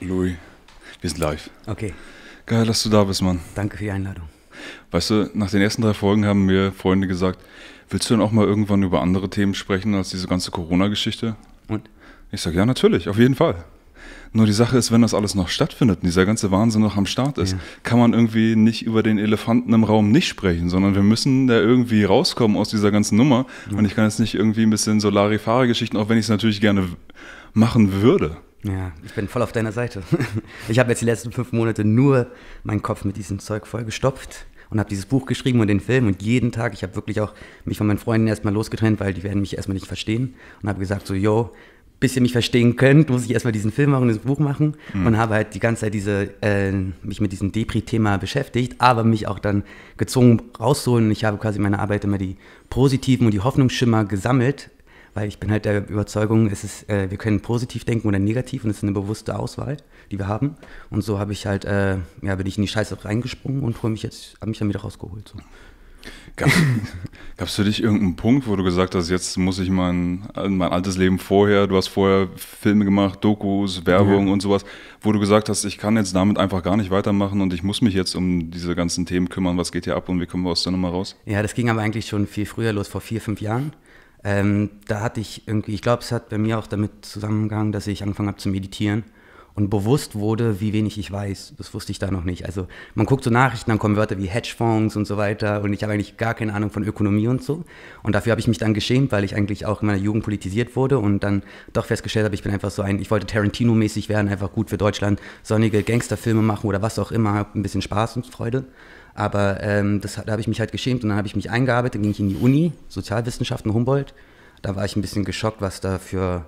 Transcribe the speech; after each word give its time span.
Louis, 0.00 0.34
wir 1.00 1.10
sind 1.10 1.18
live. 1.18 1.50
Okay, 1.66 1.92
Geil, 2.46 2.66
dass 2.66 2.82
du 2.82 2.88
da 2.88 3.04
bist, 3.04 3.22
Mann. 3.22 3.40
danke 3.54 3.76
für 3.76 3.84
die 3.84 3.90
Einladung. 3.90 4.24
Weißt 4.90 5.10
du, 5.10 5.30
nach 5.34 5.50
den 5.50 5.62
ersten 5.62 5.82
drei 5.82 5.94
Folgen 5.94 6.24
haben 6.26 6.46
mir 6.46 6.72
Freunde 6.72 7.06
gesagt, 7.06 7.38
willst 7.90 8.10
du 8.10 8.14
denn 8.14 8.22
auch 8.22 8.32
mal 8.32 8.44
irgendwann 8.46 8.82
über 8.82 9.00
andere 9.02 9.30
Themen 9.30 9.54
sprechen 9.54 9.94
als 9.94 10.10
diese 10.10 10.26
ganze 10.26 10.50
Corona-Geschichte? 10.50 11.36
Und? 11.68 11.88
Ich 12.32 12.40
sage, 12.40 12.56
ja, 12.56 12.66
natürlich, 12.66 13.08
auf 13.08 13.18
jeden 13.18 13.34
Fall. 13.36 13.64
Nur 14.32 14.46
die 14.46 14.52
Sache 14.52 14.78
ist, 14.78 14.90
wenn 14.92 15.02
das 15.02 15.14
alles 15.14 15.34
noch 15.34 15.48
stattfindet 15.48 15.98
und 16.00 16.06
dieser 16.06 16.24
ganze 16.26 16.50
Wahnsinn 16.50 16.82
noch 16.82 16.96
am 16.96 17.06
Start 17.06 17.38
ist, 17.38 17.52
Ja. 17.52 17.58
kann 17.82 17.98
man 17.98 18.12
irgendwie 18.12 18.54
nicht 18.56 18.82
über 18.82 19.02
den 19.02 19.18
Elefanten 19.18 19.72
im 19.72 19.82
Raum 19.84 20.10
nicht 20.10 20.28
sprechen, 20.28 20.68
sondern 20.70 20.94
wir 20.94 21.02
müssen 21.02 21.46
da 21.46 21.54
irgendwie 21.58 22.04
rauskommen 22.04 22.56
aus 22.56 22.68
dieser 22.68 22.90
ganzen 22.90 23.16
Nummer. 23.16 23.46
Und 23.72 23.84
ich 23.84 23.94
kann 23.94 24.04
jetzt 24.04 24.20
nicht 24.20 24.34
irgendwie 24.34 24.62
ein 24.62 24.70
bisschen 24.70 25.00
Solari-Fahrer-Geschichten, 25.00 25.96
auch 25.96 26.08
wenn 26.08 26.18
ich 26.18 26.24
es 26.26 26.30
natürlich 26.30 26.60
gerne 26.60 26.88
machen 27.54 28.02
würde. 28.02 28.36
Ja, 28.62 28.92
ich 29.04 29.14
bin 29.14 29.26
voll 29.26 29.42
auf 29.42 29.52
deiner 29.52 29.72
Seite. 29.72 30.02
Ich 30.68 30.78
habe 30.78 30.90
jetzt 30.90 31.00
die 31.00 31.06
letzten 31.06 31.32
fünf 31.32 31.52
Monate 31.52 31.84
nur 31.84 32.26
meinen 32.62 32.82
Kopf 32.82 33.04
mit 33.04 33.16
diesem 33.16 33.38
Zeug 33.38 33.66
vollgestopft 33.66 34.46
und 34.68 34.78
habe 34.78 34.88
dieses 34.88 35.06
Buch 35.06 35.26
geschrieben 35.26 35.60
und 35.60 35.68
den 35.68 35.80
Film 35.80 36.06
und 36.06 36.22
jeden 36.22 36.52
Tag, 36.52 36.74
ich 36.74 36.82
habe 36.82 36.94
wirklich 36.94 37.20
auch 37.20 37.32
mich 37.64 37.78
von 37.78 37.86
meinen 37.86 37.98
Freunden 37.98 38.26
erstmal 38.26 38.52
losgetrennt, 38.52 39.00
weil 39.00 39.14
die 39.14 39.22
werden 39.22 39.40
mich 39.40 39.56
erstmal 39.56 39.74
nicht 39.74 39.86
verstehen 39.86 40.34
und 40.62 40.68
habe 40.68 40.78
gesagt 40.78 41.06
so, 41.06 41.14
yo, 41.14 41.52
bis 42.00 42.16
ihr 42.16 42.22
mich 42.22 42.32
verstehen 42.32 42.76
könnt, 42.76 43.10
muss 43.10 43.24
ich 43.24 43.30
erstmal 43.30 43.52
diesen 43.52 43.72
Film 43.72 43.90
machen 43.90 44.02
und 44.02 44.08
das 44.08 44.18
Buch 44.18 44.38
machen 44.38 44.74
und 44.94 45.18
habe 45.18 45.34
halt 45.34 45.54
die 45.54 45.60
ganze 45.60 45.82
Zeit 45.82 45.94
diese, 45.94 46.30
äh, 46.40 46.72
mich 47.02 47.20
mit 47.20 47.30
diesem 47.32 47.52
Depri-Thema 47.52 48.16
beschäftigt, 48.16 48.76
aber 48.78 49.04
mich 49.04 49.28
auch 49.28 49.38
dann 49.38 49.64
gezwungen 49.98 50.40
rauszuholen. 50.58 51.10
Ich 51.10 51.24
habe 51.24 51.36
quasi 51.36 51.58
in 51.58 51.62
meiner 51.62 51.78
Arbeit 51.78 52.04
immer 52.04 52.16
die 52.16 52.36
positiven 52.70 53.26
und 53.26 53.34
die 53.34 53.40
Hoffnungsschimmer 53.40 54.06
gesammelt, 54.06 54.70
weil 55.14 55.28
ich 55.28 55.38
bin 55.38 55.50
halt 55.50 55.64
der 55.64 55.88
Überzeugung, 55.88 56.46
es 56.48 56.64
ist, 56.64 56.88
äh, 56.88 57.10
wir 57.10 57.18
können 57.18 57.40
positiv 57.40 57.84
denken 57.84 58.08
oder 58.08 58.18
negativ 58.18 58.64
und 58.64 58.70
es 58.70 58.78
ist 58.78 58.82
eine 58.84 58.92
bewusste 58.92 59.38
Auswahl, 59.38 59.76
die 60.10 60.18
wir 60.18 60.28
haben. 60.28 60.54
Und 60.90 61.02
so 61.02 61.18
habe 61.18 61.32
ich 61.32 61.46
halt, 61.46 61.64
äh, 61.64 61.96
ja, 62.22 62.34
bin 62.36 62.46
ich 62.46 62.56
in 62.58 62.62
die 62.62 62.68
Scheiße 62.68 63.04
reingesprungen 63.04 63.62
und 63.62 63.82
hol 63.82 63.90
mich 63.90 64.02
jetzt, 64.02 64.36
habe 64.40 64.50
mich 64.50 64.58
dann 64.58 64.68
wieder 64.68 64.80
rausgeholt. 64.80 65.28
So. 65.28 65.38
Gab 66.36 66.48
es 67.38 67.54
für 67.56 67.64
dich 67.64 67.82
irgendeinen 67.82 68.16
Punkt, 68.16 68.46
wo 68.46 68.56
du 68.56 68.62
gesagt 68.64 68.94
hast, 68.94 69.10
jetzt 69.10 69.36
muss 69.36 69.58
ich 69.58 69.68
mein, 69.68 70.26
mein 70.34 70.72
altes 70.72 70.96
Leben 70.96 71.18
vorher, 71.18 71.66
du 71.66 71.76
hast 71.76 71.88
vorher 71.88 72.28
Filme 72.36 72.84
gemacht, 72.86 73.22
Dokus, 73.22 73.84
Werbung 73.84 74.28
Ja. 74.28 74.32
und 74.32 74.40
sowas, 74.40 74.64
wo 75.02 75.12
du 75.12 75.18
gesagt 75.20 75.48
hast, 75.50 75.64
ich 75.64 75.76
kann 75.76 75.96
jetzt 75.96 76.14
damit 76.14 76.38
einfach 76.38 76.62
gar 76.62 76.76
nicht 76.78 76.90
weitermachen 76.90 77.40
und 77.42 77.52
ich 77.52 77.62
muss 77.62 77.82
mich 77.82 77.92
jetzt 77.94 78.14
um 78.14 78.50
diese 78.50 78.74
ganzen 78.74 79.04
Themen 79.04 79.28
kümmern, 79.28 79.58
was 79.58 79.72
geht 79.72 79.84
hier 79.84 79.96
ab 79.96 80.08
und 80.08 80.20
wie 80.20 80.26
kommen 80.26 80.44
wir 80.44 80.50
aus 80.50 80.62
der 80.62 80.72
Nummer 80.72 80.88
raus? 80.88 81.16
Ja, 81.26 81.42
das 81.42 81.52
ging 81.54 81.68
aber 81.68 81.82
eigentlich 81.82 82.06
schon 82.06 82.26
viel 82.26 82.46
früher 82.46 82.72
los, 82.72 82.88
vor 82.88 83.00
vier, 83.02 83.20
fünf 83.20 83.40
Jahren. 83.42 83.72
Ähm, 84.22 84.70
da 84.86 85.00
hatte 85.00 85.20
ich 85.20 85.46
irgendwie, 85.46 85.74
ich 85.74 85.82
glaube, 85.82 86.02
es 86.02 86.12
hat 86.12 86.28
bei 86.28 86.38
mir 86.38 86.58
auch 86.58 86.66
damit 86.66 87.04
zusammengegangen, 87.04 87.72
dass 87.72 87.86
ich 87.86 88.02
angefangen 88.02 88.28
habe 88.28 88.38
zu 88.38 88.48
meditieren 88.48 89.04
und 89.54 89.68
bewusst 89.68 90.14
wurde, 90.14 90.60
wie 90.60 90.72
wenig 90.72 90.98
ich 90.98 91.10
weiß. 91.10 91.54
Das 91.58 91.74
wusste 91.74 91.92
ich 91.92 91.98
da 91.98 92.10
noch 92.10 92.24
nicht. 92.24 92.46
Also 92.46 92.66
man 92.94 93.06
guckt 93.06 93.24
so 93.24 93.30
Nachrichten, 93.30 93.70
dann 93.70 93.78
kommen 93.78 93.96
Wörter 93.96 94.18
wie 94.18 94.26
Hedgefonds 94.26 94.96
und 94.96 95.06
so 95.06 95.16
weiter 95.16 95.62
und 95.62 95.72
ich 95.72 95.82
habe 95.82 95.92
eigentlich 95.92 96.16
gar 96.16 96.34
keine 96.34 96.54
Ahnung 96.54 96.70
von 96.70 96.84
Ökonomie 96.84 97.28
und 97.28 97.42
so. 97.42 97.64
Und 98.02 98.14
dafür 98.14 98.32
habe 98.32 98.40
ich 98.40 98.48
mich 98.48 98.58
dann 98.58 98.74
geschämt, 98.74 99.12
weil 99.12 99.24
ich 99.24 99.34
eigentlich 99.34 99.66
auch 99.66 99.82
in 99.82 99.88
meiner 99.88 99.98
Jugend 99.98 100.24
politisiert 100.24 100.76
wurde 100.76 100.98
und 100.98 101.24
dann 101.24 101.42
doch 101.72 101.86
festgestellt 101.86 102.24
habe, 102.24 102.34
ich 102.34 102.42
bin 102.42 102.52
einfach 102.52 102.70
so 102.70 102.82
ein, 102.82 103.00
ich 103.00 103.10
wollte 103.10 103.26
Tarantino-mäßig 103.26 104.08
werden, 104.08 104.28
einfach 104.28 104.52
gut 104.52 104.70
für 104.70 104.78
Deutschland, 104.78 105.20
sonnige 105.42 105.82
Gangsterfilme 105.82 106.42
machen 106.42 106.66
oder 106.66 106.82
was 106.82 106.98
auch 106.98 107.10
immer, 107.10 107.46
ein 107.54 107.62
bisschen 107.62 107.82
Spaß 107.82 108.16
und 108.16 108.26
Freude. 108.26 108.64
Aber 109.14 109.62
ähm, 109.62 110.00
das, 110.00 110.14
da 110.14 110.32
habe 110.32 110.40
ich 110.40 110.48
mich 110.48 110.60
halt 110.60 110.72
geschämt 110.72 111.02
und 111.02 111.10
dann 111.10 111.18
habe 111.18 111.26
ich 111.26 111.36
mich 111.36 111.50
eingearbeitet, 111.50 111.96
dann 111.96 112.02
ging 112.02 112.10
ich 112.12 112.20
in 112.20 112.28
die 112.28 112.36
Uni, 112.36 112.72
Sozialwissenschaften 112.88 113.72
Humboldt. 113.74 114.14
Da 114.62 114.76
war 114.76 114.84
ich 114.84 114.96
ein 114.96 115.02
bisschen 115.02 115.24
geschockt, 115.24 115.60
was 115.60 115.80
da 115.80 115.98
für 115.98 116.46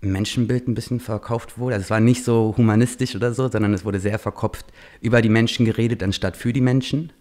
Menschenbild 0.00 0.68
ein 0.68 0.74
bisschen 0.74 1.00
verkauft 1.00 1.58
wurde. 1.58 1.74
Also 1.74 1.84
es 1.84 1.90
war 1.90 2.00
nicht 2.00 2.24
so 2.24 2.54
humanistisch 2.56 3.14
oder 3.16 3.32
so, 3.32 3.48
sondern 3.48 3.74
es 3.74 3.84
wurde 3.84 4.00
sehr 4.00 4.18
verkopft 4.18 4.66
über 5.00 5.22
die 5.22 5.28
Menschen 5.28 5.64
geredet, 5.64 6.02
anstatt 6.02 6.36
für 6.36 6.52
die 6.52 6.60
Menschen. 6.60 7.12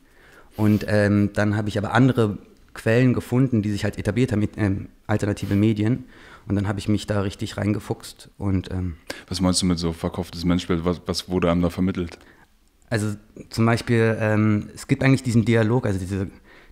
Und 0.58 0.86
ähm, 0.88 1.32
dann 1.34 1.56
habe 1.58 1.70
ich 1.70 1.78
aber 1.78 1.94
andere 1.94 2.38
Quellen 2.74 3.14
gefunden, 3.14 3.62
die 3.62 3.72
sich 3.72 3.84
halt 3.84 3.98
etabliert 3.98 4.32
haben 4.32 4.40
mit 4.40 4.52
ähm, 4.58 4.90
alternative 5.08 5.56
Medien. 5.56 6.06
Und 6.48 6.56
dann 6.56 6.68
habe 6.68 6.78
ich 6.80 6.88
mich 6.88 7.08
da 7.08 7.22
richtig 7.22 7.58
reingefuchst 7.58 8.30
und 8.38 8.70
ähm, 8.72 8.98
Was 9.28 9.42
meinst 9.42 9.64
du 9.64 9.66
mit 9.66 9.80
so 9.80 9.94
verkauftes 9.94 10.46
Menschbild? 10.46 10.86
Was, 10.86 11.02
was 11.08 11.28
wurde 11.28 11.50
einem 11.50 11.64
da 11.64 11.72
vermittelt? 11.72 12.20
Also 12.96 13.08
zum 13.50 13.66
Beispiel, 13.66 14.16
ähm, 14.22 14.70
es 14.74 14.88
gibt 14.88 15.04
eigentlich 15.04 15.22
diesen 15.22 15.44
Dialog, 15.44 15.86
also 15.86 16.00
diese, 16.00 16.28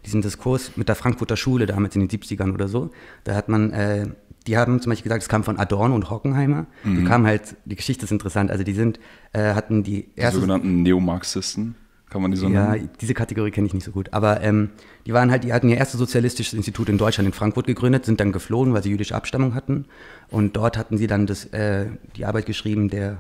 diesen 0.06 0.22
Diskurs 0.22 0.78
mit 0.78 0.88
der 0.88 0.96
Frankfurter 0.96 1.36
Schule 1.36 1.66
damals 1.66 1.98
in 1.98 2.08
den 2.08 2.10
70ern 2.10 2.54
oder 2.54 2.70
so. 2.70 2.92
Da 3.26 3.36
hat 3.36 3.50
man, 3.50 3.72
äh, 3.72 4.08
die 4.48 4.56
haben 4.58 4.80
zum 4.80 4.90
Beispiel 4.92 5.10
gesagt, 5.10 5.24
es 5.24 5.28
kam 5.28 5.44
von 5.44 5.58
Adorno 5.60 5.94
und 5.94 6.10
Hockenheimer. 6.10 6.66
Die 6.86 7.04
kamen 7.04 7.26
halt, 7.28 7.58
die 7.66 7.76
Geschichte 7.76 8.06
ist 8.06 8.12
interessant, 8.12 8.52
also 8.52 8.64
die 8.64 8.72
sind, 8.74 9.02
äh, 9.34 9.54
hatten 9.54 9.84
die 9.84 10.04
Die 10.16 10.22
erste... 10.22 10.40
sogenannten 10.40 10.82
Neomarxisten, 10.84 11.76
kann 12.10 12.22
man 12.22 12.32
die 12.32 12.38
so 12.38 12.48
Ja, 12.48 12.72
nennen? 12.72 12.90
diese 13.02 13.14
Kategorie 13.14 13.52
kenne 13.52 13.68
ich 13.68 13.74
nicht 13.74 13.84
so 13.84 13.92
gut. 13.92 14.14
Aber 14.14 14.40
ähm, 14.42 14.70
die 15.06 15.12
waren 15.12 15.30
halt, 15.30 15.44
die 15.44 15.52
hatten 15.52 15.68
ihr 15.68 15.76
erstes 15.76 16.00
sozialistisches 16.00 16.54
Institut 16.54 16.88
in 16.88 16.98
Deutschland 16.98 17.28
in 17.28 17.34
Frankfurt 17.34 17.68
gegründet, 17.68 18.06
sind 18.06 18.22
dann 18.22 18.32
geflohen, 18.32 18.74
weil 18.74 18.82
sie 18.82 18.92
jüdische 18.92 19.16
Abstammung 19.16 19.56
hatten. 19.56 19.88
Und 20.30 20.56
dort 20.56 20.78
hatten 20.78 20.98
sie 20.98 21.08
dann 21.08 21.28
das, 21.28 21.44
äh, 21.48 21.88
die 22.16 22.24
Arbeit 22.24 22.46
geschrieben, 22.46 22.88
der 22.90 23.18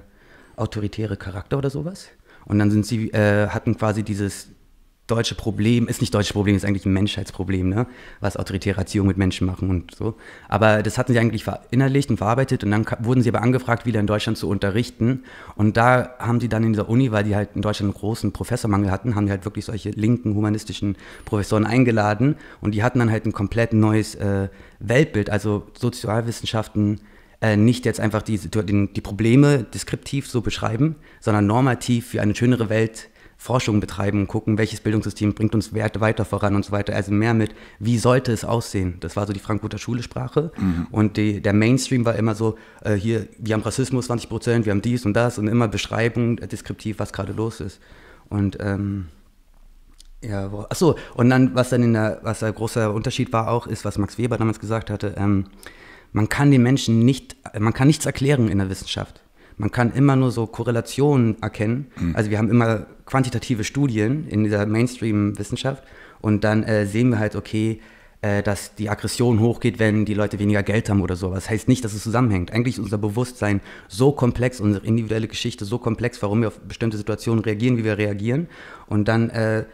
autoritäre 0.56 1.18
Charakter 1.18 1.58
oder 1.58 1.70
sowas. 1.70 2.08
Und 2.46 2.60
dann 2.60 2.72
sind 2.72 2.86
sie, 2.86 3.10
äh, 3.12 3.48
hatten 3.48 3.78
quasi 3.78 4.04
dieses 4.04 4.50
deutsche 5.08 5.36
Problem, 5.36 5.88
ist 5.88 6.00
nicht 6.00 6.14
deutsches 6.14 6.32
Problem, 6.32 6.56
ist 6.56 6.64
eigentlich 6.64 6.86
ein 6.86 6.94
Menschheitsproblem, 6.94 7.68
ne? 7.68 7.88
was 8.22 8.38
autoritäre 8.38 8.80
Erziehung 8.80 9.06
mit 9.06 9.18
Menschen 9.18 9.46
machen 9.46 9.70
und 9.70 9.94
so. 9.94 10.16
Aber 10.48 10.82
das 10.82 10.98
hatten 10.98 11.12
sie 11.12 11.20
eigentlich 11.20 11.44
verinnerlicht 11.44 12.10
und 12.10 12.18
verarbeitet 12.18 12.64
und 12.64 12.72
dann 12.72 12.86
wurden 13.00 13.22
sie 13.22 13.30
aber 13.30 13.42
angefragt, 13.42 13.86
wieder 13.86 14.00
in 14.00 14.08
Deutschland 14.08 14.38
zu 14.38 14.48
unterrichten. 14.48 15.24
Und 15.56 15.76
da 15.76 16.16
haben 16.20 16.40
sie 16.40 16.48
dann 16.48 16.64
in 16.64 16.72
dieser 16.72 16.88
Uni, 16.88 17.12
weil 17.12 17.26
die 17.26 17.36
halt 17.36 17.50
in 17.54 17.62
Deutschland 17.62 17.94
einen 17.94 18.00
großen 18.00 18.32
Professormangel 18.32 18.92
hatten, 18.92 19.16
haben 19.16 19.26
die 19.26 19.32
halt 19.32 19.44
wirklich 19.44 19.66
solche 19.66 19.90
linken 19.90 20.36
humanistischen 20.36 20.96
Professoren 21.26 21.66
eingeladen 21.66 22.36
und 22.62 22.74
die 22.74 22.82
hatten 22.82 23.00
dann 23.00 23.12
halt 23.12 23.26
ein 23.26 23.34
komplett 23.34 23.74
neues 23.74 24.16
äh, 24.16 24.48
Weltbild, 24.80 25.30
also 25.30 25.68
Sozialwissenschaften 25.78 27.02
äh, 27.44 27.58
nicht 27.58 27.86
jetzt 27.86 28.00
einfach 28.00 28.22
die, 28.22 28.38
die 28.40 29.02
Probleme 29.02 29.64
deskriptiv 29.66 30.30
so 30.30 30.40
beschreiben, 30.40 30.96
sondern 31.20 31.46
normativ 31.46 32.08
für 32.08 32.22
eine 32.22 32.34
schönere 32.34 32.70
Welt 32.70 33.10
Forschung 33.36 33.82
betreiben 33.82 34.22
und 34.22 34.28
gucken, 34.28 34.58
welches 34.58 34.80
Bildungssystem 34.80 35.34
bringt 35.34 35.54
uns 35.54 35.74
Werte 35.74 36.00
weiter 36.00 36.24
voran 36.24 36.56
und 36.56 36.64
so 36.64 36.72
weiter. 36.72 36.96
Also 36.96 37.12
mehr 37.12 37.34
mit, 37.34 37.54
wie 37.78 37.98
sollte 37.98 38.32
es 38.32 38.46
aussehen? 38.46 38.96
Das 39.02 39.18
war 39.18 39.28
so 39.28 39.34
die 39.34 39.42
Frankfurter 39.42 39.78
Schulesprache. 39.78 40.54
Und 40.92 41.18
die, 41.18 41.42
der 41.42 41.52
Mainstream 41.52 42.06
war 42.06 42.16
immer 42.16 42.36
so, 42.36 42.58
äh, 42.86 42.94
hier, 42.94 43.28
wir 43.38 43.56
haben 43.56 43.64
Rassismus 43.64 44.06
20 44.06 44.30
Prozent, 44.30 44.66
wir 44.66 44.72
haben 44.72 44.82
dies 44.82 45.06
und 45.06 45.14
das 45.14 45.38
und 45.38 45.50
immer 45.50 45.68
Beschreibung, 45.68 46.38
äh, 46.38 46.48
deskriptiv, 46.48 47.00
was 47.00 47.12
gerade 47.12 47.34
los 47.34 47.60
ist. 47.60 47.82
Und 48.30 48.58
ähm, 48.62 49.08
ja, 50.24 50.50
wo, 50.50 50.62
achso, 50.62 50.96
und 51.16 51.30
dann, 51.30 51.54
was 51.54 51.72
dann 51.72 51.84
in 51.84 51.92
der, 51.92 52.22
was 52.24 52.40
der 52.40 52.54
große 52.54 52.90
Unterschied 52.90 53.34
war 53.34 53.50
auch, 53.50 53.68
ist, 53.68 53.84
was 53.84 53.98
Max 53.98 54.18
Weber 54.18 54.38
damals 54.38 54.62
gesagt 54.62 54.90
hatte, 54.90 55.16
ähm, 55.18 55.48
man 56.14 56.30
kann 56.30 56.52
den 56.52 56.64
Menschen 56.64 57.00
nicht, 57.00 57.36
man 57.60 57.74
kann 57.74 57.88
nichts 57.88 58.06
erklären 58.06 58.48
in 58.48 58.60
der 58.60 58.70
Wissenschaft. 58.70 59.22
Man 59.58 59.72
kann 59.72 59.94
immer 59.94 60.16
nur 60.16 60.32
so 60.32 60.48
Korrelationen 60.48 61.42
erkennen. 61.42 61.88
Also 62.14 62.32
wir 62.32 62.38
haben 62.38 62.50
immer 62.50 62.88
quantitative 63.06 63.64
Studien 63.64 64.28
in 64.28 64.44
dieser 64.44 64.66
Mainstream-Wissenschaft 64.66 65.84
und 66.22 66.44
dann 66.44 66.64
äh, 66.64 66.86
sehen 66.86 67.10
wir 67.10 67.20
halt, 67.20 67.36
okay, 67.36 67.82
äh, 68.22 68.42
dass 68.42 68.74
die 68.76 68.90
Aggression 68.90 69.40
hochgeht, 69.42 69.80
wenn 69.80 70.06
die 70.06 70.14
Leute 70.14 70.40
weniger 70.40 70.64
Geld 70.64 70.90
haben 70.90 71.02
oder 71.02 71.16
so. 71.16 71.34
Das 71.34 71.50
heißt 71.50 71.68
nicht, 71.68 71.84
dass 71.84 71.94
es 71.94 72.04
zusammenhängt. 72.04 72.52
Eigentlich 72.52 72.78
ist 72.78 72.84
unser 72.84 72.98
Bewusstsein 72.98 73.60
so 73.90 74.14
komplex, 74.14 74.60
unsere 74.62 74.86
individuelle 74.86 75.28
Geschichte 75.28 75.66
so 75.66 75.78
komplex, 75.78 76.22
warum 76.22 76.42
wir 76.42 76.48
auf 76.48 76.60
bestimmte 76.62 76.98
Situationen 76.98 77.44
reagieren, 77.44 77.78
wie 77.78 77.84
wir 77.84 77.98
reagieren. 77.98 78.48
Und 78.88 79.08
dann 79.08 79.30
äh, 79.30 79.66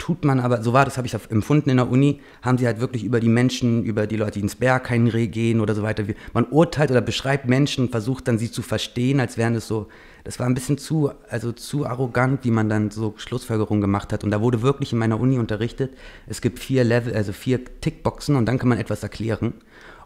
tut 0.00 0.24
man 0.24 0.40
aber, 0.40 0.62
so 0.62 0.72
war 0.72 0.84
das, 0.84 0.96
habe 0.96 1.06
ich 1.06 1.14
empfunden 1.14 1.70
in 1.70 1.76
der 1.76 1.88
Uni, 1.88 2.20
haben 2.42 2.58
sie 2.58 2.66
halt 2.66 2.80
wirklich 2.80 3.04
über 3.04 3.20
die 3.20 3.28
Menschen, 3.28 3.84
über 3.84 4.06
die 4.06 4.16
Leute, 4.16 4.32
die 4.32 4.40
ins 4.40 4.56
Berghain 4.56 5.08
gehen 5.30 5.60
oder 5.60 5.74
so 5.74 5.82
weiter. 5.82 6.02
Man 6.32 6.46
urteilt 6.46 6.90
oder 6.90 7.02
beschreibt 7.02 7.46
Menschen 7.46 7.90
versucht 7.90 8.26
dann 8.26 8.38
sie 8.38 8.50
zu 8.50 8.62
verstehen, 8.62 9.20
als 9.20 9.36
wären 9.36 9.54
es 9.54 9.68
so, 9.68 9.88
das 10.24 10.38
war 10.38 10.46
ein 10.46 10.54
bisschen 10.54 10.78
zu, 10.78 11.10
also 11.28 11.52
zu 11.52 11.86
arrogant, 11.86 12.44
wie 12.44 12.50
man 12.50 12.68
dann 12.68 12.90
so 12.90 13.14
Schlussfolgerungen 13.18 13.80
gemacht 13.82 14.12
hat. 14.12 14.24
Und 14.24 14.30
da 14.30 14.40
wurde 14.40 14.62
wirklich 14.62 14.92
in 14.92 14.98
meiner 14.98 15.20
Uni 15.20 15.38
unterrichtet, 15.38 15.92
es 16.26 16.40
gibt 16.40 16.58
vier 16.58 16.82
Level, 16.82 17.14
also 17.14 17.32
vier 17.32 17.60
Tickboxen 17.80 18.36
und 18.36 18.46
dann 18.46 18.58
kann 18.58 18.68
man 18.68 18.78
etwas 18.78 19.02
erklären. 19.02 19.52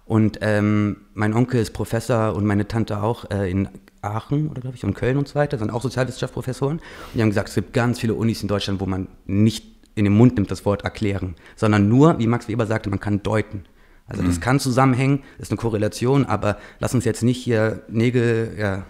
Und 0.06 0.38
ähm, 0.42 0.96
mein 1.14 1.32
Onkel 1.34 1.60
ist 1.60 1.72
Professor 1.72 2.34
und 2.34 2.44
meine 2.44 2.68
Tante 2.68 3.02
auch 3.02 3.30
äh, 3.30 3.50
in 3.50 3.68
Aachen 4.02 4.48
oder 4.48 4.60
glaube 4.60 4.76
ich 4.76 4.84
und 4.84 4.94
Köln 4.94 5.16
und 5.16 5.28
so 5.28 5.36
weiter, 5.36 5.56
sind 5.56 5.70
auch 5.70 5.82
Sozialwissenschaftsprofessoren. 5.82 6.78
Und 6.78 6.82
die 7.14 7.22
haben 7.22 7.30
gesagt, 7.30 7.48
es 7.48 7.54
gibt 7.54 7.72
ganz 7.72 8.00
viele 8.00 8.14
Unis 8.14 8.42
in 8.42 8.48
Deutschland, 8.48 8.80
wo 8.80 8.86
man 8.86 9.08
nicht 9.24 9.73
in 9.94 10.04
den 10.04 10.14
Mund 10.14 10.34
nimmt 10.36 10.50
das 10.50 10.64
Wort 10.64 10.82
erklären, 10.82 11.34
sondern 11.56 11.88
nur, 11.88 12.18
wie 12.18 12.26
Max 12.26 12.48
Weber 12.48 12.66
sagte, 12.66 12.90
man 12.90 13.00
kann 13.00 13.22
deuten. 13.22 13.64
Also 14.06 14.22
das 14.22 14.40
kann 14.40 14.60
zusammenhängen, 14.60 15.22
ist 15.38 15.50
eine 15.50 15.56
Korrelation, 15.56 16.26
aber 16.26 16.58
lass 16.78 16.94
uns 16.94 17.06
jetzt 17.06 17.22
nicht 17.22 17.42
hier 17.42 17.82
Nägel, 17.88 18.54
ja, 18.58 18.84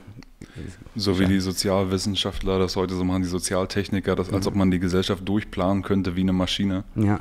So 0.96 1.18
wie 1.18 1.26
die 1.26 1.40
Sozialwissenschaftler 1.40 2.58
das 2.58 2.76
heute 2.76 2.94
so 2.94 3.04
machen, 3.04 3.22
die 3.22 3.28
Sozialtechniker, 3.28 4.16
das, 4.16 4.32
als 4.32 4.46
ob 4.46 4.54
man 4.54 4.70
die 4.70 4.78
Gesellschaft 4.78 5.28
durchplanen 5.28 5.82
könnte 5.82 6.16
wie 6.16 6.20
eine 6.20 6.32
Maschine. 6.32 6.84
Ja. 6.96 7.20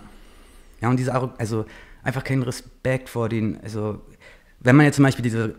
Ja, 0.82 0.90
und 0.90 0.98
diese, 0.98 1.14
also 1.14 1.66
einfach 2.04 2.24
keinen 2.24 2.44
Respekt 2.44 3.10
vor 3.10 3.30
den, 3.30 3.60
also 3.62 4.02
wenn 4.60 4.76
man 4.76 4.86
jetzt 4.86 4.96
zum 4.96 5.04
Beispiel 5.04 5.24
diese 5.24 5.56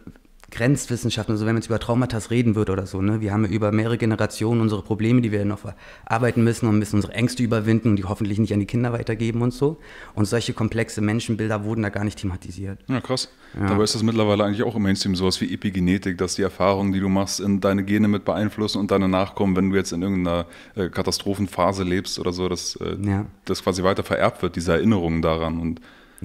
Grenzwissenschaften, 0.54 1.32
also 1.32 1.46
wenn 1.46 1.54
man 1.54 1.60
jetzt 1.62 1.66
über 1.66 1.78
Traumata 1.78 2.18
reden 2.30 2.54
würde 2.54 2.72
oder 2.72 2.86
so, 2.86 3.02
ne? 3.02 3.20
wir 3.20 3.32
haben 3.32 3.44
über 3.44 3.72
mehrere 3.72 3.98
Generationen 3.98 4.60
unsere 4.60 4.82
Probleme, 4.82 5.20
die 5.20 5.32
wir 5.32 5.44
noch 5.44 5.58
verarbeiten 5.58 6.44
müssen 6.44 6.68
und 6.68 6.78
müssen 6.78 6.96
unsere 6.96 7.12
Ängste 7.12 7.42
überwinden 7.42 7.90
und 7.90 7.96
die 7.96 8.04
hoffentlich 8.04 8.38
nicht 8.38 8.52
an 8.52 8.60
die 8.60 8.66
Kinder 8.66 8.92
weitergeben 8.92 9.42
und 9.42 9.52
so. 9.52 9.78
Und 10.14 10.26
solche 10.26 10.52
komplexe 10.52 11.00
Menschenbilder 11.00 11.64
wurden 11.64 11.82
da 11.82 11.88
gar 11.88 12.04
nicht 12.04 12.18
thematisiert. 12.18 12.78
Ja, 12.88 13.00
krass. 13.00 13.28
Ja. 13.58 13.68
Dabei 13.68 13.84
ist 13.84 13.94
das 13.94 14.02
mittlerweile 14.02 14.44
eigentlich 14.44 14.62
auch 14.62 14.76
im 14.76 14.82
Mainstream 14.82 15.14
sowas 15.14 15.40
wie 15.40 15.52
Epigenetik, 15.52 16.18
dass 16.18 16.36
die 16.36 16.42
Erfahrungen, 16.42 16.92
die 16.92 17.00
du 17.00 17.08
machst, 17.08 17.40
in 17.40 17.60
deine 17.60 17.84
Gene 17.84 18.08
mit 18.08 18.24
beeinflussen 18.24 18.78
und 18.78 18.90
deine 18.90 19.08
Nachkommen, 19.08 19.56
wenn 19.56 19.70
du 19.70 19.76
jetzt 19.76 19.92
in 19.92 20.02
irgendeiner 20.02 20.46
äh, 20.74 20.88
Katastrophenphase 20.88 21.84
lebst 21.84 22.18
oder 22.18 22.32
so, 22.32 22.48
dass 22.48 22.76
äh, 22.76 22.96
ja. 23.02 23.26
das 23.44 23.62
quasi 23.62 23.82
weiter 23.82 24.02
vererbt 24.02 24.42
wird, 24.42 24.56
diese 24.56 24.72
Erinnerungen 24.72 25.22
daran 25.22 25.60
und 25.60 25.80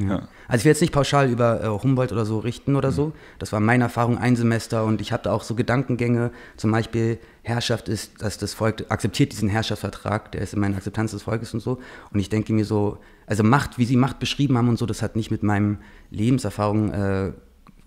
ja. 0.07 0.27
Also 0.47 0.61
ich 0.61 0.65
will 0.65 0.71
jetzt 0.71 0.81
nicht 0.81 0.93
pauschal 0.93 1.29
über 1.29 1.63
äh, 1.63 1.67
Humboldt 1.67 2.11
oder 2.11 2.25
so 2.25 2.39
richten 2.39 2.75
oder 2.75 2.91
mhm. 2.91 2.95
so. 2.95 3.13
Das 3.37 3.51
war 3.51 3.59
meine 3.59 3.83
Erfahrung 3.83 4.17
ein 4.17 4.35
Semester 4.35 4.85
und 4.85 5.01
ich 5.01 5.11
hatte 5.11 5.31
auch 5.31 5.43
so 5.43 5.55
Gedankengänge, 5.55 6.31
zum 6.57 6.71
Beispiel 6.71 7.19
Herrschaft 7.41 7.89
ist, 7.89 8.21
dass 8.21 8.37
das 8.37 8.53
Volk 8.53 8.85
akzeptiert 8.89 9.31
diesen 9.31 9.49
Herrschaftsvertrag, 9.49 10.31
der 10.31 10.41
ist 10.41 10.53
in 10.53 10.59
meiner 10.59 10.77
Akzeptanz 10.77 11.11
des 11.11 11.23
Volkes 11.23 11.53
und 11.53 11.59
so. 11.59 11.79
Und 12.11 12.19
ich 12.19 12.29
denke 12.29 12.53
mir 12.53 12.65
so, 12.65 12.99
also 13.27 13.43
Macht, 13.43 13.77
wie 13.77 13.85
sie 13.85 13.97
Macht 13.97 14.19
beschrieben 14.19 14.57
haben 14.57 14.69
und 14.69 14.77
so, 14.77 14.85
das 14.85 15.01
hat 15.01 15.15
nicht 15.15 15.31
mit 15.31 15.43
meinem 15.43 15.79
Lebenserfahrung 16.11 16.91
äh, 16.91 17.31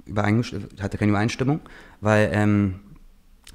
übereingestimmt, 0.04 0.82
hatte 0.82 0.98
keine 0.98 1.10
Übereinstimmung, 1.10 1.60
weil 2.00 2.30
ähm, 2.32 2.80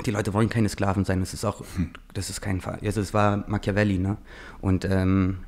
die 0.05 0.11
Leute 0.11 0.33
wollen 0.33 0.49
keine 0.49 0.69
Sklaven 0.69 1.05
sein. 1.05 1.19
Das 1.19 1.33
ist 1.33 1.45
auch, 1.45 1.61
hm. 1.75 1.91
das 2.13 2.29
ist 2.29 2.41
kein 2.41 2.61
Fall. 2.61 2.79
Also 2.83 3.01
es 3.01 3.13
war 3.13 3.45
Machiavelli, 3.47 3.97
ne? 3.97 4.17
Und 4.61 4.85
ähm, 4.85 5.39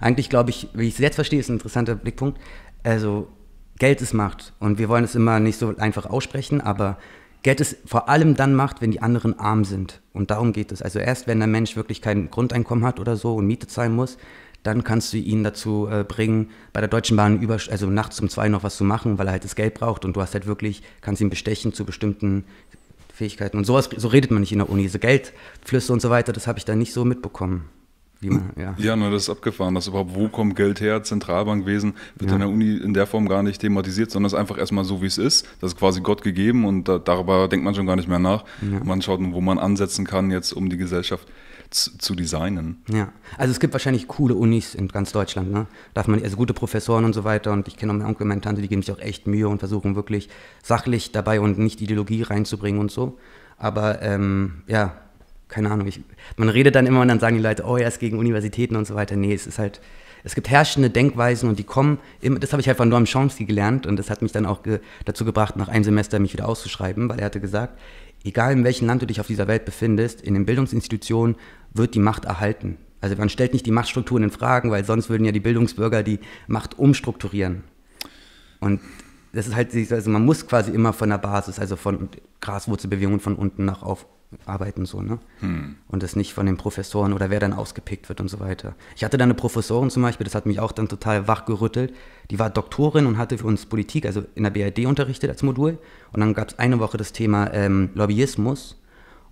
eigentlich 0.00 0.30
glaube 0.30 0.50
ich, 0.50 0.68
wie 0.74 0.88
ich 0.88 0.94
es 0.94 1.00
jetzt 1.00 1.16
verstehe, 1.16 1.40
ist 1.40 1.48
ein 1.48 1.54
interessanter 1.54 1.94
Blickpunkt. 1.94 2.38
Also 2.82 3.28
Geld 3.78 4.02
ist 4.02 4.12
Macht 4.12 4.52
und 4.58 4.78
wir 4.78 4.88
wollen 4.88 5.04
es 5.04 5.14
immer 5.14 5.40
nicht 5.40 5.58
so 5.58 5.76
einfach 5.76 6.06
aussprechen, 6.06 6.60
aber 6.60 6.98
Geld 7.42 7.60
ist 7.60 7.76
vor 7.86 8.08
allem 8.08 8.34
dann 8.34 8.54
Macht, 8.54 8.80
wenn 8.80 8.90
die 8.90 9.00
anderen 9.00 9.38
arm 9.38 9.64
sind. 9.64 10.00
Und 10.12 10.30
darum 10.30 10.52
geht 10.52 10.72
es. 10.72 10.82
Also 10.82 10.98
erst 10.98 11.26
wenn 11.28 11.38
der 11.38 11.46
Mensch 11.46 11.76
wirklich 11.76 12.02
kein 12.02 12.30
Grundeinkommen 12.30 12.84
hat 12.84 12.98
oder 12.98 13.16
so 13.16 13.36
und 13.36 13.46
Miete 13.46 13.68
zahlen 13.68 13.94
muss, 13.94 14.18
dann 14.64 14.82
kannst 14.82 15.12
du 15.12 15.18
ihn 15.18 15.44
dazu 15.44 15.88
äh, 15.88 16.04
bringen, 16.04 16.50
bei 16.72 16.80
der 16.80 16.88
Deutschen 16.88 17.16
Bahn 17.16 17.40
über, 17.40 17.54
also 17.54 17.86
nachts 17.86 18.20
um 18.20 18.28
zwei 18.28 18.48
noch 18.48 18.64
was 18.64 18.76
zu 18.76 18.82
machen, 18.82 19.16
weil 19.16 19.28
er 19.28 19.32
halt 19.32 19.44
das 19.44 19.54
Geld 19.54 19.74
braucht 19.74 20.04
und 20.04 20.16
du 20.16 20.20
hast 20.20 20.34
halt 20.34 20.46
wirklich, 20.46 20.82
kannst 21.00 21.22
ihn 21.22 21.30
bestechen 21.30 21.72
zu 21.72 21.84
bestimmten 21.84 22.44
Fähigkeiten. 23.14 23.56
Und 23.56 23.64
sowas, 23.64 23.88
so 23.96 24.08
redet 24.08 24.32
man 24.32 24.40
nicht 24.40 24.52
in 24.52 24.58
der 24.58 24.68
Uni. 24.68 24.82
Diese 24.82 24.98
Geldflüsse 24.98 25.92
und 25.92 26.02
so 26.02 26.10
weiter, 26.10 26.32
das 26.32 26.46
habe 26.46 26.58
ich 26.58 26.64
da 26.64 26.74
nicht 26.74 26.92
so 26.92 27.04
mitbekommen. 27.04 27.68
Man, 28.20 28.50
ja. 28.56 28.74
ja, 28.78 28.96
nur 28.96 29.10
das 29.10 29.24
ist 29.24 29.30
abgefahren, 29.30 29.76
dass 29.76 29.86
überhaupt, 29.86 30.14
wo 30.14 30.28
kommt 30.28 30.56
Geld 30.56 30.80
her, 30.80 31.04
Zentralbankwesen, 31.04 31.94
wird 32.16 32.30
ja. 32.30 32.36
in 32.36 32.40
der 32.40 32.48
Uni 32.48 32.76
in 32.76 32.92
der 32.92 33.06
Form 33.06 33.28
gar 33.28 33.44
nicht 33.44 33.60
thematisiert, 33.60 34.10
sondern 34.10 34.26
es 34.26 34.32
ist 34.32 34.38
einfach 34.38 34.58
erstmal 34.58 34.84
so, 34.84 35.02
wie 35.02 35.06
es 35.06 35.18
ist. 35.18 35.46
Das 35.60 35.72
ist 35.72 35.78
quasi 35.78 36.00
Gott 36.00 36.22
gegeben 36.22 36.64
und 36.64 36.88
da, 36.88 36.98
darüber 36.98 37.46
denkt 37.46 37.64
man 37.64 37.76
schon 37.76 37.86
gar 37.86 37.94
nicht 37.94 38.08
mehr 38.08 38.18
nach. 38.18 38.44
Ja. 38.60 38.82
Man 38.82 39.02
schaut, 39.02 39.20
wo 39.22 39.40
man 39.40 39.58
ansetzen 39.58 40.04
kann, 40.04 40.32
jetzt 40.32 40.52
um 40.52 40.68
die 40.68 40.76
Gesellschaft 40.76 41.28
zu, 41.70 41.96
zu, 41.98 42.14
designen. 42.14 42.82
Ja, 42.88 43.12
also 43.36 43.52
es 43.52 43.60
gibt 43.60 43.72
wahrscheinlich 43.74 44.08
coole 44.08 44.34
Unis 44.34 44.74
in 44.74 44.88
ganz 44.88 45.12
Deutschland, 45.12 45.52
ne? 45.52 45.66
Darf 45.94 46.08
man, 46.08 46.22
also 46.22 46.36
gute 46.36 46.54
Professoren 46.54 47.04
und 47.04 47.12
so 47.12 47.24
weiter 47.24 47.52
und 47.52 47.68
ich 47.68 47.76
kenne 47.76 47.92
auch 47.92 47.96
meinen 47.96 48.08
Onkel, 48.08 48.26
meine 48.26 48.40
Tante, 48.40 48.62
die 48.62 48.68
geben 48.68 48.82
sich 48.82 48.92
auch 48.92 48.98
echt 48.98 49.26
Mühe 49.26 49.48
und 49.48 49.58
versuchen 49.58 49.94
wirklich 49.94 50.28
sachlich 50.62 51.12
dabei 51.12 51.40
und 51.40 51.58
nicht 51.58 51.80
Ideologie 51.80 52.22
reinzubringen 52.22 52.80
und 52.80 52.90
so. 52.90 53.18
Aber 53.58 54.02
ähm, 54.02 54.62
ja, 54.66 54.96
keine 55.48 55.70
Ahnung, 55.70 55.86
ich, 55.86 56.00
man 56.36 56.48
redet 56.48 56.74
dann 56.74 56.86
immer 56.86 57.00
und 57.00 57.08
dann 57.08 57.20
sagen 57.20 57.36
die 57.36 57.42
Leute, 57.42 57.64
oh, 57.64 57.76
er 57.76 57.88
ist 57.88 58.00
gegen 58.00 58.18
Universitäten 58.18 58.76
und 58.76 58.86
so 58.86 58.94
weiter. 58.94 59.16
Nee, 59.16 59.32
es 59.32 59.46
ist 59.46 59.58
halt, 59.58 59.80
es 60.24 60.34
gibt 60.34 60.48
herrschende 60.50 60.90
Denkweisen 60.90 61.48
und 61.48 61.58
die 61.58 61.64
kommen, 61.64 61.98
immer, 62.20 62.38
das 62.38 62.52
habe 62.52 62.60
ich 62.60 62.68
halt 62.68 62.76
von 62.76 62.88
Noam 62.88 63.06
Chomsky 63.06 63.44
gelernt 63.44 63.86
und 63.86 63.96
das 63.96 64.10
hat 64.10 64.22
mich 64.22 64.32
dann 64.32 64.46
auch 64.46 64.62
ge, 64.62 64.80
dazu 65.04 65.24
gebracht, 65.24 65.56
nach 65.56 65.68
einem 65.68 65.84
Semester 65.84 66.18
mich 66.18 66.32
wieder 66.32 66.48
auszuschreiben, 66.48 67.08
weil 67.08 67.18
er 67.18 67.26
hatte 67.26 67.40
gesagt, 67.40 67.78
egal 68.24 68.52
in 68.52 68.64
welchem 68.64 68.86
Land 68.86 69.02
du 69.02 69.06
dich 69.06 69.20
auf 69.20 69.26
dieser 69.26 69.48
Welt 69.48 69.64
befindest, 69.64 70.20
in 70.20 70.34
den 70.34 70.44
Bildungsinstitutionen 70.44 71.36
wird 71.72 71.94
die 71.94 72.00
Macht 72.00 72.24
erhalten. 72.24 72.76
Also 73.00 73.16
man 73.16 73.28
stellt 73.28 73.52
nicht 73.52 73.64
die 73.64 73.70
Machtstrukturen 73.70 74.24
in 74.24 74.30
Fragen, 74.30 74.70
weil 74.70 74.84
sonst 74.84 75.08
würden 75.08 75.24
ja 75.24 75.32
die 75.32 75.40
Bildungsbürger 75.40 76.02
die 76.02 76.18
Macht 76.48 76.78
umstrukturieren. 76.78 77.62
Und 78.60 78.80
das 79.32 79.46
ist 79.46 79.54
halt, 79.54 79.72
also 79.92 80.10
man 80.10 80.24
muss 80.24 80.46
quasi 80.46 80.72
immer 80.72 80.92
von 80.92 81.10
der 81.10 81.18
Basis, 81.18 81.60
also 81.60 81.76
von 81.76 82.08
Graswurzelbewegungen 82.40 83.20
von 83.20 83.36
unten 83.36 83.64
nach 83.64 83.82
auf 83.82 84.06
arbeiten 84.44 84.84
so, 84.84 85.00
ne? 85.00 85.18
Hm. 85.40 85.76
Und 85.88 86.02
das 86.02 86.16
nicht 86.16 86.34
von 86.34 86.46
den 86.46 86.56
Professoren 86.56 87.12
oder 87.12 87.30
wer 87.30 87.40
dann 87.40 87.52
ausgepickt 87.52 88.08
wird 88.08 88.20
und 88.20 88.28
so 88.28 88.40
weiter. 88.40 88.74
Ich 88.96 89.04
hatte 89.04 89.16
dann 89.16 89.28
eine 89.28 89.34
Professorin 89.34 89.90
zum 89.90 90.02
Beispiel, 90.02 90.24
das 90.24 90.34
hat 90.34 90.46
mich 90.46 90.60
auch 90.60 90.72
dann 90.72 90.88
total 90.88 91.26
wachgerüttelt. 91.28 91.94
Die 92.30 92.38
war 92.38 92.50
Doktorin 92.50 93.06
und 93.06 93.16
hatte 93.16 93.38
für 93.38 93.46
uns 93.46 93.66
Politik, 93.66 94.04
also 94.04 94.24
in 94.34 94.42
der 94.42 94.50
BRD 94.50 94.86
unterrichtet 94.86 95.30
als 95.30 95.42
Modul. 95.42 95.78
Und 96.12 96.20
dann 96.20 96.34
gab 96.34 96.48
es 96.48 96.58
eine 96.58 96.78
Woche 96.78 96.98
das 96.98 97.12
Thema 97.12 97.52
ähm, 97.52 97.90
Lobbyismus. 97.94 98.77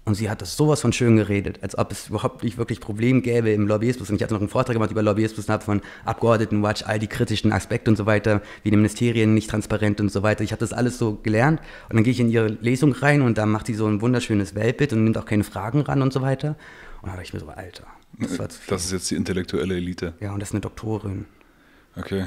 Und 0.07 0.15
sie 0.15 0.31
hat 0.31 0.41
das 0.41 0.57
sowas 0.57 0.81
von 0.81 0.93
schön 0.93 1.17
geredet, 1.17 1.65
als 1.65 1.77
ob 1.77 1.91
es 1.91 2.09
überhaupt 2.09 2.45
nicht 2.45 2.59
wirklich 2.59 2.79
Problem 2.79 3.23
gäbe 3.23 3.51
im 3.51 3.67
Lobbyismus. 3.67 4.09
Und 4.09 4.17
ich 4.17 4.23
hatte 4.23 4.35
noch 4.35 4.41
einen 4.41 4.49
Vortrag 4.49 4.75
gemacht 4.75 4.93
über 4.93 5.03
Lobbyismus 5.03 5.47
und 5.47 5.53
habe 5.53 5.65
von 5.65 5.81
Abgeordnetenwatch 6.05 6.85
all 6.87 7.01
die 7.01 7.09
kritischen 7.09 7.53
Aspekte 7.53 7.91
und 7.91 7.97
so 7.97 8.07
weiter, 8.07 8.41
wie 8.63 8.71
die 8.71 8.77
Ministerien 8.77 9.35
nicht 9.35 9.51
transparent 9.51 10.01
und 10.01 10.13
so 10.13 10.23
weiter. 10.23 10.45
Ich 10.45 10.53
hatte 10.53 10.61
das 10.61 10.73
alles 10.73 10.99
so 10.99 11.17
gelernt. 11.25 11.59
Und 11.89 11.97
dann 11.97 12.05
gehe 12.05 12.13
ich 12.13 12.21
in 12.21 12.31
ihre 12.31 12.47
Lesung 12.47 12.93
rein 12.93 13.21
und 13.21 13.37
da 13.37 13.47
macht 13.47 13.67
sie 13.67 13.75
so 13.75 13.89
ein 13.89 14.01
wunderschönes 14.01 14.55
Weltbild 14.55 14.93
und 14.93 15.03
nimmt 15.03 15.19
auch 15.19 15.27
keine 15.27 15.43
Fragen 15.43 15.81
ran 15.81 16.01
und 16.03 16.13
so 16.13 16.23
weiter. 16.23 16.55
Und 17.03 17.09
da 17.09 17.13
habe 17.15 17.25
ich 17.25 17.35
mir 17.35 17.41
so, 17.41 17.49
Alter, 17.49 17.89
das 18.21 18.39
war 18.39 18.49
zu 18.49 18.61
viel. 18.61 18.71
Das 18.71 18.85
ist 18.85 18.93
jetzt 18.93 19.11
die 19.11 19.17
intellektuelle 19.17 19.75
Elite. 19.75 20.15
Ja, 20.21 20.33
und 20.33 20.39
das 20.39 20.51
ist 20.51 20.55
eine 20.55 20.61
Doktorin. 20.61 21.25
Okay. 21.97 22.27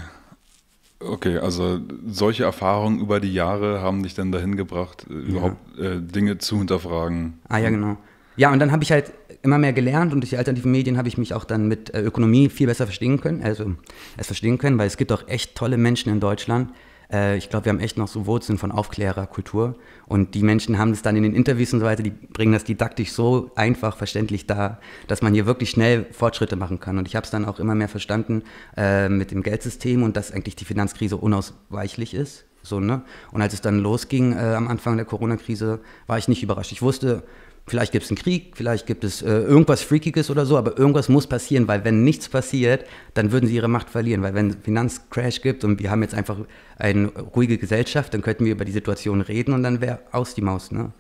Okay, 1.02 1.38
also 1.38 1.80
solche 2.08 2.44
Erfahrungen 2.44 3.00
über 3.00 3.20
die 3.20 3.34
Jahre 3.34 3.82
haben 3.82 4.04
dich 4.04 4.16
dann 4.16 4.32
dahin 4.32 4.58
gebracht, 4.58 5.06
ja. 5.10 5.16
überhaupt 5.16 5.80
äh, 5.80 6.02
Dinge 6.02 6.40
zu 6.40 6.58
hinterfragen. 6.58 7.40
Ah 7.48 7.58
ja, 7.58 7.70
genau. 7.70 7.98
Ja, 8.36 8.52
und 8.52 8.60
dann 8.60 8.72
habe 8.72 8.84
ich 8.84 8.92
halt 8.92 9.14
immer 9.42 9.58
mehr 9.58 9.74
gelernt 9.74 10.12
und 10.12 10.22
durch 10.22 10.32
die 10.32 10.38
alternativen 10.38 10.72
Medien 10.72 10.98
habe 10.98 11.08
ich 11.08 11.18
mich 11.18 11.34
auch 11.34 11.46
dann 11.46 11.68
mit 11.68 11.94
äh, 11.94 12.02
Ökonomie 12.02 12.50
viel 12.50 12.68
besser 12.68 12.86
verstehen 12.86 13.22
können, 13.22 13.42
also 13.42 13.76
es 14.18 14.28
verstehen 14.28 14.58
können, 14.58 14.78
weil 14.78 14.88
es 14.88 14.98
gibt 14.98 15.12
auch 15.14 15.28
echt 15.28 15.56
tolle 15.56 15.78
Menschen 15.78 16.12
in 16.12 16.20
Deutschland, 16.20 16.70
äh, 17.12 17.38
ich 17.38 17.50
glaube, 17.50 17.66
wir 17.66 17.72
haben 17.72 17.80
echt 17.80 17.98
noch 17.98 18.08
so 18.08 18.26
Wurzeln 18.26 18.58
von 18.58 18.72
Aufklärerkultur. 18.72 19.76
Und 20.06 20.36
die 20.36 20.44
Menschen 20.44 20.78
haben 20.78 20.92
es 20.92 21.02
dann 21.02 21.16
in 21.16 21.24
den 21.24 21.36
Interviews 21.36 21.74
und 21.74 21.80
so 21.80 21.86
weiter, 21.86 22.04
die 22.04 22.12
bringen 22.12 22.54
das 22.54 22.64
didaktisch 22.64 23.12
so 23.12 23.52
einfach 23.56 23.98
verständlich 23.98 24.48
dar, 24.48 24.80
dass 25.08 25.22
man 25.22 25.34
hier 25.34 25.46
wirklich 25.46 25.70
schnell 25.70 26.06
Fortschritte 26.12 26.56
machen 26.56 26.80
kann. 26.80 26.98
Und 26.98 27.08
ich 27.08 27.16
habe 27.16 27.26
es 27.26 27.32
dann 27.32 27.46
auch 27.46 27.60
immer 27.60 27.76
mehr 27.76 27.90
verstanden 27.90 28.44
äh, 28.78 29.10
mit 29.10 29.32
dem 29.32 29.44
Geldsystem 29.44 30.04
und 30.04 30.16
dass 30.18 30.32
eigentlich 30.32 30.56
die 30.56 30.66
Finanzkrise 30.66 31.18
unausweichlich 31.18 32.14
ist. 32.14 32.46
So, 32.62 32.80
ne? 32.80 33.04
Und 33.32 33.42
als 33.42 33.54
es 33.54 33.62
dann 33.62 33.80
losging 33.80 34.34
äh, 34.34 34.54
am 34.56 34.68
Anfang 34.68 34.98
der 34.98 35.06
Corona-Krise, 35.06 35.80
war 36.08 36.18
ich 36.18 36.28
nicht 36.28 36.44
überrascht. 36.44 36.72
Ich 36.72 36.82
wusste, 36.82 37.24
Vielleicht 37.70 37.92
gibt 37.92 38.06
es 38.06 38.12
einen 38.12 38.18
Krieg, 38.18 38.54
vielleicht 38.56 38.88
gibt 38.88 39.04
es 39.04 39.22
äh, 39.22 39.28
irgendwas 39.28 39.82
Freakiges 39.82 40.32
oder 40.32 40.46
so, 40.46 40.58
aber 40.58 40.78
irgendwas 40.78 41.08
muss 41.08 41.28
passieren, 41.28 41.68
weil 41.68 41.84
wenn 41.86 42.04
nichts 42.04 42.28
passiert, 42.28 42.86
dann 43.14 43.32
würden 43.32 43.48
sie 43.48 43.56
ihre 43.56 43.68
Macht 43.68 43.90
verlieren. 43.90 44.24
Weil 44.24 44.34
wenn 44.34 44.50
es 44.50 44.58
Finanzcrash 44.64 45.42
gibt 45.42 45.64
und 45.64 45.80
wir 45.80 45.92
haben 45.92 46.02
jetzt 46.02 46.16
einfach 46.16 46.38
eine 46.78 47.10
ruhige 47.10 47.60
Gesellschaft, 47.60 48.14
dann 48.14 48.22
könnten 48.22 48.46
wir 48.46 48.54
über 48.54 48.66
die 48.66 48.72
Situation 48.72 49.22
reden 49.22 49.54
und 49.54 49.62
dann 49.62 49.82
wäre 49.82 50.00
aus 50.12 50.34
die 50.34 50.42
Maus. 50.42 50.72
Ne? 50.72 50.92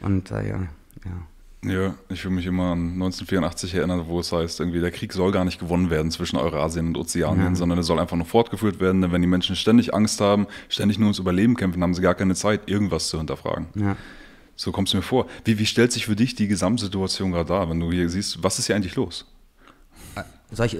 Und 0.00 0.30
äh, 0.30 0.48
ja, 0.48 0.60
ja. 1.04 1.26
Ja, 1.64 1.94
ich 2.08 2.24
will 2.24 2.30
mich 2.30 2.46
immer 2.46 2.72
an 2.72 2.92
1984 2.92 3.74
erinnern, 3.74 4.04
wo 4.06 4.20
es 4.20 4.30
heißt, 4.30 4.60
irgendwie 4.60 4.80
der 4.80 4.92
Krieg 4.92 5.12
soll 5.12 5.32
gar 5.32 5.44
nicht 5.44 5.58
gewonnen 5.58 5.90
werden 5.90 6.10
zwischen 6.12 6.36
Eurasien 6.36 6.88
und 6.88 6.96
Ozeanien, 6.96 7.48
ja. 7.48 7.54
sondern 7.56 7.78
er 7.78 7.82
soll 7.82 7.98
einfach 7.98 8.16
nur 8.16 8.26
fortgeführt 8.26 8.78
werden. 8.78 9.02
Denn 9.02 9.10
wenn 9.10 9.20
die 9.20 9.26
Menschen 9.26 9.56
ständig 9.56 9.92
Angst 9.92 10.20
haben, 10.20 10.46
ständig 10.68 10.98
nur 10.98 11.06
ums 11.06 11.18
Überleben 11.18 11.56
kämpfen, 11.56 11.82
haben 11.82 11.94
sie 11.94 12.02
gar 12.02 12.14
keine 12.14 12.36
Zeit, 12.36 12.68
irgendwas 12.70 13.08
zu 13.08 13.18
hinterfragen. 13.18 13.66
Ja. 13.74 13.96
So 14.56 14.72
kommst 14.72 14.92
du 14.92 14.96
mir 14.96 15.02
vor. 15.02 15.26
Wie, 15.44 15.58
wie 15.58 15.66
stellt 15.66 15.92
sich 15.92 16.06
für 16.06 16.16
dich 16.16 16.34
die 16.34 16.48
Gesamtsituation 16.48 17.32
gerade 17.32 17.48
dar, 17.48 17.70
wenn 17.70 17.78
du 17.78 17.92
hier 17.92 18.08
siehst, 18.08 18.42
was 18.42 18.58
ist 18.58 18.66
hier 18.66 18.76
eigentlich 18.76 18.96
los? 18.96 19.26
Soll 20.52 20.66
ich 20.66 20.78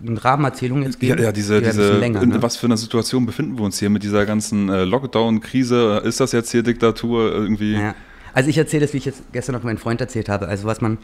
eine 0.00 0.24
Rahmenerzählung 0.24 0.82
jetzt 0.82 0.98
geben? 0.98 1.18
Ja, 1.18 1.26
ja 1.26 1.32
diese, 1.32 1.60
diese 1.60 1.98
länger, 1.98 2.22
in 2.22 2.30
ne? 2.30 2.42
was 2.42 2.56
für 2.56 2.66
einer 2.66 2.78
Situation 2.78 3.26
befinden 3.26 3.58
wir 3.58 3.64
uns 3.64 3.78
hier 3.78 3.90
mit 3.90 4.02
dieser 4.02 4.24
ganzen 4.24 4.70
äh, 4.70 4.84
Lockdown-Krise? 4.84 6.02
Ist 6.04 6.18
das 6.18 6.32
jetzt 6.32 6.50
hier 6.50 6.62
Diktatur 6.62 7.30
irgendwie? 7.30 7.74
Ja. 7.74 7.94
Also 8.32 8.48
ich 8.48 8.56
erzähle 8.56 8.86
das, 8.86 8.94
wie 8.94 8.98
ich 8.98 9.04
jetzt 9.04 9.22
gestern 9.32 9.54
noch 9.54 9.62
meinen 9.64 9.76
Freund 9.76 10.00
erzählt 10.00 10.30
habe. 10.30 10.48
Also 10.48 10.66
was 10.66 10.80
man, 10.80 10.96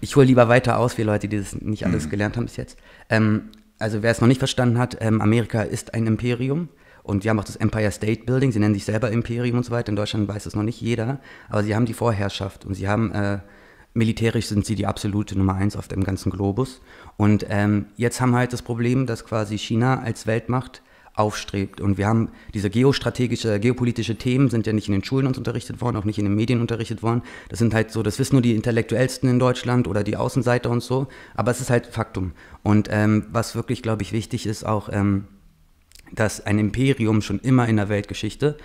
ich 0.00 0.16
hole 0.16 0.26
lieber 0.26 0.48
weiter 0.48 0.78
aus 0.78 0.94
für 0.94 1.02
Leute, 1.02 1.28
die 1.28 1.36
das 1.36 1.54
nicht 1.54 1.84
alles 1.84 2.06
mhm. 2.06 2.10
gelernt 2.10 2.36
haben 2.38 2.46
bis 2.46 2.56
jetzt. 2.56 2.78
Ähm, 3.10 3.50
also 3.78 4.02
wer 4.02 4.10
es 4.10 4.22
noch 4.22 4.28
nicht 4.28 4.38
verstanden 4.38 4.78
hat, 4.78 4.96
ähm, 5.00 5.20
Amerika 5.20 5.60
ist 5.60 5.92
ein 5.92 6.06
Imperium. 6.06 6.70
Und 7.02 7.24
die 7.24 7.30
haben 7.30 7.38
auch 7.38 7.44
das 7.44 7.56
Empire 7.56 7.90
State 7.90 8.24
Building, 8.24 8.52
sie 8.52 8.58
nennen 8.58 8.74
sich 8.74 8.84
selber 8.84 9.10
Imperium 9.10 9.58
und 9.58 9.64
so 9.64 9.72
weiter. 9.72 9.90
In 9.90 9.96
Deutschland 9.96 10.28
weiß 10.28 10.44
das 10.44 10.54
noch 10.54 10.62
nicht 10.62 10.80
jeder, 10.80 11.20
aber 11.48 11.62
sie 11.62 11.74
haben 11.74 11.86
die 11.86 11.94
Vorherrschaft 11.94 12.64
und 12.64 12.74
sie 12.74 12.88
haben, 12.88 13.12
äh, 13.12 13.38
militärisch 13.94 14.46
sind 14.46 14.66
sie 14.66 14.74
die 14.74 14.86
absolute 14.86 15.36
Nummer 15.36 15.54
eins 15.54 15.76
auf 15.76 15.88
dem 15.88 16.04
ganzen 16.04 16.30
Globus. 16.30 16.80
Und 17.16 17.46
ähm, 17.48 17.86
jetzt 17.96 18.20
haben 18.20 18.30
wir 18.30 18.38
halt 18.38 18.52
das 18.52 18.62
Problem, 18.62 19.06
dass 19.06 19.24
quasi 19.24 19.58
China 19.58 20.00
als 20.00 20.26
Weltmacht 20.26 20.82
aufstrebt. 21.14 21.80
Und 21.80 21.98
wir 21.98 22.06
haben 22.06 22.30
diese 22.54 22.70
geostrategische, 22.70 23.60
geopolitische 23.60 24.16
Themen 24.16 24.48
sind 24.48 24.66
ja 24.66 24.72
nicht 24.72 24.88
in 24.88 24.92
den 24.92 25.04
Schulen 25.04 25.26
uns 25.26 25.38
unterrichtet 25.38 25.80
worden, 25.80 25.96
auch 25.96 26.04
nicht 26.04 26.18
in 26.18 26.24
den 26.24 26.34
Medien 26.34 26.60
unterrichtet 26.60 27.02
worden. 27.02 27.22
Das 27.48 27.58
sind 27.58 27.74
halt 27.74 27.90
so, 27.90 28.02
das 28.02 28.18
wissen 28.18 28.36
nur 28.36 28.42
die 28.42 28.54
Intellektuellsten 28.54 29.28
in 29.28 29.38
Deutschland 29.38 29.88
oder 29.88 30.02
die 30.02 30.16
Außenseiter 30.16 30.70
und 30.70 30.82
so. 30.82 31.08
Aber 31.34 31.50
es 31.50 31.60
ist 31.60 31.70
halt 31.70 31.86
Faktum. 31.86 32.32
Und 32.62 32.88
ähm, 32.90 33.26
was 33.32 33.54
wirklich, 33.54 33.82
glaube 33.82 34.02
ich, 34.02 34.12
wichtig 34.12 34.46
ist, 34.46 34.64
auch 34.64 34.88
ähm, 34.92 35.26
dass 36.12 36.44
ein 36.44 36.58
Imperium 36.58 37.22
schon 37.22 37.40
immer 37.40 37.68
in 37.68 37.76
der 37.76 37.88
Weltgeschichte 37.88 38.56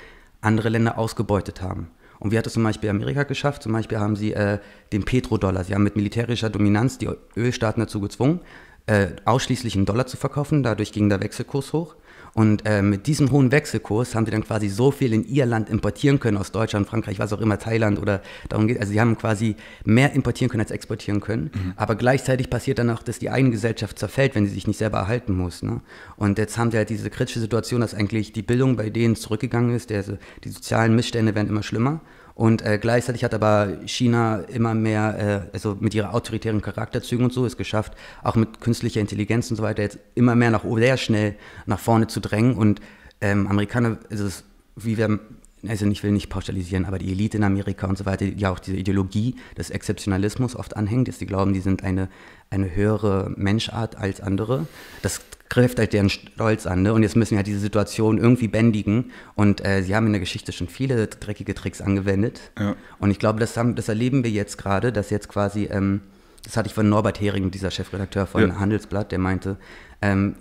andere 0.42 0.70
Länder 0.70 0.98
ausgebeutet 0.98 1.62
haben. 1.62 1.92
Und 2.20 2.32
wie 2.32 2.38
hat 2.38 2.48
es 2.48 2.54
zum 2.54 2.64
Beispiel 2.64 2.90
Amerika 2.90 3.24
geschafft? 3.24 3.64
Zum 3.64 3.74
Beispiel 3.74 4.00
haben 4.00 4.16
sie 4.16 4.34
äh, 4.34 4.60
den 4.94 5.04
Petrodollar, 5.04 5.64
sie 5.64 5.76
haben 5.76 5.84
mit 5.84 5.96
militärischer 5.96 6.50
Dominanz 6.50 6.98
die 6.98 7.10
Ölstaaten 7.36 7.82
dazu 7.82 8.00
gezwungen, 8.00 8.40
äh, 8.88 9.08
ausschließlich 9.26 9.76
in 9.76 9.86
Dollar 9.86 10.08
zu 10.08 10.18
verkaufen. 10.18 10.64
Dadurch 10.64 10.92
ging 10.92 11.10
der 11.10 11.22
Wechselkurs 11.22 11.74
hoch. 11.74 11.96
Und 12.36 12.66
äh, 12.66 12.82
mit 12.82 13.08
diesem 13.08 13.32
hohen 13.32 13.54
Wechselkurs 13.54 14.14
haben 14.14 14.26
sie 14.26 14.32
dann 14.34 14.44
quasi 14.44 14.68
so 14.68 14.92
viel 14.92 15.14
in 15.14 15.26
ihr 15.26 15.46
Land 15.46 15.70
importieren 15.70 16.20
können, 16.20 16.36
aus 16.36 16.52
Deutschland, 16.52 16.86
Frankreich, 16.86 17.18
was 17.18 17.32
auch 17.32 17.40
immer, 17.40 17.58
Thailand 17.60 17.98
oder 17.98 18.22
darum 18.50 18.68
geht. 18.68 18.78
Also 18.78 18.92
sie 18.92 19.00
haben 19.00 19.18
quasi 19.18 19.56
mehr 19.86 20.12
importieren 20.12 20.50
können 20.50 20.60
als 20.60 20.70
exportieren 20.70 21.22
können. 21.22 21.50
Mhm. 21.54 21.74
Aber 21.78 21.96
gleichzeitig 21.96 22.50
passiert 22.50 22.78
dann 22.78 22.90
auch, 22.90 23.04
dass 23.04 23.20
die 23.20 23.30
eigene 23.30 23.52
Gesellschaft 23.52 23.98
zerfällt, 23.98 24.36
wenn 24.36 24.46
sie 24.46 24.54
sich 24.54 24.68
nicht 24.68 24.78
selber 24.78 24.98
erhalten 24.98 25.32
muss. 25.32 25.64
Ne? 25.64 25.80
Und 26.18 26.38
jetzt 26.38 26.58
haben 26.58 26.72
sie 26.72 26.78
halt 26.78 26.90
diese 26.90 27.10
kritische 27.10 27.40
Situation, 27.40 27.80
dass 27.80 27.94
eigentlich 27.94 28.34
die 28.34 28.42
Bildung 28.42 28.76
bei 28.76 28.90
denen 28.90 29.16
zurückgegangen 29.16 29.74
ist, 29.74 29.90
der, 29.90 30.04
die 30.44 30.50
sozialen 30.50 30.94
Missstände 30.94 31.36
werden 31.36 31.48
immer 31.48 31.64
schlimmer. 31.64 32.02
Und 32.36 32.62
äh, 32.64 32.78
gleichzeitig 32.78 33.24
hat 33.24 33.34
aber 33.34 33.78
China 33.86 34.40
immer 34.50 34.74
mehr, 34.74 35.48
äh, 35.52 35.54
also 35.54 35.78
mit 35.80 35.94
ihrer 35.94 36.14
autoritären 36.14 36.62
Charakterzügen 36.62 37.24
und 37.24 37.34
so, 37.34 37.46
es 37.46 37.56
geschafft, 37.56 37.94
auch 38.24 38.36
mit 38.36 38.60
künstlicher 38.60 39.00
Intelligenz 39.00 39.50
und 39.50 39.56
so 39.56 39.64
weiter, 39.64 39.82
jetzt 39.82 40.00
immer 40.16 40.36
mehr 40.36 40.52
nach 40.52 40.66
sehr 40.66 40.98
schnell 40.98 41.36
nach 41.66 41.80
vorne 41.80 42.08
zu 42.08 42.20
drängen. 42.20 42.56
Und 42.56 42.82
ähm, 43.22 43.48
Amerikaner, 43.48 43.98
also 44.12 44.26
es, 44.26 44.44
wie 44.76 44.98
wir, 44.98 45.18
also 45.66 45.86
ich 45.88 46.04
will 46.04 46.12
nicht 46.12 46.30
pauschalisieren, 46.30 46.84
aber 46.84 47.00
die 47.00 47.10
Elite 47.10 47.38
in 47.38 47.44
Amerika 47.46 47.88
und 47.88 47.98
so 47.98 48.06
weiter, 48.06 48.26
die 48.26 48.46
auch 48.46 48.60
diese 48.60 48.76
Ideologie 48.76 49.36
des 49.58 49.70
Exzeptionalismus 49.70 50.58
oft 50.58 50.76
anhängt, 50.76 51.08
dass 51.08 51.20
die 51.20 51.28
glauben, 51.28 51.54
die 51.54 51.62
sind 51.62 51.86
eine, 51.86 52.10
eine 52.50 52.76
höhere 52.76 53.32
Menschart 53.36 53.98
als 53.98 54.22
andere. 54.22 54.68
Das 55.02 55.22
greift 55.50 55.78
halt 55.80 55.94
deren 55.94 56.10
Stolz 56.10 56.66
an. 56.66 56.82
Ne? 56.82 56.94
Und 56.94 57.04
jetzt 57.04 57.16
müssen 57.16 57.32
wir 57.32 57.38
halt 57.38 57.48
diese 57.48 57.60
Situation 57.60 58.18
irgendwie 58.18 58.48
bändigen. 58.48 59.12
Und 59.36 59.66
äh, 59.66 59.84
sie 59.84 59.96
haben 59.96 60.06
in 60.08 60.14
der 60.14 60.20
Geschichte 60.20 60.52
schon 60.52 60.68
viele 60.68 61.08
dreckige 61.08 61.54
Tricks 61.54 61.82
angewendet. 61.82 62.52
Ja. 62.60 62.76
Und 63.00 63.12
ich 63.12 63.20
glaube, 63.20 63.40
das, 63.40 63.56
haben, 63.58 63.76
das 63.76 63.88
erleben 63.88 64.24
wir 64.24 64.32
jetzt 64.32 64.58
gerade, 64.58 64.92
dass 64.92 65.10
jetzt 65.10 65.30
quasi, 65.30 65.66
ähm, 65.66 66.02
das 66.44 66.58
hatte 66.58 66.68
ich 66.68 66.74
von 66.74 66.90
Norbert 66.90 67.20
Hering, 67.22 67.52
dieser 67.52 67.72
Chefredakteur 67.72 68.26
von 68.26 68.50
ja. 68.50 68.60
Handelsblatt, 68.60 69.12
der 69.12 69.20
meinte, 69.20 69.58
ähm, 70.02 70.36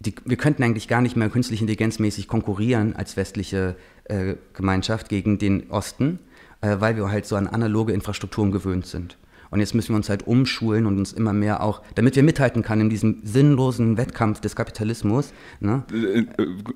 die, 0.00 0.14
wir 0.24 0.36
könnten 0.36 0.62
eigentlich 0.62 0.88
gar 0.88 1.02
nicht 1.02 1.16
mehr 1.16 1.28
künstlich 1.28 1.60
intelligenzmäßig 1.60 2.26
konkurrieren 2.26 2.96
als 2.96 3.16
westliche 3.16 3.76
äh, 4.04 4.34
Gemeinschaft 4.54 5.08
gegen 5.08 5.38
den 5.38 5.70
Osten, 5.70 6.18
äh, 6.62 6.76
weil 6.80 6.96
wir 6.96 7.10
halt 7.10 7.26
so 7.26 7.36
an 7.36 7.46
analoge 7.46 7.92
Infrastrukturen 7.92 8.50
gewöhnt 8.50 8.86
sind. 8.86 9.18
Und 9.50 9.60
jetzt 9.60 9.74
müssen 9.74 9.90
wir 9.90 9.96
uns 9.96 10.08
halt 10.08 10.26
umschulen 10.26 10.86
und 10.86 10.98
uns 10.98 11.12
immer 11.12 11.32
mehr 11.32 11.62
auch, 11.62 11.82
damit 11.94 12.14
wir 12.14 12.22
mithalten 12.22 12.62
können 12.62 12.82
in 12.82 12.90
diesem 12.90 13.20
sinnlosen 13.24 13.96
Wettkampf 13.96 14.40
des 14.40 14.54
Kapitalismus. 14.54 15.32
Ne? 15.58 15.82
Äh, 15.92 16.24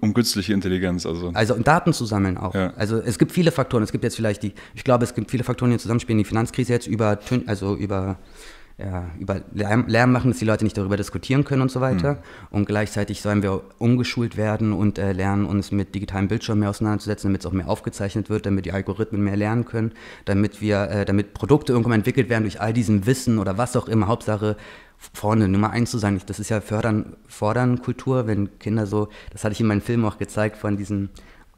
um 0.00 0.12
künstliche 0.12 0.52
Intelligenz, 0.52 1.07
also. 1.07 1.31
Also 1.35 1.54
um 1.54 1.62
Daten 1.62 1.93
zu 1.93 2.04
sammeln 2.04 2.37
auch. 2.37 2.54
Ja. 2.54 2.73
Also 2.76 2.99
es 2.99 3.19
gibt 3.19 3.33
viele 3.33 3.52
Faktoren. 3.52 3.83
Es 3.83 3.93
gibt 3.93 4.02
jetzt 4.02 4.16
vielleicht 4.16 4.43
die, 4.43 4.54
ich 4.75 4.83
glaube, 4.83 5.04
es 5.04 5.14
gibt 5.14 5.31
viele 5.31 5.45
Faktoren, 5.45 5.71
die 5.71 5.78
zusammenspielen. 5.78 6.19
Die 6.19 6.25
Finanzkrise 6.25 6.73
jetzt 6.73 6.87
über, 6.87 7.19
also 7.47 7.76
über 7.76 8.19
ja, 8.76 9.09
über 9.21 9.40
Lärm, 9.52 9.85
Lärm, 9.87 10.11
machen, 10.11 10.33
dass 10.33 10.38
die 10.38 10.45
Leute 10.45 10.64
nicht 10.64 10.76
darüber 10.76 10.97
diskutieren 10.97 11.45
können 11.45 11.62
und 11.62 11.71
so 11.71 11.81
weiter. 11.81 12.14
Mhm. 12.14 12.19
Und 12.50 12.66
gleichzeitig 12.66 13.23
sollen 13.23 13.43
wir 13.43 13.62
umgeschult 13.78 14.37
werden 14.37 14.73
und 14.73 14.99
äh, 14.99 15.12
lernen, 15.12 15.47
uns 15.47 15.71
mit 15.71 15.95
digitalen 15.95 16.26
Bildschirmen 16.26 16.61
mehr 16.61 16.71
auseinanderzusetzen, 16.71 17.28
damit 17.28 17.43
es 17.43 17.47
auch 17.47 17.52
mehr 17.52 17.69
aufgezeichnet 17.69 18.31
wird, 18.31 18.47
damit 18.47 18.64
die 18.64 18.73
Algorithmen 18.73 19.23
mehr 19.23 19.37
lernen 19.37 19.64
können, 19.64 19.93
damit 20.25 20.61
wir, 20.61 20.90
äh, 20.90 21.04
damit 21.04 21.35
Produkte 21.35 21.73
irgendwann 21.73 21.93
entwickelt 21.93 22.28
werden 22.28 22.43
durch 22.43 22.61
all 22.61 22.73
diesem 22.73 23.07
Wissen 23.07 23.38
oder 23.38 23.59
was 23.59 23.76
auch 23.76 23.87
immer. 23.87 24.09
Hauptsache 24.09 24.57
vorne 25.12 25.49
Nummer 25.49 25.71
eins 25.71 25.93
zu 25.93 25.99
sein. 25.99 26.21
Das 26.26 26.40
ist 26.40 26.49
ja 26.49 26.61
fördern, 26.61 27.16
fordern 27.28 27.81
Kultur, 27.81 28.26
wenn 28.26 28.59
Kinder 28.59 28.87
so, 28.87 29.09
das 29.31 29.45
hatte 29.45 29.52
ich 29.52 29.61
in 29.61 29.66
meinem 29.66 29.83
Film 29.83 30.04
auch 30.04 30.19
gezeigt 30.19 30.57
von 30.57 30.76
diesen 30.76 31.11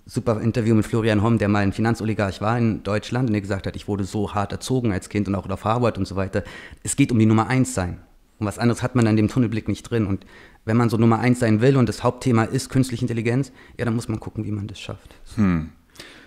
super 0.06 0.40
Interview 0.40 0.74
mit 0.74 0.86
Florian 0.86 1.22
Homm, 1.22 1.38
der 1.38 1.48
mal 1.48 1.64
ein 1.64 1.72
Finanzoligarch 1.72 2.40
war 2.40 2.56
in 2.56 2.82
Deutschland 2.84 3.28
und 3.28 3.32
der 3.32 3.42
gesagt 3.42 3.66
hat, 3.66 3.76
ich 3.76 3.88
wurde 3.88 4.04
so 4.04 4.34
hart 4.34 4.52
erzogen 4.52 4.92
als 4.92 5.08
Kind 5.08 5.26
und 5.28 5.34
auch 5.34 5.50
auf 5.50 5.64
Harvard 5.64 5.98
und 5.98 6.06
so 6.06 6.14
weiter. 6.16 6.44
Es 6.84 6.96
geht 6.96 7.10
um 7.10 7.18
die 7.18 7.26
Nummer 7.26 7.48
eins 7.48 7.74
sein. 7.74 7.98
Und 8.38 8.46
was 8.46 8.58
anderes 8.58 8.82
hat 8.82 8.94
man 8.94 9.06
in 9.06 9.16
dem 9.16 9.28
Tunnelblick 9.28 9.66
nicht 9.66 9.82
drin. 9.82 10.06
Und 10.06 10.24
wenn 10.64 10.76
man 10.76 10.90
so 10.90 10.96
Nummer 10.96 11.18
eins 11.18 11.40
sein 11.40 11.60
will 11.60 11.76
und 11.76 11.88
das 11.88 12.04
Hauptthema 12.04 12.44
ist 12.44 12.68
künstliche 12.68 13.02
Intelligenz, 13.02 13.50
ja, 13.78 13.84
dann 13.84 13.94
muss 13.94 14.08
man 14.08 14.20
gucken, 14.20 14.44
wie 14.44 14.52
man 14.52 14.68
das 14.68 14.78
schafft. 14.78 15.16
Hm. 15.34 15.70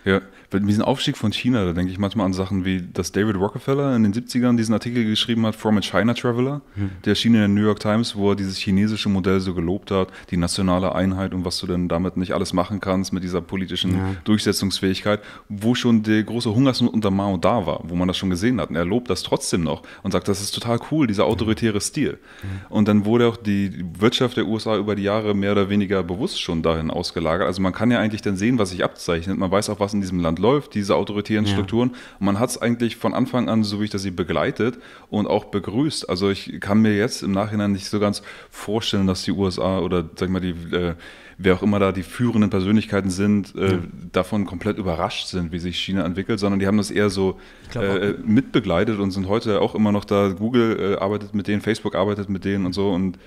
Ja, 0.04 0.22
mit 0.52 0.68
diesem 0.68 0.84
Aufstieg 0.84 1.18
von 1.18 1.32
China, 1.32 1.64
da 1.66 1.74
denke 1.74 1.92
ich 1.92 2.00
manchmal 2.00 2.26
an 2.26 2.34
Sachen 2.34 2.66
wie, 2.66 2.82
dass 2.82 3.12
David 3.12 3.36
Rockefeller 3.36 3.96
in 3.96 4.04
den 4.04 4.14
70ern 4.14 4.58
diesen 4.58 4.74
Artikel 4.74 5.06
geschrieben 5.06 5.46
hat, 5.46 5.56
From 5.56 5.78
a 5.78 5.82
China 5.82 6.14
Traveler, 6.14 6.62
hm. 6.76 6.92
der 7.06 7.12
erschien 7.12 7.36
in 7.36 7.40
der 7.40 7.48
New 7.48 7.62
York 7.62 7.80
Times, 7.80 8.16
wo 8.16 8.32
er 8.32 8.36
dieses 8.36 8.58
chinesische 8.58 9.10
Modell 9.10 9.40
so 9.40 9.54
gelobt 9.54 9.92
hat, 9.92 10.10
die 10.32 10.38
nationale 10.38 10.96
Einheit 10.96 11.34
und 11.34 11.46
was 11.46 11.60
du 11.60 11.68
denn 11.68 11.88
damit 11.88 12.18
nicht 12.18 12.34
alles 12.34 12.54
machen 12.54 12.80
kannst 12.80 13.14
mit 13.14 13.24
dieser 13.24 13.42
politischen 13.42 13.92
ja. 13.92 14.16
Durchsetzungsfähigkeit, 14.24 15.22
wo 15.50 15.76
schon 15.76 16.02
der 16.02 16.24
große 16.24 16.54
Hungersnot 16.54 16.94
unter 16.94 17.12
Mao 17.12 17.38
da 17.38 17.66
war, 17.68 17.82
wo 17.84 17.96
man 17.96 18.08
das 18.08 18.18
schon 18.18 18.30
gesehen 18.30 18.60
hat. 18.60 18.70
Und 18.70 18.76
er 18.76 18.86
lobt 18.86 19.10
das 19.10 19.22
trotzdem 19.22 19.64
noch 19.64 19.84
und 20.02 20.12
sagt, 20.12 20.28
das 20.28 20.42
ist 20.42 20.52
total 20.52 20.80
cool, 20.90 21.06
dieser 21.06 21.26
autoritäre 21.26 21.80
Stil. 21.80 22.18
Hm. 22.42 22.50
Und 22.70 22.88
dann 22.88 23.06
wurde 23.06 23.28
auch 23.28 23.38
die 23.38 23.86
Wirtschaft 24.00 24.38
der 24.38 24.48
USA 24.48 24.78
über 24.78 24.96
die 24.96 25.04
Jahre 25.04 25.36
mehr 25.36 25.52
oder 25.52 25.70
weniger 25.70 26.02
bewusst 26.02 26.42
schon 26.42 26.64
dahin 26.64 26.90
ausgelagert. 26.90 27.46
Also 27.46 27.62
man 27.62 27.74
kann 27.74 27.92
ja 27.92 28.00
eigentlich 28.00 28.24
dann 28.24 28.36
sehen, 28.36 28.58
was 28.58 28.72
sich 28.72 28.84
abzeichnet. 28.84 29.38
Man 29.38 29.52
weiß 29.52 29.70
auch, 29.70 29.80
was 29.80 29.94
in 29.94 30.02
diesem 30.02 30.20
Land 30.20 30.39
läuft, 30.40 30.74
diese 30.74 30.96
autoritären 30.96 31.46
ja. 31.46 31.52
Strukturen. 31.52 31.90
Und 31.90 32.26
man 32.26 32.40
hat 32.40 32.50
es 32.50 32.62
eigentlich 32.62 32.96
von 32.96 33.14
Anfang 33.14 33.50
an, 33.50 33.64
so 33.64 33.80
wie 33.80 33.86
ich 33.86 33.90
das 33.90 34.02
sie 34.02 34.12
begleitet 34.12 34.78
und 35.10 35.28
auch 35.28 35.46
begrüßt. 35.46 36.10
Also 36.10 36.30
ich 36.30 36.60
kann 36.60 36.82
mir 36.82 36.96
jetzt 36.96 37.24
im 37.24 37.32
Nachhinein 37.32 37.72
nicht 37.72 37.88
so 37.88 38.00
ganz 38.00 38.22
vorstellen, 38.50 39.08
dass 39.08 39.24
die 39.24 39.32
USA 39.32 39.80
oder 39.80 40.10
sag 40.16 40.30
mal 40.30 40.40
die 40.40 40.56
äh, 40.76 40.96
wer 41.40 41.56
auch 41.56 41.64
immer 41.64 41.80
da 41.80 41.94
die 41.94 42.04
führenden 42.04 42.50
Persönlichkeiten 42.50 43.10
sind, 43.10 43.56
äh, 43.56 43.72
ja. 43.72 43.80
davon 44.12 44.46
komplett 44.46 44.78
überrascht 44.78 45.28
sind, 45.28 45.54
wie 45.54 45.60
sich 45.60 45.80
China 45.80 46.04
entwickelt, 46.06 46.38
sondern 46.38 46.60
die 46.60 46.68
haben 46.68 46.78
das 46.78 46.92
eher 46.92 47.10
so 47.10 47.40
äh, 47.74 48.14
mitbegleitet 48.24 49.00
und 49.00 49.12
sind 49.12 49.30
heute 49.30 49.62
auch 49.62 49.74
immer 49.74 49.94
noch 49.94 50.04
da. 50.04 50.28
Google 50.30 50.96
äh, 50.96 50.96
arbeitet 50.98 51.34
mit 51.34 51.48
denen, 51.48 51.62
Facebook 51.62 51.96
arbeitet 51.96 52.30
mit 52.30 52.44
denen 52.44 52.66
und 52.66 52.74
so 52.74 52.92
und 52.92 53.18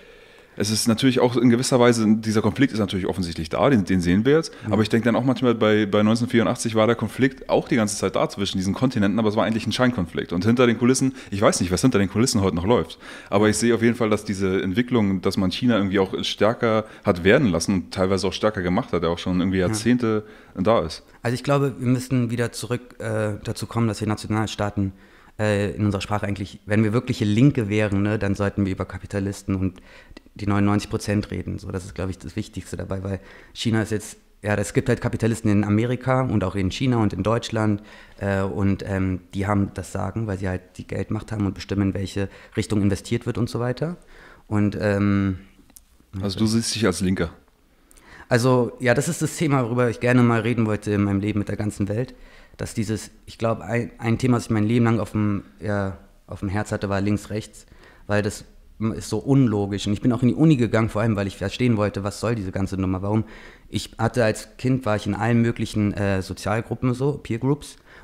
es 0.56 0.71
ist 0.71 0.87
natürlich 0.87 1.21
auch 1.21 1.37
in 1.37 1.50
gewisser 1.50 1.80
Weise, 1.80 2.06
dieser 2.16 2.42
Konflikt 2.42 2.73
ist 2.73 2.78
natürlich 2.78 3.06
offensichtlich 3.06 3.49
da, 3.49 3.71
den, 3.71 3.85
den 3.85 4.00
sehen 4.00 4.25
wir 4.25 4.37
jetzt. 4.37 4.52
Mhm. 4.66 4.73
Aber 4.73 4.82
ich 4.82 4.88
denke 4.88 5.06
dann 5.06 5.16
auch 5.16 5.25
manchmal, 5.25 5.54
bei, 5.54 5.87
bei 5.87 6.00
1984 6.00 6.75
war 6.75 6.87
der 6.87 6.97
Konflikt 6.97 7.49
auch 7.49 7.68
die 7.68 7.76
ganze 7.76 7.97
Zeit 7.97 8.16
da 8.16 8.28
zwischen 8.28 8.59
diesen 8.59 8.75
Kontinenten, 8.75 9.18
aber 9.18 9.28
es 9.28 9.37
war 9.37 9.44
eigentlich 9.44 9.66
ein 9.66 9.73
Scheinkonflikt. 9.73 10.32
Und 10.32 10.44
hinter 10.44 10.66
den 10.66 10.78
Kulissen, 10.78 11.14
ich 11.30 11.40
weiß 11.40 11.61
nicht, 11.61 11.73
was 11.73 11.80
hinter 11.80 11.99
den 11.99 12.11
Kulissen 12.11 12.42
heute 12.42 12.56
noch 12.56 12.66
läuft. 12.66 12.99
Aber 13.30 13.49
ich 13.49 13.56
sehe 13.56 13.75
auf 13.75 13.82
jeden 13.82 13.94
Fall, 13.94 14.11
dass 14.11 14.25
diese 14.25 14.62
Entwicklung, 14.62 15.23
dass 15.23 15.37
man 15.37 15.50
China 15.50 15.76
irgendwie 15.76 15.99
auch 15.99 16.12
stärker 16.23 16.85
hat 17.04 17.25
werden 17.25 17.49
lassen 17.49 17.75
und 17.75 17.94
teilweise 17.94 18.26
auch 18.26 18.32
stärker 18.32 18.62
gemacht 18.62 18.92
hat, 18.92 19.02
der 19.02 19.11
auch 19.11 19.18
schon 19.18 19.40
irgendwie 19.40 19.59
Jahrzehnte 19.59 20.25
ja. 20.54 20.62
da 20.62 20.80
ist. 20.80 21.02
Also 21.23 21.35
ich 21.35 21.44
glaube, 21.44 21.75
wir 21.78 21.88
müssen 21.88 22.30
wieder 22.30 22.52
zurück 22.52 22.97
äh, 22.99 23.35
dazu 23.42 23.66
kommen, 23.66 23.88
dass 23.88 23.99
die 23.99 24.06
Nationalstaaten 24.06 24.92
äh, 25.38 25.71
in 25.71 25.85
unserer 25.85 26.00
Sprache 26.00 26.26
eigentlich, 26.26 26.61
wenn 26.66 26.85
wir 26.85 26.92
wirkliche 26.92 27.25
Linke 27.25 27.68
wären, 27.68 28.02
ne, 28.02 28.18
dann 28.18 28.35
sollten 28.35 28.66
wir 28.66 28.73
über 28.73 28.85
Kapitalisten 28.85 29.54
und 29.54 29.80
die 30.34 30.46
99 30.46 30.90
Prozent 30.90 31.30
reden. 31.30 31.58
So, 31.58 31.70
das 31.70 31.84
ist, 31.84 31.94
glaube 31.94 32.10
ich, 32.10 32.18
das 32.18 32.36
Wichtigste 32.36 32.76
dabei, 32.76 33.02
weil 33.02 33.20
China 33.52 33.82
ist 33.82 33.90
jetzt, 33.90 34.16
ja, 34.42 34.54
es 34.54 34.72
gibt 34.72 34.88
halt 34.88 35.00
Kapitalisten 35.00 35.50
in 35.50 35.64
Amerika 35.64 36.22
und 36.22 36.42
auch 36.42 36.54
in 36.54 36.70
China 36.70 36.98
und 36.98 37.12
in 37.12 37.22
Deutschland 37.22 37.82
äh, 38.18 38.42
und 38.42 38.82
ähm, 38.86 39.20
die 39.34 39.46
haben 39.46 39.70
das 39.74 39.92
Sagen, 39.92 40.26
weil 40.26 40.38
sie 40.38 40.48
halt 40.48 40.62
die 40.78 40.86
Geldmacht 40.86 41.30
haben 41.30 41.46
und 41.46 41.54
bestimmen, 41.54 41.88
in 41.88 41.94
welche 41.94 42.28
Richtung 42.56 42.82
investiert 42.82 43.26
wird 43.26 43.38
und 43.38 43.48
so 43.48 43.60
weiter. 43.60 43.96
Und 44.48 44.76
ähm, 44.80 45.38
also 46.20 46.38
du 46.38 46.46
siehst 46.46 46.74
dich 46.74 46.84
als 46.86 47.00
Linker. 47.00 47.30
Also 48.28 48.72
ja, 48.80 48.94
das 48.94 49.08
ist 49.08 49.22
das 49.22 49.36
Thema, 49.36 49.64
worüber 49.64 49.90
ich 49.90 50.00
gerne 50.00 50.22
mal 50.22 50.40
reden 50.40 50.66
wollte 50.66 50.90
in 50.92 51.04
meinem 51.04 51.20
Leben 51.20 51.38
mit 51.38 51.48
der 51.48 51.56
ganzen 51.56 51.88
Welt. 51.88 52.14
Dass 52.56 52.74
dieses, 52.74 53.10
ich 53.26 53.38
glaube, 53.38 53.64
ein, 53.64 53.92
ein 53.98 54.18
Thema, 54.18 54.36
das 54.36 54.46
ich 54.46 54.50
mein 54.50 54.64
Leben 54.64 54.84
lang 54.84 55.00
auf 55.00 55.12
dem, 55.12 55.44
ja, 55.60 55.98
auf 56.26 56.40
dem 56.40 56.48
Herz 56.48 56.72
hatte, 56.72 56.88
war 56.88 57.00
links-rechts, 57.00 57.66
weil 58.06 58.22
das 58.22 58.44
ist 58.90 59.08
so 59.08 59.18
unlogisch. 59.18 59.86
Und 59.86 59.92
ich 59.92 60.00
bin 60.00 60.12
auch 60.12 60.22
in 60.22 60.28
die 60.28 60.34
Uni 60.34 60.56
gegangen, 60.56 60.88
vor 60.88 61.02
allem, 61.02 61.14
weil 61.14 61.28
ich 61.28 61.36
verstehen 61.36 61.76
wollte, 61.76 62.02
was 62.02 62.18
soll 62.18 62.34
diese 62.34 62.50
ganze 62.50 62.76
Nummer. 62.76 63.02
Warum? 63.02 63.24
Ich 63.68 63.92
hatte 63.98 64.24
als 64.24 64.56
Kind, 64.58 64.84
war 64.84 64.96
ich 64.96 65.06
in 65.06 65.14
allen 65.14 65.40
möglichen 65.40 65.94
äh, 65.94 66.20
Sozialgruppen 66.22 66.92
so, 66.94 67.12
Peer 67.22 67.38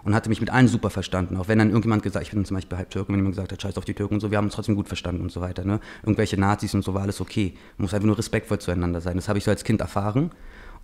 und 0.04 0.14
hatte 0.14 0.28
mich 0.28 0.40
mit 0.40 0.50
allen 0.50 0.68
super 0.68 0.90
verstanden. 0.90 1.36
Auch 1.36 1.48
wenn 1.48 1.58
dann 1.58 1.68
irgendjemand 1.68 2.02
gesagt 2.02 2.24
ich 2.24 2.32
bin 2.32 2.44
zum 2.44 2.56
Beispiel 2.56 2.78
halb 2.78 2.90
Türken, 2.90 3.12
wenn 3.12 3.20
jemand 3.20 3.34
gesagt 3.34 3.52
hat, 3.52 3.60
scheiß 3.60 3.76
auf 3.76 3.84
die 3.84 3.94
Türken 3.94 4.14
und 4.14 4.20
so, 4.20 4.30
wir 4.30 4.38
haben 4.38 4.46
uns 4.46 4.54
trotzdem 4.54 4.76
gut 4.76 4.88
verstanden 4.88 5.22
und 5.22 5.32
so 5.32 5.40
weiter. 5.40 5.64
Ne? 5.64 5.80
Irgendwelche 6.02 6.38
Nazis 6.38 6.74
und 6.74 6.84
so 6.84 6.94
war 6.94 7.02
alles 7.02 7.20
okay. 7.20 7.54
Man 7.76 7.84
muss 7.84 7.94
einfach 7.94 8.06
nur 8.06 8.16
respektvoll 8.16 8.58
zueinander 8.58 9.00
sein. 9.00 9.16
Das 9.16 9.28
habe 9.28 9.38
ich 9.38 9.44
so 9.44 9.50
als 9.50 9.64
Kind 9.64 9.80
erfahren. 9.80 10.30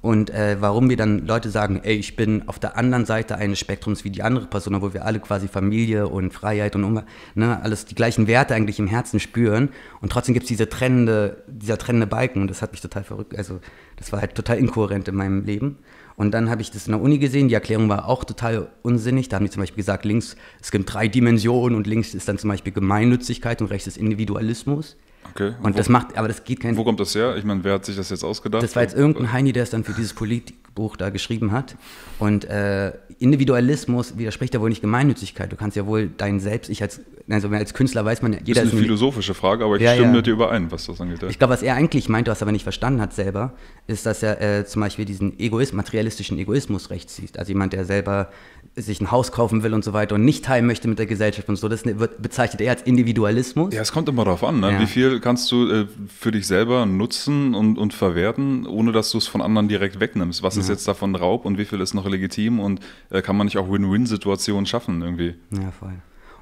Und 0.01 0.29
äh, 0.31 0.59
warum 0.61 0.91
wir 0.91 0.97
dann 0.97 1.27
Leute 1.27 1.49
sagen, 1.49 1.81
ey, 1.83 1.95
ich 1.95 2.15
bin 2.15 2.47
auf 2.47 2.59
der 2.59 2.77
anderen 2.77 3.07
Seite 3.07 3.37
eines 3.37 3.59
Spektrums 3.59 4.05
wie 4.05 4.11
die 4.11 4.23
andere 4.23 4.47
Person, 4.47 4.81
wo 4.83 4.93
wir 4.93 5.07
alle 5.07 5.19
quasi 5.19 5.49
Familie 5.49 6.09
und 6.09 6.33
Freiheit 6.33 6.77
und 6.77 7.05
ne, 7.35 7.63
alles 7.63 7.87
die 7.87 7.95
gleichen 7.95 8.27
Werte 8.27 8.55
eigentlich 8.55 8.79
im 8.79 8.87
Herzen 8.87 9.19
spüren. 9.19 9.71
Und 10.03 10.13
trotzdem 10.13 10.35
gibt 10.35 10.45
es 10.45 10.49
diese 10.49 10.69
trennende, 10.69 11.43
dieser 11.49 11.79
trennende 11.79 12.07
Balken. 12.07 12.43
Und 12.43 12.49
das 12.49 12.61
hat 12.61 12.73
mich 12.73 12.83
total 12.83 13.05
verrückt. 13.05 13.37
Also, 13.37 13.61
das 13.97 14.13
war 14.13 14.21
halt 14.21 14.35
total 14.35 14.59
inkohärent 14.59 15.09
in 15.09 15.15
meinem 15.15 15.45
Leben. 15.45 15.79
Und 16.17 16.33
dann 16.33 16.49
habe 16.49 16.63
ich 16.63 16.71
das 16.71 16.87
in 16.87 16.93
der 16.93 17.01
Uni 17.01 17.19
gesehen, 17.19 17.49
die 17.49 17.55
Erklärung 17.55 17.89
war 17.89 18.07
auch 18.07 18.25
total 18.25 18.69
unsinnig. 18.83 19.29
Da 19.29 19.37
haben 19.37 19.45
die 19.45 19.51
zum 19.51 19.63
Beispiel 19.63 19.79
gesagt, 19.79 20.05
links, 20.05 20.37
es 20.61 20.71
gibt 20.71 20.93
drei 20.93 21.09
Dimensionen 21.09 21.77
und 21.77 21.87
links 21.87 22.15
ist 22.15 22.29
dann 22.29 22.39
zum 22.39 22.51
Beispiel 22.51 22.73
Gemeinnützigkeit 22.73 23.61
und 23.61 23.69
rechts 23.69 23.87
ist 23.87 23.97
Individualismus. 23.97 24.97
Okay. 25.31 25.53
Und, 25.63 25.75
wo, 25.75 25.77
das 25.79 25.89
macht, 25.89 26.17
aber 26.17 26.29
das 26.29 26.45
geht 26.45 26.61
kein. 26.61 26.77
Wo 26.77 26.85
kommt 26.85 27.01
das 27.01 27.15
her? 27.15 27.37
Ich 27.37 27.45
meine, 27.45 27.63
wer 27.65 27.75
hat 27.75 27.85
sich 27.85 27.97
das 27.97 28.11
jetzt 28.11 28.25
ausgedacht? 28.25 28.63
Das 28.63 28.77
war 28.77 28.83
jetzt 28.83 28.95
irgendein 28.97 29.33
Heini, 29.33 29.53
der 29.53 29.63
es 29.65 29.71
dann 29.71 29.83
für 29.85 29.93
dieses 29.93 30.13
Politikbuch 30.15 30.97
da 30.97 31.11
geschrieben 31.11 31.51
hat. 31.53 31.77
Und 32.19 32.45
äh, 32.45 32.93
Individualismus 33.19 34.17
widerspricht 34.19 34.55
ja 34.55 34.61
wohl 34.61 34.69
nicht 34.69 34.81
Gemeinnützigkeit. 34.81 35.51
Du 35.51 35.57
kannst 35.57 35.77
ja 35.77 35.87
wohl 35.87 36.09
dein 36.17 36.41
Selbst, 36.41 36.69
ich 36.71 36.83
als, 36.83 37.01
also 37.29 37.49
als 37.49 37.75
Künstler 37.75 38.05
weiß 38.05 38.23
man, 38.23 38.33
jeder 38.45 38.61
das 38.61 38.69
ist 38.69 38.73
eine 38.73 38.81
ein, 38.81 38.85
philosophische 38.85 39.35
Frage, 39.35 39.65
aber 39.65 39.77
ich 39.77 39.83
Ja, 39.83 39.93
stimme 39.93 40.09
ja. 40.09 40.17
mit 40.17 40.27
dir 40.27 40.33
überein, 40.33 40.71
was 40.71 40.87
das 40.87 41.01
angeht. 41.01 41.23
ja. 41.23 41.29
Ich 41.29 41.39
glaube, 41.39 41.53
was 41.55 41.63
er 41.63 41.75
eigentlich 41.75 42.09
meint, 42.09 42.29
was 42.29 42.41
er 42.41 42.43
aber 42.45 42.53
nicht 42.53 42.63
verstanden 42.63 43.01
hat 43.01 43.13
selber, 43.13 43.53
ist, 43.87 44.07
dass 44.07 44.23
er 44.23 44.41
äh, 44.41 44.67
zum 44.67 44.81
Beispiel 44.83 45.05
diesen 45.05 45.39
Egoismus, 45.39 45.77
materialistischen 45.77 46.39
Egoismus 46.39 46.91
rechts 46.91 47.17
sieht. 47.17 47.39
Also 47.39 47.51
jemand, 47.51 47.73
der 47.73 47.85
selber 47.85 48.31
sich 48.77 49.01
ein 49.01 49.11
Haus 49.13 49.31
kaufen 49.31 49.63
will 49.63 49.73
und 49.75 49.85
so 49.85 49.93
weiter 49.93 50.17
und 50.17 50.25
nicht 50.25 50.45
teilen 50.45 50.67
möchte 50.67 50.89
mit 50.89 50.99
der 50.99 51.07
Gesellschaft 51.07 51.49
und 51.49 51.57
so. 51.57 51.69
Das 51.69 51.85
ne- 51.85 52.01
wird 52.01 52.21
bezeichnet 52.23 52.61
er 52.61 52.73
als 52.73 52.83
Individualismus. 52.83 53.73
Ja, 53.73 53.83
es 53.83 53.93
kommt 53.93 54.09
immer 54.09 54.25
darauf 54.25 54.43
an, 54.43 54.59
ne? 54.61 54.79
Wie 54.81 54.87
viel 54.87 55.14
kannst 55.21 55.51
du 55.53 55.69
äh, 55.71 55.87
für 56.09 56.33
dich 56.33 56.47
selber 56.47 56.87
nutzen 56.87 57.55
und, 57.55 57.79
und 57.79 57.95
verwerten, 57.95 58.67
ohne 58.67 58.93
dass 58.93 59.11
du 59.11 59.19
es 59.19 59.27
von 59.27 59.41
anderen 59.41 59.69
direkt 59.69 60.01
wegnimmst. 60.01 60.43
Was 60.43 60.57
ist 60.57 60.69
jetzt 60.69 60.87
davon 60.89 61.15
Raub 61.15 61.45
und 61.45 61.59
wie 61.59 61.65
viel 61.65 61.81
ist 61.81 61.95
noch 61.95 62.07
legitim 62.07 62.61
und 62.61 62.81
äh, 63.11 63.23
kann 63.23 63.37
man 63.37 63.47
nicht 63.47 63.59
auch 63.59 63.71
Win-Win-Situationen 63.71 64.67
schaffen 64.67 65.03
irgendwie? 65.03 65.35
Ja, 65.51 65.71
voll. 65.71 65.95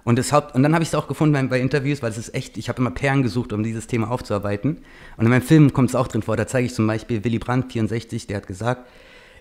Und, 0.05 0.19
das 0.19 0.33
Haupt, 0.33 0.55
und 0.55 0.63
dann 0.63 0.75
habe 0.75 0.83
ich 0.83 0.89
es 0.89 0.95
auch 0.95 1.07
gefunden 1.07 1.33
bei, 1.33 1.43
bei 1.45 1.61
Interviews, 1.61 2.03
weil 2.03 2.11
es 2.11 2.19
ist 2.19 2.35
echt, 2.35 2.57
ich 2.59 2.69
habe 2.69 2.81
immer 2.81 2.91
Perlen 2.91 3.23
gesucht, 3.23 3.53
um 3.53 3.63
dieses 3.63 3.87
Thema 3.87 4.11
aufzuarbeiten. 4.11 4.79
Und 5.17 5.25
in 5.25 5.31
meinem 5.31 5.43
Film 5.43 5.73
kommt 5.73 5.91
es 5.91 5.95
auch 5.95 6.09
drin 6.09 6.23
vor, 6.23 6.37
da 6.37 6.47
zeige 6.47 6.67
ich 6.67 6.75
zum 6.75 6.87
Beispiel 6.87 7.25
Willy 7.25 7.39
Brandt, 7.39 7.73
64, 7.73 8.27
der 8.27 8.39
hat 8.39 8.47
gesagt, 8.47 8.89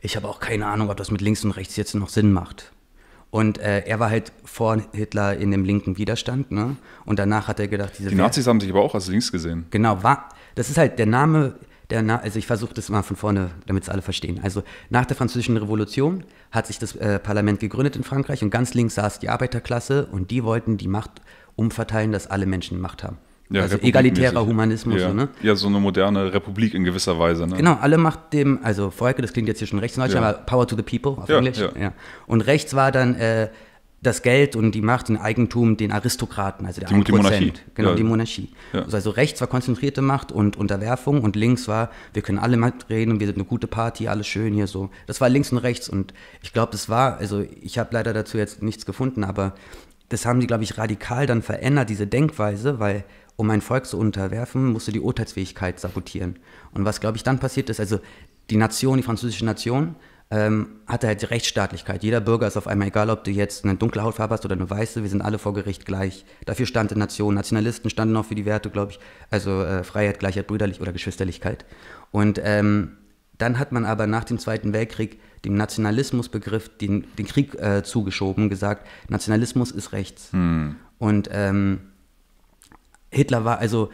ich 0.02 0.16
habe 0.16 0.28
auch 0.28 0.40
keine 0.40 0.68
Ahnung, 0.68 0.90
ob 0.90 0.98
das 0.98 1.12
mit 1.12 1.22
links 1.22 1.44
und 1.44 1.52
rechts 1.52 1.76
jetzt 1.76 1.96
noch 1.96 2.10
Sinn 2.10 2.32
macht. 2.32 2.72
Und 3.32 3.58
äh, 3.60 3.86
er 3.86 4.00
war 4.00 4.10
halt 4.10 4.34
vor 4.44 4.82
Hitler 4.92 5.38
in 5.38 5.52
dem 5.52 5.64
linken 5.64 5.98
Widerstand, 5.98 6.52
ne? 6.52 6.76
Und 7.06 7.18
danach 7.18 7.48
hat 7.48 7.60
er 7.62 7.70
gedacht, 7.70 7.94
diese 7.98 8.10
Die 8.10 8.16
Nazis 8.16 8.46
haben 8.46 8.60
sich 8.60 8.70
aber 8.70 8.82
auch 8.82 8.94
als 8.94 9.08
links 9.08 9.32
gesehen. 9.32 9.66
Genau, 9.72 10.04
war, 10.04 10.30
das 10.56 10.70
ist 10.70 10.78
halt 10.78 11.00
der 11.00 11.06
Name, 11.06 11.56
der 11.90 12.04
Na 12.04 12.20
also 12.20 12.38
ich 12.38 12.46
versuche 12.46 12.74
das 12.74 12.90
mal 12.90 13.04
von 13.04 13.16
vorne, 13.16 13.52
damit 13.68 13.84
es 13.84 13.90
alle 13.90 14.02
verstehen. 14.02 14.42
Also 14.44 14.64
nach 14.90 15.06
der 15.06 15.16
Französischen 15.16 15.56
Revolution 15.56 16.26
hat 16.52 16.68
sich 16.68 16.78
das 16.78 16.96
äh, 16.98 17.20
Parlament 17.20 17.62
gegründet 17.62 17.96
in 17.96 18.04
Frankreich 18.04 18.44
und 18.44 18.50
ganz 18.50 18.74
links 18.74 18.96
saß 18.96 19.20
die 19.20 19.30
Arbeiterklasse 19.30 20.08
und 20.08 20.30
die 20.30 20.44
wollten 20.44 20.78
die 20.78 20.90
Macht 20.90 21.22
umverteilen, 21.56 22.12
dass 22.12 22.28
alle 22.28 22.46
Menschen 22.46 22.82
Macht 22.82 23.04
haben. 23.04 23.18
Also 23.60 23.75
republikmäßig. 23.75 23.84
egalitärer 24.24 24.46
Humanismus, 24.46 25.01
ja. 25.01 25.08
so, 25.10 25.13
ne? 25.13 25.29
Ja, 25.41 25.55
so 25.55 25.67
eine 25.67 25.79
moderne 25.79 26.31
Republik 26.34 26.74
in 26.74 26.84
gewisser 26.84 27.20
Weise. 27.20 27.48
Ne? 27.48 27.58
Genau, 27.58 27.77
alle 27.81 27.98
Macht 27.98 28.31
dem, 28.34 28.60
also 28.63 28.89
Volke, 28.91 29.22
das 29.22 29.34
klingt 29.34 29.48
jetzt 29.48 29.60
hier 29.60 29.67
schon 29.67 29.79
rechts 29.79 29.98
in 29.98 30.03
Deutschland, 30.03 30.24
Ja. 30.24 30.29
aber 30.29 30.39
Power 30.39 30.67
to 30.67 30.75
the 30.75 30.84
People 30.84 31.22
auf 31.22 31.27
Ja, 31.29 31.38
Englisch. 31.38 31.60
ja. 31.60 31.93
Und 32.27 32.41
rechts 32.41 32.74
war 32.75 32.91
dann 32.91 33.15
äh, 33.15 33.50
das 34.03 34.24
Geld 34.24 34.55
und 34.55 34.74
die 34.74 34.81
Macht 34.81 35.12
und 35.12 35.17
Eigentum 35.17 35.77
den 35.77 35.91
Aristokraten, 35.91 36.65
also 36.65 36.79
der 36.81 36.89
Die- 36.89 36.96
die 37.03 37.12
1%. 37.12 37.15
Monarchie. 37.17 37.53
Genau, 37.75 37.89
Ja. 37.91 37.96
die 37.96 38.03
Monarchie. 38.03 38.50
Ja. 38.74 38.81
Also, 38.81 38.98
also 38.98 39.10
rechts 39.12 39.39
war 39.41 39.48
konzentrierte 39.48 40.01
Macht 40.01 40.31
und 40.31 40.58
Unterwerfung 40.58 41.22
und 41.22 41.36
links 41.36 41.67
war, 41.67 41.91
wir 42.13 42.24
können 42.24 42.39
alle 42.39 42.58
mitreden 42.58 43.13
und 43.13 43.20
wir 43.20 43.27
sind 43.27 43.36
eine 43.36 43.46
gute 43.46 43.67
Party, 43.67 44.08
alles 44.08 44.25
schön 44.25 44.55
hier 44.55 44.65
so. 44.65 44.89
Das 45.05 45.22
war 45.22 45.29
links 45.29 45.51
und 45.51 45.60
rechts 45.60 45.88
und 45.88 46.15
ich 46.41 46.51
glaube, 46.51 46.72
das 46.72 46.89
war, 46.89 47.17
also 47.17 47.46
ich 47.62 47.77
habe 47.77 47.89
leider 47.91 48.12
dazu 48.13 48.39
jetzt 48.39 48.63
nichts 48.63 48.88
gefunden, 48.88 49.24
aber 49.24 49.53
das 50.10 50.25
haben 50.25 50.39
die, 50.39 50.48
glaube 50.48 50.63
ich, 50.63 50.79
radikal 50.79 51.27
dann 51.27 51.43
verändert, 51.43 51.89
diese 51.89 52.08
Denkweise, 52.08 52.79
weil 52.79 53.03
um 53.42 53.50
ein 53.50 53.62
Volk 53.62 53.88
zu 53.88 53.98
unterwerfen, 53.98 54.72
musste 54.72 54.92
die 54.92 55.00
Urteilsfähigkeit 55.00 55.80
sabotieren. 55.80 56.38
Und 56.74 56.86
was, 56.86 57.00
glaube 57.00 57.18
ich, 57.18 57.24
dann 57.24 57.40
passiert 57.40 57.72
ist, 57.72 57.80
also 57.80 58.00
die 58.52 58.56
Nation, 58.56 58.98
die 58.98 59.04
französische 59.04 59.46
Nation, 59.46 59.96
ähm, 60.30 60.68
hatte 60.86 61.08
halt 61.08 61.24
die 61.24 61.26
Rechtsstaatlichkeit. 61.26 62.04
Jeder 62.04 62.22
Bürger 62.22 62.46
ist 62.46 62.56
auf 62.56 62.68
einmal, 62.68 62.90
egal 62.90 63.10
ob 63.10 63.24
du 63.24 63.32
jetzt 63.32 63.66
eine 63.66 63.76
dunkle 63.78 64.04
Hautfarbe 64.04 64.36
hast 64.36 64.46
oder 64.46 64.54
eine 64.54 64.70
weiße, 64.70 65.02
wir 65.02 65.10
sind 65.10 65.24
alle 65.24 65.40
vor 65.40 65.56
Gericht 65.56 65.88
gleich. 65.88 66.24
Dafür 66.46 66.68
stand 66.68 66.92
die 66.92 66.96
Nation. 66.96 67.34
Nationalisten 67.34 67.90
standen 67.90 68.16
auch 68.16 68.26
für 68.26 68.36
die 68.36 68.46
Werte, 68.46 68.70
glaube 68.70 68.92
ich, 68.92 69.00
also 69.32 69.64
äh, 69.64 69.84
Freiheit, 69.84 70.20
Gleichheit, 70.20 70.46
Brüderlich 70.46 70.80
oder 70.80 70.94
Geschwisterlichkeit. 70.94 71.66
Und 72.12 72.40
ähm, 72.44 72.92
dann 73.40 73.58
hat 73.58 73.72
man 73.72 73.86
aber 73.86 74.06
nach 74.06 74.24
dem 74.24 74.38
Zweiten 74.38 74.72
Weltkrieg 74.72 75.20
dem 75.46 75.56
Nationalismusbegriff 75.56 76.78
den, 76.78 77.08
den 77.18 77.26
Krieg 77.26 77.56
äh, 77.56 77.82
zugeschoben, 77.82 78.50
gesagt, 78.52 78.88
Nationalismus 79.10 79.72
ist 79.72 79.94
rechts. 79.94 80.30
Und 81.00 81.30
ähm, 81.32 81.80
Hitler 83.12 83.46
war 83.46 83.60
also 83.60 83.89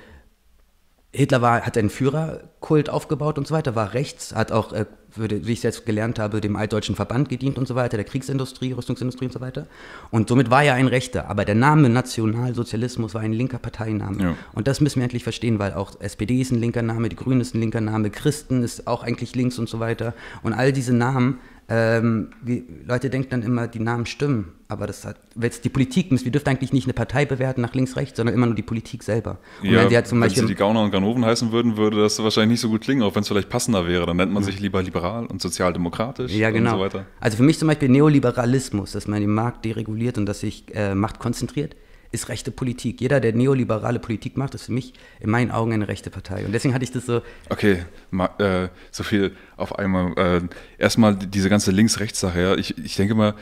Hitler 1.17 1.41
war, 1.41 1.61
hat 1.61 1.77
einen 1.77 1.89
Führerkult 1.89 2.89
aufgebaut 2.89 3.37
und 3.37 3.47
so 3.47 3.55
weiter, 3.55 3.75
war 3.75 3.93
rechts, 3.93 4.35
hat 4.35 4.51
auch, 4.51 4.73
äh, 4.73 4.85
würde, 5.15 5.47
wie 5.47 5.53
ich 5.53 5.59
es 5.59 5.63
jetzt 5.63 5.85
gelernt 5.85 6.19
habe, 6.19 6.41
dem 6.41 6.55
altdeutschen 6.55 6.95
Verband 6.95 7.27
gedient 7.29 7.57
und 7.57 7.67
so 7.67 7.73
weiter, 7.75 7.97
der 7.97 8.05
Kriegsindustrie, 8.05 8.73
Rüstungsindustrie 8.73 9.25
und 9.25 9.33
so 9.33 9.41
weiter. 9.41 9.65
Und 10.11 10.29
somit 10.29 10.51
war 10.51 10.63
er 10.63 10.75
ein 10.75 10.85
Rechter. 10.85 11.29
Aber 11.29 11.43
der 11.43 11.55
Name 11.55 11.89
Nationalsozialismus 11.89 13.15
war 13.15 13.21
ein 13.21 13.33
linker 13.33 13.57
Parteiname. 13.57 14.21
Ja. 14.21 14.35
Und 14.53 14.67
das 14.67 14.79
müssen 14.79 14.97
wir 14.97 15.05
endlich 15.05 15.23
verstehen, 15.23 15.59
weil 15.59 15.73
auch 15.73 15.99
SPD 16.01 16.39
ist 16.39 16.51
ein 16.51 16.59
linker 16.59 16.83
Name, 16.83 17.09
die 17.09 17.15
Grünen 17.15 17.41
ist 17.41 17.55
ein 17.55 17.61
linker 17.61 17.81
Name, 17.81 18.11
Christen 18.11 18.61
ist 18.61 18.85
auch 18.85 19.01
eigentlich 19.01 19.33
links 19.33 19.57
und 19.57 19.69
so 19.69 19.79
weiter. 19.79 20.13
Und 20.43 20.53
all 20.53 20.71
diese 20.71 20.93
Namen, 20.93 21.39
ähm, 21.69 22.29
wie, 22.41 22.63
Leute 22.85 23.09
denken 23.09 23.29
dann 23.29 23.43
immer, 23.43 23.67
die 23.67 23.79
Namen 23.79 24.05
stimmen. 24.05 24.53
Aber 24.69 24.87
das 24.87 25.05
hat, 25.05 25.17
wenn 25.35 25.49
es 25.49 25.61
die 25.61 25.69
Politik 25.69 26.11
misst, 26.11 26.25
wir 26.25 26.31
dürfen 26.31 26.47
eigentlich 26.49 26.73
nicht 26.73 26.85
eine 26.85 26.93
Partei 26.93 27.25
bewerten 27.25 27.61
nach 27.61 27.73
links, 27.73 27.95
rechts, 27.95 28.17
sondern 28.17 28.35
immer 28.35 28.45
nur 28.47 28.55
die 28.55 28.61
Politik 28.63 29.03
selber. 29.03 29.37
Und 29.61 29.69
Ja, 29.69 29.81
wenn 29.81 29.89
sie 29.89 29.95
halt 29.95 30.07
zum 30.07 30.17
wenn 30.19 30.27
Beispiel 30.27 30.43
sie 30.43 30.49
die 30.49 30.55
Gauner 30.55 30.83
und 30.83 30.91
Ganoven 30.91 31.23
heißen 31.25 31.51
würden, 31.51 31.77
würde 31.77 32.01
das 32.01 32.21
wahrscheinlich 32.21 32.51
nicht 32.51 32.61
so 32.61 32.69
gut 32.69 32.81
klingen, 32.81 33.01
auch 33.03 33.15
wenn 33.15 33.21
es 33.21 33.27
vielleicht 33.27 33.49
passender 33.49 33.87
wäre. 33.87 34.05
Dann 34.05 34.17
nennt 34.17 34.31
man 34.33 34.43
sich 34.43 34.59
lieber 34.59 34.81
liberal 34.83 35.25
und 35.25 35.41
sozialdemokratisch 35.41 36.33
Ja, 36.33 36.51
genau. 36.51 36.71
und 36.71 36.77
so 36.77 36.83
weiter. 36.83 37.05
Also 37.19 37.37
für 37.37 37.43
mich 37.43 37.59
zum 37.59 37.67
Beispiel 37.69 37.89
Neoliberalismus, 37.89 38.91
dass 38.91 39.07
man 39.07 39.21
den 39.21 39.33
Markt 39.33 39.63
dereguliert 39.65 40.17
und 40.17 40.25
dass 40.25 40.41
sich 40.41 40.65
äh, 40.73 40.95
Macht 40.95 41.19
konzentriert, 41.19 41.75
ist 42.11 42.29
rechte 42.29 42.51
Politik. 42.51 43.01
Jeder, 43.01 43.19
der 43.19 43.33
neoliberale 43.33 43.99
Politik 43.99 44.37
macht, 44.37 44.55
ist 44.55 44.63
für 44.65 44.71
mich 44.71 44.93
in 45.19 45.29
meinen 45.29 45.51
Augen 45.51 45.73
eine 45.73 45.87
rechte 45.87 46.09
Partei. 46.09 46.45
Und 46.45 46.51
deswegen 46.53 46.73
hatte 46.73 46.83
ich 46.83 46.91
das 46.91 47.05
so, 47.05 47.21
Okay, 47.49 47.83
ma, 48.11 48.25
äh, 48.39 48.69
so 48.91 49.03
viel 49.03 49.31
auf 49.57 49.77
einmal. 49.77 50.13
Äh, 50.17 50.41
erstmal 50.77 51.15
diese 51.15 51.49
ganze 51.49 51.71
Links-Rechts-Sache. 51.71 52.41
Ja. 52.41 52.55
Ich, 52.55 52.77
ich 52.77 52.95
denke 52.95 53.15
mal, 53.15 53.33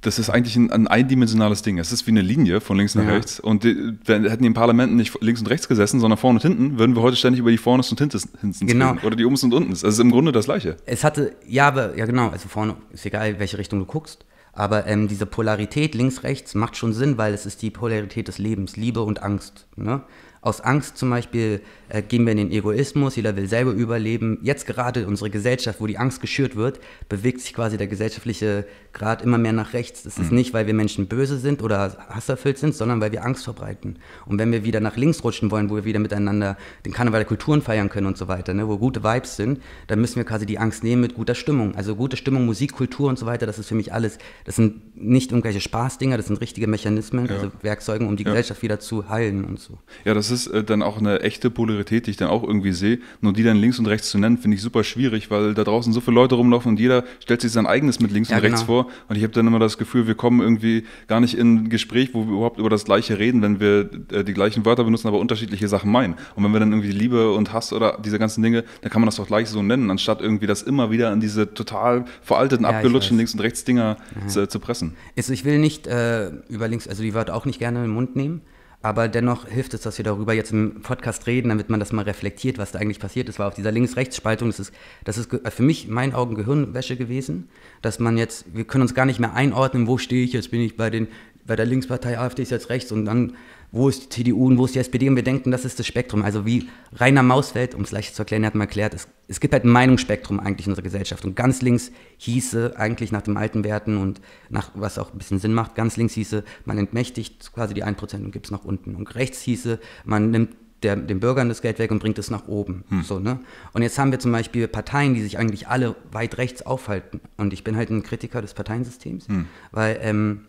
das 0.00 0.18
ist 0.18 0.30
eigentlich 0.30 0.56
ein, 0.56 0.72
ein 0.72 0.88
eindimensionales 0.88 1.62
Ding. 1.62 1.78
Es 1.78 1.92
ist 1.92 2.06
wie 2.08 2.10
eine 2.10 2.22
Linie 2.22 2.60
von 2.60 2.76
links 2.76 2.96
nach 2.96 3.04
Ja. 3.04 3.10
rechts. 3.12 3.38
Und 3.38 3.62
die, 3.62 3.92
wenn, 4.04 4.24
hätten 4.28 4.42
die 4.42 4.48
im 4.48 4.54
Parlament 4.54 4.94
nicht 4.96 5.16
links 5.22 5.40
und 5.40 5.46
rechts 5.46 5.68
gesessen, 5.68 6.00
sondern 6.00 6.18
vorne 6.18 6.38
und 6.38 6.42
hinten, 6.42 6.78
würden 6.78 6.96
wir 6.96 7.02
heute 7.02 7.16
ständig 7.16 7.38
über 7.38 7.52
die 7.52 7.58
Vornes 7.58 7.88
und 7.92 7.98
Hintens 8.00 8.28
Genau. 8.60 8.90
reden. 8.94 9.06
Oder 9.06 9.14
die 9.14 9.24
Obens 9.24 9.44
und 9.44 9.54
Untens. 9.54 9.82
Das 9.82 9.94
ist 9.94 10.00
im 10.00 10.10
Grunde 10.10 10.32
das 10.32 10.46
Gleiche. 10.46 10.76
es 10.86 11.04
hatte, 11.04 11.36
ja, 11.46 11.68
aber, 11.68 11.96
ja 11.96 12.06
genau, 12.06 12.30
also 12.30 12.48
vorne 12.48 12.74
ist 12.92 13.06
egal, 13.06 13.38
welche 13.38 13.58
Richtung 13.58 13.78
du 13.78 13.84
guckst. 13.86 14.24
Aber 14.52 14.86
ähm, 14.86 15.08
diese 15.08 15.26
Polarität 15.26 15.94
links, 15.94 16.22
rechts 16.22 16.54
macht 16.54 16.76
schon 16.76 16.92
Sinn, 16.92 17.16
weil 17.16 17.32
es 17.32 17.46
ist 17.46 17.62
die 17.62 17.70
Polarität 17.70 18.28
des 18.28 18.38
Lebens, 18.38 18.76
Liebe 18.76 19.02
und 19.02 19.22
Angst. 19.22 19.66
Ne? 19.76 20.02
Aus 20.42 20.60
Angst 20.60 20.98
zum 20.98 21.08
Beispiel 21.08 21.60
äh, 21.88 22.02
gehen 22.02 22.24
wir 22.26 22.32
in 22.32 22.38
den 22.38 22.50
Egoismus, 22.50 23.14
jeder 23.14 23.36
will 23.36 23.48
selber 23.48 23.70
überleben. 23.70 24.38
Jetzt 24.42 24.66
gerade 24.66 25.06
unsere 25.06 25.30
Gesellschaft, 25.30 25.80
wo 25.80 25.86
die 25.86 25.98
Angst 25.98 26.20
geschürt 26.20 26.56
wird, 26.56 26.80
bewegt 27.08 27.40
sich 27.40 27.54
quasi 27.54 27.76
der 27.78 27.86
gesellschaftliche 27.86 28.66
Grad 28.92 29.22
immer 29.22 29.38
mehr 29.38 29.52
nach 29.52 29.72
rechts. 29.72 30.02
Das 30.02 30.18
ist 30.18 30.32
nicht, 30.32 30.52
weil 30.52 30.66
wir 30.66 30.74
Menschen 30.74 31.06
böse 31.06 31.38
sind 31.38 31.62
oder 31.62 31.96
hasserfüllt 32.08 32.58
sind, 32.58 32.74
sondern 32.74 33.00
weil 33.00 33.12
wir 33.12 33.24
Angst 33.24 33.44
verbreiten. 33.44 34.00
Und 34.26 34.38
wenn 34.40 34.50
wir 34.50 34.64
wieder 34.64 34.80
nach 34.80 34.96
links 34.96 35.22
rutschen 35.22 35.52
wollen, 35.52 35.70
wo 35.70 35.76
wir 35.76 35.84
wieder 35.84 36.00
miteinander 36.00 36.58
den 36.84 36.92
Karneval 36.92 37.20
der 37.20 37.28
Kulturen 37.28 37.62
feiern 37.62 37.88
können 37.88 38.08
und 38.08 38.18
so 38.18 38.26
weiter, 38.26 38.52
ne, 38.52 38.66
wo 38.66 38.78
gute 38.78 39.04
Vibes 39.04 39.36
sind, 39.36 39.60
dann 39.86 40.00
müssen 40.00 40.16
wir 40.16 40.24
quasi 40.24 40.44
die 40.44 40.58
Angst 40.58 40.82
nehmen 40.82 41.02
mit 41.02 41.14
guter 41.14 41.36
Stimmung. 41.36 41.76
Also 41.76 41.94
gute 41.94 42.16
Stimmung, 42.16 42.46
Musik, 42.46 42.72
Kultur 42.72 43.08
und 43.08 43.18
so 43.18 43.26
weiter, 43.26 43.46
das 43.46 43.60
ist 43.60 43.68
für 43.68 43.76
mich 43.76 43.92
alles, 43.92 44.18
das 44.44 44.56
sind 44.56 44.96
nicht 45.00 45.30
irgendwelche 45.30 45.60
Spaßdinger, 45.60 46.16
das 46.16 46.26
sind 46.26 46.40
richtige 46.40 46.66
Mechanismen, 46.66 47.26
Ja. 47.26 47.36
also 47.36 47.52
Werkzeuge, 47.62 48.04
um 48.04 48.16
die 48.16 48.24
Ja. 48.24 48.30
Gesellschaft 48.30 48.62
wieder 48.62 48.80
zu 48.80 49.08
heilen 49.08 49.44
und 49.44 49.60
so. 49.60 49.78
Ja, 50.04 50.14
das 50.14 50.31
ist 50.32 50.48
äh, 50.48 50.64
dann 50.64 50.82
auch 50.82 50.98
eine 50.98 51.20
echte 51.20 51.50
Polarität, 51.50 52.06
die 52.06 52.10
ich 52.10 52.16
dann 52.16 52.28
auch 52.28 52.42
irgendwie 52.42 52.72
sehe. 52.72 52.98
Nur 53.20 53.32
die 53.32 53.42
dann 53.42 53.56
links 53.56 53.78
und 53.78 53.86
rechts 53.86 54.10
zu 54.10 54.18
nennen, 54.18 54.38
finde 54.38 54.56
ich 54.56 54.62
super 54.62 54.82
schwierig, 54.82 55.30
weil 55.30 55.54
da 55.54 55.64
draußen 55.64 55.92
so 55.92 56.00
viele 56.00 56.14
Leute 56.16 56.34
rumlaufen 56.34 56.70
und 56.70 56.80
jeder 56.80 57.04
stellt 57.20 57.40
sich 57.40 57.52
sein 57.52 57.66
eigenes 57.66 58.00
mit 58.00 58.10
links 58.10 58.30
Ja, 58.30 58.36
und 58.38 58.42
rechts 58.42 58.60
genau. 58.66 58.84
vor. 58.84 58.90
Und 59.08 59.16
ich 59.16 59.22
habe 59.22 59.32
dann 59.32 59.46
immer 59.46 59.58
das 59.58 59.78
Gefühl, 59.78 60.06
wir 60.06 60.14
kommen 60.14 60.40
irgendwie 60.40 60.84
gar 61.06 61.20
nicht 61.20 61.34
in 61.34 61.54
ein 61.54 61.68
Gespräch, 61.68 62.10
wo 62.14 62.26
wir 62.26 62.32
überhaupt 62.32 62.58
über 62.58 62.70
das 62.70 62.84
Gleiche 62.84 63.18
reden, 63.18 63.42
wenn 63.42 63.60
wir 63.60 63.90
äh, 64.10 64.24
die 64.24 64.32
gleichen 64.34 64.64
Wörter 64.64 64.84
benutzen, 64.84 65.08
aber 65.08 65.20
unterschiedliche 65.20 65.68
Sachen 65.68 65.90
meinen. 65.92 66.14
Und 66.34 66.42
wenn 66.44 66.52
wir 66.52 66.60
dann 66.60 66.72
irgendwie 66.72 66.92
Liebe 66.92 67.32
und 67.32 67.52
Hass 67.52 67.72
oder 67.72 67.98
diese 68.04 68.18
ganzen 68.18 68.42
Dinge, 68.42 68.64
dann 68.80 68.90
kann 68.90 69.00
man 69.00 69.06
das 69.06 69.16
doch 69.16 69.26
gleich 69.26 69.48
so 69.48 69.62
nennen, 69.62 69.90
anstatt 69.90 70.20
irgendwie 70.20 70.46
das 70.46 70.62
immer 70.62 70.90
wieder 70.90 71.12
in 71.12 71.20
diese 71.20 71.52
total 71.52 72.04
veralteten, 72.22 72.64
Ja, 72.64 72.70
abgelutschten 72.70 73.16
links 73.16 73.34
und 73.34 73.40
rechts 73.40 73.64
Dinger 73.64 73.96
zu, 74.26 74.48
zu 74.48 74.58
pressen. 74.58 74.94
Also 75.16 75.32
ich 75.32 75.44
will 75.44 75.58
nicht 75.58 75.86
äh, 75.86 76.30
über 76.48 76.68
links, 76.68 76.88
also 76.88 77.02
die 77.02 77.14
Wörter 77.14 77.34
auch 77.34 77.44
nicht 77.44 77.58
gerne 77.58 77.78
in 77.80 77.84
den 77.84 77.94
Mund 77.94 78.16
nehmen, 78.16 78.40
aber 78.82 79.08
dennoch 79.08 79.46
hilft 79.46 79.74
es, 79.74 79.82
dass 79.82 79.96
wir 79.98 80.04
darüber 80.04 80.32
jetzt 80.34 80.52
im 80.52 80.82
Podcast 80.82 81.26
reden, 81.26 81.48
damit 81.50 81.70
man 81.70 81.78
das 81.80 81.92
mal 81.92 82.02
reflektiert, 82.02 82.58
was 82.58 82.72
da 82.72 82.80
eigentlich 82.80 82.98
passiert 82.98 83.28
ist. 83.28 83.38
War 83.38 83.48
auf 83.48 83.54
dieser 83.54 83.70
Links-Rechts-Spaltung, 83.72 84.48
das 84.48 84.58
ist, 84.60 84.72
das 85.04 85.18
ist 85.18 85.30
ge- 85.30 85.40
für 85.50 85.62
mich 85.62 85.86
in 85.86 85.94
meinen 85.94 86.14
Augen 86.14 86.34
Gehirnwäsche 86.34 86.96
gewesen, 86.96 87.48
dass 87.80 87.98
man 88.00 88.18
jetzt, 88.18 88.44
wir 88.54 88.64
können 88.64 88.82
uns 88.82 88.94
gar 88.94 89.06
nicht 89.06 89.20
mehr 89.20 89.34
einordnen, 89.34 89.86
wo 89.86 89.98
stehe 89.98 90.24
ich, 90.24 90.32
jetzt 90.32 90.50
bin 90.50 90.60
ich 90.60 90.76
bei 90.76 90.90
den 90.90 91.08
bei 91.44 91.56
der 91.56 91.66
Linkspartei 91.66 92.20
AfD 92.20 92.42
ist 92.42 92.50
jetzt 92.50 92.68
rechts 92.70 92.92
und 92.92 93.04
dann 93.04 93.32
wo 93.72 93.88
ist 93.88 94.04
die 94.04 94.08
CDU 94.10 94.46
und 94.46 94.58
wo 94.58 94.66
ist 94.66 94.74
die 94.74 94.78
SPD 94.78 95.08
und 95.08 95.16
wir 95.16 95.22
denken, 95.22 95.50
das 95.50 95.64
ist 95.64 95.78
das 95.78 95.86
Spektrum. 95.86 96.22
Also 96.22 96.44
wie 96.44 96.68
Rainer 96.94 97.22
Mausfeld, 97.22 97.74
um 97.74 97.82
es 97.82 97.90
leicht 97.90 98.14
zu 98.14 98.22
erklären, 98.22 98.44
hat 98.44 98.54
mal 98.54 98.64
erklärt, 98.64 98.92
es, 98.92 99.08
es 99.28 99.40
gibt 99.40 99.54
halt 99.54 99.64
ein 99.64 99.70
Meinungsspektrum 99.70 100.38
eigentlich 100.38 100.66
in 100.66 100.72
unserer 100.72 100.84
Gesellschaft 100.84 101.24
und 101.24 101.34
ganz 101.34 101.62
links 101.62 101.90
hieße 102.18 102.74
eigentlich 102.76 103.12
nach 103.12 103.22
den 103.22 103.38
alten 103.38 103.64
Werten 103.64 103.96
und 103.96 104.20
nach, 104.50 104.70
was 104.74 104.98
auch 104.98 105.12
ein 105.12 105.18
bisschen 105.18 105.38
Sinn 105.38 105.54
macht, 105.54 105.74
ganz 105.74 105.96
links 105.96 106.12
hieße, 106.12 106.44
man 106.66 106.76
entmächtigt 106.76 107.52
quasi 107.54 107.72
die 107.72 107.84
1% 107.84 108.16
und 108.16 108.30
gibt 108.30 108.46
es 108.46 108.52
nach 108.52 108.64
unten 108.64 108.94
und 108.94 109.14
rechts 109.14 109.40
hieße, 109.40 109.80
man 110.04 110.30
nimmt 110.30 110.50
der, 110.82 110.96
den 110.96 111.20
Bürgern 111.20 111.48
das 111.48 111.62
Geld 111.62 111.78
weg 111.78 111.90
und 111.90 112.00
bringt 112.00 112.18
es 112.18 112.30
nach 112.30 112.48
oben. 112.48 112.84
Hm. 112.88 113.02
So, 113.02 113.18
ne? 113.20 113.40
Und 113.72 113.82
jetzt 113.82 113.98
haben 113.98 114.10
wir 114.10 114.18
zum 114.18 114.32
Beispiel 114.32 114.68
Parteien, 114.68 115.14
die 115.14 115.22
sich 115.22 115.38
eigentlich 115.38 115.68
alle 115.68 115.94
weit 116.10 116.38
rechts 116.38 116.66
aufhalten. 116.66 117.20
Und 117.36 117.52
ich 117.52 117.62
bin 117.64 117.76
halt 117.76 117.90
ein 117.90 118.02
Kritiker 118.02 118.42
des 118.42 118.52
Parteiensystems, 118.52 119.28
hm. 119.28 119.46
weil, 119.70 119.98
ähm, 120.02 120.40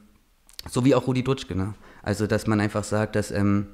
so 0.67 0.85
wie 0.85 0.95
auch 0.95 1.07
Rudi 1.07 1.23
Dutschke, 1.23 1.55
ne? 1.55 1.75
Also, 2.03 2.27
dass 2.27 2.45
man 2.45 2.59
einfach 2.59 2.83
sagt, 2.83 3.15
dass 3.15 3.31
ähm, 3.31 3.67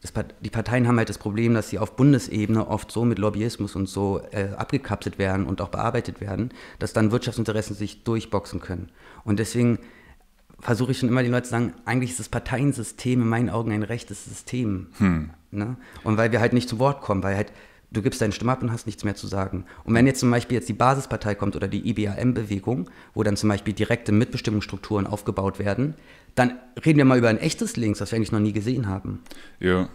das, 0.00 0.12
die 0.40 0.50
Parteien 0.50 0.88
haben 0.88 0.98
halt 0.98 1.08
das 1.08 1.18
Problem, 1.18 1.54
dass 1.54 1.70
sie 1.70 1.78
auf 1.78 1.96
Bundesebene 1.96 2.66
oft 2.66 2.90
so 2.90 3.04
mit 3.04 3.18
Lobbyismus 3.18 3.76
und 3.76 3.88
so 3.88 4.20
äh, 4.32 4.48
abgekapselt 4.56 5.18
werden 5.18 5.46
und 5.46 5.60
auch 5.60 5.68
bearbeitet 5.68 6.20
werden, 6.20 6.50
dass 6.78 6.92
dann 6.92 7.12
Wirtschaftsinteressen 7.12 7.74
sich 7.76 8.04
durchboxen 8.04 8.60
können. 8.60 8.90
Und 9.24 9.38
deswegen 9.38 9.78
versuche 10.60 10.92
ich 10.92 10.98
schon 10.98 11.08
immer 11.08 11.22
den 11.22 11.32
Leuten 11.32 11.44
zu 11.44 11.50
sagen, 11.50 11.74
eigentlich 11.84 12.10
ist 12.10 12.20
das 12.20 12.28
Parteiensystem 12.28 13.22
in 13.22 13.28
meinen 13.28 13.50
Augen 13.50 13.72
ein 13.72 13.82
rechtes 13.82 14.24
System. 14.24 14.88
Hm. 14.98 15.30
Ne? 15.50 15.76
Und 16.02 16.16
weil 16.16 16.32
wir 16.32 16.40
halt 16.40 16.52
nicht 16.52 16.68
zu 16.68 16.78
Wort 16.78 17.00
kommen, 17.00 17.22
weil 17.22 17.36
halt 17.36 17.52
du 17.94 18.02
gibst 18.02 18.20
deine 18.20 18.32
Stimme 18.32 18.52
ab 18.52 18.62
und 18.62 18.70
hast 18.70 18.86
nichts 18.86 19.04
mehr 19.04 19.14
zu 19.14 19.26
sagen. 19.26 19.64
Und 19.84 19.94
wenn 19.94 20.06
jetzt 20.06 20.20
zum 20.20 20.30
Beispiel 20.30 20.56
jetzt 20.56 20.68
die 20.68 20.74
Basispartei 20.74 21.34
kommt 21.34 21.56
oder 21.56 21.68
die 21.68 21.88
IBAM-Bewegung, 21.88 22.90
wo 23.14 23.22
dann 23.22 23.36
zum 23.36 23.48
Beispiel 23.48 23.72
direkte 23.72 24.12
Mitbestimmungsstrukturen 24.12 25.06
aufgebaut 25.06 25.58
werden, 25.58 25.94
dann 26.34 26.58
reden 26.84 26.98
wir 26.98 27.04
mal 27.04 27.18
über 27.18 27.28
ein 27.28 27.38
echtes 27.38 27.76
Links, 27.76 28.00
das 28.00 28.10
wir 28.12 28.16
eigentlich 28.16 28.32
noch 28.32 28.40
nie 28.40 28.52
gesehen 28.52 28.88
haben. 28.88 29.22
Ja 29.60 29.88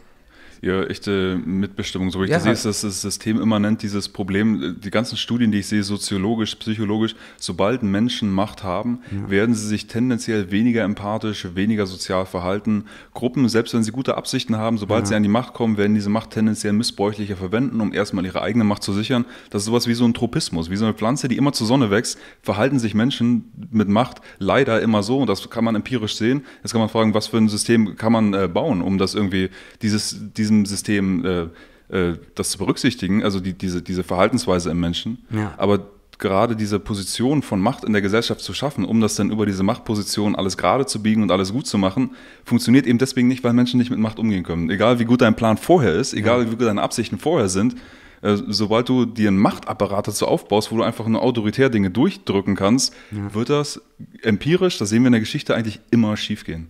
ja, 0.62 0.84
echte 0.84 1.39
Mitbestimmung. 1.45 2.12
So 2.12 2.19
wie 2.19 2.26
ich 2.26 2.32
ja, 2.32 2.39
sehe, 2.39 2.52
ist 2.52 2.65
das, 2.65 2.82
das 2.82 3.02
System 3.02 3.39
immanent 3.41 3.82
dieses 3.82 4.10
Problem. 4.10 4.76
Die 4.80 4.91
ganzen 4.91 5.17
Studien, 5.17 5.52
die 5.52 5.60
ich 5.60 5.67
sehe, 5.67 5.84
soziologisch, 5.84 6.56
psychologisch, 6.56 7.15
sobald 7.38 7.84
Menschen 7.84 8.32
Macht 8.32 8.63
haben, 8.63 9.00
ja. 9.12 9.30
werden 9.30 9.56
sie 9.56 9.67
sich 9.67 9.88
tendenziell 9.88 10.52
weniger 10.52 10.84
empathisch, 10.84 11.48
weniger 11.54 11.86
sozial 11.86 12.26
verhalten. 12.26 12.86
Gruppen, 13.13 13.48
selbst 13.48 13.74
wenn 13.74 13.84
sie 13.84 13.91
gute 13.91 14.17
Absichten 14.17 14.58
haben, 14.58 14.78
sobald 14.78 15.02
ja. 15.02 15.06
sie 15.08 15.15
an 15.15 15.24
die 15.24 15.30
Macht 15.30 15.54
kommen, 15.54 15.78
werden 15.78 15.95
diese 15.95 16.10
Macht 16.10 16.32
tendenziell 16.32 16.74
missbräuchlicher 16.74 17.38
verwenden, 17.38 17.80
um 17.80 17.93
erstmal 17.93 18.26
ihre 18.26 18.41
eigene 18.41 18.63
Macht 18.65 18.84
zu 18.84 18.91
sichern. 18.93 19.26
Das 19.50 19.62
ist 19.62 19.67
sowas 19.67 19.88
wie 19.88 19.93
so 19.93 20.06
ein 20.06 20.13
Tropismus, 20.13 20.69
wie 20.69 20.76
so 20.76 20.86
eine 20.86 20.93
Pflanze, 20.93 21.28
die 21.28 21.38
immer 21.38 21.54
zur 21.54 21.67
Sonne 21.67 21.89
wächst, 21.89 22.19
verhalten 22.41 22.80
sich 22.80 22.93
Menschen 22.93 23.52
mit 23.72 23.88
Macht 23.88 24.22
leider 24.39 24.82
immer 24.82 25.04
so. 25.04 25.19
Und 25.19 25.28
das 25.28 25.50
kann 25.50 25.63
man 25.63 25.76
empirisch 25.76 26.15
sehen. 26.15 26.43
Jetzt 26.63 26.74
kann 26.74 26.82
man 26.82 26.89
fragen, 26.89 27.13
was 27.13 27.28
für 27.28 27.38
ein 27.38 27.48
System 27.48 27.95
kann 27.95 28.12
man 28.12 28.34
äh, 28.34 28.48
bauen, 28.48 28.82
um 28.82 28.98
das 28.98 29.15
irgendwie, 29.15 29.50
dieses, 29.82 30.17
dieses 30.36 30.49
diesem 30.50 30.66
System 30.66 31.26
äh, 31.26 31.48
äh, 31.90 32.18
das 32.36 32.52
zu 32.52 32.58
berücksichtigen, 32.58 33.24
also 33.24 33.40
die, 33.40 33.54
diese, 33.54 33.82
diese 33.82 34.04
Verhaltensweise 34.04 34.70
im 34.72 34.80
Menschen. 34.80 35.26
Ja. 35.32 35.54
Aber 35.58 35.88
gerade 36.20 36.56
diese 36.56 36.80
Position 36.80 37.42
von 37.42 37.60
Macht 37.60 37.84
in 37.84 37.94
der 37.94 38.02
Gesellschaft 38.02 38.42
zu 38.42 38.54
schaffen, 38.54 38.86
um 38.86 39.02
das 39.02 39.16
dann 39.16 39.32
über 39.32 39.46
diese 39.46 39.64
Machtposition 39.64 40.36
alles 40.36 40.58
gerade 40.58 40.86
zu 40.86 41.02
biegen 41.02 41.24
und 41.24 41.32
alles 41.32 41.54
gut 41.54 41.66
zu 41.66 41.78
machen, 41.78 42.12
funktioniert 42.44 42.86
eben 42.86 43.00
deswegen 43.00 43.28
nicht, 43.28 43.44
weil 43.44 43.54
Menschen 43.54 43.78
nicht 43.80 43.90
mit 43.90 44.00
Macht 44.00 44.20
umgehen 44.20 44.44
können. 44.44 44.70
Egal 44.70 45.00
wie 45.00 45.06
gut 45.06 45.22
dein 45.22 45.36
Plan 45.36 45.58
vorher 45.58 45.94
ist, 45.96 46.14
egal 46.14 46.42
ja. 46.42 46.46
wie 46.46 46.50
gut 46.52 46.62
deine 46.62 46.82
Absichten 46.82 47.18
vorher 47.18 47.48
sind, 47.48 47.76
äh, 48.22 48.36
sobald 48.48 48.90
du 48.90 49.06
dir 49.06 49.30
einen 49.30 49.38
Machtapparat 49.38 50.10
dazu 50.10 50.28
aufbaust, 50.28 50.72
wo 50.72 50.78
du 50.78 50.84
einfach 50.84 51.08
nur 51.08 51.22
autoritär 51.22 51.70
Dinge 51.70 51.90
durchdrücken 51.90 52.56
kannst, 52.56 52.94
ja. 53.12 53.34
wird 53.34 53.50
das 53.50 53.82
empirisch, 54.22 54.78
das 54.78 54.90
sehen 54.90 55.04
wir 55.04 55.08
in 55.08 55.14
der 55.14 55.22
Geschichte, 55.22 55.56
eigentlich 55.56 55.80
immer 55.90 56.18
schiefgehen. 56.18 56.68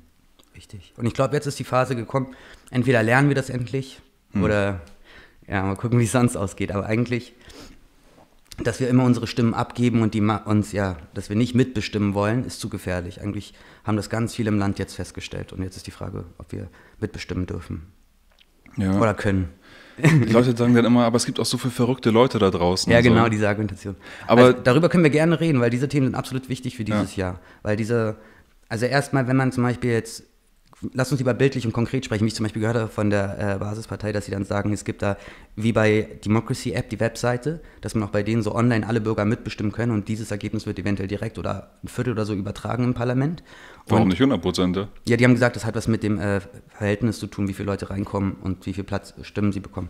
Richtig. 0.60 0.92
Und 0.98 1.06
ich 1.06 1.14
glaube, 1.14 1.34
jetzt 1.36 1.46
ist 1.46 1.58
die 1.58 1.64
Phase 1.64 1.96
gekommen, 1.96 2.36
entweder 2.70 3.02
lernen 3.02 3.30
wir 3.30 3.36
das 3.36 3.50
endlich 3.50 4.02
hm. 4.34 4.44
oder 4.44 4.82
ja, 5.48 5.64
mal 5.64 5.78
gucken, 5.78 6.00
wie 6.00 6.04
es 6.04 6.12
sonst 6.12 6.36
ausgeht. 6.36 6.74
Aber 6.74 6.86
eigentlich, 6.86 7.34
dass 8.62 8.82
wir 8.82 8.90
immer 8.90 9.06
unsere 9.06 9.26
Stimmen 9.26 9.54
abgeben 9.54 10.02
und 10.02 10.14
die 10.14 10.20
uns 10.20 10.74
ja, 10.74 10.98
dass 11.14 11.30
wir 11.30 11.38
nicht 11.38 11.56
mitbestimmen 11.56 12.14
wollen, 12.14 12.44
ist 12.44 12.60
zu 12.60 12.68
gefährlich. 12.68 13.22
Eigentlich 13.22 13.54
haben 13.86 13.96
das 13.96 14.10
ganz 14.10 14.36
viele 14.36 14.50
im 14.50 14.60
Land 14.60 14.80
jetzt 14.80 14.96
festgestellt. 14.96 15.54
Und 15.54 15.64
jetzt 15.64 15.78
ist 15.78 15.88
die 15.88 15.92
Frage, 15.92 16.26
ob 16.38 16.52
wir 16.52 16.68
mitbestimmen 17.00 17.46
dürfen. 17.46 17.84
Ja. 18.76 19.00
Oder 19.00 19.14
können. 19.14 19.48
Die 19.98 20.34
Leute 20.34 20.58
sagen 20.58 20.76
dann 20.76 20.84
immer, 20.84 21.06
aber 21.06 21.16
es 21.16 21.26
gibt 21.26 21.40
auch 21.40 21.46
so 21.46 21.58
viele 21.58 21.72
verrückte 21.72 22.10
Leute 22.10 22.38
da 22.38 22.52
draußen. 22.52 22.92
Ja, 22.92 23.00
genau, 23.00 23.24
so. 23.24 23.30
diese 23.30 23.48
Argumentation. 23.48 23.96
Aber 24.28 24.44
also, 24.44 24.60
darüber 24.62 24.90
können 24.90 25.06
wir 25.06 25.10
gerne 25.10 25.40
reden, 25.40 25.62
weil 25.62 25.70
diese 25.70 25.88
Themen 25.88 26.08
sind 26.08 26.16
absolut 26.16 26.50
wichtig 26.50 26.76
für 26.76 26.84
dieses 26.84 27.16
ja. 27.16 27.28
Jahr. 27.28 27.40
Weil 27.62 27.78
diese, 27.78 28.18
also 28.68 28.86
erstmal, 28.86 29.30
wenn 29.30 29.38
man 29.38 29.54
zum 29.54 29.64
Beispiel 29.64 29.92
jetzt 29.92 30.29
lass 30.94 31.12
uns 31.12 31.20
lieber 31.20 31.34
bildlich 31.34 31.66
und 31.66 31.74
konkret 31.74 32.06
sprechen, 32.06 32.24
wie 32.24 32.30
ich 32.30 32.36
zum 32.36 32.44
Beispiel 32.46 32.62
gehört 32.62 32.78
habe 32.78 32.88
von 32.88 33.10
der 33.10 33.56
äh, 33.56 33.58
Basispartei, 33.58 34.12
dass 34.12 34.26
sie 34.26 34.32
dann 34.32 34.46
sagen, 34.46 34.72
es 34.72 34.86
gibt 34.86 35.02
da 35.02 35.18
wie 35.56 35.74
bei 35.74 36.08
Democracy 36.24 36.72
App 36.72 36.90
die 36.90 37.00
Webseite, 37.00 37.62
dass 37.82 37.96
man 37.96 38.08
auch 38.08 38.12
bei 38.12 38.24
denen 38.24 38.42
so 38.42 38.56
online 38.56 38.88
alle 38.88 39.02
Bürger 39.02 39.26
mitbestimmen 39.26 39.72
können 39.72 39.92
und 39.92 40.08
dieses 40.08 40.32
Ergebnis 40.32 40.66
wird 40.66 40.80
eventuell 40.80 41.08
direkt 41.08 41.38
oder 41.38 41.72
ein 41.84 41.88
Viertel 41.88 42.14
oder 42.14 42.26
so 42.26 42.34
übertragen 42.34 42.84
im 42.84 42.94
Parlament. 42.94 43.44
Warum 43.88 44.04
und, 44.04 44.10
nicht 44.10 44.22
100 44.22 44.42
Prozent? 44.42 44.88
Ja, 45.06 45.18
die 45.18 45.24
haben 45.24 45.34
gesagt, 45.34 45.56
das 45.56 45.66
hat 45.66 45.76
was 45.76 45.88
mit 45.88 46.04
dem 46.04 46.20
äh, 46.20 46.42
Verhältnis 46.70 47.20
zu 47.20 47.28
tun, 47.28 47.48
wie 47.48 47.54
viele 47.54 47.68
Leute 47.68 47.90
reinkommen 47.90 48.38
und 48.42 48.66
wie 48.66 48.74
viel 48.74 48.84
Platz 48.84 49.14
Stimmen 49.22 49.52
sie 49.52 49.60
bekommen. 49.60 49.90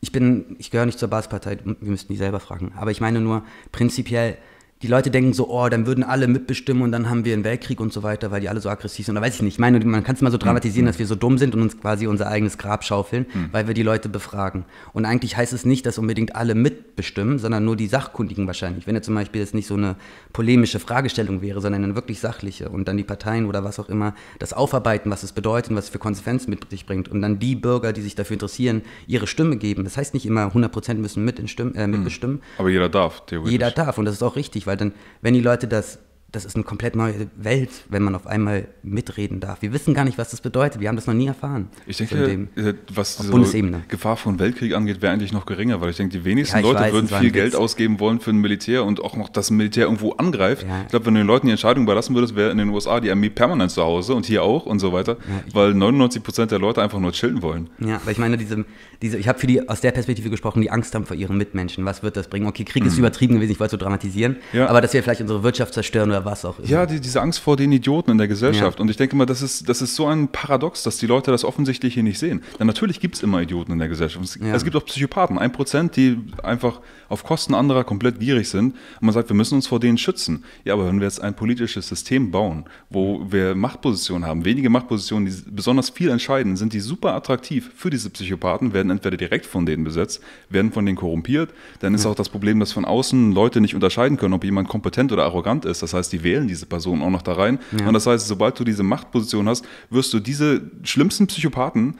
Ich 0.00 0.12
bin, 0.12 0.56
ich 0.58 0.70
gehöre 0.70 0.86
nicht 0.86 0.98
zur 0.98 1.08
Basispartei, 1.08 1.58
wir 1.64 1.76
müssten 1.80 2.12
die 2.12 2.18
selber 2.18 2.40
fragen. 2.40 2.72
Aber 2.76 2.90
ich 2.90 3.00
meine 3.00 3.20
nur, 3.20 3.42
prinzipiell 3.72 4.36
die 4.84 4.90
Leute 4.90 5.10
denken 5.10 5.32
so, 5.32 5.48
oh, 5.48 5.66
dann 5.70 5.86
würden 5.86 6.04
alle 6.04 6.28
mitbestimmen 6.28 6.82
und 6.82 6.92
dann 6.92 7.08
haben 7.08 7.24
wir 7.24 7.32
einen 7.32 7.42
Weltkrieg 7.42 7.80
und 7.80 7.90
so 7.90 8.02
weiter, 8.02 8.30
weil 8.30 8.42
die 8.42 8.50
alle 8.50 8.60
so 8.60 8.68
aggressiv 8.68 9.06
sind. 9.06 9.16
Oder 9.16 9.24
weiß 9.24 9.36
ich 9.36 9.40
nicht. 9.40 9.54
Ich 9.54 9.58
meine, 9.58 9.82
man 9.82 10.04
kann 10.04 10.14
es 10.14 10.20
mal 10.20 10.30
so 10.30 10.36
dramatisieren, 10.36 10.84
mhm. 10.84 10.88
dass 10.88 10.98
wir 10.98 11.06
so 11.06 11.14
dumm 11.14 11.38
sind 11.38 11.54
und 11.54 11.62
uns 11.62 11.80
quasi 11.80 12.06
unser 12.06 12.26
eigenes 12.26 12.58
Grab 12.58 12.84
schaufeln, 12.84 13.24
mhm. 13.32 13.48
weil 13.50 13.66
wir 13.66 13.72
die 13.72 13.82
Leute 13.82 14.10
befragen. 14.10 14.66
Und 14.92 15.06
eigentlich 15.06 15.38
heißt 15.38 15.54
es 15.54 15.64
nicht, 15.64 15.86
dass 15.86 15.96
unbedingt 15.96 16.36
alle 16.36 16.54
mitbestimmen, 16.54 17.38
sondern 17.38 17.64
nur 17.64 17.76
die 17.76 17.86
Sachkundigen 17.86 18.46
wahrscheinlich. 18.46 18.86
Wenn 18.86 18.94
jetzt 18.94 19.06
zum 19.06 19.14
Beispiel 19.14 19.40
jetzt 19.40 19.54
nicht 19.54 19.66
so 19.66 19.72
eine 19.72 19.96
polemische 20.34 20.78
Fragestellung 20.80 21.40
wäre, 21.40 21.62
sondern 21.62 21.82
eine 21.82 21.94
wirklich 21.94 22.20
sachliche 22.20 22.68
und 22.68 22.86
dann 22.86 22.98
die 22.98 23.04
Parteien 23.04 23.46
oder 23.46 23.64
was 23.64 23.78
auch 23.78 23.88
immer 23.88 24.14
das 24.38 24.52
aufarbeiten, 24.52 25.10
was 25.10 25.22
es 25.22 25.32
bedeutet 25.32 25.70
und 25.70 25.76
was 25.78 25.84
es 25.84 25.90
für 25.90 25.98
Konsequenzen 25.98 26.50
mit 26.50 26.68
sich 26.68 26.84
bringt 26.84 27.08
und 27.08 27.22
dann 27.22 27.38
die 27.38 27.54
Bürger, 27.56 27.94
die 27.94 28.02
sich 28.02 28.16
dafür 28.16 28.34
interessieren, 28.34 28.82
ihre 29.06 29.26
Stimme 29.26 29.56
geben. 29.56 29.84
Das 29.84 29.96
heißt 29.96 30.12
nicht 30.12 30.26
immer 30.26 30.48
100% 30.48 30.96
müssen 30.96 31.24
mit 31.24 31.38
äh, 31.38 31.86
mitbestimmen. 31.86 32.42
Aber 32.58 32.68
jeder 32.68 32.90
darf, 32.90 33.24
theoretisch. 33.24 33.52
Jeder 33.52 33.70
darf 33.70 33.96
und 33.96 34.04
das 34.04 34.16
ist 34.16 34.22
auch 34.22 34.36
richtig, 34.36 34.66
weil 34.66 34.73
weil 34.74 34.78
dann, 34.78 34.92
wenn 35.22 35.34
die 35.34 35.40
Leute 35.40 35.68
das 35.68 36.00
das 36.34 36.44
ist 36.44 36.56
eine 36.56 36.64
komplett 36.64 36.96
neue 36.96 37.28
Welt, 37.36 37.70
wenn 37.88 38.02
man 38.02 38.14
auf 38.14 38.26
einmal 38.26 38.66
mitreden 38.82 39.40
darf. 39.40 39.62
Wir 39.62 39.72
wissen 39.72 39.94
gar 39.94 40.04
nicht, 40.04 40.18
was 40.18 40.30
das 40.30 40.40
bedeutet. 40.40 40.80
Wir 40.80 40.88
haben 40.88 40.96
das 40.96 41.06
noch 41.06 41.14
nie 41.14 41.26
erfahren. 41.26 41.68
Ich 41.86 41.98
denke, 41.98 42.26
dem, 42.26 42.48
äh, 42.56 42.74
was 42.92 43.18
die 43.18 43.72
Gefahr 43.88 44.16
von 44.16 44.38
Weltkrieg 44.38 44.74
angeht, 44.74 45.02
wäre 45.02 45.12
eigentlich 45.12 45.32
noch 45.32 45.46
geringer, 45.46 45.80
weil 45.80 45.90
ich 45.90 45.96
denke, 45.96 46.18
die 46.18 46.24
wenigsten 46.24 46.58
ja, 46.58 46.62
Leute 46.62 46.80
weiß, 46.80 46.92
würden 46.92 47.08
viel 47.08 47.30
Geld 47.30 47.52
Witz. 47.52 47.60
ausgeben 47.60 48.00
wollen 48.00 48.20
für 48.20 48.30
ein 48.30 48.38
Militär 48.38 48.84
und 48.84 49.02
auch 49.02 49.16
noch 49.16 49.28
das 49.28 49.50
Militär 49.50 49.84
irgendwo 49.84 50.12
angreift. 50.12 50.66
Ja. 50.68 50.82
Ich 50.82 50.88
glaube, 50.88 51.06
wenn 51.06 51.14
du 51.14 51.20
den 51.20 51.26
Leuten 51.26 51.46
die 51.46 51.52
Entscheidung 51.52 51.84
überlassen 51.84 52.14
würdest, 52.14 52.34
wäre 52.34 52.50
in 52.50 52.58
den 52.58 52.68
USA 52.70 53.00
die 53.00 53.10
Armee 53.10 53.30
permanent 53.30 53.70
zu 53.70 53.82
Hause 53.82 54.14
und 54.14 54.26
hier 54.26 54.42
auch 54.42 54.66
und 54.66 54.78
so 54.78 54.92
weiter, 54.92 55.16
ja, 55.28 55.54
weil 55.54 55.74
99 55.74 56.22
Prozent 56.22 56.50
der 56.50 56.58
Leute 56.58 56.82
einfach 56.82 56.98
nur 56.98 57.12
chillen 57.12 57.42
wollen. 57.42 57.70
Ja, 57.78 58.00
weil 58.04 58.12
ich 58.12 58.18
meine, 58.18 58.36
diese, 58.36 58.64
diese 59.02 59.18
ich 59.18 59.28
habe 59.28 59.38
für 59.38 59.46
die 59.46 59.68
aus 59.68 59.80
der 59.80 59.92
Perspektive 59.92 60.30
gesprochen, 60.30 60.62
die 60.62 60.70
Angst 60.70 60.94
haben 60.94 61.06
vor 61.06 61.16
ihren 61.16 61.36
Mitmenschen. 61.36 61.84
Was 61.84 62.02
wird 62.02 62.16
das 62.16 62.28
bringen? 62.28 62.46
Okay, 62.46 62.64
Krieg 62.64 62.82
mhm. 62.82 62.88
ist 62.88 62.98
übertrieben 62.98 63.34
gewesen, 63.34 63.52
ich 63.52 63.60
wollte 63.60 63.72
so 63.72 63.76
dramatisieren, 63.76 64.36
aber 64.52 64.80
dass 64.80 64.92
wir 64.92 65.02
vielleicht 65.02 65.20
unsere 65.20 65.42
Wirtschaft 65.42 65.74
zerstören 65.74 66.10
oder 66.10 66.23
was 66.24 66.44
auch 66.44 66.58
immer. 66.58 66.68
Ja, 66.68 66.86
die, 66.86 67.00
diese 67.00 67.20
Angst 67.20 67.40
vor 67.40 67.56
den 67.56 67.72
Idioten 67.72 68.10
in 68.10 68.18
der 68.18 68.28
Gesellschaft. 68.28 68.78
Ja. 68.78 68.82
Und 68.82 68.90
ich 68.90 68.96
denke 68.96 69.16
mal, 69.16 69.26
das 69.26 69.42
ist, 69.42 69.68
das 69.68 69.82
ist 69.82 69.94
so 69.94 70.06
ein 70.06 70.28
Paradox, 70.28 70.82
dass 70.82 70.98
die 70.98 71.06
Leute 71.06 71.30
das 71.30 71.44
offensichtlich 71.44 71.94
hier 71.94 72.02
nicht 72.02 72.18
sehen. 72.18 72.42
Denn 72.58 72.66
natürlich 72.66 73.00
gibt 73.00 73.16
es 73.16 73.22
immer 73.22 73.40
Idioten 73.40 73.72
in 73.72 73.78
der 73.78 73.88
Gesellschaft. 73.88 74.24
Es, 74.24 74.38
ja. 74.40 74.54
es 74.54 74.64
gibt 74.64 74.76
auch 74.76 74.84
Psychopathen, 74.84 75.38
ein 75.38 75.52
Prozent, 75.52 75.96
die 75.96 76.18
einfach 76.42 76.80
auf 77.08 77.24
Kosten 77.24 77.54
anderer 77.54 77.84
komplett 77.84 78.20
gierig 78.20 78.48
sind. 78.48 78.74
Und 79.00 79.02
man 79.02 79.12
sagt, 79.12 79.28
wir 79.28 79.36
müssen 79.36 79.54
uns 79.54 79.66
vor 79.66 79.80
denen 79.80 79.98
schützen. 79.98 80.44
Ja, 80.64 80.74
aber 80.74 80.86
wenn 80.86 81.00
wir 81.00 81.06
jetzt 81.06 81.20
ein 81.20 81.34
politisches 81.34 81.88
System 81.88 82.30
bauen, 82.30 82.64
wo 82.90 83.26
wir 83.30 83.54
Machtpositionen 83.54 84.26
haben, 84.26 84.44
wenige 84.44 84.70
Machtpositionen, 84.70 85.26
die 85.26 85.50
besonders 85.50 85.90
viel 85.90 86.10
entscheiden, 86.10 86.56
sind 86.56 86.72
die 86.72 86.80
super 86.80 87.14
attraktiv 87.14 87.70
für 87.74 87.90
diese 87.90 88.10
Psychopathen, 88.10 88.72
werden 88.72 88.90
entweder 88.90 89.16
direkt 89.16 89.46
von 89.46 89.66
denen 89.66 89.84
besetzt, 89.84 90.22
werden 90.48 90.72
von 90.72 90.84
denen 90.86 90.96
korrumpiert. 90.96 91.50
Dann 91.80 91.94
ist 91.94 92.04
ja. 92.04 92.10
auch 92.10 92.14
das 92.14 92.28
Problem, 92.28 92.60
dass 92.60 92.72
von 92.72 92.84
außen 92.84 93.32
Leute 93.32 93.60
nicht 93.60 93.74
unterscheiden 93.74 94.16
können, 94.16 94.34
ob 94.34 94.44
jemand 94.44 94.68
kompetent 94.68 95.12
oder 95.12 95.24
arrogant 95.24 95.64
ist. 95.64 95.82
Das 95.82 95.94
heißt, 95.94 96.03
die 96.08 96.22
wählen 96.22 96.46
diese 96.46 96.66
Person 96.66 96.84
Person 96.84 97.02
auch 97.02 97.10
noch 97.10 97.22
da 97.22 97.32
rein. 97.32 97.58
Ja. 97.78 97.86
Und 97.86 97.94
das 97.94 98.06
heißt, 98.06 98.26
sobald 98.26 98.58
du 98.58 98.64
diese 98.64 98.82
Machtposition 98.82 99.48
hast, 99.48 99.64
wirst 99.90 100.12
du 100.12 100.20
diese 100.20 100.62
schlimmsten 100.82 101.26
Psychopathen 101.26 101.98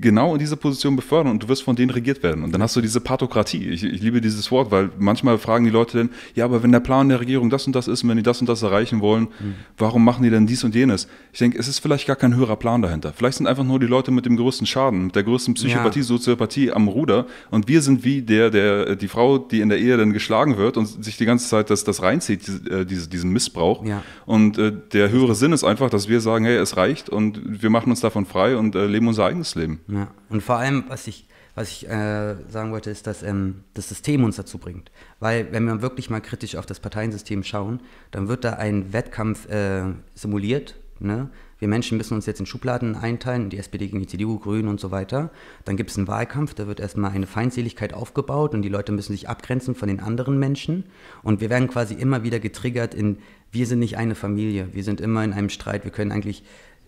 genau 0.00 0.32
in 0.32 0.40
diese 0.40 0.56
Position 0.56 0.96
befördern 0.96 1.30
und 1.32 1.42
du 1.44 1.48
wirst 1.48 1.62
von 1.62 1.76
denen 1.76 1.90
regiert 1.90 2.22
werden. 2.24 2.42
Und 2.42 2.52
dann 2.52 2.60
hast 2.62 2.74
du 2.74 2.80
diese 2.80 3.00
Pathokratie. 3.00 3.68
Ich, 3.68 3.84
ich, 3.84 4.02
liebe 4.02 4.20
dieses 4.20 4.50
Wort, 4.50 4.72
weil 4.72 4.90
manchmal 4.98 5.38
fragen 5.38 5.64
die 5.64 5.70
Leute 5.70 5.98
dann, 5.98 6.10
ja, 6.34 6.44
aber 6.44 6.64
wenn 6.64 6.72
der 6.72 6.80
Plan 6.80 7.08
der 7.08 7.20
Regierung 7.20 7.48
das 7.48 7.66
und 7.66 7.76
das 7.76 7.86
ist 7.86 8.02
und 8.02 8.08
wenn 8.10 8.16
die 8.16 8.24
das 8.24 8.40
und 8.40 8.48
das 8.48 8.62
erreichen 8.62 9.00
wollen, 9.00 9.28
mhm. 9.38 9.54
warum 9.78 10.04
machen 10.04 10.24
die 10.24 10.30
denn 10.30 10.48
dies 10.48 10.64
und 10.64 10.74
jenes? 10.74 11.06
Ich 11.32 11.38
denke, 11.38 11.58
es 11.58 11.68
ist 11.68 11.78
vielleicht 11.78 12.08
gar 12.08 12.16
kein 12.16 12.34
höherer 12.34 12.56
Plan 12.56 12.82
dahinter. 12.82 13.12
Vielleicht 13.14 13.38
sind 13.38 13.46
einfach 13.46 13.62
nur 13.62 13.78
die 13.78 13.86
Leute 13.86 14.10
mit 14.10 14.26
dem 14.26 14.36
größten 14.36 14.66
Schaden, 14.66 15.06
mit 15.06 15.16
der 15.16 15.22
größten 15.22 15.54
Psychopathie, 15.54 16.00
ja. 16.00 16.04
Soziopathie 16.04 16.72
am 16.72 16.88
Ruder 16.88 17.26
und 17.50 17.68
wir 17.68 17.80
sind 17.80 18.04
wie 18.04 18.22
der, 18.22 18.50
der, 18.50 18.96
die 18.96 19.08
Frau, 19.08 19.38
die 19.38 19.60
in 19.60 19.68
der 19.68 19.78
Ehe 19.78 19.96
dann 19.96 20.12
geschlagen 20.12 20.56
wird 20.56 20.76
und 20.76 21.04
sich 21.04 21.16
die 21.16 21.24
ganze 21.24 21.48
Zeit 21.48 21.70
das, 21.70 21.84
das 21.84 22.02
reinzieht, 22.02 22.46
diese, 22.48 22.84
diese, 22.84 23.08
diesen 23.08 23.30
Missbrauch. 23.30 23.84
Ja. 23.84 24.02
Und 24.26 24.58
äh, 24.58 24.72
der 24.92 25.10
höhere 25.10 25.36
Sinn 25.36 25.52
ist 25.52 25.62
einfach, 25.62 25.88
dass 25.88 26.08
wir 26.08 26.20
sagen, 26.20 26.44
hey, 26.44 26.56
es 26.56 26.76
reicht 26.76 27.10
und 27.10 27.40
wir 27.62 27.70
machen 27.70 27.90
uns 27.90 28.00
davon 28.00 28.26
frei 28.26 28.56
und 28.56 28.74
äh, 28.74 28.86
leben 28.86 29.06
unser 29.06 29.26
eigenes 29.26 29.54
Leben. 29.54 29.80
Ja. 29.88 30.08
Und 30.28 30.42
vor 30.42 30.56
allem, 30.56 30.84
was 30.88 31.06
ich, 31.06 31.26
was 31.54 31.70
ich 31.70 31.88
äh, 31.88 32.36
sagen 32.48 32.72
wollte, 32.72 32.90
ist, 32.90 33.06
dass 33.06 33.22
ähm, 33.22 33.64
das 33.74 33.88
System 33.88 34.24
uns 34.24 34.36
dazu 34.36 34.58
bringt. 34.58 34.90
Weil, 35.20 35.52
wenn 35.52 35.64
wir 35.64 35.82
wirklich 35.82 36.10
mal 36.10 36.20
kritisch 36.20 36.56
auf 36.56 36.66
das 36.66 36.80
Parteiensystem 36.80 37.42
schauen, 37.42 37.80
dann 38.10 38.28
wird 38.28 38.44
da 38.44 38.54
ein 38.54 38.92
Wettkampf 38.92 39.48
äh, 39.48 39.84
simuliert. 40.14 40.76
Ne? 41.00 41.28
Wir 41.58 41.68
Menschen 41.68 41.98
müssen 41.98 42.14
uns 42.14 42.26
jetzt 42.26 42.40
in 42.40 42.46
Schubladen 42.46 42.96
einteilen, 42.96 43.50
die 43.50 43.58
SPD 43.58 43.86
gegen 43.86 44.00
die 44.00 44.06
CDU, 44.06 44.38
Grünen 44.38 44.68
und 44.68 44.80
so 44.80 44.90
weiter. 44.90 45.30
Dann 45.64 45.76
gibt 45.76 45.90
es 45.90 45.96
einen 45.96 46.08
Wahlkampf, 46.08 46.54
da 46.54 46.66
wird 46.66 46.80
erstmal 46.80 47.12
eine 47.12 47.26
Feindseligkeit 47.26 47.94
aufgebaut 47.94 48.54
und 48.54 48.62
die 48.62 48.68
Leute 48.68 48.92
müssen 48.92 49.12
sich 49.12 49.28
abgrenzen 49.28 49.74
von 49.74 49.88
den 49.88 50.00
anderen 50.00 50.38
Menschen. 50.38 50.84
Und 51.22 51.40
wir 51.40 51.50
werden 51.50 51.68
quasi 51.68 51.94
immer 51.94 52.22
wieder 52.22 52.40
getriggert 52.40 52.94
in, 52.94 53.18
wir 53.52 53.66
sind 53.66 53.78
nicht 53.78 53.96
eine 53.96 54.14
Familie, 54.14 54.68
wir 54.72 54.84
sind 54.84 55.00
immer 55.00 55.24
in 55.24 55.32
einem 55.32 55.48
Streit, 55.48 55.84
wir 55.84 55.92
können 55.92 56.12
eigentlich 56.12 56.42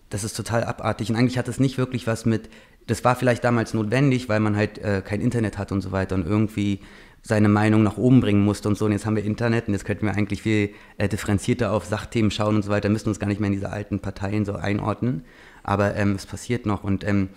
das 0.09 0.23
ist 0.23 0.37
total 0.37 0.63
abartig. 0.63 1.09
Und 1.09 1.15
eigentlich 1.15 1.37
hat 1.37 1.47
es 1.47 1.59
nicht 1.59 1.77
wirklich 1.77 2.07
was 2.07 2.25
mit, 2.25 2.49
das 2.87 3.03
war 3.03 3.15
vielleicht 3.15 3.43
damals 3.43 3.73
notwendig, 3.73 4.29
weil 4.29 4.39
man 4.39 4.55
halt 4.55 4.79
äh, 4.79 5.01
kein 5.05 5.21
Internet 5.21 5.57
hat 5.57 5.71
und 5.71 5.81
so 5.81 5.91
weiter 5.91 6.15
und 6.15 6.25
irgendwie 6.25 6.79
seine 7.21 7.49
Meinung 7.49 7.83
nach 7.83 7.97
oben 7.97 8.21
bringen 8.21 8.43
musste 8.43 8.69
und 8.69 8.77
so. 8.77 8.85
Und 8.85 8.93
jetzt 8.93 9.05
haben 9.05 9.15
wir 9.15 9.23
Internet 9.23 9.67
und 9.67 9.73
jetzt 9.73 9.85
könnten 9.85 10.05
wir 10.05 10.15
eigentlich 10.15 10.41
viel 10.41 10.69
äh, 10.97 11.09
differenzierter 11.09 11.71
auf 11.73 11.85
Sachthemen 11.85 12.31
schauen 12.31 12.55
und 12.55 12.63
so 12.63 12.71
weiter, 12.71 12.89
müssen 12.89 13.09
uns 13.09 13.19
gar 13.19 13.27
nicht 13.27 13.41
mehr 13.41 13.47
in 13.47 13.53
diese 13.53 13.69
alten 13.69 13.99
Parteien 13.99 14.45
so 14.45 14.53
einordnen. 14.53 15.25
Aber 15.63 15.95
ähm, 15.95 16.13
es 16.13 16.25
passiert 16.25 16.65
noch. 16.65 16.83
Und 16.85 17.03
ähm, 17.03 17.29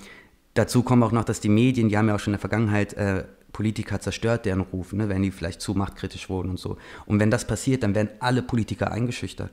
dazu 0.54 0.84
kommt 0.84 1.02
auch 1.02 1.12
noch, 1.12 1.24
dass 1.24 1.40
die 1.40 1.48
Medien, 1.48 1.88
die 1.88 1.98
haben 1.98 2.08
ja 2.08 2.14
auch 2.14 2.20
schon 2.20 2.32
in 2.32 2.38
der 2.38 2.40
Vergangenheit 2.40 2.94
äh, 2.94 3.24
Politiker 3.52 4.00
zerstört, 4.00 4.46
deren 4.46 4.60
Ruf, 4.60 4.92
ne, 4.92 5.08
wenn 5.08 5.22
die 5.22 5.32
vielleicht 5.32 5.60
zu 5.60 5.74
machtkritisch 5.74 6.28
wurden 6.28 6.50
und 6.50 6.60
so. 6.60 6.76
Und 7.06 7.18
wenn 7.18 7.32
das 7.32 7.44
passiert, 7.44 7.82
dann 7.82 7.96
werden 7.96 8.10
alle 8.20 8.42
Politiker 8.42 8.92
eingeschüchtert. 8.92 9.50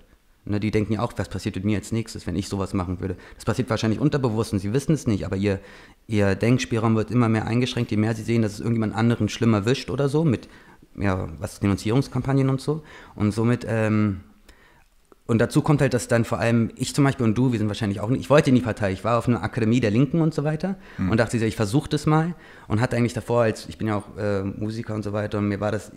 Ne, 0.49 0.61
die 0.61 0.71
denken 0.71 0.93
ja 0.93 1.01
auch, 1.01 1.11
was 1.17 1.27
passiert 1.27 1.55
mit 1.55 1.65
mir 1.65 1.77
als 1.77 1.91
nächstes, 1.91 2.25
wenn 2.25 2.35
ich 2.35 2.47
sowas 2.47 2.73
machen 2.73 3.01
würde. 3.01 3.17
Das 3.35 3.43
passiert 3.43 3.69
wahrscheinlich 3.69 3.99
unterbewusst 3.99 4.53
und 4.53 4.59
sie 4.59 4.71
wissen 4.71 4.93
es 4.93 5.05
nicht, 5.05 5.25
aber 5.25 5.35
ihr, 5.35 5.59
ihr 6.07 6.35
Denkspielraum 6.35 6.95
wird 6.95 7.11
immer 7.11 7.27
mehr 7.27 7.45
eingeschränkt, 7.45 7.91
je 7.91 7.97
mehr 7.97 8.15
sie 8.15 8.23
sehen, 8.23 8.41
dass 8.41 8.53
es 8.53 8.59
irgendjemand 8.59 8.95
anderen 8.95 9.27
schlimmer 9.27 9.65
wischt 9.65 9.89
oder 9.89 10.07
so, 10.07 10.23
mit 10.23 10.47
ja, 10.95 11.27
was 11.39 11.59
Denunzierungskampagnen 11.59 12.49
und 12.49 12.61
so. 12.61 12.83
Und 13.15 13.33
somit, 13.33 13.65
ähm, 13.69 14.21
und 15.25 15.39
dazu 15.39 15.61
kommt 15.61 15.81
halt, 15.81 15.93
dass 15.93 16.07
dann 16.07 16.23
vor 16.23 16.39
allem 16.39 16.71
ich 16.77 16.95
zum 16.95 17.03
Beispiel 17.03 17.25
und 17.25 17.37
du, 17.37 17.51
wir 17.51 17.59
sind 17.59 17.67
wahrscheinlich 17.67 17.99
auch 17.99 18.09
nicht, 18.09 18.21
ich 18.21 18.29
wollte 18.29 18.49
in 18.49 18.55
die 18.55 18.61
Partei, 18.61 18.93
ich 18.93 19.03
war 19.03 19.17
auf 19.17 19.27
einer 19.27 19.43
Akademie 19.43 19.81
der 19.81 19.91
Linken 19.91 20.21
und 20.21 20.33
so 20.33 20.45
weiter 20.45 20.77
mhm. 20.97 21.11
und 21.11 21.17
dachte, 21.17 21.37
ich 21.37 21.55
versuche 21.57 21.89
das 21.89 22.05
mal 22.05 22.35
und 22.69 22.79
hatte 22.79 22.95
eigentlich 22.95 23.13
davor, 23.13 23.41
als 23.41 23.67
ich 23.67 23.77
bin 23.77 23.89
ja 23.89 23.97
auch 23.97 24.17
äh, 24.17 24.43
Musiker 24.43 24.95
und 24.95 25.03
so 25.03 25.11
weiter 25.11 25.39
und 25.39 25.49
mir 25.49 25.59
war 25.59 25.73
das, 25.73 25.91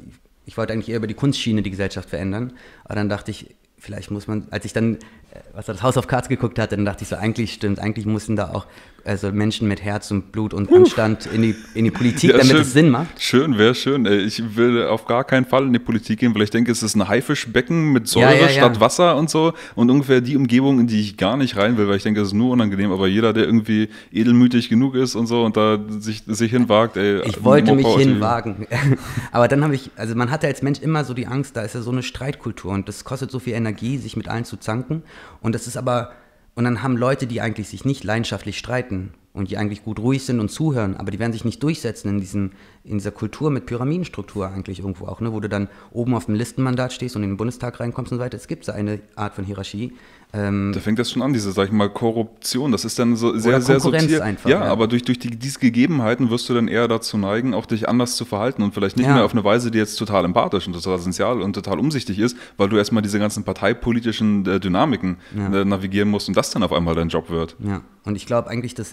ich 0.45 0.57
wollte 0.57 0.73
eigentlich 0.73 0.89
eher 0.89 0.97
über 0.97 1.07
die 1.07 1.15
Kunstschiene 1.15 1.63
die 1.63 1.71
Gesellschaft 1.71 2.11
verändern, 2.11 2.55
aber 2.85 2.97
dann 2.97 3.09
dachte 3.09 3.31
ich, 3.31 3.55
vielleicht 3.81 4.11
muss 4.11 4.27
man, 4.27 4.47
als 4.51 4.65
ich 4.65 4.73
dann, 4.73 4.99
äh, 5.33 5.41
was 5.53 5.67
das 5.67 5.83
House 5.83 5.97
of 5.97 6.07
Cards 6.07 6.29
geguckt 6.29 6.59
hatte, 6.59 6.77
dann 6.77 6.85
dachte 6.85 7.03
ich 7.03 7.09
so, 7.09 7.17
eigentlich 7.17 7.53
stimmt, 7.53 7.79
eigentlich 7.79 8.07
mussten 8.07 8.37
da 8.37 8.51
auch 8.51 8.67
also 9.05 9.33
Menschen 9.33 9.69
mit 9.69 9.83
Herz 9.83 10.11
und 10.11 10.33
Blut 10.33 10.55
und 10.55 10.73
Anstand 10.73 11.27
in 11.27 11.43
die, 11.43 11.55
in 11.75 11.85
die 11.85 11.91
Politik, 11.91 12.31
ja, 12.31 12.39
damit 12.39 12.53
schön, 12.53 12.61
es 12.61 12.73
Sinn 12.73 12.91
macht. 12.91 13.21
Schön, 13.21 13.59
wäre 13.59 13.75
schön. 13.75 14.07
Ich 14.07 14.57
will 14.57 14.85
auf 14.85 15.07
gar 15.07 15.25
keinen 15.25 15.47
Fall 15.47 15.67
in 15.67 15.73
die 15.73 15.79
Politik 15.79 16.21
gehen, 16.21 16.35
weil 16.35 16.43
ich 16.43 16.51
denke, 16.51 16.71
es 16.73 16.83
ist 16.83 16.95
ein 16.95 17.09
Haifischbecken 17.09 17.93
mit 17.93 18.09
Säure 18.09 18.35
ja, 18.35 18.43
ja, 18.43 18.49
statt 18.49 18.81
Wasser 18.81 19.17
und 19.17 19.31
so 19.31 19.55
und 19.75 19.91
ungefähr 19.91 20.21
die 20.21 20.37
Umgebung, 20.37 20.81
in 20.81 20.87
die 20.87 21.01
ich 21.01 21.17
gar 21.17 21.37
nicht 21.37 21.57
rein 21.57 21.77
will, 21.77 21.89
weil 21.89 21.97
ich 21.97 22.03
denke, 22.03 22.21
es 22.21 22.29
ist 22.29 22.35
nur 22.35 22.51
unangenehm, 22.51 22.93
aber 22.93 23.07
jeder, 23.07 23.33
der 23.33 23.45
irgendwie 23.45 23.89
edelmütig 24.13 24.69
genug 24.69 24.95
ist 24.95 25.15
und 25.15 25.27
so 25.27 25.45
und 25.45 25.57
da 25.57 25.79
sich, 25.89 26.23
sich 26.27 26.51
hinwagt, 26.51 26.97
ey. 26.97 27.23
Ich 27.23 27.43
wollte 27.43 27.75
mich 27.75 27.87
hinwagen. 27.87 28.67
aber 29.33 29.49
dann 29.49 29.65
habe 29.65 29.75
ich, 29.75 29.91
also 29.97 30.15
man 30.15 30.31
hatte 30.31 30.47
als 30.47 30.63
Mensch 30.63 30.81
immer 30.81 31.05
so 31.05 31.15
die 31.15 31.27
Angst, 31.27 31.57
da 31.57 31.63
ist 31.63 31.75
ja 31.75 31.81
so 31.81 31.91
eine 31.91 32.03
Streitkultur 32.03 32.73
und 32.73 32.89
das 32.89 33.05
kostet 33.05 33.31
so 33.31 33.39
viel 33.39 33.55
Energie, 33.55 33.99
sich 33.99 34.17
mit 34.17 34.29
allen 34.29 34.45
zu 34.45 34.57
zanken 34.57 35.03
und 35.41 35.55
das 35.55 35.67
ist 35.67 35.77
aber 35.77 36.13
und 36.55 36.65
dann 36.65 36.83
haben 36.83 36.97
Leute, 36.97 37.27
die 37.27 37.41
eigentlich 37.41 37.69
sich 37.69 37.85
nicht 37.85 38.05
leidenschaftlich 38.05 38.59
streiten 38.59 39.15
und 39.33 39.51
die 39.51 39.57
eigentlich 39.57 39.85
gut 39.85 40.01
ruhig 40.01 40.25
sind 40.25 40.41
und 40.41 40.51
zuhören, 40.51 40.97
aber 40.97 41.11
die 41.11 41.19
werden 41.19 41.33
sich 41.33 41.45
nicht 41.45 41.63
durchsetzen 41.63 42.09
in, 42.09 42.21
diesem, 42.21 42.51
in 42.83 42.99
dieser 42.99 43.13
Kultur 43.13 43.51
mit 43.51 43.67
Pyramidenstruktur 43.67 44.49
eigentlich 44.49 44.81
irgendwo 44.81 45.07
auch, 45.07 45.21
ne? 45.21 45.33
wo 45.33 45.39
du 45.39 45.49
dann 45.49 45.69
oben 45.93 46.15
auf 46.15 46.27
dem 46.27 46.35
Listenmandat 46.35 46.93
stehst 46.93 47.15
und 47.15 47.23
in 47.23 47.31
den 47.31 47.37
Bundestag 47.37 47.79
reinkommst 47.79 48.11
und 48.13 48.19
so 48.19 48.25
weiter. 48.25 48.37
Es 48.37 48.49
gibt 48.49 48.65
so 48.65 48.73
eine 48.73 49.01
Art 49.15 49.35
von 49.35 49.45
Hierarchie. 49.45 49.93
Ähm, 50.33 50.71
da 50.73 50.81
fängt 50.81 50.99
das 50.99 51.11
schon 51.11 51.23
an, 51.23 51.33
diese, 51.33 51.51
sag 51.51 51.67
ich 51.67 51.73
mal, 51.73 51.89
Korruption. 51.89 52.71
Das 52.71 52.85
ist 52.85 52.99
dann 52.99 53.17
so 53.17 53.37
sehr, 53.37 53.61
sehr 53.61 53.81
subtil. 53.81 54.23
Einfach, 54.23 54.49
ja, 54.49 54.65
ja, 54.65 54.71
aber 54.71 54.87
durch, 54.87 55.03
durch 55.03 55.19
die, 55.19 55.31
diese 55.31 55.59
Gegebenheiten 55.59 56.31
wirst 56.31 56.49
du 56.49 56.55
dann 56.55 56.69
eher 56.69 56.87
dazu 56.87 57.19
neigen, 57.19 57.53
auch 57.53 57.67
dich 57.67 57.89
anders 57.89 58.17
zu 58.17 58.25
verhalten 58.25 58.63
und 58.63 58.73
vielleicht 58.73 58.97
nicht 58.97 59.07
ja. 59.07 59.15
mehr 59.15 59.25
auf 59.25 59.33
eine 59.33 59.43
Weise, 59.43 59.71
die 59.71 59.79
jetzt 59.79 59.97
total 59.97 60.25
empathisch 60.25 60.67
und 60.67 60.75
total 60.75 60.99
essential 60.99 61.43
und 61.43 61.55
total 61.55 61.79
umsichtig 61.79 62.19
ist, 62.19 62.37
weil 62.57 62.69
du 62.69 62.77
erstmal 62.77 63.03
diese 63.03 63.19
ganzen 63.19 63.43
parteipolitischen 63.45 64.47
äh, 64.47 64.61
Dynamiken 64.61 65.17
ja. 65.37 65.61
äh, 65.61 65.65
navigieren 65.65 66.09
musst 66.09 66.29
und 66.29 66.37
das 66.37 66.51
dann 66.51 66.63
auf 66.63 66.73
einmal 66.73 66.95
dein 66.95 67.09
Job 67.09 67.29
wird. 67.31 67.57
Ja, 67.59 67.83
und 68.05 68.15
ich 68.15 68.27
glaube 68.27 68.49
eigentlich, 68.51 68.75
dass 68.75 68.93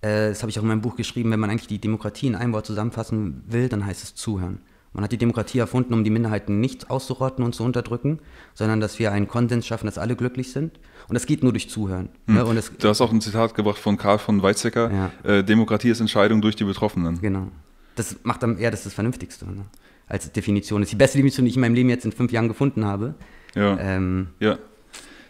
äh, 0.00 0.30
das 0.30 0.42
habe 0.42 0.50
ich 0.50 0.58
auch 0.58 0.62
in 0.62 0.68
meinem 0.68 0.80
Buch 0.80 0.96
geschrieben, 0.96 1.30
wenn 1.30 1.40
man 1.40 1.50
eigentlich 1.50 1.68
die 1.68 1.78
Demokratie 1.78 2.26
in 2.26 2.34
einem 2.34 2.52
Wort 2.52 2.66
zusammenfassen 2.66 3.44
will, 3.46 3.68
dann 3.68 3.86
heißt 3.86 4.02
es 4.02 4.14
zuhören. 4.14 4.60
Man 4.92 5.04
hat 5.04 5.12
die 5.12 5.18
Demokratie 5.18 5.58
erfunden, 5.58 5.94
um 5.94 6.04
die 6.04 6.10
Minderheiten 6.10 6.60
nicht 6.60 6.90
auszurotten 6.90 7.44
und 7.44 7.54
zu 7.54 7.64
unterdrücken, 7.64 8.18
sondern 8.52 8.80
dass 8.80 8.98
wir 8.98 9.10
einen 9.12 9.26
Konsens 9.26 9.66
schaffen, 9.66 9.86
dass 9.86 9.96
alle 9.96 10.16
glücklich 10.16 10.52
sind. 10.52 10.78
Und 11.08 11.14
das 11.14 11.26
geht 11.26 11.42
nur 11.42 11.52
durch 11.52 11.70
Zuhören. 11.70 12.10
Hm. 12.26 12.34
Ne? 12.34 12.58
Es, 12.58 12.76
du 12.76 12.88
hast 12.88 13.00
auch 13.00 13.12
ein 13.12 13.20
Zitat 13.20 13.54
gebracht 13.54 13.78
von 13.78 13.96
Karl 13.96 14.18
von 14.18 14.42
Weizsäcker: 14.42 14.90
ja. 15.24 15.30
äh, 15.30 15.42
Demokratie 15.42 15.90
ist 15.90 16.00
Entscheidung 16.00 16.42
durch 16.42 16.56
die 16.56 16.64
Betroffenen. 16.64 17.20
Genau. 17.20 17.48
Das 17.96 18.16
macht 18.22 18.42
dann 18.42 18.58
eher 18.58 18.70
das, 18.70 18.84
das 18.84 18.94
Vernünftigste 18.94 19.46
ne? 19.46 19.64
als 20.06 20.30
Definition. 20.32 20.82
Das 20.82 20.88
ist 20.88 20.92
die 20.92 20.96
beste 20.96 21.18
Definition, 21.18 21.46
die 21.46 21.50
ich 21.50 21.56
in 21.56 21.62
meinem 21.62 21.74
Leben 21.74 21.88
jetzt 21.88 22.04
in 22.04 22.12
fünf 22.12 22.32
Jahren 22.32 22.48
gefunden 22.48 22.84
habe. 22.84 23.14
Ja. 23.54 23.78
Ähm, 23.78 24.28
ja. 24.40 24.58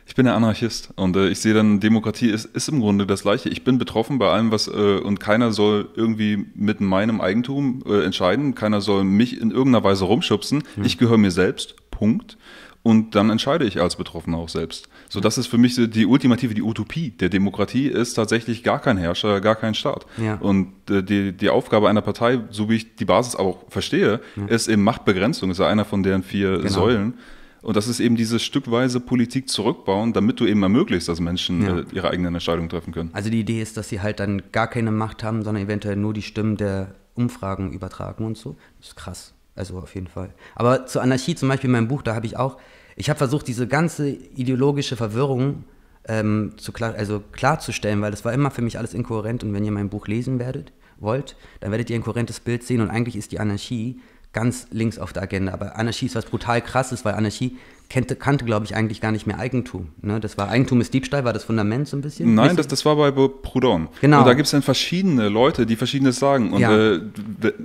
Ich 0.06 0.14
bin 0.14 0.24
der 0.24 0.34
Anarchist 0.34 0.90
und 0.96 1.16
äh, 1.16 1.28
ich 1.28 1.40
sehe 1.40 1.54
dann, 1.54 1.80
Demokratie 1.80 2.28
ist, 2.28 2.44
ist 2.44 2.68
im 2.68 2.80
Grunde 2.80 3.06
das 3.06 3.22
Gleiche. 3.22 3.48
Ich 3.48 3.64
bin 3.64 3.78
betroffen 3.78 4.18
bei 4.18 4.30
allem, 4.30 4.50
was 4.50 4.68
äh, 4.68 4.98
und 4.98 5.20
keiner 5.20 5.52
soll 5.52 5.88
irgendwie 5.94 6.46
mit 6.54 6.80
meinem 6.80 7.20
Eigentum 7.20 7.82
äh, 7.86 8.04
entscheiden. 8.04 8.54
Keiner 8.54 8.80
soll 8.80 9.04
mich 9.04 9.40
in 9.40 9.50
irgendeiner 9.50 9.84
Weise 9.84 10.04
rumschubsen. 10.04 10.64
Mhm. 10.76 10.84
Ich 10.84 10.98
gehöre 10.98 11.18
mir 11.18 11.30
selbst. 11.30 11.76
Punkt. 11.90 12.36
Und 12.82 13.14
dann 13.14 13.30
entscheide 13.30 13.64
ich 13.64 13.80
als 13.80 13.94
Betroffener 13.94 14.38
auch 14.38 14.48
selbst. 14.48 14.88
So, 15.08 15.20
das 15.20 15.38
ist 15.38 15.46
für 15.46 15.58
mich 15.58 15.76
die 15.76 16.04
ultimative, 16.04 16.52
die 16.52 16.62
Utopie 16.62 17.10
der 17.10 17.28
Demokratie 17.28 17.86
ist 17.86 18.14
tatsächlich 18.14 18.64
gar 18.64 18.80
kein 18.80 18.96
Herrscher, 18.96 19.40
gar 19.40 19.54
kein 19.54 19.74
Staat. 19.74 20.04
Ja. 20.20 20.34
Und 20.34 20.72
äh, 20.90 21.02
die, 21.02 21.32
die 21.32 21.48
Aufgabe 21.48 21.88
einer 21.88 22.00
Partei, 22.00 22.40
so 22.50 22.68
wie 22.68 22.76
ich 22.76 22.96
die 22.96 23.04
Basis 23.04 23.36
auch 23.36 23.64
verstehe, 23.68 24.20
ja. 24.34 24.46
ist 24.46 24.66
eben 24.66 24.82
Machtbegrenzung, 24.82 25.52
ist 25.52 25.58
ja 25.58 25.68
einer 25.68 25.84
von 25.84 26.02
deren 26.02 26.24
vier 26.24 26.56
genau. 26.56 26.68
Säulen. 26.68 27.14
Und 27.62 27.76
das 27.76 27.86
ist 27.86 28.00
eben 28.00 28.16
diese 28.16 28.40
stückweise 28.40 29.00
Politik 29.00 29.48
zurückbauen, 29.48 30.12
damit 30.12 30.40
du 30.40 30.46
eben 30.46 30.62
ermöglicht, 30.62 31.08
dass 31.08 31.20
Menschen 31.20 31.62
ja. 31.62 31.78
äh, 31.78 31.84
ihre 31.92 32.10
eigenen 32.10 32.34
Entscheidungen 32.34 32.68
treffen 32.68 32.92
können. 32.92 33.10
Also 33.12 33.30
die 33.30 33.40
Idee 33.40 33.62
ist, 33.62 33.76
dass 33.76 33.88
sie 33.88 34.00
halt 34.00 34.20
dann 34.20 34.42
gar 34.50 34.66
keine 34.66 34.90
Macht 34.90 35.22
haben, 35.22 35.42
sondern 35.42 35.64
eventuell 35.64 35.96
nur 35.96 36.12
die 36.12 36.22
Stimmen 36.22 36.56
der 36.56 36.94
Umfragen 37.14 37.72
übertragen 37.72 38.24
und 38.26 38.36
so. 38.36 38.56
Das 38.78 38.88
ist 38.88 38.96
krass. 38.96 39.34
Also 39.54 39.78
auf 39.78 39.94
jeden 39.94 40.08
Fall. 40.08 40.34
Aber 40.54 40.86
zur 40.86 41.02
Anarchie 41.02 41.34
zum 41.34 41.48
Beispiel 41.48 41.68
in 41.68 41.72
meinem 41.72 41.88
Buch, 41.88 42.02
da 42.02 42.14
habe 42.14 42.26
ich 42.26 42.36
auch, 42.36 42.58
ich 42.96 43.10
habe 43.10 43.18
versucht, 43.18 43.46
diese 43.46 43.68
ganze 43.68 44.08
ideologische 44.08 44.96
Verwirrung 44.96 45.64
ähm, 46.08 46.52
zu 46.56 46.72
klar, 46.72 46.94
also 46.94 47.22
klarzustellen, 47.32 48.00
weil 48.00 48.10
das 48.10 48.24
war 48.24 48.32
immer 48.32 48.50
für 48.50 48.62
mich 48.62 48.78
alles 48.78 48.94
inkohärent 48.94 49.44
und 49.44 49.52
wenn 49.52 49.64
ihr 49.64 49.72
mein 49.72 49.88
Buch 49.88 50.08
lesen 50.08 50.38
werdet, 50.38 50.72
wollt, 50.98 51.36
dann 51.60 51.70
werdet 51.70 51.90
ihr 51.90 51.96
ein 51.96 52.02
kohärentes 52.02 52.40
Bild 52.40 52.62
sehen 52.62 52.80
und 52.80 52.90
eigentlich 52.90 53.16
ist 53.16 53.32
die 53.32 53.40
Anarchie 53.40 54.00
ganz 54.32 54.66
links 54.70 54.98
auf 54.98 55.12
der 55.12 55.22
Agenda. 55.22 55.52
Aber 55.52 55.76
Anarchie 55.76 56.06
ist 56.06 56.14
was 56.14 56.24
brutal 56.24 56.62
krasses, 56.62 57.04
weil 57.04 57.14
Anarchie 57.14 57.56
kannte, 57.92 58.16
kannte 58.16 58.44
glaube 58.44 58.64
ich, 58.64 58.74
eigentlich 58.74 59.00
gar 59.00 59.12
nicht 59.12 59.26
mehr 59.26 59.38
Eigentum. 59.38 59.88
Ne? 60.00 60.18
Das 60.18 60.38
war 60.38 60.48
Eigentum 60.48 60.80
ist 60.80 60.94
Diebstahl, 60.94 61.24
war 61.24 61.32
das 61.32 61.44
Fundament 61.44 61.86
so 61.86 61.96
ein 61.96 62.00
bisschen? 62.00 62.34
Nein, 62.34 62.56
das, 62.56 62.66
das 62.66 62.84
war 62.84 62.96
bei 62.96 63.10
Proudhon. 63.10 63.88
Genau. 64.00 64.20
Und 64.20 64.26
da 64.26 64.32
gibt 64.32 64.46
es 64.46 64.52
dann 64.52 64.62
verschiedene 64.62 65.28
Leute, 65.28 65.66
die 65.66 65.76
verschiedenes 65.76 66.18
sagen. 66.18 66.52
Und 66.52 66.60
ja. 66.60 66.94
äh, 66.94 67.00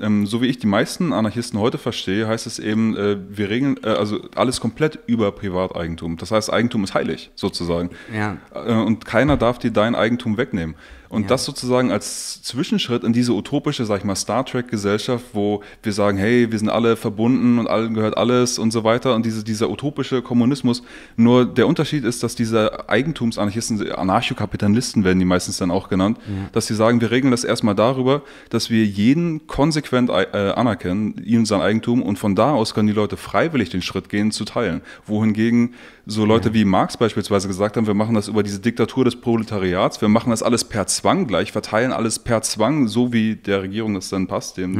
ähm, 0.02 0.26
so 0.26 0.42
wie 0.42 0.48
ich 0.48 0.60
die 0.60 0.68
meisten 0.68 1.14
Anarchisten 1.14 1.60
heute 1.60 1.78
verstehe, 1.78 2.28
heißt 2.28 2.46
es 2.46 2.60
eben, 2.60 2.96
äh, 2.98 3.18
wir 3.30 3.50
regeln 3.50 3.78
äh, 3.84 3.90
also 3.90 4.20
alles 4.36 4.60
komplett 4.60 5.00
über 5.08 5.32
Privateigentum. 5.32 6.18
Das 6.18 6.32
heißt, 6.32 6.52
Eigentum 6.52 6.84
ist 6.84 6.94
heilig, 6.94 7.32
sozusagen. 7.36 7.92
Ja. 8.14 8.38
Äh, 8.54 8.74
und 8.74 9.06
keiner 9.06 9.38
darf 9.38 9.60
dir 9.60 9.72
dein 9.72 9.96
Eigentum 9.96 10.38
wegnehmen. 10.38 10.76
Und 11.10 11.24
Ja. 11.24 11.28
das 11.30 11.46
sozusagen 11.46 11.92
als 11.92 12.42
Zwischenschritt 12.44 13.04
in 13.04 13.14
diese 13.14 13.34
utopische, 13.34 13.86
sag 13.86 14.00
ich 14.00 14.04
mal, 14.04 14.16
Star 14.16 14.46
Trek-Gesellschaft, 14.46 15.26
wo 15.34 15.62
wir 15.84 15.94
sagen, 15.94 16.18
hey, 16.18 16.52
wir 16.52 16.60
sind 16.60 16.70
alle 16.70 16.96
verbunden 16.96 17.60
und 17.60 17.68
allen 17.68 17.94
gehört 17.94 18.18
alles 18.18 18.60
und 18.60 18.72
so 18.72 18.84
weiter. 18.84 19.16
Und 19.16 19.26
diese, 19.26 19.44
dieser 19.44 19.70
utopische 19.70 20.22
Kommunismus. 20.22 20.84
Nur 21.16 21.46
der 21.46 21.68
Unterschied 21.68 22.04
ist, 22.04 22.24
dass 22.24 22.36
diese 22.36 22.90
Eigentumsanarchisten, 22.90 23.92
Anarchokapitalisten 23.92 25.04
werden 25.04 25.20
die 25.20 25.26
meistens 25.26 25.58
dann 25.58 25.72
auch 25.72 25.90
genannt, 25.90 26.18
dass 26.52 26.68
sie 26.68 26.76
sagen, 26.76 27.02
wir 27.02 27.12
regeln 27.12 27.32
das 27.32 27.44
erstmal 27.44 27.76
darüber, 27.76 28.22
dass 28.50 28.70
wir 28.70 28.86
jeden 28.86 29.48
konsequent 29.48 30.10
äh, 30.10 30.54
anerkennen, 30.56 31.22
ihm 31.24 31.46
sein 31.46 31.62
Eigentum 31.62 32.02
und 32.04 32.18
von 32.20 32.36
da 32.36 32.52
aus 32.52 32.74
können 32.74 32.88
die 32.88 32.94
Leute 32.94 33.18
freiwillig 33.18 33.70
den 33.70 33.82
Schritt 33.82 34.10
gehen, 34.10 34.32
zu 34.32 34.46
teilen. 34.46 34.82
Wohingegen 35.06 35.74
so 36.08 36.26
Leute 36.26 36.54
wie 36.54 36.64
Marx 36.64 36.96
beispielsweise 36.96 37.48
gesagt 37.48 37.76
haben, 37.76 37.86
wir 37.86 37.94
machen 37.94 38.16
das 38.16 38.30
über 38.30 38.42
diese 38.42 38.60
Diktatur 38.60 39.04
des 39.04 39.18
Proletariats, 39.18 40.02
wir 40.02 40.08
machen 40.08 40.30
das 40.30 40.42
alles 40.42 40.64
per 40.64 40.88
Zwang 40.88 41.28
gleich, 41.28 41.52
verteilen 41.52 41.92
alles 41.92 42.20
per 42.20 42.42
Zwang, 42.42 42.88
so 42.88 43.12
wie 43.12 43.36
der 43.36 43.62
Regierung 43.62 43.94
das 43.94 44.10
dann 44.10 44.28
passt. 44.28 44.58
Dem, 44.58 44.74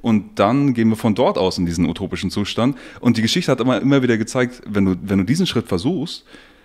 Und 0.00 0.38
dann 0.38 0.72
gehen 0.72 0.88
wir 0.88 0.96
von 0.96 1.14
dort 1.14 1.36
aus 1.36 1.58
in 1.58 1.66
diesen 1.66 1.88
utopischen 1.88 2.30
Zustand. 2.30 2.76
Und 3.00 3.18
die 3.18 3.22
Geschichte 3.22 3.52
hat 3.52 3.60
immer, 3.60 3.80
immer 3.80 4.02
wieder 4.02 4.16
gezeigt, 4.16 4.62
wenn 4.66 4.86
du, 4.86 4.96
wenn 5.02 5.18
du 5.18 5.24
diesen 5.24 5.46
Schritt 5.46 5.68
versuchst, 5.68 6.24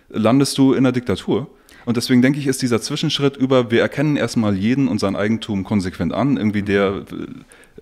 landest 0.09 0.57
du 0.57 0.73
in 0.73 0.83
der 0.83 0.93
Diktatur. 0.93 1.47
Und 1.85 1.97
deswegen 1.97 2.21
denke 2.21 2.39
ich, 2.39 2.47
ist 2.47 2.61
dieser 2.61 2.81
Zwischenschritt 2.81 3.37
über, 3.37 3.71
wir 3.71 3.81
erkennen 3.81 4.17
erstmal 4.17 4.57
jeden 4.57 4.87
und 4.87 4.99
sein 4.99 5.15
Eigentum 5.15 5.63
konsequent 5.63 6.13
an, 6.13 6.35
irgendwie 6.35 6.61
der 6.61 7.03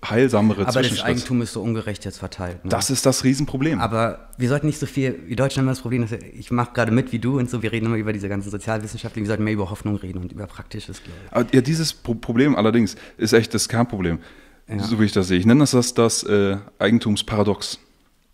heilsamere 0.10 0.58
Aber 0.62 0.65
das 0.65 0.74
Zwischenschritt. 0.76 1.06
Eigentum 1.06 1.41
ist 1.41 1.54
so 1.54 1.62
ungerecht 1.62 2.06
jetzt 2.06 2.18
verteilt. 2.20 2.63
Ne? 2.63 2.70
das 2.70 2.89
ist 2.89 3.06
das 3.06 3.24
Riesenproblem. 3.24 3.80
Aber 3.80 4.30
wir 4.38 4.50
sollten 4.50 4.68
nicht 4.68 4.80
so 4.80 4.86
viel, 4.86 5.20
wie 5.28 5.36
Deutschland 5.36 5.65
immer 5.65 5.72
das 5.72 5.82
Problem 5.82 6.04
ist, 6.04 6.13
ich 6.13 6.52
mache 6.52 6.74
gerade 6.74 6.91
mit 6.91 7.12
wie 7.12 7.20
du 7.20 7.38
und 7.39 7.50
so, 7.50 7.62
wir 7.62 7.72
reden 7.72 7.88
immer 7.88 7.96
über 7.98 8.13
diese 8.13 8.30
ganzen 8.30 8.50
Sozialwissenschaften, 8.52 9.22
wir 9.24 9.28
sollten 9.28 9.44
mehr 9.44 9.54
über 9.54 9.70
Hoffnung 9.70 9.96
reden 9.96 10.20
und 10.20 10.32
über 10.32 10.48
Praktisches. 10.48 11.02
Aber 11.32 11.46
Ja, 11.54 11.62
dieses 11.62 11.94
Pro 11.94 12.15
Problem 12.15 12.56
allerdings 12.56 12.96
ist 13.18 13.34
echt 13.34 13.54
das 13.54 13.68
Kernproblem, 13.70 14.20
Ja. 14.68 14.80
so 14.80 15.00
wie 15.00 15.06
ich 15.06 15.12
das 15.12 15.28
sehe. 15.28 15.38
Ich 15.39 15.46
nenne 15.46 15.60
das 15.62 15.72
das, 15.72 15.94
das 15.94 16.24
äh, 16.24 16.58
Eigentumsparadox. 16.80 17.80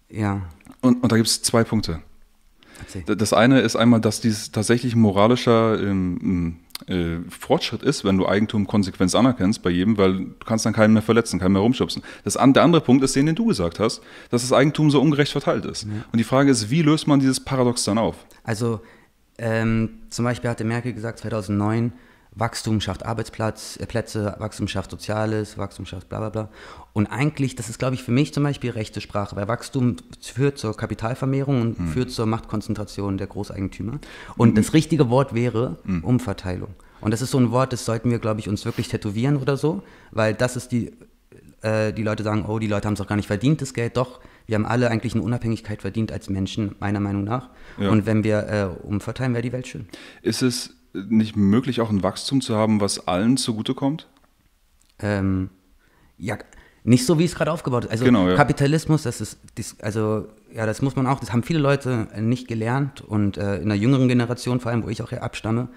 Ja, 0.09 0.41
Und, 0.81 1.03
und 1.03 1.11
da 1.11 1.15
gibt 1.15 1.27
es 1.27 1.41
zwei 1.41 1.63
Punkte. 1.63 1.99
Das 3.05 3.31
eine 3.31 3.61
ist 3.61 3.75
einmal, 3.75 4.01
dass 4.01 4.21
dies 4.21 4.51
tatsächlich 4.51 4.95
moralischer 4.95 5.79
ähm, 5.81 6.57
äh, 6.87 7.17
Fortschritt 7.29 7.83
ist, 7.83 8.03
wenn 8.03 8.17
du 8.17 8.27
Eigentum 8.27 8.67
konsequent 8.67 9.13
anerkennst 9.15 9.61
bei 9.61 9.69
jedem, 9.69 9.97
weil 9.97 10.13
du 10.13 10.33
kannst 10.45 10.65
dann 10.65 10.73
keinen 10.73 10.93
mehr 10.93 11.01
verletzen, 11.01 11.39
keinen 11.39 11.53
mehr 11.53 11.61
rumschubsen. 11.61 12.03
Das 12.23 12.37
an, 12.37 12.53
der 12.53 12.63
andere 12.63 12.81
Punkt 12.81 13.03
ist 13.03 13.15
den, 13.15 13.25
den 13.25 13.35
du 13.35 13.45
gesagt 13.45 13.79
hast, 13.79 14.01
dass 14.29 14.41
das 14.41 14.53
Eigentum 14.53 14.91
so 14.91 15.01
ungerecht 15.01 15.31
verteilt 15.31 15.65
ist. 15.65 15.83
Und 15.83 16.17
die 16.17 16.23
Frage 16.23 16.51
ist, 16.51 16.69
wie 16.69 16.81
löst 16.81 17.07
man 17.07 17.19
dieses 17.19 17.39
Paradox 17.39 17.83
dann 17.83 17.97
auf? 17.97 18.15
Also 18.43 18.81
ähm, 19.37 20.01
zum 20.09 20.25
Beispiel 20.25 20.49
hatte 20.49 20.63
Merkel 20.63 20.93
gesagt 20.93 21.19
2009, 21.19 21.93
Wachstum 22.33 22.79
schafft 22.79 23.05
Arbeitsplatz, 23.05 23.77
äh, 23.77 24.33
Wachstum 24.39 24.67
schafft 24.67 24.91
Soziales, 24.91 25.57
Wachstum 25.57 25.85
schafft 25.85 26.07
bla 26.09 26.19
bla 26.19 26.29
bla. 26.29 26.49
Und 26.93 27.07
eigentlich, 27.07 27.55
das 27.55 27.69
ist 27.69 27.77
glaube 27.77 27.95
ich 27.95 28.03
für 28.03 28.11
mich 28.11 28.33
zum 28.33 28.43
Beispiel 28.43 28.71
rechte 28.71 29.01
Sprache, 29.01 29.35
weil 29.35 29.47
Wachstum 29.47 29.97
führt 30.21 30.57
zur 30.57 30.75
Kapitalvermehrung 30.75 31.61
und 31.61 31.89
führt 31.89 32.11
zur 32.11 32.25
Machtkonzentration 32.25 33.17
der 33.17 33.27
Großeigentümer. 33.27 33.99
Und 34.37 34.57
das 34.57 34.73
richtige 34.73 35.09
Wort 35.09 35.33
wäre 35.33 35.77
Umverteilung. 36.03 36.73
Und 37.01 37.11
das 37.11 37.21
ist 37.21 37.31
so 37.31 37.39
ein 37.39 37.51
Wort, 37.51 37.73
das 37.73 37.83
sollten 37.83 38.11
wir 38.11 38.19
glaube 38.19 38.39
ich 38.39 38.47
uns 38.47 38.63
wirklich 38.63 38.87
tätowieren 38.87 39.37
oder 39.37 39.57
so, 39.57 39.83
weil 40.11 40.33
das 40.33 40.55
ist 40.55 40.71
die, 40.71 40.91
äh, 41.61 41.91
die 41.91 42.03
Leute 42.03 42.23
sagen, 42.23 42.45
oh, 42.47 42.59
die 42.59 42.67
Leute 42.67 42.87
haben 42.87 42.93
es 42.93 42.99
doch 42.99 43.07
gar 43.07 43.15
nicht 43.17 43.27
verdient, 43.27 43.61
das 43.61 43.73
Geld. 43.73 43.97
Doch, 43.97 44.21
wir 44.45 44.55
haben 44.55 44.65
alle 44.65 44.89
eigentlich 44.89 45.13
eine 45.13 45.23
Unabhängigkeit 45.23 45.81
verdient 45.81 46.11
als 46.11 46.29
Menschen, 46.29 46.75
meiner 46.79 46.99
Meinung 46.99 47.23
nach. 47.23 47.49
Ja. 47.77 47.89
Und 47.89 48.05
wenn 48.05 48.23
wir 48.23 48.47
äh, 48.47 48.85
umverteilen, 48.87 49.33
wäre 49.33 49.43
die 49.43 49.51
Welt 49.51 49.67
schön. 49.67 49.87
Ist 50.21 50.41
es 50.41 50.75
nicht 50.93 51.35
möglich, 51.35 51.81
auch 51.81 51.89
ein 51.89 52.03
Wachstum 52.03 52.41
zu 52.41 52.55
haben, 52.55 52.81
was 52.81 53.07
allen 53.07 53.37
zugutekommt? 53.37 54.07
Ähm, 54.99 55.49
ja, 56.17 56.37
nicht 56.83 57.05
so, 57.05 57.19
wie 57.19 57.25
es 57.25 57.35
gerade 57.35 57.51
aufgebaut 57.51 57.85
ist. 57.85 57.91
Also 57.91 58.05
Genau, 58.05 58.27
ja. 58.27 58.35
Kapitalismus, 58.35 59.03
das 59.03 59.21
ist, 59.21 59.39
das, 59.55 59.75
also 59.81 60.27
ja, 60.53 60.65
das 60.65 60.81
muss 60.81 60.95
man 60.95 61.07
auch, 61.07 61.19
das 61.19 61.31
haben 61.31 61.43
viele 61.43 61.59
Leute 61.59 62.07
nicht 62.19 62.47
gelernt 62.47 63.01
und 63.01 63.37
äh, 63.37 63.57
in 63.57 63.69
der 63.69 63.77
jüngeren 63.77 64.07
Generation, 64.07 64.59
vor 64.59 64.71
allem, 64.71 64.83
wo 64.83 64.89
ich 64.89 65.01
auch 65.01 65.11
her 65.11 65.23
abstamme, 65.23 65.69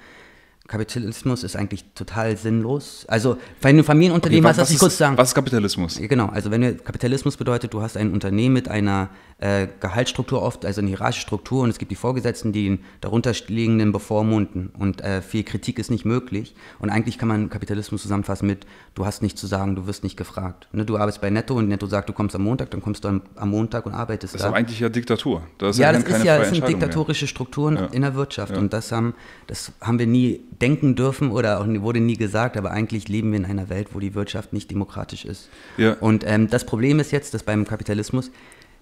Kapitalismus 0.67 1.45
ist 1.45 1.57
eigentlich 1.57 1.85
total 1.95 2.37
sinnlos. 2.39 3.05
Also, 3.09 3.37
wenn 3.61 3.77
du 3.77 3.83
ein 3.83 3.85
Familienunternehmen 3.85 4.49
hast, 4.49 4.57
lass 4.57 4.71
mich 4.71 4.77
ist, 4.77 4.81
kurz 4.81 4.97
sagen. 4.97 5.19
was 5.19 5.29
ist 5.29 5.35
Kapitalismus? 5.35 5.99
Ja, 5.99 6.07
Genau, 6.07 6.27
also 6.29 6.51
wenn 6.51 6.63
wir 6.63 6.77
Kapitalismus 6.79 7.37
bedeutet, 7.37 7.75
du 7.75 7.83
hast 7.83 7.97
ein 7.99 8.13
Unternehmen 8.13 8.55
mit 8.55 8.69
einer 8.69 9.11
äh, 9.39 9.67
Gehaltsstruktur 9.81 10.41
oft, 10.43 10.65
also 10.65 10.81
eine 10.81 10.89
hierarchische 10.89 11.23
Struktur 11.27 11.63
und 11.65 11.71
es 11.71 11.77
gibt 11.79 11.91
die 11.91 11.97
Vorgesetzten, 11.97 12.53
die 12.53 12.65
den 12.65 12.85
darunterliegenden 13.03 13.93
bevormunden 13.93 14.71
und 14.79 15.03
äh, 15.03 15.21
viel 15.21 15.43
Kritik 15.45 15.79
ist 15.79 15.91
nicht 15.91 16.05
möglich 16.07 16.55
und 16.79 16.89
eigentlich 16.89 17.19
kann 17.19 17.29
man 17.29 17.51
Kapitalismus 17.51 18.01
zusammenfassen 18.03 18.47
mit, 18.47 18.65
du 18.95 19.05
hast 19.05 19.23
nichts 19.23 19.41
zu 19.41 19.47
sagen, 19.47 19.77
du 19.77 19.87
wirst 19.87 20.03
nicht 20.03 20.17
gefragt. 20.17 20.69
Ne, 20.73 20.85
du 20.87 20.97
arbeitest 20.97 21.21
bei 21.21 21.29
Netto 21.31 21.55
und 21.57 21.69
Netto 21.69 21.87
sagt, 21.87 22.09
du 22.09 22.15
kommst 22.15 22.35
am 22.37 22.43
Montag, 22.43 22.71
dann 22.71 22.81
kommst 22.81 23.05
du 23.05 23.09
am, 23.09 23.23
am 23.37 23.51
Montag 23.51 23.85
und 23.85 23.93
arbeitest 23.93 24.33
Das 24.35 24.41
ist 24.41 24.45
da. 24.45 24.49
aber 24.49 24.57
eigentlich 24.57 24.81
ja 24.81 24.89
Diktatur. 24.89 25.43
Da 25.59 25.69
ist 25.71 25.79
Ja, 25.79 25.93
dann 25.93 26.03
das 26.05 26.17
ist 26.19 26.25
ja 26.25 26.39
das 26.39 26.49
sind 26.49 26.55
Entscheidung 26.57 26.79
mehr. 26.81 26.89
diktatorische 26.89 27.27
Strukturen 27.27 27.77
Ja. 27.77 27.87
in 27.87 28.03
der 28.03 28.15
Wirtschaft 28.15 28.53
Ja. 28.53 28.59
und 28.59 28.73
das 28.73 28.93
haben, 28.93 29.15
das 29.47 29.73
haben 29.81 29.99
wir 29.99 30.07
nie 30.07 30.41
denken 30.61 30.95
dürfen 30.95 31.31
oder 31.31 31.61
auch, 31.61 31.67
wurde 31.67 32.01
nie 32.01 32.17
gesagt, 32.17 32.57
aber 32.57 32.71
eigentlich 32.71 33.09
leben 33.09 33.33
wir 33.33 33.39
in 33.39 33.45
einer 33.45 33.69
Welt, 33.69 33.89
wo 33.93 34.01
die 34.01 34.15
Wirtschaft 34.15 34.53
nicht 34.53 34.71
demokratisch 34.71 35.25
ist. 35.25 35.49
Ja. 35.77 35.95
Und 36.01 36.25
ähm, 36.27 36.49
das 36.49 36.65
Problem 36.65 37.01
ist 37.01 37.11
jetzt, 37.13 37.35
dass 37.35 37.43
beim 37.43 37.65
Kapitalismus 37.65 38.31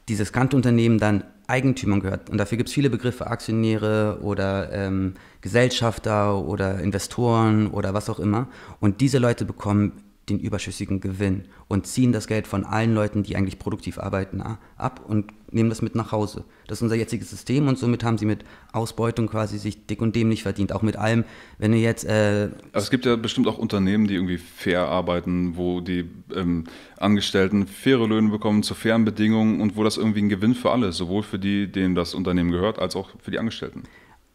dieses 0.08 0.32
Kantunternehmen 0.32 0.98
dann 0.98 1.24
Eigentümern 1.46 2.00
gehört. 2.00 2.30
Und 2.30 2.38
dafür 2.38 2.56
gibt 2.58 2.68
es 2.68 2.74
viele 2.74 2.90
Begriffe, 2.90 3.26
Aktionäre 3.26 4.18
oder 4.22 4.72
ähm, 4.72 5.14
Gesellschafter 5.40 6.38
oder 6.38 6.80
Investoren 6.80 7.68
oder 7.68 7.94
was 7.94 8.08
auch 8.08 8.18
immer. 8.18 8.48
Und 8.80 9.00
diese 9.00 9.18
Leute 9.18 9.44
bekommen 9.44 9.92
den 10.28 10.38
überschüssigen 10.38 11.00
Gewinn 11.00 11.44
und 11.68 11.86
ziehen 11.86 12.12
das 12.12 12.26
Geld 12.26 12.46
von 12.46 12.64
allen 12.64 12.94
Leuten, 12.94 13.22
die 13.22 13.36
eigentlich 13.36 13.58
produktiv 13.58 13.98
arbeiten, 13.98 14.42
ab 14.76 15.00
und 15.06 15.32
nehmen 15.52 15.68
das 15.68 15.82
mit 15.82 15.94
nach 15.94 16.12
Hause. 16.12 16.44
Das 16.66 16.78
ist 16.78 16.82
unser 16.82 16.96
jetziges 16.96 17.30
System 17.30 17.68
und 17.68 17.78
somit 17.78 18.04
haben 18.04 18.18
sie 18.18 18.26
mit 18.26 18.44
Ausbeutung 18.72 19.28
quasi 19.28 19.58
sich 19.58 19.86
dick 19.86 20.00
und 20.00 20.16
dämlich 20.16 20.42
verdient. 20.42 20.72
Auch 20.72 20.82
mit 20.82 20.96
allem, 20.96 21.24
wenn 21.58 21.72
du 21.72 21.78
jetzt 21.78 22.04
äh, 22.04 22.48
Also 22.72 22.84
es 22.84 22.90
gibt 22.90 23.04
ja 23.04 23.16
bestimmt 23.16 23.46
auch 23.48 23.58
Unternehmen, 23.58 24.06
die 24.06 24.14
irgendwie 24.14 24.38
fair 24.38 24.88
arbeiten, 24.88 25.56
wo 25.56 25.80
die 25.80 26.08
ähm, 26.34 26.64
Angestellten 26.98 27.66
faire 27.66 28.06
Löhne 28.06 28.30
bekommen 28.30 28.62
zu 28.62 28.74
fairen 28.74 29.04
Bedingungen 29.04 29.60
und 29.60 29.76
wo 29.76 29.84
das 29.84 29.96
irgendwie 29.96 30.22
ein 30.22 30.28
Gewinn 30.28 30.54
für 30.54 30.70
alle, 30.70 30.92
sowohl 30.92 31.22
für 31.22 31.38
die, 31.38 31.70
denen 31.70 31.94
das 31.94 32.14
Unternehmen 32.14 32.50
gehört, 32.50 32.78
als 32.78 32.96
auch 32.96 33.10
für 33.20 33.30
die 33.30 33.38
Angestellten. 33.38 33.82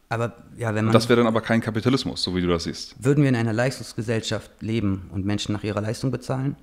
aber 0.08 0.36
ja, 0.56 0.74
wenn 0.74 0.86
man 0.86 0.92
Das 0.92 1.08
wäre 1.08 1.18
dann 1.18 1.26
aber 1.26 1.40
kein 1.40 1.60
Kapitalismus, 1.60 2.22
so 2.22 2.34
wie 2.34 2.40
du 2.40 2.48
das 2.48 2.64
siehst. 2.64 2.94
Würden 3.02 3.22
wir 3.22 3.28
in 3.28 3.36
einer 3.36 3.52
Leistungsgesellschaft 3.52 4.50
leben 4.62 5.10
und 5.12 5.24
Menschen 5.26 5.52
nach 5.52 5.64
ihrer 5.64 5.80
Leistung 5.80 6.10
bezahlen, 6.10 6.56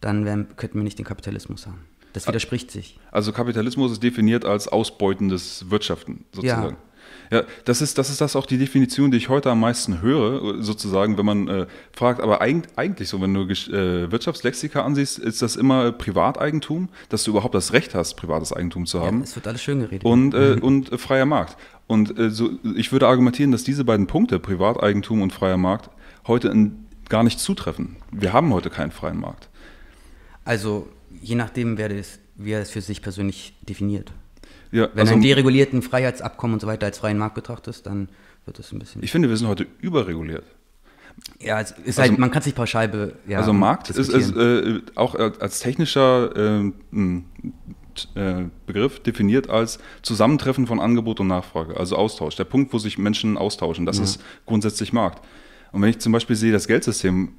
dann 0.00 0.24
wären, 0.24 0.48
könnten 0.56 0.78
wir 0.78 0.84
nicht 0.84 0.98
den 0.98 1.04
Kapitalismus 1.04 1.66
haben. 1.66 1.84
Das 2.12 2.26
widerspricht 2.26 2.70
sich. 2.70 2.98
Also 3.10 3.32
Kapitalismus 3.32 3.92
ist 3.92 4.02
definiert 4.02 4.44
als 4.44 4.68
ausbeutendes 4.68 5.70
Wirtschaften 5.70 6.24
sozusagen. 6.32 6.76
Ja, 7.30 7.42
das 7.66 7.82
ist, 7.82 7.98
das 7.98 8.08
ist 8.08 8.22
das 8.22 8.36
auch 8.36 8.46
die 8.46 8.56
Definition, 8.56 9.10
die 9.10 9.18
ich 9.18 9.28
heute 9.28 9.50
am 9.50 9.60
meisten 9.60 10.00
höre, 10.00 10.62
sozusagen, 10.62 11.18
wenn 11.18 11.26
man 11.26 11.48
äh, 11.48 11.66
fragt, 11.92 12.22
aber 12.22 12.40
eig 12.40 12.62
eigentlich 12.76 13.10
so, 13.10 13.20
wenn 13.20 13.34
du 13.34 13.42
äh, 13.42 14.10
Wirtschaftslexika 14.10 14.82
ansiehst, 14.82 15.18
ist 15.18 15.42
das 15.42 15.56
immer 15.56 15.92
Privateigentum, 15.92 16.88
dass 17.10 17.24
du 17.24 17.32
überhaupt 17.32 17.54
das 17.54 17.74
Recht 17.74 17.94
hast, 17.94 18.14
privates 18.14 18.54
Eigentum 18.54 18.86
zu 18.86 18.98
Ja, 18.98 19.04
haben. 19.06 19.20
es 19.20 19.36
wird 19.36 19.46
alles 19.46 19.62
schön 19.62 19.80
geredet. 19.80 20.06
und, 20.06 20.32
äh, 20.32 20.56
und 20.62 20.90
äh, 20.90 20.96
freier 20.96 21.26
Markt. 21.26 21.58
Und 21.86 22.18
äh, 22.18 22.30
so, 22.30 22.50
ich 22.76 22.92
würde 22.92 23.06
argumentieren, 23.08 23.52
dass 23.52 23.62
diese 23.62 23.84
beiden 23.84 24.06
Punkte, 24.06 24.38
Privateigentum 24.38 25.20
und 25.20 25.32
freier 25.32 25.58
Markt, 25.58 25.90
heute 26.26 26.48
in, 26.48 26.86
gar 27.10 27.24
nicht 27.24 27.40
zutreffen. 27.40 27.96
Wir 28.10 28.32
haben 28.32 28.52
heute 28.54 28.70
keinen 28.70 28.90
freien 28.90 29.20
Markt. 29.20 29.48
also 30.44 30.88
je 31.20 31.34
nachdem, 31.34 31.78
wer, 31.78 31.88
das, 31.88 32.18
wer 32.36 32.60
es 32.60 32.70
für 32.70 32.80
sich 32.80 33.02
persönlich 33.02 33.54
definiert. 33.68 34.12
Ja, 34.70 34.88
Wenn 34.92 35.00
also, 35.00 35.14
ein 35.14 35.22
deregulierten 35.22 35.82
Freiheitsabkommen 35.82 36.54
und 36.54 36.60
so 36.60 36.66
weiter 36.66 36.86
als 36.86 36.98
freien 36.98 37.18
Markt 37.18 37.34
betrachtest, 37.34 37.86
dann 37.86 38.08
wird 38.44 38.58
das 38.58 38.72
ein 38.72 38.78
bisschen. 38.78 39.02
ich 39.02 39.10
finde, 39.12 39.28
wir 39.28 39.36
sind 39.36 39.48
heute 39.48 39.66
überreguliert. 39.80 40.44
ja, 41.40 41.60
es 41.60 41.70
ist 41.72 41.98
also- 41.98 42.02
halt, 42.10 42.18
man 42.18 42.30
kann 42.30 42.42
sich 42.42 42.54
pauschal 42.54 42.88
be, 42.88 43.14
ja, 43.26 43.38
also 43.38 43.52
Markt 43.52 43.90
ist, 43.90 43.98
ist 43.98 44.36
äh, 44.36 44.80
auch 44.94 45.14
als 45.14 45.60
technischer 45.60 46.36
äh, 46.36 46.72
m, 46.92 47.24
t- 47.94 48.20
äh, 48.20 48.44
Begriff 48.66 49.00
definiert 49.00 49.48
als 49.50 49.78
Zusammentreffen 50.02 50.66
von 50.66 50.80
Angebot 50.80 51.20
und 51.20 51.26
Nachfrage, 51.28 51.76
also 51.76 51.96
Austausch. 51.96 52.36
Der 52.36 52.44
Punkt, 52.44 52.72
wo 52.72 52.78
sich 52.78 52.98
Menschen 52.98 53.36
austauschen, 53.38 53.86
das 53.86 53.98
ist 53.98 54.20
grundsätzlich 54.46 54.92
Markt. 54.92 55.24
Und 55.72 55.82
wenn 55.82 55.90
ich 55.90 55.98
zum 55.98 56.12
Beispiel 56.12 56.36
sehe, 56.36 56.52
das 56.52 56.66
Geldsystem, 56.66 57.32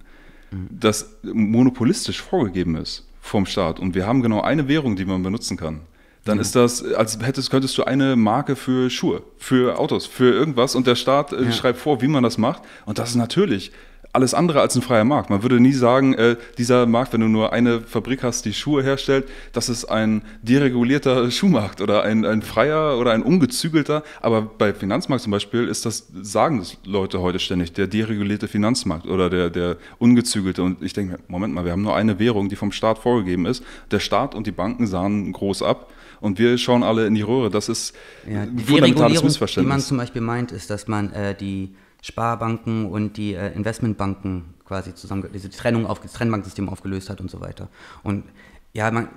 das 0.51 1.15
monopolistisch 1.23 2.21
vorgegeben 2.21 2.75
ist 2.75 3.05
vom 3.29 3.45
Staat. 3.45 3.79
Und 3.79 3.95
wir 3.95 4.05
haben 4.07 4.21
genau 4.21 4.41
eine 4.41 4.67
Währung, 4.67 4.95
die 4.95 5.05
man 5.05 5.23
benutzen 5.23 5.55
kann, 5.57 5.81
dann 6.25 6.39
ist 6.39 6.55
das, 6.55 6.83
als 6.83 7.17
hättest, 7.21 7.49
könntest 7.49 7.77
du 7.77 7.83
eine 7.85 8.15
Marke 8.15 8.55
für 8.55 8.89
Schuhe, 8.89 9.21
für 9.37 9.79
Autos, 9.79 10.05
für 10.05 10.33
irgendwas. 10.33 10.75
Und 10.75 10.85
der 10.85 10.95
Staat 10.95 11.31
äh, 11.31 11.43
Ja. 11.45 11.51
schreibt 11.51 11.79
vor, 11.79 12.01
wie 12.01 12.07
man 12.07 12.23
das 12.23 12.37
macht. 12.37 12.61
Und 12.85 12.99
das 12.99 13.11
ist 13.11 13.15
natürlich 13.15 13.71
alles 14.11 14.33
andere 14.33 14.61
als 14.61 14.75
ein 14.75 14.81
freier 14.81 15.03
Markt. 15.03 15.29
Man 15.29 15.43
würde 15.43 15.59
nie 15.59 15.71
sagen, 15.71 16.13
äh, 16.13 16.35
dieser 16.57 16.85
Markt, 16.85 17.13
wenn 17.13 17.21
du 17.21 17.27
nur 17.27 17.53
eine 17.53 17.81
Fabrik 17.81 18.23
hast, 18.23 18.45
die 18.45 18.53
Schuhe 18.53 18.81
herstellt, 18.81 19.27
das 19.53 19.69
ist 19.69 19.85
ein 19.85 20.23
deregulierter 20.41 21.29
Schuhmarkt 21.39 21.81
oder 21.81 22.03
ein, 22.03 22.25
ein 22.25 22.41
freier 22.41 22.97
oder 22.97 23.11
ein 23.11 23.21
ungezügelter. 23.21 24.03
Aber 24.21 24.41
bei 24.41 24.73
Finanzmarkt 24.73 25.23
zum 25.23 25.31
Beispiel 25.31 25.67
ist 25.67 25.85
das, 25.85 26.07
sagen 26.21 26.59
das 26.59 26.77
Leute 26.85 27.21
heute 27.21 27.39
ständig, 27.39 27.73
der 27.73 27.87
deregulierte 27.87 28.47
Finanzmarkt 28.47 29.05
oder 29.05 29.29
der, 29.29 29.49
der 29.49 29.77
ungezügelte. 29.99 30.63
Und 30.63 30.81
ich 30.81 30.93
denke, 30.93 31.19
Moment 31.27 31.53
mal, 31.53 31.65
wir 31.65 31.71
haben 31.71 31.83
nur 31.83 31.95
eine 31.95 32.17
Währung, 32.17 32.49
die 32.49 32.55
vom 32.55 32.71
Staat 32.71 32.97
vorgegeben 32.97 33.45
ist. 33.45 33.63
Der 33.91 33.99
Staat 33.99 34.33
und 34.33 34.47
die 34.47 34.51
Banken 34.51 34.87
sahen 34.87 35.31
groß 35.31 35.61
ab 35.61 35.91
und 36.19 36.39
wir 36.39 36.57
schauen 36.57 36.81
alle 36.81 37.05
in 37.05 37.13
die 37.13 37.21
Röhre. 37.21 37.49
Das 37.49 37.69
ist 37.69 37.95
ja, 38.27 38.41
ein 38.41 38.57
fundamentales 38.57 39.23
Missverständnis. 39.23 39.69
Die 39.71 39.77
man 39.77 39.81
zum 39.81 39.97
Beispiel 39.97 40.21
meint, 40.21 40.51
ist, 40.51 40.69
dass 40.69 40.87
man 40.87 41.13
äh, 41.13 41.35
die 41.35 41.75
Sparbanken 42.01 42.85
und 42.85 43.17
die 43.17 43.33
äh, 43.33 43.51
Investmentbanken 43.53 44.53
quasi 44.65 44.93
zusammen, 44.93 45.27
diese 45.33 45.49
Trennung 45.49 45.85
auf, 45.85 45.99
das 45.99 46.13
Trennbanksystem 46.13 46.69
aufgelöst 46.69 47.09
hat 47.09 47.21
und 47.21 47.29
so 47.29 47.41
weiter. 47.41 47.67
Und 48.03 48.23
ja, 48.71 48.91
man, 48.91 49.07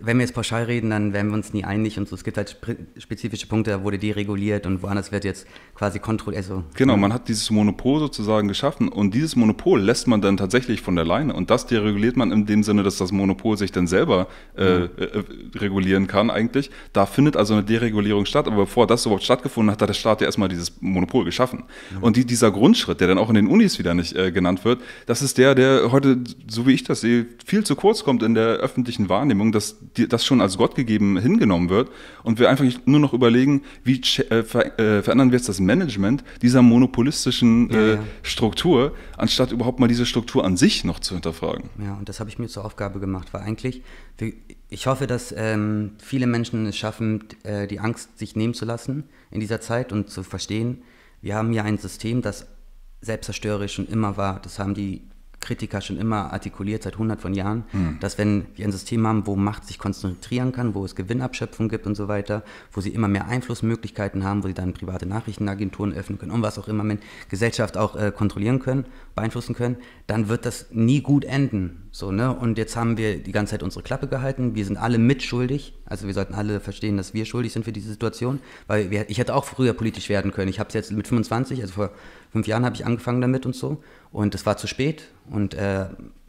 wenn 0.00 0.16
wir 0.16 0.24
jetzt 0.24 0.34
pauschal 0.34 0.64
reden, 0.64 0.90
dann 0.90 1.12
werden 1.12 1.28
wir 1.28 1.34
uns 1.34 1.52
nie 1.52 1.62
einig 1.62 2.00
und 2.00 2.08
so. 2.08 2.16
Es 2.16 2.24
gibt 2.24 2.36
halt 2.36 2.56
spezifische 2.96 3.46
Punkte, 3.46 3.70
da 3.70 3.84
wurde 3.84 3.96
dereguliert 3.96 4.66
und 4.66 4.82
woanders 4.82 5.12
wird 5.12 5.24
jetzt 5.24 5.46
quasi 5.76 6.00
kontrolliert. 6.00 6.42
Also, 6.42 6.64
genau, 6.74 6.96
man 6.96 7.12
hat 7.12 7.28
dieses 7.28 7.48
Monopol 7.52 8.00
sozusagen 8.00 8.48
geschaffen 8.48 8.88
und 8.88 9.14
dieses 9.14 9.36
Monopol 9.36 9.80
lässt 9.80 10.08
man 10.08 10.20
dann 10.20 10.36
tatsächlich 10.36 10.82
von 10.82 10.96
der 10.96 11.04
Leine 11.04 11.32
und 11.32 11.48
das 11.48 11.66
dereguliert 11.66 12.16
man 12.16 12.32
in 12.32 12.44
dem 12.46 12.64
Sinne, 12.64 12.82
dass 12.82 12.96
das 12.96 13.12
Monopol 13.12 13.56
sich 13.56 13.70
dann 13.70 13.86
selber 13.86 14.26
äh, 14.56 14.80
mhm. 14.80 14.88
äh, 14.96 15.58
regulieren 15.58 16.08
kann 16.08 16.28
eigentlich. 16.28 16.72
Da 16.92 17.06
findet 17.06 17.36
also 17.36 17.54
eine 17.54 17.62
Deregulierung 17.62 18.26
statt, 18.26 18.48
aber 18.48 18.56
bevor 18.56 18.88
das 18.88 19.06
überhaupt 19.06 19.22
stattgefunden 19.22 19.70
hat, 19.70 19.80
hat 19.80 19.88
der 19.88 19.94
Staat 19.94 20.22
ja 20.22 20.26
erstmal 20.26 20.48
dieses 20.48 20.82
Monopol 20.82 21.24
geschaffen. 21.24 21.62
Mhm. 21.94 22.02
Und 22.02 22.16
die, 22.16 22.24
dieser 22.24 22.50
Grundschritt, 22.50 23.00
der 23.00 23.06
dann 23.06 23.18
auch 23.18 23.28
in 23.28 23.36
den 23.36 23.46
Unis 23.46 23.78
wieder 23.78 23.94
nicht 23.94 24.16
äh, 24.16 24.32
genannt 24.32 24.64
wird, 24.64 24.82
das 25.06 25.22
ist 25.22 25.38
der, 25.38 25.54
der 25.54 25.92
heute, 25.92 26.18
so 26.48 26.66
wie 26.66 26.72
ich 26.72 26.82
das 26.82 27.00
sehe, 27.00 27.26
viel 27.46 27.62
zu 27.62 27.76
kurz 27.76 28.02
kommt 28.02 28.24
in 28.24 28.34
der 28.34 28.56
öffentlichen 28.56 28.87
öffentlichen 28.88 29.08
Wahrnehmung, 29.10 29.52
dass 29.52 29.76
das 30.08 30.24
schon 30.24 30.40
als 30.40 30.56
Gott 30.56 30.74
gegeben 30.74 31.18
hingenommen 31.18 31.68
wird 31.68 31.90
und 32.22 32.38
wir 32.38 32.48
einfach 32.48 32.64
nur 32.86 33.00
noch 33.00 33.12
überlegen, 33.12 33.62
wie 33.84 34.00
äh, 34.30 34.38
äh, 34.38 34.44
verändern 35.02 35.30
wir 35.30 35.36
jetzt 35.36 35.48
das 35.48 35.60
Management 35.60 36.24
dieser 36.40 36.62
monopolistischen 36.62 37.70
ja, 37.70 37.78
äh, 37.78 37.94
ja. 37.94 38.04
Struktur, 38.22 38.94
anstatt 39.18 39.52
überhaupt 39.52 39.78
mal 39.78 39.88
diese 39.88 40.06
Struktur 40.06 40.42
an 40.44 40.56
sich 40.56 40.84
noch 40.84 41.00
zu 41.00 41.14
hinterfragen. 41.14 41.68
Ja, 41.84 41.94
und 41.94 42.08
das 42.08 42.18
habe 42.18 42.30
ich 42.30 42.38
mir 42.38 42.48
zur 42.48 42.64
Aufgabe 42.64 42.98
gemacht, 42.98 43.28
weil 43.32 43.42
eigentlich, 43.42 43.82
ich 44.70 44.86
hoffe, 44.86 45.06
dass 45.06 45.34
ähm, 45.36 45.92
viele 45.98 46.26
Menschen 46.26 46.64
es 46.66 46.76
schaffen, 46.76 47.24
die 47.70 47.78
Angst 47.78 48.18
sich 48.18 48.36
nehmen 48.36 48.54
zu 48.54 48.64
lassen 48.64 49.04
in 49.30 49.40
dieser 49.40 49.60
Zeit 49.60 49.92
und 49.92 50.10
zu 50.10 50.22
verstehen, 50.22 50.82
wir 51.20 51.34
haben 51.34 51.52
hier 51.52 51.64
ein 51.64 51.78
System, 51.78 52.22
das 52.22 52.46
selbstzerstörerisch 53.00 53.74
schon 53.74 53.86
immer 53.86 54.16
war. 54.16 54.40
Das 54.40 54.58
haben 54.58 54.74
die 54.74 55.02
Kritiker 55.40 55.80
schon 55.80 55.96
immer 55.98 56.32
artikuliert, 56.32 56.82
seit 56.82 56.94
100 56.94 57.20
von 57.20 57.34
Jahren, 57.34 57.64
mhm. 57.72 57.98
dass 58.00 58.18
wenn 58.18 58.46
wir 58.56 58.64
ein 58.66 58.72
System 58.72 59.06
haben, 59.06 59.26
wo 59.26 59.36
Macht 59.36 59.66
sich 59.66 59.78
konzentrieren 59.78 60.52
kann, 60.52 60.74
wo 60.74 60.84
es 60.84 60.96
Gewinnabschöpfung 60.96 61.68
gibt 61.68 61.86
und 61.86 61.94
so 61.94 62.08
weiter, 62.08 62.42
wo 62.72 62.80
sie 62.80 62.90
immer 62.90 63.08
mehr 63.08 63.28
Einflussmöglichkeiten 63.28 64.24
haben, 64.24 64.42
wo 64.42 64.48
sie 64.48 64.54
dann 64.54 64.72
private 64.72 65.06
Nachrichtenagenturen 65.06 65.92
öffnen 65.92 66.18
können 66.18 66.32
und 66.32 66.42
was 66.42 66.58
auch 66.58 66.68
immer 66.68 66.84
mit 66.84 67.00
Gesellschaft 67.28 67.76
auch 67.76 67.96
äh, 67.96 68.12
kontrollieren 68.14 68.58
können, 68.58 68.84
beeinflussen 69.14 69.54
können, 69.54 69.76
dann 70.06 70.28
wird 70.28 70.44
das 70.44 70.66
nie 70.72 71.00
gut 71.00 71.24
enden. 71.24 71.87
So, 71.98 72.12
ne? 72.12 72.32
Und 72.32 72.58
jetzt 72.58 72.76
haben 72.76 72.96
wir 72.96 73.18
die 73.18 73.32
ganze 73.32 73.50
Zeit 73.50 73.64
unsere 73.64 73.82
Klappe 73.82 74.06
gehalten. 74.06 74.54
Wir 74.54 74.64
sind 74.64 74.76
alle 74.76 74.98
mitschuldig. 74.98 75.74
Also 75.84 76.06
wir 76.06 76.14
sollten 76.14 76.32
alle 76.32 76.60
verstehen, 76.60 76.96
dass 76.96 77.12
wir 77.12 77.24
schuldig 77.24 77.52
sind 77.52 77.64
für 77.64 77.72
diese 77.72 77.88
Situation. 77.88 78.38
Weil 78.68 78.92
wir, 78.92 79.10
ich 79.10 79.18
hätte 79.18 79.34
auch 79.34 79.44
früher 79.44 79.72
politisch 79.72 80.08
werden 80.08 80.30
können. 80.30 80.48
Ich 80.48 80.60
habe 80.60 80.68
es 80.68 80.74
jetzt 80.74 80.92
mit 80.92 81.08
25, 81.08 81.60
also 81.60 81.72
vor 81.72 81.90
fünf 82.30 82.46
Jahren 82.46 82.64
habe 82.64 82.76
ich 82.76 82.86
angefangen 82.86 83.20
damit 83.20 83.46
und 83.46 83.56
so. 83.56 83.82
Und 84.12 84.32
es 84.36 84.46
war 84.46 84.56
zu 84.56 84.68
spät. 84.68 85.08
Und 85.28 85.54
äh, 85.54 85.86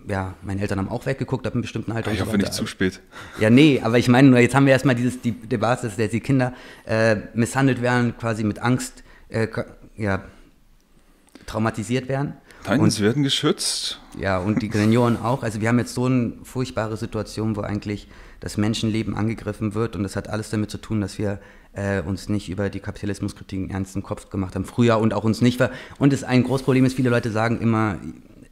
ja, 0.07 0.33
meine 0.41 0.59
Eltern 0.59 0.79
haben 0.79 0.89
auch 0.89 1.05
weggeguckt 1.05 1.45
ab 1.45 1.53
einem 1.53 1.61
bestimmten 1.61 1.91
Alter. 1.91 2.11
Ich 2.13 2.21
hoffe 2.21 2.39
nicht 2.39 2.51
zu 2.51 2.65
spät. 2.65 2.99
Ja, 3.39 3.51
nee, 3.51 3.79
aber 3.83 3.99
ich 3.99 4.07
meine 4.07 4.27
nur, 4.27 4.39
jetzt 4.39 4.55
haben 4.55 4.65
wir 4.65 4.73
erstmal 4.73 4.95
dieses 4.95 5.21
die 5.21 5.33
Debatte, 5.33 5.87
dass 5.95 6.09
die 6.09 6.19
Kinder 6.19 6.51
äh, 6.87 7.15
misshandelt 7.35 7.83
werden, 7.83 8.17
quasi 8.17 8.43
mit 8.43 8.57
Angst 8.57 9.03
äh, 9.27 9.47
ja, 9.97 10.23
traumatisiert 11.45 12.07
werden. 12.07 12.33
Sie 12.65 13.03
werden 13.03 13.23
geschützt. 13.23 13.99
Ja, 14.19 14.37
und 14.37 14.61
die 14.61 14.69
Senioren 14.71 15.17
auch. 15.17 15.43
Also 15.43 15.61
wir 15.61 15.69
haben 15.69 15.79
jetzt 15.79 15.93
so 15.93 16.05
eine 16.05 16.33
furchtbare 16.43 16.97
Situation, 16.97 17.55
wo 17.55 17.61
eigentlich 17.61 18.07
das 18.39 18.57
Menschenleben 18.57 19.15
angegriffen 19.15 19.73
wird 19.73 19.95
und 19.95 20.03
das 20.03 20.15
hat 20.15 20.29
alles 20.29 20.49
damit 20.49 20.71
zu 20.71 20.77
tun, 20.77 21.01
dass 21.01 21.17
wir 21.17 21.39
äh, 21.73 22.01
uns 22.01 22.29
nicht 22.29 22.49
über 22.49 22.69
die 22.69 22.79
Kapitalismuskritik 22.79 23.59
einen 23.59 23.69
ernsten 23.69 24.03
Kopf 24.03 24.29
gemacht 24.29 24.55
haben, 24.55 24.65
früher 24.65 24.97
und 24.97 25.13
auch 25.13 25.23
uns 25.23 25.41
nicht. 25.41 25.61
Und 25.97 26.13
es 26.13 26.23
ein 26.23 26.43
großes 26.43 26.65
Problem 26.65 26.85
ist, 26.85 26.95
viele 26.95 27.09
Leute 27.09 27.31
sagen 27.31 27.59
immer, 27.61 27.97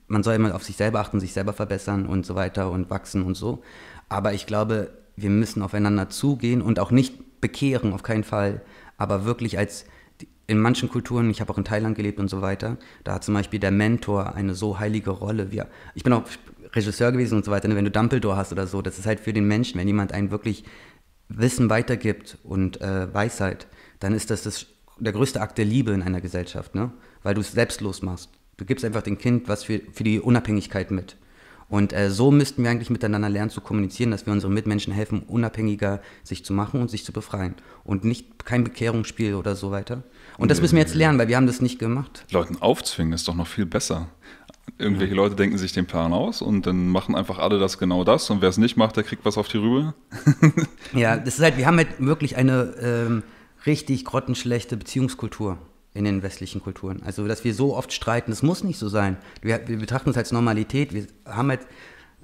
man 0.07 0.23
soll 0.23 0.35
immer 0.35 0.55
auf 0.55 0.63
sich 0.63 0.77
selber 0.77 0.99
achten, 0.99 1.19
sich 1.19 1.33
selber 1.33 1.53
verbessern 1.53 2.05
und 2.05 2.25
so 2.25 2.35
weiter 2.35 2.71
und 2.71 2.89
wachsen 2.89 3.23
und 3.23 3.35
so. 3.35 3.61
Aber 4.09 4.33
ich 4.33 4.45
glaube, 4.45 4.89
wir 5.15 5.29
müssen 5.29 5.61
aufeinander 5.61 6.09
zugehen 6.09 6.61
und 6.61 6.79
auch 6.79 6.91
nicht 6.91 7.41
bekehren, 7.41 7.93
auf 7.93 8.03
keinen 8.03 8.23
Fall, 8.23 8.61
aber 8.97 9.25
wirklich 9.25 9.57
als 9.57 9.85
in 10.47 10.59
manchen 10.59 10.89
Kulturen, 10.89 11.29
ich 11.29 11.41
habe 11.41 11.51
auch 11.51 11.57
in 11.57 11.65
Thailand 11.65 11.95
gelebt 11.95 12.19
und 12.19 12.29
so 12.29 12.41
weiter, 12.41 12.77
da 13.03 13.15
hat 13.15 13.23
zum 13.23 13.33
Beispiel 13.33 13.59
der 13.59 13.71
Mentor 13.71 14.33
eine 14.35 14.55
so 14.55 14.79
heilige 14.79 15.11
Rolle. 15.11 15.51
Wir, 15.51 15.67
ich 15.93 16.03
bin 16.03 16.13
auch 16.13 16.23
Regisseur 16.73 17.11
gewesen 17.11 17.35
und 17.35 17.45
so 17.45 17.51
weiter, 17.51 17.67
ne, 17.67 17.75
wenn 17.75 17.85
du 17.85 17.91
Dumbledore 17.91 18.37
hast 18.37 18.51
oder 18.51 18.65
so, 18.65 18.81
das 18.81 18.97
ist 18.97 19.05
halt 19.05 19.19
für 19.19 19.33
den 19.33 19.45
Menschen, 19.45 19.79
wenn 19.79 19.87
jemand 19.87 20.13
einen 20.13 20.31
wirklich 20.31 20.63
Wissen 21.29 21.69
weitergibt 21.69 22.37
und 22.43 22.79
äh, 22.79 23.13
Weisheit, 23.13 23.67
dann 23.99 24.13
ist 24.13 24.29
das, 24.29 24.43
das 24.43 24.67
der 24.99 25.13
größte 25.13 25.41
Akt 25.41 25.57
der 25.57 25.65
Liebe 25.65 25.91
in 25.91 26.01
einer 26.01 26.21
Gesellschaft, 26.21 26.75
ne? 26.75 26.91
weil 27.23 27.35
du 27.35 27.41
es 27.41 27.51
selbstlos 27.51 28.01
machst. 28.01 28.29
Du 28.55 28.65
gibst 28.65 28.83
einfach 28.85 29.03
dem 29.03 29.17
Kind 29.17 29.47
was 29.47 29.65
für, 29.65 29.81
für 29.91 30.03
die 30.03 30.19
Unabhängigkeit 30.19 30.91
mit. 30.91 31.17
Und 31.69 31.91
äh, 31.91 32.09
so 32.09 32.31
müssten 32.31 32.63
wir 32.63 32.71
eigentlich 32.71 32.89
miteinander 32.89 33.29
lernen 33.29 33.51
zu 33.51 33.61
kommunizieren, 33.61 34.11
dass 34.11 34.25
wir 34.25 34.33
unseren 34.33 34.53
Mitmenschen 34.53 34.93
helfen, 34.93 35.23
unabhängiger 35.23 36.01
sich 36.23 36.45
zu 36.45 36.53
machen 36.53 36.79
und 36.79 36.89
sich 36.89 37.03
zu 37.03 37.11
befreien. 37.11 37.55
Und 37.83 38.05
nicht 38.05 38.45
kein 38.45 38.63
Bekehrungsspiel 38.63 39.35
oder 39.35 39.55
so 39.55 39.69
weiter. 39.69 40.03
Und 40.38 40.51
das 40.51 40.61
müssen 40.61 40.75
wir 40.75 40.81
jetzt 40.81 40.95
lernen, 40.95 41.17
weil 41.17 41.27
wir 41.27 41.35
haben 41.35 41.47
das 41.47 41.61
nicht 41.61 41.79
gemacht. 41.79 42.25
Leuten 42.31 42.57
aufzwingen 42.61 43.13
ist 43.13 43.27
doch 43.27 43.35
noch 43.35 43.47
viel 43.47 43.65
besser. 43.65 44.09
Irgendwelche 44.77 45.15
ja. 45.15 45.21
Leute 45.21 45.35
denken 45.35 45.57
sich 45.57 45.71
den 45.71 45.85
Plan 45.85 46.13
aus 46.13 46.41
und 46.41 46.67
dann 46.67 46.89
machen 46.89 47.15
einfach 47.15 47.39
alle 47.39 47.57
das 47.57 47.79
genau 47.79 48.03
das 48.03 48.29
und 48.29 48.41
wer 48.41 48.49
es 48.49 48.57
nicht 48.57 48.77
macht, 48.77 48.97
der 48.97 49.03
kriegt 49.03 49.25
was 49.25 49.38
auf 49.38 49.47
die 49.47 49.57
Rübe. 49.57 49.93
ja, 50.93 51.17
das 51.17 51.35
ist 51.35 51.41
halt, 51.41 51.57
wir 51.57 51.65
haben 51.65 51.77
halt 51.77 51.99
wirklich 51.99 52.35
eine 52.35 52.75
ähm, 52.81 53.23
richtig 53.65 54.05
grottenschlechte 54.05 54.77
Beziehungskultur 54.77 55.57
in 55.93 56.05
den 56.05 56.21
westlichen 56.21 56.61
Kulturen. 56.61 57.01
Also, 57.03 57.27
dass 57.27 57.43
wir 57.43 57.53
so 57.55 57.75
oft 57.75 57.91
streiten, 57.91 58.29
das 58.29 58.43
muss 58.43 58.63
nicht 58.63 58.77
so 58.77 58.88
sein. 58.88 59.17
Wir, 59.41 59.67
wir 59.67 59.77
betrachten 59.77 60.11
es 60.11 60.17
als 60.17 60.31
Normalität. 60.31 60.93
Wir 60.93 61.07
haben 61.25 61.49
halt 61.49 61.61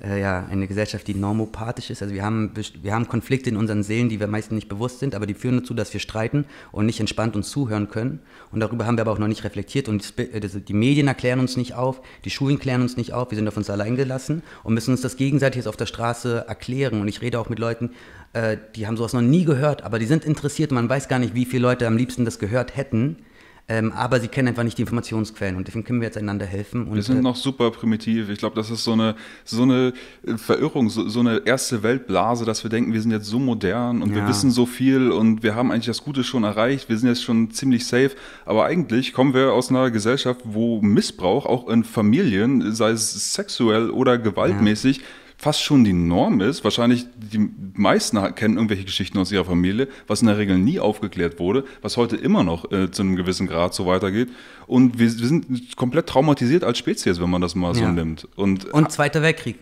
äh, 0.01 0.19
ja, 0.19 0.47
eine 0.49 0.67
Gesellschaft, 0.67 1.07
die 1.07 1.13
normopathisch 1.13 1.89
ist. 1.89 2.01
Also 2.01 2.13
wir 2.13 2.23
haben, 2.23 2.51
wir 2.81 2.93
haben 2.93 3.07
Konflikte 3.07 3.49
in 3.49 3.57
unseren 3.57 3.83
Seelen, 3.83 4.09
die 4.09 4.19
wir 4.19 4.27
meistens 4.27 4.55
nicht 4.55 4.69
bewusst 4.69 4.99
sind, 4.99 5.13
aber 5.13 5.25
die 5.25 5.33
führen 5.33 5.59
dazu, 5.59 5.73
dass 5.73 5.93
wir 5.93 5.99
streiten 5.99 6.45
und 6.71 6.85
nicht 6.85 6.99
entspannt 6.99 7.35
uns 7.35 7.49
zuhören 7.49 7.89
können. 7.89 8.19
Und 8.51 8.59
darüber 8.59 8.85
haben 8.85 8.97
wir 8.97 9.01
aber 9.01 9.11
auch 9.11 9.19
noch 9.19 9.27
nicht 9.27 9.43
reflektiert. 9.43 9.87
Und 9.87 10.15
die 10.17 10.73
Medien 10.73 11.07
erklären 11.07 11.39
uns 11.39 11.57
nicht 11.57 11.75
auf, 11.75 12.01
die 12.25 12.31
Schulen 12.31 12.59
klären 12.59 12.81
uns 12.81 12.97
nicht 12.97 13.13
auf, 13.13 13.31
wir 13.31 13.35
sind 13.35 13.47
auf 13.47 13.57
uns 13.57 13.69
allein 13.69 13.95
gelassen 13.95 14.41
und 14.63 14.73
müssen 14.73 14.91
uns 14.91 15.01
das 15.01 15.15
gegenseitig 15.15 15.57
jetzt 15.57 15.67
auf 15.67 15.77
der 15.77 15.85
Straße 15.85 16.45
erklären. 16.47 16.99
Und 16.99 17.07
ich 17.07 17.21
rede 17.21 17.39
auch 17.39 17.49
mit 17.49 17.59
Leuten, 17.59 17.91
äh, 18.33 18.57
die 18.75 18.87
haben 18.87 18.97
sowas 18.97 19.13
noch 19.13 19.21
nie 19.21 19.45
gehört, 19.45 19.83
aber 19.83 19.99
die 19.99 20.05
sind 20.05 20.25
interessiert. 20.25 20.71
Man 20.71 20.89
weiß 20.89 21.07
gar 21.07 21.19
nicht, 21.19 21.35
wie 21.35 21.45
viele 21.45 21.61
Leute 21.61 21.85
am 21.85 21.97
liebsten 21.97 22.25
das 22.25 22.39
gehört 22.39 22.75
hätten 22.75 23.17
ähm, 23.69 23.93
aber 23.93 24.19
sie 24.19 24.27
kennen 24.27 24.49
einfach 24.49 24.63
nicht 24.63 24.77
die 24.77 24.81
Informationsquellen 24.81 25.55
und 25.55 25.67
deswegen 25.67 25.85
können 25.85 26.01
wir 26.01 26.07
jetzt 26.07 26.17
einander 26.17 26.45
helfen. 26.45 26.93
wir 26.93 27.01
sind 27.01 27.19
äh, 27.19 27.21
noch 27.21 27.37
super 27.37 27.71
primitiv. 27.71 28.29
Ich 28.29 28.37
glaube, 28.37 28.57
das 28.57 28.69
ist 28.69 28.83
so 28.83 28.91
eine, 28.91 29.15
so 29.45 29.63
eine 29.63 29.93
Verirrung, 30.35 30.89
so, 30.89 31.07
so, 31.07 31.21
eine 31.21 31.43
erste 31.45 31.81
Weltblase, 31.81 32.43
dass 32.43 32.63
wir 32.63 32.69
denken, 32.69 32.91
wir 32.91 33.01
sind 33.01 33.11
jetzt 33.11 33.27
so 33.27 33.39
modern 33.39 34.01
und 34.01 34.09
ja. 34.09 34.17
wir 34.17 34.27
wissen 34.27 34.51
so 34.51 34.65
viel 34.65 35.11
und 35.11 35.43
wir 35.43 35.55
haben 35.55 35.71
eigentlich 35.71 35.85
das 35.85 36.03
Gute 36.03 36.25
schon 36.25 36.43
erreicht. 36.43 36.89
Wir 36.89 36.97
sind 36.97 37.07
jetzt 37.07 37.23
schon 37.23 37.51
ziemlich 37.51 37.87
safe. 37.87 38.11
Aber 38.45 38.65
eigentlich 38.65 39.13
kommen 39.13 39.33
wir 39.33 39.53
aus 39.53 39.69
einer 39.69 39.91
Gesellschaft, 39.91 40.41
wo 40.43 40.81
Missbrauch 40.81 41.45
auch 41.45 41.69
in 41.69 41.85
Familien, 41.85 42.73
sei 42.73 42.91
es 42.91 43.33
sexuell 43.33 43.89
oder 43.91 44.17
gewaltmäßig, 44.17 44.97
ja 44.97 45.03
fast 45.43 45.61
schon 45.61 45.83
die 45.83 45.93
Norm 45.93 46.39
ist. 46.39 46.63
Wahrscheinlich 46.63 47.05
die 47.17 47.49
meisten 47.75 48.17
kennen 48.33 48.55
irgendwelche 48.55 48.85
Geschichten 48.85 49.19
aus 49.19 49.29
ihrer 49.31 49.43
Familie, 49.43 49.89
was 50.07 50.21
in 50.21 50.27
der 50.27 50.37
Regel 50.37 50.57
nie 50.57 50.79
aufgeklärt 50.79 51.37
wurde, 51.37 51.65
was 51.81 51.97
heute 51.97 52.15
immer 52.15 52.43
noch 52.43 52.71
äh, 52.71 52.89
zu 52.89 53.01
einem 53.01 53.17
gewissen 53.17 53.45
Grad 53.45 53.73
so 53.73 53.85
weitergeht. 53.85 54.29
Und 54.67 54.99
wir, 54.99 55.07
wir, 55.07 55.27
sind 55.27 55.75
komplett 55.75 56.07
traumatisiert 56.07 56.63
als 56.63 56.77
Spezies, 56.77 57.19
wenn 57.19 57.29
man 57.29 57.41
das 57.41 57.55
mal 57.55 57.75
ja. 57.75 57.85
so 57.85 57.91
nimmt. 57.91 58.27
Und, 58.37 58.65
und 58.65 58.91
Zweiter 58.91 59.21
Weltkrieg. 59.21 59.59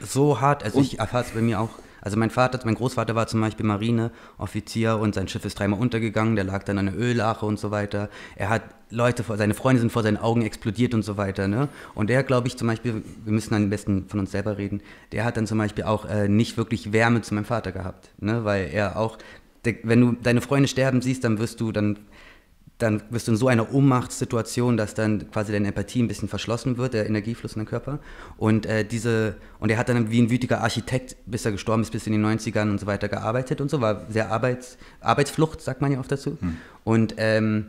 So 0.00 0.40
hart, 0.40 0.64
also 0.64 0.80
ich 0.80 0.98
erfahre 0.98 1.24
es 1.24 1.30
bei 1.30 1.40
mir 1.40 1.60
auch 1.60 1.70
also 2.02 2.18
mein 2.18 2.30
Vater, 2.30 2.58
mein 2.64 2.74
Großvater 2.74 3.14
war 3.14 3.28
zum 3.28 3.40
Beispiel 3.40 3.64
Marineoffizier 3.64 4.98
und 4.98 5.14
sein 5.14 5.28
Schiff 5.28 5.44
ist 5.44 5.58
dreimal 5.58 5.80
untergegangen, 5.80 6.34
der 6.34 6.44
lag 6.44 6.64
dann 6.64 6.76
an 6.78 6.88
einer 6.88 6.96
Öllache 6.98 7.46
und 7.46 7.60
so 7.60 7.70
weiter. 7.70 8.10
Er 8.34 8.50
hat 8.50 8.62
Leute, 8.90 9.22
vor, 9.22 9.36
seine 9.36 9.54
Freunde 9.54 9.80
sind 9.80 9.92
vor 9.92 10.02
seinen 10.02 10.16
Augen 10.16 10.42
explodiert 10.42 10.94
und 10.94 11.02
so 11.04 11.16
weiter. 11.16 11.46
Ne? 11.46 11.68
Und 11.94 12.10
der, 12.10 12.24
glaube 12.24 12.48
ich, 12.48 12.56
zum 12.56 12.66
Beispiel, 12.66 13.04
wir 13.24 13.32
müssen 13.32 13.54
am 13.54 13.70
besten 13.70 14.08
von 14.08 14.18
uns 14.18 14.32
selber 14.32 14.58
reden, 14.58 14.82
der 15.12 15.24
hat 15.24 15.36
dann 15.36 15.46
zum 15.46 15.58
Beispiel 15.58 15.84
auch 15.84 16.04
äh, 16.04 16.28
nicht 16.28 16.56
wirklich 16.56 16.92
Wärme 16.92 17.22
zu 17.22 17.34
meinem 17.34 17.44
Vater 17.44 17.70
gehabt. 17.70 18.10
Ne? 18.18 18.44
Weil 18.44 18.70
er 18.72 18.98
auch, 18.98 19.16
der, 19.64 19.76
wenn 19.84 20.00
du 20.00 20.12
deine 20.20 20.40
Freunde 20.40 20.66
sterben 20.68 21.02
siehst, 21.02 21.22
dann 21.22 21.38
wirst 21.38 21.60
du, 21.60 21.70
dann 21.70 22.00
dann 22.82 23.02
bist 23.10 23.28
du 23.28 23.32
in 23.32 23.36
so 23.36 23.48
einer 23.48 23.72
Ohnmachtssituation, 23.72 24.76
dass 24.76 24.94
dann 24.94 25.30
quasi 25.30 25.52
deine 25.52 25.68
Empathie 25.68 26.02
ein 26.02 26.08
bisschen 26.08 26.28
verschlossen 26.28 26.76
wird, 26.76 26.94
der 26.94 27.06
Energiefluss 27.06 27.54
in 27.54 27.60
den 27.60 27.68
Körper. 27.68 28.00
Und 28.36 28.66
äh, 28.66 28.84
diese, 28.84 29.36
und 29.60 29.70
er 29.70 29.78
hat 29.78 29.88
dann 29.88 30.10
wie 30.10 30.20
ein 30.20 30.30
wütiger 30.30 30.60
Architekt, 30.60 31.16
bis 31.26 31.44
er 31.44 31.52
gestorben 31.52 31.82
ist, 31.82 31.92
bis 31.92 32.06
in 32.06 32.12
den 32.12 32.24
90ern 32.24 32.70
und 32.70 32.80
so 32.80 32.86
weiter 32.86 33.08
gearbeitet 33.08 33.60
und 33.60 33.70
so, 33.70 33.80
war 33.80 34.06
sehr 34.10 34.30
Arbeits, 34.30 34.76
Arbeitsflucht, 35.00 35.60
sagt 35.60 35.80
man 35.80 35.92
ja 35.92 36.00
oft 36.00 36.10
dazu. 36.10 36.36
Hm. 36.40 36.56
Und, 36.84 37.14
ähm, 37.18 37.66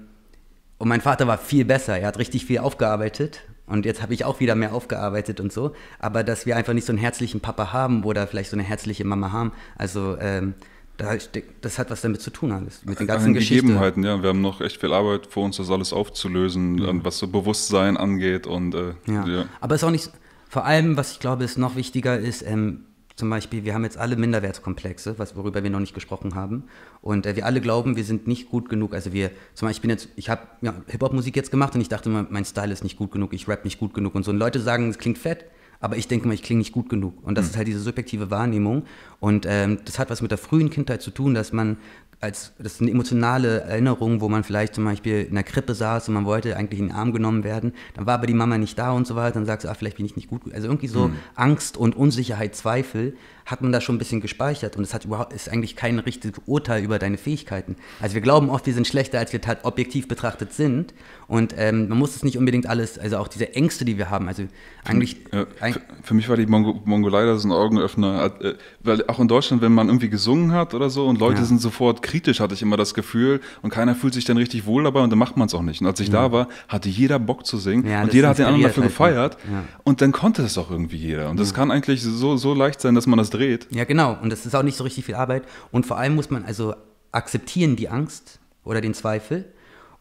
und 0.79 0.87
mein 0.87 1.01
Vater 1.01 1.27
war 1.27 1.37
viel 1.37 1.65
besser, 1.65 1.97
er 1.97 2.07
hat 2.07 2.17
richtig 2.17 2.45
viel 2.45 2.57
aufgearbeitet 2.57 3.43
und 3.65 3.85
jetzt 3.85 4.01
habe 4.01 4.13
ich 4.13 4.25
auch 4.25 4.39
wieder 4.39 4.55
mehr 4.55 4.73
aufgearbeitet 4.73 5.39
und 5.39 5.53
so. 5.53 5.73
Aber 5.99 6.23
dass 6.23 6.45
wir 6.45 6.57
einfach 6.57 6.73
nicht 6.73 6.85
so 6.85 6.91
einen 6.91 6.99
herzlichen 6.99 7.39
Papa 7.39 7.71
haben 7.71 8.03
oder 8.03 8.27
vielleicht 8.27 8.49
so 8.49 8.55
eine 8.55 8.63
herzliche 8.63 9.05
Mama 9.05 9.31
haben, 9.31 9.53
also 9.77 10.17
ähm, 10.19 10.53
das 10.97 11.79
hat 11.79 11.89
was 11.89 12.01
damit 12.01 12.21
zu 12.21 12.29
tun, 12.29 12.51
alles. 12.51 12.85
Mit 12.85 12.99
den 12.99 13.07
ganzen 13.07 13.29
An 13.29 13.33
Gegebenheiten, 13.33 14.03
ja. 14.03 14.21
Wir 14.21 14.29
haben 14.29 14.41
noch 14.41 14.61
echt 14.61 14.79
viel 14.79 14.93
Arbeit 14.93 15.27
vor 15.27 15.43
uns, 15.43 15.57
das 15.57 15.71
alles 15.71 15.91
aufzulösen, 15.91 16.77
ja. 16.77 16.91
was 17.03 17.17
so 17.17 17.27
Bewusstsein 17.27 17.97
angeht. 17.97 18.45
Und, 18.45 18.75
äh, 18.75 18.93
ja. 19.07 19.25
ja. 19.27 19.45
Aber 19.59 19.75
es 19.75 19.81
ist 19.81 19.87
auch 19.87 19.91
nicht, 19.91 20.11
vor 20.49 20.65
allem, 20.65 20.95
was 20.95 21.13
ich 21.13 21.19
glaube, 21.19 21.43
ist 21.43 21.57
noch 21.57 21.75
wichtiger 21.75 22.17
ist, 22.19 22.43
ähm, 22.43 22.85
zum 23.15 23.29
Beispiel, 23.29 23.63
wir 23.63 23.75
haben 23.75 23.83
jetzt 23.83 23.97
alle 23.97 24.15
Minderwertskomplexe, 24.15 25.19
was, 25.19 25.35
worüber 25.35 25.63
wir 25.63 25.69
noch 25.69 25.79
nicht 25.79 25.93
gesprochen 25.93 26.33
haben. 26.33 26.63
Und 27.01 27.27
äh, 27.27 27.35
wir 27.35 27.45
alle 27.45 27.61
glauben, 27.61 27.95
wir 27.95 28.03
sind 28.03 28.27
nicht 28.27 28.49
gut 28.49 28.69
genug. 28.69 28.93
Also 28.93 29.13
wir, 29.13 29.29
zum 29.53 29.67
Beispiel, 29.67 29.77
ich 29.77 29.81
bin 29.81 29.89
jetzt, 29.91 30.09
ich 30.15 30.29
habe 30.29 30.41
ja, 30.61 30.73
Hip-Hop-Musik 30.87 31.35
jetzt 31.35 31.51
gemacht 31.51 31.75
und 31.75 31.81
ich 31.81 31.89
dachte 31.89 32.09
immer, 32.09 32.25
mein 32.29 32.45
Style 32.45 32.73
ist 32.73 32.83
nicht 32.83 32.97
gut 32.97 33.11
genug, 33.11 33.33
ich 33.33 33.47
rap 33.47 33.65
nicht 33.65 33.79
gut 33.79 33.93
genug 33.93 34.15
und 34.15 34.23
so. 34.25 34.31
Und 34.31 34.37
Leute 34.37 34.59
sagen, 34.59 34.89
es 34.89 34.97
klingt 34.97 35.19
fett, 35.19 35.45
aber 35.83 35.97
ich 35.97 36.07
denke 36.07 36.29
mal, 36.29 36.33
ich 36.33 36.43
klinge 36.43 36.59
nicht 36.59 36.71
gut 36.71 36.87
genug. 36.87 37.13
Und 37.23 37.37
das 37.37 37.43
mhm. 37.43 37.49
ist 37.49 37.57
halt 37.57 37.67
diese 37.67 37.81
subjektive 37.81 38.31
Wahrnehmung. 38.31 38.83
Und 39.19 39.45
ähm, 39.45 39.79
das 39.83 39.99
hat 39.99 40.09
was 40.09 40.21
mit 40.21 40.31
der 40.31 40.37
frühen 40.37 40.69
Kindheit 40.69 41.01
zu 41.01 41.11
tun, 41.11 41.33
dass 41.33 41.51
man 41.51 41.75
als 42.23 42.53
das 42.57 42.75
ist 42.75 42.81
eine 42.81 42.89
emotionale 42.89 43.61
Erinnerung, 43.61 44.21
wo 44.21 44.29
man 44.29 44.43
vielleicht 44.43 44.75
zum 44.75 44.85
Beispiel 44.85 45.23
in 45.23 45.35
der 45.35 45.43
Krippe 45.43 45.75
saß 45.75 46.07
und 46.07 46.13
man 46.13 46.25
wollte 46.25 46.55
eigentlich 46.55 46.79
in 46.79 46.87
den 46.87 46.95
Arm 46.95 47.11
genommen 47.11 47.43
werden, 47.43 47.73
dann 47.95 48.05
war 48.05 48.15
aber 48.15 48.27
die 48.27 48.33
Mama 48.33 48.57
nicht 48.57 48.79
da 48.79 48.91
und 48.91 49.05
so 49.05 49.15
weiter, 49.15 49.33
dann 49.33 49.45
sagst 49.45 49.65
du, 49.65 49.69
ah, 49.69 49.73
vielleicht 49.73 49.97
bin 49.97 50.05
ich 50.05 50.15
nicht 50.15 50.29
gut. 50.29 50.41
Also 50.53 50.67
irgendwie 50.67 50.87
so 50.87 51.09
mhm. 51.09 51.15
Angst 51.35 51.75
und 51.75 51.95
Unsicherheit, 51.95 52.55
Zweifel 52.55 53.13
hat 53.45 53.61
man 53.61 53.71
da 53.71 53.81
schon 53.81 53.95
ein 53.95 53.99
bisschen 53.99 54.21
gespeichert 54.21 54.77
und 54.77 54.83
es 54.83 54.93
hat 54.93 55.05
überhaupt 55.05 55.33
ist 55.33 55.49
eigentlich 55.49 55.75
kein 55.75 55.99
richtiges 55.99 56.41
Urteil 56.45 56.83
über 56.83 56.97
deine 56.97 57.17
Fähigkeiten. 57.17 57.75
Also 58.01 58.15
wir 58.15 58.21
glauben 58.21 58.49
oft, 58.49 58.65
wir 58.65 58.73
sind 58.73 58.87
schlechter, 58.87 59.19
als 59.19 59.33
wir 59.33 59.41
objektiv 59.63 60.07
betrachtet 60.07 60.53
sind 60.53 60.93
und 61.27 61.53
ähm, 61.57 61.89
man 61.89 61.97
muss 61.97 62.15
es 62.15 62.23
nicht 62.23 62.37
unbedingt 62.37 62.67
alles, 62.67 62.97
also 62.97 63.17
auch 63.17 63.27
diese 63.27 63.53
Ängste, 63.53 63.85
die 63.85 63.97
wir 63.97 64.09
haben, 64.09 64.27
also 64.27 64.43
eigentlich. 64.85 65.17
Ja, 65.31 65.45
für, 65.45 65.81
für, 66.01 66.13
mich 66.13 66.29
war 66.29 66.37
die 66.37 66.45
Mongo 66.45 66.81
Mongolei 66.85 67.25
das 67.25 67.43
ein 67.43 67.51
Augenöffner, 67.51 68.31
äh, 68.39 68.55
weil 68.81 69.05
auch 69.07 69.19
in 69.19 69.27
Deutschland, 69.27 69.61
wenn 69.61 69.73
man 69.73 69.87
irgendwie 69.87 70.09
gesungen 70.09 70.53
hat 70.53 70.73
oder 70.73 70.89
so 70.89 71.07
und 71.07 71.19
Leute 71.19 71.39
ja. 71.39 71.45
sind 71.45 71.59
sofort 71.59 72.01
kritisch, 72.13 72.39
hatte 72.39 72.53
ich 72.53 72.61
immer 72.61 72.77
das 72.77 72.93
Gefühl 72.93 73.41
und 73.63 73.71
keiner 73.71 73.95
fühlt 73.95 74.13
sich 74.13 74.23
dann 74.23 74.37
richtig 74.37 74.67
wohl 74.67 74.83
dabei 74.83 75.01
und 75.01 75.09
dann 75.09 75.17
macht 75.17 75.35
man 75.35 75.47
es 75.47 75.55
auch 75.55 75.63
nicht. 75.63 75.81
Und 75.81 75.87
als 75.87 75.99
ich 75.99 76.09
ja. 76.09 76.13
da 76.13 76.31
war, 76.31 76.47
hatte 76.67 76.87
jeder 76.87 77.17
Bock 77.17 77.43
zu 77.43 77.57
singen 77.57 77.87
ja, 77.87 78.03
und 78.03 78.13
jeder 78.13 78.29
hat 78.29 78.37
den 78.37 78.45
anderen 78.45 78.63
dafür 78.63 78.83
halt 78.83 78.91
gefeiert 78.91 79.37
und 79.83 80.01
dann 80.01 80.11
konnte 80.11 80.43
es 80.43 80.55
auch 80.59 80.69
irgendwie 80.69 80.97
jeder 80.97 81.31
und 81.31 81.39
das 81.39 81.55
kann 81.55 81.71
eigentlich 81.71 82.03
so, 82.03 82.37
so 82.37 82.53
leicht 82.53 82.81
sein, 82.81 82.93
dass 82.93 83.07
man 83.07 83.17
das 83.17 83.31
dreht. 83.31 83.67
Ja, 83.71 83.83
genau. 83.85 84.15
Und 84.21 84.31
das 84.31 84.45
ist 84.45 84.53
auch 84.55 84.61
nicht 84.61 84.77
so 84.77 84.83
richtig 84.83 85.05
viel 85.05 85.15
Arbeit. 85.15 85.43
Und 85.71 85.87
vor 85.87 85.97
allem 85.97 86.13
muss 86.13 86.29
man 86.29 86.45
also 86.45 86.75
akzeptieren 87.11 87.75
die 87.75 87.89
Angst 87.89 88.39
oder 88.63 88.79
den 88.79 88.93
Zweifel 88.93 89.45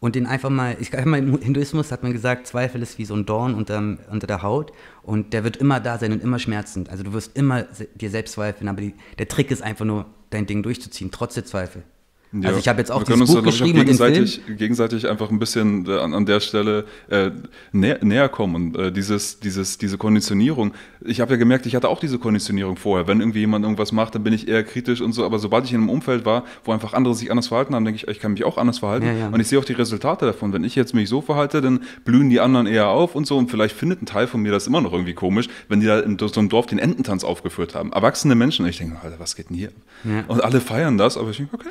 und 0.01 0.15
den 0.15 0.27
einfach 0.27 0.51
mal, 0.51 0.77
ich 0.81 0.91
glaube, 0.91 1.17
im 1.17 1.39
Hinduismus 1.39 1.91
hat 1.93 2.03
man 2.03 2.13
gesagt, 2.13 2.47
Zweifel 2.47 2.83
ist 2.83 2.99
wie 2.99 3.07
so 3.07 3.15
ein 3.15 3.25
Dorn 3.25 3.55
unter, 3.55 3.79
unter 4.11 4.27
der 4.27 4.43
Haut 4.43 4.73
und 5.03 5.33
der 5.33 5.45
wird 5.45 5.57
immer 5.57 5.81
da 5.81 5.97
sein 5.97 6.13
und 6.13 6.23
immer 6.23 6.39
schmerzend. 6.39 6.91
Also 6.91 7.05
du 7.05 7.15
wirst 7.15 7.39
immer 7.39 7.63
dir 7.95 8.11
selbst 8.11 8.33
zweifeln, 8.33 8.69
aber 8.69 8.83
die, 8.83 8.95
der 9.19 9.29
Trick 9.29 9.51
ist 9.51 9.63
einfach 9.63 9.87
nur, 9.87 10.05
dein 10.33 10.47
Ding 10.47 10.63
durchzuziehen, 10.63 11.11
trotz 11.11 11.35
der 11.35 11.45
Zweifel. 11.45 11.83
Ja. 12.33 12.49
Also 12.49 12.61
ich 12.61 12.69
habe 12.69 12.79
jetzt 12.79 12.91
auch 12.91 13.07
wir 13.07 13.15
dieses 13.15 13.35
Buch 13.35 13.43
geschrieben 13.43 13.81
und 13.81 13.85
gegenseitig, 13.85 14.41
gegenseitig 14.57 15.07
einfach 15.07 15.31
ein 15.31 15.39
bisschen 15.39 15.87
äh, 15.87 15.99
an, 15.99 16.15
an 16.15 16.25
der 16.25 16.41
Stelle 16.41 16.87
äh, 17.11 17.31
näher, 17.73 17.99
näher 18.03 18.29
kommen 18.31 18.55
und 18.55 18.77
äh, 18.77 18.91
dieses, 18.91 19.39
dieses, 19.39 19.77
diese 19.77 19.99
Konditionierung. 19.99 20.73
Ich 21.03 21.21
habe 21.21 21.33
ja 21.33 21.37
gemerkt, 21.37 21.67
ich 21.67 21.77
hatte 21.77 21.91
auch 21.91 22.01
diese 22.01 22.19
Konditionierung 22.19 22.77
vorher. 22.77 23.07
Wenn 23.07 23.21
irgendwie 23.21 23.41
jemand 23.41 23.65
irgendwas 23.67 23.93
macht, 23.93 24.15
dann 24.15 24.25
bin 24.25 24.33
ich 24.33 24.49
eher 24.49 24.65
kritisch 24.65 25.03
und 25.03 25.13
so. 25.13 25.27
Aber 25.27 25.39
sobald 25.39 25.67
ich 25.67 25.73
in 25.73 25.81
einem 25.81 25.91
Umfeld 25.91 26.25
war, 26.25 26.45
wo 26.65 26.73
einfach 26.73 26.95
andere 26.95 27.15
sich 27.15 27.31
anders 27.31 27.49
verhalten 27.49 27.75
haben, 27.75 27.85
denke 27.85 27.99
ich, 27.99 28.09
ich 28.09 28.19
kann 28.19 28.33
mich 28.33 28.45
auch 28.45 28.57
anders 28.57 28.79
verhalten. 28.79 29.07
Ja, 29.07 29.13
ja. 29.13 29.29
Und 29.29 29.39
ich 29.39 29.49
sehe 29.49 29.59
auch 29.59 29.65
die 29.65 29.75
Resultate 29.75 30.25
davon. 30.25 30.55
Wenn 30.55 30.65
ich 30.65 30.75
jetzt 30.75 30.95
mich 30.95 31.11
so 31.11 31.21
verhalte, 31.21 31.61
dann 31.61 31.81
blühen 32.07 32.31
die 32.31 32.41
anderen 32.41 32.67
eher 32.67 32.89
auf 32.89 33.15
und 33.15 33.27
so. 33.27 33.37
Und 33.37 33.51
vielleicht 33.51 33.77
findet 33.77 34.01
ein 34.01 34.07
Teil 34.07 34.27
von 34.27 34.41
mir 34.41 34.53
das 34.53 34.67
immer 34.67 34.81
noch 34.81 34.93
irgendwie 34.95 35.15
komisch, 35.15 35.49
wenn 35.69 35.81
die 35.81 35.87
da 35.87 36.01
in 36.01 36.19
so 36.19 36.29
einem 36.41 36.49
Dorf 36.49 36.65
den 36.65 36.79
Ententanz 36.79 37.25
aufgeführt 37.25 37.75
haben. 37.75 37.93
Erwachsene 37.93 38.35
Menschen. 38.35 38.65
Und 38.65 38.71
ich 38.71 38.79
denke, 38.79 38.97
Alter, 39.03 39.17
was 39.19 39.37
geht 39.37 39.51
denn 39.51 39.57
hier? 39.57 39.71
Und 40.29 40.43
alle 40.43 40.63
feiern 40.63 40.97
das, 40.97 41.19
aber 41.19 41.31
ich 41.31 41.37
denke, 41.37 41.55
okay 41.55 41.69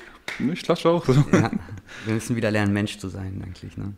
ich 0.53 0.63
klatsche 0.63 0.89
auch. 0.89 1.05
So. 1.05 1.13
Ja, 1.31 1.51
wir 2.05 2.13
müssen 2.13 2.35
wieder 2.35 2.51
lernen, 2.51 2.73
Mensch 2.73 2.97
zu 2.97 3.09
sein, 3.09 3.41
eigentlich. 3.43 3.77
Ne? 3.77 3.93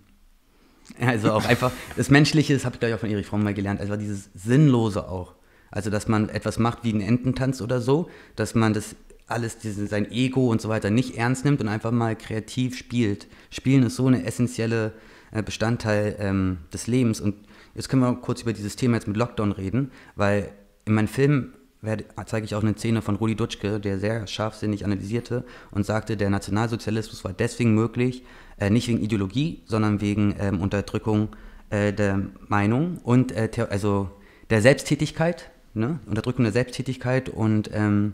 Also 1.00 1.32
auch 1.32 1.46
einfach, 1.46 1.72
das 1.96 2.10
Menschliche, 2.10 2.54
das 2.54 2.66
habe 2.66 2.76
ich 2.76 2.80
gleich 2.80 2.94
auch 2.94 3.00
von 3.00 3.10
Erich 3.10 3.26
Fromm 3.26 3.44
mal 3.44 3.54
gelernt, 3.54 3.80
also 3.80 3.96
dieses 3.96 4.30
Sinnlose 4.34 5.08
auch. 5.08 5.36
Also, 5.72 5.90
dass 5.90 6.08
man 6.08 6.30
etwas 6.30 6.60
macht 6.60 6.84
wie 6.84 6.92
einen 6.92 7.02
Ententanz 7.02 7.60
oder 7.60 7.82
so, 7.82 8.08
dass 8.36 8.54
man 8.54 8.74
das 8.74 8.96
alles, 9.28 9.58
diese, 9.58 9.88
sein 9.88 10.12
Ego 10.12 10.52
und 10.52 10.62
so 10.62 10.70
weiter 10.70 10.92
nicht 10.92 11.18
ernst 11.18 11.46
nimmt 11.46 11.62
und 11.62 11.68
einfach 11.68 11.92
mal 11.92 12.16
kreativ 12.16 12.78
spielt. 12.78 13.28
Spielen 13.50 13.84
ist 13.84 13.96
so 13.96 14.08
ein 14.08 14.24
essentieller 14.24 14.92
äh, 15.32 15.42
Bestandteil 15.42 16.16
ähm, 16.20 16.60
des 16.72 16.86
Lebens. 16.86 17.20
Und 17.20 17.36
jetzt 17.74 17.90
können 17.90 18.04
wir 18.04 18.14
kurz 18.16 18.44
über 18.44 18.54
dieses 18.54 18.76
Thema 18.76 18.96
jetzt 18.96 19.08
mit 19.08 19.18
Lockdown 19.18 19.52
reden, 19.52 19.92
weil 20.16 20.52
in 20.86 20.94
meinem 20.94 21.08
Film 21.08 21.54
zeige 22.26 22.46
ich 22.46 22.56
auch 22.56 22.64
eine 22.64 22.76
Szene 22.76 23.02
von 23.02 23.16
Rudi 23.16 23.36
Dutschke, 23.36 23.80
der 23.80 24.00
sehr 24.00 24.26
scharfsinnig 24.28 24.86
analysierte 24.86 25.44
und 25.72 25.86
sagte, 25.86 26.16
der 26.18 26.30
Nationalsozialismus 26.30 27.24
war 27.24 27.34
deswegen 27.34 27.74
möglich, 27.76 28.24
äh, 28.58 28.70
nicht 28.70 28.88
wegen 28.88 29.02
Ideologie, 29.02 29.64
sondern 29.66 30.00
wegen 30.02 30.36
ähm, 30.40 30.62
Unterdrückung 30.62 31.30
äh, 31.70 31.92
der 31.92 32.22
Meinung 32.48 33.00
und 33.04 33.32
äh, 33.32 33.50
also 33.70 34.10
der 34.50 34.62
Selbsttätigkeit, 34.62 35.50
ne? 35.74 36.00
Unterdrückung 36.06 36.44
der 36.44 36.54
Selbsttätigkeit 36.54 37.30
und 37.30 37.70
ähm, 37.74 38.14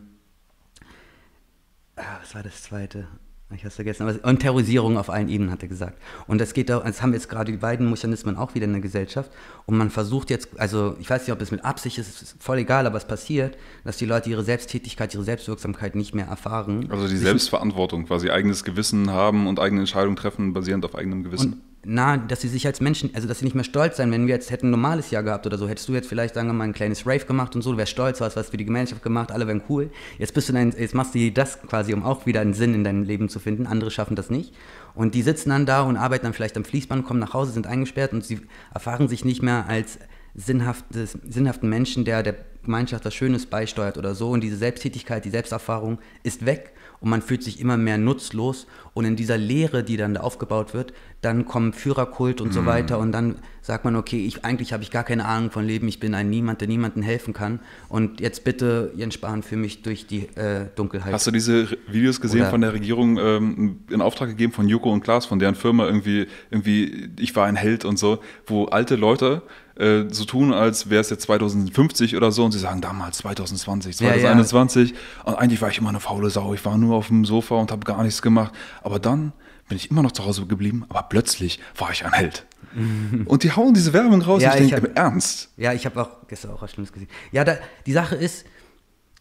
ah, 1.95 2.19
was 2.21 2.33
war 2.33 2.43
das 2.43 2.63
zweite? 2.63 3.07
Ich 3.51 3.61
habe 3.61 3.69
es 3.69 3.75
vergessen, 3.75 4.07
aber 4.07 4.29
und 4.29 4.39
Terrorisierung 4.39 4.97
auf 4.97 5.09
allen 5.09 5.27
Ebenen, 5.27 5.51
hat 5.51 5.63
er 5.63 5.69
gesagt. 5.69 5.97
Und 6.27 6.39
das 6.39 6.53
geht 6.53 6.69
da, 6.69 6.81
das 6.81 7.01
haben 7.01 7.13
jetzt 7.13 7.29
gerade 7.29 7.51
die 7.51 7.57
beiden 7.57 7.89
Mechanismen 7.89 8.37
auch 8.37 8.53
wieder 8.53 8.65
in 8.65 8.73
der 8.73 8.81
Gesellschaft. 8.81 9.31
Und 9.65 9.75
man 9.75 9.89
versucht 9.89 10.29
jetzt, 10.29 10.49
also 10.59 10.95
ich 10.99 11.09
weiß 11.09 11.23
nicht, 11.23 11.31
ob 11.31 11.41
es 11.41 11.49
mit 11.49 11.65
Absicht 11.65 11.97
ist, 11.97 12.21
ist 12.21 12.35
voll 12.39 12.59
egal, 12.59 12.85
aber 12.85 12.97
es 12.97 13.05
passiert, 13.05 13.57
dass 13.83 13.97
die 13.97 14.05
Leute 14.05 14.29
ihre 14.29 14.43
Selbsttätigkeit, 14.43 15.15
ihre 15.15 15.23
Selbstwirksamkeit 15.23 15.95
nicht 15.95 16.13
mehr 16.13 16.27
erfahren. 16.27 16.89
Also 16.91 17.07
die 17.07 17.17
Selbstverantwortung, 17.17 18.05
quasi 18.05 18.29
eigenes 18.29 18.63
Gewissen 18.63 19.09
haben 19.09 19.47
und 19.47 19.59
eigene 19.59 19.81
Entscheidungen 19.81 20.15
treffen, 20.15 20.53
basierend 20.53 20.85
auf 20.85 20.93
eigenem 20.93 21.23
Gewissen. 21.23 21.61
Na, 21.85 22.17
dass 22.17 22.41
sie 22.41 22.49
sich 22.49 22.67
als 22.67 22.81
Menschen, 22.81 23.11
also 23.13 23.25
dass 23.25 23.39
sie 23.39 23.45
nicht 23.45 23.55
mehr 23.55 23.63
stolz 23.63 23.95
sein, 23.95 24.11
wenn 24.11 24.27
wir 24.27 24.33
jetzt 24.33 24.51
hätten 24.51 24.67
ein 24.67 24.71
normales 24.71 25.11
Jahr 25.11 25.23
gehabt 25.23 25.45
oder 25.45 25.57
so, 25.57 25.69
hättest 25.69 25.87
du 25.87 25.93
jetzt 25.93 26.09
vielleicht, 26.09 26.35
sagen 26.35 26.49
wir 26.49 26.53
mal, 26.53 26.65
ein 26.65 26.73
kleines 26.73 27.07
Rave 27.07 27.23
gemacht 27.23 27.55
und 27.55 27.61
so, 27.61 27.71
du 27.71 27.77
wärst 27.77 27.93
stolz, 27.93 28.19
hast 28.19 28.35
was 28.35 28.49
für 28.49 28.57
die 28.57 28.65
Gemeinschaft 28.65 29.01
gemacht, 29.01 29.31
alle 29.31 29.47
wären 29.47 29.61
cool. 29.69 29.89
Jetzt 30.17 30.33
bist 30.33 30.49
du 30.49 30.53
dann, 30.53 30.73
jetzt 30.77 30.93
machst 30.93 31.15
du 31.15 31.31
das 31.31 31.61
quasi, 31.61 31.93
um 31.93 32.03
auch 32.03 32.25
wieder 32.25 32.41
einen 32.41 32.53
Sinn 32.53 32.73
in 32.73 32.83
deinem 32.83 33.03
Leben 33.03 33.29
zu 33.29 33.39
finden. 33.39 33.65
Andere 33.65 33.91
schaffen 33.91 34.17
das 34.17 34.29
nicht. 34.29 34.53
Und 34.93 35.15
die 35.15 35.21
sitzen 35.21 35.51
dann 35.51 35.65
da 35.65 35.81
und 35.81 35.95
arbeiten 35.95 36.25
dann 36.25 36.33
vielleicht 36.33 36.57
am 36.57 36.65
Fließband, 36.65 37.05
kommen 37.05 37.21
nach 37.21 37.33
Hause, 37.33 37.53
sind 37.53 37.65
eingesperrt 37.65 38.11
und 38.11 38.25
sie 38.25 38.41
erfahren 38.73 39.07
sich 39.07 39.23
nicht 39.23 39.41
mehr 39.41 39.65
als 39.69 39.99
sinnhaftes, 40.35 41.17
sinnhaften 41.27 41.69
Menschen, 41.69 42.03
der 42.03 42.23
der 42.23 42.35
Gemeinschaft 42.63 43.05
was 43.05 43.15
Schönes 43.15 43.45
beisteuert 43.45 43.97
oder 43.97 44.15
so. 44.15 44.31
Und 44.31 44.41
diese 44.41 44.57
Selbsttätigkeit, 44.57 45.23
die 45.23 45.29
Selbsterfahrung 45.29 45.99
ist 46.23 46.45
weg 46.45 46.73
und 47.01 47.09
man 47.09 47.21
fühlt 47.21 47.43
sich 47.43 47.59
immer 47.59 47.77
mehr 47.77 47.97
nutzlos. 47.97 48.67
Und 48.93 49.05
in 49.05 49.15
dieser 49.15 49.37
Leere, 49.37 49.83
die 49.83 49.95
dann 49.95 50.15
da 50.15 50.21
aufgebaut 50.21 50.73
wird, 50.73 50.93
dann 51.21 51.45
kommen 51.45 51.71
Führerkult 51.73 52.41
und 52.41 52.49
mhm. 52.49 52.53
so 52.53 52.65
weiter. 52.65 52.99
Und 52.99 53.11
dann 53.11 53.35
sagt 53.61 53.85
man, 53.85 53.95
okay, 53.95 54.25
ich, 54.25 54.43
eigentlich 54.43 54.73
habe 54.73 54.83
ich 54.83 54.91
gar 54.91 55.03
keine 55.03 55.25
Ahnung 55.25 55.51
von 55.51 55.65
Leben, 55.65 55.87
ich 55.87 55.99
bin 55.99 56.13
ein 56.13 56.29
Niemand, 56.29 56.59
der 56.61 56.67
niemandem 56.67 57.03
helfen 57.03 57.33
kann. 57.33 57.59
Und 57.87 58.19
jetzt 58.19 58.43
bitte, 58.43 58.91
Jens 58.95 59.13
Spahn, 59.13 59.43
für 59.43 59.55
mich 59.55 59.81
durch 59.81 60.07
die 60.07 60.23
äh, 60.35 60.65
Dunkelheit. 60.75 61.13
Hast 61.13 61.27
du 61.27 61.31
diese 61.31 61.77
Videos 61.87 62.19
gesehen 62.19 62.41
Oder 62.41 62.49
von 62.49 62.61
der 62.61 62.73
Regierung 62.73 63.17
ähm, 63.17 63.79
in 63.89 64.01
Auftrag 64.01 64.29
gegeben 64.29 64.51
von 64.51 64.67
Joko 64.67 64.91
und 64.91 65.01
Klaas, 65.01 65.25
von 65.25 65.39
deren 65.39 65.55
Firma 65.55 65.85
irgendwie, 65.85 66.27
irgendwie, 66.51 67.09
ich 67.19 67.35
war 67.35 67.45
ein 67.45 67.55
Held 67.55 67.85
und 67.85 67.97
so, 67.97 68.19
wo 68.45 68.65
alte 68.65 68.95
Leute 68.95 69.43
äh, 69.79 70.05
so 70.09 70.25
tun, 70.25 70.53
als 70.53 70.89
wäre 70.89 71.01
es 71.01 71.09
jetzt 71.09 71.23
2050 71.23 72.15
oder 72.15 72.31
so 72.31 72.45
und 72.45 72.51
sie 72.51 72.59
sagen 72.59 72.81
damals 72.81 73.19
2020, 73.19 73.97
2021 73.97 74.89
ja, 74.89 74.95
ja. 74.95 75.23
und 75.23 75.35
eigentlich 75.35 75.61
war 75.61 75.69
ich 75.69 75.77
immer 75.77 75.89
eine 75.89 75.99
faule 75.99 76.29
Sau, 76.29 76.53
ich 76.53 76.63
war 76.65 76.77
nur 76.77 76.95
auf 76.95 77.07
dem 77.07 77.25
Sofa 77.25 77.55
und 77.55 77.71
habe 77.71 77.85
gar 77.85 78.03
nichts 78.03 78.21
gemacht, 78.21 78.53
aber 78.81 78.99
dann 78.99 79.33
bin 79.67 79.77
ich 79.77 79.89
immer 79.89 80.03
noch 80.03 80.11
zu 80.11 80.25
Hause 80.25 80.45
geblieben, 80.45 80.85
aber 80.89 81.03
plötzlich 81.03 81.59
war 81.77 81.91
ich 81.91 82.05
ein 82.05 82.11
Held. 82.11 82.45
und 83.25 83.43
die 83.43 83.51
hauen 83.51 83.73
diese 83.73 83.93
Werbung 83.93 84.21
raus 84.21 84.41
ja, 84.41 84.53
und 84.53 84.63
ich, 84.63 84.69
denke, 84.69 84.91
ernst? 84.95 85.49
Ja, 85.57 85.73
ich 85.73 85.85
habe 85.85 86.01
auch 86.01 86.27
gestern 86.27 86.51
auch 86.51 86.61
was 86.61 86.71
Schlimmes 86.71 86.91
gesehen. 86.91 87.09
Ja, 87.31 87.43
da, 87.43 87.57
die 87.85 87.93
Sache 87.93 88.15
ist, 88.15 88.45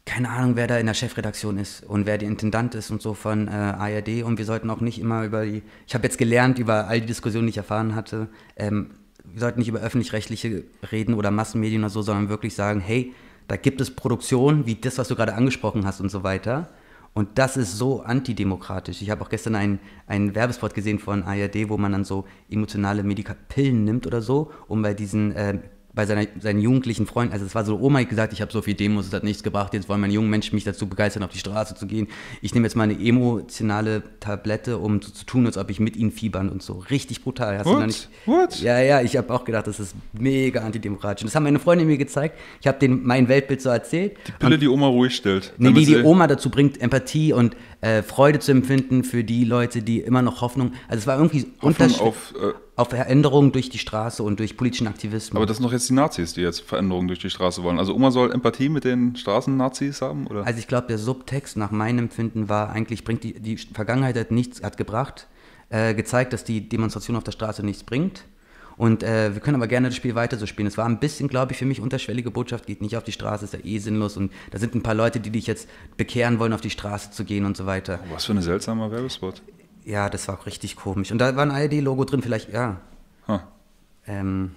keine 0.04 0.30
Ahnung, 0.30 0.56
wer 0.56 0.66
da 0.66 0.78
in 0.78 0.86
der 0.86 0.94
Chefredaktion 0.94 1.58
ist 1.58 1.84
und 1.84 2.06
wer 2.06 2.18
der 2.18 2.28
Intendant 2.28 2.74
ist 2.74 2.90
und 2.90 3.02
so 3.02 3.14
von 3.14 3.46
äh, 3.46 3.50
ARD. 3.50 4.22
Und 4.22 4.38
wir 4.38 4.46
sollten 4.46 4.70
auch 4.70 4.80
nicht 4.80 4.98
immer 4.98 5.22
über 5.24 5.44
die. 5.44 5.62
Ich 5.86 5.94
habe 5.94 6.04
jetzt 6.04 6.16
gelernt 6.16 6.58
über 6.58 6.88
all 6.88 7.00
die 7.00 7.06
Diskussionen, 7.06 7.46
die 7.46 7.50
ich 7.50 7.56
erfahren 7.58 7.94
hatte. 7.94 8.28
Ähm, 8.56 8.90
wir 9.32 9.40
sollten 9.40 9.58
nicht 9.58 9.68
über 9.68 9.80
öffentlich-rechtliche 9.80 10.64
reden 10.90 11.14
oder 11.14 11.30
Massenmedien 11.30 11.82
oder 11.82 11.90
so, 11.90 12.02
sondern 12.02 12.28
wirklich 12.28 12.54
sagen, 12.54 12.80
hey, 12.80 13.14
da 13.46 13.56
gibt 13.56 13.80
es 13.80 13.90
Produktion 13.90 14.66
wie 14.66 14.74
das, 14.74 14.98
was 14.98 15.08
du 15.08 15.16
gerade 15.16 15.34
angesprochen 15.34 15.86
hast 15.86 16.00
und 16.00 16.10
so 16.10 16.22
weiter. 16.22 16.68
Und 17.14 17.38
das 17.38 17.56
ist 17.56 17.76
so 17.76 18.02
antidemokratisch. 18.02 19.02
Ich 19.02 19.10
habe 19.10 19.24
auch 19.24 19.28
gestern 19.28 19.54
einen, 19.54 19.80
einen 20.06 20.34
Werbespot 20.34 20.74
gesehen 20.74 20.98
von 20.98 21.24
ARD, 21.24 21.68
wo 21.68 21.76
man 21.76 21.92
dann 21.92 22.04
so 22.04 22.26
emotionale 22.50 23.02
Medikapillen 23.02 23.84
nimmt 23.84 24.06
oder 24.06 24.20
so, 24.20 24.52
um 24.68 24.82
bei 24.82 24.94
diesen 24.94 25.32
äh, 25.32 25.58
bei 25.98 26.06
seiner, 26.06 26.26
seinen 26.38 26.60
jugendlichen 26.60 27.08
Freunden, 27.08 27.32
also 27.32 27.44
es 27.44 27.56
war 27.56 27.64
so, 27.64 27.76
Oma 27.80 27.98
hat 27.98 28.08
gesagt, 28.08 28.32
ich 28.32 28.40
habe 28.40 28.52
so 28.52 28.62
viel 28.62 28.74
Demos, 28.74 29.08
es 29.08 29.12
hat 29.12 29.24
nichts 29.24 29.42
gebracht, 29.42 29.74
jetzt 29.74 29.88
wollen 29.88 30.00
meine 30.00 30.12
jungen 30.12 30.30
Menschen 30.30 30.54
mich 30.54 30.62
dazu 30.62 30.86
begeistern, 30.86 31.24
auf 31.24 31.32
die 31.32 31.40
Straße 31.40 31.74
zu 31.74 31.88
gehen. 31.88 32.06
Ich 32.40 32.54
nehme 32.54 32.68
jetzt 32.68 32.76
mal 32.76 32.84
eine 32.84 32.94
emotionale 32.94 34.04
Tablette, 34.20 34.78
um 34.78 35.02
so 35.02 35.10
zu 35.10 35.26
tun, 35.26 35.44
als 35.44 35.58
ob 35.58 35.70
ich 35.70 35.80
mit 35.80 35.96
ihnen 35.96 36.12
fiebern 36.12 36.50
und 36.50 36.62
so. 36.62 36.84
Richtig 36.88 37.24
brutal. 37.24 37.58
Hast 37.58 37.66
What? 37.66 37.80
Du 37.80 37.86
nicht, 37.86 38.08
What? 38.26 38.60
Ja, 38.60 38.78
ja, 38.78 39.00
ich 39.00 39.16
habe 39.16 39.34
auch 39.34 39.44
gedacht, 39.44 39.66
das 39.66 39.80
ist 39.80 39.96
mega 40.12 40.60
antidemokratisch. 40.60 41.24
Und 41.24 41.30
das 41.30 41.34
haben 41.34 41.42
meine 41.42 41.58
Freunde 41.58 41.84
mir 41.84 41.98
gezeigt. 41.98 42.38
Ich 42.60 42.68
habe 42.68 42.78
denen 42.78 43.04
mein 43.04 43.26
Weltbild 43.26 43.60
so 43.60 43.70
erzählt. 43.70 44.16
Die 44.28 44.32
Pille, 44.38 44.56
die 44.56 44.68
Oma 44.68 44.86
ruhig 44.86 45.16
stellt. 45.16 45.52
Nee, 45.58 45.72
die 45.72 45.84
die 45.84 45.96
Oma 45.96 46.28
dazu 46.28 46.48
bringt, 46.48 46.80
Empathie 46.80 47.32
und 47.32 47.56
äh, 47.80 48.04
Freude 48.04 48.38
zu 48.38 48.52
empfinden 48.52 49.02
für 49.02 49.24
die 49.24 49.42
Leute, 49.44 49.82
die 49.82 49.98
immer 49.98 50.22
noch 50.22 50.42
Hoffnung. 50.42 50.74
Also 50.86 51.00
es 51.00 51.06
war 51.08 51.16
irgendwie 51.16 51.46
Hoffnung 51.60 51.92
auf, 51.98 52.34
äh, 52.40 52.52
auf 52.78 52.90
Veränderungen 52.90 53.50
durch 53.50 53.70
die 53.70 53.78
Straße 53.78 54.22
und 54.22 54.38
durch 54.38 54.56
politischen 54.56 54.86
Aktivismus. 54.86 55.36
Aber 55.36 55.46
das 55.46 55.56
sind 55.56 55.66
doch 55.66 55.72
jetzt 55.72 55.88
die 55.88 55.94
Nazis, 55.94 56.34
die 56.34 56.42
jetzt 56.42 56.60
Veränderungen 56.60 57.08
durch 57.08 57.18
die 57.18 57.28
Straße 57.28 57.64
wollen. 57.64 57.76
Also 57.80 57.92
Oma 57.92 58.12
soll 58.12 58.30
Empathie 58.30 58.68
mit 58.68 58.84
den 58.84 59.16
Straßennazis 59.16 60.00
haben, 60.00 60.28
oder? 60.28 60.46
Also 60.46 60.60
ich 60.60 60.68
glaube, 60.68 60.86
der 60.86 60.98
Subtext 60.98 61.56
nach 61.56 61.72
meinem 61.72 61.98
Empfinden 61.98 62.48
war 62.48 62.70
eigentlich, 62.70 63.02
bringt 63.02 63.24
die, 63.24 63.40
die 63.40 63.56
Vergangenheit 63.56 64.16
hat 64.16 64.30
nichts, 64.30 64.62
hat 64.62 64.76
gebracht, 64.76 65.26
äh, 65.70 65.92
gezeigt, 65.92 66.32
dass 66.32 66.44
die 66.44 66.68
Demonstration 66.68 67.16
auf 67.16 67.24
der 67.24 67.32
Straße 67.32 67.66
nichts 67.66 67.82
bringt. 67.82 68.24
Und 68.76 69.02
äh, 69.02 69.34
wir 69.34 69.40
können 69.40 69.56
aber 69.56 69.66
gerne 69.66 69.88
das 69.88 69.96
Spiel 69.96 70.14
weiter 70.14 70.36
so 70.36 70.46
spielen. 70.46 70.68
Es 70.68 70.78
war 70.78 70.86
ein 70.86 71.00
bisschen, 71.00 71.26
glaube 71.26 71.50
ich, 71.50 71.58
für 71.58 71.66
mich 71.66 71.80
unterschwellige 71.80 72.30
Botschaft, 72.30 72.66
geht 72.66 72.80
nicht 72.80 72.96
auf 72.96 73.02
die 73.02 73.10
Straße, 73.10 73.44
ist 73.44 73.54
ja 73.54 73.58
eh 73.64 73.78
sinnlos. 73.78 74.16
Und 74.16 74.30
da 74.52 74.58
sind 74.60 74.76
ein 74.76 74.84
paar 74.84 74.94
Leute, 74.94 75.18
die 75.18 75.30
dich 75.30 75.48
jetzt 75.48 75.68
bekehren 75.96 76.38
wollen, 76.38 76.52
auf 76.52 76.60
die 76.60 76.70
Straße 76.70 77.10
zu 77.10 77.24
gehen 77.24 77.44
und 77.44 77.56
so 77.56 77.66
weiter. 77.66 77.98
Was 78.12 78.26
für 78.26 78.34
ein 78.34 78.40
seltsamer 78.40 78.92
Werbespot. 78.92 79.42
Ja, 79.88 80.10
das 80.10 80.28
war 80.28 80.38
auch 80.38 80.44
richtig 80.44 80.76
komisch. 80.76 81.10
Und 81.10 81.18
da 81.18 81.34
war 81.34 81.42
ein 81.42 81.50
ARD-Logo 81.50 82.04
drin, 82.04 82.20
vielleicht, 82.20 82.52
ja. 82.52 82.78
Huh. 83.26 83.38
Ähm, 84.06 84.50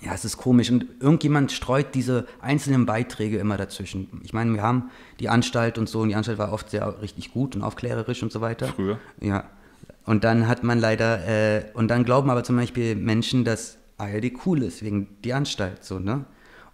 ja, 0.00 0.14
es 0.14 0.24
ist 0.24 0.36
komisch. 0.36 0.70
Und 0.70 0.86
irgendjemand 1.00 1.50
streut 1.50 1.92
diese 1.92 2.24
einzelnen 2.40 2.86
Beiträge 2.86 3.38
immer 3.38 3.56
dazwischen. 3.56 4.20
Ich 4.22 4.32
meine, 4.32 4.54
wir 4.54 4.62
haben 4.62 4.92
die 5.18 5.28
Anstalt 5.28 5.76
und 5.76 5.88
so, 5.88 6.02
und 6.02 6.10
die 6.10 6.14
Anstalt 6.14 6.38
war 6.38 6.52
oft 6.52 6.70
sehr 6.70 7.02
richtig 7.02 7.32
gut 7.32 7.56
und 7.56 7.62
aufklärerisch 7.62 8.22
und 8.22 8.30
so 8.30 8.40
weiter. 8.40 8.68
Früher. 8.68 9.00
Ja. 9.20 9.42
Und 10.04 10.22
dann 10.22 10.46
hat 10.46 10.62
man 10.62 10.78
leider, 10.78 11.26
äh, 11.26 11.64
und 11.74 11.88
dann 11.88 12.04
glauben 12.04 12.30
aber 12.30 12.44
zum 12.44 12.54
Beispiel 12.54 12.94
Menschen, 12.94 13.44
dass 13.44 13.76
ARD 13.96 14.34
cool 14.46 14.62
ist, 14.62 14.84
wegen 14.84 15.08
die 15.24 15.32
Anstalt, 15.32 15.84
so, 15.84 15.98
ne? 15.98 16.26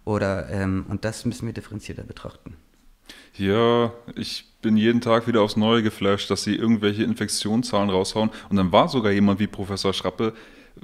Oder, 0.03 0.49
ähm, 0.51 0.85
und 0.87 1.03
das 1.03 1.25
müssen 1.25 1.47
wir 1.47 1.53
differenzierter 1.53 2.03
betrachten. 2.03 2.57
Ja, 3.37 3.91
ich 4.15 4.45
bin 4.61 4.77
jeden 4.77 5.01
Tag 5.01 5.27
wieder 5.27 5.41
aufs 5.41 5.57
Neue 5.57 5.83
geflasht, 5.83 6.29
dass 6.29 6.43
sie 6.43 6.55
irgendwelche 6.55 7.03
Infektionszahlen 7.03 7.89
raushauen. 7.89 8.29
Und 8.49 8.55
dann 8.55 8.71
war 8.71 8.87
sogar 8.87 9.11
jemand 9.11 9.39
wie 9.39 9.47
Professor 9.47 9.93
Schrappe 9.93 10.33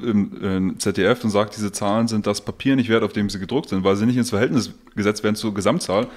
im, 0.01 0.41
im 0.41 0.79
ZDF 0.79 1.23
und 1.23 1.29
sagt, 1.29 1.55
diese 1.55 1.71
Zahlen 1.71 2.07
sind 2.07 2.27
das 2.27 2.41
Papier 2.41 2.75
nicht 2.75 2.89
wert, 2.89 3.03
auf 3.03 3.13
dem 3.13 3.29
sie 3.29 3.39
gedruckt 3.39 3.69
sind, 3.69 3.83
weil 3.83 3.95
sie 3.95 4.05
nicht 4.05 4.17
ins 4.17 4.29
Verhältnis 4.29 4.71
gesetzt 4.95 5.23
werden 5.23 5.35
zur 5.35 5.53
Gesamtzahl. 5.53 6.07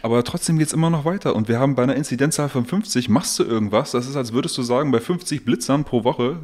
Aber 0.00 0.24
trotzdem 0.24 0.58
geht 0.58 0.66
es 0.68 0.72
immer 0.72 0.90
noch 0.90 1.04
weiter. 1.04 1.36
Und 1.36 1.48
wir 1.48 1.60
haben 1.60 1.74
bei 1.76 1.82
einer 1.84 1.94
Inzidenzzahl 1.94 2.48
von 2.48 2.64
50, 2.64 3.08
machst 3.08 3.38
du 3.38 3.44
irgendwas? 3.44 3.92
Das 3.92 4.08
ist, 4.08 4.16
als 4.16 4.32
würdest 4.32 4.56
du 4.58 4.62
sagen, 4.62 4.90
bei 4.90 4.98
50 4.98 5.44
Blitzern 5.44 5.84
pro 5.84 6.02
Woche 6.02 6.38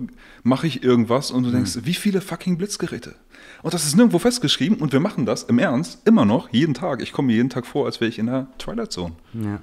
mache 0.44 0.66
ich 0.68 0.84
irgendwas 0.84 1.30
und 1.32 1.42
du 1.44 1.50
denkst, 1.50 1.74
Mhm. 1.76 1.86
wie 1.86 1.94
viele 1.94 2.20
fucking 2.20 2.56
Blitzgeräte? 2.58 3.16
Und 3.62 3.74
das 3.74 3.84
ist 3.84 3.96
nirgendwo 3.96 4.20
festgeschrieben 4.20 4.78
und 4.78 4.92
wir 4.92 5.00
machen 5.00 5.26
das 5.26 5.42
im 5.44 5.58
Ernst 5.58 6.06
immer 6.06 6.24
noch, 6.24 6.48
jeden 6.50 6.74
Tag. 6.74 7.02
Ich 7.02 7.12
komme 7.12 7.26
mir 7.28 7.34
jeden 7.36 7.50
Tag 7.50 7.66
vor, 7.66 7.86
als 7.86 8.00
wäre 8.00 8.08
ich 8.08 8.18
in 8.20 8.26
der 8.26 8.46
Twilight 8.58 8.92
Zone. 8.92 9.14
Ja. 9.34 9.58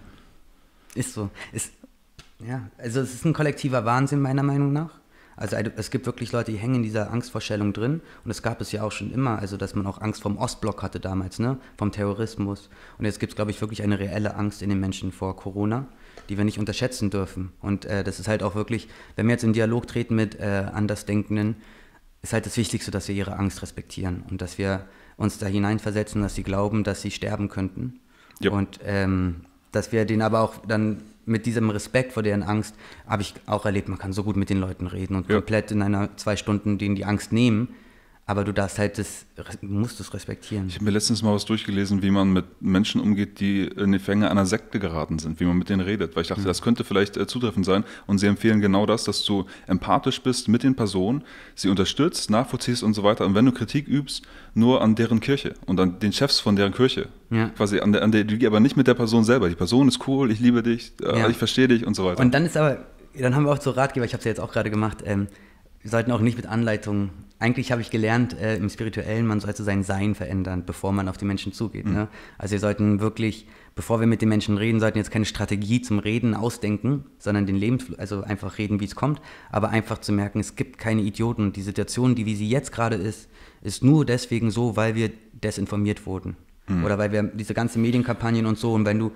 Ist 0.96 1.14
so. 1.14 1.30
Ist, 1.54 1.72
ja, 2.46 2.64
also 2.78 3.00
es 3.00 3.14
ist 3.14 3.24
ein 3.26 3.32
kollektiver 3.34 3.86
Wahnsinn, 3.86 4.20
meiner 4.20 4.44
Meinung 4.44 4.74
nach. 4.74 4.90
Also 5.38 5.56
es 5.56 5.92
gibt 5.92 6.06
wirklich 6.06 6.32
Leute, 6.32 6.52
die 6.52 6.58
hängen 6.58 6.76
in 6.76 6.84
dieser 6.84 7.12
Angstvorstellung 7.12 7.74
drin. 7.74 8.02
Und 8.24 8.32
es 8.32 8.42
gab 8.42 8.62
es 8.62 8.72
ja 8.72 8.84
auch 8.84 8.92
schon 8.92 9.12
immer, 9.12 9.40
also 9.40 9.58
dass 9.58 9.76
man 9.76 9.86
auch 9.86 10.02
Angst 10.02 10.22
vom 10.22 10.38
Ostblock 10.38 10.82
hatte 10.82 11.00
damals, 11.00 11.40
ne? 11.40 11.58
Vom 11.78 11.92
Terrorismus. 11.92 12.70
Und 12.98 13.06
jetzt 13.06 13.20
gibt 13.20 13.34
es, 13.34 13.36
glaube 13.36 13.52
ich, 13.52 13.60
wirklich 13.62 13.84
eine 13.84 14.00
reelle 14.00 14.36
Angst 14.36 14.62
in 14.62 14.70
den 14.70 14.80
Menschen 14.80 15.12
vor 15.12 15.36
Corona, 15.36 15.88
die 16.30 16.38
wir 16.38 16.46
nicht 16.46 16.60
unterschätzen 16.60 17.10
dürfen. 17.10 17.52
Und 17.62 17.86
äh, 17.86 18.04
das 18.04 18.20
ist 18.20 18.28
halt 18.28 18.44
auch 18.44 18.56
wirklich, 18.56 18.88
wenn 19.16 19.28
wir 19.28 19.34
jetzt 19.34 19.44
in 19.44 19.54
Dialog 19.54 19.88
treten 19.88 20.16
mit 20.16 20.40
äh, 20.40 20.66
Andersdenkenden, 20.72 21.58
ist 22.22 22.34
halt 22.34 22.46
das 22.46 22.58
Wichtigste, 22.58 22.92
dass 22.92 23.08
wir 23.08 23.16
ihre 23.16 23.38
Angst 23.38 23.62
respektieren 23.62 24.24
und 24.30 24.42
dass 24.42 24.58
wir 24.58 24.86
uns 25.18 25.38
da 25.38 25.46
hineinversetzen, 25.46 26.22
dass 26.22 26.36
sie 26.36 26.44
glauben, 26.44 26.84
dass 26.84 27.02
sie 27.02 27.12
sterben 27.12 27.50
könnten. 27.50 28.00
Ja. 28.40 28.52
Und 28.52 28.80
ähm, 28.84 29.46
dass 29.72 29.92
wir 29.92 30.06
den 30.06 30.22
aber 30.22 30.40
auch 30.40 30.66
dann 30.66 31.04
mit 31.26 31.46
diesem 31.46 31.70
Respekt 31.70 32.14
vor 32.14 32.24
deren 32.24 32.44
Angst, 32.44 32.76
habe 33.08 33.22
ich 33.22 33.34
auch 33.46 33.66
erlebt, 33.66 33.90
man 33.90 33.98
kann 33.98 34.14
so 34.14 34.24
gut 34.24 34.36
mit 34.36 34.50
den 34.50 34.60
Leuten 34.60 34.88
reden 34.88 35.16
und 35.16 35.30
Ja. 35.30 35.36
komplett 35.38 35.72
in 35.72 35.82
einer 35.82 36.16
zwei 36.18 36.36
Stunden 36.36 36.78
denen 36.78 36.96
die 36.96 37.06
Angst 37.06 37.32
nehmen, 37.32 37.70
aber 38.28 38.44
du 38.44 38.54
darfst 38.54 38.80
halt 38.80 38.98
das, 38.98 39.28
musst 39.62 40.00
es 40.00 40.12
respektieren. 40.14 40.68
Ich 40.68 40.76
habe 40.76 40.86
mir 40.86 40.92
letztens 40.92 41.22
mal 41.22 41.36
was 41.36 41.46
durchgelesen, 41.46 42.02
wie 42.02 42.10
man 42.10 42.34
mit 42.34 42.46
Menschen 42.60 43.00
umgeht, 43.00 43.40
die 43.40 43.66
in 43.66 43.92
die 43.92 44.00
Fänge 44.00 44.32
einer 44.32 44.48
Sekte 44.48 44.80
geraten 44.80 45.20
sind, 45.20 45.40
wie 45.40 45.46
man 45.46 45.58
mit 45.58 45.70
denen 45.70 45.82
redet. 45.82 46.16
Weil 46.16 46.24
ich 46.24 46.30
dachte, 46.30 46.42
das 46.44 46.64
könnte 46.64 46.84
vielleicht 46.84 47.18
äh, 47.18 47.28
zutreffend 47.28 47.68
sein. 47.68 47.84
Und 48.08 48.18
sie 48.18 48.26
empfehlen 48.26 48.62
genau 48.62 48.88
das, 48.88 49.04
dass 49.04 49.24
du 49.24 49.46
empathisch 49.68 50.24
bist 50.24 50.48
mit 50.48 50.64
den 50.64 50.74
Personen, 50.76 51.24
sie 51.54 51.70
unterstützt, 51.70 52.32
nachvollziehst 52.32 52.82
und 52.82 52.96
so 52.96 53.04
weiter. 53.04 53.28
Und 53.28 53.36
wenn 53.36 53.46
du 53.46 53.52
Kritik 53.52 53.88
übst, 53.88 54.24
nur 54.56 54.82
an 54.82 54.96
deren 54.96 55.20
Kirche 55.20 55.54
und 55.68 55.80
an 55.80 56.00
den 56.00 56.12
Chefs 56.12 56.40
von 56.40 56.56
deren 56.56 56.74
Kirche. 56.74 57.10
Ja. 57.30 57.50
Quasi 57.50 57.80
an 57.80 57.92
der, 57.92 58.02
an 58.02 58.12
der, 58.12 58.26
aber 58.48 58.60
nicht 58.60 58.76
mit 58.76 58.88
der 58.88 58.96
Person 58.96 59.24
selber. 59.24 59.50
Die 59.50 59.56
Person 59.56 59.88
ist 59.88 60.08
cool, 60.08 60.32
ich 60.32 60.40
liebe 60.40 60.64
dich, 60.64 60.94
äh, 61.04 61.20
Ja. 61.20 61.30
ich 61.30 61.38
verstehe 61.38 61.68
dich 61.68 61.86
und 61.86 61.94
so 61.96 62.06
weiter. 62.06 62.22
Und 62.22 62.34
dann 62.34 62.46
ist 62.46 62.58
aber, 62.58 62.86
dann 63.20 63.36
haben 63.36 63.46
wir 63.46 63.52
auch 63.52 63.62
so 63.62 63.70
Ratgeber, 63.70 64.06
ich 64.06 64.14
habe 64.14 64.20
es 64.20 64.26
ja 64.26 64.32
jetzt 64.32 64.40
auch 64.40 64.52
gerade 64.52 64.72
gemacht, 64.72 65.04
ähm, 65.06 65.28
wir 65.82 65.92
sollten 65.92 66.12
auch 66.12 66.22
nicht 66.22 66.36
mit 66.38 66.48
Anleitungen, 66.48 67.12
eigentlich 67.40 67.72
habe 67.72 67.82
ich 67.82 67.92
gelernt 67.92 68.38
äh, 68.40 68.56
im 68.56 68.70
Spirituellen, 68.70 69.28
man 69.28 69.40
sollte 69.40 69.64
sein 69.64 69.84
Sein 69.84 70.16
verändern, 70.16 70.64
bevor 70.66 70.92
man 70.92 71.10
auf 71.10 71.18
die 71.18 71.26
Menschen 71.26 71.52
zugeht. 71.52 71.86
Ne? 71.86 72.08
Also 72.38 72.54
wir 72.54 72.60
sollten 72.60 73.00
wirklich, 73.00 73.48
bevor 73.76 74.00
wir 74.00 74.08
mit 74.08 74.22
den 74.22 74.30
Menschen 74.30 74.58
reden, 74.58 74.80
sollten 74.80 74.98
jetzt 74.98 75.12
keine 75.12 75.26
Strategie 75.26 75.82
zum 75.82 76.00
Reden 76.00 76.34
ausdenken, 76.34 77.06
sondern 77.20 77.46
den 77.46 77.56
Lebensfluss, 77.56 78.00
also 78.00 78.24
einfach 78.24 78.58
reden, 78.58 78.80
wie 78.80 78.86
es 78.86 78.96
kommt, 78.96 79.22
aber 79.52 79.70
einfach 79.70 80.00
zu 80.00 80.14
merken, 80.14 80.40
es 80.40 80.56
gibt 80.56 80.78
keine 80.78 81.02
Idioten 81.02 81.44
und 81.44 81.56
die 81.56 81.62
Situation, 81.62 82.16
die 82.16 82.26
wie 82.26 82.36
sie 82.36 82.50
jetzt 82.50 82.72
gerade 82.72 82.96
ist, 82.96 83.30
ist 83.62 83.84
nur 83.84 84.06
deswegen 84.06 84.50
so, 84.52 84.78
weil 84.78 84.96
wir 84.96 85.12
desinformiert 85.34 86.06
wurden. 86.06 86.38
Oder 86.84 86.98
weil 86.98 87.12
wir 87.12 87.22
diese 87.22 87.54
ganzen 87.54 87.82
Medienkampagnen 87.84 88.48
und 88.48 88.58
so 88.58 88.74
und 88.74 88.86
wenn 88.86 88.98
du 88.98 89.12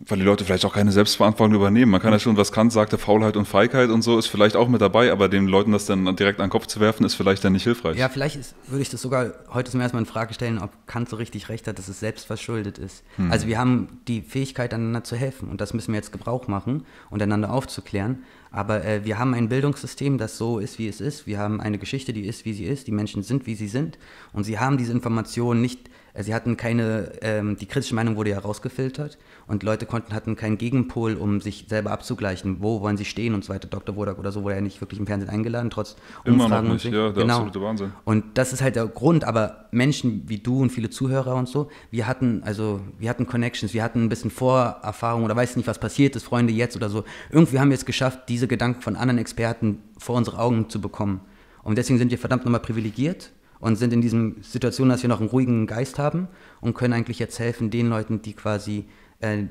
Weil 0.00 0.18
die 0.18 0.24
Leute 0.24 0.44
vielleicht 0.44 0.64
auch 0.64 0.74
keine 0.74 0.92
Selbstverantwortung 0.92 1.54
übernehmen. 1.54 1.90
Man 1.92 2.00
kann 2.00 2.12
ja 2.12 2.18
schon, 2.18 2.36
was 2.36 2.52
Kant 2.52 2.72
sagte, 2.72 2.98
Faulheit 2.98 3.36
und 3.36 3.46
Feigheit 3.46 3.90
und 3.90 4.02
so 4.02 4.18
ist 4.18 4.26
vielleicht 4.26 4.56
auch 4.56 4.68
mit 4.68 4.80
dabei, 4.80 5.12
aber 5.12 5.28
den 5.28 5.46
Leuten 5.46 5.72
das 5.72 5.86
dann 5.86 6.16
direkt 6.16 6.40
an 6.40 6.46
den 6.46 6.50
Kopf 6.50 6.66
zu 6.66 6.80
werfen, 6.80 7.06
ist 7.06 7.14
vielleicht 7.14 7.44
dann 7.44 7.52
nicht 7.52 7.62
hilfreich. 7.62 7.96
Ja, 7.96 8.08
vielleicht 8.08 8.36
ist, 8.36 8.54
würde 8.66 8.82
ich 8.82 8.90
das 8.90 9.00
sogar 9.00 9.32
heute 9.52 9.70
zum 9.70 9.80
ersten 9.80 9.96
Mal 9.96 10.00
in 10.00 10.06
Frage 10.06 10.34
stellen, 10.34 10.58
ob 10.58 10.70
Kant 10.86 11.08
so 11.08 11.16
richtig 11.16 11.48
recht 11.48 11.66
hat, 11.68 11.78
dass 11.78 11.88
es 11.88 12.00
selbst 12.00 12.26
verschuldet 12.26 12.78
ist. 12.78 13.04
Also 13.30 13.46
wir 13.46 13.58
haben 13.58 14.00
die 14.08 14.20
Fähigkeit, 14.20 14.74
einander 14.74 15.04
zu 15.04 15.16
helfen 15.16 15.48
und 15.48 15.60
das 15.60 15.72
müssen 15.72 15.92
wir 15.92 15.96
jetzt 15.96 16.12
Gebrauch 16.12 16.48
machen 16.48 16.84
und 17.10 17.22
einander 17.22 17.52
aufzuklären. 17.52 18.24
Aber 18.54 18.84
äh, 18.84 19.04
wir 19.04 19.18
haben 19.18 19.34
ein 19.34 19.48
Bildungssystem, 19.48 20.16
das 20.16 20.38
so 20.38 20.60
ist, 20.60 20.78
wie 20.78 20.86
es 20.86 21.00
ist. 21.00 21.26
Wir 21.26 21.40
haben 21.40 21.60
eine 21.60 21.76
Geschichte, 21.76 22.12
die 22.12 22.24
ist, 22.24 22.44
wie 22.44 22.52
sie 22.52 22.64
ist. 22.64 22.86
Die 22.86 22.92
Menschen 22.92 23.24
sind, 23.24 23.46
wie 23.46 23.56
sie 23.56 23.66
sind. 23.66 23.98
Und 24.32 24.44
sie 24.44 24.60
haben 24.60 24.78
diese 24.78 24.92
Informationen 24.92 25.60
nicht, 25.60 25.90
sie 26.22 26.32
hatten 26.32 26.56
keine, 26.56 27.10
ähm, 27.22 27.56
die 27.56 27.66
kritische 27.66 27.94
Meinung 27.94 28.16
wurde 28.16 28.30
ja 28.30 28.38
rausgefiltert 28.38 29.18
und 29.48 29.64
Leute 29.64 29.84
konnten, 29.84 30.14
hatten 30.14 30.36
keinen 30.36 30.58
Gegenpol, 30.58 31.14
um 31.14 31.40
sich 31.40 31.66
selber 31.68 31.90
abzugleichen. 31.90 32.58
Wo 32.60 32.80
wollen 32.80 32.96
sie 32.96 33.04
stehen 33.04 33.34
und 33.34 33.44
so 33.44 33.52
weiter. 33.52 33.66
Dr. 33.66 33.96
Wodak 33.96 34.18
oder 34.18 34.30
so 34.30 34.44
wurde 34.44 34.54
ja 34.54 34.60
nicht 34.60 34.80
wirklich 34.80 35.00
im 35.00 35.06
Fernsehen 35.06 35.28
eingeladen, 35.28 35.70
trotz 35.70 35.96
Immer 36.24 36.36
noch 36.36 36.44
Umfragen 36.44 36.66
und 36.68 36.74
nicht, 36.74 36.82
so. 36.84 36.88
ja, 36.90 37.10
der 37.10 37.24
absolute 37.24 37.60
Wahnsinn. 37.60 37.92
Und 38.04 38.24
das 38.34 38.52
ist 38.52 38.62
halt 38.62 38.76
der 38.76 38.86
Grund, 38.86 39.24
aber 39.24 39.66
Menschen 39.72 40.22
wie 40.28 40.38
du 40.38 40.62
und 40.62 40.70
viele 40.70 40.88
Zuhörer 40.88 41.34
und 41.34 41.48
so, 41.48 41.68
wir 41.90 42.06
hatten, 42.06 42.42
also, 42.44 42.80
wir 42.98 43.10
hatten 43.10 43.26
Connections, 43.26 43.74
wir 43.74 43.82
hatten 43.82 44.04
ein 44.04 44.08
bisschen 44.08 44.30
Vorerfahrung 44.30 45.24
oder 45.24 45.34
weiß 45.34 45.56
nicht, 45.56 45.66
was 45.66 45.80
passiert 45.80 46.14
ist, 46.14 46.24
Freunde 46.24 46.52
jetzt 46.52 46.76
oder 46.76 46.90
so. 46.90 47.02
Irgendwie 47.30 47.58
haben 47.58 47.70
wir 47.70 47.76
es 47.76 47.84
geschafft, 47.84 48.28
diese 48.28 48.46
Gedanken 48.46 48.82
von 48.82 48.94
anderen 48.94 49.18
Experten 49.18 49.82
vor 49.98 50.14
unsere 50.14 50.38
Augen 50.38 50.68
zu 50.70 50.80
bekommen. 50.80 51.22
Und 51.64 51.76
deswegen 51.76 51.98
sind 51.98 52.10
wir 52.10 52.18
verdammt 52.18 52.44
nochmal 52.44 52.60
privilegiert 52.60 53.32
und 53.64 53.76
sind 53.76 53.94
in 53.94 54.02
diesem 54.02 54.36
Situation, 54.42 54.90
dass 54.90 55.00
wir 55.00 55.08
noch 55.08 55.20
einen 55.20 55.30
ruhigen 55.30 55.66
Geist 55.66 55.98
haben 55.98 56.28
und 56.60 56.74
können 56.74 56.92
eigentlich 56.92 57.18
jetzt 57.18 57.38
helfen 57.38 57.70
den 57.70 57.88
Leuten, 57.88 58.20
die 58.20 58.34
quasi 58.34 58.84
äh, 59.20 59.44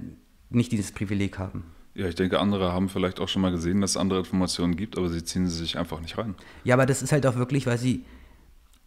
nicht 0.52 0.72
dieses 0.72 0.92
Privileg 0.92 1.40
haben. 1.40 1.64
Ja, 1.96 2.08
ich 2.08 2.14
denke, 2.14 2.40
andere 2.40 2.74
haben 2.74 2.90
vielleicht 2.90 3.20
auch 3.20 3.28
schon 3.28 3.42
mal 3.42 3.50
gesehen, 3.50 3.82
dass 3.82 3.92
es 3.92 3.98
andere 3.98 4.20
Informationen 4.20 4.76
gibt, 4.76 5.00
aber 5.00 5.10
sie 5.10 5.24
ziehen 5.24 5.48
sie 5.48 5.58
sich 5.58 5.80
einfach 5.80 6.00
nicht 6.00 6.16
rein. 6.20 6.36
Ja, 6.64 6.76
aber 6.76 6.86
das 6.86 7.02
ist 7.02 7.12
halt 7.12 7.26
auch 7.26 7.38
wirklich, 7.38 7.66
weil 7.66 7.80
sie. 7.80 8.06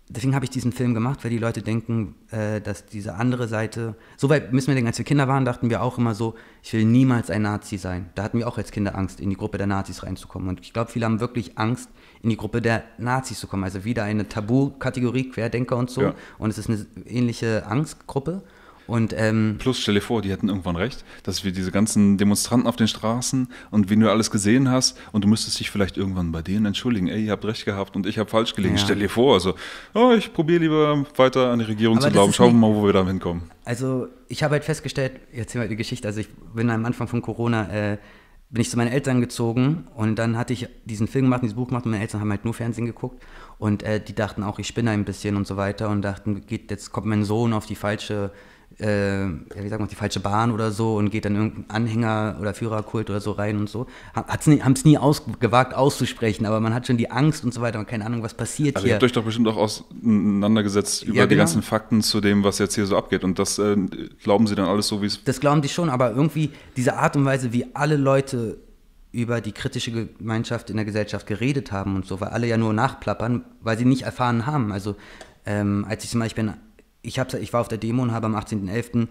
Deswegen 0.08 0.36
habe 0.36 0.44
ich 0.44 0.50
diesen 0.50 0.70
Film 0.70 0.94
gemacht, 0.94 1.24
weil 1.24 1.32
die 1.32 1.38
Leute 1.38 1.62
denken, 1.62 2.14
äh, 2.30 2.60
dass 2.60 2.86
diese 2.86 3.14
andere 3.14 3.48
Seite. 3.48 3.96
So 4.16 4.28
weit 4.28 4.52
müssen 4.52 4.68
wir 4.68 4.74
denken, 4.74 4.86
als 4.86 4.98
wir 4.98 5.04
Kinder 5.04 5.26
waren, 5.26 5.44
dachten 5.44 5.68
wir 5.68 5.82
auch 5.82 5.98
immer 5.98 6.14
so, 6.14 6.36
ich 6.62 6.72
will 6.72 6.84
niemals 6.84 7.28
ein 7.28 7.42
Nazi 7.42 7.76
sein. 7.76 8.10
Da 8.14 8.22
hatten 8.22 8.38
wir 8.38 8.46
auch 8.46 8.56
als 8.56 8.70
Kinder 8.70 8.94
Angst, 8.94 9.18
in 9.18 9.30
die 9.30 9.36
Gruppe 9.36 9.58
der 9.58 9.66
Nazis 9.66 10.04
reinzukommen. 10.04 10.48
Und 10.48 10.60
ich 10.60 10.72
glaube, 10.72 10.92
viele 10.92 11.06
haben 11.06 11.18
wirklich 11.18 11.58
Angst, 11.58 11.90
in 12.22 12.30
die 12.30 12.36
Gruppe 12.36 12.62
der 12.62 12.84
Nazis 12.98 13.40
zu 13.40 13.48
kommen. 13.48 13.64
Also 13.64 13.84
wieder 13.84 14.04
eine 14.04 14.28
Tabu-Kategorie, 14.28 15.28
Querdenker 15.30 15.76
und 15.76 15.90
so. 15.90 16.02
Ja. 16.02 16.14
Und 16.38 16.50
es 16.50 16.58
ist 16.58 16.70
eine 16.70 16.86
ähnliche 17.06 17.66
Angstgruppe. 17.66 18.42
Und, 18.86 19.14
ähm, 19.16 19.56
Plus, 19.58 19.80
stell 19.80 19.94
dir 19.94 20.00
vor, 20.00 20.22
die 20.22 20.30
hätten 20.30 20.48
irgendwann 20.48 20.76
recht, 20.76 21.04
dass 21.22 21.44
wir 21.44 21.52
diese 21.52 21.70
ganzen 21.72 22.18
Demonstranten 22.18 22.68
auf 22.68 22.76
den 22.76 22.88
Straßen 22.88 23.48
und 23.70 23.90
wenn 23.90 24.00
du 24.00 24.10
alles 24.10 24.30
gesehen 24.30 24.70
hast 24.70 24.98
und 25.12 25.24
du 25.24 25.28
müsstest 25.28 25.58
dich 25.60 25.70
vielleicht 25.70 25.96
irgendwann 25.96 26.32
bei 26.32 26.42
denen 26.42 26.66
entschuldigen, 26.66 27.08
ey, 27.08 27.26
ihr 27.26 27.32
habt 27.32 27.44
recht 27.44 27.64
gehabt 27.64 27.96
und 27.96 28.06
ich 28.06 28.18
habe 28.18 28.30
falsch 28.30 28.54
gelegen. 28.54 28.76
Ja. 28.76 28.82
Stell 28.82 28.98
dir 28.98 29.10
vor, 29.10 29.34
also, 29.34 29.54
oh, 29.94 30.12
ich 30.16 30.32
probiere 30.32 30.60
lieber 30.60 31.04
weiter 31.16 31.50
an 31.50 31.58
die 31.58 31.64
Regierung 31.64 31.98
Aber 31.98 32.06
zu 32.06 32.12
glauben. 32.12 32.32
Schauen 32.32 32.52
wir 32.52 32.68
mal, 32.68 32.74
wo 32.74 32.84
wir 32.84 32.92
da 32.92 33.06
hinkommen. 33.06 33.50
Also 33.64 34.08
ich 34.28 34.42
habe 34.42 34.52
halt 34.52 34.64
festgestellt, 34.64 35.12
jetzt 35.32 35.52
hier 35.52 35.60
mal 35.60 35.68
die 35.68 35.76
Geschichte, 35.76 36.06
also 36.06 36.20
ich 36.20 36.28
bin 36.54 36.70
am 36.70 36.84
Anfang 36.84 37.08
von 37.08 37.22
Corona, 37.22 37.68
äh, 37.72 37.98
bin 38.48 38.60
ich 38.60 38.70
zu 38.70 38.76
meinen 38.76 38.92
Eltern 38.92 39.20
gezogen 39.20 39.88
und 39.96 40.16
dann 40.16 40.36
hatte 40.36 40.52
ich 40.52 40.68
diesen 40.84 41.08
Film 41.08 41.24
gemacht, 41.24 41.42
dieses 41.42 41.56
Buch 41.56 41.66
gemacht 41.66 41.84
und 41.84 41.90
meine 41.90 42.02
Eltern 42.02 42.20
haben 42.20 42.30
halt 42.30 42.44
nur 42.44 42.54
Fernsehen 42.54 42.86
geguckt 42.86 43.22
und 43.58 43.82
äh, 43.82 44.00
die 44.00 44.14
dachten 44.14 44.44
auch, 44.44 44.60
ich 44.60 44.68
spinne 44.68 44.92
ein 44.92 45.04
bisschen 45.04 45.36
und 45.36 45.46
so 45.46 45.56
weiter 45.56 45.88
und 45.90 46.02
dachten, 46.02 46.46
geht, 46.46 46.70
jetzt 46.70 46.92
kommt 46.92 47.06
mein 47.06 47.24
Sohn 47.24 47.52
auf 47.52 47.66
die 47.66 47.74
falsche, 47.74 48.30
äh, 48.78 49.22
ja, 49.22 49.30
wie 49.62 49.68
sagt 49.68 49.80
man, 49.80 49.88
die 49.88 49.94
falsche 49.94 50.20
Bahn 50.20 50.52
oder 50.52 50.70
so 50.70 50.96
und 50.96 51.10
geht 51.10 51.24
dann 51.24 51.34
irgendein 51.34 51.70
Anhänger 51.70 52.36
oder 52.40 52.52
Führerkult 52.52 53.08
oder 53.08 53.20
so 53.20 53.32
rein 53.32 53.58
und 53.58 53.70
so. 53.70 53.86
Haben 54.14 54.72
es 54.72 54.84
nie 54.84 54.98
aus, 54.98 55.22
gewagt 55.40 55.74
auszusprechen, 55.74 56.44
aber 56.46 56.60
man 56.60 56.74
hat 56.74 56.86
schon 56.86 56.96
die 56.96 57.10
Angst 57.10 57.44
und 57.44 57.54
so 57.54 57.60
weiter 57.60 57.78
und 57.78 57.88
keine 57.88 58.04
Ahnung, 58.04 58.22
was 58.22 58.34
passiert 58.34 58.76
ihr 58.78 58.82
hier. 58.82 58.94
habt 58.94 59.04
euch 59.04 59.12
doch 59.12 59.24
bestimmt 59.24 59.48
auch 59.48 59.56
auseinandergesetzt 59.56 61.04
über 61.04 61.22
die 61.22 61.28
genau. 61.28 61.40
ganzen 61.40 61.62
Fakten 61.62 62.02
zu 62.02 62.20
dem, 62.20 62.44
was 62.44 62.58
jetzt 62.58 62.74
hier 62.74 62.86
so 62.86 62.96
abgeht. 62.96 63.24
Und 63.24 63.38
das 63.38 63.58
äh, 63.58 63.76
glauben 64.22 64.46
sie 64.46 64.54
dann 64.54 64.66
alles 64.66 64.88
so, 64.88 65.00
wie 65.00 65.06
es. 65.06 65.24
Das 65.24 65.40
glauben 65.40 65.62
die 65.62 65.68
schon, 65.68 65.88
aber 65.88 66.10
irgendwie 66.10 66.50
diese 66.76 66.96
Art 66.96 67.16
und 67.16 67.24
Weise, 67.24 67.52
wie 67.52 67.66
alle 67.74 67.96
Leute 67.96 68.58
über 69.12 69.40
die 69.40 69.52
kritische 69.52 69.90
Gemeinschaft 69.90 70.68
in 70.68 70.76
der 70.76 70.84
Gesellschaft 70.84 71.26
geredet 71.26 71.72
haben 71.72 71.96
und 71.96 72.04
so, 72.04 72.20
weil 72.20 72.28
alle 72.28 72.46
ja 72.46 72.58
nur 72.58 72.74
nachplappern, 72.74 73.46
weil 73.62 73.78
sie 73.78 73.86
nicht 73.86 74.02
erfahren 74.02 74.44
haben. 74.44 74.72
Also 74.72 74.96
ähm, 75.46 75.86
als 75.88 76.04
ich 76.04 76.10
zum 76.10 76.20
Beispiel, 76.20 76.52
ich, 77.06 77.18
hab, 77.18 77.32
ich 77.34 77.52
war 77.52 77.60
auf 77.60 77.68
der 77.68 77.78
Demo 77.78 78.02
und 78.02 78.12
habe 78.12 78.26
am 78.26 78.34
18.11. 78.34 79.08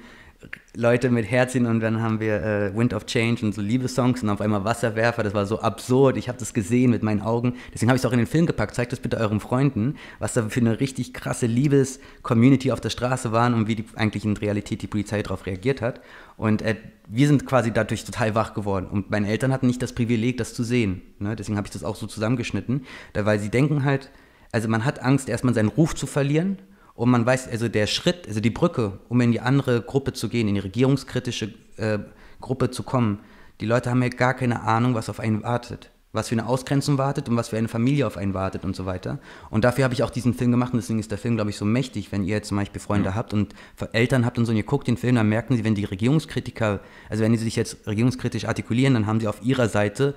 Leute 0.76 1.10
mit 1.10 1.30
Herzchen 1.30 1.66
und 1.66 1.80
dann 1.80 2.02
haben 2.02 2.20
wir 2.20 2.44
äh, 2.44 2.76
Wind 2.76 2.94
of 2.94 3.06
Change 3.06 3.46
und 3.46 3.56
so 3.56 3.62
Liebessongs 3.62 4.22
und 4.22 4.30
auf 4.30 4.42
einmal 4.42 4.64
Wasserwerfer, 4.64 5.24
das 5.24 5.34
war 5.34 5.46
so 5.46 5.60
absurd, 5.60 6.18
ich 6.18 6.28
habe 6.28 6.38
das 6.38 6.54
gesehen 6.54 6.92
mit 6.92 7.02
meinen 7.02 7.22
Augen, 7.22 7.56
deswegen 7.74 7.90
habe 7.90 7.96
ich 7.96 8.02
es 8.02 8.06
auch 8.06 8.12
in 8.12 8.20
den 8.20 8.28
Film 8.28 8.46
gepackt, 8.46 8.76
zeigt 8.76 8.92
das 8.92 9.00
bitte 9.00 9.18
euren 9.18 9.40
Freunden, 9.40 9.96
was 10.20 10.34
da 10.34 10.48
für 10.50 10.60
eine 10.60 10.80
richtig 10.80 11.14
krasse 11.14 11.48
Liebes-Community 11.48 12.72
auf 12.72 12.82
der 12.82 12.90
Straße 12.90 13.32
waren 13.32 13.54
und 13.54 13.68
wie 13.68 13.78
die, 13.78 13.86
eigentlich 13.96 14.26
in 14.26 14.38
Realität 14.38 14.82
die 14.82 14.88
Polizei 14.88 15.24
darauf 15.24 15.46
reagiert 15.46 15.82
hat. 15.82 16.02
Und 16.38 16.62
äh, 16.62 16.76
wir 17.08 17.28
sind 17.28 17.46
quasi 17.46 17.72
dadurch 17.72 18.04
total 18.04 18.36
wach 18.36 18.54
geworden. 18.54 18.88
Und 18.92 19.10
meine 19.10 19.30
Eltern 19.30 19.54
hatten 19.54 19.68
nicht 19.68 19.82
das 19.82 19.94
Privileg, 19.94 20.38
das 20.38 20.54
zu 20.54 20.64
sehen, 20.64 21.02
ne? 21.20 21.36
deswegen 21.36 21.58
habe 21.58 21.68
ich 21.68 21.74
das 21.74 21.84
auch 21.84 21.96
so 21.96 22.06
zusammengeschnitten, 22.06 22.86
weil 23.14 23.40
sie 23.40 23.50
denken 23.50 23.86
halt, 23.86 24.12
also 24.52 24.68
man 24.68 24.86
hat 24.86 25.02
Angst, 25.02 25.30
erstmal 25.30 25.54
seinen 25.54 25.70
Ruf 25.70 25.96
zu 25.96 26.06
verlieren 26.06 26.60
und 26.96 27.10
man 27.10 27.26
weiß, 27.26 27.50
also 27.50 27.68
der 27.68 27.88
Schritt, 27.88 28.28
also 28.28 28.40
die 28.40 28.50
Brücke, 28.50 29.00
um 29.10 29.20
in 29.22 29.32
die 29.32 29.42
andere 29.42 29.82
Gruppe 29.82 30.14
zu 30.14 30.30
gehen, 30.30 30.48
in 30.48 30.56
die 30.56 30.62
regierungskritische 30.62 31.54
äh, 31.78 32.00
Gruppe 32.40 32.72
zu 32.72 32.84
kommen, 32.84 33.20
die 33.62 33.66
Leute 33.66 33.90
haben 33.90 34.02
ja 34.02 34.10
gar 34.10 34.34
keine 34.34 34.62
Ahnung, 34.62 34.96
was 34.96 35.10
auf 35.10 35.20
einen 35.20 35.44
wartet. 35.44 35.92
Was 36.14 36.30
für 36.30 36.36
eine 36.36 36.48
Ausgrenzung 36.48 36.98
wartet 36.98 37.28
und 37.28 37.36
was 37.36 37.50
für 37.50 37.58
eine 37.58 37.68
Familie 37.68 38.08
auf 38.08 38.16
einen 38.16 38.34
wartet 38.34 38.64
und 38.64 38.74
so 38.74 38.86
weiter. 38.86 39.20
Und 39.50 39.66
dafür 39.66 39.84
habe 39.84 39.94
ich 39.94 40.02
auch 40.04 40.10
diesen 40.10 40.34
Film 40.34 40.52
gemacht 40.52 40.72
und 40.72 40.78
deswegen 40.80 41.00
ist 41.00 41.12
der 41.12 41.18
Film, 41.18 41.36
glaube 41.36 41.50
ich, 41.50 41.58
so 41.58 41.66
mächtig. 41.66 42.14
Wenn 42.14 42.24
ihr 42.24 42.36
jetzt 42.36 42.48
zum 42.48 42.58
Beispiel 42.58 42.80
Freunde 42.80 43.16
habt 43.16 43.34
und 43.34 43.54
Eltern 43.92 44.26
habt 44.26 44.38
und 44.38 44.46
so 44.46 44.52
und 44.52 44.58
ihr 44.58 44.64
guckt 44.64 44.88
den 44.88 44.96
Film, 44.96 45.16
dann 45.16 45.28
merken 45.28 45.58
sie, 45.58 45.66
wenn 45.66 45.76
die 45.76 45.84
Regierungskritiker, 45.84 46.80
also 47.10 47.24
wenn 47.24 47.34
die 47.34 47.38
sich 47.38 47.58
jetzt 47.58 47.86
regierungskritisch 47.86 48.46
artikulieren, 48.46 48.94
dann 48.94 49.08
haben 49.08 49.20
sie 49.20 49.28
auf 49.28 49.44
ihrer 49.44 49.68
Seite 49.68 50.16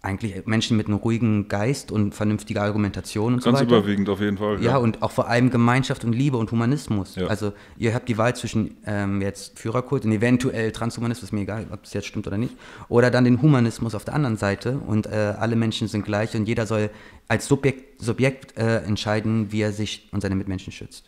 eigentlich 0.00 0.46
Menschen 0.46 0.76
mit 0.76 0.86
einem 0.86 0.96
ruhigen 0.96 1.48
Geist 1.48 1.90
und 1.90 2.14
vernünftiger 2.14 2.62
Argumentation 2.62 3.34
und 3.34 3.44
Ganz 3.44 3.58
so 3.58 3.64
weiter. 3.64 3.78
überwiegend 3.78 4.08
auf 4.08 4.20
jeden 4.20 4.38
Fall. 4.38 4.62
Ja, 4.62 4.76
und 4.76 5.02
auch 5.02 5.10
vor 5.10 5.28
allem 5.28 5.50
Gemeinschaft 5.50 6.04
und 6.04 6.12
Liebe 6.12 6.36
und 6.36 6.52
Humanismus. 6.52 7.16
Ja. 7.16 7.26
Also 7.26 7.52
ihr 7.76 7.94
habt 7.94 8.08
die 8.08 8.16
Wahl 8.16 8.36
zwischen 8.36 8.76
ähm, 8.86 9.20
jetzt 9.20 9.58
Führerkult 9.58 10.04
und 10.04 10.12
eventuell 10.12 10.70
Transhumanismus, 10.70 11.24
ist 11.24 11.32
mir 11.32 11.40
egal, 11.40 11.66
ob 11.72 11.82
das 11.82 11.94
jetzt 11.94 12.06
stimmt 12.06 12.28
oder 12.28 12.38
nicht, 12.38 12.54
oder 12.88 13.10
dann 13.10 13.24
den 13.24 13.42
Humanismus 13.42 13.96
auf 13.96 14.04
der 14.04 14.14
anderen 14.14 14.36
Seite 14.36 14.78
und 14.78 15.06
äh, 15.06 15.34
alle 15.38 15.56
Menschen 15.56 15.88
sind 15.88 16.04
gleich 16.04 16.36
und 16.36 16.46
jeder 16.46 16.66
soll 16.66 16.90
als 17.26 17.48
Subjekt, 17.48 18.00
Subjekt 18.00 18.56
äh, 18.56 18.82
entscheiden, 18.82 19.50
wie 19.50 19.62
er 19.62 19.72
sich 19.72 20.08
und 20.12 20.20
seine 20.20 20.36
Mitmenschen 20.36 20.72
schützt. 20.72 21.06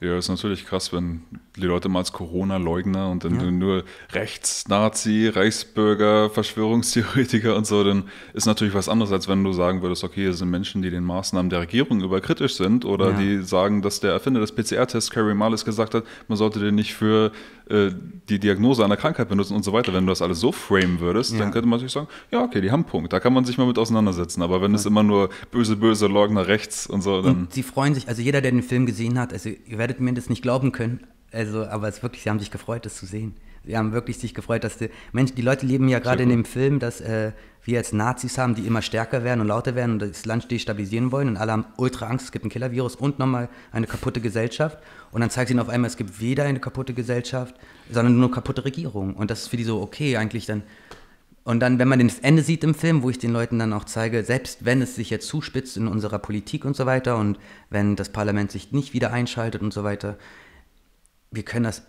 Ja, 0.00 0.18
ist 0.18 0.28
natürlich 0.28 0.66
krass, 0.66 0.92
wenn 0.92 1.22
die 1.56 1.60
Leute 1.66 1.88
mal 1.88 1.98
als 1.98 2.12
Corona-Leugner 2.12 3.10
und 3.10 3.24
dann 3.24 3.34
Ja. 3.36 3.50
nur 3.50 3.84
Rechts, 4.12 4.66
Nazi, 4.68 5.28
Reichsbürger, 5.28 6.30
Verschwörungstheoretiker 6.30 7.56
und 7.56 7.66
so, 7.66 7.84
dann 7.84 8.04
ist 8.34 8.46
natürlich 8.46 8.74
was 8.74 8.88
anderes, 8.88 9.12
als 9.12 9.28
wenn 9.28 9.44
du 9.44 9.52
sagen 9.52 9.82
würdest, 9.82 10.02
okay, 10.04 10.22
hier 10.22 10.32
sind 10.32 10.50
Menschen, 10.50 10.82
die 10.82 10.90
den 10.90 11.04
Maßnahmen 11.04 11.50
der 11.50 11.60
Regierung 11.60 12.00
überkritisch 12.02 12.54
sind 12.56 12.84
oder 12.84 13.10
Ja. 13.10 13.18
die 13.18 13.42
sagen, 13.42 13.82
dass 13.82 14.00
der 14.00 14.12
Erfinder 14.12 14.40
des 14.40 14.52
PCR-Tests, 14.52 15.10
Carrie 15.10 15.34
Marlis, 15.34 15.64
gesagt 15.64 15.94
hat, 15.94 16.04
man 16.28 16.38
sollte 16.38 16.58
den 16.60 16.74
nicht 16.74 16.94
für 16.94 17.32
äh, 17.68 17.90
die 18.28 18.38
Diagnose 18.38 18.84
einer 18.84 18.96
Krankheit 18.96 19.28
benutzen 19.28 19.54
und 19.54 19.62
so 19.64 19.72
weiter. 19.72 19.92
Wenn 19.94 20.04
du 20.06 20.10
das 20.10 20.20
alles 20.22 20.40
so 20.40 20.52
framen 20.52 21.00
würdest, 21.00 21.32
Ja. 21.32 21.38
dann 21.38 21.52
könnte 21.52 21.68
man 21.68 21.78
natürlich 21.78 21.92
sagen, 21.92 22.08
ja, 22.30 22.42
okay, 22.42 22.60
die 22.60 22.70
haben 22.70 22.80
einen 22.80 22.88
Punkt, 22.90 23.12
da 23.12 23.20
kann 23.20 23.32
man 23.32 23.44
sich 23.44 23.56
mal 23.58 23.66
mit 23.66 23.78
auseinandersetzen. 23.78 24.42
Aber 24.42 24.60
wenn 24.62 24.74
es 24.74 24.84
immer 24.86 25.02
nur 25.02 25.28
böse, 25.50 25.76
böse 25.76 26.06
Leugner 26.06 26.48
rechts 26.48 26.86
und 26.86 27.02
so, 27.02 27.22
dann... 27.22 27.36
Und 27.42 27.52
sie 27.52 27.62
freuen 27.62 27.94
sich, 27.94 28.08
also 28.08 28.20
jeder, 28.22 28.40
der 28.40 28.50
den 28.52 28.62
Film 28.62 28.86
gesehen 28.86 29.18
hat, 29.18 29.32
also 29.32 29.48
ihr 29.50 29.78
werdet 29.78 30.00
mir 30.00 30.12
das 30.12 30.28
nicht 30.28 30.42
glauben 30.42 30.72
können, 30.72 31.00
also, 31.32 31.66
aber 31.66 31.88
es 31.88 31.96
ist 31.96 32.02
wirklich, 32.02 32.22
sie 32.22 32.30
haben 32.30 32.40
sich 32.40 32.50
gefreut, 32.50 32.84
das 32.84 32.96
zu 32.96 33.06
sehen. 33.06 33.34
Sie 33.64 33.76
haben 33.76 33.92
wirklich 33.92 34.18
sich 34.18 34.34
gefreut, 34.34 34.64
dass 34.64 34.78
die 34.78 34.90
Menschen, 35.12 35.36
die 35.36 35.42
Leute 35.42 35.66
leben 35.66 35.88
ja 35.88 36.00
gerade 36.00 36.24
in 36.24 36.30
dem 36.30 36.44
Film, 36.44 36.80
dass 36.80 37.00
äh, 37.00 37.32
wir 37.64 37.74
jetzt 37.74 37.94
Nazis 37.94 38.36
haben, 38.38 38.56
die 38.56 38.66
immer 38.66 38.82
stärker 38.82 39.22
werden 39.22 39.40
und 39.40 39.46
lauter 39.46 39.76
werden 39.76 39.92
und 39.92 40.02
das 40.02 40.26
Land 40.26 40.50
destabilisieren 40.50 41.12
wollen 41.12 41.28
und 41.28 41.36
alle 41.36 41.52
haben 41.52 41.64
ultra 41.76 42.06
Angst, 42.06 42.26
es 42.26 42.32
gibt 42.32 42.44
ein 42.44 42.48
Killervirus 42.48 42.96
und 42.96 43.20
nochmal 43.20 43.48
eine 43.70 43.86
kaputte 43.86 44.20
Gesellschaft. 44.20 44.78
Und 45.12 45.20
dann 45.20 45.30
zeigt 45.30 45.50
ihnen 45.50 45.60
auf 45.60 45.68
einmal, 45.68 45.88
es 45.88 45.96
gibt 45.96 46.20
weder 46.20 46.44
eine 46.44 46.58
kaputte 46.58 46.92
Gesellschaft, 46.92 47.54
sondern 47.90 48.18
nur 48.18 48.32
kaputte 48.32 48.64
Regierung. 48.64 49.14
Und 49.14 49.30
das 49.30 49.42
ist 49.42 49.48
für 49.48 49.56
die 49.56 49.64
so, 49.64 49.80
okay, 49.80 50.16
eigentlich 50.16 50.46
dann. 50.46 50.64
Und 51.44 51.60
dann, 51.60 51.78
wenn 51.78 51.88
man 51.88 51.98
das 52.06 52.20
Ende 52.20 52.42
sieht 52.42 52.62
im 52.62 52.74
Film, 52.74 53.02
wo 53.02 53.10
ich 53.10 53.18
den 53.18 53.32
Leuten 53.32 53.58
dann 53.58 53.72
auch 53.72 53.84
zeige, 53.84 54.22
selbst 54.22 54.64
wenn 54.64 54.80
es 54.80 54.94
sich 54.94 55.10
jetzt 55.10 55.26
zuspitzt 55.26 55.76
in 55.76 55.88
unserer 55.88 56.20
Politik 56.20 56.64
und 56.64 56.76
so 56.76 56.86
weiter 56.86 57.16
und 57.16 57.38
wenn 57.68 57.96
das 57.96 58.10
Parlament 58.10 58.52
sich 58.52 58.70
nicht 58.70 58.92
wieder 58.92 59.12
einschaltet 59.12 59.60
und 59.60 59.72
so 59.72 59.82
weiter, 59.82 60.18
wir 61.32 61.42
können 61.42 61.64
das, 61.64 61.82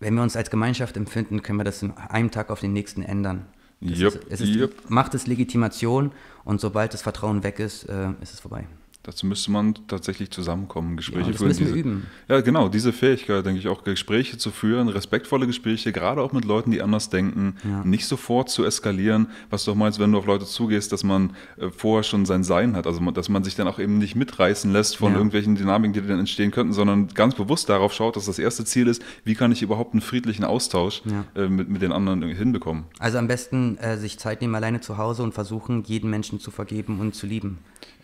wenn 0.00 0.14
wir 0.14 0.22
uns 0.22 0.36
als 0.36 0.50
Gemeinschaft 0.50 0.96
empfinden, 0.96 1.42
können 1.42 1.58
wir 1.58 1.64
das 1.64 1.82
in 1.82 1.92
einem 1.92 2.30
Tag 2.30 2.50
auf 2.50 2.60
den 2.60 2.72
nächsten 2.72 3.02
ändern. 3.02 3.46
Jupp, 3.80 4.14
ist, 4.14 4.26
es 4.28 4.40
ist 4.40 4.50
jupp. 4.50 4.90
Macht 4.90 5.14
es 5.14 5.26
Legitimation 5.26 6.12
und 6.44 6.60
sobald 6.60 6.92
das 6.94 7.02
Vertrauen 7.02 7.44
weg 7.44 7.60
ist, 7.60 7.84
äh, 7.84 8.10
ist 8.20 8.34
es 8.34 8.40
vorbei. 8.40 8.66
Dazu 9.08 9.24
müsste 9.24 9.50
man 9.50 9.74
tatsächlich 9.88 10.30
zusammenkommen, 10.30 10.98
Gespräche 10.98 11.22
Ja, 11.24 11.30
das 11.30 11.38
führen. 11.40 11.56
diese, 11.56 11.74
üben. 11.74 12.06
Ja, 12.28 12.42
genau, 12.42 12.68
diese 12.68 12.92
Fähigkeit, 12.92 13.46
denke 13.46 13.58
ich, 13.58 13.66
auch 13.66 13.82
Gespräche 13.82 14.36
zu 14.36 14.50
führen, 14.50 14.88
respektvolle 14.88 15.46
Gespräche, 15.46 15.92
gerade 15.92 16.20
auch 16.20 16.32
mit 16.32 16.44
Leuten, 16.44 16.72
die 16.72 16.82
anders 16.82 17.08
denken, 17.08 17.56
Ja. 17.64 17.82
nicht 17.84 18.04
sofort 18.04 18.50
zu 18.50 18.66
eskalieren, 18.66 19.28
was 19.48 19.64
du 19.64 19.70
auch 19.70 19.76
meinst, 19.76 19.98
wenn 19.98 20.12
du 20.12 20.18
auf 20.18 20.26
Leute 20.26 20.44
zugehst, 20.44 20.92
dass 20.92 21.04
man 21.04 21.30
äh, 21.56 21.70
vorher 21.70 22.02
schon 22.02 22.26
sein 22.26 22.44
Sein 22.44 22.76
hat, 22.76 22.86
also 22.86 23.00
dass 23.10 23.30
man 23.30 23.42
sich 23.44 23.54
dann 23.54 23.66
auch 23.66 23.78
eben 23.78 23.96
nicht 23.96 24.14
mitreißen 24.14 24.70
lässt 24.74 24.98
von 24.98 25.12
Ja. 25.12 25.16
irgendwelchen 25.16 25.54
Dynamiken, 25.56 25.94
die 25.94 26.06
dann 26.06 26.18
entstehen 26.18 26.50
könnten, 26.50 26.74
sondern 26.74 27.08
ganz 27.08 27.34
bewusst 27.34 27.70
darauf 27.70 27.94
schaut, 27.94 28.14
dass 28.16 28.26
das 28.26 28.38
erste 28.38 28.66
Ziel 28.66 28.88
ist, 28.88 29.02
wie 29.24 29.34
kann 29.34 29.52
ich 29.52 29.62
überhaupt 29.62 29.94
einen 29.94 30.02
friedlichen 30.02 30.44
Austausch 30.44 31.00
äh, 31.34 31.48
mit, 31.48 31.70
mit 31.70 31.80
den 31.80 31.92
anderen 31.92 32.22
hinbekommen. 32.24 32.84
Also 32.98 33.16
am 33.16 33.26
besten 33.26 33.78
äh, 33.78 33.96
sich 33.96 34.18
Zeit 34.18 34.42
nehmen 34.42 34.54
alleine 34.54 34.82
zu 34.82 34.98
Hause 34.98 35.22
und 35.22 35.32
versuchen, 35.32 35.82
jeden 35.84 36.10
Menschen 36.10 36.40
zu 36.40 36.50
vergeben 36.50 37.00
und 37.00 37.14
zu 37.14 37.26
lieben. 37.26 37.56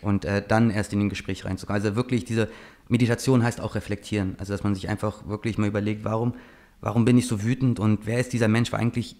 Und 0.04 0.24
äh, 0.24 0.42
dann 0.46 0.70
erst 0.70 0.92
in 0.92 1.00
ein 1.00 1.08
Gespräch 1.08 1.44
reinzukommen. 1.44 1.82
Also 1.82 1.96
wirklich 1.96 2.24
diese 2.24 2.48
Meditation 2.88 3.42
heißt 3.42 3.60
auch 3.60 3.74
reflektieren. 3.74 4.36
Also 4.38 4.52
dass 4.52 4.62
man 4.62 4.74
sich 4.74 4.88
einfach 4.88 5.26
wirklich 5.26 5.58
mal 5.58 5.66
überlegt, 5.68 6.04
warum, 6.04 6.34
warum 6.80 7.04
bin 7.04 7.18
ich 7.18 7.26
so 7.26 7.42
wütend 7.42 7.80
und 7.80 8.06
wer 8.06 8.20
ist 8.20 8.32
dieser 8.32 8.48
Mensch? 8.48 8.72
Weil 8.72 8.80
eigentlich 8.80 9.16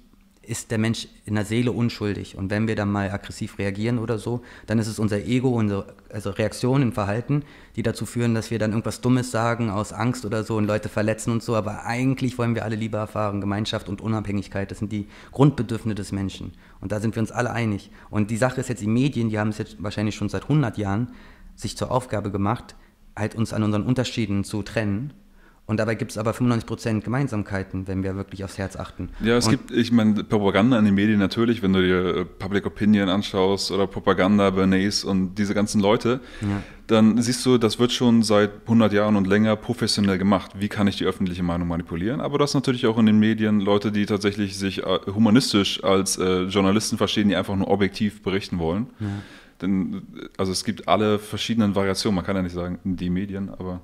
ist 0.47 0.71
der 0.71 0.79
Mensch 0.79 1.09
in 1.25 1.35
der 1.35 1.45
Seele 1.45 1.73
unschuldig. 1.73 2.37
Und 2.37 2.51
wenn 2.51 2.69
wir 2.69 2.77
dann 2.77 2.91
mal 2.91 3.11
aggressiv 3.11 3.59
reagieren 3.59 3.99
oder 3.99 4.19
so, 4.19 4.43
dann 4.67 4.79
ist 4.79 4.87
es 4.87 4.99
unser 4.99 5.19
Ego, 5.25 5.51
unsere 5.51 5.95
also 6.13 6.31
Reaktionen, 6.31 6.93
Verhalten, 6.93 7.43
die 7.77 7.83
dazu 7.83 8.07
führen, 8.07 8.35
dass 8.35 8.51
wir 8.51 8.59
dann 8.59 8.71
irgendwas 8.71 9.01
Dummes 9.01 9.31
sagen 9.31 9.71
aus 9.71 9.93
Angst 9.93 10.25
oder 10.25 10.45
so 10.45 10.57
und 10.57 10.67
Leute 10.67 10.89
verletzen 10.89 11.31
und 11.31 11.43
so. 11.43 11.57
Aber 11.57 11.85
eigentlich 11.85 12.39
wollen 12.39 12.55
wir 12.55 12.65
alle 12.65 12.77
Liebe 12.77 12.97
erfahren, 12.97 13.41
Gemeinschaft 13.41 13.89
und 13.89 14.01
Unabhängigkeit. 14.01 14.71
Das 14.71 14.79
sind 14.79 14.93
die 14.93 15.09
Grundbedürfnisse 15.33 15.95
des 15.95 16.13
Menschen. 16.13 16.53
Und 16.81 16.93
da 16.93 17.01
sind 17.01 17.17
wir 17.17 17.21
uns 17.21 17.33
alle 17.33 17.51
einig. 17.51 17.91
Und 18.11 18.31
die 18.31 18.37
Sache 18.37 18.61
ist 18.61 18.69
jetzt, 18.69 18.83
die 18.83 18.87
Medien, 18.87 19.31
die 19.31 19.39
haben 19.39 19.49
es 19.51 19.59
jetzt 19.59 19.83
wahrscheinlich 19.83 20.15
schon 20.15 20.29
seit 20.29 20.43
100 20.45 20.79
Jahren 20.79 21.13
sich 21.57 21.77
zur 21.77 21.91
Aufgabe 21.91 22.31
gemacht, 22.31 22.75
halt 23.17 23.35
uns 23.35 23.53
an 23.53 23.63
unseren 23.63 23.85
Unterschieden 23.85 24.45
zu 24.45 24.63
trennen. 24.63 25.13
Und 25.67 25.79
dabei 25.79 25.95
gibt 25.95 26.11
es 26.11 26.19
aber 26.19 26.33
95% 26.33 27.01
Gemeinsamkeiten, 27.01 27.89
wenn 27.89 28.03
wir 28.03 28.17
wirklich 28.17 28.45
aufs 28.45 28.59
Herz 28.59 28.77
achten. 28.77 29.09
Ja, 29.21 29.39
es 29.39 29.47
und, 29.47 29.53
gibt, 29.53 29.71
ich 29.71 29.93
meine, 29.93 30.23
Propaganda 30.23 30.79
in 30.79 30.85
den 30.85 30.95
Medien 30.95 31.19
natürlich, 31.19 31.63
wenn 31.63 31.73
du 31.73 31.81
dir 31.81 32.17
äh, 32.17 32.25
Public 32.27 32.67
Opinion 32.67 33.09
anschaust 33.09 33.71
oder 33.71 33.87
Propaganda, 33.87 34.51
Bernays 34.51 35.05
und 35.05 35.37
diese 35.37 35.55
ganzen 35.55 35.81
Leute, 35.81 36.21
Ja. 36.43 36.63
dann 36.87 37.21
siehst 37.23 37.47
du, 37.47 37.57
das 37.57 37.79
wird 37.79 37.93
schon 37.93 38.23
seit 38.23 38.51
100 38.65 38.93
Jahren 38.93 39.17
und 39.17 39.27
länger 39.27 39.57
professionell 39.57 40.19
gemacht. 40.19 40.51
Wie 40.59 40.69
kann 40.69 40.87
ich 40.87 40.97
die 40.97 41.07
öffentliche 41.07 41.43
Meinung 41.43 41.67
manipulieren? 41.69 42.21
Aber 42.21 42.37
das 42.37 42.53
natürlich 42.53 42.87
auch 42.87 42.99
in 42.99 43.07
den 43.07 43.19
Medien 43.19 43.61
Leute, 43.61 43.91
die 43.91 44.05
tatsächlich 44.05 44.59
sich 44.59 44.83
äh, 44.83 44.99
humanistisch 45.15 45.83
als 45.83 46.19
äh, 46.19 46.43
Journalisten 46.43 46.99
verstehen, 46.99 47.31
die 47.31 47.37
einfach 47.37 47.57
nur 47.57 47.69
objektiv 47.69 48.23
berichten 48.23 48.59
wollen. 48.59 48.89
Denn, 49.63 50.03
äh, 50.15 50.27
also 50.37 50.53
es 50.53 50.63
gibt 50.63 50.89
alle 50.89 51.19
verschiedenen 51.19 51.75
Variationen, 51.75 52.17
man 52.17 52.25
kann 52.27 52.37
ja 52.37 52.43
nicht 52.43 52.55
sagen, 52.55 52.81
die 52.85 53.09
Medien, 53.09 53.49
aber 53.49 53.81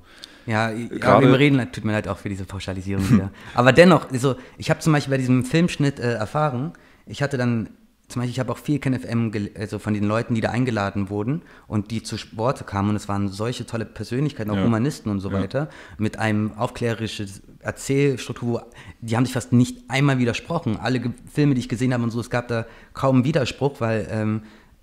Ja, 0.46 0.70
ja 0.70 1.20
wir 1.20 1.38
reden, 1.38 1.72
tut 1.72 1.84
mir 1.84 1.92
leid 1.92 2.08
auch 2.08 2.18
für 2.18 2.28
diese 2.28 2.44
Pauschalisierung 2.44 3.08
wieder. 3.10 3.30
Aber 3.54 3.72
dennoch, 3.72 4.10
also, 4.10 4.36
ich 4.58 4.70
habe 4.70 4.80
zum 4.80 4.92
Beispiel 4.92 5.12
bei 5.12 5.18
diesem 5.18 5.44
Filmschnitt 5.44 5.98
äh, 6.00 6.14
erfahren, 6.14 6.72
ich 7.06 7.22
hatte 7.22 7.36
dann 7.36 7.70
zum 8.10 8.20
Beispiel, 8.20 8.32
ich 8.32 8.40
habe 8.40 8.52
auch 8.52 8.58
viel 8.58 8.78
KenFM, 8.80 9.30
also 9.56 9.78
von 9.78 9.94
den 9.94 10.04
Leuten, 10.04 10.34
die 10.34 10.40
da 10.40 10.50
eingeladen 10.50 11.10
wurden 11.10 11.42
und 11.68 11.90
die 11.92 12.02
zu 12.02 12.16
Worte 12.32 12.64
kamen 12.64 12.90
und 12.90 12.96
es 12.96 13.08
waren 13.08 13.28
solche 13.28 13.66
tolle 13.66 13.84
Persönlichkeiten, 13.84 14.50
auch 14.50 14.56
ja. 14.56 14.64
Humanisten 14.64 15.10
und 15.10 15.20
so 15.20 15.30
ja. 15.30 15.40
weiter, 15.40 15.68
mit 15.96 16.18
einem 16.18 16.52
aufklärerischen 16.56 17.30
Erzählstruktur, 17.60 18.66
die 19.00 19.16
haben 19.16 19.24
sich 19.24 19.34
fast 19.34 19.52
nicht 19.52 19.88
einmal 19.88 20.18
widersprochen. 20.18 20.76
Alle 20.76 21.00
Filme, 21.32 21.54
die 21.54 21.60
ich 21.60 21.68
gesehen 21.68 21.94
habe 21.94 22.02
und 22.02 22.10
so, 22.10 22.20
es 22.20 22.30
gab 22.30 22.48
da 22.48 22.66
kaum 22.94 23.24
Widerspruch, 23.24 23.80
weil 23.80 24.08
ähm, 24.10 24.42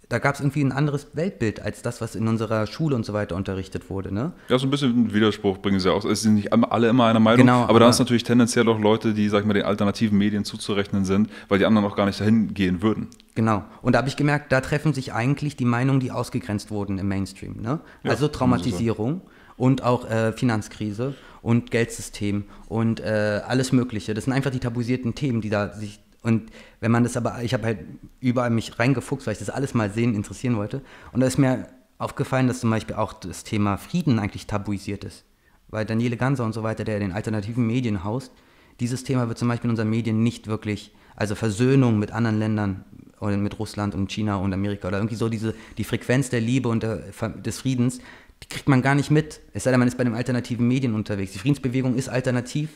da 0.10 0.20
gab 0.20 0.36
es 0.36 0.41
irgendwie 0.41 0.64
ein 0.64 0.72
anderes 0.72 1.08
Weltbild 1.14 1.62
als 1.62 1.82
das, 1.82 1.99
was 1.99 2.16
in 2.16 2.28
unserer 2.28 2.66
Schule 2.66 2.95
und 2.95 3.05
so 3.05 3.14
weiter 3.14 3.36
unterrichtet 3.36 3.89
wurde. 3.89 4.14
Ne? 4.14 4.32
Ja, 4.47 4.58
so 4.58 4.66
ein 4.66 4.70
bisschen 4.70 5.14
Widerspruch 5.14 5.58
bringen 5.58 5.80
sie 5.80 5.91
auch. 5.91 6.05
Es 6.05 6.22
sind 6.22 6.36
nicht 6.36 6.53
alle 6.53 6.88
immer 6.88 7.05
einer 7.05 7.20
Meinung, 7.20 7.45
genau, 7.45 7.62
aber, 7.64 7.72
aber 7.72 7.80
da 7.82 7.89
ist 7.89 7.99
natürlich 7.99 8.24
tendenziell 8.24 8.68
auch 8.70 8.80
Leute, 8.80 9.14
die, 9.14 9.28
sag 9.28 9.41
ich 9.41 9.45
mal, 9.45 9.53
den 9.53 9.66
alternativen 9.66 10.18
Medien 10.18 10.45
zuzurechnen 10.45 11.03
sind, 11.03 11.30
weil 11.49 11.60
die 11.60 11.66
anderen 11.66 11.86
auch 11.86 11.95
gar 11.95 12.05
nicht 12.05 12.20
dahin 12.22 12.53
gehen 12.53 12.82
würden. 12.82 13.08
Genau. 13.36 13.66
Und 13.82 13.93
da 13.93 13.99
habe 13.99 14.08
ich 14.08 14.16
gemerkt, 14.16 14.51
da 14.51 14.62
treffen 14.62 14.93
sich 14.93 15.14
eigentlich 15.14 15.58
die 15.58 15.66
Meinungen, 15.66 15.99
die 15.99 16.12
ausgegrenzt 16.12 16.72
wurden 16.72 16.97
im 16.99 17.08
Mainstream. 17.08 17.62
Ne? 17.62 17.80
Ja, 18.03 18.12
also 18.12 18.30
Traumatisierung 18.30 19.22
und 19.58 19.84
auch 19.84 20.10
äh, 20.10 20.32
Finanzkrise 20.32 21.16
und 21.41 21.70
Geldsystem 21.70 22.45
und 22.70 23.01
äh, 23.01 23.41
alles 23.45 23.74
Mögliche. 23.74 24.14
Das 24.14 24.24
sind 24.24 24.34
einfach 24.34 24.51
die 24.51 24.60
tabuisierten 24.60 25.16
Themen, 25.16 25.41
die 25.41 25.49
da 25.49 25.74
sich 25.74 25.99
und 26.28 26.51
wenn 26.82 26.91
man 26.91 27.03
das 27.03 27.15
aber, 27.15 27.41
ich 27.41 27.53
habe 27.53 27.63
halt 27.63 27.80
überall 28.19 28.49
mich 28.49 28.78
reingefuchst, 28.78 29.25
weil 29.25 29.32
ich 29.32 29.39
das 29.39 29.49
alles 29.49 29.73
mal 29.73 29.89
sehen, 29.89 30.13
interessieren 30.13 30.57
wollte. 30.57 30.82
Und 31.13 31.21
da 31.21 31.28
ist 31.28 31.38
mir 31.38 31.69
aufgefallen, 31.97 32.47
dass 32.47 32.59
zum 32.59 32.69
Beispiel 32.69 32.97
auch 32.97 33.13
das 33.13 33.45
Thema 33.45 33.78
Frieden 33.78 34.19
eigentlich 34.19 34.45
tabuisiert 34.45 35.05
ist. 35.05 35.23
Weil 35.69 35.86
Daniele 35.86 36.17
Ganser 36.17 36.43
und 36.43 36.51
so 36.51 36.63
weiter, 36.63 36.84
der 36.84 36.99
den 36.99 37.13
alternativen 37.13 37.65
Medien 37.65 38.03
haust, 38.03 38.34
dieses 38.82 39.05
Thema 39.05 39.30
wird 39.30 39.38
zum 39.38 39.47
Beispiel 39.47 39.67
in 39.67 39.71
unseren 39.71 39.89
Medien 39.89 40.21
nicht 40.21 40.47
wirklich, 40.47 40.93
also 41.15 41.34
Versöhnung 41.34 41.97
mit 41.97 42.11
anderen 42.11 42.39
Ländern 42.39 42.84
oder 43.21 43.38
mit 43.38 43.57
Russland 43.57 43.95
und 43.95 44.11
China 44.11 44.36
und 44.36 44.53
Amerika 44.53 44.89
oder 44.89 44.97
irgendwie 44.97 45.15
so 45.15 45.30
diese, 45.30 45.55
die 45.78 45.86
Frequenz 45.86 46.30
der 46.30 46.41
Liebe 46.41 46.67
und 46.67 46.84
der, 46.84 46.97
des 47.43 47.61
Friedens, 47.61 47.99
die 48.43 48.49
kriegt 48.49 48.67
man 48.67 48.82
gar 48.82 48.95
nicht 48.95 49.11
mit. 49.11 49.39
Es 49.53 49.63
sei 49.63 49.71
denn, 49.71 49.80
man 49.80 49.88
ist 49.88 49.97
bei 49.97 50.03
den 50.03 50.13
alternativen 50.13 50.67
Medien 50.67 50.93
unterwegs. 50.93 51.32
Die 51.32 51.39
Friedensbewegung 51.39 51.95
ist 51.95 52.09
alternativ, 52.09 52.69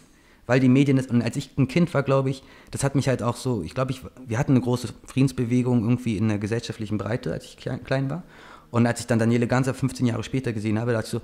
weil 0.47 0.59
die 0.59 0.69
Medien 0.69 0.97
das, 0.97 1.07
und 1.07 1.21
als 1.21 1.35
ich 1.35 1.57
ein 1.57 1.67
Kind 1.67 1.93
war, 1.93 2.03
glaube 2.03 2.29
ich, 2.29 2.43
das 2.71 2.83
hat 2.83 2.95
mich 2.95 3.07
halt 3.07 3.23
auch 3.23 3.35
so, 3.35 3.63
ich 3.63 3.73
glaube, 3.73 3.91
ich, 3.91 4.01
wir 4.25 4.37
hatten 4.37 4.53
eine 4.53 4.61
große 4.61 4.89
Friedensbewegung 5.05 5.83
irgendwie 5.83 6.17
in 6.17 6.27
der 6.27 6.39
gesellschaftlichen 6.39 6.97
Breite, 6.97 7.31
als 7.31 7.45
ich 7.45 7.57
klein 7.57 8.09
war. 8.09 8.23
Und 8.71 8.87
als 8.87 9.01
ich 9.01 9.07
dann 9.07 9.19
Daniele 9.19 9.47
Ganser 9.47 9.73
15 9.73 10.05
Jahre 10.05 10.23
später 10.23 10.53
gesehen 10.53 10.79
habe, 10.79 10.93
dachte 10.93 11.05
ich 11.05 11.11
so, 11.11 11.21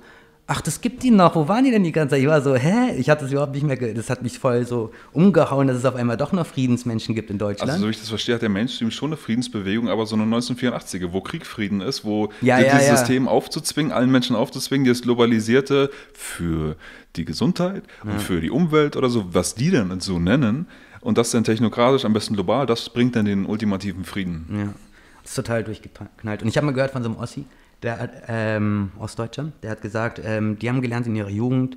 ach, 0.50 0.62
das 0.62 0.80
gibt 0.80 1.02
die 1.02 1.10
noch, 1.10 1.36
wo 1.36 1.46
waren 1.46 1.62
die 1.62 1.70
denn 1.70 1.84
die 1.84 1.92
ganze 1.92 2.14
Zeit? 2.14 2.22
Ich 2.22 2.26
war 2.26 2.40
so, 2.40 2.56
hä? 2.56 2.96
Ich 2.96 3.10
hatte 3.10 3.24
das 3.24 3.32
überhaupt 3.32 3.54
nicht 3.54 3.64
mehr, 3.64 3.76
das 3.76 4.08
hat 4.08 4.22
mich 4.22 4.38
voll 4.38 4.66
so 4.66 4.90
umgehauen, 5.12 5.68
dass 5.68 5.76
es 5.76 5.84
auf 5.84 5.94
einmal 5.94 6.16
doch 6.16 6.32
noch 6.32 6.46
Friedensmenschen 6.46 7.14
gibt 7.14 7.30
in 7.30 7.38
Deutschland. 7.38 7.70
Also 7.70 7.82
so 7.82 7.86
wie 7.86 7.90
ich 7.90 8.00
das 8.00 8.08
verstehe, 8.08 8.34
hat 8.34 8.42
der 8.42 8.48
Mainstream 8.48 8.90
schon 8.90 9.10
eine 9.10 9.18
Friedensbewegung, 9.18 9.88
aber 9.90 10.06
so 10.06 10.16
eine 10.16 10.24
1984er, 10.24 11.12
wo 11.12 11.20
Krieg 11.20 11.46
Frieden 11.46 11.82
ist, 11.82 12.04
wo 12.04 12.32
ja, 12.40 12.58
dieses 12.58 12.86
ja. 12.88 12.96
System 12.96 13.28
aufzuzwingen, 13.28 13.92
allen 13.92 14.10
Menschen 14.10 14.34
aufzuzwingen, 14.34 14.88
das 14.88 15.02
Globalisierte 15.02 15.90
für 16.14 16.76
die 17.16 17.26
Gesundheit 17.26 17.84
und 18.02 18.20
für 18.20 18.40
die 18.40 18.50
Umwelt 18.50 18.96
oder 18.96 19.10
so, 19.10 19.34
was 19.34 19.54
die 19.54 19.70
dann 19.70 20.00
so 20.00 20.18
nennen, 20.18 20.66
und 21.00 21.16
das 21.16 21.30
dann 21.30 21.44
technokratisch, 21.44 22.04
am 22.04 22.12
besten 22.12 22.34
global, 22.34 22.66
das 22.66 22.90
bringt 22.90 23.14
dann 23.14 23.24
den 23.24 23.46
ultimativen 23.46 24.04
Frieden. 24.04 24.46
Ja, 24.50 24.74
das 25.22 25.30
ist 25.30 25.36
total 25.36 25.62
durchgeknallt. 25.62 26.42
Und 26.42 26.48
ich 26.48 26.56
habe 26.56 26.66
mal 26.66 26.72
gehört 26.72 26.90
von 26.90 27.02
so 27.04 27.08
einem 27.08 27.18
Ossi, 27.18 27.44
der 27.82 28.10
ähm, 28.28 28.92
Ostdeutscher, 28.98 29.52
der 29.62 29.70
hat 29.70 29.82
gesagt, 29.82 30.20
ähm, 30.24 30.58
die 30.58 30.68
haben 30.68 30.82
gelernt 30.82 31.06
in 31.06 31.16
ihrer 31.16 31.30
Jugend, 31.30 31.76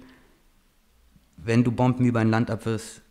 wenn 1.38 1.64
du 1.64 1.72
Bomben 1.72 2.06
über 2.06 2.20
ein 2.20 2.30
Land 2.30 2.50
abwirfst, 2.50 3.02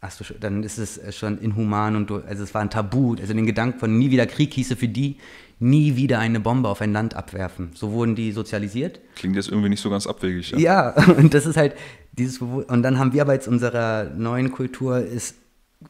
hast 0.00 0.20
du, 0.20 0.34
dann 0.38 0.62
ist 0.62 0.78
es 0.78 1.16
schon 1.16 1.38
inhuman 1.38 1.96
und 1.96 2.10
du, 2.10 2.16
also 2.16 2.42
es 2.42 2.54
war 2.54 2.60
ein 2.60 2.70
Tabu. 2.70 3.16
Also 3.18 3.32
den 3.32 3.46
Gedanken 3.46 3.78
von 3.78 3.98
nie 3.98 4.10
wieder 4.10 4.26
Krieg 4.26 4.52
hieße 4.52 4.76
für 4.76 4.88
die, 4.88 5.16
nie 5.58 5.96
wieder 5.96 6.18
eine 6.18 6.40
Bombe 6.40 6.68
auf 6.68 6.80
ein 6.80 6.92
Land 6.92 7.14
abwerfen. 7.14 7.70
So 7.74 7.92
wurden 7.92 8.14
die 8.14 8.32
sozialisiert. 8.32 9.00
Klingt 9.16 9.36
jetzt 9.36 9.48
irgendwie 9.48 9.70
nicht 9.70 9.80
so 9.80 9.90
ganz 9.90 10.06
abwegig. 10.06 10.50
Ja, 10.50 10.58
ja 10.94 11.06
und 11.16 11.32
das 11.32 11.46
ist 11.46 11.56
halt 11.56 11.74
dieses, 12.12 12.38
und 12.38 12.82
dann 12.82 12.98
haben 12.98 13.12
wir 13.12 13.22
aber 13.22 13.34
jetzt 13.34 13.48
unserer 13.48 14.04
neuen 14.16 14.52
Kultur 14.52 14.98
ist 14.98 15.36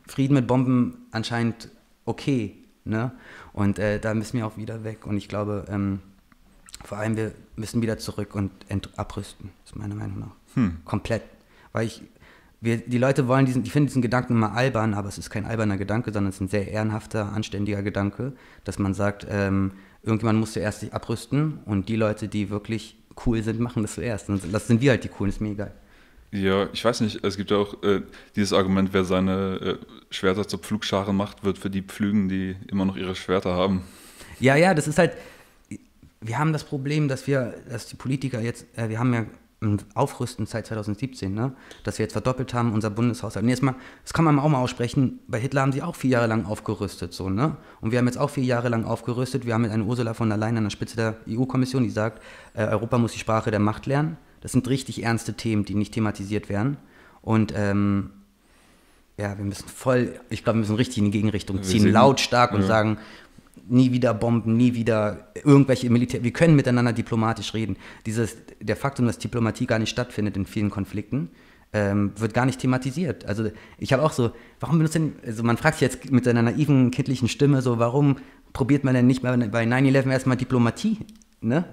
Frieden 0.06 0.34
mit 0.34 0.46
Bomben 0.46 1.06
anscheinend 1.12 1.68
okay, 2.04 2.54
ne? 2.84 3.12
Und 3.52 3.78
äh, 3.78 4.00
da 4.00 4.14
müssen 4.14 4.38
wir 4.38 4.46
auch 4.46 4.56
wieder 4.56 4.82
weg. 4.82 5.06
Und 5.06 5.16
ich 5.16 5.28
glaube, 5.28 5.64
ähm, 5.68 6.00
vor 6.84 6.98
allem, 6.98 7.16
wir 7.16 7.32
müssen 7.56 7.82
wieder 7.82 7.98
zurück 7.98 8.34
und 8.34 8.52
abrüsten, 8.96 9.50
ist 9.64 9.76
meiner 9.76 9.94
Meinung 9.94 10.20
nach. 10.20 10.54
Hm. 10.54 10.76
Komplett. 10.84 11.22
Weil 11.72 11.86
ich, 11.86 12.02
wir, 12.60 12.78
die 12.78 12.98
Leute 12.98 13.26
wollen 13.26 13.46
diesen, 13.46 13.62
die 13.62 13.70
finden 13.70 13.88
diesen 13.88 14.02
Gedanken 14.02 14.34
immer 14.34 14.52
albern, 14.52 14.94
aber 14.94 15.08
es 15.08 15.18
ist 15.18 15.30
kein 15.30 15.46
alberner 15.46 15.76
Gedanke, 15.76 16.12
sondern 16.12 16.30
es 16.30 16.36
ist 16.36 16.40
ein 16.42 16.48
sehr 16.48 16.68
ehrenhafter, 16.68 17.32
anständiger 17.32 17.82
Gedanke, 17.82 18.32
dass 18.64 18.78
man 18.78 18.94
sagt, 18.94 19.26
ähm, 19.28 19.72
irgendjemand 20.02 20.38
muss 20.38 20.52
zuerst 20.52 20.80
sich 20.80 20.92
abrüsten 20.92 21.58
und 21.64 21.88
die 21.88 21.96
Leute, 21.96 22.28
die 22.28 22.50
wirklich 22.50 22.96
cool 23.26 23.42
sind, 23.42 23.60
machen 23.60 23.82
das 23.82 23.94
zuerst. 23.94 24.28
Und 24.28 24.42
das 24.52 24.66
sind 24.66 24.80
wir 24.80 24.90
halt 24.90 25.04
die 25.04 25.08
coolen, 25.08 25.30
ist 25.30 25.40
mir 25.40 25.50
egal. 25.50 25.72
Ja, 26.30 26.68
ich 26.72 26.84
weiß 26.84 27.00
nicht, 27.02 27.24
es 27.24 27.36
gibt 27.36 27.52
ja 27.52 27.58
auch 27.58 27.82
äh, 27.84 28.02
dieses 28.34 28.52
Argument, 28.52 28.90
wer 28.92 29.04
seine 29.04 29.78
äh, 29.80 29.86
Schwerter 30.10 30.48
zur 30.48 30.58
Pflugschare 30.58 31.14
macht, 31.14 31.44
wird 31.44 31.58
für 31.58 31.70
die 31.70 31.82
pflügen, 31.82 32.28
die 32.28 32.56
immer 32.68 32.84
noch 32.84 32.96
ihre 32.96 33.14
Schwerter 33.14 33.54
haben. 33.54 33.82
Ja, 34.40 34.56
ja, 34.56 34.74
das 34.74 34.88
ist 34.88 34.98
halt, 34.98 35.12
wir 36.24 36.38
haben 36.38 36.52
das 36.52 36.64
Problem, 36.64 37.06
dass 37.06 37.26
wir, 37.26 37.54
dass 37.68 37.86
die 37.86 37.96
Politiker 37.96 38.40
jetzt, 38.40 38.66
äh, 38.76 38.88
wir 38.88 38.98
haben 38.98 39.12
ja 39.12 39.26
ein 39.60 39.80
Aufrüsten 39.94 40.46
seit 40.46 40.66
2017, 40.66 41.32
ne? 41.32 41.52
dass 41.84 41.98
wir 41.98 42.04
jetzt 42.04 42.12
verdoppelt 42.12 42.54
haben, 42.54 42.72
unser 42.72 42.90
Bundeshaushalt. 42.90 43.44
Und 43.44 43.50
jetzt 43.50 43.62
mal, 43.62 43.74
das 44.02 44.12
kann 44.12 44.24
man 44.24 44.38
auch 44.38 44.48
mal 44.48 44.58
aussprechen, 44.58 45.20
bei 45.28 45.38
Hitler 45.38 45.62
haben 45.62 45.72
sie 45.72 45.82
auch 45.82 45.96
vier 45.96 46.10
Jahre 46.10 46.26
lang 46.26 46.46
aufgerüstet. 46.46 47.12
So, 47.12 47.30
ne? 47.30 47.56
Und 47.80 47.90
wir 47.90 47.98
haben 47.98 48.06
jetzt 48.06 48.18
auch 48.18 48.30
vier 48.30 48.44
Jahre 48.44 48.68
lang 48.68 48.84
aufgerüstet. 48.84 49.46
Wir 49.46 49.54
haben 49.54 49.62
mit 49.62 49.70
einer 49.70 49.84
Ursula 49.84 50.14
von 50.14 50.28
der 50.28 50.38
Leyen 50.38 50.56
an 50.56 50.64
der 50.64 50.70
Spitze 50.70 50.96
der 50.96 51.16
EU-Kommission, 51.28 51.82
die 51.82 51.90
sagt, 51.90 52.22
äh, 52.54 52.64
Europa 52.64 52.98
muss 52.98 53.12
die 53.12 53.18
Sprache 53.18 53.50
der 53.50 53.60
Macht 53.60 53.86
lernen. 53.86 54.16
Das 54.40 54.52
sind 54.52 54.68
richtig 54.68 55.02
ernste 55.02 55.34
Themen, 55.34 55.64
die 55.64 55.74
nicht 55.74 55.94
thematisiert 55.94 56.48
werden. 56.48 56.76
Und 57.22 57.52
ähm, 57.56 58.10
ja, 59.16 59.38
wir 59.38 59.44
müssen 59.44 59.68
voll, 59.68 60.20
ich 60.28 60.42
glaube, 60.42 60.58
wir 60.58 60.60
müssen 60.60 60.74
richtig 60.74 60.98
in 60.98 61.04
die 61.06 61.10
Gegenrichtung 61.12 61.62
ziehen, 61.62 61.90
lautstark 61.90 62.52
und 62.52 62.62
ja. 62.62 62.66
sagen, 62.66 62.98
nie 63.68 63.92
wieder 63.92 64.14
Bomben, 64.14 64.56
nie 64.56 64.74
wieder 64.74 65.28
irgendwelche 65.44 65.90
Militär. 65.90 66.22
Wir 66.22 66.32
können 66.32 66.56
miteinander 66.56 66.92
diplomatisch 66.92 67.54
reden. 67.54 67.76
Dieses, 68.06 68.36
der 68.60 68.76
Faktum, 68.76 69.06
dass 69.06 69.18
Diplomatie 69.18 69.66
gar 69.66 69.78
nicht 69.78 69.90
stattfindet 69.90 70.36
in 70.36 70.46
vielen 70.46 70.70
Konflikten, 70.70 71.30
ähm, 71.72 72.12
wird 72.16 72.34
gar 72.34 72.46
nicht 72.46 72.60
thematisiert. 72.60 73.24
Also 73.24 73.50
ich 73.78 73.92
habe 73.92 74.02
auch 74.02 74.12
so, 74.12 74.30
warum 74.60 74.78
benutzt 74.78 74.94
denn, 74.94 75.14
also 75.26 75.42
man 75.42 75.56
fragt 75.56 75.78
sich 75.78 75.82
jetzt 75.82 76.10
mit 76.10 76.24
seiner 76.24 76.42
naiven, 76.42 76.90
kindlichen 76.90 77.28
Stimme 77.28 77.62
so, 77.62 77.78
warum 77.78 78.16
probiert 78.52 78.84
man 78.84 78.94
denn 78.94 79.06
nicht 79.06 79.22
bei, 79.22 79.36
bei 79.36 79.64
9-11 79.64 80.10
erstmal 80.10 80.36
Diplomatie? 80.36 80.98
Ne? 81.40 81.64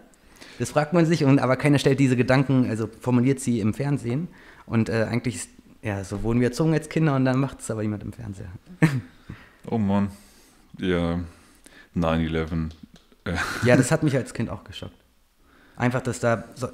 Das 0.60 0.72
fragt 0.72 0.94
man 0.94 1.06
sich, 1.06 1.24
und, 1.24 1.40
aber 1.40 1.56
keiner 1.56 1.78
stellt 1.78 2.00
diese 2.00 2.16
Gedanken, 2.16 2.68
also 2.70 2.88
formuliert 3.00 3.40
sie 3.40 3.60
im 3.60 3.74
Fernsehen. 3.74 4.28
Und 4.66 4.90
äh, 4.90 5.08
eigentlich, 5.10 5.36
ist, 5.36 5.50
ja, 5.82 6.04
so 6.04 6.24
wurden 6.24 6.40
wir 6.40 6.48
erzogen 6.48 6.74
als 6.74 6.90
Kinder 6.90 7.16
und 7.16 7.26
dann 7.26 7.40
macht 7.40 7.60
es 7.60 7.70
aber 7.70 7.82
jemand 7.82 8.04
im 8.04 8.14
Fernseher. 8.14 8.52
oh 9.70 9.78
Mann. 9.78 10.10
Ja, 10.78 11.20
9-11. 11.96 12.72
ja, 13.66 13.78
das 13.78 13.92
hat 13.92 14.04
mich 14.04 14.16
als 14.16 14.34
Kind 14.34 14.50
auch 14.50 14.64
geschockt. 14.64 14.96
Einfach, 15.76 16.02
dass 16.02 16.20
da 16.20 16.44
so 16.56 16.70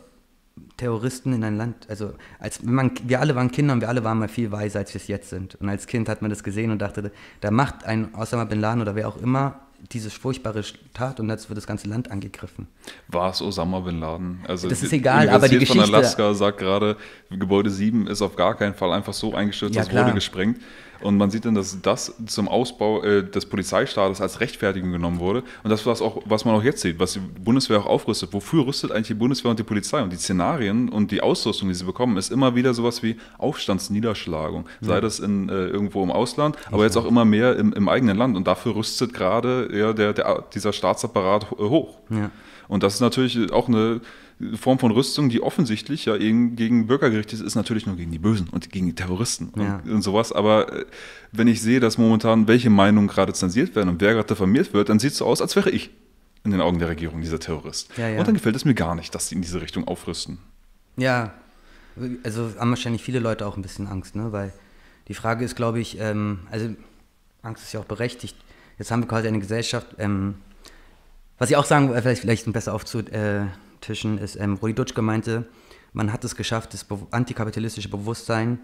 Terroristen 0.78 1.34
in 1.34 1.43
ein 1.43 1.57
Land, 1.57 1.88
also 1.89 2.13
als 2.39 2.63
man, 2.63 2.91
wir 3.03 3.20
alle 3.20 3.36
waren 3.36 3.51
Kinder 3.51 3.74
und 3.74 3.82
wir 3.82 3.89
alle 3.89 4.03
waren 4.03 4.20
mal 4.20 4.28
viel 4.28 4.51
weiser, 4.51 4.80
als 4.80 4.93
wir 4.93 5.01
es 5.01 5.07
jetzt 5.07 5.30
sind. 5.30 5.55
Und 5.55 5.70
als 5.70 5.88
Kind 5.88 6.09
hat 6.09 6.22
man 6.22 6.30
das 6.30 6.43
gesehen 6.43 6.72
und 6.72 6.80
dachte, 6.80 7.11
da 7.41 7.51
macht 7.51 7.86
ein 7.86 8.13
Osama 8.15 8.45
Bin 8.45 8.59
Laden 8.59 8.82
oder 8.82 8.95
wer 8.95 9.07
auch 9.07 9.18
immer 9.18 9.59
diese 9.91 10.09
furchtbare 10.09 10.63
Tat 10.93 11.20
und 11.20 11.30
jetzt 11.30 11.49
wird 11.49 11.57
das 11.57 11.68
ganze 11.68 11.88
Land 11.88 12.09
angegriffen. 12.09 12.68
War 13.07 13.30
es 13.30 13.41
Osama 13.41 13.80
Bin 13.80 13.99
Laden? 13.99 14.39
Also 14.47 14.68
das 14.70 14.82
ist 14.82 14.91
egal, 14.91 15.30
aber 15.30 15.47
die 15.47 15.59
Geschichte... 15.59 15.86
von 15.86 15.93
Alaska 15.93 16.34
sagt 16.34 16.57
gerade, 16.57 16.97
Gebäude 17.30 17.70
7 17.70 18.07
ist 18.07 18.22
auf 18.22 18.36
gar 18.36 18.55
keinen 18.55 18.74
Fall 18.74 18.91
einfach 18.91 19.13
so 19.13 19.34
eingestürzt, 19.34 19.76
ja, 19.76 19.84
das 19.84 19.93
wurde 19.93 20.13
gesprengt. 20.13 20.59
Und 21.02 21.18
man 21.18 21.30
sieht 21.30 21.45
dann, 21.45 21.56
dass 21.56 21.82
das 21.82 22.14
zum 22.26 22.48
Ausbau 22.48 23.04
äh, 23.04 23.24
des 23.24 23.45
Polizeistaates 23.45 24.22
als 24.22 24.39
Rechtfertigung 24.39 24.91
genommen 24.91 25.20
wurde. 25.20 25.43
Und 25.64 25.70
das 25.70 25.82
ist 25.82 26.02
auch, 26.02 26.22
was 26.26 26.45
man 26.45 26.56
auch 26.56 26.64
jetzt 26.64 26.82
sieht, 26.82 27.00
was 27.00 27.14
die 27.14 27.20
Bundeswehr 27.20 27.80
auch 27.80 27.86
aufrüstet. 27.86 28.34
Wofür 28.34 28.66
rüstet 28.66 28.91
eigentlich 28.91 29.08
die 29.08 29.14
Bundeswehr 29.14 29.52
und 29.52 29.60
die 29.60 29.64
Polizei? 29.64 30.02
Und 30.02 30.12
die 30.12 30.18
Szenarien 30.18 30.89
und 30.89 31.12
die 31.12 31.22
Ausrüstung, 31.22 31.70
die 31.70 31.76
sie 31.76 31.86
bekommen, 31.86 32.18
ist 32.18 32.32
immer 32.32 32.56
wieder 32.56 32.74
sowas 32.74 33.04
wie 33.04 33.18
Aufstandsniederschlagung. 33.38 34.66
Ja. 34.82 34.88
Sei 34.88 35.02
das 35.02 35.20
in, 35.20 35.50
äh, 35.50 35.68
irgendwo 35.68 36.04
im 36.04 36.12
Ausland, 36.12 36.58
aber 36.72 36.84
jetzt 36.84 36.98
auch 36.98 37.06
immer 37.06 37.26
mehr 37.26 37.56
im, 37.56 37.74
im, 37.74 37.89
eigenen 37.89 38.18
Land. 38.18 38.36
Und 38.36 38.48
dafür 38.48 38.76
rüstet 38.76 39.14
gerade 39.14 39.70
ja, 39.74 39.93
der, 39.93 40.14
der, 40.14 40.43
dieser 40.54 40.74
Staatsapparat 40.74 41.52
hoch. 41.52 41.98
Ja. 42.10 42.32
Und 42.68 42.84
das 42.84 42.95
ist 42.95 43.02
natürlich 43.02 43.52
auch 43.52 43.68
eine 43.68 44.02
Form 44.56 44.78
von 44.78 44.92
Rüstung, 44.92 45.30
die 45.30 45.42
offensichtlich 45.42 46.06
ja 46.06 46.16
gegen 46.18 46.86
Bürger 46.86 47.10
gerichtet 47.10 47.40
ist, 47.40 47.46
ist 47.46 47.56
natürlich 47.56 47.88
nur 47.88 47.96
gegen 47.96 48.12
die 48.12 48.20
Bösen 48.20 48.48
und 48.50 48.70
gegen 48.70 48.86
die 48.86 48.94
Terroristen 48.94 49.52
ja. 49.58 49.82
und, 49.84 49.92
und, 49.92 50.02
sowas. 50.04 50.32
Aber 50.32 50.72
äh, 50.72 50.86
wenn 51.32 51.48
ich 51.48 51.62
sehe, 51.62 51.80
dass 51.80 51.98
momentan 51.98 52.48
welche 52.48 52.70
Meinungen 52.70 53.08
gerade 53.08 53.34
zensiert 53.34 53.76
werden 53.76 53.90
und 53.90 54.02
wer 54.02 54.14
gerade 54.14 54.28
diffamiert 54.28 54.74
wird, 54.74 54.90
dann 54.90 55.00
sieht 55.00 55.14
es 55.14 55.18
so 55.18 55.26
aus, 55.26 55.42
als 55.42 55.56
wäre 55.56 55.72
ich 55.72 55.90
in 56.44 56.52
den 56.52 56.62
Augen 56.62 56.78
der 56.78 56.90
Regierung 56.90 57.22
dieser 57.22 57.40
Terrorist. 57.40 57.90
Ja, 57.98 58.10
ja. 58.10 58.20
Und 58.20 58.28
dann 58.28 58.36
gefällt 58.36 58.56
es 58.56 58.64
mir 58.64 58.76
gar 58.76 58.94
nicht, 58.94 59.14
dass 59.16 59.30
sie 59.30 59.36
in 59.36 59.42
diese 59.42 59.60
Richtung 59.60 59.88
aufrüsten. 59.88 60.38
Ja, 60.98 61.34
also 62.24 62.52
haben 62.60 62.70
wahrscheinlich 62.70 63.04
viele 63.04 63.20
Leute 63.20 63.46
auch 63.48 63.58
ein 63.58 63.64
bisschen 63.64 63.88
Angst, 63.88 64.16
ne? 64.16 64.32
weil 64.32 64.54
die 65.08 65.16
Frage 65.16 65.44
ist, 65.46 65.56
glaube 65.56 65.80
ich, 65.80 66.00
ähm, 66.00 66.40
also 66.52 66.70
Angst 67.42 67.64
ist 67.64 67.74
ja 67.74 67.80
auch 67.80 67.86
berechtigt. 67.86 68.36
Jetzt 68.78 68.92
haben 68.92 69.02
wir 69.02 69.08
quasi 69.08 69.28
eine 69.28 69.40
Gesellschaft, 69.40 69.88
ähm, 69.98 70.36
was 71.40 71.50
ich 71.50 71.56
auch 71.56 71.66
sagen, 71.66 71.90
vielleicht, 71.90 72.22
vielleicht 72.22 72.52
besser 72.52 72.74
aufzutischen, 73.78 74.17
ist, 74.17 74.36
ähm, 74.36 74.55
Rudi 74.55 74.73
Dutschke 74.73 75.01
meinte, 75.01 75.45
man 75.93 76.11
hat 76.11 76.23
es 76.23 76.36
geschafft, 76.36 76.73
das 76.73 76.86
antikapitalistische 77.11 77.89
Bewusstsein 77.89 78.59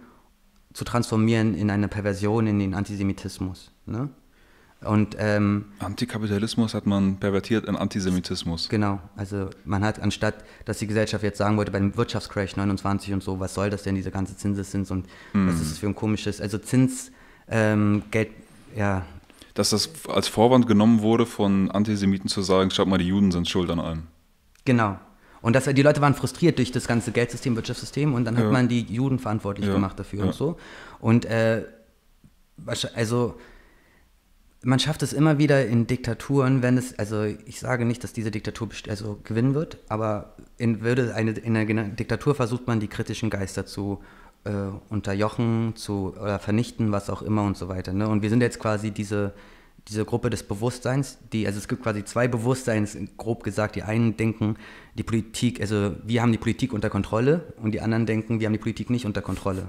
zu 0.74 0.84
transformieren 0.84 1.56
in 1.56 1.70
eine 1.70 1.88
Perversion, 1.88 2.48
in 2.48 2.60
den 2.60 2.74
Antisemitismus. 2.74 3.72
Ne? 3.86 4.10
Und, 4.82 5.16
ähm, 5.18 5.66
Antikapitalismus 5.80 6.74
hat 6.74 6.86
man 6.86 7.18
pervertiert 7.18 7.66
in 7.66 7.78
Antisemitismus. 7.78 8.68
Genau, 8.68 9.00
also 9.16 9.50
man 9.64 9.84
hat 9.84 10.02
anstatt, 10.02 10.36
dass 10.66 10.80
die 10.80 10.88
Gesellschaft 10.88 11.24
jetzt 11.24 11.38
sagen 11.38 11.56
wollte, 11.56 11.72
beim 11.72 11.96
Wirtschaftscrash 11.96 12.58
29 12.58 13.14
und 13.14 13.24
so, 13.24 13.40
was 13.40 13.54
soll 13.54 13.70
das 13.70 13.84
denn, 13.84 13.96
diese 13.96 14.12
ganze 14.12 14.36
Zinseszins 14.36 14.92
und 14.92 15.06
mm. 15.32 15.48
was 15.48 15.62
ist 15.62 15.72
das 15.72 15.78
für 15.78 15.88
ein 15.88 15.96
komisches, 15.96 16.42
also 16.42 16.58
Zins, 16.58 17.12
ähm, 17.48 18.04
Geld, 18.12 18.32
ja. 18.76 19.06
Dass 19.54 19.70
das 19.70 19.90
als 20.10 20.28
Vorwand 20.28 20.68
genommen 20.68 21.02
wurde, 21.02 21.26
von 21.26 21.72
Antisemiten 21.72 22.28
zu 22.28 22.42
sagen, 22.42 22.70
schaut 22.72 22.88
mal, 22.88 22.98
die 22.98 23.08
Juden 23.08 23.32
sind 23.32 23.48
schuld 23.48 23.70
an 23.70 23.80
allem. 23.80 24.04
Genau. 24.66 25.00
Und 25.42 25.56
das, 25.56 25.66
die 25.66 25.82
Leute 25.82 26.00
waren 26.00 26.14
frustriert 26.14 26.58
durch 26.58 26.72
das 26.72 26.88
ganze 26.88 27.12
Geldsystem, 27.12 27.56
Wirtschaftssystem 27.56 28.14
und 28.14 28.24
dann 28.26 28.38
hat 28.38 28.46
ja. 28.46 28.52
man 28.52 28.70
die 28.70 28.82
Juden 28.82 29.20
verantwortlich 29.20 29.68
ja. 29.68 29.74
gemacht 29.74 30.00
dafür 30.00 30.20
ja. 30.20 30.26
und 30.26 30.34
so. 30.34 30.58
Und 31.00 31.26
äh, 31.26 31.66
also 32.96 33.36
man 34.64 34.80
schafft 34.80 35.04
es 35.04 35.12
immer 35.12 35.38
wieder 35.38 35.66
in 35.66 35.88
Diktaturen, 35.88 36.64
wenn 36.64 36.78
es, 36.78 36.98
also 36.98 37.24
ich 37.24 37.60
sage 37.60 37.84
nicht, 37.84 38.04
dass 38.04 38.14
diese 38.14 38.32
Diktatur 38.32 38.70
also 38.88 39.20
gewinnen 39.24 39.54
wird, 39.54 39.78
aber 39.90 40.36
in, 40.58 40.82
würde 40.82 41.14
eine, 41.14 41.32
in 41.32 41.58
einer 41.58 41.84
Diktatur 41.90 42.34
versucht 42.36 42.66
man 42.68 42.80
die 42.80 42.88
kritischen 42.88 43.30
Geister 43.30 43.66
zu 43.66 44.02
äh, 44.46 44.52
unterjochen, 44.90 45.76
zu 45.76 46.16
oder 46.20 46.40
vernichten, 46.40 46.92
was 46.92 47.10
auch 47.10 47.22
immer 47.22 47.44
und 47.44 47.58
so 47.58 47.68
weiter. 47.68 47.92
Ne? 47.92 48.08
Und 48.08 48.22
wir 48.22 48.30
sind 48.30 48.42
jetzt 48.42 48.60
quasi 48.60 48.92
diese, 48.92 49.34
diese 49.88 50.06
Gruppe 50.06 50.30
des 50.30 50.44
Bewusstseins, 50.44 51.18
die, 51.34 51.46
also 51.46 51.60
es 51.60 51.68
gibt 51.68 51.84
quasi 51.84 52.06
zwei 52.06 52.28
Bewusstseins, 52.28 52.98
grob 53.18 53.44
gesagt, 53.44 53.76
die 53.76 53.84
einen 53.84 54.16
denken, 54.16 54.56
die 54.98 55.04
Politik, 55.04 55.60
also 55.60 55.96
wir 56.06 56.22
haben 56.22 56.32
die 56.32 56.38
Politik 56.38 56.74
unter 56.74 56.90
Kontrolle 56.90 57.54
und 57.62 57.74
die 57.74 57.82
anderen 57.82 58.06
denken, 58.06 58.40
wir 58.40 58.46
haben 58.46 58.54
die 58.54 58.60
Politik 58.60 58.90
nicht 58.90 59.06
unter 59.06 59.22
Kontrolle. 59.22 59.68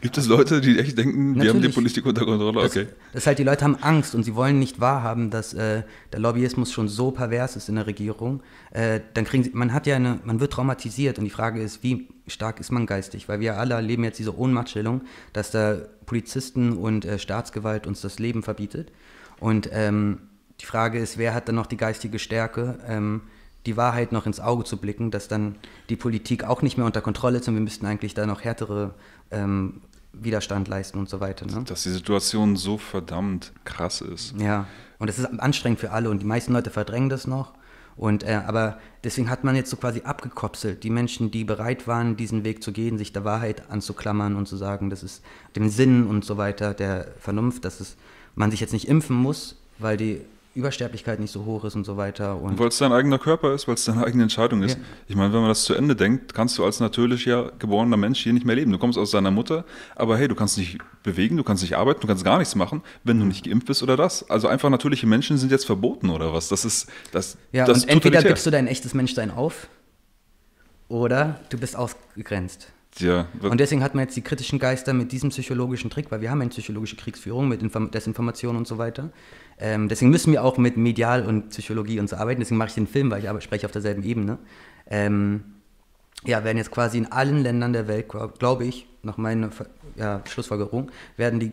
Gibt 0.00 0.16
es 0.16 0.28
Leute, 0.28 0.60
die 0.60 0.78
echt 0.78 0.96
denken, 0.96 1.40
wir 1.40 1.50
haben 1.50 1.60
die 1.60 1.68
Politik 1.68 2.06
unter 2.06 2.24
Kontrolle? 2.24 2.60
Okay. 2.64 2.84
Das, 2.84 3.14
das 3.14 3.26
halt, 3.26 3.40
die 3.40 3.42
Leute 3.42 3.64
haben 3.64 3.76
Angst 3.76 4.14
und 4.14 4.22
sie 4.22 4.36
wollen 4.36 4.60
nicht 4.60 4.80
wahrhaben, 4.80 5.30
dass 5.30 5.54
äh, 5.54 5.82
der 6.12 6.20
Lobbyismus 6.20 6.72
schon 6.72 6.88
so 6.88 7.10
pervers 7.10 7.56
ist 7.56 7.68
in 7.68 7.74
der 7.74 7.86
Regierung. 7.86 8.42
Äh, 8.70 9.00
dann 9.14 9.24
kriegen 9.24 9.42
sie, 9.42 9.50
man 9.54 9.72
hat 9.72 9.88
ja 9.88 9.96
eine, 9.96 10.20
man 10.24 10.38
wird 10.38 10.52
traumatisiert 10.52 11.18
und 11.18 11.24
die 11.24 11.30
Frage 11.30 11.60
ist, 11.60 11.82
wie 11.82 12.08
stark 12.28 12.60
ist 12.60 12.70
man 12.70 12.86
geistig? 12.86 13.28
Weil 13.28 13.40
wir 13.40 13.58
alle 13.58 13.74
erleben 13.74 14.04
jetzt 14.04 14.20
diese 14.20 14.38
Ohnmachtstellung, 14.38 15.02
dass 15.32 15.50
da 15.50 15.78
Polizisten 16.06 16.72
und 16.72 17.04
äh, 17.04 17.18
Staatsgewalt 17.18 17.88
uns 17.88 18.00
das 18.00 18.20
Leben 18.20 18.44
verbietet. 18.44 18.92
Und 19.40 19.68
ähm, 19.72 20.20
die 20.60 20.66
Frage 20.66 20.98
ist, 20.98 21.18
wer 21.18 21.34
hat 21.34 21.48
dann 21.48 21.54
noch 21.54 21.66
die 21.66 21.76
geistige 21.76 22.18
Stärke? 22.18 22.78
Ähm, 22.86 23.22
die 23.66 23.76
Wahrheit 23.76 24.12
noch 24.12 24.26
ins 24.26 24.40
Auge 24.40 24.64
zu 24.64 24.76
blicken, 24.76 25.10
dass 25.10 25.28
dann 25.28 25.56
die 25.88 25.96
Politik 25.96 26.44
auch 26.44 26.62
nicht 26.62 26.76
mehr 26.76 26.86
unter 26.86 27.00
Kontrolle 27.00 27.38
ist 27.38 27.48
und 27.48 27.54
wir 27.54 27.60
müssten 27.60 27.84
eigentlich 27.84 28.14
da 28.14 28.24
noch 28.24 28.44
härtere 28.44 28.94
ähm, 29.30 29.82
Widerstand 30.12 30.68
leisten 30.68 30.98
und 30.98 31.08
so 31.08 31.20
weiter. 31.20 31.46
Ne? 31.46 31.64
Dass 31.64 31.82
die 31.82 31.90
Situation 31.90 32.56
so 32.56 32.78
verdammt 32.78 33.52
krass 33.64 34.00
ist. 34.00 34.34
Ja, 34.38 34.66
und 34.98 35.08
es 35.08 35.18
ist 35.18 35.26
anstrengend 35.26 35.80
für 35.80 35.90
alle 35.90 36.08
und 36.10 36.20
die 36.22 36.26
meisten 36.26 36.52
Leute 36.52 36.70
verdrängen 36.70 37.08
das 37.08 37.26
noch. 37.26 37.52
Und, 37.96 38.24
äh, 38.24 38.42
aber 38.46 38.78
deswegen 39.04 39.30
hat 39.30 39.42
man 39.42 39.56
jetzt 39.56 39.70
so 39.70 39.76
quasi 39.78 40.02
abgekopselt, 40.02 40.84
die 40.84 40.90
Menschen, 40.90 41.30
die 41.30 41.44
bereit 41.44 41.88
waren, 41.88 42.16
diesen 42.16 42.44
Weg 42.44 42.62
zu 42.62 42.72
gehen, 42.72 42.98
sich 42.98 43.12
der 43.12 43.24
Wahrheit 43.24 43.70
anzuklammern 43.70 44.36
und 44.36 44.46
zu 44.46 44.56
sagen, 44.56 44.90
das 44.90 45.02
ist 45.02 45.24
dem 45.56 45.70
Sinn 45.70 46.06
und 46.06 46.24
so 46.24 46.36
weiter, 46.36 46.74
der 46.74 47.08
Vernunft, 47.18 47.64
dass 47.64 47.80
es, 47.80 47.96
man 48.36 48.52
sich 48.52 48.60
jetzt 48.60 48.72
nicht 48.72 48.86
impfen 48.86 49.16
muss, 49.16 49.56
weil 49.78 49.96
die 49.96 50.20
Übersterblichkeit 50.54 51.20
nicht 51.20 51.32
so 51.32 51.44
hoch 51.44 51.64
ist 51.64 51.74
und 51.74 51.84
so 51.84 51.98
weiter. 51.98 52.38
Weil 52.42 52.68
es 52.68 52.78
dein 52.78 52.92
eigener 52.92 53.18
Körper 53.18 53.52
ist, 53.52 53.68
weil 53.68 53.74
es 53.74 53.84
deine 53.84 54.06
eigene 54.06 54.22
Entscheidung 54.22 54.62
ist. 54.62 54.78
Ja. 54.78 54.84
Ich 55.06 55.14
meine, 55.14 55.32
wenn 55.34 55.40
man 55.40 55.50
das 55.50 55.64
zu 55.64 55.74
Ende 55.74 55.94
denkt, 55.94 56.32
kannst 56.32 56.56
du 56.56 56.64
als 56.64 56.80
natürlicher 56.80 57.52
geborener 57.58 57.98
Mensch 57.98 58.22
hier 58.22 58.32
nicht 58.32 58.46
mehr 58.46 58.56
leben. 58.56 58.72
Du 58.72 58.78
kommst 58.78 58.98
aus 58.98 59.10
deiner 59.10 59.30
Mutter, 59.30 59.66
aber 59.96 60.16
hey, 60.16 60.28
du 60.28 60.34
kannst 60.34 60.56
nicht 60.56 60.78
bewegen, 61.02 61.36
du 61.36 61.44
kannst 61.44 61.62
nicht 61.62 61.76
arbeiten, 61.76 62.00
du 62.00 62.06
kannst 62.06 62.24
gar 62.24 62.38
nichts 62.38 62.54
machen, 62.54 62.82
wenn 63.04 63.18
du 63.18 63.26
nicht 63.26 63.44
geimpft 63.44 63.66
bist 63.66 63.82
oder 63.82 63.98
das. 63.98 64.30
Also 64.30 64.48
einfach 64.48 64.70
natürliche 64.70 65.06
Menschen 65.06 65.36
sind 65.36 65.52
jetzt 65.52 65.66
verboten 65.66 66.08
oder 66.08 66.32
was? 66.32 66.48
Das 66.48 66.64
ist 66.64 66.88
das. 67.12 67.36
Ja, 67.52 67.66
das 67.66 67.82
und 67.82 67.90
entweder 67.90 68.22
gibst 68.22 68.46
du 68.46 68.50
dein 68.50 68.66
echtes 68.66 68.94
Menschsein 68.94 69.30
auf 69.30 69.68
oder 70.88 71.40
du 71.50 71.58
bist 71.58 71.76
ausgegrenzt. 71.76 72.72
Ja, 72.98 73.26
und 73.42 73.60
deswegen 73.60 73.82
hat 73.82 73.94
man 73.94 74.04
jetzt 74.04 74.16
die 74.16 74.22
kritischen 74.22 74.58
Geister 74.58 74.94
mit 74.94 75.12
diesem 75.12 75.30
psychologischen 75.30 75.90
Trick, 75.90 76.10
weil 76.10 76.20
wir 76.20 76.30
haben 76.30 76.40
eine 76.40 76.50
psychologische 76.50 76.96
Kriegsführung 76.96 77.48
mit 77.48 77.62
Inform 77.62 77.90
Desinformation 77.90 78.56
und 78.56 78.66
so 78.66 78.78
weiter. 78.78 79.10
Ähm, 79.58 79.88
deswegen 79.88 80.10
müssen 80.10 80.32
wir 80.32 80.42
auch 80.42 80.56
mit 80.56 80.76
Medial 80.76 81.26
und 81.26 81.50
Psychologie 81.50 82.00
und 82.00 82.08
so 82.08 82.16
arbeiten. 82.16 82.40
Deswegen 82.40 82.58
mache 82.58 82.68
ich 82.68 82.74
den 82.74 82.86
Film, 82.86 83.10
weil 83.10 83.22
ich 83.24 83.44
spreche 83.44 83.66
auf 83.66 83.72
derselben 83.72 84.02
Ebene. 84.02 84.38
Ähm, 84.88 85.44
ja, 86.24 86.44
werden 86.44 86.56
jetzt 86.56 86.70
quasi 86.70 86.98
in 86.98 87.12
allen 87.12 87.42
Ländern 87.42 87.72
der 87.72 87.88
Welt, 87.88 88.08
glaube 88.38 88.64
ich, 88.64 88.86
nach 89.02 89.16
meiner 89.16 89.50
ja, 89.96 90.22
Schlussfolgerung, 90.26 90.90
werden 91.16 91.40
die, 91.40 91.52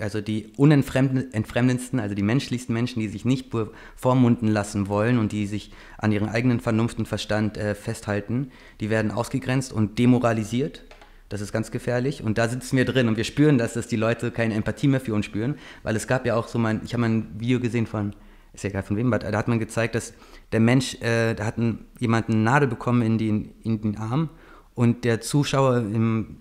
also 0.00 0.20
die 0.20 0.52
unentfremdendsten, 0.56 2.00
also 2.00 2.14
die 2.14 2.22
menschlichsten 2.22 2.72
Menschen, 2.72 3.00
die 3.00 3.08
sich 3.08 3.24
nicht 3.24 3.50
vormunden 3.96 4.48
lassen 4.48 4.88
wollen 4.88 5.18
und 5.18 5.32
die 5.32 5.46
sich 5.46 5.72
an 5.98 6.12
ihren 6.12 6.28
eigenen 6.28 6.60
Vernunft 6.60 6.98
und 6.98 7.06
Verstand 7.06 7.56
äh, 7.56 7.74
festhalten, 7.74 8.50
die 8.80 8.90
werden 8.90 9.10
ausgegrenzt 9.10 9.72
und 9.72 9.98
demoralisiert 9.98 10.84
das 11.28 11.40
ist 11.40 11.52
ganz 11.52 11.70
gefährlich. 11.70 12.22
Und 12.22 12.38
da 12.38 12.48
sitzen 12.48 12.76
wir 12.76 12.84
drin 12.84 13.08
und 13.08 13.16
wir 13.16 13.24
spüren, 13.24 13.58
dass 13.58 13.72
das 13.74 13.88
die 13.88 13.96
Leute 13.96 14.30
keine 14.30 14.54
Empathie 14.54 14.88
mehr 14.88 15.00
für 15.00 15.14
uns 15.14 15.26
spüren. 15.26 15.56
Weil 15.82 15.96
es 15.96 16.06
gab 16.06 16.24
ja 16.26 16.36
auch 16.36 16.48
so 16.48 16.58
mein, 16.58 16.80
ich 16.84 16.92
habe 16.92 17.00
mal 17.00 17.10
ein 17.10 17.40
Video 17.40 17.58
gesehen 17.58 17.86
von, 17.86 18.14
ist 18.52 18.64
ja 18.64 18.70
egal 18.70 18.82
von 18.82 18.96
wem, 18.96 19.10
da 19.10 19.36
hat 19.36 19.48
man 19.48 19.58
gezeigt, 19.58 19.94
dass 19.94 20.14
der 20.52 20.60
Mensch, 20.60 20.94
äh, 21.02 21.34
da 21.34 21.44
hat 21.44 21.58
ein, 21.58 21.86
jemand 21.98 22.28
eine 22.28 22.38
Nadel 22.38 22.68
bekommen 22.68 23.02
in 23.02 23.18
den, 23.18 23.52
in 23.62 23.80
den 23.80 23.96
Arm 23.96 24.30
und 24.74 25.04
der 25.04 25.20
Zuschauer 25.20 25.78
im, 25.78 26.36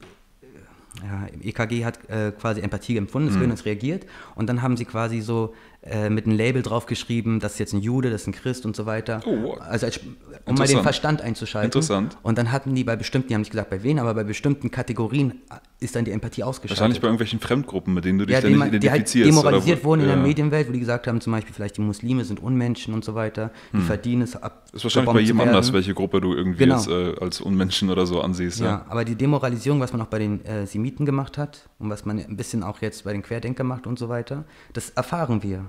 ja, 1.06 1.28
EKG 1.42 1.86
hat 1.86 2.10
äh, 2.10 2.32
quasi 2.32 2.62
Empathie 2.62 2.98
empfunden, 2.98 3.28
das 3.28 3.36
mhm. 3.36 3.42
Gehirn 3.42 3.54
ist 3.54 3.66
reagiert 3.66 4.06
und 4.36 4.48
dann 4.48 4.62
haben 4.62 4.76
sie 4.76 4.86
quasi 4.86 5.22
so 5.22 5.54
äh, 5.88 6.10
mit 6.10 6.26
einem 6.26 6.36
Label 6.36 6.64
draufgeschrieben, 6.64 7.40
das 7.40 7.54
ist 7.54 7.60
jetzt 7.60 7.74
ein 7.74 7.80
Jude, 7.80 8.10
das 8.10 8.22
ist 8.22 8.28
ein 8.28 8.34
Christ 8.34 8.66
und 8.66 8.76
so 8.76 8.88
weiter. 8.88 9.22
Oh, 9.26 9.54
also 9.54 9.86
als, 9.86 10.00
um 10.46 10.56
mal 10.56 10.68
den 10.68 10.82
Verstand 10.82 11.22
einzuschalten. 11.22 11.68
Interessant. 11.68 12.18
Und 12.24 12.40
dann 12.40 12.52
hatten 12.52 12.74
die 12.74 12.84
bei 12.84 12.96
bestimmten, 12.96 13.28
die 13.28 13.36
haben 13.36 13.42
nicht 13.42 13.52
gesagt 13.52 13.70
bei 13.70 13.84
wen, 13.84 14.00
aber 14.00 14.16
bei 14.16 14.24
bestimmten 14.24 14.72
Kategorien 14.72 15.42
ist 15.80 15.96
dann 15.96 16.04
die 16.04 16.12
Empathie 16.12 16.44
ausgeschaltet. 16.44 16.80
Wahrscheinlich 16.80 17.02
bei 17.02 17.08
irgendwelchen 17.08 17.40
Fremdgruppen, 17.40 17.94
mit 17.94 18.04
denen 18.04 18.18
du 18.18 18.26
dich 18.26 18.34
ja, 18.34 18.40
ständig 18.40 18.62
die, 18.62 18.68
identifizierst. 18.78 19.14
Die 19.14 19.20
halt 19.24 19.28
demoralisiert 19.28 19.84
wurden 19.84 20.02
ja. 20.02 20.08
in 20.08 20.14
der 20.14 20.28
Medienwelt, 20.28 20.68
wo 20.68 20.72
die 20.72 20.80
gesagt 20.80 21.06
haben, 21.06 21.22
zum 21.22 21.34
Beispiel 21.34 21.54
vielleicht 21.54 21.78
die 21.78 21.82
Muslime 21.82 22.26
sind 22.26 22.42
Unmenschen 22.42 22.94
und 22.94 23.06
so 23.06 23.14
weiter, 23.14 23.52
die 23.72 23.78
hm. 23.78 23.86
verdienen 23.86 24.22
es 24.24 24.36
ab. 24.36 24.66
Ist 24.74 24.84
wahrscheinlich 24.84 25.14
bei 25.14 25.20
jedem 25.20 25.40
anders, 25.42 25.72
welche 25.72 25.94
Gruppe 25.94 26.20
du 26.20 26.34
irgendwie 26.34 26.64
genau. 26.64 26.78
jetzt, 26.78 26.88
äh, 26.88 27.14
als 27.22 27.42
Unmenschen 27.42 27.92
oder 27.92 28.08
so 28.08 28.22
ansiehst. 28.22 28.60
Ja, 28.60 28.66
ja, 28.66 28.86
aber 28.90 29.06
die 29.06 29.16
Demoralisierung, 29.16 29.80
was 29.80 29.94
man 29.94 30.02
auch 30.02 30.08
bei 30.08 30.20
den 30.20 30.44
äh, 30.46 30.66
Semiten 30.66 31.06
gemacht 31.06 31.38
hat 31.38 31.70
und 31.78 31.92
was 31.92 32.06
man 32.06 32.18
ein 32.18 32.38
bisschen 32.38 32.64
auch 32.64 32.82
jetzt 32.82 33.04
bei 33.04 33.14
den 33.14 33.22
Querdenkern 33.22 33.68
macht 33.68 33.86
und 33.86 34.00
so 34.00 34.10
weiter, 34.10 34.46
das 34.74 34.90
erfahren 34.90 35.44
wir. 35.44 35.66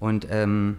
Und, 0.00 0.26
ähm, 0.30 0.78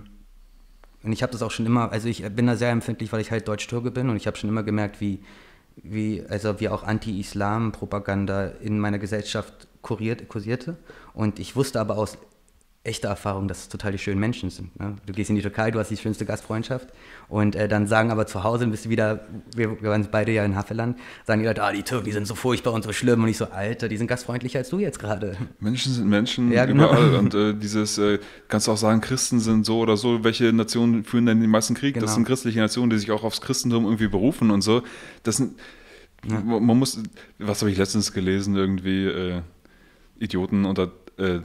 und 1.03 1.13
ich 1.13 1.23
habe 1.23 1.31
das 1.31 1.41
auch 1.41 1.51
schon 1.51 1.65
immer, 1.65 1.91
also 1.91 2.09
ich 2.09 2.23
bin 2.35 2.47
da 2.47 2.57
sehr 2.57 2.71
empfindlich, 2.71 3.13
weil 3.13 3.21
ich 3.21 3.31
halt 3.31 3.47
Deutsch-Türke 3.47 3.91
bin 3.91 4.09
und 4.09 4.17
ich 4.17 4.27
habe 4.27 4.35
schon 4.35 4.49
immer 4.49 4.63
gemerkt, 4.63 4.99
wie, 4.99 5.23
wie, 5.77 6.23
also 6.27 6.59
wie 6.59 6.67
auch 6.67 6.83
Anti-Islam-Propaganda 6.83 8.47
in 8.61 8.79
meiner 8.79 8.99
Gesellschaft 8.99 9.67
kuriert, 9.81 10.27
kursierte. 10.27 10.75
Und 11.13 11.39
ich 11.39 11.55
wusste 11.55 11.79
aber 11.79 11.97
aus 11.97 12.17
echte 12.83 13.07
Erfahrung, 13.07 13.47
dass 13.47 13.59
es 13.59 13.69
total 13.69 13.91
die 13.91 13.99
schönen 13.99 14.19
Menschen 14.19 14.49
sind. 14.49 14.77
Ne? 14.79 14.95
Du 15.05 15.13
gehst 15.13 15.29
in 15.29 15.35
die 15.35 15.43
Türkei, 15.43 15.69
du 15.69 15.77
hast 15.77 15.91
die 15.91 15.97
schönste 15.97 16.25
Gastfreundschaft 16.25 16.87
und 17.29 17.55
äh, 17.55 17.67
dann 17.67 17.85
sagen 17.85 18.09
aber 18.09 18.25
zu 18.25 18.43
Hause, 18.43 18.65
bist 18.67 18.85
du 18.85 18.89
wieder, 18.89 19.27
wir, 19.55 19.79
wir 19.81 19.91
waren 19.91 20.07
beide 20.11 20.31
ja 20.31 20.43
in 20.43 20.55
Havelland, 20.55 20.97
sagen 21.27 21.41
die 21.41 21.47
Leute, 21.47 21.61
ah, 21.61 21.71
die 21.71 21.83
Türken, 21.83 22.05
die 22.05 22.11
sind 22.11 22.25
so 22.25 22.33
furchtbar 22.33 22.73
und 22.73 22.83
so 22.83 22.91
schlimm 22.91 23.21
und 23.21 23.29
ich 23.29 23.37
so, 23.37 23.45
Alter, 23.45 23.87
die 23.87 23.97
sind 23.97 24.07
gastfreundlicher 24.07 24.59
als 24.59 24.69
du 24.69 24.79
jetzt 24.79 24.97
gerade. 24.97 25.37
Menschen 25.59 25.93
sind 25.93 26.07
Menschen 26.09 26.51
ja, 26.51 26.65
genau. 26.65 26.85
überall 26.85 27.15
und 27.17 27.35
äh, 27.35 27.53
dieses, 27.53 27.99
äh, 27.99 28.17
kannst 28.47 28.67
du 28.67 28.71
auch 28.71 28.77
sagen, 28.77 28.99
Christen 28.99 29.39
sind 29.39 29.63
so 29.63 29.79
oder 29.79 29.95
so, 29.95 30.23
welche 30.23 30.51
Nationen 30.51 31.03
führen 31.03 31.27
denn 31.27 31.39
den 31.39 31.51
meisten 31.51 31.75
Krieg? 31.75 31.93
Genau. 31.93 32.07
Das 32.07 32.15
sind 32.15 32.25
christliche 32.25 32.59
Nationen, 32.59 32.89
die 32.89 32.97
sich 32.97 33.11
auch 33.11 33.23
aufs 33.23 33.41
Christentum 33.41 33.85
irgendwie 33.85 34.07
berufen 34.07 34.49
und 34.49 34.63
so. 34.63 34.81
Das 35.21 35.37
sind, 35.37 35.59
ja. 36.27 36.39
man 36.39 36.79
muss, 36.79 36.97
was 37.37 37.61
habe 37.61 37.69
ich 37.69 37.77
letztens 37.77 38.11
gelesen, 38.11 38.55
irgendwie, 38.55 39.05
äh, 39.05 39.41
Idioten 40.17 40.65
unter 40.65 40.91
äh, 41.17 41.39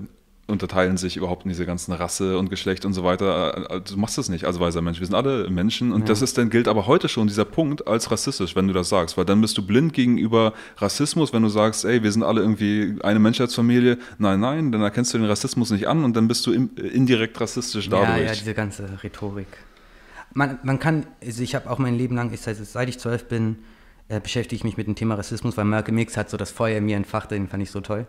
unterteilen 0.49 0.97
sich 0.97 1.17
überhaupt 1.17 1.45
in 1.45 1.49
diese 1.49 1.67
ganzen 1.67 1.93
Rasse 1.93 2.39
und 2.39 2.51
Geschlecht 2.51 2.85
und 2.85 2.93
so 2.93 3.03
weiter. 3.03 3.71
Äh, 3.71 3.77
äh, 3.77 3.81
du 3.81 3.97
machst 3.97 4.17
das 4.17 4.29
nicht 4.29 4.45
als 4.45 4.61
weiser 4.61 4.81
Mensch. 4.81 5.01
Wir 5.01 5.07
sind 5.07 5.17
alle 5.17 5.51
Menschen 5.51 5.93
und 5.93 6.03
ja. 6.03 6.07
das 6.07 6.23
ist 6.23 6.39
dann 6.39 6.51
gilt 6.51 6.69
aber 6.69 6.87
heute 6.87 7.09
schon 7.09 7.27
dieser 7.27 7.45
Punkt 7.45 7.87
als 7.89 8.11
rassistisch, 8.11 8.55
wenn 8.55 8.69
du 8.69 8.73
das 8.73 8.89
sagst, 8.89 9.17
weil 9.17 9.25
dann 9.25 9.41
bist 9.41 9.59
du 9.59 9.67
blind 9.67 9.93
gegenüber 9.93 10.53
Rassismus, 10.77 11.33
wenn 11.33 11.43
du 11.43 11.49
sagst, 11.49 11.85
ey, 11.85 12.03
wir 12.03 12.13
sind 12.13 12.23
alle 12.23 12.43
irgendwie 12.43 12.97
eine 13.03 13.19
Menschheitsfamilie. 13.19 13.99
Nein, 14.19 14.41
nein, 14.41 14.71
dann 14.71 14.83
erkennst 14.83 15.15
du 15.15 15.19
den 15.19 15.27
Rassismus 15.27 15.71
nicht 15.71 15.89
an 15.89 16.05
und 16.05 16.15
dann 16.15 16.29
bist 16.29 16.47
du 16.47 16.53
indirekt 16.53 17.41
rassistisch 17.41 17.89
dadurch. 17.89 18.09
Ja, 18.09 18.25
ja, 18.27 18.33
diese 18.33 18.55
ganze 18.55 19.03
Rhetorik. 19.03 19.49
Man, 20.33 20.59
man 20.63 20.79
kann, 20.79 21.07
also 21.25 21.43
ich 21.43 21.55
habe 21.55 21.69
auch 21.71 21.79
mein 21.79 21.97
Leben 21.97 22.15
lang, 22.15 22.33
ich, 22.33 22.41
seit 22.41 22.89
ich 22.89 22.99
zwölf 22.99 23.27
bin, 23.27 23.57
äh, 24.09 24.21
beschäftige 24.21 24.57
ich 24.57 24.65
mich 24.65 24.77
mit 24.77 24.87
dem 24.87 24.95
Thema 24.95 25.17
Rassismus, 25.17 25.57
weil 25.57 25.65
Malcolm 25.65 25.99
X 25.99 26.17
hat 26.17 26.31
so 26.31 26.37
das 26.37 26.53
Feuer 26.53 26.79
in 26.79 26.85
mir 26.85 26.97
entfacht, 26.97 27.33
den 27.33 27.49
fand 27.49 27.63
ich 27.63 27.71
so 27.73 27.81
toll. 27.81 28.07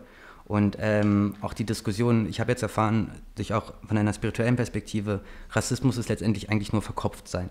Und 0.48 0.78
ähm, 0.80 1.34
auch 1.42 1.52
die 1.52 1.64
Diskussion, 1.64 2.26
ich 2.28 2.40
habe 2.40 2.50
jetzt 2.50 2.62
erfahren, 2.62 3.12
durch 3.36 3.52
auch 3.52 3.74
von 3.86 3.98
einer 3.98 4.14
spirituellen 4.14 4.56
Perspektive, 4.56 5.20
Rassismus 5.50 5.98
ist 5.98 6.08
letztendlich 6.08 6.50
eigentlich 6.50 6.72
nur 6.72 6.82
verkopft 6.82 7.28
sein. 7.28 7.50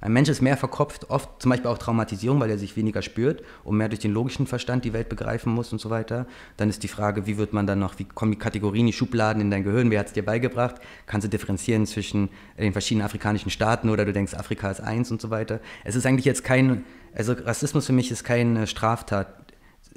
Ein 0.00 0.12
Mensch 0.12 0.28
ist 0.28 0.42
mehr 0.42 0.56
verkopft, 0.56 1.10
oft 1.10 1.40
zum 1.40 1.50
Beispiel 1.50 1.68
auch 1.68 1.78
Traumatisierung, 1.78 2.38
weil 2.38 2.50
er 2.50 2.58
sich 2.58 2.76
weniger 2.76 3.02
spürt 3.02 3.42
und 3.64 3.76
mehr 3.76 3.88
durch 3.88 3.98
den 3.98 4.12
logischen 4.12 4.46
Verstand 4.46 4.84
die 4.84 4.92
Welt 4.92 5.08
begreifen 5.08 5.52
muss 5.52 5.72
und 5.72 5.80
so 5.80 5.90
weiter. 5.90 6.26
Dann 6.56 6.68
ist 6.68 6.82
die 6.82 6.88
Frage, 6.88 7.26
wie 7.26 7.38
wird 7.38 7.52
man 7.52 7.66
dann 7.66 7.78
noch, 7.78 7.98
wie 7.98 8.04
kommen 8.04 8.32
die 8.32 8.38
Kategorien, 8.38 8.86
die 8.86 8.92
Schubladen 8.92 9.40
in 9.40 9.50
dein 9.50 9.64
Gehirn, 9.64 9.90
wer 9.90 9.98
hat 9.98 10.08
es 10.08 10.12
dir 10.12 10.24
beigebracht? 10.24 10.76
Kannst 11.06 11.24
du 11.24 11.28
differenzieren 11.30 11.86
zwischen 11.86 12.28
den 12.58 12.72
verschiedenen 12.72 13.06
afrikanischen 13.06 13.50
Staaten 13.50 13.88
oder 13.88 14.04
du 14.04 14.12
denkst, 14.12 14.34
Afrika 14.34 14.70
ist 14.70 14.80
eins 14.80 15.10
und 15.10 15.20
so 15.20 15.30
weiter. 15.30 15.60
Es 15.82 15.96
ist 15.96 16.04
eigentlich 16.04 16.26
jetzt 16.26 16.44
kein, 16.44 16.84
also 17.14 17.32
Rassismus 17.32 17.86
für 17.86 17.92
mich 17.92 18.10
ist 18.10 18.22
keine 18.22 18.66
Straftat. 18.66 19.45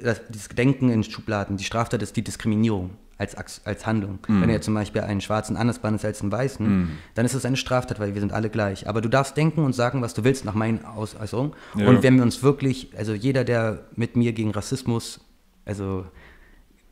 Das, 0.02 0.20
das 0.28 0.48
Denken 0.48 0.90
in 0.90 1.04
Schubladen, 1.04 1.56
die 1.56 1.64
Straftat 1.64 2.02
ist 2.02 2.16
die 2.16 2.22
Diskriminierung 2.22 2.90
als, 3.20 3.66
als 3.66 3.86
Handlung. 3.86 4.18
Mhm. 4.26 4.40
Wenn 4.40 4.48
du 4.48 4.54
jetzt 4.54 4.64
zum 4.64 4.74
Beispiel 4.74 5.02
einen 5.02 5.20
Schwarzen 5.20 5.56
anders 5.56 5.78
behandelst 5.78 6.06
als 6.06 6.22
einen 6.22 6.32
Weißen, 6.32 6.66
mhm. 6.66 6.90
dann 7.14 7.26
ist 7.26 7.34
es 7.34 7.44
eine 7.44 7.56
Straftat, 7.56 8.00
weil 8.00 8.14
wir 8.14 8.20
sind 8.20 8.32
alle 8.32 8.48
gleich. 8.48 8.88
Aber 8.88 9.02
du 9.02 9.10
darfst 9.10 9.36
denken 9.36 9.62
und 9.62 9.74
sagen, 9.74 10.00
was 10.00 10.14
du 10.14 10.24
willst, 10.24 10.46
nach 10.46 10.54
meinen 10.54 10.84
Ausäußerungen. 10.84 11.52
Ja. 11.76 11.86
Und 11.86 12.02
wenn 12.02 12.16
wir 12.16 12.22
uns 12.22 12.42
wirklich, 12.42 12.90
also 12.96 13.12
jeder, 13.12 13.44
der 13.44 13.84
mit 13.94 14.16
mir 14.16 14.32
gegen 14.32 14.52
Rassismus, 14.52 15.20
also 15.66 16.06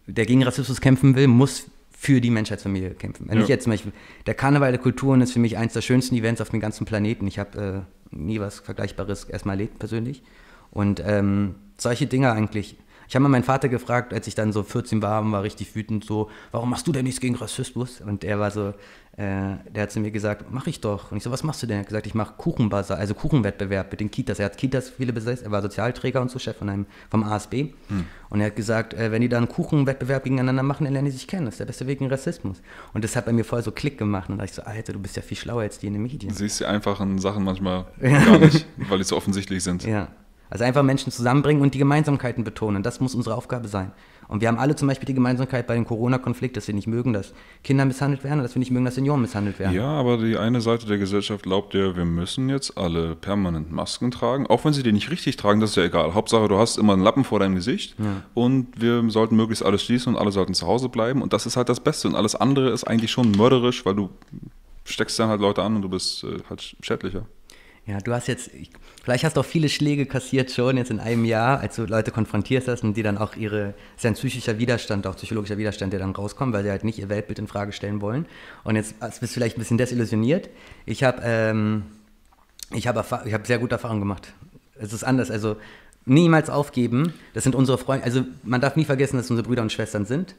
der 0.07 0.27
gegen 0.27 0.43
Rassismus 0.43 0.81
kämpfen 0.83 1.17
will, 1.17 1.29
muss 1.29 1.67
für 1.91 2.21
die 2.21 2.31
Menschheitsfamilie 2.31 2.91
kämpfen. 2.91 3.27
Wenn 3.29 3.39
ja. 3.39 3.43
ich 3.43 3.49
jetzt 3.49 3.65
zum 3.65 3.73
Beispiel, 3.73 3.93
der 4.27 4.35
Karneval 4.35 4.71
der 4.71 4.81
Kulturen 4.81 5.21
ist 5.23 5.33
für 5.33 5.41
mich 5.41 5.57
eines 5.57 5.73
der 5.73 5.81
schönsten 5.81 6.15
Events 6.15 6.41
auf 6.41 6.51
dem 6.51 6.61
ganzen 6.61 6.85
Planeten. 6.85 7.27
Ich 7.27 7.39
habe 7.39 7.87
äh, 8.13 8.15
nie 8.15 8.39
was 8.39 8.61
Vergleichbares 8.61 9.25
erstmal 9.25 9.55
erlebt 9.55 9.79
persönlich. 9.79 10.23
Und 10.71 11.03
ähm, 11.05 11.55
solche 11.79 12.07
Dinge 12.07 12.33
eigentlich 12.33 12.77
ich 13.09 13.15
habe 13.15 13.23
mal 13.23 13.31
meinen 13.31 13.45
Vater 13.45 13.71
gefragt, 13.71 14.13
als 14.13 14.27
ich 14.27 14.35
dann 14.35 14.53
so 14.53 14.63
14 14.63 15.01
war 15.01 15.23
und 15.23 15.33
war 15.33 15.43
richtig 15.43 15.75
wütend, 15.75 16.05
so, 16.05 16.31
warum 16.53 16.69
machst 16.69 16.87
du 16.87 16.93
denn 16.93 17.05
nichts 17.05 17.21
gegen 17.21 17.37
Rassismus? 17.37 18.03
Und 18.03 18.23
er 18.23 18.39
war 18.39 18.51
so, 18.51 18.75
äh, 19.17 19.57
der 19.75 19.85
hat 19.85 19.91
zu 19.91 19.99
mir 19.99 20.11
gesagt, 20.11 20.45
mach 20.51 20.67
ich 20.67 20.83
doch. 20.83 21.11
Und 21.11 21.17
ich 21.17 21.23
so, 21.23 21.31
was 21.31 21.43
machst 21.43 21.63
du 21.63 21.67
denn? 21.67 21.79
Er 21.79 21.81
hat 21.81 21.87
gesagt, 21.89 22.07
ich 22.07 22.15
mache 22.15 22.35
Kuchenbazar, 22.37 22.99
also 22.99 23.15
Kuchenwettbewerb 23.15 23.91
mit 23.91 24.01
den 24.01 24.11
Kitas. 24.11 24.39
Er 24.39 24.45
hat 24.45 24.59
Kitas 24.59 24.91
viele 24.91 25.15
besetzt, 25.15 25.43
er 25.43 25.51
war 25.51 25.63
Sozialträger 25.63 26.21
und 26.21 26.31
so, 26.31 26.39
Chef 26.39 26.59
von 26.59 26.69
einem, 26.69 26.85
vom 27.11 27.25
ASB. 27.25 27.55
Hm. 27.89 28.05
Und 28.29 28.41
er 28.41 28.49
hat 28.49 28.57
gesagt, 28.57 28.93
äh, 28.93 29.11
wenn 29.11 29.23
die 29.23 29.31
dann 29.31 29.45
einen 29.45 29.53
Kuchenwettbewerb 29.53 30.25
gegeneinander 30.25 30.63
machen, 30.63 30.85
dann 30.85 30.93
lernen 30.93 31.07
die 31.07 31.13
sich 31.13 31.27
kennen. 31.27 31.47
Das 31.47 31.55
ist 31.55 31.61
der 31.61 31.65
beste 31.65 31.87
Weg 31.87 32.03
in 32.03 32.09
Rassismus. 32.09 32.61
Und 32.93 33.05
das 33.05 33.17
hat 33.17 33.25
bei 33.25 33.33
mir 33.33 33.45
voll 33.45 33.63
so 33.63 33.73
Klick 33.73 33.97
gemacht. 33.97 34.29
Und 34.29 34.37
da 34.37 34.45
dachte 34.45 34.61
ich 34.61 34.65
so, 34.65 34.71
Alter, 34.71 34.93
du 34.93 34.99
bist 34.99 35.17
ja 35.17 35.23
viel 35.23 35.39
schlauer 35.39 35.63
als 35.63 35.79
die 35.79 35.87
in 35.87 35.95
den 35.95 36.03
Medien. 36.03 36.31
Du 36.31 36.39
siehst 36.39 36.61
die 36.61 36.67
einfachen 36.67 37.19
Sachen 37.19 37.43
manchmal 37.43 37.87
gar 38.01 38.39
nicht, 38.39 38.67
weil 38.77 38.99
die 38.99 39.05
so 39.05 39.17
offensichtlich 39.17 39.65
sind. 39.65 39.85
Ja. 39.85 40.09
Also 40.51 40.65
einfach 40.65 40.83
Menschen 40.83 41.13
zusammenbringen 41.13 41.63
und 41.63 41.75
die 41.75 41.79
Gemeinsamkeiten 41.79 42.45
betonen. 42.45 42.83
Das 42.83 43.01
muss 43.01 43.15
unsere 43.15 43.37
Aufgabe 43.37 43.69
sein. 43.69 43.93
Und 44.29 44.43
wir 44.43 44.49
haben 44.49 44.59
alle 44.59 44.77
zum 44.77 44.87
Beispiel 44.89 45.07
die 45.07 45.15
Gemeinsamkeit 45.15 45.67
bei 45.67 45.75
dem 45.75 45.87
Corona-Konflikt, 45.87 46.57
dass 46.57 46.69
wir 46.69 46.75
nicht 46.75 46.87
mögen, 46.87 47.15
dass 47.15 47.33
Kinder 47.65 47.87
misshandelt 47.87 48.25
werden 48.25 48.41
und 48.41 48.43
dass 48.43 48.55
wir 48.55 48.61
nicht 48.61 48.71
mögen, 48.71 48.85
dass 48.85 48.95
Senioren 48.95 49.23
misshandelt 49.23 49.59
werden. 49.59 49.75
Ja, 49.75 49.87
aber 49.87 50.19
die 50.19 50.37
eine 50.37 50.61
Seite 50.61 50.87
der 50.87 50.99
Gesellschaft 50.99 51.45
glaubt 51.45 51.73
ja, 51.73 51.97
wir 51.97 52.05
müssen 52.05 52.51
jetzt 52.51 52.77
alle 52.77 53.17
permanent 53.17 53.73
Masken 53.73 54.11
tragen. 54.11 54.47
Auch 54.47 54.67
wenn 54.67 54.75
sie 54.75 54.83
die 54.83 54.93
nicht 54.93 55.11
richtig 55.11 55.37
tragen, 55.37 55.61
das 55.61 55.71
ist 55.71 55.77
ja 55.77 55.85
egal. 55.85 56.13
Hauptsache, 56.13 56.47
du 56.47 56.59
hast 56.59 56.77
immer 56.77 56.93
einen 56.93 57.03
Lappen 57.03 57.25
vor 57.25 57.41
deinem 57.41 57.55
Gesicht 57.55 57.97
ja. 57.99 58.23
und 58.35 58.69
wir 58.79 59.09
sollten 59.09 59.35
möglichst 59.35 59.65
alles 59.65 59.83
schließen 59.83 60.15
und 60.15 60.21
alle 60.21 60.31
sollten 60.31 60.53
zu 60.53 60.67
Hause 60.67 60.91
bleiben. 60.91 61.23
Und 61.23 61.33
das 61.33 61.47
ist 61.47 61.57
halt 61.57 61.71
das 61.71 61.81
Beste. 61.81 62.07
Und 62.07 62.15
alles 62.15 62.35
andere 62.35 62.69
ist 62.71 62.85
eigentlich 62.85 63.11
schon 63.11 63.31
mörderisch, 63.31 63.87
weil 63.87 63.95
du 63.95 64.11
steckst 64.85 65.19
dann 65.19 65.31
halt 65.31 65.41
Leute 65.41 65.63
an 65.63 65.77
und 65.77 65.83
du 65.83 65.89
bist 65.89 66.25
äh, 66.25 66.37
halt 66.51 66.77
schädlicher. 66.83 67.25
Ja, 67.87 67.99
du 67.99 68.13
hast 68.13 68.29
jetzt, 68.29 68.51
vielleicht 69.09 69.25
hast 69.25 69.39
du 69.39 69.41
auch 69.41 69.47
viele 69.47 69.71
Schläge 69.71 70.05
kassiert 70.05 70.51
schon 70.51 70.77
jetzt 70.77 70.91
in 70.91 71.01
einem 71.01 71.25
Jahr, 71.25 71.61
als 71.61 71.77
du 71.77 71.87
Leute 71.87 72.11
konfrontiert 72.11 72.69
hast 72.69 72.85
und 72.85 72.93
die 72.93 73.03
dann 73.03 73.17
auch 73.17 73.37
ihre, 73.37 73.73
ist 73.97 74.05
ein 74.05 74.13
psychischer 74.13 74.59
Widerstand, 74.59 75.07
auch 75.07 75.17
psychologischer 75.17 75.57
Widerstand, 75.57 75.95
der 75.95 76.01
dann 76.01 76.11
rauskommt, 76.11 76.53
weil 76.53 76.63
sie 76.63 76.71
halt 76.71 76.85
nicht 76.85 76.99
ihr 76.99 77.09
Weltbild 77.09 77.39
in 77.39 77.47
Frage 77.47 77.73
stellen 77.73 78.03
wollen. 78.03 78.27
Und 78.65 78.77
jetzt 78.77 79.01
bist 79.01 79.23
du 79.23 79.27
vielleicht 79.29 79.57
ein 79.57 79.61
bisschen 79.61 79.79
desillusioniert. 79.79 80.51
Ich 80.85 81.05
habe 81.05 81.23
ähm, 81.25 81.85
hab 82.75 83.11
hab 83.11 83.47
sehr 83.47 83.59
gute 83.59 83.77
Erfahrungen 83.77 84.01
gemacht. 84.01 84.35
Es 84.79 84.93
ist 84.93 85.05
anders, 85.05 85.31
also 85.31 85.57
niemals 86.05 86.51
aufgeben. 86.51 87.15
Das 87.33 87.45
sind 87.45 87.55
unsere 87.55 87.79
Freunde, 87.79 88.05
also 88.05 88.25
man 88.43 88.61
darf 88.61 88.77
nie 88.77 88.85
vergessen, 88.85 89.17
dass 89.17 89.31
unsere 89.31 89.49
Brüder 89.49 89.63
und 89.63 89.73
Schwestern 89.73 90.05
sind 90.05 90.35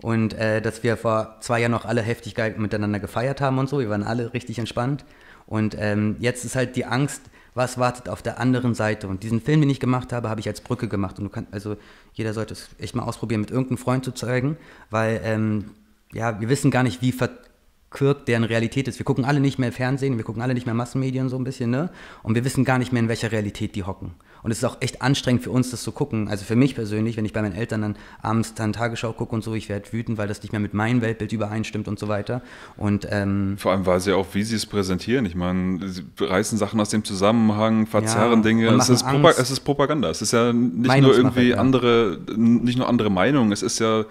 und 0.00 0.34
äh, 0.34 0.62
dass 0.62 0.84
wir 0.84 0.96
vor 0.96 1.38
zwei 1.40 1.60
Jahren 1.60 1.72
noch 1.72 1.86
alle 1.86 2.02
Heftigkeit 2.02 2.56
miteinander 2.56 3.00
gefeiert 3.00 3.40
haben 3.40 3.58
und 3.58 3.68
so. 3.68 3.80
Wir 3.80 3.90
waren 3.90 4.04
alle 4.04 4.32
richtig 4.32 4.60
entspannt. 4.60 5.04
Und 5.46 5.76
ähm, 5.76 6.16
jetzt 6.20 6.44
ist 6.44 6.54
halt 6.54 6.76
die 6.76 6.84
Angst, 6.84 7.22
was 7.54 7.78
wartet 7.78 8.08
auf 8.08 8.22
der 8.22 8.40
anderen 8.40 8.74
Seite. 8.74 9.08
Und 9.08 9.22
diesen 9.22 9.40
Film, 9.40 9.60
den 9.60 9.70
ich 9.70 9.80
gemacht 9.80 10.12
habe, 10.12 10.28
habe 10.28 10.40
ich 10.40 10.48
als 10.48 10.60
Brücke 10.60 10.88
gemacht. 10.88 11.18
Und 11.18 11.24
du 11.24 11.30
kannst, 11.30 11.52
also 11.52 11.76
jeder 12.12 12.32
sollte 12.32 12.54
es 12.54 12.70
echt 12.78 12.94
mal 12.94 13.02
ausprobieren, 13.02 13.40
mit 13.40 13.50
irgendeinem 13.50 13.78
Freund 13.78 14.04
zu 14.04 14.12
zeigen, 14.12 14.56
weil 14.90 15.20
ähm, 15.24 15.72
ja, 16.12 16.40
wir 16.40 16.48
wissen 16.48 16.70
gar 16.70 16.82
nicht, 16.82 17.02
wie 17.02 17.12
verkürkt 17.12 18.28
deren 18.28 18.44
Realität 18.44 18.88
ist. 18.88 18.98
Wir 18.98 19.04
gucken 19.04 19.24
alle 19.24 19.40
nicht 19.40 19.58
mehr 19.58 19.72
Fernsehen, 19.72 20.16
wir 20.16 20.24
gucken 20.24 20.42
alle 20.42 20.54
nicht 20.54 20.66
mehr 20.66 20.74
Massenmedien 20.74 21.28
so 21.28 21.36
ein 21.36 21.44
bisschen, 21.44 21.70
ne? 21.70 21.90
Und 22.22 22.34
wir 22.34 22.44
wissen 22.44 22.64
gar 22.64 22.78
nicht 22.78 22.92
mehr, 22.92 23.02
in 23.02 23.08
welcher 23.08 23.32
Realität 23.32 23.74
die 23.74 23.84
hocken. 23.84 24.14
Und 24.42 24.50
es 24.50 24.58
ist 24.58 24.64
auch 24.64 24.78
echt 24.80 25.02
anstrengend 25.02 25.42
für 25.42 25.50
uns, 25.50 25.70
das 25.70 25.82
zu 25.82 25.92
gucken. 25.92 26.28
Also 26.28 26.44
für 26.44 26.56
mich 26.56 26.74
persönlich, 26.74 27.16
wenn 27.16 27.24
ich 27.24 27.32
bei 27.32 27.42
meinen 27.42 27.54
Eltern 27.54 27.82
dann 27.82 27.96
abends 28.20 28.54
dann 28.54 28.72
Tagesschau 28.72 29.12
gucke 29.12 29.34
und 29.34 29.44
so, 29.44 29.54
ich 29.54 29.68
werde 29.68 29.92
wütend, 29.92 30.18
weil 30.18 30.26
das 30.26 30.42
nicht 30.42 30.52
mehr 30.52 30.60
mit 30.60 30.74
meinem 30.74 31.00
Weltbild 31.00 31.32
übereinstimmt 31.32 31.86
und 31.86 31.98
so 31.98 32.08
weiter. 32.08 32.42
Und, 32.76 33.06
ähm, 33.10 33.56
Vor 33.58 33.72
allem, 33.72 33.86
weil 33.86 34.00
sie 34.00 34.12
auch, 34.12 34.26
wie 34.32 34.42
sie 34.42 34.56
es 34.56 34.66
präsentieren. 34.66 35.26
Ich 35.26 35.36
meine, 35.36 35.88
sie 35.88 36.02
reißen 36.18 36.58
Sachen 36.58 36.80
aus 36.80 36.90
dem 36.90 37.04
Zusammenhang, 37.04 37.86
verzerren 37.86 38.40
ja, 38.40 38.42
Dinge. 38.42 38.68
Es 38.74 38.88
ist, 38.88 39.04
es 39.38 39.50
ist, 39.50 39.60
Propaganda. 39.60 40.10
Es 40.10 40.22
ist 40.22 40.32
ja 40.32 40.52
nicht 40.52 41.00
nur 41.00 41.16
irgendwie 41.16 41.54
andere, 41.54 42.18
nicht 42.36 42.78
nur 42.78 42.88
andere 42.88 43.10
Meinungen, 43.10 43.52
es 43.52 43.62
ist 43.62 43.78
ja 43.78 44.04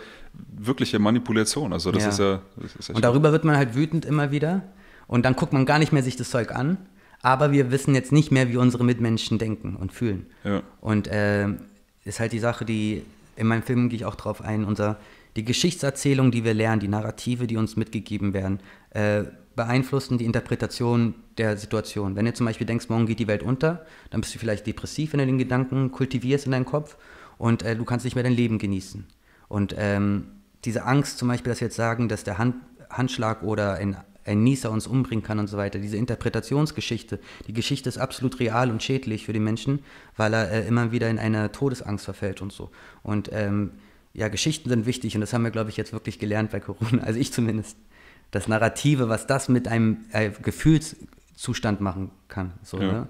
wirkliche 0.57 0.99
Manipulation. 0.99 1.73
Also 1.73 1.91
das 1.91 2.03
ja. 2.03 2.09
ist 2.09 2.19
ja. 2.19 2.39
Das 2.55 2.75
ist 2.75 2.89
und 2.91 3.03
darüber 3.03 3.33
wird 3.33 3.43
man 3.43 3.57
halt 3.57 3.75
wütend 3.75 4.05
immer 4.05 4.31
wieder. 4.31 4.61
Und 5.07 5.25
dann 5.25 5.35
guckt 5.35 5.51
man 5.51 5.65
gar 5.65 5.77
nicht 5.77 5.91
mehr 5.91 6.03
sich 6.03 6.15
das 6.15 6.29
Zeug 6.29 6.55
an 6.55 6.77
aber 7.21 7.51
wir 7.51 7.71
wissen 7.71 7.95
jetzt 7.95 8.11
nicht 8.11 8.31
mehr, 8.31 8.49
wie 8.49 8.57
unsere 8.57 8.83
Mitmenschen 8.83 9.37
denken 9.37 9.75
und 9.75 9.91
fühlen. 9.91 10.25
Ja. 10.43 10.63
Und 10.79 11.07
äh, 11.07 11.47
ist 12.03 12.19
halt 12.19 12.31
die 12.31 12.39
Sache, 12.39 12.65
die 12.65 13.03
in 13.35 13.47
meinem 13.47 13.63
Film 13.63 13.89
gehe 13.89 13.97
ich 13.97 14.05
auch 14.05 14.15
drauf 14.15 14.41
ein, 14.41 14.65
unser, 14.65 14.97
die 15.35 15.45
Geschichtserzählung, 15.45 16.31
die 16.31 16.43
wir 16.43 16.53
lernen, 16.53 16.79
die 16.79 16.87
Narrative, 16.87 17.47
die 17.47 17.57
uns 17.57 17.75
mitgegeben 17.75 18.33
werden, 18.33 18.59
äh, 18.91 19.23
beeinflussen 19.55 20.17
die 20.17 20.25
Interpretation 20.25 21.13
der 21.37 21.57
Situation. 21.57 22.15
Wenn 22.15 22.25
du 22.25 22.33
zum 22.33 22.45
Beispiel 22.45 22.67
denkst, 22.67 22.89
morgen 22.89 23.05
geht 23.05 23.19
die 23.19 23.27
Welt 23.27 23.43
unter, 23.43 23.85
dann 24.09 24.21
bist 24.21 24.33
du 24.33 24.39
vielleicht 24.39 24.65
depressiv, 24.65 25.13
wenn 25.13 25.19
du 25.19 25.25
den 25.25 25.37
Gedanken 25.37 25.91
kultivierst 25.91 26.45
in 26.45 26.51
deinem 26.51 26.65
Kopf 26.65 26.97
und 27.37 27.63
äh, 27.63 27.75
du 27.75 27.83
kannst 27.83 28.05
nicht 28.05 28.15
mehr 28.15 28.23
dein 28.23 28.33
Leben 28.33 28.59
genießen. 28.59 29.05
Und 29.47 29.75
ähm, 29.77 30.27
diese 30.63 30.85
Angst 30.85 31.17
zum 31.17 31.27
Beispiel, 31.27 31.51
dass 31.51 31.59
wir 31.59 31.67
jetzt 31.67 31.75
sagen, 31.75 32.07
dass 32.07 32.23
der 32.23 32.37
Hand, 32.37 32.55
Handschlag 32.89 33.43
oder 33.43 33.75
ein 33.75 33.97
ein 34.25 34.43
Nieser 34.43 34.71
uns 34.71 34.87
umbringen 34.87 35.23
kann 35.23 35.39
und 35.39 35.47
so 35.47 35.57
weiter. 35.57 35.79
Diese 35.79 35.97
Interpretationsgeschichte, 35.97 37.19
die 37.47 37.53
Geschichte 37.53 37.89
ist 37.89 37.97
absolut 37.97 38.39
real 38.39 38.69
und 38.69 38.83
schädlich 38.83 39.25
für 39.25 39.33
den 39.33 39.43
Menschen, 39.43 39.79
weil 40.17 40.33
er 40.33 40.51
äh, 40.51 40.67
immer 40.67 40.91
wieder 40.91 41.09
in 41.09 41.19
eine 41.19 41.51
Todesangst 41.51 42.05
verfällt 42.05 42.41
und 42.41 42.51
so. 42.51 42.69
Und 43.03 43.29
ähm, 43.31 43.71
ja, 44.13 44.27
Geschichten 44.27 44.69
sind 44.69 44.85
wichtig 44.85 45.15
und 45.15 45.21
das 45.21 45.33
haben 45.33 45.43
wir, 45.43 45.51
glaube 45.51 45.69
ich, 45.69 45.77
jetzt 45.77 45.93
wirklich 45.93 46.19
gelernt 46.19 46.51
bei 46.51 46.59
Corona, 46.59 47.03
also 47.03 47.19
ich 47.19 47.31
zumindest. 47.31 47.77
Das 48.29 48.47
Narrative, 48.47 49.09
was 49.09 49.27
das 49.27 49.49
mit 49.49 49.67
einem 49.67 50.05
äh, 50.13 50.29
Gefühlszustand 50.29 51.81
machen 51.81 52.11
kann. 52.29 52.53
So, 52.63 52.79
ja. 52.79 52.91
ne? 52.91 53.07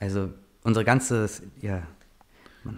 Also 0.00 0.30
unsere 0.62 0.86
ganze, 0.86 1.28
ja. 1.60 1.82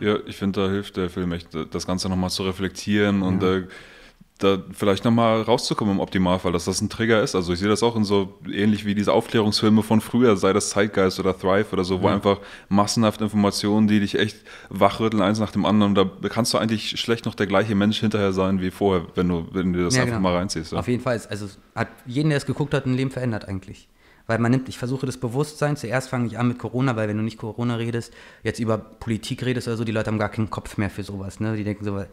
Ja, 0.01 0.19
ich 0.27 0.37
finde, 0.37 0.63
da 0.63 0.69
hilft 0.69 0.97
der 0.97 1.11
Film 1.11 1.31
echt, 1.31 1.51
das 1.71 1.87
Ganze 1.87 2.09
nochmal 2.09 2.31
zu 2.31 2.43
reflektieren 2.43 3.21
ja. 3.21 3.29
und 3.29 3.43
äh, 3.45 3.69
da 4.39 4.59
vielleicht 4.73 5.05
nochmal 5.05 5.41
rauszukommen 5.43 5.95
im 5.95 6.01
Optimalfall, 6.01 6.53
dass 6.53 6.67
das 6.67 6.83
ein 6.83 6.91
Trigger 6.91 7.23
ist. 7.23 7.35
Also 7.35 7.55
ich 7.55 7.59
sehe 7.59 7.69
das 7.69 7.83
auch 7.83 7.97
in 7.97 8.05
so 8.05 8.35
ähnlich 8.51 8.85
wie 8.85 8.95
diese 8.95 9.13
Aufklärungsfilme 9.13 9.83
von 9.83 10.03
früher, 10.03 10.37
sei 10.37 10.53
das 10.53 10.71
Zeitgeist 10.71 11.19
oder 11.19 11.37
Thrive 11.37 11.73
oder 11.73 11.85
so, 11.85 12.03
wo 12.03 12.09
einfach 12.09 12.41
massenhaft 12.69 13.23
Informationen, 13.23 13.89
die 13.89 14.01
dich 14.01 14.19
echt 14.19 14.37
wachrütteln, 14.69 15.23
eins 15.23 15.39
nach 15.39 15.53
dem 15.53 15.65
anderen. 15.65 15.97
Und 15.97 16.11
da 16.23 16.29
kannst 16.29 16.53
du 16.53 16.59
eigentlich 16.59 17.01
schlecht 17.01 17.25
noch 17.25 17.35
der 17.35 17.47
gleiche 17.47 17.75
Mensch 17.75 17.99
hinterher 17.99 18.33
sein 18.33 18.61
wie 18.61 18.71
vorher, 18.71 19.07
wenn 19.15 19.29
du, 19.29 19.47
wenn 19.53 19.73
du 19.73 19.85
das 19.85 19.95
ja, 19.95 20.03
einfach 20.03 20.17
genau. 20.17 20.29
mal 20.29 20.37
reinziehst. 20.37 20.73
Ja. 20.73 20.79
Auf 20.81 20.89
jeden 20.89 21.03
Fall. 21.03 21.19
Also 21.31 21.49
hat 21.75 21.89
jeden, 22.05 22.29
der 22.29 22.37
es 22.37 22.45
geguckt 22.45 22.75
hat, 22.75 22.85
ein 22.85 22.95
Leben 22.95 23.11
verändert 23.11 23.49
eigentlich. 23.49 23.89
Weil 24.27 24.39
man 24.39 24.51
nimmt, 24.51 24.69
ich 24.69 24.77
versuche 24.77 25.07
das 25.07 25.17
Bewusstsein, 25.17 25.77
zuerst 25.77 26.09
fange 26.09 26.27
ich 26.27 26.39
an 26.39 26.49
mit 26.49 26.59
Corona, 26.59 26.97
weil 26.97 27.09
wenn 27.09 27.17
du 27.17 27.23
nicht 27.23 27.39
Corona 27.39 27.77
redest, 27.77 28.13
jetzt 28.43 28.59
über 28.59 28.77
Politik 28.77 29.45
redest 29.47 29.69
oder 29.69 29.77
so, 29.77 29.85
die 29.85 29.93
Leute 29.93 30.11
haben 30.11 30.19
gar 30.19 30.31
keinen 30.31 30.51
Kopf 30.51 30.77
mehr 30.79 30.91
für 30.91 31.05
sowas. 31.05 31.39
Ne? 31.39 31.57
Die 31.57 31.65
denken 31.65 31.85
so, 31.85 32.05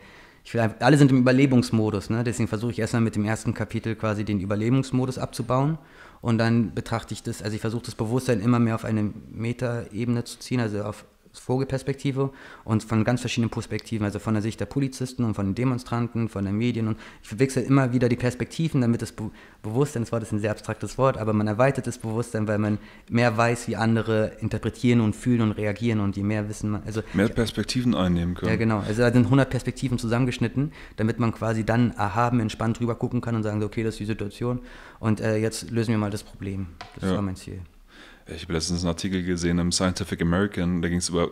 ich 0.44 0.54
will 0.54 0.62
einfach, 0.62 0.82
alle 0.82 0.98
sind 0.98 1.12
im 1.12 1.20
Überlebensmodus, 1.20 2.10
ne? 2.10 2.24
deswegen 2.24 2.48
versuche 2.48 2.72
ich 2.72 2.80
erstmal 2.80 3.02
mit 3.02 3.16
dem 3.16 3.26
ersten 3.26 3.54
Kapitel 3.54 3.96
quasi 3.96 4.26
den 4.26 4.40
Überlebensmodus 4.40 5.18
abzubauen 5.18 5.78
und 6.22 6.38
dann 6.38 6.74
betrachte 6.74 7.14
ich 7.14 7.24
das, 7.24 7.42
also 7.42 7.56
ich 7.56 7.62
versuche 7.62 7.84
das 7.84 7.96
Bewusstsein 7.96 8.42
immer 8.42 8.60
mehr 8.60 8.76
auf 8.76 8.86
eine 8.86 9.12
Metaebene 9.32 10.24
zu 10.24 10.40
ziehen, 10.40 10.60
also 10.60 10.84
auf 10.84 11.06
Vogelperspektive 11.40 12.32
und 12.64 12.84
von 12.84 13.04
ganz 13.04 13.22
verschiedenen 13.22 13.50
Perspektiven, 13.50 14.06
also 14.06 14.20
von 14.20 14.34
der 14.34 14.44
Sicht 14.44 14.60
der 14.60 14.66
Polizisten 14.66 15.24
und 15.24 15.34
von 15.34 15.48
den 15.48 15.56
Demonstranten, 15.56 16.30
von 16.30 16.46
den 16.46 16.58
Medien 16.58 16.88
und 16.88 16.98
ich 17.24 17.40
wechsle 17.40 17.64
immer 17.64 17.94
wieder 17.94 18.10
die 18.10 18.16
Perspektiven, 18.16 18.82
damit 18.82 19.02
das 19.02 19.12
Be 19.12 19.32
Bewusstsein, 19.62 20.04
das 20.04 20.12
Wort 20.12 20.24
ist 20.24 20.34
ein 20.34 20.40
sehr 20.40 20.52
abstraktes 20.52 20.98
Wort, 20.98 21.18
aber 21.18 21.32
man 21.32 21.48
erweitert 21.48 21.88
das 21.88 21.98
Bewusstsein, 21.98 22.50
weil 22.50 22.58
man 22.58 22.80
mehr 23.10 23.38
weiß, 23.38 23.70
wie 23.70 23.78
andere 23.78 24.34
interpretieren 24.42 25.00
und 25.00 25.16
fühlen 25.16 25.42
und 25.42 25.54
reagieren 25.54 26.02
und 26.02 26.18
je 26.18 26.24
mehr 26.24 26.50
wissen 26.50 26.72
man, 26.72 26.84
also 26.86 27.02
mehr 27.14 27.30
Perspektiven 27.30 27.96
einnehmen 27.96 28.36
können. 28.36 28.52
Ja, 28.52 28.58
genau. 28.58 28.80
Also 28.80 29.02
da 29.02 29.12
sind 29.12 29.24
100 29.24 29.50
Perspektiven 29.50 29.98
zusammengeschnitten, 29.98 30.74
damit 30.98 31.18
man 31.18 31.32
quasi 31.32 31.64
dann 31.66 31.92
erhaben, 31.92 32.42
entspannt 32.42 32.80
drüber 32.80 32.96
gucken 32.96 33.22
kann 33.22 33.36
und 33.36 33.44
sagen, 33.44 33.64
okay, 33.64 33.84
das 33.84 33.96
ist 33.96 34.00
die 34.00 34.06
Situation 34.06 34.60
und 35.00 35.22
äh, 35.22 35.38
jetzt 35.38 35.72
lösen 35.72 35.92
wir 35.92 35.98
mal 35.98 36.12
das 36.12 36.24
Problem. 36.24 36.68
Das 36.96 37.10
ja. 37.10 37.16
war 37.16 37.22
mein 37.22 37.38
Ziel. 37.38 37.62
Ich 38.28 38.44
habe 38.44 38.54
letztens 38.54 38.82
einen 38.82 38.90
Artikel 38.90 39.24
gesehen 39.24 39.60
im 39.60 39.72
Scientific 39.72 40.22
American, 40.22 40.82
da 40.82 40.90
ging 40.90 41.00
es 41.00 41.10
über 41.10 41.30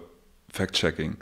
Fact-Checking. 0.52 1.18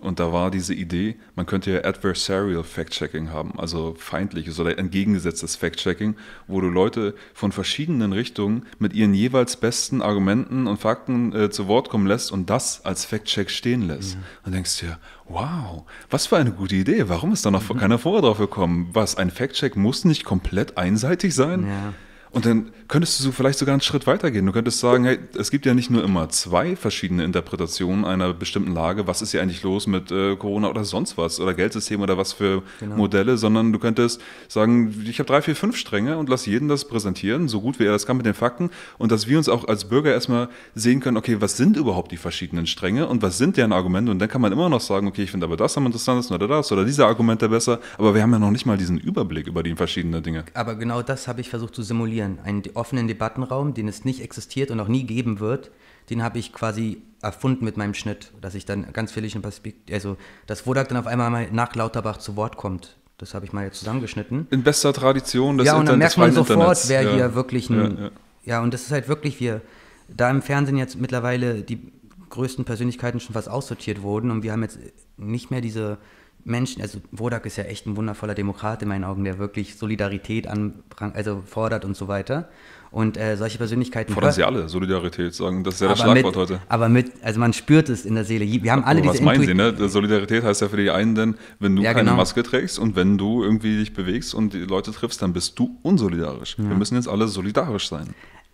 Und 0.00 0.18
da 0.18 0.32
war 0.32 0.50
diese 0.50 0.72
Idee, 0.72 1.16
man 1.36 1.44
könnte 1.44 1.72
ja 1.72 1.84
Adversarial 1.84 2.64
Fact-Checking 2.64 3.30
haben, 3.30 3.60
also 3.60 3.94
feindliches 3.98 4.58
oder 4.58 4.78
entgegengesetztes 4.78 5.56
Fact-Checking, 5.56 6.16
wo 6.46 6.62
du 6.62 6.68
Leute 6.68 7.14
von 7.34 7.52
verschiedenen 7.52 8.14
Richtungen 8.14 8.64
mit 8.78 8.94
ihren 8.94 9.12
jeweils 9.12 9.56
besten 9.56 10.00
Argumenten 10.00 10.66
und 10.66 10.78
Fakten 10.78 11.34
äh, 11.34 11.50
zu 11.50 11.68
Wort 11.68 11.90
kommen 11.90 12.06
lässt 12.06 12.32
und 12.32 12.48
das 12.48 12.84
als 12.86 13.04
Fact-Check 13.04 13.50
stehen 13.50 13.82
lässt. 13.82 14.14
Ja. 14.14 14.20
Und 14.46 14.54
denkst 14.54 14.80
dir, 14.80 14.98
wow, 15.28 15.84
was 16.08 16.28
für 16.28 16.38
eine 16.38 16.52
gute 16.52 16.76
Idee, 16.76 17.10
warum 17.10 17.32
ist 17.32 17.44
da 17.44 17.50
noch 17.50 17.68
mhm. 17.68 17.78
keiner 17.78 17.98
vorher 17.98 18.22
drauf 18.22 18.38
gekommen? 18.38 18.88
Was, 18.94 19.16
ein 19.16 19.30
Fact-Check 19.30 19.76
muss 19.76 20.06
nicht 20.06 20.24
komplett 20.24 20.78
einseitig 20.78 21.34
sein? 21.34 21.66
Ja. 21.66 21.92
Und 22.32 22.46
dann 22.46 22.70
könntest 22.86 23.24
du 23.24 23.32
vielleicht 23.32 23.58
sogar 23.58 23.72
einen 23.72 23.80
Schritt 23.80 24.06
weiter 24.06 24.30
gehen. 24.30 24.46
Du 24.46 24.52
könntest 24.52 24.78
sagen, 24.78 25.04
hey, 25.04 25.18
es 25.36 25.50
gibt 25.50 25.66
ja 25.66 25.74
nicht 25.74 25.90
nur 25.90 26.04
immer 26.04 26.28
zwei 26.28 26.76
verschiedene 26.76 27.24
Interpretationen 27.24 28.04
einer 28.04 28.32
bestimmten 28.32 28.72
Lage. 28.72 29.08
Was 29.08 29.20
ist 29.20 29.32
hier 29.32 29.42
eigentlich 29.42 29.64
los 29.64 29.88
mit 29.88 30.12
äh, 30.12 30.36
Corona 30.36 30.68
oder 30.68 30.84
sonst 30.84 31.18
was 31.18 31.40
oder 31.40 31.54
Geldsystem 31.54 32.00
oder 32.00 32.18
was 32.18 32.32
für 32.32 32.62
genau. 32.78 32.96
Modelle, 32.96 33.36
sondern 33.36 33.72
du 33.72 33.80
könntest 33.80 34.20
sagen, 34.46 35.04
ich 35.08 35.18
habe 35.18 35.26
drei, 35.26 35.42
vier, 35.42 35.56
fünf 35.56 35.76
Stränge 35.76 36.18
und 36.18 36.28
lass 36.28 36.46
jeden 36.46 36.68
das 36.68 36.84
präsentieren, 36.84 37.48
so 37.48 37.60
gut 37.60 37.80
wie 37.80 37.84
er 37.84 37.92
das 37.92 38.06
kann 38.06 38.16
mit 38.16 38.26
den 38.26 38.34
Fakten. 38.34 38.70
Und 38.98 39.10
dass 39.10 39.26
wir 39.26 39.36
uns 39.36 39.48
auch 39.48 39.66
als 39.66 39.86
Bürger 39.86 40.12
erstmal 40.12 40.48
sehen 40.76 41.00
können, 41.00 41.16
okay, 41.16 41.40
was 41.40 41.56
sind 41.56 41.76
überhaupt 41.76 42.12
die 42.12 42.16
verschiedenen 42.16 42.68
Stränge 42.68 43.08
und 43.08 43.22
was 43.22 43.38
sind 43.38 43.56
deren 43.56 43.72
Argumente? 43.72 44.12
Und 44.12 44.20
dann 44.20 44.28
kann 44.28 44.40
man 44.40 44.52
immer 44.52 44.68
noch 44.68 44.80
sagen, 44.80 45.08
okay, 45.08 45.24
ich 45.24 45.32
finde 45.32 45.46
aber 45.46 45.56
das 45.56 45.76
am 45.76 45.86
interessantesten 45.86 46.36
oder 46.36 46.46
das 46.46 46.70
oder 46.70 46.84
diese 46.84 47.06
Argumente 47.06 47.48
besser. 47.48 47.80
Aber 47.98 48.14
wir 48.14 48.22
haben 48.22 48.32
ja 48.32 48.38
noch 48.38 48.52
nicht 48.52 48.66
mal 48.66 48.76
diesen 48.76 48.98
Überblick 48.98 49.48
über 49.48 49.64
die 49.64 49.74
verschiedenen 49.74 50.22
Dinge. 50.22 50.44
Aber 50.54 50.76
genau 50.76 51.02
das 51.02 51.26
habe 51.26 51.40
ich 51.40 51.50
versucht 51.50 51.74
zu 51.74 51.82
simulieren 51.82 52.19
etablieren. 52.20 52.38
Einen 52.44 52.62
offenen 52.74 53.08
Debattenraum, 53.08 53.74
den 53.74 53.88
es 53.88 54.04
nicht 54.04 54.22
existiert 54.22 54.70
und 54.70 54.80
auch 54.80 54.88
nie 54.88 55.04
geben 55.04 55.40
wird, 55.40 55.70
den 56.08 56.22
habe 56.22 56.38
ich 56.38 56.52
quasi 56.52 57.02
erfunden 57.22 57.64
mit 57.64 57.76
meinem 57.76 57.94
Schnitt, 57.94 58.32
dass 58.40 58.54
ich 58.54 58.64
dann 58.64 58.92
ganz 58.92 59.12
völlig 59.12 59.34
in 59.34 59.42
Perspektive, 59.42 59.94
also 59.94 60.16
dass 60.46 60.66
Wodak 60.66 60.88
dann 60.88 60.98
auf 60.98 61.06
einmal 61.06 61.30
mal 61.30 61.48
nach 61.52 61.74
Lauterbach 61.74 62.16
zu 62.16 62.36
Wort 62.36 62.56
kommt. 62.56 62.96
Das 63.18 63.34
habe 63.34 63.44
ich 63.44 63.52
mal 63.52 63.64
jetzt 63.64 63.80
zusammengeschnitten. 63.80 64.46
In 64.50 64.62
bester 64.62 64.94
Tradition 64.94 65.58
des 65.58 65.66
Ja, 65.66 65.76
und 65.76 65.86
dann 65.86 65.98
merkt 65.98 66.16
man 66.16 66.32
sofort, 66.32 66.56
Internets. 66.56 66.88
wer 66.88 67.02
ja. 67.02 67.12
hier 67.12 67.34
wirklich 67.34 67.68
ein. 67.68 67.96
Ja, 67.96 68.04
ja. 68.04 68.10
ja, 68.44 68.62
und 68.62 68.72
das 68.72 68.82
ist 68.82 68.92
halt 68.92 69.08
wirklich, 69.08 69.40
wir, 69.40 69.60
da 70.08 70.30
im 70.30 70.40
Fernsehen 70.40 70.78
jetzt 70.78 70.98
mittlerweile 70.98 71.60
die 71.60 71.92
größten 72.30 72.64
Persönlichkeiten 72.64 73.20
schon 73.20 73.34
fast 73.34 73.50
aussortiert 73.50 74.00
wurden 74.00 74.30
und 74.30 74.42
wir 74.42 74.52
haben 74.52 74.62
jetzt 74.62 74.78
nicht 75.18 75.50
mehr 75.50 75.60
diese 75.60 75.98
Menschen, 76.44 76.82
also 76.82 76.98
Wodak 77.12 77.46
ist 77.46 77.56
ja 77.56 77.64
echt 77.64 77.86
ein 77.86 77.96
wundervoller 77.96 78.34
Demokrat 78.34 78.82
in 78.82 78.88
meinen 78.88 79.04
Augen, 79.04 79.24
der 79.24 79.38
wirklich 79.38 79.76
Solidarität 79.76 80.46
an, 80.46 80.74
also 80.98 81.42
fordert 81.46 81.84
und 81.84 81.96
so 81.96 82.08
weiter. 82.08 82.48
Und 82.92 83.16
äh, 83.16 83.36
solche 83.36 83.56
Persönlichkeiten. 83.56 84.12
Fordern 84.12 84.32
sie 84.32 84.42
alle 84.42 84.68
Solidarität, 84.68 85.32
sagen, 85.32 85.62
das 85.62 85.74
ist 85.74 85.80
ja 85.80 85.88
das 85.88 86.00
Schlagwort 86.00 86.34
mit, 86.34 86.36
heute. 86.36 86.60
Aber 86.68 86.88
mit, 86.88 87.12
also 87.22 87.38
man 87.38 87.52
spürt 87.52 87.88
es 87.88 88.04
in 88.04 88.16
der 88.16 88.24
Seele. 88.24 88.44
Wir 88.44 88.72
haben 88.72 88.82
alle 88.82 89.00
aber 89.00 89.12
diese 89.12 89.24
Was 89.24 89.36
meinen 89.38 89.46
Sie, 89.46 89.54
ne? 89.54 89.88
Solidarität 89.88 90.42
heißt 90.42 90.60
ja 90.60 90.68
für 90.68 90.76
die 90.76 90.90
einen 90.90 91.14
denn, 91.14 91.36
wenn 91.60 91.76
du 91.76 91.82
ja, 91.82 91.92
keine 91.92 92.06
genau. 92.06 92.16
Maske 92.16 92.42
trägst 92.42 92.80
und 92.80 92.96
wenn 92.96 93.16
du 93.16 93.44
irgendwie 93.44 93.78
dich 93.78 93.94
bewegst 93.94 94.34
und 94.34 94.54
die 94.54 94.64
Leute 94.64 94.90
triffst, 94.90 95.22
dann 95.22 95.32
bist 95.32 95.56
du 95.56 95.78
unsolidarisch. 95.82 96.56
Ja. 96.58 96.68
Wir 96.68 96.76
müssen 96.76 96.96
jetzt 96.96 97.08
alle 97.08 97.28
solidarisch 97.28 97.88
sein. 97.88 98.08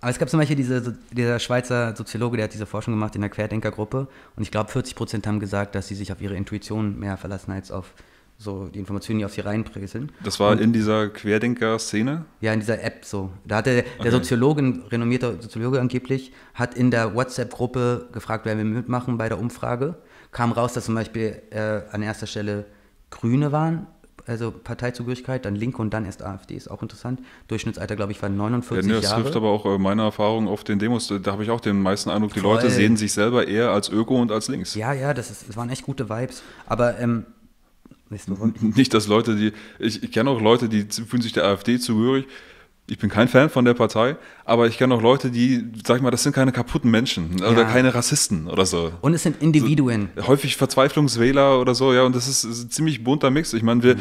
Aber 0.07 0.13
es 0.13 0.21
gab 0.21 0.31
zum 0.31 0.39
Beispiel 0.39 0.55
diese, 0.55 0.97
dieser 1.11 1.41
Schweizer 1.41 1.97
Soziologe, 1.97 2.37
der 2.37 2.45
hat 2.45 2.55
diese 2.55 2.65
Forschung 2.65 2.95
gemacht 2.95 3.17
in 3.17 3.23
der 3.23 3.29
Querdenkergruppe. 3.29 4.07
Und 4.37 4.43
ich 4.45 4.53
glaube, 4.53 4.71
40 4.71 4.95
Prozent 4.95 5.27
haben 5.27 5.41
gesagt, 5.41 5.75
dass 5.75 5.89
sie 5.89 5.97
sich 5.97 6.13
auf 6.13 6.21
ihre 6.21 6.37
Intuition 6.37 6.97
mehr 6.97 7.17
verlassen 7.17 7.51
als 7.51 7.73
auf 7.73 7.93
so 8.39 8.69
die 8.69 8.79
Informationen, 8.79 9.19
die 9.19 9.25
auf 9.25 9.33
sie 9.33 9.41
reinpräseln. 9.41 10.13
Das 10.23 10.39
war 10.39 10.53
und, 10.53 10.61
in 10.61 10.73
dieser 10.73 11.09
Querdenker-Szene? 11.09 12.25
Ja, 12.41 12.53
in 12.53 12.61
dieser 12.61 12.85
App 12.85 13.05
so. 13.05 13.33
Da 13.45 13.57
hatte 13.57 13.83
der 13.83 13.85
okay. 13.99 14.11
Soziologe, 14.13 14.63
ein 14.63 14.85
renommierter 14.89 15.43
Soziologe 15.43 15.81
angeblich, 15.81 16.33
hat 16.55 16.77
in 16.77 16.93
der 16.93 17.17
WhatsApp-Gruppe 17.17 18.11
gefragt, 18.13 18.45
wer 18.47 18.57
wir 18.57 18.65
mitmachen 18.65 19.19
bei 19.19 19.29
der 19.29 19.41
Umfrage. 19.41 19.97
Kam 20.31 20.53
raus, 20.53 20.73
dass 20.73 20.85
zum 20.85 20.95
Beispiel 20.95 21.43
äh, 21.51 21.81
an 21.91 22.03
erster 22.03 22.29
Stelle 22.29 22.67
Grüne 23.11 23.51
waren 23.51 23.89
also 24.27 24.51
Parteizugehörigkeit, 24.51 25.45
dann 25.45 25.55
Linke 25.55 25.81
und 25.81 25.91
dann 25.91 26.05
erst 26.05 26.23
AfD, 26.23 26.55
ist 26.55 26.69
auch 26.71 26.83
interessant. 26.83 27.21
Durchschnittsalter, 27.49 27.97
glaube 27.97 28.13
ich, 28.13 28.21
war 28.23 28.29
49 28.29 28.77
ja, 28.77 28.83
nee, 28.83 29.01
das 29.01 29.05
Jahre. 29.05 29.23
Das 29.23 29.25
trifft 29.25 29.37
aber 29.37 29.51
auch 29.51 29.67
äh, 29.67 29.79
meine 29.79 30.03
Erfahrung 30.03 30.49
auf 30.49 30.65
den 30.65 30.79
Demos. 30.79 31.13
Da 31.23 31.33
habe 31.33 31.45
ich 31.45 31.51
auch 31.51 31.61
den 31.61 31.81
meisten 31.81 32.11
Eindruck, 32.11 32.35
die 32.35 32.41
Voll. 32.41 32.55
Leute 32.55 32.71
sehen 32.71 32.97
sich 32.97 33.13
selber 33.13 33.47
eher 33.47 33.71
als 33.71 33.89
Öko 33.89 34.21
und 34.21 34.33
als 34.33 34.49
links. 34.49 34.75
Ja, 34.75 34.93
ja, 34.93 35.15
das, 35.15 35.31
ist, 35.31 35.49
das 35.49 35.57
waren 35.57 35.71
echt 35.71 35.85
gute 35.85 36.09
Vibes. 36.09 36.43
Aber 36.67 36.99
ähm, 36.99 37.27
nicht, 38.61 38.95
dass 38.95 39.07
Leute, 39.07 39.37
die, 39.37 39.53
ich, 39.79 40.03
ich 40.03 40.13
kenne 40.13 40.31
auch 40.31 40.41
Leute, 40.41 40.69
die 40.69 40.83
fühlen 40.83 41.23
sich 41.23 41.33
der 41.33 41.45
AfD 41.45 41.79
zugehörig, 41.79 42.27
ich 42.89 42.99
bin 42.99 43.11
kein 43.11 43.29
Fan 43.29 43.51
von 43.51 43.65
der 43.65 43.75
Partei, 43.75 44.17
aber 44.47 44.69
ich 44.69 44.79
kenne 44.79 44.95
auch 44.95 45.03
Leute, 45.03 45.31
die, 45.31 45.65
sag 45.85 45.97
ich 45.97 46.03
mal, 46.03 46.13
das 46.13 46.23
sind 46.23 46.33
keine 46.33 46.53
kaputten 46.53 46.89
Menschen 46.89 47.37
ja. 47.41 47.51
oder 47.51 47.65
keine 47.65 47.93
Rassisten 47.93 48.47
oder 48.47 48.65
so. 48.65 48.93
Und 49.01 49.13
es 49.13 49.25
sind 49.25 49.43
Individuen. 49.43 50.09
So, 50.15 50.29
häufig 50.29 50.57
Verzweiflungswähler 50.57 51.61
oder 51.61 51.75
so, 51.75 51.93
ja, 51.93 52.05
und 52.05 52.15
das 52.15 52.29
ist, 52.29 52.45
ein 52.45 52.71
ziemlich 52.71 53.03
bunter 53.03 53.31
Mix. 53.31 53.53
Ich 53.53 53.65
meine, 53.65 53.83
wir, 53.83 53.97
mhm. 53.97 54.01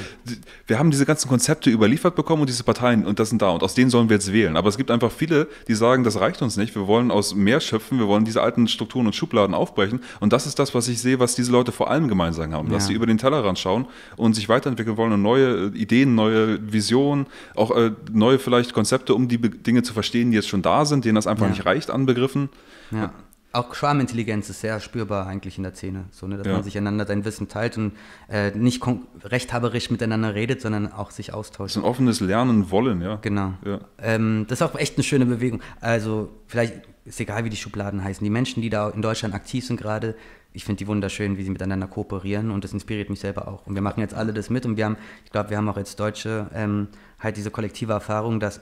wir 0.67 0.77
haben 0.77 0.91
diese 0.91 1.07
ganzen 1.07 1.29
Konzepte 1.29 1.71
überliefert 1.71 2.15
bekommen 2.15 2.41
und 2.41 2.49
diese 2.49 2.63
Parteien 2.63 3.05
und 3.05 3.17
das 3.19 3.29
sind 3.29 3.41
da 3.41 3.49
und 3.49 3.63
aus 3.63 3.73
denen 3.73 3.89
sollen 3.89 4.07
wir 4.07 4.17
jetzt 4.17 4.31
wählen. 4.31 4.55
Aber 4.55 4.69
es 4.69 4.77
gibt 4.77 4.91
einfach 4.91 5.11
viele, 5.11 5.47
die 5.67 5.73
sagen, 5.73 6.03
das 6.03 6.19
reicht 6.19 6.43
uns 6.43 6.57
nicht, 6.57 6.75
wir 6.75 6.85
wollen 6.85 7.09
aus 7.09 7.33
mehr 7.33 7.59
schöpfen, 7.59 7.97
wir 7.97 8.07
wollen 8.07 8.23
diese 8.23 8.43
alten 8.43 8.67
Strukturen 8.67 9.07
und 9.07 9.15
Schubladen 9.15 9.55
aufbrechen 9.55 10.01
und 10.19 10.31
das 10.31 10.45
ist 10.45 10.59
das, 10.59 10.75
was 10.75 10.87
ich 10.87 11.01
sehe, 11.01 11.19
was 11.19 11.33
diese 11.33 11.51
Leute 11.51 11.71
vor 11.71 11.89
allem 11.89 12.07
gemeinsam 12.07 12.53
haben, 12.53 12.67
ja. 12.67 12.75
dass 12.75 12.85
sie 12.85 12.93
über 12.93 13.07
den 13.07 13.17
Tellerrand 13.17 13.57
schauen 13.57 13.87
und 14.15 14.35
sich 14.35 14.47
weiterentwickeln 14.47 14.95
wollen 14.97 15.13
und 15.13 15.23
neue 15.23 15.71
Ideen, 15.73 16.13
neue 16.13 16.59
Visionen, 16.71 17.25
auch 17.55 17.75
äh, 17.75 17.91
neue 18.11 18.37
vielleicht 18.37 18.73
Konzepte, 18.73 19.15
um 19.15 19.27
die 19.27 19.39
Dinge 19.39 19.81
zu 19.81 19.93
verstehen, 19.93 20.34
die 20.35 20.39
jetzt 20.39 20.49
schon 20.49 20.61
da 20.61 20.85
sind, 20.85 21.05
denen 21.05 21.15
das 21.15 21.27
einfach 21.27 21.45
ja. 21.45 21.51
nicht 21.51 21.65
reicht 21.65 21.89
an 21.89 22.05
Begriffen. 22.05 22.49
Ja. 22.91 23.13
Auch 23.53 23.73
Schwarmintelligenz 23.73 24.49
ist 24.49 24.59
sehr 24.59 24.81
spürbar 24.81 25.27
eigentlich 25.27 25.55
in 25.55 25.63
der 25.63 25.73
Szene, 25.73 26.05
so, 26.11 26.27
ne, 26.27 26.35
dass 26.35 26.45
ja. 26.45 26.53
man 26.53 26.63
sich 26.63 26.77
einander 26.77 27.07
sein 27.07 27.23
Wissen 27.23 27.47
teilt 27.47 27.77
und 27.77 27.93
äh, 28.27 28.51
nicht 28.51 28.83
rechthaberisch 29.23 29.89
miteinander 29.91 30.35
redet, 30.35 30.59
sondern 30.59 30.91
auch 30.91 31.09
sich 31.09 31.33
austauscht. 31.33 31.75
Das 31.75 31.77
ist 31.77 31.83
ein 31.83 31.89
offenes 31.89 32.19
Lernen 32.19 32.69
wollen, 32.69 33.01
ja. 33.01 33.15
Genau. 33.21 33.53
Ja. 33.63 33.79
Ähm, 33.97 34.45
das 34.49 34.59
ist 34.59 34.67
auch 34.67 34.75
echt 34.75 34.97
eine 34.97 35.03
schöne 35.03 35.25
Bewegung. 35.25 35.61
Also 35.79 36.29
vielleicht 36.47 36.81
ist 37.05 37.17
egal, 37.21 37.45
wie 37.45 37.49
die 37.49 37.55
Schubladen 37.55 38.03
heißen. 38.03 38.21
Die 38.25 38.29
Menschen, 38.29 38.61
die 38.61 38.69
da 38.69 38.89
in 38.89 39.01
Deutschland 39.01 39.33
aktiv 39.33 39.65
sind 39.65 39.79
gerade, 39.79 40.15
ich 40.51 40.63
finde 40.63 40.79
die 40.79 40.87
wunderschön, 40.87 41.37
wie 41.37 41.43
sie 41.43 41.49
miteinander 41.49 41.87
kooperieren 41.87 42.49
und 42.49 42.63
das 42.63 42.73
inspiriert 42.73 43.09
mich 43.09 43.19
selber 43.19 43.47
auch. 43.47 43.67
Und 43.67 43.75
wir 43.75 43.81
machen 43.81 43.99
jetzt 43.99 44.13
alle 44.13 44.33
das 44.33 44.49
mit 44.49 44.65
und 44.65 44.77
wir 44.77 44.85
haben, 44.85 44.97
ich 45.25 45.31
glaube, 45.31 45.49
wir 45.49 45.57
haben 45.57 45.67
auch 45.69 45.77
als 45.77 45.95
Deutsche 45.95 46.49
ähm, 46.53 46.87
halt 47.19 47.37
diese 47.37 47.51
kollektive 47.51 47.93
Erfahrung, 47.93 48.39
dass 48.39 48.61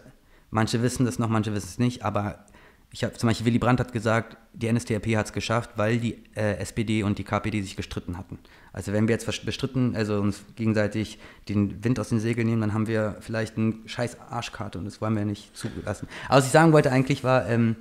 Manche 0.53 0.83
wissen 0.83 1.05
das 1.05 1.17
noch, 1.17 1.29
manche 1.29 1.51
wissen 1.53 1.67
es 1.67 1.79
nicht, 1.79 2.05
aber 2.05 2.45
ich 2.91 3.03
habe 3.03 3.15
zum 3.15 3.27
Beispiel 3.27 3.47
Willy 3.47 3.57
Brandt 3.57 3.79
hat 3.79 3.91
gesagt, 3.91 4.37
die 4.53 4.71
NSDAP 4.71 5.15
hat 5.15 5.25
es 5.25 5.33
geschafft, 5.33 5.71
weil 5.77 5.97
die 5.97 6.23
äh, 6.35 6.57
SPD 6.57 7.01
und 7.01 7.17
die 7.17 7.23
KPD 7.23 7.63
sich 7.63 7.75
gestritten 7.75 8.19
hatten. 8.19 8.37
Also 8.71 8.93
wenn 8.93 9.07
wir 9.07 9.13
jetzt 9.13 9.25
bestritten, 9.25 9.95
also 9.95 10.21
uns 10.21 10.43
gegenseitig 10.55 11.17
den 11.49 11.83
Wind 11.83 11.99
aus 11.99 12.09
den 12.09 12.19
Segeln 12.19 12.47
nehmen, 12.47 12.61
dann 12.61 12.75
haben 12.75 12.85
wir 12.85 13.17
vielleicht 13.21 13.57
eine 13.57 13.73
scheiß 13.87 14.19
Arschkarte 14.29 14.77
und 14.77 14.85
das 14.85 15.01
wollen 15.01 15.15
wir 15.15 15.25
nicht 15.25 15.57
zulassen. 15.57 16.07
Aber 16.27 16.37
was 16.37 16.45
ich 16.45 16.51
sagen 16.51 16.71
wollte 16.71 16.91
eigentlich 16.91 17.23
war, 17.23 17.49
ähm, 17.49 17.75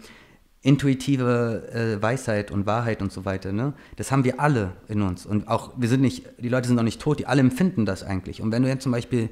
intuitive 0.63 1.69
äh, 1.75 2.03
Weisheit 2.03 2.51
und 2.51 2.65
Wahrheit 2.65 3.03
und 3.03 3.13
so 3.13 3.27
weiter, 3.27 3.53
ne? 3.53 3.75
Das 3.97 4.11
haben 4.13 4.25
wir 4.25 4.41
alle 4.41 4.73
in 4.89 5.03
uns. 5.03 5.27
Und 5.27 5.47
auch, 5.47 5.73
wir 5.77 5.91
sind 5.91 6.01
nicht, 6.01 6.25
die 6.39 6.49
Leute 6.49 6.69
sind 6.69 6.79
auch 6.79 6.85
nicht 6.85 7.03
tot, 7.03 7.19
die 7.19 7.27
alle 7.27 7.43
empfinden 7.43 7.85
das 7.85 8.03
eigentlich. 8.03 8.41
Und 8.41 8.51
wenn 8.51 8.63
du 8.63 8.69
jetzt 8.71 8.85
zum 8.85 8.93
Beispiel 8.93 9.29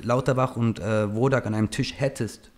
Lauterbach 0.00 0.56
und 0.56 0.78
äh, 0.78 1.14
Wodak 1.14 1.46
an 1.46 1.54
einem 1.54 1.68
Tisch 1.68 1.92
hättest, 1.98 2.50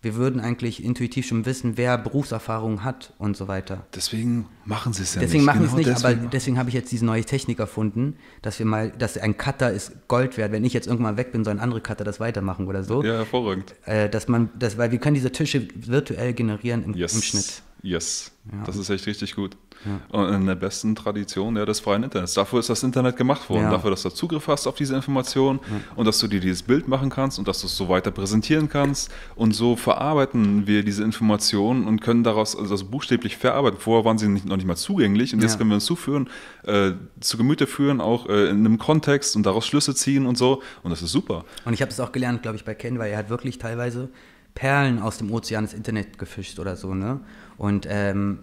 wir 0.00 0.14
würden 0.14 0.40
eigentlich 0.40 0.84
intuitiv 0.84 1.26
schon 1.26 1.44
wissen, 1.44 1.76
wer 1.76 1.98
Berufserfahrung 1.98 2.84
hat 2.84 3.14
und 3.18 3.36
so 3.36 3.48
weiter. 3.48 3.86
Deswegen 3.94 4.46
machen 4.64 4.92
sie 4.92 5.02
es 5.02 5.16
ja 5.16 5.20
deswegen 5.20 5.38
nicht. 5.40 5.46
Machen 5.46 5.60
genau 5.60 5.72
es 5.72 5.76
nicht, 5.76 5.88
deswegen. 5.88 6.20
aber 6.20 6.28
deswegen 6.28 6.58
habe 6.58 6.68
ich 6.68 6.74
jetzt 6.74 6.92
diese 6.92 7.04
neue 7.04 7.24
Technik 7.24 7.58
erfunden, 7.58 8.16
dass 8.42 8.60
wir 8.60 8.66
mal, 8.66 8.90
dass 8.90 9.18
ein 9.18 9.36
Cutter 9.36 9.72
ist 9.72 10.06
Gold 10.06 10.36
wert. 10.36 10.52
Wenn 10.52 10.64
ich 10.64 10.72
jetzt 10.72 10.86
irgendwann 10.86 11.16
weg 11.16 11.32
bin, 11.32 11.44
sollen 11.44 11.58
andere 11.58 11.80
Cutter 11.80 12.04
das 12.04 12.20
weitermachen 12.20 12.68
oder 12.68 12.84
so. 12.84 13.02
Ja, 13.02 13.14
hervorragend. 13.14 13.74
Äh, 13.86 14.08
dass 14.08 14.28
man, 14.28 14.50
das, 14.56 14.78
weil 14.78 14.92
wir 14.92 14.98
können 14.98 15.14
diese 15.14 15.32
Tische 15.32 15.66
virtuell 15.74 16.32
generieren 16.32 16.84
im, 16.84 16.94
yes. 16.94 17.14
im 17.14 17.22
Schnitt. 17.22 17.62
Yes, 17.82 18.32
Ja. 18.52 18.64
das 18.64 18.76
ist 18.76 18.90
echt 18.90 19.06
richtig 19.06 19.34
gut. 19.36 19.56
Ja. 19.84 20.18
Und 20.20 20.34
in 20.34 20.46
der 20.46 20.56
besten 20.56 20.96
Tradition 20.96 21.56
ja, 21.56 21.64
des 21.64 21.78
freien 21.78 22.02
Internets. 22.02 22.34
Dafür 22.34 22.58
ist 22.58 22.68
das 22.68 22.82
Internet 22.82 23.16
gemacht 23.16 23.48
worden. 23.48 23.62
Ja. 23.62 23.70
Dafür, 23.70 23.90
dass 23.90 24.02
du 24.02 24.10
Zugriff 24.10 24.48
hast 24.48 24.66
auf 24.66 24.74
diese 24.74 24.96
Informationen 24.96 25.60
und 25.94 26.04
dass 26.04 26.18
du 26.18 26.26
dir 26.26 26.40
dieses 26.40 26.64
Bild 26.64 26.88
machen 26.88 27.10
kannst 27.10 27.38
und 27.38 27.46
dass 27.46 27.60
du 27.60 27.68
es 27.68 27.76
so 27.76 27.88
weiter 27.88 28.10
präsentieren 28.10 28.68
kannst. 28.68 29.12
Und 29.36 29.52
so 29.52 29.76
verarbeiten 29.76 30.66
wir 30.66 30.82
diese 30.82 31.04
Informationen 31.04 31.86
und 31.86 32.00
können 32.00 32.24
daraus 32.24 32.56
also 32.56 32.70
das 32.70 32.82
buchstäblich 32.82 33.36
verarbeiten. 33.36 33.78
Vorher 33.78 34.04
waren 34.04 34.18
sie 34.18 34.26
nicht, 34.26 34.46
noch 34.46 34.56
nicht 34.56 34.66
mal 34.66 34.74
zugänglich 34.74 35.32
und 35.32 35.42
jetzt 35.42 35.58
können 35.58 35.70
wir 35.70 35.74
uns 35.76 35.84
zuführen, 35.84 36.28
äh, 36.64 36.92
zu 37.20 37.36
Gemüte 37.36 37.68
führen, 37.68 38.00
auch 38.00 38.28
äh, 38.28 38.48
in 38.48 38.58
einem 38.66 38.78
Kontext 38.78 39.36
und 39.36 39.46
daraus 39.46 39.64
Schlüsse 39.64 39.94
ziehen 39.94 40.26
und 40.26 40.36
so. 40.36 40.60
Und 40.82 40.90
das 40.90 41.02
ist 41.02 41.12
super. 41.12 41.44
Und 41.64 41.72
ich 41.72 41.82
habe 41.82 41.92
es 41.92 42.00
auch 42.00 42.10
gelernt, 42.10 42.42
glaube 42.42 42.56
ich, 42.56 42.64
bei 42.64 42.74
Ken, 42.74 42.98
weil 42.98 43.12
er 43.12 43.18
hat 43.18 43.30
wirklich 43.30 43.58
teilweise 43.58 44.08
Perlen 44.54 44.98
aus 44.98 45.18
dem 45.18 45.30
Ozean 45.30 45.62
des 45.64 45.72
Internet 45.72 46.18
gefischt 46.18 46.58
oder 46.58 46.74
so, 46.74 46.92
ne? 46.94 47.20
Und 47.58 47.86
ähm, 47.90 48.38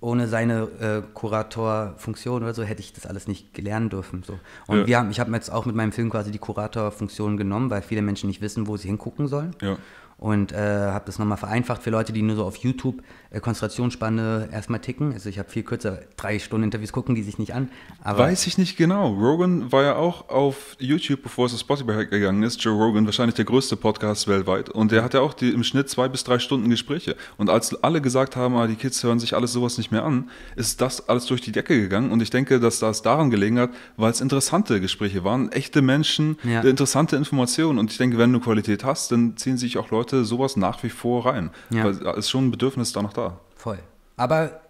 ohne 0.00 0.28
seine 0.28 0.62
äh, 0.80 1.02
Kuratorfunktion 1.14 2.42
oder 2.42 2.52
so 2.54 2.62
hätte 2.62 2.80
ich 2.80 2.92
das 2.92 3.06
alles 3.06 3.26
nicht 3.26 3.54
gelernen 3.54 3.88
dürfen. 3.88 4.22
So. 4.22 4.38
Und 4.66 4.80
Ja. 4.80 4.86
wir 4.86 4.98
haben, 4.98 5.10
ich 5.10 5.18
habe 5.20 5.32
jetzt 5.32 5.50
auch 5.50 5.64
mit 5.66 5.74
meinem 5.74 5.92
Film 5.92 6.10
quasi 6.10 6.30
die 6.30 6.38
Kuratorfunktion 6.38 7.36
genommen, 7.36 7.70
weil 7.70 7.80
viele 7.82 8.02
Menschen 8.02 8.26
nicht 8.28 8.40
wissen, 8.42 8.66
wo 8.66 8.76
sie 8.76 8.88
hingucken 8.88 9.28
sollen. 9.28 9.56
Ja. 9.62 9.78
Und 10.18 10.52
äh, 10.52 10.56
habe 10.58 11.06
das 11.06 11.18
nochmal 11.18 11.38
vereinfacht 11.38 11.82
für 11.82 11.90
Leute, 11.90 12.12
die 12.12 12.22
nur 12.22 12.36
so 12.36 12.44
auf 12.44 12.56
YouTube 12.56 13.02
Konzentrationsspanne 13.40 14.48
erstmal 14.52 14.80
ticken. 14.80 15.12
Also 15.12 15.28
ich 15.28 15.38
habe 15.38 15.48
viel 15.50 15.62
kürzer, 15.62 16.00
drei 16.16 16.38
Stunden 16.38 16.64
Interviews 16.64 16.92
gucken 16.92 17.14
die 17.14 17.22
sich 17.22 17.38
nicht 17.38 17.54
an. 17.54 17.68
Weiß 18.04 18.46
ich 18.46 18.58
nicht 18.58 18.76
genau. 18.76 19.08
Rogan 19.14 19.70
war 19.72 19.82
ja 19.82 19.96
auch 19.96 20.28
auf 20.28 20.76
YouTube, 20.78 21.22
bevor 21.22 21.46
es 21.46 21.54
auf 21.54 21.60
Spotify 21.60 22.06
gegangen 22.06 22.42
ist. 22.42 22.62
Joe 22.62 22.74
Rogan, 22.74 23.04
wahrscheinlich 23.06 23.34
der 23.34 23.44
größte 23.44 23.76
Podcast 23.76 24.28
weltweit. 24.28 24.68
Und 24.70 24.92
der 24.92 25.02
hat 25.02 25.14
ja 25.14 25.20
auch 25.20 25.34
die, 25.34 25.50
im 25.50 25.64
Schnitt 25.64 25.88
zwei 25.88 26.08
bis 26.08 26.24
drei 26.24 26.38
Stunden 26.38 26.68
Gespräche. 26.70 27.16
Und 27.36 27.50
als 27.50 27.74
alle 27.82 28.00
gesagt 28.00 28.36
haben, 28.36 28.56
ah, 28.56 28.66
die 28.66 28.76
Kids 28.76 29.02
hören 29.02 29.18
sich 29.18 29.34
alles 29.34 29.52
sowas 29.52 29.78
nicht 29.78 29.90
mehr 29.90 30.04
an, 30.04 30.30
ist 30.56 30.80
das 30.80 31.08
alles 31.08 31.26
durch 31.26 31.40
die 31.40 31.52
Decke 31.52 31.80
gegangen. 31.80 32.10
Und 32.12 32.20
ich 32.22 32.30
denke, 32.30 32.60
dass 32.60 32.78
das 32.78 33.02
daran 33.02 33.30
gelegen 33.30 33.58
hat, 33.58 33.70
weil 33.96 34.10
es 34.10 34.20
interessante 34.20 34.80
Gespräche 34.80 35.24
waren, 35.24 35.50
echte 35.52 35.82
Menschen, 35.82 36.36
Ja. 36.44 36.60
interessante 36.60 37.16
Informationen. 37.16 37.78
Und 37.78 37.90
ich 37.90 37.98
denke, 37.98 38.18
wenn 38.18 38.32
du 38.32 38.40
Qualität 38.40 38.84
hast, 38.84 39.10
dann 39.12 39.36
ziehen 39.36 39.56
sich 39.56 39.78
auch 39.78 39.90
Leute 39.90 40.24
sowas 40.24 40.56
nach 40.56 40.82
wie 40.82 40.90
vor 40.90 41.26
rein. 41.26 41.50
Ja. 41.70 41.84
Weil 41.84 41.92
es 41.92 42.18
ist 42.18 42.30
schon 42.30 42.46
ein 42.48 42.50
Bedürfnis 42.50 42.92
da 42.92 43.02
noch 43.02 43.12
da. 43.12 43.23
Voll. 43.64 43.78
Aber 44.18 44.60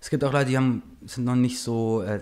es 0.00 0.08
gibt 0.08 0.22
auch 0.22 0.32
Leute, 0.32 0.50
die 0.50 0.56
haben, 0.56 0.80
sind 1.04 1.24
noch 1.24 1.34
nicht 1.34 1.58
so. 1.58 2.02
Äh, 2.02 2.20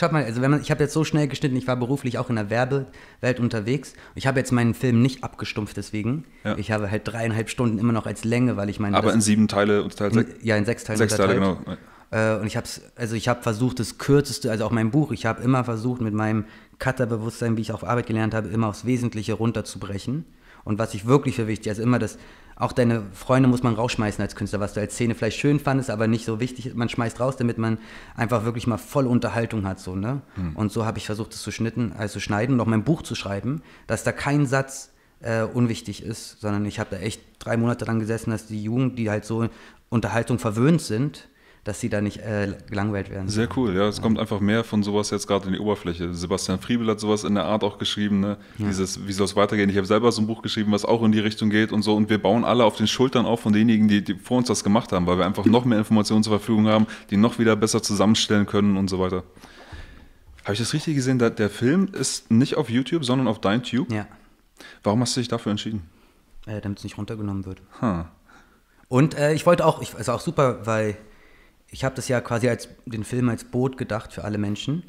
schaut 0.00 0.12
mal, 0.12 0.24
also 0.24 0.40
wenn 0.40 0.50
man, 0.50 0.62
ich 0.62 0.70
habe 0.70 0.82
jetzt 0.82 0.94
so 0.94 1.04
schnell 1.04 1.28
geschnitten, 1.28 1.56
ich 1.56 1.66
war 1.66 1.76
beruflich 1.76 2.16
auch 2.16 2.30
in 2.30 2.36
der 2.36 2.48
Werbewelt 2.48 3.38
unterwegs. 3.38 3.92
Ich 4.14 4.26
habe 4.26 4.38
jetzt 4.38 4.50
meinen 4.50 4.72
Film 4.72 5.02
nicht 5.02 5.22
abgestumpft 5.22 5.76
deswegen. 5.76 6.24
Ja. 6.42 6.56
Ich 6.56 6.70
habe 6.70 6.90
halt 6.90 7.06
dreieinhalb 7.06 7.50
Stunden 7.50 7.78
immer 7.78 7.92
noch 7.92 8.06
als 8.06 8.24
Länge, 8.24 8.56
weil 8.56 8.70
ich 8.70 8.80
meine. 8.80 8.96
Aber 8.96 9.12
in 9.12 9.20
sieben 9.20 9.46
Teile 9.46 9.82
und 9.82 9.94
Teil 9.94 10.08
in, 10.08 10.14
sechs. 10.14 10.30
ja, 10.42 10.56
in 10.56 10.64
sechs 10.64 10.84
Teilen 10.84 10.96
Sechs 11.00 11.16
Teile, 11.16 11.34
unterteilt. 11.34 11.78
genau. 12.10 12.36
Äh, 12.36 12.40
und 12.40 12.46
ich 12.46 12.56
habe 12.56 12.66
also 12.96 13.14
ich 13.14 13.28
habe 13.28 13.42
versucht, 13.42 13.78
das 13.78 13.98
kürzeste, 13.98 14.50
also 14.50 14.64
auch 14.64 14.70
mein 14.70 14.90
Buch, 14.90 15.12
ich 15.12 15.26
habe 15.26 15.42
immer 15.42 15.64
versucht, 15.64 16.00
mit 16.00 16.14
meinem 16.14 16.46
Cutter-Bewusstsein, 16.78 17.58
wie 17.58 17.60
ich 17.60 17.72
auf 17.72 17.84
Arbeit 17.84 18.06
gelernt 18.06 18.32
habe, 18.32 18.48
immer 18.48 18.68
aufs 18.68 18.86
Wesentliche 18.86 19.34
runterzubrechen. 19.34 20.24
Und 20.68 20.78
was 20.78 20.92
ich 20.92 21.06
wirklich 21.06 21.36
für 21.36 21.46
wichtig, 21.46 21.70
also 21.70 21.82
immer 21.82 21.98
das, 21.98 22.18
auch 22.54 22.72
deine 22.72 23.02
Freunde 23.14 23.48
muss 23.48 23.62
man 23.62 23.74
rausschmeißen 23.74 24.20
als 24.20 24.36
Künstler, 24.36 24.60
was 24.60 24.74
du 24.74 24.80
als 24.80 24.92
Szene 24.92 25.14
vielleicht 25.14 25.38
schön 25.38 25.60
fandest, 25.60 25.88
aber 25.88 26.08
nicht 26.08 26.26
so 26.26 26.40
wichtig, 26.40 26.74
man 26.74 26.90
schmeißt 26.90 27.20
raus, 27.20 27.38
damit 27.38 27.56
man 27.56 27.78
einfach 28.14 28.44
wirklich 28.44 28.66
mal 28.66 28.76
voll 28.76 29.06
Unterhaltung 29.06 29.66
hat, 29.66 29.80
so, 29.80 29.96
ne? 29.96 30.20
Und 30.56 30.70
so 30.70 30.84
habe 30.84 30.98
ich 30.98 31.06
versucht, 31.06 31.32
das 31.32 31.40
zu 31.40 31.52
schnitten, 31.52 31.94
also 31.96 32.12
zu 32.12 32.20
schneiden 32.20 32.54
und 32.54 32.60
auch 32.60 32.66
mein 32.66 32.84
Buch 32.84 33.00
zu 33.00 33.14
schreiben, 33.14 33.62
dass 33.86 34.04
da 34.04 34.12
kein 34.12 34.44
Satz 34.44 34.92
äh, 35.20 35.42
unwichtig 35.42 36.02
ist, 36.02 36.38
sondern 36.42 36.66
ich 36.66 36.78
habe 36.78 36.90
da 36.90 36.98
echt 36.98 37.22
drei 37.38 37.56
Monate 37.56 37.86
dran 37.86 37.98
gesessen, 37.98 38.30
dass 38.30 38.46
die 38.46 38.62
Jugend, 38.62 38.98
die 38.98 39.08
halt 39.08 39.24
so 39.24 39.48
Unterhaltung 39.88 40.38
verwöhnt 40.38 40.82
sind, 40.82 41.30
dass 41.68 41.80
sie 41.80 41.88
da 41.88 42.00
nicht 42.00 42.18
äh, 42.18 42.54
gelangweilt 42.68 43.10
werden. 43.10 43.28
Sehr 43.28 43.48
cool, 43.56 43.76
ja. 43.76 43.86
Es 43.86 44.00
kommt 44.00 44.18
einfach 44.18 44.40
mehr 44.40 44.64
von 44.64 44.82
sowas 44.82 45.10
jetzt 45.10 45.26
gerade 45.26 45.46
in 45.46 45.52
die 45.52 45.58
Oberfläche. 45.58 46.14
Sebastian 46.14 46.58
Friebel 46.58 46.88
hat 46.88 46.98
sowas 46.98 47.24
in 47.24 47.34
der 47.34 47.44
Art 47.44 47.62
auch 47.62 47.78
geschrieben, 47.78 48.20
ne? 48.20 48.38
Dieses, 48.58 49.06
wie 49.06 49.12
soll 49.12 49.26
es 49.26 49.36
weitergehen? 49.36 49.68
Ich 49.68 49.76
habe 49.76 49.86
selber 49.86 50.10
so 50.10 50.22
ein 50.22 50.26
Buch 50.26 50.42
geschrieben, 50.42 50.72
was 50.72 50.84
auch 50.84 51.02
in 51.02 51.12
die 51.12 51.20
Richtung 51.20 51.50
geht 51.50 51.70
und 51.70 51.82
so. 51.82 51.94
Und 51.94 52.10
wir 52.10 52.20
bauen 52.20 52.44
alle 52.44 52.64
auf 52.64 52.76
den 52.76 52.86
Schultern 52.86 53.26
auf 53.26 53.40
von 53.40 53.52
denjenigen, 53.52 53.86
die, 53.86 54.02
die 54.02 54.14
vor 54.14 54.38
uns 54.38 54.48
das 54.48 54.64
gemacht 54.64 54.92
haben, 54.92 55.06
weil 55.06 55.18
wir 55.18 55.26
einfach 55.26 55.44
noch 55.44 55.64
mehr 55.64 55.78
Informationen 55.78 56.22
zur 56.22 56.38
Verfügung 56.38 56.66
haben, 56.66 56.86
die 57.10 57.16
noch 57.16 57.38
wieder 57.38 57.54
besser 57.54 57.82
zusammenstellen 57.82 58.46
können 58.46 58.76
und 58.76 58.88
so 58.88 58.98
weiter. 58.98 59.22
Habe 60.44 60.54
ich 60.54 60.58
das 60.58 60.72
richtig 60.72 60.94
gesehen? 60.94 61.18
Der, 61.18 61.50
Film 61.50 61.88
ist 61.92 62.30
nicht 62.30 62.56
auf 62.56 62.70
YouTube, 62.70 63.04
sondern 63.04 63.28
auf 63.28 63.40
dein 63.40 63.62
Tube. 63.62 63.92
Ja, 63.92 64.06
Warum 64.82 65.02
hast 65.02 65.14
du 65.14 65.20
dich 65.20 65.28
dafür 65.28 65.50
entschieden? 65.50 65.82
äh, 66.48 66.60
damit 66.60 66.78
es 66.78 66.84
nicht 66.84 66.98
runtergenommen 66.98 67.44
wird. 67.44 67.60
Huh. 67.80 68.04
Und 68.88 69.14
äh, 69.16 69.34
ich 69.34 69.46
wollte 69.46 69.66
auch, 69.66 69.82
ich, 69.82 69.94
also 69.94 70.12
auch 70.12 70.20
super, 70.20 70.66
weil 70.66 70.96
ich 71.70 71.84
habe 71.84 71.94
das 71.94 72.08
ja 72.08 72.20
quasi 72.20 72.48
als 72.48 72.68
den 72.86 73.04
Film 73.04 73.28
als 73.28 73.44
Boot 73.44 73.76
gedacht 73.76 74.12
für 74.12 74.24
alle 74.24 74.38
Menschen. 74.38 74.84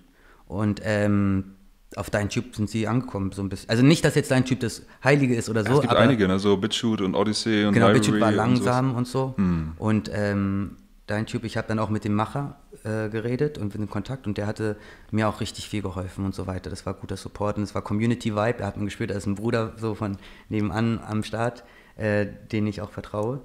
Und 0.47 0.81
ähm, 0.83 1.55
auf 1.95 2.09
deinen 2.09 2.29
Typ 2.29 2.55
sind 2.55 2.69
sie 2.69 2.87
angekommen, 2.87 3.31
so 3.31 3.41
ein 3.41 3.49
bisschen. 3.49 3.69
Also 3.69 3.83
nicht, 3.83 4.05
dass 4.05 4.15
jetzt 4.15 4.31
dein 4.31 4.45
Typ 4.45 4.59
das 4.59 4.83
Heilige 5.03 5.35
ist 5.35 5.49
oder 5.49 5.63
so, 5.63 5.73
es 5.75 5.81
gibt 5.81 5.91
aber 5.91 6.01
einige, 6.01 6.27
ne? 6.27 6.39
so 6.39 6.57
BitChute 6.57 7.03
und 7.03 7.15
Odyssey 7.15 7.65
und 7.65 7.73
genau, 7.73 7.87
Library 7.87 7.99
BitChute 7.99 8.21
war 8.21 8.27
und 8.29 8.33
sowas. 8.33 8.65
langsam 8.65 8.95
und 8.95 9.07
so. 9.07 9.35
Und 9.77 10.11
ähm, 10.13 10.77
dein 11.07 11.25
Typ, 11.25 11.43
ich 11.43 11.57
habe 11.57 11.67
dann 11.67 11.79
auch 11.79 11.89
mit 11.89 12.03
dem 12.03 12.13
Macher 12.13 12.59
äh, 12.83 13.09
geredet 13.09 13.57
und 13.57 13.73
in 13.75 13.89
Kontakt 13.89 14.27
und 14.27 14.37
der 14.37 14.45
hatte 14.45 14.77
mir 15.11 15.27
auch 15.27 15.41
richtig 15.41 15.67
viel 15.67 15.81
geholfen 15.81 16.25
und 16.25 16.35
so 16.35 16.45
weiter. 16.47 16.69
Das 16.69 16.85
war 16.85 16.93
guter 16.93 17.17
Support 17.17 17.57
und 17.57 17.63
es 17.63 17.73
war 17.73 17.81
Community 17.81 18.35
Vibe. 18.35 18.59
Er 18.59 18.67
hat 18.67 18.77
mir 18.77 18.85
gespürt, 18.85 19.09
da 19.09 19.15
ist 19.15 19.25
ein 19.25 19.35
Bruder 19.35 19.73
so 19.77 19.95
von 19.95 20.17
nebenan 20.49 20.99
am 20.99 21.23
Start, 21.23 21.63
äh, 21.97 22.27
den 22.51 22.67
ich 22.67 22.81
auch 22.81 22.91
vertraue. 22.91 23.41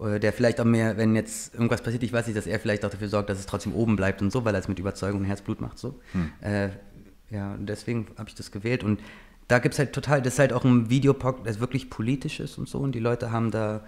Der 0.00 0.32
vielleicht 0.32 0.60
auch 0.60 0.64
mehr, 0.64 0.96
wenn 0.96 1.16
jetzt 1.16 1.54
irgendwas 1.54 1.82
passiert, 1.82 2.02
ich 2.04 2.12
weiß 2.12 2.26
nicht, 2.26 2.36
dass 2.36 2.46
er 2.46 2.60
vielleicht 2.60 2.84
auch 2.84 2.90
dafür 2.90 3.08
sorgt, 3.08 3.30
dass 3.30 3.38
es 3.38 3.46
trotzdem 3.46 3.74
oben 3.74 3.96
bleibt 3.96 4.22
und 4.22 4.30
so, 4.30 4.44
weil 4.44 4.54
er 4.54 4.60
es 4.60 4.68
mit 4.68 4.78
Überzeugung 4.78 5.20
und 5.20 5.26
Herzblut 5.26 5.60
macht 5.60 5.78
so. 5.78 5.98
Äh, 6.40 6.68
ja, 7.30 7.54
und 7.54 7.66
deswegen 7.66 8.06
habe 8.16 8.28
ich 8.28 8.34
das 8.36 8.52
gewählt 8.52 8.84
und 8.84 9.00
da 9.48 9.58
gibt 9.58 9.72
es 9.74 9.78
halt 9.78 9.92
total, 9.92 10.22
das 10.22 10.34
ist 10.34 10.38
halt 10.38 10.52
auch 10.52 10.64
ein 10.64 10.88
Videopod, 10.88 11.44
das 11.46 11.58
wirklich 11.58 11.90
politisch 11.90 12.38
ist 12.38 12.58
und 12.58 12.68
so 12.68 12.78
und 12.78 12.92
die 12.94 13.00
Leute 13.00 13.32
haben 13.32 13.50
da 13.50 13.82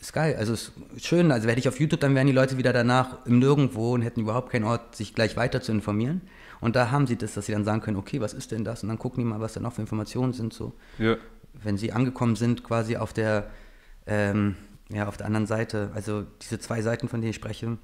ist 0.00 0.12
geil, 0.12 0.34
also 0.36 0.52
ist 0.54 0.72
schön. 0.96 1.30
Also 1.30 1.48
hätte 1.48 1.60
ich 1.60 1.68
auf 1.68 1.78
YouTube, 1.78 2.00
dann 2.00 2.16
wären 2.16 2.26
die 2.26 2.32
Leute 2.32 2.58
wieder 2.58 2.72
danach 2.72 3.24
im 3.24 3.38
Nirgendwo 3.38 3.92
und 3.94 4.02
hätten 4.02 4.20
überhaupt 4.20 4.50
keinen 4.50 4.64
Ort, 4.64 4.96
sich 4.96 5.14
gleich 5.14 5.36
weiter 5.36 5.62
zu 5.62 5.70
informieren. 5.70 6.22
Und 6.60 6.74
da 6.74 6.90
haben 6.90 7.06
sie 7.06 7.14
das, 7.14 7.34
dass 7.34 7.46
sie 7.46 7.52
dann 7.52 7.64
sagen 7.64 7.80
können, 7.82 7.96
okay, 7.96 8.20
was 8.20 8.34
ist 8.34 8.50
denn 8.50 8.64
das? 8.64 8.82
Und 8.82 8.88
dann 8.88 8.98
gucken 8.98 9.22
die 9.22 9.30
mal, 9.30 9.38
was 9.40 9.52
da 9.52 9.60
noch 9.60 9.74
für 9.74 9.80
Informationen 9.80 10.32
sind. 10.32 10.52
So, 10.52 10.72
Ja. 10.98 11.16
wenn 11.54 11.76
sie 11.78 11.92
angekommen 11.92 12.34
sind, 12.34 12.64
quasi 12.64 12.96
auf 12.96 13.12
der, 13.12 13.48
ähm, 14.06 14.56
ja, 14.94 15.08
auf 15.08 15.16
der 15.16 15.26
anderen 15.26 15.46
Seite. 15.46 15.90
Also 15.94 16.24
diese 16.40 16.58
zwei 16.58 16.82
Seiten, 16.82 17.08
von 17.08 17.20
denen 17.20 17.30
ich 17.30 17.36
spreche. 17.36 17.78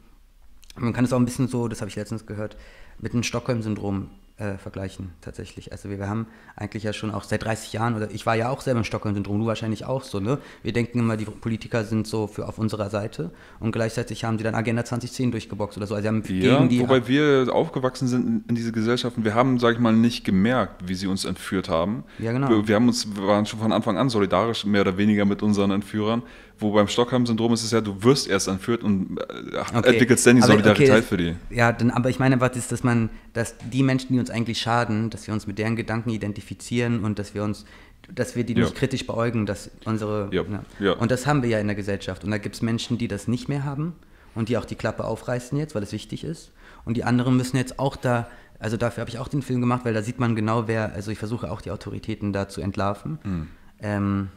Man 0.76 0.93
kann 0.93 1.05
es 1.05 1.12
auch 1.12 1.18
ein 1.18 1.24
bisschen 1.24 1.48
so, 1.48 1.68
das 1.68 1.80
habe 1.80 1.89
ich 1.89 1.97
letztens 1.97 2.26
gehört, 2.26 2.56
mit 3.01 3.12
dem 3.12 3.22
Stockholm-Syndrom 3.22 4.10
äh, 4.39 4.56
vergleichen 4.56 5.10
tatsächlich. 5.20 5.72
Also 5.72 5.90
wir, 5.90 5.98
wir 5.98 6.09
haben 6.09 6.26
eigentlich 6.55 6.85
ja 6.85 6.93
schon 6.93 7.10
auch 7.10 7.24
seit 7.24 7.44
30 7.44 7.72
Jahren, 7.72 7.97
oder 7.97 8.10
ich 8.10 8.24
war 8.24 8.36
ja 8.36 8.51
auch 8.51 8.60
selber 8.60 8.78
im 8.78 8.85
Stockholm-Syndrom, 8.85 9.40
du 9.40 9.47
wahrscheinlich 9.47 9.85
auch 9.85 10.05
so, 10.05 10.20
ne? 10.20 10.39
Wir 10.62 10.72
denken 10.72 11.01
immer, 11.01 11.16
die 11.16 11.24
Politiker 11.24 11.85
sind 11.85 12.06
so 12.06 12.28
für 12.28 12.48
auf 12.48 12.59
unserer 12.59 12.89
Seite 12.89 13.32
und 13.59 13.72
gleichzeitig 13.72 14.24
haben 14.24 14.39
sie 14.39 14.44
dann 14.44 14.55
Agenda 14.55 14.85
2010 14.85 15.32
durchgeboxt 15.32 15.76
oder 15.76 15.86
so. 15.86 15.94
Also 15.94 16.02
sie 16.02 16.09
haben 16.09 16.22
Ja, 16.28 16.59
gegen 16.59 16.68
die 16.68 16.80
wobei 16.80 17.09
wir 17.09 17.48
aufgewachsen 17.52 18.06
sind 18.06 18.48
in, 18.48 18.55
diese 18.55 18.70
Gesellschaften, 18.70 19.24
wir 19.24 19.35
haben, 19.35 19.59
sag 19.59 19.74
ich 19.74 19.80
mal, 19.80 19.93
nicht 19.93 20.24
gemerkt, 20.24 20.89
wie 20.89 20.94
sie 20.94 21.09
uns 21.09 21.24
entführt 21.24 21.68
haben. 21.68 22.05
Ja, 22.18 22.32
genau. 22.32 22.48
Wir, 22.48 22.68
wir 22.68 22.74
haben 22.76 22.86
uns, 22.86 23.09
wir 23.16 23.26
waren 23.26 23.47
schon 23.47 23.59
von 23.59 23.72
Anfang 23.72 23.98
an 23.98 24.09
solidarisch, 24.09 24.64
mehr 24.64 24.82
oder 24.82 24.97
weniger 24.97 25.24
mit 25.24 25.43
unseren 25.43 25.72
Entführern. 25.72 26.22
Wo 26.60 26.72
beim 26.72 26.89
Stockholm-Syndrom 26.89 27.52
ist 27.52 27.62
es 27.64 27.70
ja, 27.70 27.80
du 27.80 28.02
wirst 28.02 28.28
erst 28.28 28.48
entführt 28.48 28.82
und 28.82 29.18
äh, 29.18 29.59
Okay. 29.74 29.90
entwickelst 29.90 30.26
dann 30.26 30.36
die 30.36 30.43
Aber, 30.43 30.52
Solidarität 30.52 30.90
okay, 30.90 31.02
für 31.02 31.16
die. 31.16 31.36
Ja, 31.51 31.72
dann, 31.72 31.90
aber 31.90 32.10
ich 32.10 32.18
meine, 32.18 32.40
was 32.40 32.56
ist, 32.56 32.72
dass 32.72 32.82
man, 32.82 33.10
dass 33.32 33.55
die 33.72 33.82
Menschen, 33.82 34.12
die 34.12 34.18
uns 34.18 34.30
eigentlich 34.30 34.59
schaden, 34.59 35.10
dass 35.10 35.26
wir 35.26 35.35
uns 35.35 35.47
mit 35.47 35.59
deren 35.59 35.76
Gedanken 35.76 36.10
identifizieren 36.10 37.05
und 37.05 37.18
dass 37.18 37.35
wir 37.35 37.44
uns, 37.44 37.64
dass 38.12 38.35
wir 38.36 38.44
die 38.44 38.55
Ja. 38.55 38.60
nicht 38.64 38.74
kritisch 38.74 39.06
beäugen, 39.06 39.47
dass 39.47 39.70
unsere. 39.85 40.28
Ja, 40.32 40.43
ja. 40.80 40.93
Und 40.93 41.10
das 41.10 41.26
haben 41.26 41.43
wir 41.43 41.48
ja 41.51 41.59
in 41.60 41.66
der 41.66 41.76
Gesellschaft. 41.76 42.24
Und 42.24 42.30
da 42.30 42.39
gibt 42.39 42.55
es 42.55 42.62
Menschen, 42.62 42.98
die 42.98 43.06
das 43.09 43.28
nicht 43.28 43.48
mehr 43.48 43.64
haben 43.64 43.94
und 44.35 44.48
die 44.48 44.56
auch 44.56 44.64
die 44.64 44.76
Klappe 44.76 45.05
aufreißen 45.05 45.56
jetzt, 45.59 45.74
weil 45.74 45.82
es 45.82 45.93
wichtig 45.93 46.24
ist. 46.24 46.52
Und 46.85 46.97
die 46.97 47.05
anderen 47.05 47.36
müssen 47.36 47.56
jetzt 47.56 47.78
auch 47.78 47.97
da, 47.97 48.28
also 48.59 48.76
dafür 48.76 49.02
habe 49.02 49.10
ich 49.10 49.18
auch 49.18 49.28
den 49.28 49.43
Film 49.43 49.60
gemacht, 49.60 49.85
weil 49.85 49.94
da 49.94 50.02
sieht 50.02 50.18
man 50.18 50.35
genau, 50.35 50.66
wer, 50.66 50.93
also 50.94 51.10
ich 51.10 51.18
versuche 51.18 51.51
auch 51.51 51.60
die 51.60 51.70
Autoritäten 51.70 52.32
da 52.32 52.48
zu 52.48 52.60
entlarven. 52.62 53.18
Hm. 53.22 53.47
Ähm, 53.80 54.28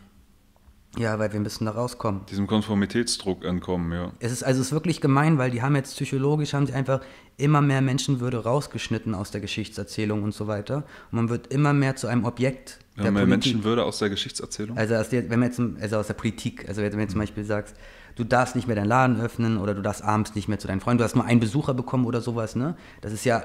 ja, 0.97 1.17
weil 1.19 1.31
wir 1.31 1.39
müssen 1.39 1.65
da 1.65 1.71
rauskommen. 1.71 2.25
Diesem 2.29 2.47
Konformitätsdruck 2.47 3.45
entkommen, 3.45 3.91
ja. 3.93 4.11
Es 4.19 4.31
ist 4.31 4.43
also 4.43 4.59
es 4.59 4.67
ist 4.67 4.73
wirklich 4.73 4.99
gemein, 4.99 5.37
weil 5.37 5.49
die 5.49 5.61
haben 5.61 5.75
jetzt 5.75 5.95
psychologisch 5.95 6.53
haben 6.53 6.67
sie 6.67 6.73
einfach 6.73 7.01
immer 7.37 7.61
mehr 7.61 7.81
Menschenwürde 7.81 8.43
rausgeschnitten 8.43 9.15
aus 9.15 9.31
der 9.31 9.41
Geschichtserzählung 9.41 10.23
und 10.23 10.33
so 10.33 10.47
weiter. 10.47 10.83
Und 11.11 11.17
man 11.17 11.29
wird 11.29 11.47
immer 11.47 11.73
mehr 11.73 11.95
zu 11.95 12.07
einem 12.07 12.25
Objekt 12.25 12.79
Wir 12.95 13.05
haben 13.05 13.13
mehr 13.13 13.23
Politik. 13.23 13.53
Menschenwürde 13.53 13.85
aus 13.85 13.99
der 13.99 14.09
Geschichtserzählung. 14.09 14.77
Also 14.77 14.95
aus 14.95 15.09
der, 15.09 15.29
wenn 15.29 15.39
man 15.39 15.49
jetzt, 15.49 15.61
also 15.81 15.97
aus 15.97 16.07
der 16.07 16.13
Politik, 16.13 16.67
also 16.67 16.81
wenn 16.81 16.91
du 16.91 17.07
zum 17.07 17.19
Beispiel 17.19 17.45
sagst, 17.45 17.75
du 18.15 18.25
darfst 18.25 18.55
nicht 18.55 18.67
mehr 18.67 18.75
deinen 18.75 18.89
Laden 18.89 19.21
öffnen 19.21 19.57
oder 19.57 19.73
du 19.73 19.81
darfst 19.81 20.03
abends 20.03 20.35
nicht 20.35 20.49
mehr 20.49 20.59
zu 20.59 20.67
deinen 20.67 20.81
Freunden, 20.81 20.99
du 20.99 21.03
hast 21.05 21.15
nur 21.15 21.25
einen 21.25 21.39
Besucher 21.39 21.73
bekommen 21.73 22.05
oder 22.05 22.19
sowas, 22.19 22.55
ne? 22.55 22.75
Das 22.99 23.13
ist 23.13 23.23
ja 23.23 23.43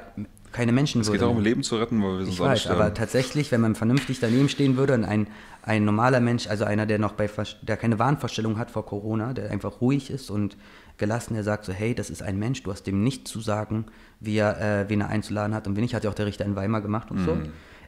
keine 0.52 0.72
Menschenwürde. 0.72 1.08
Es 1.08 1.12
geht 1.12 1.22
darum, 1.22 1.40
Leben 1.40 1.62
zu 1.62 1.76
retten, 1.76 2.02
weil 2.02 2.20
wir 2.20 2.28
ich 2.28 2.38
weiß, 2.38 2.68
aber 2.68 2.94
tatsächlich, 2.94 3.52
wenn 3.52 3.60
man 3.60 3.74
vernünftig 3.74 4.20
daneben 4.20 4.48
stehen 4.48 4.76
würde 4.76 4.94
und 4.94 5.04
ein, 5.04 5.26
ein 5.62 5.84
normaler 5.84 6.20
Mensch, 6.20 6.46
also 6.46 6.64
einer, 6.64 6.86
der 6.86 6.98
noch 6.98 7.12
bei 7.12 7.28
der 7.62 7.76
keine 7.76 7.98
Wahnvorstellung 7.98 8.58
hat 8.58 8.70
vor 8.70 8.86
Corona, 8.86 9.32
der 9.32 9.50
einfach 9.50 9.80
ruhig 9.80 10.10
ist 10.10 10.30
und 10.30 10.56
gelassen, 10.98 11.34
der 11.34 11.44
sagt 11.44 11.64
so, 11.64 11.72
hey, 11.72 11.94
das 11.94 12.10
ist 12.10 12.22
ein 12.22 12.38
Mensch, 12.38 12.62
du 12.62 12.72
hast 12.72 12.86
dem 12.86 13.02
nicht 13.02 13.28
zu 13.28 13.40
sagen, 13.40 13.86
wie 14.20 14.36
er, 14.38 14.60
äh, 14.60 14.88
wen 14.88 15.00
er 15.02 15.08
einzuladen 15.08 15.54
hat. 15.54 15.66
Und 15.66 15.76
wenn 15.76 15.82
nicht, 15.82 15.94
hat 15.94 16.04
ja 16.04 16.10
auch 16.10 16.14
der 16.14 16.26
Richter 16.26 16.44
in 16.44 16.56
Weimar 16.56 16.80
gemacht 16.80 17.10
und 17.10 17.22
mm. 17.22 17.24
so. 17.24 17.36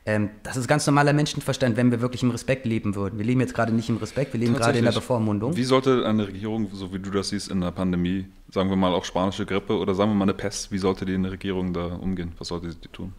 Ähm, 0.09 0.31
das 0.43 0.57
ist 0.57 0.67
ganz 0.67 0.87
normaler 0.87 1.13
Menschenverstand, 1.13 1.77
wenn 1.77 1.91
wir 1.91 2.01
wirklich 2.01 2.23
im 2.23 2.31
Respekt 2.31 2.65
leben 2.65 2.95
würden. 2.95 3.19
Wir 3.19 3.27
leben 3.27 3.41
jetzt 3.41 3.53
gerade 3.53 3.75
nicht 3.75 3.91
im 3.91 3.99
Respekt, 3.99 4.33
wir 4.33 4.41
leben 4.41 4.55
gerade 4.55 4.79
in 4.79 4.87
der 4.87 4.93
Bevormundung. 4.93 5.55
Wie 5.55 5.65
sollte 5.65 6.07
eine 6.07 6.29
Regierung, 6.29 6.71
so 6.73 6.95
wie 6.95 6.99
du 6.99 7.11
das 7.11 7.29
siehst, 7.29 7.51
in 7.51 7.61
der 7.61 7.73
Pandemie, 7.73 8.25
sagen 8.51 8.71
wir 8.71 8.77
mal 8.77 8.95
auch 8.95 9.05
spanische 9.05 9.45
Grippe 9.45 9.77
oder 9.77 9.95
sagen 9.95 10.11
wir 10.13 10.15
mal 10.15 10.25
eine 10.25 10.33
Pest, 10.33 10.73
wie 10.73 10.79
sollte 10.79 11.05
die 11.05 11.13
eine 11.13 11.31
Regierung 11.31 11.75
da 11.75 11.85
umgehen? 11.89 12.33
Was 12.39 12.49
sollte 12.49 12.73
sie 12.73 12.79
tun? 12.91 13.13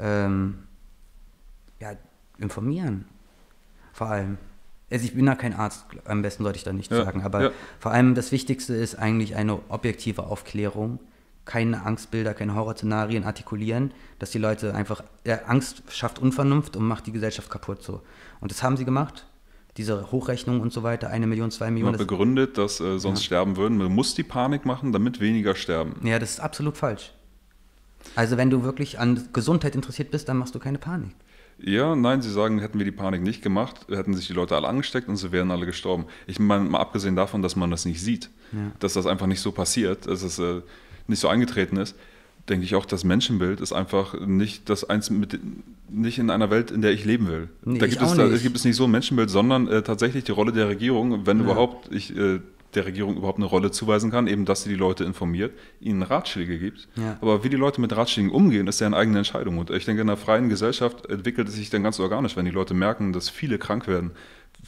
Ähm, 0.00 0.58
ja, 1.78 1.92
informieren. 2.38 3.04
Vor 3.92 4.08
allem. 4.08 4.38
Also 4.90 5.04
ich 5.04 5.14
bin 5.14 5.24
da 5.24 5.36
kein 5.36 5.54
Arzt, 5.54 5.86
am 6.04 6.22
besten 6.22 6.42
sollte 6.42 6.56
ich 6.56 6.64
da 6.64 6.72
nichts 6.72 6.92
ja, 6.92 7.04
sagen, 7.04 7.22
aber 7.22 7.42
ja. 7.42 7.50
vor 7.78 7.92
allem 7.92 8.16
das 8.16 8.32
Wichtigste 8.32 8.74
ist 8.74 8.96
eigentlich 8.96 9.36
eine 9.36 9.60
objektive 9.68 10.24
Aufklärung 10.24 10.98
keine 11.48 11.84
Angstbilder, 11.84 12.34
keine 12.34 12.54
Horrorszenarien 12.54 13.24
artikulieren, 13.24 13.92
dass 14.18 14.30
die 14.30 14.38
Leute 14.38 14.74
einfach, 14.74 15.02
ja, 15.24 15.40
Angst 15.46 15.82
schafft 15.88 16.18
Unvernunft 16.18 16.76
und 16.76 16.86
macht 16.86 17.06
die 17.06 17.12
Gesellschaft 17.12 17.50
kaputt 17.50 17.82
so. 17.82 18.02
Und 18.40 18.52
das 18.52 18.62
haben 18.62 18.76
sie 18.76 18.84
gemacht. 18.84 19.26
Diese 19.78 20.12
Hochrechnung 20.12 20.60
und 20.60 20.72
so 20.72 20.82
weiter, 20.82 21.08
eine 21.08 21.26
Million, 21.26 21.50
zwei 21.50 21.70
Millionen. 21.70 21.96
Man 21.96 22.06
begründet, 22.06 22.58
dass 22.58 22.80
äh, 22.80 22.98
sonst 22.98 23.20
ja. 23.20 23.26
sterben 23.26 23.56
würden. 23.56 23.78
Man 23.78 23.94
muss 23.94 24.14
die 24.14 24.24
Panik 24.24 24.66
machen, 24.66 24.92
damit 24.92 25.20
weniger 25.20 25.54
sterben. 25.54 25.94
Ja, 26.06 26.18
das 26.18 26.32
ist 26.32 26.40
absolut 26.40 26.76
falsch. 26.76 27.12
Also 28.14 28.36
wenn 28.36 28.50
du 28.50 28.62
wirklich 28.62 28.98
an 28.98 29.28
Gesundheit 29.32 29.74
interessiert 29.74 30.10
bist, 30.10 30.28
dann 30.28 30.36
machst 30.36 30.54
du 30.54 30.58
keine 30.58 30.78
Panik. 30.78 31.12
Ja, 31.60 31.96
nein, 31.96 32.22
sie 32.22 32.30
sagen, 32.30 32.60
hätten 32.60 32.78
wir 32.78 32.84
die 32.84 32.92
Panik 32.92 33.22
nicht 33.22 33.42
gemacht, 33.42 33.86
hätten 33.88 34.14
sich 34.14 34.26
die 34.26 34.32
Leute 34.32 34.54
alle 34.54 34.68
angesteckt 34.68 35.08
und 35.08 35.16
sie 35.16 35.32
wären 35.32 35.50
alle 35.50 35.66
gestorben. 35.66 36.06
Ich 36.26 36.38
meine, 36.38 36.64
mal 36.64 36.78
abgesehen 36.78 37.16
davon, 37.16 37.42
dass 37.42 37.56
man 37.56 37.70
das 37.70 37.84
nicht 37.84 38.00
sieht, 38.00 38.30
ja. 38.52 38.70
dass 38.78 38.92
das 38.92 39.06
einfach 39.06 39.26
nicht 39.26 39.40
so 39.40 39.50
passiert. 39.50 40.06
Es 40.06 40.22
ist, 40.22 40.38
äh, 40.38 40.60
nicht 41.08 41.20
so 41.20 41.28
eingetreten 41.28 41.76
ist, 41.76 41.96
denke 42.48 42.64
ich 42.64 42.74
auch, 42.74 42.86
das 42.86 43.04
Menschenbild 43.04 43.60
ist 43.60 43.72
einfach 43.72 44.18
nicht 44.20 44.68
das 44.70 44.88
eins 44.88 45.10
mit, 45.10 45.38
nicht 45.90 46.18
in 46.18 46.30
einer 46.30 46.50
Welt, 46.50 46.70
in 46.70 46.82
der 46.82 46.92
ich 46.92 47.04
leben 47.04 47.28
will. 47.28 47.48
Nee, 47.64 47.78
da 47.78 47.86
gibt 47.86 48.00
es, 48.00 48.14
da, 48.14 48.28
gibt 48.28 48.56
es 48.56 48.64
nicht 48.64 48.76
so 48.76 48.84
ein 48.84 48.90
Menschenbild, 48.90 49.30
sondern 49.30 49.68
äh, 49.68 49.82
tatsächlich 49.82 50.24
die 50.24 50.32
Rolle 50.32 50.52
der 50.52 50.68
Regierung, 50.68 51.26
wenn 51.26 51.38
ja. 51.38 51.44
überhaupt 51.44 51.92
ich 51.92 52.16
äh, 52.16 52.40
der 52.74 52.84
Regierung 52.84 53.16
überhaupt 53.16 53.38
eine 53.38 53.46
Rolle 53.46 53.70
zuweisen 53.70 54.10
kann, 54.10 54.26
eben 54.26 54.44
dass 54.44 54.62
sie 54.62 54.68
die 54.68 54.74
Leute 54.74 55.04
informiert, 55.04 55.52
ihnen 55.80 56.02
Ratschläge 56.02 56.58
gibt. 56.58 56.88
Ja. 56.96 57.16
Aber 57.20 57.42
wie 57.42 57.48
die 57.48 57.56
Leute 57.56 57.80
mit 57.80 57.96
Ratschlägen 57.96 58.30
umgehen, 58.30 58.66
ist 58.66 58.80
ja 58.80 58.86
eine 58.86 58.96
eigene 58.96 59.18
Entscheidung. 59.18 59.58
Und 59.58 59.70
ich 59.70 59.84
denke, 59.84 60.02
in 60.02 60.08
einer 60.08 60.18
freien 60.18 60.48
Gesellschaft 60.48 61.06
entwickelt 61.06 61.48
es 61.48 61.54
sich 61.54 61.70
dann 61.70 61.82
ganz 61.82 61.98
organisch, 61.98 62.36
wenn 62.36 62.44
die 62.44 62.50
Leute 62.50 62.74
merken, 62.74 63.12
dass 63.12 63.30
viele 63.30 63.58
krank 63.58 63.88
werden, 63.88 64.10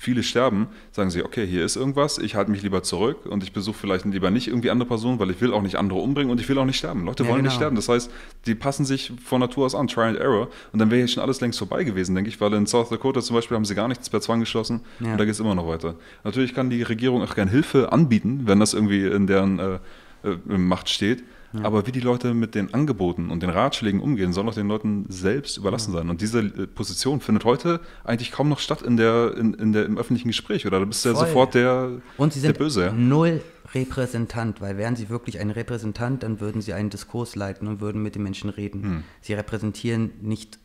viele 0.00 0.22
sterben, 0.22 0.68
sagen 0.92 1.10
sie, 1.10 1.22
okay, 1.22 1.46
hier 1.46 1.62
ist 1.62 1.76
irgendwas, 1.76 2.16
ich 2.16 2.34
halte 2.34 2.50
mich 2.50 2.62
lieber 2.62 2.82
zurück 2.82 3.26
und 3.26 3.42
ich 3.42 3.52
besuche 3.52 3.76
vielleicht 3.76 4.06
lieber 4.06 4.30
nicht 4.30 4.48
irgendwie 4.48 4.70
andere 4.70 4.88
Personen, 4.88 5.18
weil 5.18 5.28
ich 5.30 5.42
will 5.42 5.52
auch 5.52 5.60
nicht 5.60 5.76
andere 5.76 5.98
umbringen 5.98 6.30
und 6.32 6.40
ich 6.40 6.48
will 6.48 6.56
auch 6.56 6.64
nicht 6.64 6.78
sterben. 6.78 7.04
Leute 7.04 7.22
ja, 7.22 7.28
wollen 7.28 7.40
genau. 7.40 7.50
nicht 7.50 7.56
sterben. 7.56 7.76
Das 7.76 7.90
heißt, 7.90 8.10
die 8.46 8.54
passen 8.54 8.86
sich 8.86 9.12
von 9.22 9.40
Natur 9.40 9.66
aus 9.66 9.74
an, 9.74 9.88
Try 9.88 10.04
and 10.04 10.16
Error. 10.18 10.48
Und 10.72 10.78
dann 10.78 10.90
wäre 10.90 11.00
hier 11.00 11.08
schon 11.08 11.22
alles 11.22 11.42
längst 11.42 11.58
vorbei 11.58 11.84
gewesen, 11.84 12.14
denke 12.14 12.30
ich, 12.30 12.40
weil 12.40 12.50
in 12.54 12.66
South 12.66 12.88
Dakota 12.88 13.20
zum 13.20 13.36
Beispiel 13.36 13.56
haben 13.56 13.66
sie 13.66 13.74
gar 13.74 13.88
nichts 13.88 14.08
per 14.08 14.22
Zwang 14.22 14.40
geschlossen 14.40 14.80
ja. 15.00 15.12
und 15.12 15.18
da 15.18 15.26
geht 15.26 15.34
es 15.34 15.40
immer 15.40 15.54
noch 15.54 15.68
weiter. 15.68 15.96
Natürlich 16.24 16.54
kann 16.54 16.70
die 16.70 16.82
Regierung 16.82 17.22
auch 17.22 17.34
gerne 17.34 17.50
Hilfe 17.50 17.92
anbieten, 17.92 18.44
wenn 18.46 18.58
das 18.58 18.72
irgendwie 18.72 19.04
in 19.04 19.26
deren 19.26 19.58
äh, 19.58 19.78
äh, 20.24 20.56
Macht 20.56 20.88
steht. 20.88 21.24
Ja. 21.52 21.64
Aber 21.64 21.86
wie 21.86 21.92
die 21.92 22.00
Leute 22.00 22.32
mit 22.32 22.54
den 22.54 22.72
Angeboten 22.72 23.30
und 23.30 23.42
den 23.42 23.50
Ratschlägen 23.50 24.00
umgehen, 24.00 24.32
soll 24.32 24.48
auch 24.48 24.54
den 24.54 24.68
Leuten 24.68 25.06
selbst 25.08 25.56
überlassen 25.56 25.92
ja. 25.92 26.00
sein. 26.00 26.10
Und 26.10 26.20
diese 26.20 26.40
äh, 26.40 26.66
Position 26.66 27.20
findet 27.20 27.44
heute 27.44 27.80
eigentlich 28.04 28.30
kaum 28.30 28.48
noch 28.48 28.60
statt 28.60 28.82
in 28.82 28.96
der, 28.96 29.36
in, 29.36 29.54
in 29.54 29.72
der, 29.72 29.84
im 29.84 29.98
öffentlichen 29.98 30.28
Gespräch, 30.28 30.66
oder? 30.66 30.78
Da 30.78 30.84
bist 30.84 31.04
du 31.04 31.08
ja 31.08 31.14
sofort 31.14 31.54
der, 31.54 32.00
und 32.16 32.32
sie 32.32 32.40
sind 32.40 32.56
der 32.56 32.58
Böse. 32.58 32.92
Null 32.96 33.40
Repräsentant, 33.74 34.60
weil 34.60 34.76
wären 34.78 34.96
sie 34.96 35.08
wirklich 35.10 35.38
ein 35.38 35.50
Repräsentant, 35.50 36.22
dann 36.22 36.40
würden 36.40 36.60
sie 36.60 36.72
einen 36.72 36.90
Diskurs 36.90 37.36
leiten 37.36 37.68
und 37.68 37.80
würden 37.80 38.02
mit 38.02 38.14
den 38.14 38.22
Menschen 38.22 38.50
reden. 38.50 38.82
Hm. 38.82 39.04
Sie 39.20 39.34
repräsentieren 39.34 40.10
nicht 40.20 40.58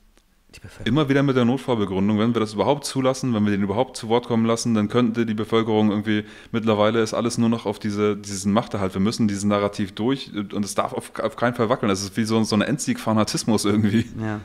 Immer 0.86 1.10
wieder 1.10 1.23
mit 1.23 1.36
der 1.36 1.45
Notfallbegründung, 1.45 2.19
wenn 2.19 2.34
wir 2.34 2.40
das 2.40 2.53
überhaupt 2.53 2.86
zulassen, 2.86 3.34
wenn 3.34 3.44
wir 3.44 3.52
den 3.52 3.64
überhaupt 3.64 3.98
zu 3.98 4.10
Wort 4.10 4.27
kommen 4.27 4.45
lassen, 4.45 4.73
dann 4.73 4.88
könnte 4.88 5.26
die 5.26 5.34
Bevölkerung 5.34 5.90
irgendwie, 5.90 6.26
mittlerweile 6.52 7.02
ist 7.02 7.14
alles 7.14 7.38
nur 7.38 7.49
noch 7.49 7.65
auf 7.65 7.80
diese, 7.80 8.15
diesen 8.18 8.53
Machterhalt. 8.53 8.94
Wir 8.94 9.02
müssen 9.02 9.27
diesen 9.27 9.49
Narrativ 9.49 9.94
durch 9.94 10.32
und 10.34 10.64
es 10.65 10.76
darf 10.76 10.94
auf, 10.94 11.11
auf 11.19 11.36
keinen 11.36 11.56
Fall 11.56 11.69
wackeln. 11.69 11.90
Das 11.90 12.02
ist 12.02 12.15
wie 12.18 12.26
so, 12.26 12.44
so 12.44 12.56
ein 12.56 12.61
Endsieg-Fanatismus 12.61 13.65
irgendwie. 13.65 14.06
Ja. 14.22 14.41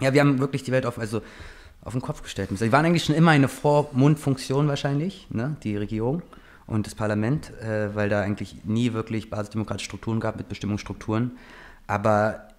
ja, 0.00 0.12
wir 0.12 0.20
haben 0.20 0.38
wirklich 0.38 0.62
die 0.62 0.72
Welt 0.72 0.86
auf, 0.86 0.98
also 0.98 1.22
auf 1.82 1.92
den 1.92 2.02
Kopf 2.02 2.22
gestellt. 2.22 2.50
Sie 2.54 2.72
waren 2.72 2.84
eigentlich 2.84 3.04
schon 3.04 3.14
immer 3.14 3.30
eine 3.30 3.48
Vormundfunktion 3.48 4.68
wahrscheinlich, 4.68 5.26
ne? 5.30 5.56
die 5.62 5.76
Regierung 5.76 6.22
und 6.66 6.86
das 6.86 6.94
Parlament, 6.94 7.52
äh, 7.60 7.94
weil 7.94 8.08
da 8.08 8.20
eigentlich 8.20 8.64
nie 8.64 8.92
wirklich 8.92 9.30
basisdemokratische 9.30 9.86
Strukturen 9.86 10.20
gab 10.20 10.36
mit 10.36 10.48
Bestimmungsstrukturen. 10.48 11.32
Aber 11.86 12.49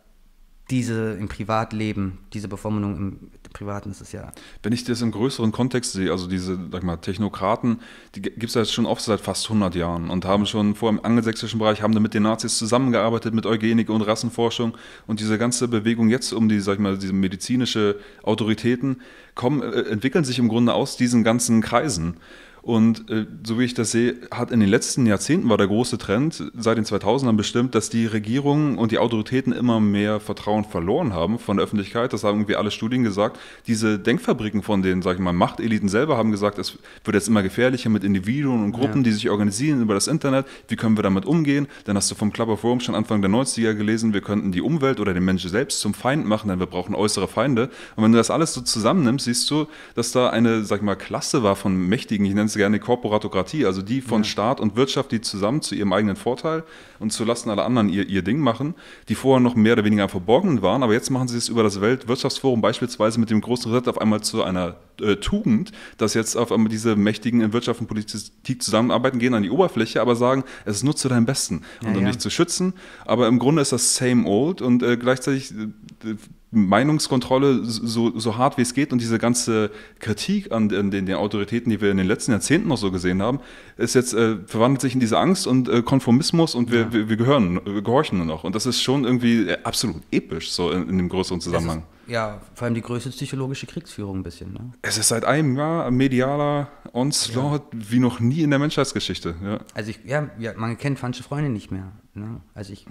diese 0.71 1.13
im 1.19 1.27
Privatleben, 1.27 2.17
diese 2.33 2.47
Bevormundung 2.47 2.97
im 2.97 3.19
Privaten 3.51 3.91
ist 3.91 4.01
es 4.01 4.13
ja. 4.13 4.31
Wenn 4.63 4.71
ich 4.71 4.85
das 4.85 5.01
im 5.01 5.11
größeren 5.11 5.51
Kontext 5.51 5.91
sehe, 5.91 6.11
also 6.11 6.27
diese, 6.27 6.57
sag 6.71 6.83
mal, 6.83 6.97
Technokraten, 6.97 7.81
die 8.15 8.21
gibt 8.21 8.45
es 8.45 8.53
ja 8.53 8.63
schon 8.63 8.85
oft 8.85 9.03
seit 9.03 9.19
fast 9.19 9.45
100 9.45 9.75
Jahren 9.75 10.09
und 10.09 10.23
haben 10.23 10.45
schon 10.45 10.75
vor 10.75 10.89
im 10.89 11.03
angelsächsischen 11.03 11.59
Bereich, 11.59 11.81
haben 11.81 11.93
mit 12.01 12.13
den 12.13 12.23
Nazis 12.23 12.57
zusammengearbeitet, 12.57 13.33
mit 13.33 13.45
Eugenik 13.45 13.89
und 13.89 14.01
Rassenforschung 14.01 14.77
und 15.05 15.19
diese 15.19 15.37
ganze 15.37 15.67
Bewegung 15.67 16.09
jetzt 16.09 16.31
um 16.31 16.47
die, 16.47 16.61
sag 16.61 16.79
mal, 16.79 16.97
diese 16.97 17.13
medizinische 17.13 17.99
Autoritäten 18.23 19.01
kommen, 19.35 19.61
äh, 19.61 19.81
entwickeln 19.81 20.23
sich 20.23 20.39
im 20.39 20.47
Grunde 20.47 20.73
aus 20.73 20.95
diesen 20.95 21.23
ganzen 21.23 21.61
Kreisen. 21.61 22.17
Und 22.61 23.09
äh, 23.09 23.25
so 23.43 23.57
wie 23.59 23.63
ich 23.63 23.73
das 23.73 23.91
sehe, 23.91 24.15
hat 24.29 24.51
in 24.51 24.59
den 24.59 24.69
letzten 24.69 25.07
Jahrzehnten 25.07 25.49
war 25.49 25.57
der 25.57 25.67
große 25.67 25.97
Trend, 25.97 26.51
seit 26.55 26.77
den 26.77 26.85
2000ern 26.85 27.35
bestimmt, 27.35 27.73
dass 27.73 27.89
die 27.89 28.05
Regierungen 28.05 28.77
und 28.77 28.91
die 28.91 28.99
Autoritäten 28.99 29.51
immer 29.51 29.79
mehr 29.79 30.19
Vertrauen 30.19 30.63
verloren 30.63 31.13
haben 31.13 31.39
von 31.39 31.57
der 31.57 31.63
Öffentlichkeit. 31.63 32.13
Das 32.13 32.23
haben 32.23 32.37
irgendwie 32.37 32.55
alle 32.55 32.69
Studien 32.69 33.03
gesagt. 33.03 33.39
Diese 33.65 33.97
Denkfabriken 33.97 34.61
von 34.61 34.83
den, 34.83 35.01
sag 35.01 35.15
ich 35.15 35.19
mal, 35.19 35.33
Machteliten 35.33 35.89
selber 35.89 36.17
haben 36.17 36.31
gesagt, 36.31 36.59
es 36.59 36.77
wird 37.03 37.15
jetzt 37.15 37.27
immer 37.27 37.41
gefährlicher 37.41 37.89
mit 37.89 38.03
Individuen 38.03 38.63
und 38.63 38.73
Gruppen, 38.73 38.97
ja. 38.97 39.03
die 39.03 39.11
sich 39.11 39.29
organisieren 39.29 39.81
über 39.81 39.95
das 39.95 40.07
Internet. 40.07 40.45
Wie 40.67 40.75
können 40.75 40.97
wir 40.97 41.03
damit 41.03 41.25
umgehen? 41.25 41.67
Dann 41.85 41.97
hast 41.97 42.11
du 42.11 42.15
vom 42.15 42.31
Club 42.31 42.49
of 42.49 42.63
Rome 42.63 42.81
schon 42.81 42.93
Anfang 42.93 43.21
der 43.21 43.31
90er 43.31 43.73
gelesen, 43.73 44.13
wir 44.13 44.21
könnten 44.21 44.51
die 44.51 44.61
Umwelt 44.61 44.99
oder 44.99 45.13
den 45.13 45.25
Menschen 45.25 45.49
selbst 45.49 45.79
zum 45.79 45.95
Feind 45.95 46.27
machen, 46.27 46.49
denn 46.49 46.59
wir 46.59 46.67
brauchen 46.67 46.93
äußere 46.93 47.27
Feinde. 47.27 47.69
Und 47.95 48.03
wenn 48.03 48.11
du 48.11 48.19
das 48.19 48.29
alles 48.29 48.53
so 48.53 48.61
zusammennimmst, 48.61 49.25
siehst 49.25 49.49
du, 49.49 49.65
dass 49.95 50.11
da 50.11 50.29
eine, 50.29 50.63
sag 50.63 50.77
ich 50.77 50.83
mal, 50.83 50.95
Klasse 50.95 51.41
war 51.41 51.55
von 51.55 51.87
Mächtigen, 51.87 52.25
ich 52.25 52.35
nenne 52.35 52.50
es 52.51 52.57
gerne 52.57 52.79
Korporatokratie, 52.79 53.65
also 53.65 53.81
die 53.81 54.01
von 54.01 54.23
ja. 54.23 54.29
Staat 54.29 54.59
und 54.59 54.75
Wirtschaft, 54.75 55.11
die 55.11 55.21
zusammen 55.21 55.61
zu 55.61 55.75
ihrem 55.75 55.93
eigenen 55.93 56.15
Vorteil 56.15 56.63
und 56.99 57.11
zulasten 57.11 57.51
aller 57.51 57.65
anderen 57.65 57.89
ihr, 57.89 58.07
ihr 58.07 58.21
Ding 58.21 58.39
machen, 58.39 58.75
die 59.09 59.15
vorher 59.15 59.39
noch 59.39 59.55
mehr 59.55 59.73
oder 59.73 59.85
weniger 59.85 60.07
verborgen 60.09 60.61
waren, 60.61 60.83
aber 60.83 60.93
jetzt 60.93 61.09
machen 61.09 61.27
sie 61.27 61.37
es 61.37 61.49
über 61.49 61.63
das 61.63 61.81
Weltwirtschaftsforum 61.81 62.61
beispielsweise 62.61 63.19
mit 63.19 63.29
dem 63.29 63.41
großen 63.41 63.71
Reset 63.71 63.89
auf 63.89 63.99
einmal 63.99 64.21
zu 64.21 64.43
einer 64.43 64.75
äh, 65.01 65.15
Tugend, 65.15 65.71
dass 65.97 66.13
jetzt 66.13 66.35
auf 66.35 66.51
einmal 66.51 66.69
diese 66.69 66.95
Mächtigen 66.95 67.41
in 67.41 67.53
Wirtschaft 67.53 67.81
und 67.81 67.87
Politik 67.87 68.61
zusammenarbeiten, 68.61 69.19
gehen 69.19 69.33
an 69.33 69.43
die 69.43 69.49
Oberfläche, 69.49 70.01
aber 70.01 70.15
sagen, 70.15 70.43
es 70.65 70.77
ist 70.77 70.83
nur 70.83 70.95
zu 70.95 71.09
deinem 71.09 71.25
Besten 71.25 71.63
und 71.81 71.91
ja, 71.91 71.97
um 71.97 72.03
ja. 72.03 72.09
dich 72.09 72.19
zu 72.19 72.29
schützen. 72.29 72.73
Aber 73.05 73.27
im 73.27 73.39
Grunde 73.39 73.61
ist 73.61 73.71
das 73.71 73.95
same 73.95 74.27
old 74.27 74.61
und 74.61 74.83
äh, 74.83 74.97
gleichzeitig 74.97 75.51
äh, 75.51 76.15
Meinungskontrolle 76.51 77.63
so, 77.63 78.17
so 78.19 78.37
hart 78.37 78.57
wie 78.57 78.61
es 78.61 78.73
geht 78.73 78.91
und 78.91 78.99
diese 78.99 79.17
ganze 79.19 79.71
Kritik 79.99 80.51
an 80.51 80.67
den, 80.67 80.91
den, 80.91 81.05
den, 81.05 81.15
Autoritäten, 81.15 81.69
die 81.69 81.79
wir 81.79 81.91
in 81.91 81.97
den 81.97 82.07
letzten 82.07 82.31
Jahrzehnten 82.31 82.67
noch 82.67 82.77
so 82.77 82.91
gesehen 82.91 83.21
haben, 83.21 83.39
ist 83.77 83.95
jetzt 83.95 84.13
äh, 84.13 84.37
verwandelt 84.45 84.81
sich 84.81 84.93
in 84.93 84.99
diese 84.99 85.17
Angst 85.17 85.47
und 85.47 85.69
äh, 85.69 85.81
Konformismus 85.81 86.53
und 86.53 86.69
wir, 86.69 86.81
ja. 86.81 86.93
wir, 86.93 87.09
wir, 87.09 87.15
gehören, 87.15 87.61
wir 87.63 87.81
gehorchen 87.81 88.17
nur 88.17 88.27
noch. 88.27 88.43
Und 88.43 88.53
das 88.53 88.65
ist 88.65 88.81
schon 88.81 89.05
irgendwie 89.05 89.47
äh, 89.47 89.57
absolut 89.63 90.01
episch 90.11 90.51
so 90.51 90.71
in, 90.71 90.89
in 90.89 90.97
dem 90.97 91.07
größeren 91.07 91.39
Zusammenhang. 91.39 91.79
Ist, 91.79 92.11
ja, 92.11 92.41
vor 92.55 92.65
allem 92.65 92.75
die 92.75 92.81
größte 92.81 93.11
psychologische 93.11 93.65
Kriegsführung 93.67 94.19
ein 94.19 94.23
bisschen. 94.23 94.51
Ne? 94.51 94.73
Es 94.81 94.97
ist 94.97 95.07
seit 95.07 95.23
einem 95.23 95.55
Jahr 95.55 95.85
ein 95.85 95.95
medialer 95.95 96.67
Onslaught 96.91 97.73
ja. 97.73 97.79
wie 97.89 97.99
noch 97.99 98.19
nie 98.19 98.41
in 98.41 98.49
der 98.49 98.59
Menschheitsgeschichte. 98.59 99.35
Ja. 99.41 99.59
Also 99.73 99.91
ich, 99.91 99.99
ja, 100.03 100.29
ja 100.37 100.51
man 100.57 100.77
kennt 100.77 101.01
manche 101.01 101.23
Freunde 101.23 101.49
nicht 101.49 101.71
mehr. 101.71 101.93
Ne? 102.13 102.41
Also 102.53 102.73
ich 102.73 102.85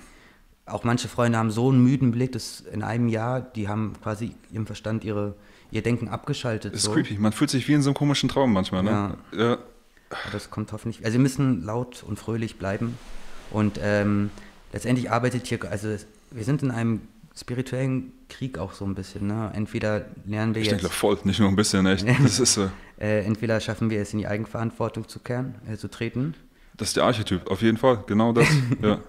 auch 0.71 0.85
manche 0.85 1.09
Freunde 1.09 1.39
haben 1.39 1.51
so 1.51 1.71
einen 1.71 1.83
müden 1.83 2.13
Blick, 2.13 2.33
dass 2.33 2.61
in 2.61 2.83
einem 2.83 3.09
Jahr, 3.09 3.41
die 3.41 3.69
haben 3.69 3.95
quasi 4.03 4.35
ihrem 4.53 4.67
Verstand 4.67 5.05
ihre, 5.05 5.35
ihr 5.71 5.83
Denken 5.83 6.09
abgeschaltet. 6.09 6.73
Das 6.73 6.81
ist 6.81 6.87
so. 6.87 6.93
creepy. 6.93 7.19
Man 7.19 7.33
fühlt 7.33 7.51
sich 7.51 7.67
wie 7.69 7.75
in 7.75 7.83
so 7.83 7.91
einem 7.91 7.97
komischen 7.97 8.29
Traum 8.29 8.53
manchmal. 8.53 8.83
Ne? 8.83 9.17
Ja. 9.33 9.39
ja. 9.39 9.59
Das 10.33 10.51
kommt 10.51 10.73
hoffentlich. 10.73 11.05
Also 11.05 11.19
wir 11.19 11.23
müssen 11.23 11.63
laut 11.63 12.03
und 12.03 12.19
fröhlich 12.19 12.59
bleiben. 12.59 12.99
Und 13.51 13.79
ähm, 13.83 14.31
letztendlich 14.73 15.11
arbeitet 15.11 15.47
hier, 15.47 15.59
also 15.71 15.97
wir 16.31 16.45
sind 16.45 16.63
in 16.63 16.71
einem 16.71 17.03
spirituellen 17.39 18.13
Krieg 18.29 18.59
auch 18.59 18.73
so 18.73 18.85
ein 18.85 18.95
bisschen. 18.95 19.27
Ne? 19.27 19.51
Entweder 19.55 20.07
lernen 20.27 20.55
wir 20.55 20.63
ich 20.63 20.69
jetzt. 20.69 20.77
Ich 20.77 20.83
denke 20.83 20.95
voll, 20.95 21.19
nicht 21.25 21.41
nur 21.41 21.49
ein 21.49 21.57
bisschen, 21.57 21.87
echt. 21.87 22.07
Das 22.23 22.41
ist, 22.41 22.57
äh, 22.57 22.69
äh, 22.99 23.25
entweder 23.25 23.61
schaffen 23.61 23.91
wir 23.91 24.01
es 24.01 24.13
in 24.13 24.19
die 24.19 24.27
Eigenverantwortung 24.27 25.09
zu 25.09 25.21
kehren, 25.21 25.55
äh, 25.71 25.77
zu 25.77 25.89
treten. 25.89 26.35
Das 26.77 26.89
ist 26.89 26.97
der 26.97 27.05
Archetyp, 27.05 27.51
auf 27.51 27.63
jeden 27.63 27.77
Fall, 27.77 28.05
genau 28.07 28.33
das. 28.33 28.49
ja. 28.83 29.01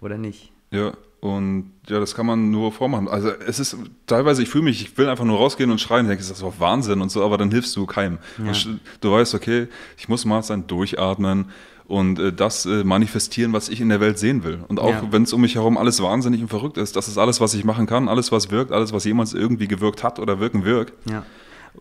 Oder 0.00 0.18
nicht. 0.18 0.52
Ja, 0.74 0.92
Und 1.20 1.72
ja, 1.88 2.00
das 2.00 2.14
kann 2.14 2.26
man 2.26 2.50
nur 2.50 2.72
vormachen. 2.72 3.08
Also 3.08 3.30
es 3.30 3.58
ist 3.58 3.76
teilweise, 4.06 4.42
ich 4.42 4.48
fühle 4.48 4.64
mich, 4.64 4.82
ich 4.82 4.98
will 4.98 5.08
einfach 5.08 5.24
nur 5.24 5.38
rausgehen 5.38 5.70
und 5.70 5.80
schreien, 5.80 6.06
denke, 6.06 6.22
das 6.22 6.30
ist 6.30 6.42
doch 6.42 6.60
Wahnsinn 6.60 7.00
und 7.00 7.10
so, 7.10 7.24
aber 7.24 7.38
dann 7.38 7.50
hilfst 7.50 7.74
du 7.76 7.86
keinem. 7.86 8.18
Ja. 8.44 8.52
Du 9.00 9.12
weißt, 9.12 9.34
okay, 9.34 9.68
ich 9.96 10.08
muss 10.08 10.24
mal 10.24 10.42
sein 10.42 10.66
durchatmen 10.66 11.46
und 11.86 12.18
äh, 12.18 12.32
das 12.32 12.66
äh, 12.66 12.84
manifestieren, 12.84 13.52
was 13.52 13.68
ich 13.68 13.80
in 13.80 13.88
der 13.88 14.00
Welt 14.00 14.18
sehen 14.18 14.44
will. 14.44 14.64
Und 14.68 14.80
auch 14.80 14.90
ja. 14.90 15.12
wenn 15.12 15.22
es 15.22 15.32
um 15.32 15.40
mich 15.40 15.54
herum 15.54 15.76
alles 15.76 16.02
wahnsinnig 16.02 16.40
und 16.42 16.48
verrückt 16.48 16.78
ist, 16.78 16.96
das 16.96 17.08
ist 17.08 17.18
alles, 17.18 17.40
was 17.40 17.54
ich 17.54 17.64
machen 17.64 17.86
kann, 17.86 18.08
alles, 18.08 18.32
was 18.32 18.50
wirkt, 18.50 18.72
alles, 18.72 18.92
was 18.92 19.04
jemals 19.04 19.34
irgendwie 19.34 19.68
gewirkt 19.68 20.02
hat 20.02 20.18
oder 20.18 20.40
wirken 20.40 20.64
wirkt. 20.64 20.92
Ja. 21.10 21.24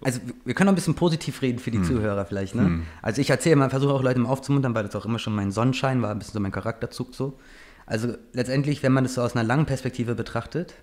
Also 0.02 0.20
wir 0.44 0.54
können 0.54 0.70
auch 0.70 0.74
ein 0.74 0.76
bisschen 0.76 0.96
positiv 0.96 1.42
reden 1.42 1.60
für 1.60 1.72
die 1.72 1.78
hm. 1.78 1.86
Zuhörer 1.86 2.26
vielleicht. 2.26 2.56
Ne? 2.56 2.64
Hm. 2.64 2.84
Also 3.02 3.22
ich 3.22 3.30
erzähle 3.30 3.56
mal, 3.56 3.70
versuche 3.70 3.94
auch 3.94 4.02
Leute 4.02 4.20
mal 4.20 4.30
aufzumuntern, 4.30 4.74
weil 4.74 4.84
das 4.84 4.96
auch 4.96 5.06
immer 5.06 5.20
schon 5.20 5.36
mein 5.36 5.52
Sonnenschein 5.52 6.02
war, 6.02 6.12
ein 6.12 6.20
bisschen 6.20 6.34
so 6.34 6.40
mein 6.40 6.52
Charakterzug 6.52 7.14
so. 7.14 7.38
Also 7.86 8.16
letztendlich, 8.32 8.84
wenn 8.84 8.92
man 8.92 9.04
das 9.04 9.16
so 9.16 9.22
aus 9.22 9.36
einer 9.36 9.44
langen 9.44 9.66
Perspektive 9.66 10.16
betrachtet, 10.16 10.74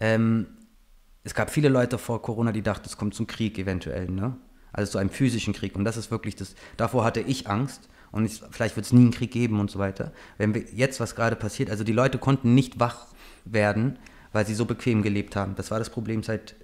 ähm, 0.00 0.46
es 1.24 1.34
gab 1.34 1.50
viele 1.50 1.68
Leute 1.68 1.98
vor 1.98 2.22
Corona, 2.22 2.52
die 2.52 2.62
dachten, 2.62 2.86
es 2.86 2.96
kommt 2.96 3.14
zum 3.14 3.26
Krieg 3.26 3.58
eventuell, 3.58 4.08
ne? 4.08 4.36
Also 4.72 4.92
zu 4.92 4.98
einem 4.98 5.10
physischen 5.10 5.54
Krieg. 5.54 5.74
Und 5.74 5.84
das 5.84 5.96
ist 5.96 6.10
wirklich 6.10 6.36
das, 6.36 6.54
davor 6.76 7.04
hatte 7.04 7.20
ich 7.20 7.48
Angst. 7.48 7.88
Und 8.12 8.26
ich, 8.26 8.40
vielleicht 8.50 8.76
wird 8.76 8.86
es 8.86 8.92
nie 8.92 9.00
einen 9.00 9.10
Krieg 9.10 9.30
geben 9.30 9.58
und 9.58 9.70
so 9.70 9.78
weiter. 9.78 10.12
Wenn 10.38 10.54
wir 10.54 10.62
jetzt, 10.72 11.00
was 11.00 11.16
gerade 11.16 11.34
passiert, 11.34 11.70
also 11.70 11.82
die 11.82 11.92
Leute 11.92 12.18
konnten 12.18 12.54
nicht 12.54 12.78
wach 12.78 13.08
werden, 13.44 13.98
weil 14.32 14.46
sie 14.46 14.54
so 14.54 14.66
bequem 14.66 15.02
gelebt 15.02 15.34
haben. 15.34 15.54
Das 15.56 15.70
war 15.70 15.78
das 15.78 15.90
Problem 15.90 16.22
seit 16.22 16.54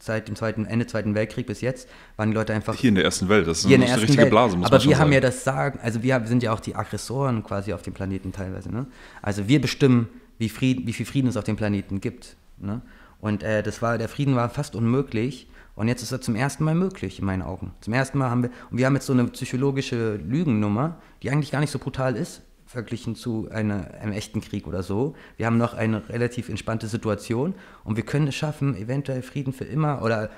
seit 0.00 0.28
dem 0.28 0.36
zweiten, 0.36 0.64
Ende 0.66 0.86
Zweiten 0.86 1.14
Weltkrieg 1.14 1.46
bis 1.46 1.60
jetzt 1.60 1.88
waren 2.16 2.30
die 2.30 2.34
Leute 2.34 2.52
einfach. 2.52 2.74
Hier 2.74 2.88
in 2.88 2.94
der 2.94 3.04
ersten 3.04 3.28
Welt, 3.28 3.46
das 3.46 3.60
ist 3.60 3.66
eine 3.66 3.84
richtige 4.00 4.22
Welt. 4.22 4.30
Blase, 4.30 4.56
muss 4.56 4.66
Aber 4.66 4.78
man 4.78 4.88
wir 4.88 4.98
haben 4.98 5.12
ja 5.12 5.20
das 5.20 5.44
Sagen, 5.44 5.78
also 5.82 6.02
wir 6.02 6.22
sind 6.26 6.42
ja 6.42 6.52
auch 6.52 6.60
die 6.60 6.74
Aggressoren 6.74 7.42
quasi 7.44 7.72
auf 7.72 7.82
dem 7.82 7.94
Planeten 7.94 8.32
teilweise. 8.32 8.70
Ne? 8.70 8.86
Also 9.22 9.48
wir 9.48 9.60
bestimmen, 9.60 10.08
wie, 10.38 10.48
Frieden, 10.48 10.86
wie 10.86 10.92
viel 10.92 11.06
Frieden 11.06 11.28
es 11.28 11.36
auf 11.36 11.44
dem 11.44 11.56
Planeten 11.56 12.00
gibt. 12.00 12.36
Ne? 12.58 12.80
Und 13.20 13.42
äh, 13.42 13.62
das 13.62 13.82
war, 13.82 13.98
der 13.98 14.08
Frieden 14.08 14.34
war 14.36 14.48
fast 14.48 14.74
unmöglich. 14.74 15.46
Und 15.76 15.88
jetzt 15.88 16.02
ist 16.02 16.12
er 16.12 16.20
zum 16.20 16.34
ersten 16.34 16.64
Mal 16.64 16.74
möglich, 16.74 17.20
in 17.20 17.24
meinen 17.24 17.42
Augen. 17.42 17.72
Zum 17.80 17.94
ersten 17.94 18.18
Mal 18.18 18.28
haben 18.28 18.42
wir, 18.42 18.50
und 18.70 18.78
wir 18.78 18.86
haben 18.86 18.94
jetzt 18.94 19.06
so 19.06 19.12
eine 19.12 19.24
psychologische 19.28 20.16
Lügennummer, 20.16 21.00
die 21.22 21.30
eigentlich 21.30 21.50
gar 21.50 21.60
nicht 21.60 21.70
so 21.70 21.78
brutal 21.78 22.16
ist, 22.16 22.42
verglichen 22.70 23.16
zu 23.16 23.48
einer, 23.50 23.94
einem 24.00 24.12
echten 24.12 24.40
Krieg 24.40 24.68
oder 24.68 24.84
so. 24.84 25.16
Wir 25.36 25.46
haben 25.46 25.58
noch 25.58 25.74
eine 25.74 26.08
relativ 26.08 26.48
entspannte 26.48 26.86
Situation 26.86 27.54
und 27.82 27.96
wir 27.96 28.04
können 28.04 28.28
es 28.28 28.36
schaffen, 28.36 28.76
eventuell 28.76 29.22
Frieden 29.22 29.52
für 29.52 29.64
immer 29.64 30.02
oder 30.02 30.30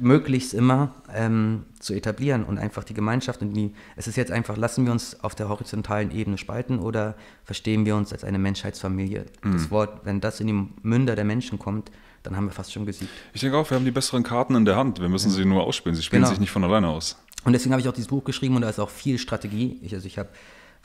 möglichst 0.00 0.54
immer 0.54 0.94
ähm, 1.14 1.66
zu 1.78 1.92
etablieren 1.92 2.44
und 2.44 2.56
einfach 2.56 2.84
die 2.84 2.94
Gemeinschaft 2.94 3.42
und 3.42 3.52
die, 3.52 3.74
es 3.96 4.06
ist 4.06 4.16
jetzt 4.16 4.32
einfach, 4.32 4.56
lassen 4.56 4.86
wir 4.86 4.92
uns 4.92 5.22
auf 5.22 5.34
der 5.34 5.50
horizontalen 5.50 6.10
Ebene 6.10 6.38
spalten 6.38 6.78
oder 6.78 7.16
verstehen 7.44 7.84
wir 7.84 7.96
uns 7.96 8.14
als 8.14 8.24
eine 8.24 8.38
Menschheitsfamilie. 8.38 9.26
Mhm. 9.42 9.52
Das 9.52 9.70
Wort, 9.70 10.06
wenn 10.06 10.22
das 10.22 10.40
in 10.40 10.46
die 10.46 10.68
Münder 10.82 11.16
der 11.16 11.24
Menschen 11.24 11.58
kommt, 11.58 11.90
dann 12.22 12.34
haben 12.34 12.46
wir 12.46 12.52
fast 12.52 12.72
schon 12.72 12.86
gesiegt. 12.86 13.10
Ich 13.34 13.42
denke 13.42 13.58
auch, 13.58 13.68
wir 13.68 13.76
haben 13.76 13.84
die 13.84 13.90
besseren 13.90 14.22
Karten 14.22 14.54
in 14.54 14.64
der 14.64 14.76
Hand. 14.76 15.00
Wir 15.00 15.10
müssen 15.10 15.28
ja. 15.28 15.34
sie 15.34 15.44
nur 15.44 15.62
ausspielen. 15.62 15.94
Sie 15.94 16.02
spielen 16.02 16.22
genau. 16.22 16.30
sich 16.30 16.40
nicht 16.40 16.50
von 16.50 16.64
alleine 16.64 16.88
aus. 16.88 17.18
Und 17.44 17.52
deswegen 17.52 17.74
habe 17.74 17.82
ich 17.82 17.88
auch 17.88 17.92
dieses 17.92 18.08
Buch 18.08 18.24
geschrieben 18.24 18.56
und 18.56 18.62
da 18.62 18.70
ist 18.70 18.80
auch 18.80 18.88
viel 18.88 19.18
Strategie. 19.18 19.78
Ich, 19.82 19.92
also 19.92 20.06
ich 20.06 20.18
habe 20.18 20.30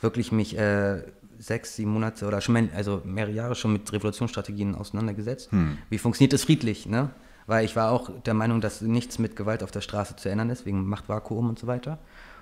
wirklich 0.00 0.32
mich 0.32 0.56
äh, 0.56 1.02
sechs, 1.38 1.76
sieben 1.76 1.92
Monate 1.92 2.26
oder 2.26 2.40
schon 2.40 2.70
also 2.74 3.02
mehrere 3.04 3.32
Jahre 3.32 3.54
schon 3.54 3.72
mit 3.72 3.92
Revolutionsstrategien 3.92 4.74
auseinandergesetzt. 4.74 5.50
Hm. 5.52 5.78
Wie 5.88 5.98
funktioniert 5.98 6.32
es 6.32 6.44
friedlich? 6.44 6.86
Ne? 6.86 7.10
Weil 7.46 7.64
ich 7.64 7.76
war 7.76 7.90
auch 7.90 8.10
der 8.22 8.34
Meinung, 8.34 8.60
dass 8.60 8.82
nichts 8.82 9.18
mit 9.18 9.36
Gewalt 9.36 9.62
auf 9.62 9.70
der 9.70 9.80
Straße 9.80 10.16
zu 10.16 10.28
ändern 10.28 10.50
ist, 10.50 10.66
wegen 10.66 10.86
Machtvakuum 10.86 11.48
und 11.48 11.58
so 11.58 11.66
weiter. 11.66 11.98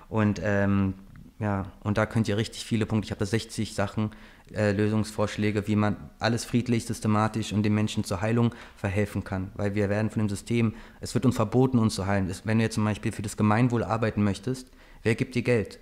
Und 0.09 0.41
ähm, 0.43 0.95
ja, 1.39 1.71
und 1.83 1.97
da 1.97 2.05
könnt 2.05 2.27
ihr 2.27 2.35
richtig 2.35 2.65
viele 2.65 2.85
Punkte, 2.85 3.05
ich 3.05 3.11
habe 3.11 3.19
da 3.19 3.25
60 3.25 3.73
Sachen, 3.73 4.11
äh, 4.53 4.73
Lösungsvorschläge, 4.73 5.67
wie 5.67 5.77
man 5.77 5.95
alles 6.19 6.43
friedlich, 6.43 6.85
systematisch 6.85 7.53
und 7.53 7.63
den 7.63 7.73
Menschen 7.73 8.03
zur 8.03 8.19
Heilung 8.19 8.53
verhelfen 8.75 9.23
kann. 9.23 9.51
Weil 9.55 9.73
wir 9.73 9.89
werden 9.89 10.09
von 10.09 10.19
dem 10.19 10.29
System, 10.29 10.73
es 10.99 11.13
wird 11.13 11.25
uns 11.25 11.35
verboten, 11.35 11.79
uns 11.79 11.95
zu 11.95 12.05
heilen. 12.05 12.29
Wenn 12.43 12.57
du 12.57 12.63
jetzt 12.65 12.75
zum 12.75 12.83
Beispiel 12.83 13.13
für 13.13 13.21
das 13.21 13.37
Gemeinwohl 13.37 13.83
arbeiten 13.83 14.21
möchtest, 14.21 14.67
wer 15.03 15.15
gibt 15.15 15.35
dir 15.35 15.43
Geld? 15.43 15.79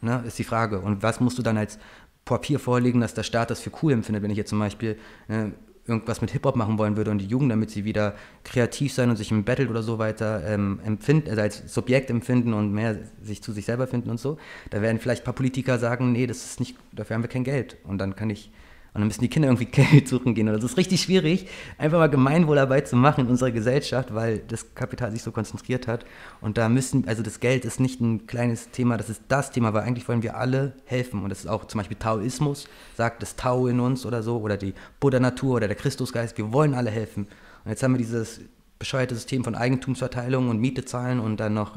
Ne, 0.00 0.22
ist 0.26 0.38
die 0.38 0.44
Frage. 0.44 0.80
Und 0.80 1.02
was 1.02 1.20
musst 1.20 1.38
du 1.38 1.42
dann 1.42 1.56
als 1.56 1.78
Papier 2.24 2.58
vorlegen, 2.58 3.00
dass 3.00 3.14
der 3.14 3.22
Staat 3.22 3.50
das 3.50 3.60
für 3.60 3.70
cool 3.82 3.92
empfindet, 3.92 4.22
wenn 4.22 4.30
ich 4.30 4.36
jetzt 4.36 4.50
zum 4.50 4.58
Beispiel 4.58 4.98
äh, 5.28 5.50
irgendwas 5.86 6.20
mit 6.20 6.30
Hip-Hop 6.32 6.56
machen 6.56 6.78
wollen 6.78 6.96
würde 6.96 7.10
und 7.10 7.18
die 7.18 7.26
Jugend, 7.26 7.50
damit 7.50 7.70
sie 7.70 7.84
wieder 7.84 8.14
kreativ 8.44 8.92
sein 8.92 9.10
und 9.10 9.16
sich 9.16 9.30
im 9.30 9.44
Battle 9.44 9.68
oder 9.68 9.82
so 9.82 9.98
weiter 9.98 10.42
ähm, 10.46 10.80
empfinden, 10.84 11.30
also 11.30 11.40
als 11.40 11.72
Subjekt 11.72 12.10
empfinden 12.10 12.52
und 12.52 12.72
mehr 12.72 12.98
sich 13.22 13.42
zu 13.42 13.52
sich 13.52 13.64
selber 13.64 13.86
finden 13.86 14.10
und 14.10 14.18
so, 14.18 14.38
da 14.70 14.82
werden 14.82 14.98
vielleicht 14.98 15.22
ein 15.22 15.24
paar 15.24 15.34
Politiker 15.34 15.78
sagen, 15.78 16.12
nee, 16.12 16.26
das 16.26 16.44
ist 16.44 16.60
nicht, 16.60 16.76
dafür 16.92 17.14
haben 17.14 17.22
wir 17.22 17.28
kein 17.28 17.44
Geld. 17.44 17.76
Und 17.84 17.98
dann 17.98 18.16
kann 18.16 18.30
ich 18.30 18.50
und 18.96 19.00
dann 19.00 19.08
müssen 19.08 19.20
die 19.20 19.28
Kinder 19.28 19.48
irgendwie 19.48 19.64
Geld 19.92 20.08
suchen 20.08 20.34
gehen. 20.34 20.48
Und 20.48 20.54
das 20.54 20.64
ist 20.64 20.78
richtig 20.78 21.02
schwierig, 21.02 21.48
einfach 21.76 21.98
mal 21.98 22.08
Gemeinwohlarbeit 22.08 22.88
zu 22.88 22.96
machen 22.96 23.26
in 23.26 23.30
unserer 23.30 23.50
Gesellschaft, 23.50 24.14
weil 24.14 24.38
das 24.38 24.74
Kapital 24.74 25.12
sich 25.12 25.22
so 25.22 25.32
konzentriert 25.32 25.86
hat. 25.86 26.06
Und 26.40 26.56
da 26.56 26.70
müssen, 26.70 27.06
also 27.06 27.22
das 27.22 27.38
Geld 27.40 27.66
ist 27.66 27.78
nicht 27.78 28.00
ein 28.00 28.26
kleines 28.26 28.70
Thema, 28.70 28.96
das 28.96 29.10
ist 29.10 29.20
das 29.28 29.50
Thema, 29.50 29.74
weil 29.74 29.82
eigentlich 29.82 30.08
wollen 30.08 30.22
wir 30.22 30.38
alle 30.38 30.72
helfen. 30.86 31.22
Und 31.22 31.28
das 31.28 31.40
ist 31.40 31.46
auch 31.46 31.66
zum 31.66 31.76
Beispiel 31.78 31.98
Taoismus, 31.98 32.68
sagt 32.96 33.20
das 33.20 33.36
Tao 33.36 33.66
in 33.66 33.80
uns 33.80 34.06
oder 34.06 34.22
so, 34.22 34.38
oder 34.38 34.56
die 34.56 34.72
Buddha-Natur 34.98 35.56
oder 35.56 35.66
der 35.66 35.76
Christusgeist, 35.76 36.38
wir 36.38 36.50
wollen 36.54 36.72
alle 36.72 36.90
helfen. 36.90 37.28
Und 37.64 37.70
jetzt 37.70 37.82
haben 37.82 37.92
wir 37.92 37.98
dieses 37.98 38.40
bescheuerte 38.78 39.14
System 39.14 39.44
von 39.44 39.54
Eigentumsverteilung 39.54 40.48
und 40.48 40.58
Miete 40.58 40.86
zahlen 40.86 41.20
und 41.20 41.36
dann 41.36 41.52
noch, 41.52 41.76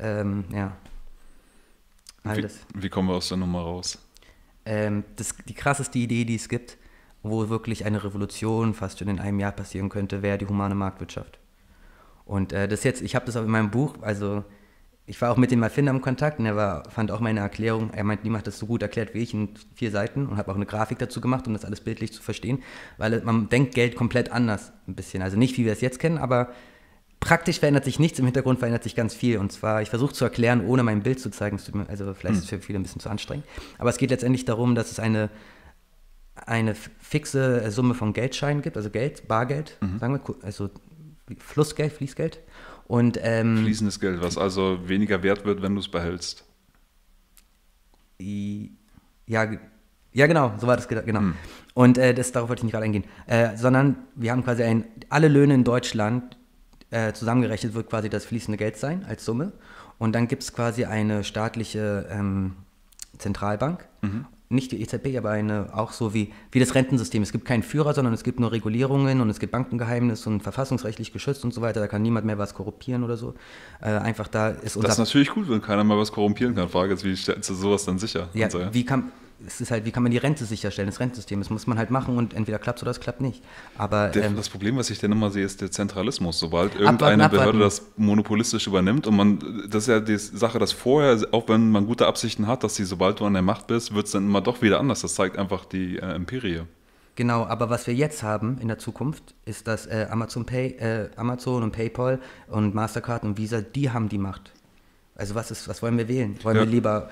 ähm, 0.00 0.44
ja. 0.50 0.72
All 2.22 2.38
wie, 2.38 2.48
wie 2.74 2.88
kommen 2.88 3.10
wir 3.10 3.16
aus 3.16 3.28
der 3.28 3.36
Nummer 3.36 3.60
raus? 3.60 3.98
Ähm, 4.66 5.04
das, 5.16 5.34
die 5.46 5.54
krasseste 5.54 5.98
Idee, 5.98 6.24
die 6.24 6.36
es 6.36 6.48
gibt, 6.48 6.78
wo 7.22 7.48
wirklich 7.48 7.84
eine 7.84 8.04
Revolution 8.04 8.74
fast 8.74 8.98
schon 8.98 9.08
in 9.08 9.18
einem 9.18 9.40
Jahr 9.40 9.52
passieren 9.52 9.88
könnte, 9.88 10.22
wäre 10.22 10.38
die 10.38 10.46
humane 10.46 10.74
Marktwirtschaft. 10.74 11.38
Und 12.24 12.52
äh, 12.52 12.68
das 12.68 12.84
jetzt, 12.84 13.02
ich 13.02 13.14
habe 13.14 13.26
das 13.26 13.36
auch 13.36 13.42
in 13.42 13.50
meinem 13.50 13.70
Buch, 13.70 13.96
also 14.00 14.44
ich 15.06 15.20
war 15.20 15.30
auch 15.30 15.36
mit 15.36 15.50
dem 15.50 15.62
Erfinder 15.62 15.90
im 15.90 16.00
Kontakt 16.00 16.38
und 16.38 16.46
er 16.46 16.56
war, 16.56 16.88
fand 16.88 17.10
auch 17.10 17.20
meine 17.20 17.40
Erklärung, 17.40 17.90
er 17.90 18.04
meint, 18.04 18.24
niemand 18.24 18.40
hat 18.40 18.46
das 18.46 18.58
so 18.58 18.66
gut 18.66 18.80
erklärt 18.80 19.12
wie 19.12 19.18
ich 19.18 19.34
in 19.34 19.50
vier 19.74 19.90
Seiten 19.90 20.26
und 20.26 20.38
habe 20.38 20.50
auch 20.50 20.56
eine 20.56 20.64
Grafik 20.64 20.98
dazu 20.98 21.20
gemacht, 21.20 21.46
um 21.46 21.52
das 21.52 21.64
alles 21.64 21.82
bildlich 21.82 22.12
zu 22.12 22.22
verstehen, 22.22 22.62
weil 22.96 23.20
man 23.22 23.50
denkt 23.50 23.74
Geld 23.74 23.96
komplett 23.96 24.32
anders 24.32 24.72
ein 24.88 24.94
bisschen. 24.94 25.22
Also 25.22 25.36
nicht, 25.36 25.58
wie 25.58 25.66
wir 25.66 25.72
es 25.72 25.82
jetzt 25.82 25.98
kennen, 25.98 26.16
aber 26.16 26.52
praktisch 27.24 27.58
verändert 27.58 27.84
sich 27.84 27.98
nichts, 27.98 28.18
im 28.18 28.26
Hintergrund 28.26 28.58
verändert 28.58 28.82
sich 28.82 28.94
ganz 28.94 29.14
viel. 29.14 29.38
Und 29.38 29.50
zwar, 29.50 29.80
ich 29.80 29.88
versuche 29.88 30.12
zu 30.12 30.24
erklären, 30.24 30.64
ohne 30.64 30.82
mein 30.82 31.02
Bild 31.02 31.18
zu 31.18 31.30
zeigen, 31.30 31.58
also 31.88 32.12
vielleicht 32.12 32.36
ist 32.36 32.44
es 32.44 32.50
hm. 32.50 32.60
für 32.60 32.66
viele 32.66 32.78
ein 32.78 32.82
bisschen 32.82 33.00
zu 33.00 33.08
anstrengend. 33.08 33.46
Aber 33.78 33.88
es 33.88 33.96
geht 33.96 34.10
letztendlich 34.10 34.44
darum, 34.44 34.74
dass 34.74 34.90
es 34.90 34.98
eine, 34.98 35.30
eine 36.34 36.74
fixe 36.74 37.70
Summe 37.70 37.94
von 37.94 38.12
Geldscheinen 38.12 38.62
gibt, 38.62 38.76
also 38.76 38.90
Geld, 38.90 39.26
Bargeld, 39.26 39.78
mhm. 39.80 39.98
sagen 39.98 40.14
wir, 40.14 40.34
also 40.44 40.70
Flussgeld, 41.38 41.92
Fließgeld. 41.92 42.40
Und, 42.86 43.18
ähm, 43.22 43.58
Fließendes 43.58 43.98
Geld, 43.98 44.20
was 44.20 44.36
also 44.36 44.78
weniger 44.86 45.22
wert 45.22 45.46
wird, 45.46 45.62
wenn 45.62 45.74
du 45.74 45.80
es 45.80 45.88
behältst. 45.88 46.44
Ja, 48.18 49.48
ja, 50.12 50.26
genau, 50.26 50.52
so 50.58 50.66
war 50.66 50.76
das 50.76 50.86
genau. 50.86 51.20
Hm. 51.20 51.34
Und 51.72 51.98
äh, 51.98 52.14
das, 52.14 52.30
darauf 52.30 52.48
wollte 52.48 52.60
ich 52.60 52.64
nicht 52.64 52.72
gerade 52.72 52.84
eingehen. 52.84 53.04
Äh, 53.26 53.56
sondern 53.56 53.96
wir 54.14 54.30
haben 54.30 54.44
quasi 54.44 54.62
ein, 54.62 54.84
alle 55.08 55.28
Löhne 55.28 55.54
in 55.54 55.64
Deutschland 55.64 56.36
äh, 56.90 57.12
zusammengerechnet 57.12 57.74
wird 57.74 57.90
quasi 57.90 58.08
das 58.08 58.24
fließende 58.24 58.56
Geld 58.56 58.76
sein 58.76 59.04
als 59.08 59.24
Summe. 59.24 59.52
Und 59.98 60.12
dann 60.12 60.28
gibt 60.28 60.42
es 60.42 60.52
quasi 60.52 60.84
eine 60.84 61.24
staatliche 61.24 62.06
ähm, 62.10 62.56
Zentralbank. 63.18 63.86
Mhm. 64.02 64.26
Nicht 64.50 64.72
die 64.72 64.82
EZB, 64.82 65.16
aber 65.16 65.30
eine 65.30 65.70
auch 65.72 65.92
so 65.92 66.14
wie, 66.14 66.32
wie 66.52 66.60
das 66.60 66.74
Rentensystem. 66.74 67.22
Es 67.22 67.32
gibt 67.32 67.44
keinen 67.44 67.62
Führer, 67.62 67.94
sondern 67.94 68.12
es 68.12 68.22
gibt 68.22 68.38
nur 68.38 68.52
Regulierungen 68.52 69.20
und 69.20 69.30
es 69.30 69.40
gibt 69.40 69.52
Bankengeheimnis 69.52 70.26
und 70.26 70.42
verfassungsrechtlich 70.42 71.12
geschützt 71.12 71.44
und 71.44 71.54
so 71.54 71.60
weiter. 71.60 71.80
Da 71.80 71.88
kann 71.88 72.02
niemand 72.02 72.26
mehr 72.26 72.38
was 72.38 72.54
korruptieren 72.54 73.02
oder 73.02 73.16
so. 73.16 73.34
Äh, 73.80 73.86
einfach 73.86 74.28
da 74.28 74.50
ist 74.50 74.76
unser. 74.76 74.88
Das 74.88 74.98
ist 74.98 75.06
natürlich 75.06 75.30
gut, 75.30 75.48
wenn 75.48 75.62
keiner 75.62 75.82
mehr 75.82 75.96
was 75.96 76.12
korrumpieren 76.12 76.54
kann. 76.54 76.68
Frage 76.68 76.92
ist, 76.92 77.04
wie 77.04 77.16
stellst 77.16 77.48
du 77.50 77.54
sowas 77.54 77.84
dann 77.84 77.98
sicher? 77.98 78.28
Ja, 78.34 78.48
wie 78.72 78.84
kann, 78.84 79.10
es 79.46 79.60
ist 79.60 79.70
halt, 79.70 79.84
wie 79.84 79.90
kann 79.90 80.02
man 80.02 80.12
die 80.12 80.18
Rente 80.18 80.44
sicherstellen, 80.44 80.88
das 80.88 81.00
Rentensystem. 81.00 81.40
Das 81.40 81.50
muss 81.50 81.66
man 81.66 81.78
halt 81.78 81.90
machen 81.90 82.16
und 82.16 82.34
entweder 82.34 82.58
klappt 82.58 82.78
es 82.78 82.82
oder 82.82 82.90
es 82.90 83.00
klappt 83.00 83.20
nicht. 83.20 83.42
Aber, 83.76 84.08
der, 84.08 84.24
ähm, 84.24 84.36
das 84.36 84.48
Problem, 84.48 84.76
was 84.76 84.90
ich 84.90 84.98
dann 84.98 85.12
immer 85.12 85.30
sehe, 85.30 85.44
ist 85.44 85.60
der 85.60 85.70
Zentralismus. 85.70 86.38
Sobald 86.38 86.74
irgendeine 86.74 87.24
abwarten, 87.24 87.36
Behörde 87.36 87.58
das 87.58 87.82
monopolistisch 87.96 88.66
übernimmt 88.66 89.06
und 89.06 89.16
man, 89.16 89.38
das 89.68 89.84
ist 89.84 89.88
ja 89.88 90.00
die 90.00 90.18
Sache, 90.18 90.58
dass 90.58 90.72
vorher, 90.72 91.18
auch 91.32 91.48
wenn 91.48 91.70
man 91.70 91.86
gute 91.86 92.06
Absichten 92.06 92.46
hat, 92.46 92.64
dass 92.64 92.76
sie, 92.76 92.84
sobald 92.84 93.20
du 93.20 93.26
an 93.26 93.34
der 93.34 93.42
Macht 93.42 93.66
bist, 93.66 93.94
wird 93.94 94.06
es 94.06 94.12
dann 94.12 94.24
immer 94.24 94.40
doch 94.40 94.62
wieder 94.62 94.80
anders. 94.80 95.00
Das 95.02 95.14
zeigt 95.14 95.38
einfach 95.38 95.64
die 95.64 95.98
äh, 95.98 96.14
Empirie. 96.14 96.62
Genau, 97.16 97.44
aber 97.44 97.70
was 97.70 97.86
wir 97.86 97.94
jetzt 97.94 98.24
haben 98.24 98.58
in 98.60 98.66
der 98.66 98.78
Zukunft, 98.78 99.34
ist, 99.44 99.68
dass 99.68 99.86
äh, 99.86 100.08
Amazon 100.10 100.46
Pay, 100.46 100.76
äh, 100.78 101.10
Amazon 101.16 101.62
und 101.62 101.70
PayPal 101.70 102.18
und 102.48 102.74
Mastercard 102.74 103.22
und 103.22 103.38
Visa, 103.38 103.60
die 103.60 103.90
haben 103.90 104.08
die 104.08 104.18
Macht. 104.18 104.52
Also 105.14 105.36
was 105.36 105.52
ist, 105.52 105.68
was 105.68 105.80
wollen 105.80 105.96
wir 105.96 106.08
wählen? 106.08 106.36
Wollen 106.42 106.56
ja. 106.56 106.62
wir 106.62 106.70
lieber 106.70 107.08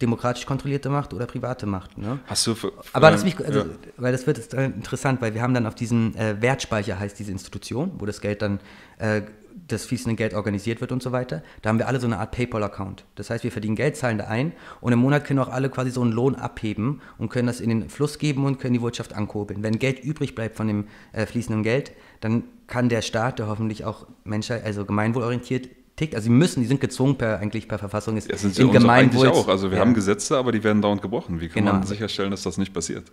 demokratisch 0.00 0.46
kontrollierte 0.46 0.88
Macht 0.88 1.14
oder 1.14 1.26
private 1.26 1.66
Macht. 1.66 1.98
Ne? 1.98 2.18
Hast 2.26 2.46
du 2.46 2.54
für, 2.54 2.72
Aber 2.92 3.10
das 3.10 3.24
mich, 3.24 3.38
also, 3.44 3.60
ja. 3.60 3.66
weil 3.96 4.12
das 4.12 4.26
wird 4.26 4.52
interessant, 4.52 5.20
weil 5.20 5.34
wir 5.34 5.42
haben 5.42 5.54
dann 5.54 5.66
auf 5.66 5.74
diesen 5.74 6.14
äh, 6.16 6.40
Wertspeicher 6.40 6.98
heißt 6.98 7.18
diese 7.18 7.32
Institution, 7.32 7.92
wo 7.98 8.06
das 8.06 8.20
Geld 8.20 8.42
dann 8.42 8.60
äh, 8.98 9.22
das 9.68 9.84
fließende 9.84 10.16
Geld 10.16 10.34
organisiert 10.34 10.80
wird 10.80 10.92
und 10.92 11.02
so 11.02 11.12
weiter. 11.12 11.42
Da 11.62 11.68
haben 11.68 11.78
wir 11.78 11.88
alle 11.88 12.00
so 12.00 12.06
eine 12.06 12.18
Art 12.18 12.32
PayPal-Account. 12.32 13.04
Das 13.14 13.30
heißt, 13.30 13.44
wir 13.44 13.52
verdienen 13.52 13.76
Geld, 13.76 13.96
zahlen 13.96 14.18
da 14.18 14.26
ein 14.26 14.52
und 14.80 14.92
im 14.92 14.98
Monat 14.98 15.24
können 15.24 15.38
auch 15.38 15.48
alle 15.48 15.70
quasi 15.70 15.90
so 15.90 16.02
einen 16.02 16.12
Lohn 16.12 16.34
abheben 16.34 17.00
und 17.18 17.28
können 17.28 17.46
das 17.46 17.60
in 17.60 17.68
den 17.68 17.88
Fluss 17.88 18.18
geben 18.18 18.44
und 18.44 18.58
können 18.58 18.74
die 18.74 18.82
Wirtschaft 18.82 19.14
ankurbeln. 19.14 19.62
Wenn 19.62 19.78
Geld 19.78 20.02
übrig 20.02 20.34
bleibt 20.34 20.56
von 20.56 20.66
dem 20.66 20.86
äh, 21.12 21.26
fließenden 21.26 21.62
Geld, 21.62 21.92
dann 22.20 22.44
kann 22.66 22.88
der 22.88 23.02
Staat, 23.02 23.38
der 23.38 23.48
hoffentlich 23.48 23.84
auch 23.84 24.06
Menschheit, 24.24 24.64
also 24.64 24.84
gemeinwohlorientiert 24.84 25.68
tickt, 26.00 26.14
also 26.14 26.24
sie 26.24 26.30
müssen, 26.30 26.60
die 26.60 26.66
sind 26.66 26.80
gezwungen 26.80 27.16
per 27.16 27.38
eigentlich 27.38 27.68
per 27.68 27.78
Verfassung 27.78 28.16
ist 28.16 28.30
ja, 28.30 28.36
sind 28.36 28.54
sie 28.54 28.62
im 28.62 28.72
Gemeinwohl 28.72 29.28
auch. 29.28 29.48
Also 29.48 29.70
wir 29.70 29.76
ja. 29.78 29.84
haben 29.84 29.94
Gesetze, 29.94 30.36
aber 30.36 30.50
die 30.50 30.64
werden 30.64 30.82
dauernd 30.82 31.02
gebrochen. 31.02 31.40
Wie 31.40 31.48
kann 31.48 31.64
genau. 31.64 31.72
man 31.74 31.82
sicherstellen, 31.84 32.30
dass 32.30 32.42
das 32.42 32.58
nicht 32.58 32.72
passiert? 32.72 33.12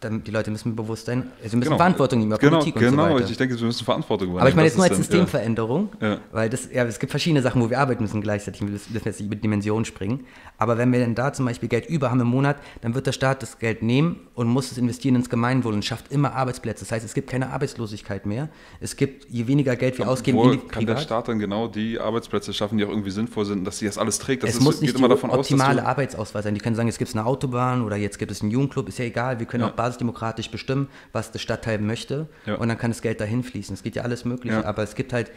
Dann, 0.00 0.24
die 0.24 0.30
Leute 0.30 0.50
müssen 0.50 0.76
bewusst 0.76 1.06
sein, 1.06 1.24
sie 1.42 1.56
müssen 1.56 1.60
genau. 1.60 1.76
Verantwortung 1.76 2.20
nehmen, 2.20 2.36
genau, 2.38 2.58
Politik 2.58 2.74
genau, 2.76 3.04
und 3.04 3.08
so 3.10 3.14
weiter. 3.16 3.30
ich 3.30 3.36
denke, 3.36 3.58
wir 3.58 3.66
müssen 3.66 3.84
Verantwortung 3.84 4.28
übernehmen. 4.28 4.40
Aber 4.40 4.48
ich 4.50 4.56
meine 4.56 4.66
jetzt 4.68 4.76
nur 4.76 4.84
als 4.84 4.92
dann, 4.92 5.02
Systemveränderung, 5.02 5.90
ja. 6.00 6.18
weil 6.32 6.48
das, 6.48 6.68
ja, 6.72 6.84
es 6.84 6.98
gibt 6.98 7.10
verschiedene 7.10 7.42
Sachen, 7.42 7.62
wo 7.62 7.70
wir 7.70 7.78
arbeiten 7.78 8.02
müssen 8.02 8.20
gleichzeitig, 8.20 8.60
wir 8.60 8.68
dürfen 8.68 9.04
jetzt 9.04 9.20
nicht 9.20 9.30
mit 9.30 9.42
Dimensionen 9.42 9.84
springen. 9.84 10.24
Aber 10.58 10.76
wenn 10.76 10.92
wir 10.92 10.98
denn 10.98 11.14
da 11.14 11.32
zum 11.32 11.46
Beispiel 11.46 11.68
Geld 11.68 11.88
über 11.88 12.10
haben 12.10 12.20
im 12.20 12.26
Monat, 12.26 12.56
dann 12.80 12.94
wird 12.94 13.06
der 13.06 13.12
Staat 13.12 13.42
das 13.42 13.58
Geld 13.58 13.82
nehmen 13.82 14.20
und 14.34 14.48
muss 14.48 14.72
es 14.72 14.78
investieren 14.78 15.14
ins 15.14 15.30
Gemeinwohl 15.30 15.72
und 15.72 15.84
schafft 15.84 16.10
immer 16.10 16.34
Arbeitsplätze. 16.34 16.84
Das 16.84 16.92
heißt, 16.92 17.04
es 17.04 17.14
gibt 17.14 17.30
keine 17.30 17.50
Arbeitslosigkeit 17.50 18.26
mehr. 18.26 18.48
Es 18.80 18.96
gibt, 18.96 19.28
je 19.30 19.46
weniger 19.46 19.76
Geld 19.76 19.98
wir 19.98 20.08
ausgeben, 20.08 20.38
in 20.38 20.50
die 20.52 20.58
kann 20.58 20.84
der. 20.84 20.98
Staat 20.98 21.28
dann 21.28 21.38
genau 21.38 21.68
die 21.68 21.98
Arbeitsplätze 22.00 22.52
schaffen, 22.52 22.76
die 22.76 22.84
auch 22.84 22.88
irgendwie 22.88 23.10
sinnvoll 23.10 23.44
sind, 23.44 23.64
dass 23.64 23.78
sie 23.78 23.86
das 23.86 23.98
alles 23.98 24.18
trägt? 24.18 24.42
Das 24.42 24.50
es 24.50 24.56
ist, 24.56 24.62
muss 24.62 24.80
nicht 24.80 24.88
geht 24.88 24.96
die 24.96 24.98
immer 24.98 25.08
davon 25.08 25.30
aus, 25.30 25.38
optimale 25.38 25.80
du, 25.80 25.86
Arbeitsauswahl 25.86 26.42
sein. 26.42 26.54
Die 26.54 26.60
können 26.60 26.74
sagen, 26.74 26.88
es 26.88 26.98
gibt 26.98 27.14
eine 27.14 27.24
Autobahn 27.24 27.82
oder 27.82 27.96
jetzt 27.96 28.18
gibt 28.18 28.32
es 28.32 28.42
einen 28.42 28.50
Jugendclub, 28.50 28.88
ist 28.88 28.98
ja 28.98 29.04
egal. 29.04 29.38
Wir 29.38 29.46
können 29.46 29.62
Ja. 29.62 29.70
auch 29.70 29.76
basisdemokratisch 29.88 30.50
bestimmen, 30.50 30.88
was 31.12 31.32
der 31.32 31.38
Stadtteil 31.38 31.78
möchte 31.78 32.28
Ja. 32.46 32.56
und 32.56 32.68
dann 32.68 32.78
kann 32.78 32.90
das 32.90 33.02
Geld 33.02 33.20
dahin 33.20 33.42
fließen. 33.42 33.74
Es 33.74 33.82
geht 33.82 33.96
ja 33.96 34.02
alles 34.02 34.24
Mögliche, 34.24 34.56
Ja. 34.56 34.64
aber 34.64 34.82
es 34.82 34.94
gibt 34.94 35.12
halt 35.12 35.30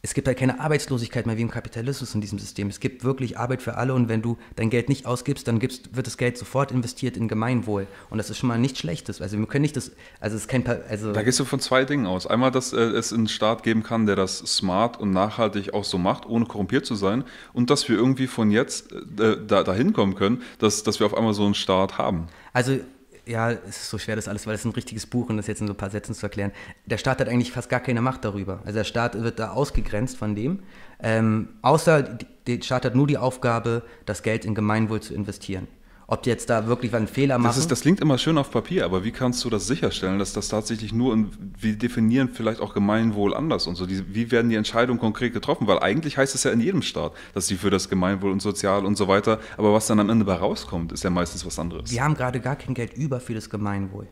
es 0.00 0.14
gibt 0.14 0.28
halt 0.28 0.38
keine 0.38 0.60
Arbeitslosigkeit 0.60 1.26
mehr 1.26 1.36
wie 1.38 1.42
im 1.42 1.50
Kapitalismus 1.50 2.14
in 2.14 2.20
diesem 2.20 2.38
System. 2.38 2.68
Es 2.68 2.78
gibt 2.78 3.02
wirklich 3.02 3.36
Arbeit 3.36 3.62
für 3.62 3.74
alle 3.76 3.94
und 3.94 4.08
wenn 4.08 4.22
du 4.22 4.38
dein 4.54 4.70
Geld 4.70 4.88
nicht 4.88 5.06
ausgibst, 5.06 5.48
dann 5.48 5.58
gibst, 5.58 5.96
wird 5.96 6.06
das 6.06 6.16
Geld 6.16 6.38
sofort 6.38 6.70
investiert 6.70 7.16
in 7.16 7.26
Gemeinwohl. 7.26 7.88
Und 8.08 8.18
das 8.18 8.30
ist 8.30 8.38
schon 8.38 8.46
mal 8.48 8.60
nichts 8.60 8.78
Schlechtes. 8.78 9.20
Also 9.20 9.36
wir 9.36 9.46
können 9.46 9.62
nicht 9.62 9.76
das, 9.76 9.90
also 10.20 10.36
es 10.36 10.42
ist 10.42 10.48
kein, 10.48 10.64
also 10.88 11.12
Da 11.12 11.22
gehst 11.24 11.40
du 11.40 11.44
von 11.44 11.58
zwei 11.58 11.84
Dingen 11.84 12.06
aus. 12.06 12.28
Einmal, 12.28 12.52
dass 12.52 12.72
äh, 12.72 12.78
es 12.78 13.12
einen 13.12 13.26
Staat 13.26 13.64
geben 13.64 13.82
kann, 13.82 14.06
der 14.06 14.14
das 14.14 14.38
smart 14.38 15.00
und 15.00 15.10
nachhaltig 15.10 15.74
auch 15.74 15.82
so 15.82 15.98
macht, 15.98 16.26
ohne 16.26 16.44
korrumpiert 16.44 16.86
zu 16.86 16.94
sein. 16.94 17.24
Und 17.52 17.68
dass 17.68 17.88
wir 17.88 17.96
irgendwie 17.96 18.28
von 18.28 18.52
jetzt 18.52 18.92
äh, 18.92 19.36
da, 19.48 19.64
dahin 19.64 19.94
kommen 19.94 20.14
können, 20.14 20.42
dass, 20.60 20.84
dass 20.84 21.00
wir 21.00 21.06
auf 21.06 21.14
einmal 21.16 21.34
so 21.34 21.44
einen 21.44 21.54
Staat 21.54 21.98
haben. 21.98 22.28
Also, 22.52 22.78
ja, 23.28 23.50
es 23.50 23.82
ist 23.82 23.90
so 23.90 23.98
schwer 23.98 24.16
das 24.16 24.26
alles, 24.26 24.46
weil 24.46 24.54
es 24.54 24.64
ein 24.64 24.72
richtiges 24.72 25.06
Buch 25.06 25.28
und 25.28 25.36
das 25.36 25.46
jetzt 25.46 25.60
in 25.60 25.66
so 25.66 25.74
ein 25.74 25.76
paar 25.76 25.90
Sätzen 25.90 26.14
zu 26.14 26.24
erklären. 26.26 26.52
Der 26.86 26.98
Staat 26.98 27.20
hat 27.20 27.28
eigentlich 27.28 27.52
fast 27.52 27.68
gar 27.68 27.80
keine 27.80 28.00
Macht 28.00 28.24
darüber. 28.24 28.60
Also 28.64 28.78
der 28.78 28.84
Staat 28.84 29.20
wird 29.22 29.38
da 29.38 29.50
ausgegrenzt 29.50 30.16
von 30.16 30.34
dem. 30.34 30.60
Ähm, 31.00 31.50
außer 31.62 32.02
der 32.46 32.62
Staat 32.62 32.84
hat 32.86 32.94
nur 32.94 33.06
die 33.06 33.18
Aufgabe, 33.18 33.82
das 34.06 34.22
Geld 34.22 34.44
in 34.44 34.54
Gemeinwohl 34.54 35.00
zu 35.00 35.14
investieren. 35.14 35.68
Ob 36.10 36.22
die 36.22 36.30
jetzt 36.30 36.48
da 36.48 36.66
wirklich 36.66 36.94
einen 36.94 37.06
Fehler 37.06 37.36
machen. 37.36 37.50
Das, 37.50 37.58
ist, 37.58 37.70
das 37.70 37.82
klingt 37.82 38.00
immer 38.00 38.16
schön 38.16 38.38
auf 38.38 38.50
Papier, 38.50 38.86
aber 38.86 39.04
wie 39.04 39.12
kannst 39.12 39.44
du 39.44 39.50
das 39.50 39.66
sicherstellen, 39.66 40.18
dass 40.18 40.32
das 40.32 40.48
tatsächlich 40.48 40.94
nur, 40.94 41.12
in, 41.12 41.30
wir 41.58 41.76
definieren 41.76 42.30
vielleicht 42.30 42.62
auch 42.62 42.72
Gemeinwohl 42.72 43.34
anders 43.34 43.66
und 43.66 43.74
so, 43.74 43.84
die, 43.84 44.14
wie 44.14 44.30
werden 44.30 44.48
die 44.48 44.56
Entscheidungen 44.56 44.98
konkret 44.98 45.34
getroffen? 45.34 45.66
Weil 45.66 45.80
eigentlich 45.80 46.16
heißt 46.16 46.34
es 46.34 46.44
ja 46.44 46.50
in 46.50 46.60
jedem 46.60 46.80
Staat, 46.80 47.12
dass 47.34 47.46
sie 47.46 47.56
für 47.56 47.68
das 47.68 47.90
Gemeinwohl 47.90 48.32
und 48.32 48.40
Sozial 48.40 48.86
und 48.86 48.96
so 48.96 49.06
weiter, 49.06 49.38
aber 49.58 49.74
was 49.74 49.86
dann 49.86 50.00
am 50.00 50.08
Ende 50.08 50.24
bei 50.24 50.32
rauskommt, 50.32 50.92
ist 50.92 51.04
ja 51.04 51.10
meistens 51.10 51.44
was 51.44 51.58
anderes. 51.58 51.92
wir 51.92 52.02
haben 52.02 52.14
gerade 52.14 52.40
gar 52.40 52.56
kein 52.56 52.72
Geld 52.72 52.94
über 52.94 53.20
für 53.20 53.34
das 53.34 53.50
Gemeinwohl. 53.50 54.08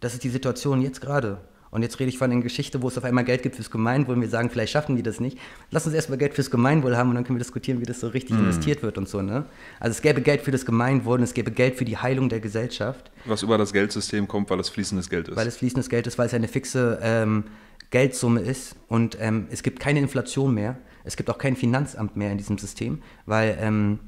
Das 0.00 0.12
ist 0.12 0.22
die 0.22 0.28
Situation 0.28 0.82
jetzt 0.82 1.00
gerade. 1.00 1.40
Und 1.70 1.82
jetzt 1.82 2.00
rede 2.00 2.08
ich 2.08 2.18
von 2.18 2.30
einer 2.32 2.40
Geschichte, 2.42 2.82
wo 2.82 2.88
es 2.88 2.98
auf 2.98 3.04
einmal 3.04 3.24
Geld 3.24 3.42
gibt 3.42 3.54
fürs 3.54 3.70
Gemeinwohl 3.70 4.16
und 4.16 4.20
wir 4.22 4.28
sagen, 4.28 4.50
vielleicht 4.50 4.72
schaffen 4.72 4.96
die 4.96 5.02
das 5.04 5.20
nicht. 5.20 5.38
Lass 5.70 5.86
uns 5.86 5.94
erstmal 5.94 6.18
Geld 6.18 6.34
fürs 6.34 6.50
Gemeinwohl 6.50 6.96
haben 6.96 7.10
und 7.10 7.14
dann 7.14 7.24
können 7.24 7.36
wir 7.38 7.44
diskutieren, 7.44 7.80
wie 7.80 7.84
das 7.86 8.00
so 8.00 8.08
richtig 8.08 8.36
Hm. 8.36 8.44
investiert 8.44 8.82
wird 8.82 8.98
und 8.98 9.08
so. 9.08 9.22
Ne? 9.22 9.44
Also 9.78 9.92
es 9.92 10.02
gäbe 10.02 10.20
Geld 10.20 10.40
für 10.40 10.50
das 10.50 10.66
Gemeinwohl 10.66 11.18
und 11.18 11.24
es 11.24 11.32
gäbe 11.34 11.52
Geld 11.52 11.76
für 11.76 11.84
die 11.84 11.96
Heilung 11.96 12.28
der 12.28 12.40
Gesellschaft. 12.40 13.10
Was 13.24 13.42
über 13.42 13.56
das 13.56 13.72
Geldsystem 13.72 14.26
kommt, 14.26 14.50
weil 14.50 14.58
es 14.58 14.68
fließendes 14.68 15.08
Geld 15.08 15.28
ist. 15.28 15.36
weil 15.36 15.46
es 15.46 15.56
fließendes 15.58 15.88
Geld 15.88 16.06
ist, 16.08 16.18
weil 16.18 16.26
es 16.26 16.34
eine 16.34 16.48
fixe 16.48 16.98
ähm, 17.02 17.44
Geldsumme 17.90 18.40
ist 18.40 18.74
und 18.88 19.16
ähm, 19.20 19.46
es 19.50 19.62
gibt 19.62 19.78
keine 19.80 20.00
Inflation 20.00 20.54
mehr. 20.54 20.76
Es 21.04 21.16
gibt 21.16 21.30
auch 21.30 21.38
kein 21.38 21.56
Finanzamt 21.56 22.16
mehr 22.16 22.30
in 22.32 22.38
diesem 22.38 22.58
System, 22.58 23.00
weil 23.26 23.56
ähm, 23.60 23.98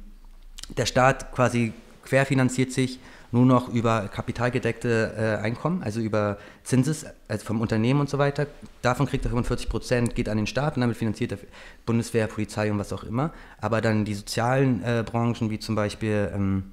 der 0.76 0.86
Staat 0.86 1.32
quasi 1.32 1.72
querfinanziert 2.04 2.72
sich 2.72 2.98
nur 3.32 3.44
noch 3.46 3.68
über 3.68 4.08
kapitalgedeckte 4.08 5.38
äh, 5.40 5.42
Einkommen, 5.44 5.82
also 5.82 6.00
über 6.00 6.38
Zinses, 6.64 7.06
also 7.28 7.44
vom 7.44 7.60
Unternehmen 7.60 8.00
und 8.00 8.10
so 8.10 8.18
weiter. 8.18 8.46
Davon 8.82 9.06
kriegt 9.06 9.24
er 9.24 9.30
45 9.30 9.68
Prozent, 9.68 10.14
geht 10.14 10.28
an 10.28 10.36
den 10.36 10.46
Staat 10.46 10.76
und 10.76 10.82
damit 10.82 10.96
finanziert 10.96 11.32
er 11.32 11.38
Bundeswehr, 11.86 12.26
Polizei 12.26 12.70
und 12.70 12.78
was 12.78 12.92
auch 12.92 13.04
immer. 13.04 13.32
Aber 13.60 13.80
dann 13.80 14.04
die 14.04 14.14
sozialen 14.14 14.82
äh, 14.84 15.02
Branchen, 15.04 15.50
wie 15.50 15.58
zum 15.58 15.74
Beispiel 15.74 16.30
ähm, 16.34 16.64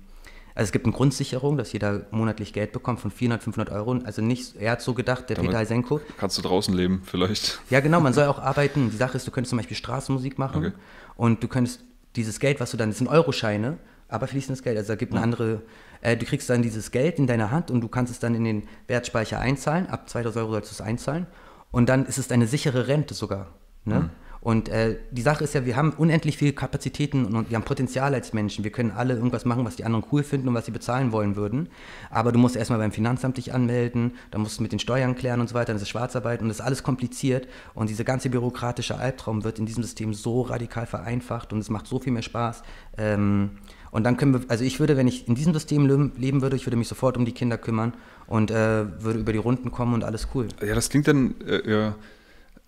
also 0.56 0.68
es 0.68 0.72
gibt 0.74 0.86
eine 0.86 0.94
Grundsicherung, 0.94 1.56
dass 1.56 1.72
jeder 1.72 2.02
monatlich 2.12 2.52
Geld 2.52 2.74
bekommt 2.74 3.00
von 3.00 3.12
400, 3.12 3.42
500 3.44 3.74
Euro. 3.74 3.94
Also 4.04 4.22
nicht, 4.22 4.58
er 4.58 4.72
hat 4.72 4.82
so 4.82 4.94
gedacht, 4.94 5.30
der 5.30 5.38
Damit- 5.38 5.52
Peter 5.52 5.66
Senko. 5.66 6.02
Kannst 6.18 6.38
du 6.38 6.42
draußen 6.42 6.74
leben, 6.74 7.02
vielleicht. 7.06 7.62
Ja, 7.70 7.80
genau, 7.80 8.02
man 8.02 8.12
soll 8.12 8.26
auch 8.26 8.40
arbeiten. 8.40 8.90
Die 8.92 8.98
Sache 8.98 9.16
ist, 9.16 9.26
du 9.26 9.32
könntest 9.32 9.52
zum 9.52 9.58
Beispiel 9.58 9.78
Straßenmusik 9.78 10.38
machen 10.38 10.66
Okay. 10.66 10.74
und 11.16 11.42
du 11.42 11.48
könntest 11.48 11.82
dieses 12.18 12.42
Geld, 12.42 12.60
was 12.60 12.72
du 12.72 12.78
dann, 12.78 12.90
das 12.90 12.98
sind 12.98 13.08
Euroscheine, 13.08 13.78
aber 14.10 14.28
fließendes 14.28 14.62
Geld. 14.62 14.76
Also 14.78 14.90
da 14.90 14.96
gibt 14.98 15.14
eine 15.14 15.22
andere, 15.22 15.62
äh, 16.02 16.18
du 16.18 16.26
kriegst 16.26 16.50
dann 16.50 16.62
dieses 16.62 16.92
Geld 16.92 17.20
in 17.20 17.28
deiner 17.28 17.52
Hand 17.52 17.72
und 17.72 17.82
du 17.82 17.88
kannst 17.88 18.12
es 18.12 18.20
dann 18.20 18.36
in 18.36 18.44
den 18.44 18.68
Wertspeicher 18.88 19.40
einzahlen. 19.40 19.88
Ab 19.88 20.10
2000 20.10 20.44
Euro 20.44 20.54
sollst 20.54 20.72
du 20.72 20.76
es 20.76 20.82
einzahlen. 20.82 21.28
Und 21.72 21.90
dann 21.90 22.06
ist 22.06 22.18
es 22.18 22.32
eine 22.32 22.48
sichere 22.48 22.88
Rente 22.88 23.14
sogar. 23.14 23.48
Ne? 23.86 24.10
Und 24.42 24.70
äh, 24.70 24.98
die 25.12 25.22
Sache 25.22 25.44
ist 25.44 25.54
ja, 25.54 25.66
wir 25.66 25.76
haben 25.76 25.92
unendlich 25.92 26.38
viele 26.38 26.54
Kapazitäten 26.54 27.26
und, 27.26 27.50
wir 27.50 27.58
haben 27.58 27.66
Potenzial 27.66 28.14
als 28.14 28.32
Menschen. 28.32 28.64
Wir 28.64 28.72
können 28.72 28.92
alle 28.92 29.14
irgendwas 29.14 29.44
machen, 29.44 29.66
was 29.66 29.76
die 29.76 29.84
anderen 29.84 30.06
cool 30.12 30.24
finden 30.24 30.48
und 30.48 30.54
was 30.54 30.66
sie 30.66 30.72
bezahlen 30.72 31.12
wollen 31.12 31.36
würden. 31.36 31.68
Aber 32.10 32.32
du 32.32 32.40
musst 32.40 32.56
erstmal 32.56 32.80
beim 32.80 32.94
Finanzamt 32.94 33.36
dich 33.36 33.54
anmelden, 33.54 34.14
dann 34.32 34.42
musst 34.42 34.60
du 34.60 34.64
mit 34.64 34.72
den 34.72 34.80
Steuern 34.80 35.16
klären 35.16 35.42
und 35.42 35.50
so 35.50 35.56
weiter, 35.56 35.68
dann 35.68 35.76
ist 35.76 35.82
es 35.82 35.90
Schwarzarbeit 35.90 36.42
und 36.42 36.48
das 36.48 36.60
ist 36.60 36.66
alles 36.66 36.84
kompliziert. 36.84 37.48
Und 37.74 37.90
dieser 37.90 38.06
ganze 38.06 38.30
bürokratische 38.30 38.98
Albtraum 38.98 39.44
wird 39.44 39.60
in 39.60 39.66
diesem 39.66 39.84
System 39.84 40.14
so 40.14 40.42
radikal 40.44 40.86
vereinfacht 40.86 41.52
und 41.52 41.60
es 41.60 41.70
macht 41.70 41.88
so 41.88 42.00
viel 42.00 42.14
mehr 42.14 42.22
Spaß. 42.22 42.64
Ähm, 42.98 43.52
und 43.92 44.04
dann 44.04 44.18
können 44.18 44.34
wir, 44.34 44.42
also 44.48 44.64
ich 44.64 44.80
würde, 44.80 44.98
wenn 44.98 45.08
ich 45.08 45.28
in 45.28 45.36
diesem 45.36 45.54
System 45.54 45.86
leben, 46.18 46.42
würde, 46.42 46.56
ich 46.56 46.66
würde 46.66 46.78
mich 46.78 46.88
sofort 46.88 47.18
um 47.18 47.26
die 47.26 47.32
Kinder 47.32 47.58
kümmern 47.58 47.94
und 48.28 48.52
äh, 48.52 48.86
würde 49.04 49.20
über 49.20 49.34
die 49.34 49.40
Runden 49.40 49.72
kommen 49.72 49.94
und 49.94 50.04
alles 50.04 50.28
cool. 50.34 50.48
Ja, 50.66 50.76
das 50.76 50.90
klingt 50.90 51.08
dann 51.08 51.36
äh, 51.48 51.70
ja, 51.70 51.96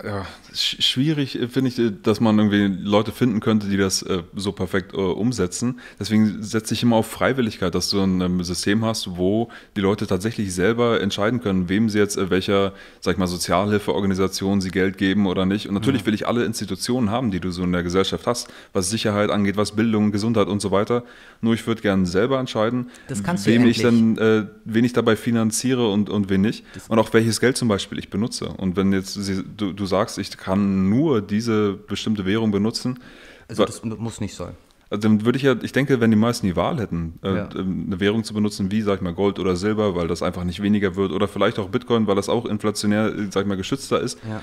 ja, 0.04 0.26
sch- 0.54 0.82
schwierig, 0.82 1.40
äh, 1.40 1.48
finde 1.48 1.70
ich, 1.70 1.80
äh, 1.80 1.92
dass 2.04 2.20
man 2.20 2.38
irgendwie 2.38 2.68
Leute 2.84 3.12
finden 3.12 3.40
könnte, 3.40 3.68
die 3.68 3.78
das 3.78 4.02
äh, 4.04 4.24
so 4.36 4.52
perfekt 4.52 4.94
äh, 4.94 4.98
umsetzen. 4.98 5.80
Deswegen 6.00 6.42
setze 6.44 6.74
ich 6.74 6.84
immer 6.84 6.96
auf 6.98 7.08
Freiwilligkeit, 7.08 7.74
dass 7.76 7.90
du 7.90 8.02
ein 8.02 8.22
ähm, 8.22 8.44
System 8.44 8.84
hast, 8.86 9.18
wo 9.18 9.50
die 9.76 9.82
Leute 9.82 10.08
tatsächlich 10.08 10.54
selber 10.54 11.02
entscheiden 11.02 11.42
können, 11.42 11.70
wem 11.70 11.90
sie 11.90 12.00
jetzt 12.00 12.18
äh, 12.18 12.30
welcher, 12.30 12.74
sag 13.00 13.14
ich 13.14 13.18
mal, 13.18 13.28
Sozialhilfeorganisation 13.28 14.62
sie 14.62 14.72
Geld 14.72 14.98
geben 14.98 15.26
oder 15.28 15.46
nicht. 15.46 15.68
Und 15.68 15.74
natürlich 15.74 16.06
will 16.06 16.14
ich 16.14 16.28
alle 16.28 16.46
Institutionen 16.46 17.10
haben, 17.10 17.32
die 17.32 17.40
du 17.40 17.52
so 17.52 17.64
in 17.64 17.72
der 17.72 17.84
Gesellschaft 17.84 18.28
hast, 18.28 18.48
was 18.74 18.90
Sicherheit 18.90 19.30
angeht, 19.30 19.58
was 19.58 19.76
Bildung, 19.76 20.12
Gesundheit 20.12 20.48
und 20.48 20.62
so 20.62 20.72
weiter. 20.72 21.04
Nur 21.42 21.54
ich 21.54 21.66
würde 21.68 21.82
gerne 21.82 22.06
selber 22.06 22.40
entscheiden, 22.40 22.90
Das 23.08 23.24
wem 23.46 23.64
ja 23.64 23.68
ich 23.68 23.82
dann 23.82 24.18
äh, 24.18 24.46
wen 24.66 24.84
ich 24.86 24.94
dabei 24.94 25.16
finanziere 25.16 25.90
und, 25.90 26.10
und 26.10 26.30
wen 26.30 26.42
nicht. 26.42 26.64
Und 26.88 27.00
auch 27.00 27.14
welches 27.14 27.40
Geld 27.40 27.58
zum 27.58 27.68
Beispiel 27.68 27.98
ich 28.00 28.10
benutze. 28.10 28.50
Und 28.50 28.76
wenn 28.76 28.94
jetzt 28.94 29.14
sie, 29.14 29.44
du, 29.58 29.74
du 29.74 29.86
sagst, 29.92 30.18
ich 30.18 30.36
kann 30.38 30.90
nur 30.90 31.22
diese 31.22 31.74
bestimmte 31.74 32.26
Währung 32.26 32.50
benutzen, 32.52 33.00
Also 33.48 33.66
das 33.66 33.84
muss 33.84 34.20
nicht 34.22 34.34
sein. 34.34 34.54
also 34.90 35.02
dann 35.08 35.26
würde 35.26 35.38
ich 35.38 35.44
ja, 35.44 35.56
ich 35.62 35.72
denke, 35.74 36.00
wenn 36.02 36.10
die 36.12 36.18
meisten 36.28 36.48
die 36.48 36.56
Wahl 36.56 36.80
hätten, 36.80 37.20
äh, 37.24 37.36
Ja. 37.36 37.50
eine 37.50 38.00
Währung 38.00 38.24
zu 38.24 38.34
benutzen, 38.34 38.72
wie, 38.72 38.82
sag 38.82 38.96
ich 38.98 39.02
mal, 39.02 39.14
Gold 39.14 39.38
oder 39.40 39.56
Silber, 39.56 39.96
weil 39.96 40.08
das 40.08 40.22
einfach 40.24 40.44
nicht 40.46 40.62
weniger 40.62 40.96
wird, 40.96 41.12
oder 41.12 41.28
vielleicht 41.28 41.60
auch 41.60 41.70
Bitcoin, 41.70 42.08
weil 42.08 42.16
das 42.16 42.30
auch 42.30 42.46
inflationär, 42.46 43.06
äh, 43.14 43.28
sag 43.30 43.42
ich 43.44 43.48
mal, 43.48 43.58
geschützter 43.58 44.00
ist, 44.02 44.18
Ja. 44.28 44.42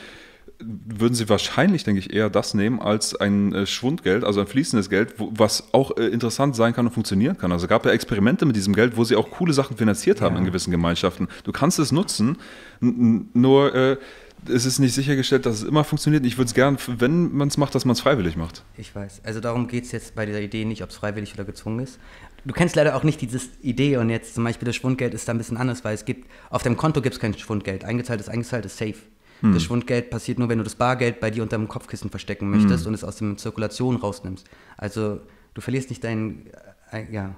würden 0.61 1.15
sie 1.15 1.29
wahrscheinlich, 1.29 1.85
denke 1.85 2.01
ich, 2.01 2.13
eher 2.13 2.31
das 2.31 2.53
nehmen 2.53 2.81
als 2.81 3.15
ein 3.15 3.55
äh, 3.55 3.65
Schwundgeld, 3.67 4.25
also 4.25 4.41
ein 4.41 4.47
fließendes 4.49 4.91
Geld, 4.91 5.15
was 5.19 5.73
auch 5.73 5.93
interessant 5.93 6.57
sein 6.57 6.73
kann 6.75 6.87
und 6.87 6.93
funktionieren 6.93 7.37
kann. 7.39 7.53
Also 7.53 7.67
gab 7.69 7.85
ja 7.87 7.93
Experimente 7.93 8.45
mit 8.45 8.57
diesem 8.57 8.75
Geld, 8.75 8.97
wo 8.97 9.05
sie 9.05 9.15
auch 9.17 9.31
coole 9.31 9.53
Sachen 9.53 9.77
finanziert 9.77 10.21
haben 10.21 10.35
Ja. 10.35 10.41
in 10.41 10.47
gewissen 10.47 10.71
Gemeinschaften. 10.73 11.29
Du 11.45 11.53
kannst 11.53 11.79
es 11.79 11.93
nutzen, 11.93 12.39
nur 12.81 13.99
es 14.47 14.65
ist 14.65 14.79
nicht 14.79 14.95
sichergestellt, 14.95 15.47
dass 15.47 15.57
es 15.57 15.63
immer 15.63 15.85
funktioniert. 15.85 16.25
Ich 16.27 16.39
würde 16.39 16.49
es 16.49 16.55
gern, 16.55 16.79
wenn 16.87 17.33
man 17.33 17.49
es 17.49 17.57
macht, 17.57 17.75
dass 17.75 17.85
man 17.85 17.95
es 17.95 18.01
freiwillig 18.01 18.37
macht. 18.37 18.65
Ich 18.77 18.95
weiß. 18.95 19.23
Also 19.25 19.41
darum 19.41 19.69
geht 19.69 19.85
es 19.85 19.93
jetzt 19.93 20.15
bei 20.15 20.27
dieser 20.27 20.41
Idee 20.41 20.65
nicht, 20.65 20.83
ob 20.83 20.91
es 20.91 20.97
freiwillig 20.97 21.35
oder 21.35 21.45
gezwungen 21.45 21.81
ist. 21.81 21.99
Du 22.45 22.55
kennst 22.55 22.77
leider 22.77 22.95
auch 22.97 23.03
nicht 23.03 23.21
diese 23.21 23.41
Idee 23.63 23.97
und 23.97 24.11
jetzt 24.11 24.35
zum 24.35 24.45
Beispiel 24.45 24.67
das 24.67 24.77
Schwundgeld 24.77 25.13
ist 25.13 25.29
da 25.29 25.33
ein 25.35 25.39
bisschen 25.39 25.57
anders, 25.57 25.85
weil 25.85 25.95
es 25.95 26.05
gibt, 26.05 26.31
auf 26.51 26.63
deinem 26.63 26.77
Konto 26.77 27.03
gibt 27.03 27.15
es 27.15 27.21
kein 27.21 27.37
Schwundgeld. 27.37 27.85
Eingezahlt 27.85 28.21
ist 28.21 28.29
eingezahlt, 28.29 28.65
ist 28.65 28.79
safe. 28.79 28.95
Das 29.41 29.63
Schwundgeld 29.63 30.11
passiert 30.11 30.41
nur, 30.41 30.49
wenn 30.49 30.59
du 30.59 30.65
das 30.65 30.75
Bargeld 30.75 31.21
bei 31.21 31.31
dir 31.31 31.45
unter 31.45 31.57
dem 31.57 31.69
Kopfkissen 31.69 32.11
verstecken 32.11 32.51
möchtest 32.51 32.89
und 32.89 32.95
es 32.95 33.05
aus 33.05 33.17
der 33.19 33.37
Zirkulation 33.37 33.95
rausnimmst. 33.95 34.45
Also 34.77 35.21
du 35.55 35.61
verlierst 35.61 35.91
nicht 35.91 36.03
dein, 36.03 36.47
äh, 36.91 37.05
ja, 37.13 37.37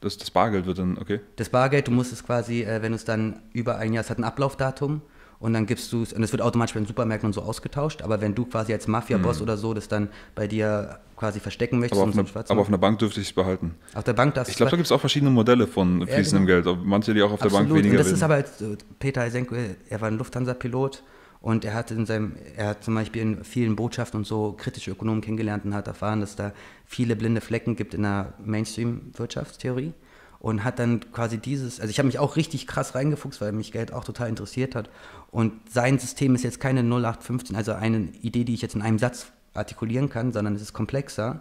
Das, 0.00 0.16
das 0.16 0.30
Bargeld 0.30 0.64
wird 0.64 0.78
dann, 0.78 0.96
okay. 0.96 1.20
das 1.36 1.50
Bargeld, 1.50 1.86
du 1.86 1.90
musst 1.90 2.14
es 2.14 2.24
quasi, 2.24 2.62
äh, 2.62 2.80
wenn 2.80 2.92
du 2.92 2.96
es 2.96 3.04
dann 3.04 3.42
über 3.52 3.76
ein 3.76 3.92
Jahr, 3.92 4.04
es 4.04 4.08
hat 4.08 4.18
ein 4.18 4.24
Ablaufdatum 4.24 5.02
und 5.40 5.52
dann 5.52 5.66
gibst 5.66 5.92
du 5.92 6.02
es, 6.02 6.12
und 6.12 6.22
es 6.22 6.32
wird 6.32 6.42
automatisch 6.42 6.74
bei 6.74 6.80
den 6.80 6.86
Supermärkten 6.86 7.28
und 7.28 7.32
so 7.32 7.42
ausgetauscht, 7.42 8.02
aber 8.02 8.20
wenn 8.20 8.34
du 8.34 8.44
quasi 8.44 8.72
als 8.72 8.88
Mafia-Boss 8.88 9.38
mhm. 9.38 9.42
oder 9.42 9.56
so 9.56 9.72
das 9.74 9.88
dann 9.88 10.08
bei 10.34 10.46
dir 10.46 10.98
quasi 11.16 11.40
verstecken 11.40 11.78
möchtest. 11.78 12.00
Aber, 12.00 12.10
auf, 12.10 12.18
eine, 12.18 12.44
aber 12.48 12.60
auf 12.60 12.68
einer 12.68 12.78
Bank 12.78 12.98
dürfte 12.98 13.20
ich 13.20 13.28
es 13.28 13.32
behalten. 13.32 13.74
Auf 13.94 14.04
der 14.04 14.12
Bank 14.12 14.34
darfst 14.34 14.50
Ich 14.50 14.56
glaube, 14.56 14.70
da 14.70 14.76
gibt 14.76 14.86
es 14.86 14.92
auch 14.92 15.00
verschiedene 15.00 15.30
Modelle 15.30 15.66
von 15.66 16.06
fließendem 16.06 16.48
ja, 16.48 16.60
genau. 16.60 16.74
Geld, 16.74 16.86
manche, 16.86 17.14
die 17.14 17.22
auch 17.22 17.32
auf 17.32 17.42
Absolut. 17.42 17.68
der 17.68 17.74
Bank 17.74 17.78
weniger 17.78 17.98
und 17.98 18.06
das 18.06 18.12
ist 18.12 18.22
aber, 18.22 18.34
als, 18.34 18.64
Peter 18.98 19.22
Eisenko, 19.22 19.54
er 19.88 20.00
war 20.00 20.08
ein 20.08 20.18
Lufthansa-Pilot 20.18 21.02
und 21.40 21.64
er 21.64 21.74
hat 21.74 21.92
in 21.92 22.04
seinem, 22.04 22.34
er 22.56 22.68
hat 22.68 22.82
zum 22.82 22.94
Beispiel 22.94 23.22
in 23.22 23.44
vielen 23.44 23.76
Botschaften 23.76 24.18
und 24.18 24.24
so 24.26 24.54
kritische 24.58 24.90
Ökonomen 24.90 25.20
kennengelernt 25.20 25.64
und 25.64 25.74
hat 25.74 25.86
erfahren, 25.86 26.20
dass 26.20 26.34
da 26.34 26.52
viele 26.84 27.14
blinde 27.14 27.40
Flecken 27.40 27.76
gibt 27.76 27.94
in 27.94 28.02
der 28.02 28.34
Mainstream-Wirtschaftstheorie 28.44 29.92
und 30.40 30.64
hat 30.64 30.78
dann 30.78 31.00
quasi 31.12 31.38
dieses, 31.38 31.80
also 31.80 31.90
ich 31.90 31.98
habe 31.98 32.06
mich 32.06 32.18
auch 32.18 32.36
richtig 32.36 32.66
krass 32.66 32.94
reingefuchst, 32.94 33.40
weil 33.40 33.52
mich 33.52 33.72
Geld 33.72 33.92
auch 33.92 34.04
total 34.04 34.28
interessiert 34.28 34.74
hat. 34.74 34.88
Und 35.30 35.52
sein 35.68 35.98
System 35.98 36.34
ist 36.34 36.44
jetzt 36.44 36.60
keine 36.60 36.80
0815, 36.80 37.56
also 37.56 37.72
eine 37.72 38.08
Idee, 38.22 38.44
die 38.44 38.54
ich 38.54 38.62
jetzt 38.62 38.74
in 38.74 38.82
einem 38.82 38.98
Satz 38.98 39.32
artikulieren 39.54 40.08
kann, 40.08 40.32
sondern 40.32 40.54
es 40.54 40.62
ist 40.62 40.72
komplexer. 40.72 41.40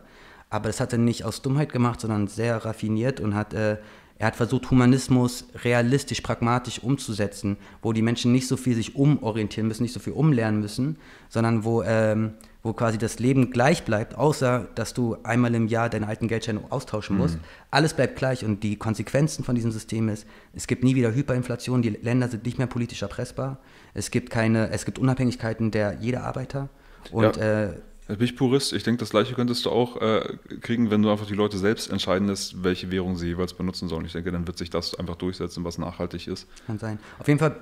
Aber 0.50 0.68
das 0.68 0.80
hat 0.80 0.94
er 0.94 1.00
nicht 1.00 1.26
aus 1.26 1.42
Dummheit 1.42 1.72
gemacht, 1.72 2.02
sondern 2.02 2.28
sehr 2.28 2.64
raffiniert 2.66 3.20
und 3.20 3.36
hat 3.36 3.54
äh, 3.54 3.78
er 4.20 4.28
hat 4.28 4.36
versucht, 4.36 4.72
Humanismus 4.72 5.46
realistisch, 5.64 6.22
pragmatisch 6.22 6.80
umzusetzen, 6.80 7.58
wo 7.84 7.94
die 7.94 8.02
Menschen 8.02 8.32
nicht 8.32 8.48
so 8.48 8.58
viel 8.58 8.76
sich 8.76 8.96
umorientieren 8.96 9.68
müssen, 9.68 9.84
nicht 9.84 9.94
so 9.94 10.00
viel 10.00 10.14
umlernen 10.14 10.60
müssen, 10.60 10.98
sondern 11.30 11.64
wo, 11.64 11.84
ähm, 11.84 12.34
wo 12.68 12.74
quasi 12.74 12.98
das 12.98 13.18
Leben 13.18 13.50
gleich 13.50 13.86
bleibt, 13.86 14.16
außer 14.16 14.68
dass 14.76 14.94
du 14.94 15.18
einmal 15.24 15.56
im 15.56 15.68
Jahr 15.68 15.90
deine 15.90 16.08
alten 16.08 16.28
Geldscheine 16.28 16.62
austauschen 16.70 17.18
musst. 17.18 17.36
Mhm. 17.36 17.42
Alles 17.72 17.94
bleibt 17.94 18.18
gleich 18.18 18.44
und 18.44 18.62
die 18.62 18.76
Konsequenzen 18.76 19.44
von 19.44 19.56
diesem 19.56 19.72
System 19.72 20.10
ist, 20.10 20.28
es 20.54 20.68
gibt 20.68 20.84
nie 20.84 20.94
wieder 20.94 21.16
Hyperinflation, 21.16 21.82
die 21.82 21.90
Länder 21.90 22.28
sind 22.28 22.46
nicht 22.46 22.58
mehr 22.58 22.68
politisch 22.68 23.02
erpressbar, 23.02 23.58
es 23.94 24.12
gibt 24.12 24.30
keine, 24.30 24.70
es 24.70 24.86
gibt 24.86 25.00
Unabhängigkeiten 25.00 25.72
der 25.72 25.98
jeder 26.00 26.24
Arbeiter 26.24 26.70
und 27.12 27.38
ja. 27.38 27.68
äh, 27.68 27.74
bin 28.08 28.22
ich 28.22 28.38
Purist. 28.38 28.72
Ich 28.72 28.84
denke, 28.84 29.00
das 29.00 29.10
gleiche 29.10 29.34
könntest 29.34 29.66
du 29.66 29.70
auch 29.70 30.00
äh, 30.02 30.38
kriegen, 30.62 30.90
wenn 30.92 31.02
du 31.02 31.12
einfach 31.12 31.26
die 31.26 31.34
Leute 31.34 31.58
selbst 31.58 31.92
entscheiden 31.92 32.30
lässt, 32.30 32.64
welche 32.64 32.90
Währung 32.90 33.18
sie 33.18 33.28
jeweils 33.28 33.54
benutzen 33.54 33.90
sollen. 33.90 34.06
Ich 34.06 34.14
denke, 34.14 34.32
dann 34.32 34.48
wird 34.48 34.58
sich 34.58 34.70
das 34.70 34.96
einfach 34.96 35.16
durchsetzen, 35.16 35.66
was 35.66 35.78
nachhaltig 35.78 36.28
ist. 36.28 36.48
Kann 36.68 36.80
sein. 36.80 37.00
Auf 37.20 37.28
jeden 37.28 37.40
Fall 37.40 37.58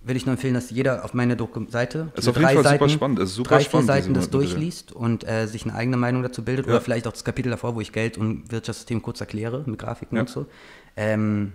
will 0.00 0.16
ich 0.16 0.26
nur 0.26 0.34
empfehlen, 0.34 0.54
dass 0.54 0.70
jeder 0.70 1.04
auf 1.04 1.12
meine 1.12 1.36
Seite 1.68 2.12
es 2.14 2.24
ist 2.24 2.28
auf 2.28 2.36
jeden 2.36 2.48
Fall 2.48 2.62
Seiten, 2.62 2.78
super 2.78 2.88
spannend. 2.88 3.18
Es 3.18 3.30
ist 3.30 3.36
super 3.36 3.50
drei, 3.50 3.60
spannend, 3.60 3.86
Seiten 3.88 4.14
das 4.14 4.30
durchliest 4.30 4.92
und 4.92 5.28
äh, 5.28 5.46
sich 5.46 5.64
eine 5.64 5.74
eigene 5.74 5.96
Meinung 5.96 6.22
dazu 6.22 6.44
bildet 6.44 6.66
ja. 6.66 6.72
oder 6.72 6.80
vielleicht 6.80 7.06
auch 7.06 7.12
das 7.12 7.24
Kapitel 7.24 7.50
davor, 7.50 7.74
wo 7.74 7.80
ich 7.80 7.92
Geld 7.92 8.16
und 8.16 8.50
Wirtschaftssystem 8.50 9.02
kurz 9.02 9.20
erkläre 9.20 9.64
mit 9.66 9.78
Grafiken 9.78 10.16
ja. 10.16 10.22
und 10.22 10.30
so. 10.30 10.46
Ähm, 10.96 11.52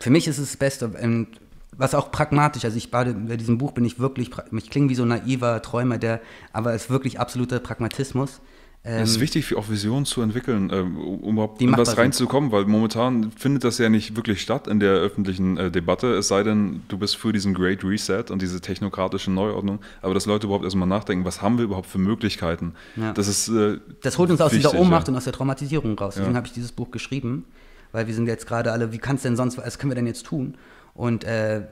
für 0.00 0.10
mich 0.10 0.26
ist 0.26 0.38
es 0.38 0.50
das 0.50 0.56
Beste. 0.56 0.88
Und 0.88 1.28
was 1.76 1.94
auch 1.94 2.10
pragmatisch, 2.10 2.64
also 2.64 2.76
ich 2.76 2.90
bei 2.90 3.04
diesem 3.04 3.58
Buch 3.58 3.72
bin 3.72 3.84
ich 3.84 3.98
wirklich, 3.98 4.30
ich 4.52 4.70
klinge 4.70 4.88
wie 4.88 4.94
so 4.94 5.02
ein 5.02 5.08
naiver 5.08 5.62
Träumer, 5.62 5.98
der, 5.98 6.20
aber 6.52 6.74
es 6.74 6.84
ist 6.84 6.90
wirklich 6.90 7.20
absoluter 7.20 7.60
Pragmatismus. 7.60 8.40
Ähm, 8.82 9.02
es 9.02 9.10
ist 9.10 9.20
wichtig, 9.20 9.54
auch 9.56 9.68
Visionen 9.68 10.06
zu 10.06 10.22
entwickeln, 10.22 10.70
ähm, 10.72 10.96
um 10.96 11.34
überhaupt 11.34 11.60
in 11.60 11.76
was 11.76 11.98
reinzukommen, 11.98 12.50
weil 12.50 12.64
momentan 12.64 13.30
findet 13.32 13.62
das 13.64 13.76
ja 13.76 13.90
nicht 13.90 14.16
wirklich 14.16 14.40
statt 14.40 14.66
in 14.68 14.80
der 14.80 14.92
öffentlichen 14.92 15.58
äh, 15.58 15.70
Debatte, 15.70 16.14
es 16.14 16.28
sei 16.28 16.42
denn, 16.42 16.82
du 16.88 16.96
bist 16.96 17.16
für 17.16 17.30
diesen 17.32 17.52
Great 17.52 17.84
Reset 17.84 18.24
und 18.30 18.40
diese 18.40 18.62
technokratische 18.62 19.30
Neuordnung, 19.30 19.80
aber 20.00 20.14
dass 20.14 20.24
Leute 20.24 20.46
überhaupt 20.46 20.64
erstmal 20.64 20.88
nachdenken, 20.88 21.26
was 21.26 21.42
haben 21.42 21.58
wir 21.58 21.64
überhaupt 21.64 21.88
für 21.88 21.98
Möglichkeiten? 21.98 22.72
Ja. 22.96 23.12
Das 23.12 23.28
ist 23.28 23.48
äh, 23.48 23.78
Das 24.02 24.16
holt 24.16 24.30
uns 24.30 24.40
aus 24.40 24.52
wichtig, 24.52 24.70
dieser 24.70 24.80
Ohnmacht 24.80 25.08
ja. 25.08 25.12
und 25.12 25.18
aus 25.18 25.24
der 25.24 25.34
Traumatisierung 25.34 25.98
raus. 25.98 26.14
Deswegen 26.14 26.32
ja. 26.32 26.38
habe 26.38 26.46
ich 26.46 26.54
dieses 26.54 26.72
Buch 26.72 26.90
geschrieben, 26.90 27.44
weil 27.92 28.06
wir 28.06 28.14
sind 28.14 28.28
jetzt 28.28 28.46
gerade 28.46 28.72
alle, 28.72 28.92
wie 28.92 28.98
kann 28.98 29.16
es 29.16 29.22
denn 29.22 29.36
sonst, 29.36 29.58
was 29.58 29.78
können 29.78 29.90
wir 29.90 29.96
denn 29.96 30.06
jetzt 30.06 30.24
tun? 30.24 30.54
Und 30.94 31.24
äh, 31.24 31.66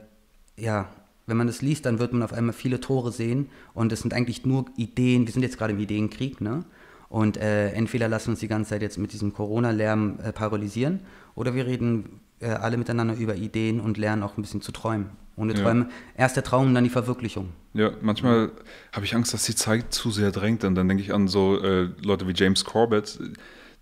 ja, 0.57 0.89
wenn 1.25 1.37
man 1.37 1.47
das 1.47 1.63
liest, 1.63 1.87
dann 1.87 1.97
wird 1.97 2.13
man 2.13 2.21
auf 2.21 2.33
einmal 2.33 2.53
viele 2.53 2.79
Tore 2.79 3.11
sehen 3.11 3.49
und 3.73 3.91
es 3.91 4.01
sind 4.01 4.13
eigentlich 4.13 4.45
nur 4.45 4.65
Ideen, 4.77 5.25
wir 5.25 5.33
sind 5.33 5.41
jetzt 5.41 5.57
gerade 5.57 5.73
im 5.73 5.79
Ideenkrieg, 5.79 6.39
ne? 6.39 6.65
Und 7.09 7.37
äh, 7.37 7.71
entweder 7.71 8.07
lassen 8.07 8.27
wir 8.27 8.31
uns 8.31 8.39
die 8.39 8.47
ganze 8.47 8.69
Zeit 8.69 8.81
jetzt 8.81 8.97
mit 8.97 9.13
diesem 9.13 9.33
Corona-Lärm 9.33 10.19
äh, 10.23 10.31
paralysieren 10.31 11.01
oder 11.35 11.55
wir 11.55 11.65
reden 11.65 12.19
äh, 12.39 12.49
alle 12.49 12.77
miteinander 12.77 13.15
über 13.15 13.35
Ideen 13.35 13.79
und 13.79 13.97
lernen 13.97 14.23
auch 14.23 14.37
ein 14.37 14.41
bisschen 14.41 14.61
zu 14.61 14.71
träumen. 14.71 15.09
Ohne 15.35 15.53
ja. 15.53 15.61
Träume, 15.61 15.87
erst 16.17 16.35
der 16.35 16.43
Traum, 16.43 16.73
dann 16.73 16.83
die 16.83 16.89
Verwirklichung. 16.89 17.49
Ja, 17.73 17.91
manchmal 18.01 18.51
habe 18.91 19.05
ich 19.05 19.15
Angst, 19.15 19.33
dass 19.33 19.45
die 19.45 19.55
Zeit 19.55 19.93
zu 19.93 20.11
sehr 20.11 20.31
drängt. 20.31 20.65
Und 20.65 20.75
dann 20.75 20.87
denke 20.87 21.01
ich 21.01 21.13
an 21.13 21.27
so 21.29 21.61
äh, 21.61 21.89
Leute 22.03 22.27
wie 22.27 22.33
James 22.35 22.65
Corbett, 22.65 23.17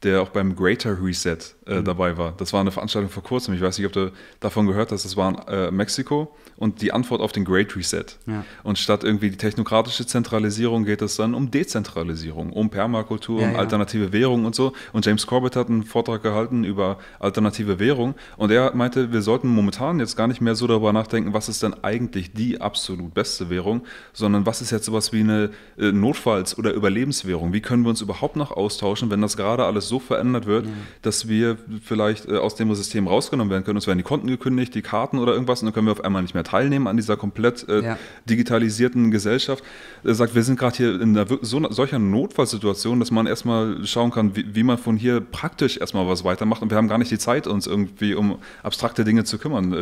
der 0.03 0.21
auch 0.21 0.29
beim 0.29 0.55
Greater 0.55 1.01
Reset 1.01 1.37
äh, 1.65 1.75
mhm. 1.79 1.85
dabei 1.85 2.17
war. 2.17 2.33
Das 2.37 2.53
war 2.53 2.61
eine 2.61 2.71
Veranstaltung 2.71 3.09
vor 3.09 3.23
kurzem. 3.23 3.55
Ich 3.55 3.61
weiß 3.61 3.77
nicht, 3.77 3.87
ob 3.87 3.93
du 3.93 4.11
davon 4.39 4.67
gehört 4.67 4.91
hast. 4.91 5.05
Das 5.05 5.17
war 5.17 5.29
in 5.29 5.47
äh, 5.47 5.71
Mexiko 5.71 6.35
und 6.55 6.81
die 6.81 6.91
Antwort 6.91 7.21
auf 7.21 7.31
den 7.31 7.45
Great 7.45 7.75
Reset. 7.75 8.05
Ja. 8.27 8.43
Und 8.63 8.77
statt 8.77 9.03
irgendwie 9.03 9.31
die 9.31 9.37
technokratische 9.37 10.05
Zentralisierung 10.05 10.85
geht 10.85 11.01
es 11.01 11.15
dann 11.15 11.33
um 11.33 11.49
Dezentralisierung, 11.49 12.53
um 12.53 12.69
Permakultur, 12.69 13.41
ja, 13.41 13.49
um 13.49 13.55
alternative 13.55 14.13
Währungen 14.13 14.45
und 14.45 14.53
so. 14.53 14.73
Und 14.93 15.05
James 15.05 15.25
Corbett 15.25 15.55
hat 15.55 15.69
einen 15.69 15.83
Vortrag 15.83 16.21
gehalten 16.21 16.63
über 16.63 16.99
alternative 17.19 17.79
Währung 17.79 18.13
und 18.37 18.51
er 18.51 18.75
meinte, 18.75 19.11
wir 19.11 19.21
sollten 19.21 19.47
momentan 19.47 19.99
jetzt 19.99 20.15
gar 20.15 20.27
nicht 20.27 20.41
mehr 20.41 20.55
so 20.55 20.67
darüber 20.67 20.93
nachdenken, 20.93 21.33
was 21.33 21.49
ist 21.49 21.63
denn 21.63 21.73
eigentlich 21.83 22.33
die 22.33 22.61
absolut 22.61 23.13
beste 23.13 23.49
Währung, 23.49 23.81
sondern 24.13 24.45
was 24.45 24.61
ist 24.61 24.71
jetzt 24.71 24.85
sowas 24.85 25.11
wie 25.11 25.21
eine 25.21 25.51
äh, 25.77 25.91
Notfalls- 25.91 26.57
oder 26.57 26.71
Überlebenswährung? 26.73 27.53
Wie 27.53 27.61
können 27.61 27.83
wir 27.83 27.89
uns 27.89 28.01
überhaupt 28.01 28.35
noch 28.35 28.51
austauschen, 28.51 29.09
wenn 29.09 29.21
das 29.21 29.37
gerade 29.37 29.65
alles 29.65 29.86
so 29.88 29.99
verändert 29.99 30.45
wird, 30.45 30.65
ja. 30.65 30.72
dass 31.01 31.27
wir 31.27 31.57
vielleicht 31.84 32.27
äh, 32.27 32.38
aus 32.38 32.55
dem 32.55 32.73
System 32.76 33.07
rausgenommen 33.07 33.51
werden 33.51 33.64
können. 33.64 33.77
Uns 33.77 33.88
werden 33.88 33.97
die 33.97 34.03
Konten 34.03 34.27
gekündigt, 34.27 34.76
die 34.76 34.81
Karten 34.81 35.19
oder 35.19 35.34
irgendwas 35.34 35.61
und 35.61 35.68
dann 35.68 35.73
können 35.73 35.88
wir 35.88 35.91
auf 35.91 36.03
einmal 36.03 36.22
nicht 36.22 36.34
mehr 36.34 36.43
teilnehmen 36.43 36.88
an 36.88 36.97
dieser 36.97 37.18
komplett 37.18 37.68
äh, 37.69 37.84
ja. 37.84 37.97
digitalisierten 38.30 39.11
Gesellschaft. 39.11 39.64
Er 40.03 40.15
sagt, 40.15 40.35
wir 40.35 40.43
sind 40.43 40.59
gerade 40.59 40.77
hier 40.77 41.01
in 41.01 41.18
einer, 41.18 41.27
so, 41.41 41.72
solcher 41.72 41.99
Notfallsituation, 41.99 42.99
dass 42.99 43.11
man 43.11 43.27
erstmal 43.27 43.85
schauen 43.85 44.11
kann, 44.11 44.35
wie, 44.35 44.55
wie, 44.55 44.64
man 44.64 44.77
von 44.77 44.97
hier 44.97 45.22
praktisch 45.22 45.77
erstmal 45.77 46.07
was 46.07 46.23
weitermacht 46.23 46.61
und 46.61 46.69
wir 46.69 46.77
haben 46.77 46.88
gar 46.88 46.97
nicht 46.97 47.11
die 47.11 47.18
Zeit, 47.18 47.47
uns 47.47 47.68
irgendwie 47.68 48.14
um 48.14 48.39
abstrakte 48.64 49.03
Dinge 49.03 49.23
zu 49.23 49.38
kümmern. 49.38 49.73
Äh, 49.73 49.77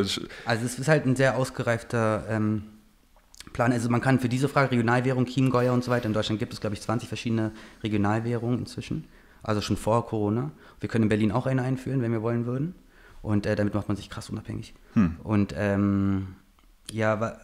also 0.46 0.66
es 0.66 0.80
ist 0.80 0.88
halt 0.88 1.06
ein 1.06 1.16
sehr 1.16 1.38
ausgereifter 1.38 2.26
ähm 2.30 2.64
Plan. 3.56 3.72
Also 3.72 3.90
man 3.90 4.02
kann 4.02 4.20
für 4.20 4.30
diese 4.30 4.50
Frage 4.50 4.72
Regionalwährung, 4.72 5.26
Chiemgeuer 5.26 5.74
und 5.74 5.84
so 5.84 5.90
weiter, 5.90 6.06
in 6.08 6.14
Deutschland 6.14 6.40
gibt 6.40 6.54
es, 6.54 6.60
glaube 6.60 6.76
ich, 6.76 6.82
20 6.82 7.08
verschiedene 7.08 7.52
Regionalwährungen 7.84 8.60
inzwischen 8.60 9.06
also 9.46 9.62
schon 9.62 9.78
vor 9.78 10.06
Corona. 10.08 10.52
Wir 10.80 10.90
können 10.90 11.04
in 11.04 11.10
Berlin 11.10 11.32
auch 11.32 11.46
eine 11.46 11.62
einführen, 11.62 12.02
wenn 12.02 12.12
wir 12.12 12.22
wollen 12.22 12.46
würden. 12.46 12.76
Und 13.22 13.46
äh, 13.46 13.56
damit 13.56 13.74
macht 13.74 13.88
man 13.88 13.96
sich 13.96 14.10
krass 14.10 14.30
unabhängig. 14.30 14.74
Hm. 14.94 15.18
Und 15.24 15.54
ähm, 15.58 16.36
ja, 16.92 17.20
wa 17.20 17.38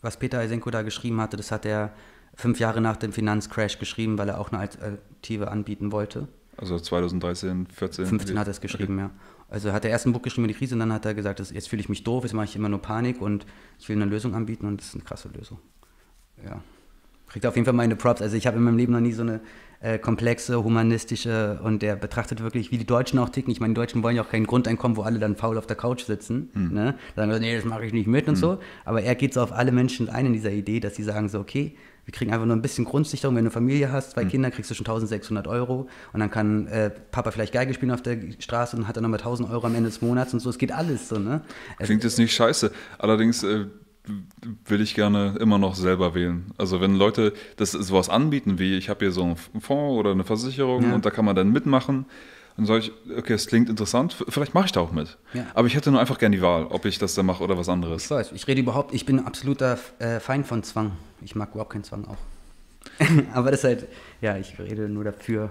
was 0.00 0.18
Peter 0.18 0.38
Eisenko 0.38 0.70
da 0.70 0.82
geschrieben 0.82 1.18
hatte, 1.18 1.38
das 1.38 1.50
hat 1.50 1.64
er 1.64 1.90
fünf 2.34 2.60
Jahre 2.60 2.82
nach 2.82 2.98
dem 2.98 3.10
Finanzcrash 3.10 3.78
geschrieben, 3.78 4.18
weil 4.18 4.28
er 4.28 4.38
auch 4.38 4.52
eine 4.52 4.60
Alternative 4.60 5.50
anbieten 5.50 5.92
wollte. 5.92 6.28
Also 6.58 6.78
2013, 6.78 7.68
14? 7.68 8.04
15 8.04 8.38
hat 8.38 8.46
er 8.46 8.50
es 8.50 8.60
geschrieben, 8.60 8.98
okay. 8.98 9.02
ja. 9.04 9.10
Also 9.48 9.72
hat 9.72 9.84
er 9.86 9.90
erst 9.90 10.04
ein 10.06 10.12
Buch 10.12 10.20
geschrieben 10.20 10.44
über 10.44 10.52
die 10.52 10.58
Krise 10.58 10.74
und 10.74 10.80
dann 10.80 10.92
hat 10.92 11.06
er 11.06 11.14
gesagt, 11.14 11.40
jetzt 11.40 11.68
fühle 11.68 11.80
ich 11.80 11.88
mich 11.88 12.04
doof, 12.04 12.24
jetzt 12.24 12.34
mache 12.34 12.44
ich 12.44 12.56
immer 12.56 12.68
nur 12.68 12.82
Panik 12.82 13.22
und 13.22 13.46
ich 13.78 13.88
will 13.88 13.96
eine 13.96 14.04
Lösung 14.04 14.34
anbieten 14.34 14.66
und 14.66 14.78
das 14.78 14.88
ist 14.88 14.94
eine 14.94 15.04
krasse 15.04 15.28
Lösung. 15.28 15.58
Ja. 16.44 16.60
Kriegt 17.28 17.46
auf 17.46 17.54
jeden 17.56 17.64
Fall 17.64 17.74
meine 17.74 17.96
Props. 17.96 18.20
Also 18.20 18.36
ich 18.36 18.46
habe 18.46 18.58
in 18.58 18.62
meinem 18.62 18.76
Leben 18.76 18.92
noch 18.92 19.00
nie 19.00 19.12
so 19.12 19.22
eine 19.22 19.40
äh, 19.84 19.98
komplexe, 19.98 20.64
humanistische 20.64 21.60
und 21.62 21.82
der 21.82 21.94
betrachtet 21.96 22.42
wirklich, 22.42 22.70
wie 22.70 22.78
die 22.78 22.86
Deutschen 22.86 23.18
auch 23.18 23.28
ticken. 23.28 23.52
Ich 23.52 23.60
meine, 23.60 23.74
die 23.74 23.78
Deutschen 23.78 24.02
wollen 24.02 24.16
ja 24.16 24.22
auch 24.22 24.30
kein 24.30 24.46
Grundeinkommen, 24.46 24.96
wo 24.96 25.02
alle 25.02 25.18
dann 25.18 25.36
faul 25.36 25.58
auf 25.58 25.66
der 25.66 25.76
Couch 25.76 26.04
sitzen. 26.04 26.48
Hm. 26.54 26.72
Ne? 26.72 26.94
Dann 27.16 27.28
sagen 27.28 27.32
wir, 27.32 27.38
nee, 27.38 27.54
das 27.54 27.66
mache 27.66 27.84
ich 27.84 27.92
nicht 27.92 28.06
mit 28.06 28.26
und 28.26 28.36
hm. 28.36 28.40
so. 28.40 28.58
Aber 28.86 29.02
er 29.02 29.14
geht 29.14 29.34
so 29.34 29.42
auf 29.42 29.52
alle 29.52 29.72
Menschen 29.72 30.08
ein 30.08 30.24
in 30.24 30.32
dieser 30.32 30.52
Idee, 30.52 30.80
dass 30.80 30.94
sie 30.96 31.02
sagen 31.02 31.28
so, 31.28 31.38
okay, 31.38 31.76
wir 32.06 32.12
kriegen 32.12 32.32
einfach 32.32 32.46
nur 32.46 32.56
ein 32.56 32.62
bisschen 32.62 32.86
Grundsicherung. 32.86 33.36
Wenn 33.36 33.44
du 33.44 33.48
eine 33.48 33.52
Familie 33.52 33.92
hast, 33.92 34.12
zwei 34.12 34.22
hm. 34.22 34.30
Kinder, 34.30 34.50
kriegst 34.50 34.70
du 34.70 34.74
schon 34.74 34.86
1600 34.86 35.46
Euro. 35.48 35.86
Und 36.14 36.20
dann 36.20 36.30
kann 36.30 36.66
äh, 36.68 36.88
Papa 36.88 37.30
vielleicht 37.30 37.52
Geige 37.52 37.74
spielen 37.74 37.92
auf 37.92 38.00
der 38.00 38.16
Straße 38.38 38.78
und 38.78 38.88
hat 38.88 38.96
dann 38.96 39.02
nochmal 39.02 39.20
1000 39.20 39.50
Euro 39.50 39.66
am 39.66 39.74
Ende 39.74 39.90
des 39.90 40.00
Monats 40.00 40.32
und 40.32 40.40
so. 40.40 40.48
Es 40.48 40.56
geht 40.56 40.72
alles 40.72 41.10
so, 41.10 41.18
ne? 41.18 41.42
Klingt 41.78 42.04
jetzt 42.04 42.18
nicht 42.18 42.32
scheiße. 42.32 42.72
Allerdings 42.96 43.42
äh, 43.42 43.66
will 44.66 44.80
ich 44.80 44.94
gerne 44.94 45.36
immer 45.40 45.58
noch 45.58 45.74
selber 45.74 46.14
wählen. 46.14 46.52
Also 46.58 46.80
wenn 46.80 46.94
Leute 46.94 47.32
das 47.56 47.72
sowas 47.72 48.08
anbieten, 48.08 48.58
wie 48.58 48.76
ich 48.76 48.88
habe 48.88 49.04
hier 49.04 49.12
so 49.12 49.22
einen 49.22 49.36
Fonds 49.36 49.98
oder 49.98 50.10
eine 50.10 50.24
Versicherung 50.24 50.84
ja. 50.84 50.94
und 50.94 51.06
da 51.06 51.10
kann 51.10 51.24
man 51.24 51.34
dann 51.34 51.52
mitmachen, 51.52 52.06
dann 52.56 52.66
sage 52.66 52.80
ich, 52.80 52.92
okay, 53.16 53.32
es 53.32 53.46
klingt 53.46 53.68
interessant, 53.68 54.14
vielleicht 54.28 54.54
mache 54.54 54.66
ich 54.66 54.72
da 54.72 54.80
auch 54.80 54.92
mit. 54.92 55.16
Ja. 55.32 55.46
Aber 55.54 55.66
ich 55.66 55.74
hätte 55.74 55.90
nur 55.90 56.00
einfach 56.00 56.18
gerne 56.18 56.36
die 56.36 56.42
Wahl, 56.42 56.66
ob 56.66 56.84
ich 56.84 56.98
das 56.98 57.14
da 57.14 57.22
mache 57.22 57.42
oder 57.42 57.58
was 57.58 57.68
anderes. 57.68 58.04
Ich 58.04 58.10
weiß, 58.10 58.32
ich 58.32 58.46
rede 58.46 58.60
überhaupt, 58.60 58.94
ich 58.94 59.06
bin 59.06 59.20
absoluter 59.20 59.78
äh, 59.98 60.20
Feind 60.20 60.46
von 60.46 60.62
Zwang. 60.62 60.92
Ich 61.22 61.34
mag 61.34 61.50
überhaupt 61.52 61.72
keinen 61.72 61.84
Zwang 61.84 62.04
auch. 62.06 62.18
Aber 63.34 63.50
das 63.50 63.60
ist 63.60 63.64
halt, 63.64 63.88
ja, 64.20 64.36
ich 64.36 64.58
rede 64.58 64.88
nur 64.88 65.04
dafür, 65.04 65.50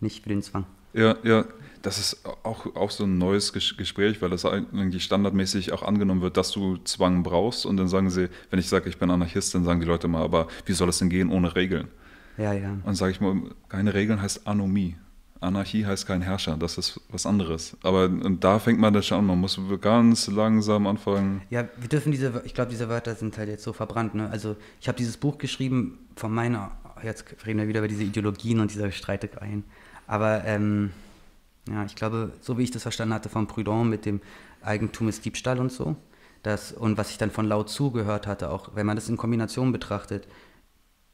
nicht 0.00 0.22
für 0.22 0.28
den 0.28 0.42
Zwang. 0.42 0.66
Ja, 0.92 1.16
ja, 1.24 1.44
das 1.84 1.98
ist 1.98 2.24
auch, 2.44 2.74
auch 2.74 2.90
so 2.90 3.04
ein 3.04 3.18
neues 3.18 3.52
Gespräch, 3.52 4.22
weil 4.22 4.30
das 4.30 4.46
eigentlich 4.46 5.04
standardmäßig 5.04 5.72
auch 5.72 5.82
angenommen 5.82 6.22
wird, 6.22 6.38
dass 6.38 6.50
du 6.50 6.78
Zwang 6.78 7.22
brauchst. 7.22 7.66
Und 7.66 7.76
dann 7.76 7.88
sagen 7.88 8.08
sie, 8.08 8.30
wenn 8.48 8.58
ich 8.58 8.68
sage, 8.68 8.88
ich 8.88 8.96
bin 8.96 9.10
Anarchist, 9.10 9.54
dann 9.54 9.64
sagen 9.64 9.80
die 9.80 9.86
Leute 9.86 10.08
mal, 10.08 10.22
aber 10.22 10.48
wie 10.64 10.72
soll 10.72 10.88
es 10.88 10.98
denn 10.98 11.10
gehen 11.10 11.30
ohne 11.30 11.54
Regeln? 11.54 11.88
Ja, 12.38 12.54
ja. 12.54 12.78
Und 12.84 12.94
sage 12.94 13.12
ich 13.12 13.20
mal, 13.20 13.36
keine 13.68 13.92
Regeln 13.92 14.20
heißt 14.20 14.46
Anomie. 14.46 14.96
Anarchie 15.40 15.84
heißt 15.84 16.06
kein 16.06 16.22
Herrscher, 16.22 16.56
das 16.56 16.78
ist 16.78 16.98
was 17.10 17.26
anderes. 17.26 17.76
Aber 17.82 18.08
da 18.08 18.58
fängt 18.58 18.80
man 18.80 18.94
das 18.94 19.06
schon 19.06 19.18
an, 19.18 19.26
man 19.26 19.38
muss 19.38 19.60
ganz 19.82 20.28
langsam 20.28 20.86
anfangen. 20.86 21.42
Ja, 21.50 21.68
wir 21.76 21.88
dürfen 21.90 22.12
diese, 22.12 22.42
ich 22.46 22.54
glaube, 22.54 22.70
diese 22.70 22.88
Wörter 22.88 23.14
sind 23.14 23.36
halt 23.36 23.50
jetzt 23.50 23.62
so 23.62 23.74
verbrannt. 23.74 24.14
Ne? 24.14 24.30
Also 24.30 24.56
ich 24.80 24.88
habe 24.88 24.96
dieses 24.96 25.18
Buch 25.18 25.36
geschrieben 25.36 25.98
von 26.16 26.32
meiner, 26.32 26.70
jetzt 27.02 27.26
reden 27.44 27.58
wir 27.58 27.68
wieder 27.68 27.80
über 27.80 27.88
diese 27.88 28.04
Ideologien 28.04 28.60
und 28.60 28.72
diese 28.72 28.90
Streitereien. 28.90 29.64
Aber 30.06 30.44
ähm, 30.46 30.90
ja, 31.68 31.84
ich 31.84 31.94
glaube, 31.94 32.32
so 32.40 32.58
wie 32.58 32.62
ich 32.62 32.70
das 32.70 32.82
verstanden 32.82 33.14
hatte 33.14 33.28
von 33.28 33.46
Proudhon 33.46 33.88
mit 33.88 34.04
dem 34.06 34.20
Eigentum 34.62 35.08
ist 35.08 35.24
Diebstahl 35.24 35.58
und 35.58 35.72
so, 35.72 35.96
das, 36.42 36.72
und 36.72 36.98
was 36.98 37.10
ich 37.10 37.18
dann 37.18 37.30
von 37.30 37.46
Lao 37.46 37.64
Tzu 37.64 37.90
gehört 37.90 38.26
hatte, 38.26 38.50
auch 38.50 38.74
wenn 38.74 38.86
man 38.86 38.96
das 38.96 39.08
in 39.08 39.16
Kombination 39.16 39.72
betrachtet, 39.72 40.28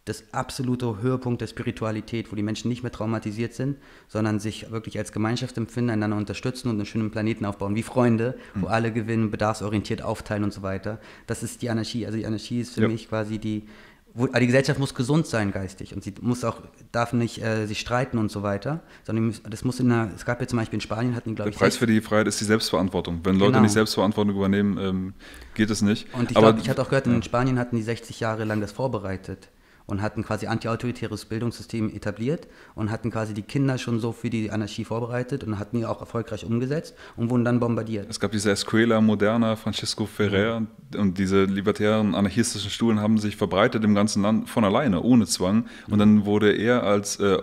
das 0.06 0.24
absolute 0.32 1.00
Höhepunkt 1.02 1.40
der 1.40 1.46
Spiritualität, 1.46 2.32
wo 2.32 2.36
die 2.36 2.42
Menschen 2.42 2.68
nicht 2.68 2.82
mehr 2.82 2.90
traumatisiert 2.90 3.54
sind, 3.54 3.76
sondern 4.08 4.40
sich 4.40 4.70
wirklich 4.70 4.98
als 4.98 5.12
Gemeinschaft 5.12 5.56
empfinden, 5.56 5.90
einander 5.90 6.16
unterstützen 6.16 6.68
und 6.68 6.76
einen 6.76 6.86
schönen 6.86 7.10
Planeten 7.10 7.44
aufbauen, 7.44 7.76
wie 7.76 7.82
Freunde, 7.82 8.36
wo 8.54 8.66
mhm. 8.66 8.72
alle 8.72 8.92
gewinnen, 8.92 9.30
bedarfsorientiert 9.30 10.02
aufteilen 10.02 10.42
und 10.42 10.52
so 10.52 10.62
weiter. 10.62 11.00
Das 11.26 11.42
ist 11.42 11.62
die 11.62 11.70
Anarchie. 11.70 12.06
Also 12.06 12.18
die 12.18 12.26
Anarchie 12.26 12.60
ist 12.60 12.74
für 12.74 12.82
ja. 12.82 12.88
mich 12.88 13.08
quasi 13.08 13.38
die, 13.38 13.64
wo, 13.64 13.68
die 14.14 14.46
Gesellschaft 14.46 14.78
muss 14.78 14.94
gesund 14.94 15.26
sein 15.26 15.52
geistig 15.52 15.94
und 15.94 16.02
sie 16.02 16.14
muss 16.20 16.44
auch, 16.44 16.56
darf 16.92 17.12
nicht 17.12 17.42
äh, 17.42 17.66
sich 17.66 17.80
streiten 17.80 18.18
und 18.18 18.30
so 18.30 18.42
weiter, 18.42 18.80
sondern 19.04 19.34
das 19.48 19.64
muss 19.64 19.80
in 19.80 19.90
einer, 19.90 20.10
es 20.14 20.24
gab 20.24 20.40
ja 20.40 20.46
zum 20.46 20.58
Beispiel 20.58 20.78
in 20.78 20.80
Spanien, 20.80 21.14
hatten 21.14 21.34
glaube 21.34 21.50
ich... 21.50 21.56
Der 21.56 21.64
Preis 21.64 21.76
für 21.76 21.86
die 21.86 22.00
Freiheit 22.00 22.26
ist 22.26 22.40
die 22.40 22.44
Selbstverantwortung. 22.44 23.20
Wenn 23.22 23.36
Leute 23.36 23.52
genau. 23.52 23.62
nicht 23.62 23.72
Selbstverantwortung 23.72 24.34
übernehmen, 24.34 24.78
ähm, 24.78 25.14
geht 25.54 25.70
es 25.70 25.82
nicht. 25.82 26.12
Und 26.14 26.30
ich 26.30 26.36
glaube, 26.36 26.60
ich 26.60 26.68
hatte 26.68 26.82
auch 26.82 26.88
gehört, 26.88 27.06
in 27.06 27.22
Spanien 27.22 27.58
hatten 27.58 27.76
die 27.76 27.82
60 27.82 28.20
Jahre 28.20 28.44
lang 28.44 28.60
das 28.60 28.72
vorbereitet 28.72 29.48
und 29.90 30.02
hatten 30.02 30.24
quasi 30.24 30.46
antiautoritäres 30.46 31.24
Bildungssystem 31.24 31.94
etabliert 31.94 32.48
und 32.74 32.90
hatten 32.90 33.10
quasi 33.10 33.34
die 33.34 33.42
Kinder 33.42 33.78
schon 33.78 34.00
so 34.00 34.12
für 34.12 34.30
die 34.30 34.50
Anarchie 34.50 34.84
vorbereitet 34.84 35.44
und 35.44 35.58
hatten 35.58 35.78
die 35.78 35.86
auch 35.86 36.00
erfolgreich 36.00 36.44
umgesetzt 36.44 36.94
und 37.16 37.30
wurden 37.30 37.44
dann 37.44 37.60
bombardiert. 37.60 38.06
Es 38.08 38.20
gab 38.20 38.32
diese 38.32 38.50
Escuela 38.50 39.00
Moderna, 39.00 39.56
Francisco 39.56 40.06
Ferrer 40.06 40.62
und 40.96 41.18
diese 41.18 41.44
libertären 41.44 42.14
anarchistischen 42.14 42.70
Stuhlen 42.70 43.00
haben 43.00 43.18
sich 43.18 43.36
verbreitet 43.36 43.84
im 43.84 43.94
ganzen 43.94 44.22
Land 44.22 44.48
von 44.48 44.64
alleine, 44.64 45.02
ohne 45.02 45.26
Zwang. 45.26 45.66
Und 45.88 45.98
dann 45.98 46.24
wurde 46.24 46.52
er 46.52 46.82
als 46.84 47.18
äh, 47.20 47.38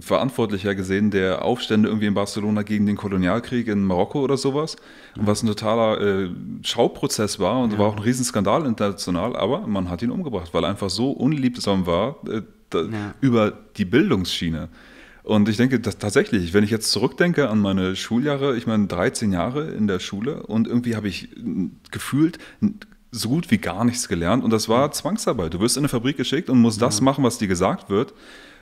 Verantwortlicher 0.00 0.74
gesehen 0.74 1.10
der 1.10 1.42
Aufstände 1.42 1.88
irgendwie 1.88 2.06
in 2.06 2.14
Barcelona 2.14 2.62
gegen 2.62 2.86
den 2.86 2.96
Kolonialkrieg 2.96 3.68
in 3.68 3.84
Marokko 3.84 4.20
oder 4.20 4.36
sowas. 4.36 4.76
Und 5.16 5.26
was 5.26 5.42
ein 5.42 5.46
totaler 5.46 6.00
äh, 6.00 6.30
Schauprozess 6.62 7.38
war 7.38 7.60
und 7.60 7.72
ja. 7.72 7.78
war 7.78 7.86
auch 7.86 7.96
ein 7.96 8.02
Riesenskandal 8.02 8.66
international, 8.66 9.36
aber 9.36 9.66
man 9.66 9.90
hat 9.90 10.02
ihn 10.02 10.10
umgebracht, 10.10 10.52
weil 10.52 10.64
er 10.64 10.70
einfach 10.70 10.90
so 10.90 11.10
unliebsam 11.10 11.86
war 11.86 12.16
äh, 12.28 12.42
da, 12.70 12.82
ja. 12.82 13.14
über 13.20 13.52
die 13.76 13.84
Bildungsschiene. 13.84 14.68
Und 15.22 15.48
ich 15.48 15.56
denke, 15.56 15.80
dass 15.80 15.98
tatsächlich, 15.98 16.54
wenn 16.54 16.62
ich 16.62 16.70
jetzt 16.70 16.92
zurückdenke 16.92 17.50
an 17.50 17.58
meine 17.60 17.96
Schuljahre, 17.96 18.56
ich 18.56 18.68
meine 18.68 18.86
13 18.86 19.32
Jahre 19.32 19.70
in 19.70 19.88
der 19.88 19.98
Schule 19.98 20.44
und 20.44 20.68
irgendwie 20.68 20.94
habe 20.94 21.08
ich 21.08 21.30
gefühlt 21.90 22.38
so 23.10 23.28
gut 23.28 23.50
wie 23.50 23.58
gar 23.58 23.84
nichts 23.84 24.06
gelernt 24.06 24.44
und 24.44 24.50
das 24.50 24.68
war 24.68 24.92
Zwangsarbeit. 24.92 25.54
Du 25.54 25.60
wirst 25.60 25.76
in 25.76 25.80
eine 25.80 25.88
Fabrik 25.88 26.16
geschickt 26.16 26.48
und 26.48 26.60
musst 26.60 26.80
ja. 26.80 26.86
das 26.86 27.00
machen, 27.00 27.24
was 27.24 27.38
dir 27.38 27.48
gesagt 27.48 27.90
wird 27.90 28.14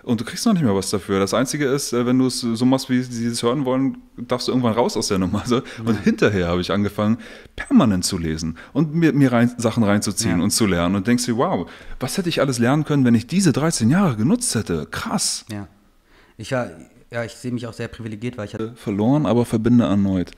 und 0.04 0.20
du 0.20 0.24
kriegst 0.24 0.44
noch 0.44 0.52
nicht 0.52 0.62
mehr 0.62 0.74
was 0.74 0.90
dafür. 0.90 1.18
Das 1.18 1.32
Einzige 1.32 1.66
ist, 1.66 1.92
äh, 1.92 2.04
wenn 2.04 2.18
du 2.18 2.26
es 2.26 2.40
so 2.40 2.64
machst, 2.64 2.90
wie 2.90 3.02
sie 3.02 3.26
es 3.26 3.42
hören 3.42 3.64
wollen, 3.64 3.98
darfst 4.16 4.48
du 4.48 4.52
irgendwann 4.52 4.74
raus 4.74 4.96
aus 4.96 5.08
der 5.08 5.18
Nummer. 5.18 5.40
Also, 5.40 5.56
ja. 5.56 5.62
Und 5.84 6.00
hinterher 6.02 6.48
habe 6.48 6.60
ich 6.60 6.70
angefangen, 6.70 7.18
permanent 7.56 8.04
zu 8.04 8.18
lesen 8.18 8.58
und 8.72 8.94
mir, 8.94 9.12
mir 9.12 9.32
rein, 9.32 9.54
Sachen 9.56 9.82
reinzuziehen 9.82 10.38
ja. 10.38 10.44
und 10.44 10.50
zu 10.50 10.66
lernen. 10.66 10.94
Und 10.94 11.06
denkst 11.06 11.24
dir, 11.24 11.36
wow, 11.36 11.70
was 12.00 12.18
hätte 12.18 12.28
ich 12.28 12.40
alles 12.40 12.58
lernen 12.58 12.84
können, 12.84 13.04
wenn 13.04 13.14
ich 13.14 13.26
diese 13.26 13.52
13 13.52 13.90
Jahre 13.90 14.16
genutzt 14.16 14.54
hätte? 14.54 14.86
Krass. 14.90 15.46
Ja. 15.50 15.68
Ich, 16.36 16.50
ja, 16.50 16.68
ja, 17.10 17.24
ich 17.24 17.32
sehe 17.32 17.52
mich 17.52 17.66
auch 17.66 17.72
sehr 17.72 17.88
privilegiert, 17.88 18.36
weil 18.36 18.46
ich 18.46 18.54
hatte. 18.54 18.74
Verloren, 18.76 19.26
aber 19.26 19.44
verbinde 19.44 19.84
erneut. 19.84 20.30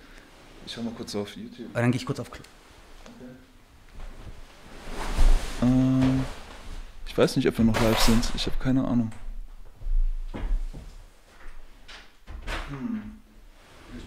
Ich 0.67 0.73
schau 0.73 0.83
mal 0.83 0.93
kurz 0.97 1.15
auf 1.15 1.35
YouTube. 1.37 1.73
Dann 1.75 1.91
gehe 1.91 2.01
ich 2.01 2.07
kurz 2.07 2.21
auf. 2.21 2.29
Okay. 2.29 2.41
Ähm, 5.63 6.21
ich 7.07 7.17
weiß 7.17 7.37
nicht, 7.37 7.49
ob 7.49 7.57
wir 7.59 7.65
noch 7.65 7.81
live 7.81 8.01
sind. 8.01 8.31
Ich 8.35 8.47
habe 8.47 8.57
keine 8.59 8.85
Ahnung. 8.85 9.11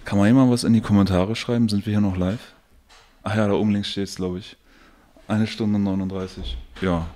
Kann 0.06 0.18
man 0.18 0.28
jemand 0.28 0.52
was 0.52 0.64
in 0.64 0.74
die 0.74 0.82
Kommentare 0.82 1.36
schreiben? 1.36 1.70
Sind 1.70 1.86
wir 1.86 1.91
hier 1.91 2.02
noch 2.02 2.18
live? 2.18 2.53
Ach 3.24 3.36
ja, 3.36 3.48
da 3.48 3.53
oben 3.53 3.72
links 3.72 3.90
steht 3.90 4.07
es, 4.07 4.16
glaube 4.16 4.40
ich. 4.40 4.57
Eine 5.28 5.45
Stunde 5.45 5.78
39. 5.80 6.57
Ja, 6.82 7.07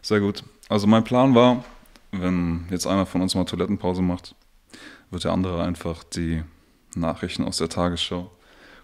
sehr 0.00 0.20
gut. 0.20 0.42
Also 0.68 0.86
mein 0.86 1.04
Plan 1.04 1.34
war, 1.34 1.64
wenn 2.12 2.66
jetzt 2.70 2.86
einer 2.86 3.06
von 3.06 3.20
uns 3.20 3.34
mal 3.34 3.44
Toilettenpause 3.44 4.02
macht, 4.02 4.34
wird 5.10 5.24
der 5.24 5.32
andere 5.32 5.62
einfach 5.62 6.04
die 6.04 6.42
Nachrichten 6.94 7.44
aus 7.44 7.58
der 7.58 7.68
Tagesschau 7.68 8.30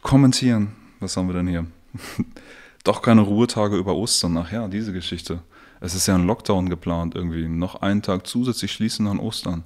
kommentieren. 0.03 0.77
Was 0.99 1.17
haben 1.17 1.29
wir 1.29 1.35
denn 1.35 1.49
hier? 1.49 1.67
Doch 2.85 3.03
keine 3.03 3.23
Ruhetage 3.23 3.77
über 3.77 3.95
Ostern. 3.95 4.37
Ach 4.37 4.51
ja, 4.53 4.69
diese 4.69 4.93
Geschichte. 4.93 5.41
Es 5.81 5.95
ist 5.95 6.07
ja 6.07 6.15
ein 6.15 6.27
Lockdown 6.27 6.69
geplant 6.69 7.15
irgendwie. 7.15 7.49
Noch 7.49 7.81
einen 7.83 8.03
Tag 8.03 8.27
zusätzlich 8.27 8.73
schließen 8.73 9.07
an 9.07 9.19
Ostern. 9.19 9.65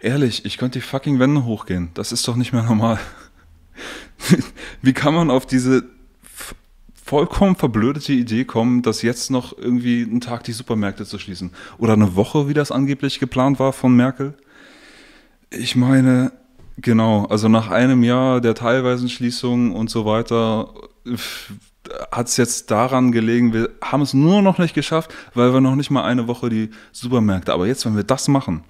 Ehrlich, 0.00 0.44
ich 0.44 0.58
könnte 0.58 0.78
die 0.78 0.84
fucking 0.84 1.18
Wände 1.18 1.44
hochgehen. 1.44 1.90
Das 1.94 2.12
ist 2.12 2.26
doch 2.28 2.36
nicht 2.36 2.52
mehr 2.52 2.62
normal. 2.62 2.98
Wie 4.82 4.92
kann 4.92 5.14
man 5.14 5.30
auf 5.30 5.46
diese 5.46 5.84
vollkommen 7.02 7.56
verblödete 7.56 8.12
Idee 8.12 8.44
kommen, 8.44 8.82
dass 8.82 9.02
jetzt 9.02 9.30
noch 9.30 9.56
irgendwie 9.56 10.02
einen 10.02 10.20
Tag 10.20 10.44
die 10.44 10.52
Supermärkte 10.52 11.06
zu 11.06 11.18
schließen? 11.18 11.52
Oder 11.78 11.94
eine 11.94 12.16
Woche, 12.16 12.48
wie 12.48 12.54
das 12.54 12.72
angeblich 12.72 13.20
geplant 13.20 13.58
war 13.58 13.72
von 13.72 13.94
Merkel? 13.94 14.34
Ich 15.50 15.76
meine, 15.76 16.32
genau, 16.76 17.24
also 17.26 17.48
nach 17.48 17.70
einem 17.70 18.02
Jahr 18.02 18.40
der 18.40 18.54
teilweisen 18.54 19.08
Schließung 19.08 19.72
und 19.72 19.88
so 19.88 20.04
weiter 20.04 20.74
hat 22.10 22.26
es 22.26 22.36
jetzt 22.36 22.70
daran 22.70 23.12
gelegen, 23.12 23.52
wir 23.52 23.70
haben 23.80 24.02
es 24.02 24.12
nur 24.12 24.42
noch 24.42 24.58
nicht 24.58 24.74
geschafft, 24.74 25.14
weil 25.34 25.52
wir 25.52 25.60
noch 25.60 25.76
nicht 25.76 25.90
mal 25.90 26.04
eine 26.04 26.26
Woche 26.26 26.48
die 26.48 26.70
Supermärkte. 26.92 27.52
Aber 27.52 27.66
jetzt, 27.66 27.86
wenn 27.86 27.94
wir 27.94 28.02
das 28.02 28.26
machen, 28.26 28.64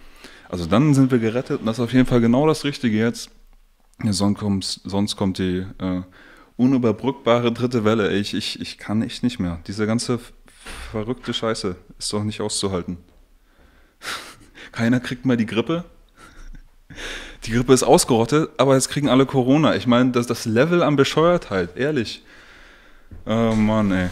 also 0.48 0.66
dann 0.66 0.94
sind 0.94 1.10
wir 1.10 1.18
gerettet 1.18 1.60
und 1.60 1.66
das 1.66 1.78
ist 1.78 1.84
auf 1.84 1.92
jeden 1.92 2.06
Fall 2.06 2.20
genau 2.20 2.46
das 2.46 2.64
Richtige 2.64 2.98
jetzt. 2.98 3.30
Sonst 4.04 4.38
kommt, 4.38 4.64
sonst 4.64 5.16
kommt 5.16 5.38
die 5.38 5.66
äh, 5.78 6.02
unüberbrückbare 6.56 7.52
dritte 7.52 7.84
Welle. 7.84 8.12
Ich, 8.12 8.34
ich, 8.34 8.60
ich 8.60 8.78
kann 8.78 9.02
echt 9.02 9.22
nicht 9.22 9.38
mehr. 9.38 9.60
Diese 9.66 9.86
ganze 9.86 10.20
verrückte 10.90 11.32
Scheiße 11.32 11.76
ist 11.98 12.12
doch 12.12 12.22
nicht 12.22 12.40
auszuhalten. 12.40 12.98
Keiner 14.72 15.00
kriegt 15.00 15.24
mal 15.24 15.36
die 15.36 15.46
Grippe. 15.46 15.84
Die 17.44 17.52
Grippe 17.52 17.72
ist 17.72 17.82
ausgerottet, 17.82 18.50
aber 18.58 18.74
jetzt 18.74 18.88
kriegen 18.88 19.08
alle 19.08 19.26
Corona. 19.26 19.76
Ich 19.76 19.86
meine, 19.86 20.10
das, 20.10 20.26
das 20.26 20.44
Level 20.44 20.82
an 20.82 20.96
Bescheuertheit, 20.96 21.76
ehrlich. 21.76 22.22
Oh 23.24 23.54
Mann, 23.54 23.92
ey 23.92 24.10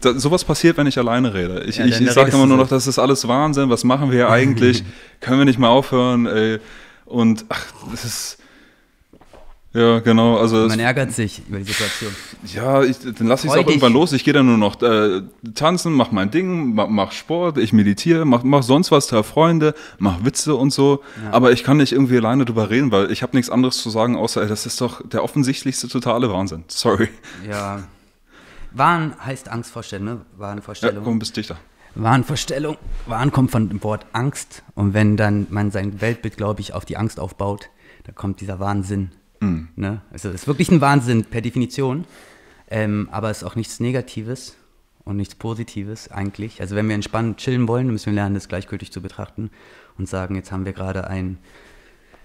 da, 0.00 0.18
sowas 0.18 0.44
passiert, 0.44 0.76
wenn 0.76 0.86
ich 0.86 0.98
alleine 0.98 1.32
rede. 1.34 1.64
Ich, 1.66 1.78
ja, 1.78 1.86
ich, 1.86 2.00
ich 2.00 2.10
sage 2.10 2.32
immer 2.32 2.46
nur 2.46 2.56
noch, 2.56 2.68
das 2.68 2.86
ist 2.86 2.98
alles 2.98 3.26
Wahnsinn, 3.26 3.70
was 3.70 3.84
machen 3.84 4.10
wir 4.10 4.18
hier 4.18 4.30
eigentlich? 4.30 4.84
Können 5.20 5.38
wir 5.38 5.44
nicht 5.44 5.58
mal 5.58 5.68
aufhören? 5.68 6.26
Ey? 6.26 6.58
Und 7.06 7.44
ach, 7.48 7.64
das 7.90 8.04
ist. 8.04 8.38
Ja, 9.72 9.98
genau. 9.98 10.36
Also 10.38 10.68
Man 10.68 10.78
ärgert 10.78 11.10
sich 11.10 11.42
über 11.48 11.58
die 11.58 11.64
Situation. 11.64 12.14
Ja, 12.54 12.84
ich, 12.84 12.96
dann 13.00 13.26
lasse 13.26 13.48
ich 13.48 13.52
es 13.52 13.58
auch 13.58 13.66
irgendwann 13.66 13.92
los. 13.92 14.12
Ich 14.12 14.22
gehe 14.22 14.32
dann 14.32 14.46
nur 14.46 14.56
noch 14.56 14.80
äh, 14.82 15.22
tanzen, 15.56 15.94
mach 15.94 16.12
mein 16.12 16.30
Ding, 16.30 16.76
mach, 16.76 16.86
mach 16.86 17.10
Sport, 17.10 17.58
ich 17.58 17.72
meditiere, 17.72 18.24
mach, 18.24 18.44
mach 18.44 18.62
sonst 18.62 18.92
was, 18.92 19.08
treffe 19.08 19.24
Freunde, 19.24 19.74
mach 19.98 20.24
Witze 20.24 20.54
und 20.54 20.72
so. 20.72 21.02
Ja. 21.24 21.32
Aber 21.32 21.50
ich 21.50 21.64
kann 21.64 21.78
nicht 21.78 21.90
irgendwie 21.90 22.18
alleine 22.18 22.44
drüber 22.44 22.70
reden, 22.70 22.92
weil 22.92 23.10
ich 23.10 23.24
habe 23.24 23.36
nichts 23.36 23.50
anderes 23.50 23.78
zu 23.78 23.90
sagen, 23.90 24.14
außer 24.14 24.42
ey, 24.42 24.48
das 24.48 24.64
ist 24.64 24.80
doch 24.80 25.02
der 25.08 25.24
offensichtlichste 25.24 25.88
totale 25.88 26.30
Wahnsinn. 26.30 26.62
Sorry. 26.68 27.08
Ja, 27.50 27.82
Wahn 28.74 29.14
heißt 29.24 29.48
Angstvorstellung, 29.48 30.04
ne? 30.04 30.20
Wahnvorstellung. 30.36 30.96
Ja, 30.96 31.02
komm, 31.04 31.18
bist 31.18 31.36
dichter. 31.36 31.56
Wahnvorstellung. 31.94 32.76
Wahn 33.06 33.30
kommt 33.30 33.50
von 33.50 33.68
dem 33.68 33.82
Wort 33.84 34.06
Angst. 34.12 34.62
Und 34.74 34.94
wenn 34.94 35.16
dann 35.16 35.46
man 35.50 35.70
sein 35.70 36.00
Weltbild, 36.00 36.36
glaube 36.36 36.60
ich, 36.60 36.74
auf 36.74 36.84
die 36.84 36.96
Angst 36.96 37.20
aufbaut, 37.20 37.70
da 38.02 38.12
kommt 38.12 38.40
dieser 38.40 38.58
Wahnsinn. 38.58 39.12
Mhm. 39.40 39.68
Ne? 39.76 40.02
Also 40.10 40.28
es 40.28 40.34
ist 40.34 40.46
wirklich 40.46 40.70
ein 40.70 40.80
Wahnsinn 40.80 41.24
per 41.24 41.40
Definition. 41.40 42.04
Ähm, 42.68 43.08
aber 43.12 43.30
es 43.30 43.38
ist 43.38 43.44
auch 43.44 43.56
nichts 43.56 43.78
Negatives 43.78 44.56
und 45.04 45.16
nichts 45.16 45.34
Positives 45.34 46.10
eigentlich. 46.10 46.60
Also 46.60 46.74
wenn 46.74 46.88
wir 46.88 46.94
entspannt 46.94 47.38
chillen 47.38 47.68
wollen, 47.68 47.88
müssen 47.88 48.06
wir 48.06 48.14
lernen, 48.14 48.34
das 48.34 48.48
gleichgültig 48.48 48.90
zu 48.90 49.00
betrachten 49.00 49.50
und 49.98 50.08
sagen, 50.08 50.34
jetzt 50.34 50.50
haben 50.50 50.64
wir 50.64 50.72
gerade 50.72 51.06
einen, 51.06 51.38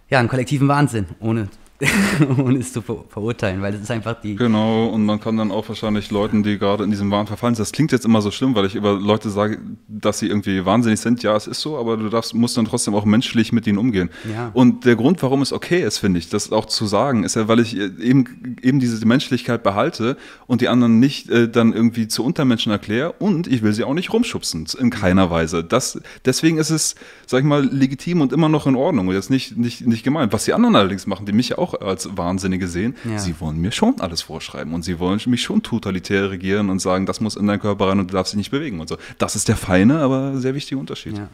ja, 0.09 0.19
einen 0.19 0.29
kollektiven 0.29 0.67
Wahnsinn, 0.67 1.05
ohne 1.19 1.49
ohne 2.37 2.59
es 2.59 2.73
zu 2.73 2.81
ver 2.81 3.05
verurteilen, 3.07 3.61
weil 3.61 3.73
es 3.73 3.81
ist 3.81 3.91
einfach 3.91 4.19
die. 4.19 4.35
Genau, 4.35 4.87
und 4.87 5.05
man 5.05 5.21
kann 5.21 5.37
dann 5.37 5.49
auch 5.49 5.67
wahrscheinlich 5.69 6.11
Leuten, 6.11 6.43
die 6.43 6.57
gerade 6.57 6.83
in 6.83 6.91
diesem 6.91 7.09
Wahn 7.09 7.25
verfallen 7.25 7.55
sind, 7.55 7.61
das 7.61 7.71
klingt 7.71 7.93
jetzt 7.93 8.05
immer 8.05 8.21
so 8.21 8.31
schlimm, 8.31 8.53
weil 8.55 8.65
ich 8.65 8.75
über 8.75 8.93
Leute 8.93 9.29
sage, 9.29 9.59
dass 9.87 10.19
sie 10.19 10.27
irgendwie 10.27 10.65
wahnsinnig 10.65 10.99
sind. 10.99 11.23
Ja, 11.23 11.35
es 11.37 11.47
ist 11.47 11.61
so, 11.61 11.77
aber 11.77 11.95
du 11.95 12.09
darfst, 12.09 12.33
musst 12.33 12.57
dann 12.57 12.65
trotzdem 12.65 12.95
auch 12.95 13.05
menschlich 13.05 13.53
mit 13.53 13.65
ihnen 13.65 13.77
umgehen. 13.77 14.09
Ja. 14.29 14.51
Und 14.53 14.83
der 14.85 14.97
Grund, 14.97 15.23
warum 15.23 15.41
es 15.41 15.53
okay 15.53 15.81
ist, 15.81 15.99
finde 15.99 16.19
ich, 16.19 16.27
das 16.27 16.51
auch 16.51 16.65
zu 16.65 16.85
sagen, 16.85 17.23
ist 17.23 17.35
ja, 17.35 17.47
weil 17.47 17.59
ich 17.59 17.77
eben, 17.77 18.57
eben 18.61 18.79
diese 18.79 19.05
Menschlichkeit 19.05 19.63
behalte 19.63 20.17
und 20.47 20.59
die 20.59 20.67
anderen 20.67 20.99
nicht 20.99 21.29
äh, 21.29 21.47
dann 21.47 21.71
irgendwie 21.71 22.09
zu 22.09 22.25
Untermenschen 22.25 22.73
erkläre 22.73 23.13
und 23.13 23.47
ich 23.47 23.61
will 23.61 23.71
sie 23.71 23.85
auch 23.85 23.93
nicht 23.93 24.11
rumschubsen, 24.11 24.67
in 24.77 24.89
keiner 24.89 25.31
Weise. 25.31 25.63
Das, 25.63 26.01
deswegen 26.25 26.57
ist 26.57 26.71
es, 26.71 26.95
sag 27.25 27.39
ich 27.39 27.45
mal, 27.45 27.63
legitim 27.63 28.19
und 28.19 28.33
immer 28.33 28.49
noch 28.49 28.67
in 28.67 28.75
Ordnung 28.75 29.07
und 29.07 29.13
jetzt 29.13 29.29
nicht, 29.29 29.57
nicht, 29.57 29.87
nicht 29.87 30.03
gemeint. 30.03 30.33
Was 30.33 30.43
die 30.43 30.53
anderen 30.53 30.75
allerdings 30.75 31.07
machen, 31.07 31.25
die 31.25 31.31
mich 31.31 31.49
ja 31.49 31.57
auch 31.57 31.68
als 31.75 32.15
Wahnsinnige 32.17 32.67
sehen, 32.67 32.95
Ja. 33.05 33.17
sie 33.19 33.39
wollen 33.39 33.57
mir 33.59 33.71
schon 33.71 33.99
alles 34.01 34.21
vorschreiben 34.21 34.73
und 34.73 34.83
sie 34.83 34.99
wollen 34.99 35.19
mich 35.27 35.41
schon 35.41 35.61
totalitär 35.63 36.29
regieren 36.31 36.69
und 36.69 36.79
sagen, 36.79 37.05
das 37.05 37.19
muss 37.21 37.35
in 37.35 37.47
deinen 37.47 37.59
Körper 37.59 37.87
rein 37.89 37.99
und 37.99 38.09
du 38.11 38.13
darfst 38.15 38.33
dich 38.33 38.37
nicht 38.37 38.51
bewegen 38.51 38.79
und 38.79 38.87
so. 38.89 38.97
Das 39.17 39.35
ist 39.35 39.47
der 39.47 39.57
feine, 39.57 39.99
aber 39.99 40.37
sehr 40.37 40.55
wichtige 40.55 40.79
Unterschied. 40.79 41.17
Ja, 41.17 41.29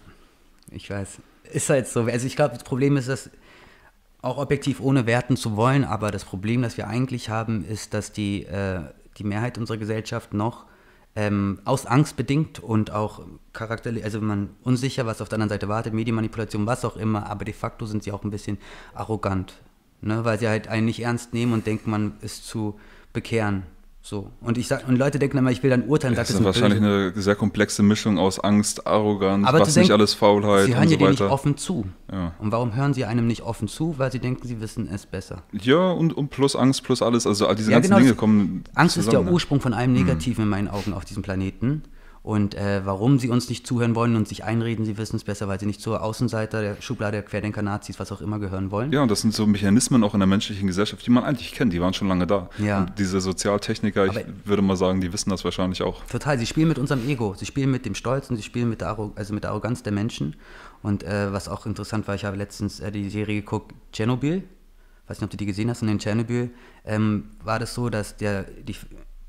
ich 0.72 0.90
weiß. 0.90 1.18
Ist 1.54 1.70
halt 1.70 1.88
so. 1.88 2.02
Also 2.04 2.26
ich 2.28 2.36
glaube, 2.36 2.54
das 2.56 2.64
Problem 2.64 2.98
ist, 2.98 3.08
dass 3.08 3.30
auch 4.22 4.38
objektiv 4.38 4.80
ohne 4.82 5.06
werten 5.06 5.38
zu 5.38 5.56
wollen, 5.56 5.84
aber 5.84 6.10
das 6.12 6.26
Problem, 6.26 6.62
das 6.64 6.78
wir 6.78 6.88
eigentlich 6.88 7.30
haben, 7.30 7.64
ist, 7.64 7.94
dass 7.94 8.12
die, 8.12 8.44
äh, 8.46 8.80
die 9.20 9.24
Mehrheit 9.24 9.58
unserer 9.60 9.78
Gesellschaft 9.78 10.34
noch 10.34 10.66
ähm, 11.16 11.60
aus 11.64 11.86
Angst 11.86 12.18
bedingt 12.18 12.60
und 12.60 12.92
auch 12.92 13.22
charakterlich, 13.54 14.04
also 14.04 14.20
man 14.20 14.50
unsicher, 14.64 15.06
was 15.06 15.22
auf 15.22 15.30
der 15.30 15.36
anderen 15.38 15.50
Seite 15.50 15.70
wartet, 15.70 15.94
Medienmanipulation, 15.94 16.66
was 16.66 16.84
auch 16.84 16.98
immer, 16.98 17.30
aber 17.30 17.46
de 17.46 17.54
facto 17.54 17.86
sind 17.86 18.04
sie 18.04 18.12
auch 18.12 18.24
ein 18.24 18.32
bisschen 18.32 18.58
arrogant, 18.96 19.54
ne? 20.02 20.26
weil 20.26 20.40
sie 20.40 20.48
halt 20.48 20.68
einen 20.68 20.86
nicht 20.86 21.02
ernst 21.02 21.34
nehmen 21.34 21.54
und 21.54 21.66
denken, 21.68 21.90
man 21.92 22.14
ist 22.22 22.48
zu 22.48 22.80
bekehren. 23.14 23.64
So. 24.02 24.30
Und 24.40 24.60
ich 24.60 24.68
sag, 24.68 24.88
und 24.88 24.98
Leute 24.98 25.18
denken 25.18 25.40
immer, 25.40 25.50
ich 25.50 25.64
will 25.64 25.72
dann 25.72 25.88
urteilen, 25.88 26.14
Das 26.14 26.28
das 26.28 26.38
ist 26.38 26.44
wahrscheinlich 26.44 26.80
böse. 26.80 27.12
eine 27.14 27.22
sehr 27.24 27.34
komplexe 27.36 27.82
Mischung 27.82 28.20
aus 28.20 28.40
Angst, 28.40 28.86
Arroganz, 28.86 29.48
Aber 29.48 29.62
was 29.62 29.70
nicht 29.70 29.78
denken, 29.78 29.94
alles 29.94 30.14
Faulheit 30.14 30.66
Sie 30.68 30.76
hören 30.76 30.84
und 30.84 30.90
ja 30.92 31.00
so 31.00 31.06
dir 31.06 31.10
nicht 31.10 31.22
offen 31.22 31.58
zu. 31.58 31.86
Ja. 32.12 32.34
Und 32.38 32.52
warum 32.52 32.76
hören 32.76 32.94
sie 32.94 33.06
einem 33.06 33.26
nicht 33.26 33.42
offen 33.42 33.68
zu? 33.68 33.96
Weil 33.98 34.12
sie 34.12 34.20
denken, 34.20 34.48
sie 34.48 34.62
wissen 34.62 34.88
es 34.94 35.08
besser. 35.08 35.42
Ja, 35.54 35.90
und, 35.90 36.16
und 36.16 36.30
plus 36.30 36.56
Angst, 36.56 36.84
plus 36.84 37.02
alles, 37.02 37.26
also 37.26 37.48
all 37.48 37.56
diese 37.56 37.72
Ja, 37.72 37.78
ganzen 37.78 37.90
genau, 37.90 38.00
Dinge 38.00 38.14
kommen 38.14 38.64
Angst 38.76 38.96
ist 38.98 39.06
zusammen. 39.06 39.24
der 39.24 39.32
ne? 39.32 39.34
Ursprung 39.34 39.60
von 39.60 39.74
allem 39.74 39.94
Negativen 39.94 40.44
in 40.44 40.50
meinen 40.50 40.68
Augen 40.68 40.94
auf 40.94 41.04
diesem 41.06 41.24
Planeten. 41.24 41.82
Und 42.26 42.56
äh, 42.56 42.84
warum 42.84 43.20
sie 43.20 43.30
uns 43.30 43.50
nicht 43.50 43.68
zuhören 43.68 43.94
wollen 43.94 44.16
und 44.16 44.28
sich 44.28 44.44
einreden, 44.44 44.84
sie 44.84 44.98
wissen 44.98 45.16
es 45.16 45.24
besser, 45.24 45.48
weil 45.48 45.60
sie 45.60 45.68
nicht 45.68 45.80
zur 45.80 46.02
Außenseiter, 46.02 46.60
der 46.64 46.82
Schublade 46.82 47.12
der 47.18 47.22
Querdenker, 47.22 47.62
Nazis, 47.62 48.00
was 48.00 48.12
auch 48.12 48.20
immer 48.20 48.40
gehören 48.40 48.72
wollen. 48.72 48.92
Ja, 48.92 49.04
und 49.04 49.12
das 49.12 49.22
sind 49.22 49.32
so 49.32 49.46
Mechanismen 49.46 50.04
auch 50.04 50.16
in 50.16 50.22
der 50.22 50.26
menschlichen 50.26 50.66
Gesellschaft, 50.66 51.06
die 51.06 51.12
man 51.12 51.24
eigentlich 51.24 51.52
kennt, 51.54 51.72
die 51.72 51.80
waren 51.80 51.94
schon 51.94 52.08
lange 52.08 52.26
da. 52.26 52.50
Ja. 52.58 52.80
Und 52.80 52.98
diese 52.98 53.22
Sozialtechniker, 53.22 54.06
ich 54.08 54.18
Aber- 54.18 54.26
würde 54.44 54.64
mal 54.64 54.76
sagen, 54.76 55.02
die 55.02 55.14
wissen 55.14 55.30
das 55.30 55.44
wahrscheinlich 55.44 55.84
auch. 55.84 56.04
Total, 56.06 56.40
sie 56.40 56.48
spielen 56.48 56.68
mit 56.68 56.80
unserem 56.80 57.08
Ego, 57.08 57.36
sie 57.38 57.46
spielen 57.46 57.70
mit 57.70 57.86
dem 57.86 57.94
Stolz 57.94 58.28
und 58.32 58.38
sie 58.38 58.44
spielen 58.44 58.72
mit 58.72 58.82
der, 58.82 58.88
Arro 58.88 59.12
also 59.16 59.32
mit 59.32 59.44
der 59.44 59.52
Arroganz 59.52 59.84
der 59.84 59.94
Menschen. 59.94 60.36
Und 60.82 61.04
äh, 61.04 61.32
was 61.32 61.48
auch 61.48 61.68
interessant 61.68 62.08
war, 62.08 62.16
ich 62.16 62.26
habe 62.26 62.38
letztens 62.38 62.80
äh, 62.80 62.92
die 62.92 63.08
Serie 63.12 63.42
geguckt, 63.42 63.72
Tschernobyl. 63.94 64.42
Weiß 65.08 65.20
nicht, 65.20 65.26
ob 65.26 65.30
du 65.30 65.38
die 65.38 65.46
gesehen 65.46 65.70
hast. 65.70 65.84
Und 65.84 65.90
in 65.90 66.00
Tschernobyl 66.00 66.50
ähm, 66.86 67.26
war 67.44 67.60
das 67.60 67.76
so, 67.76 67.90
dass, 67.92 68.18
der, 68.18 68.46
die, 68.46 68.76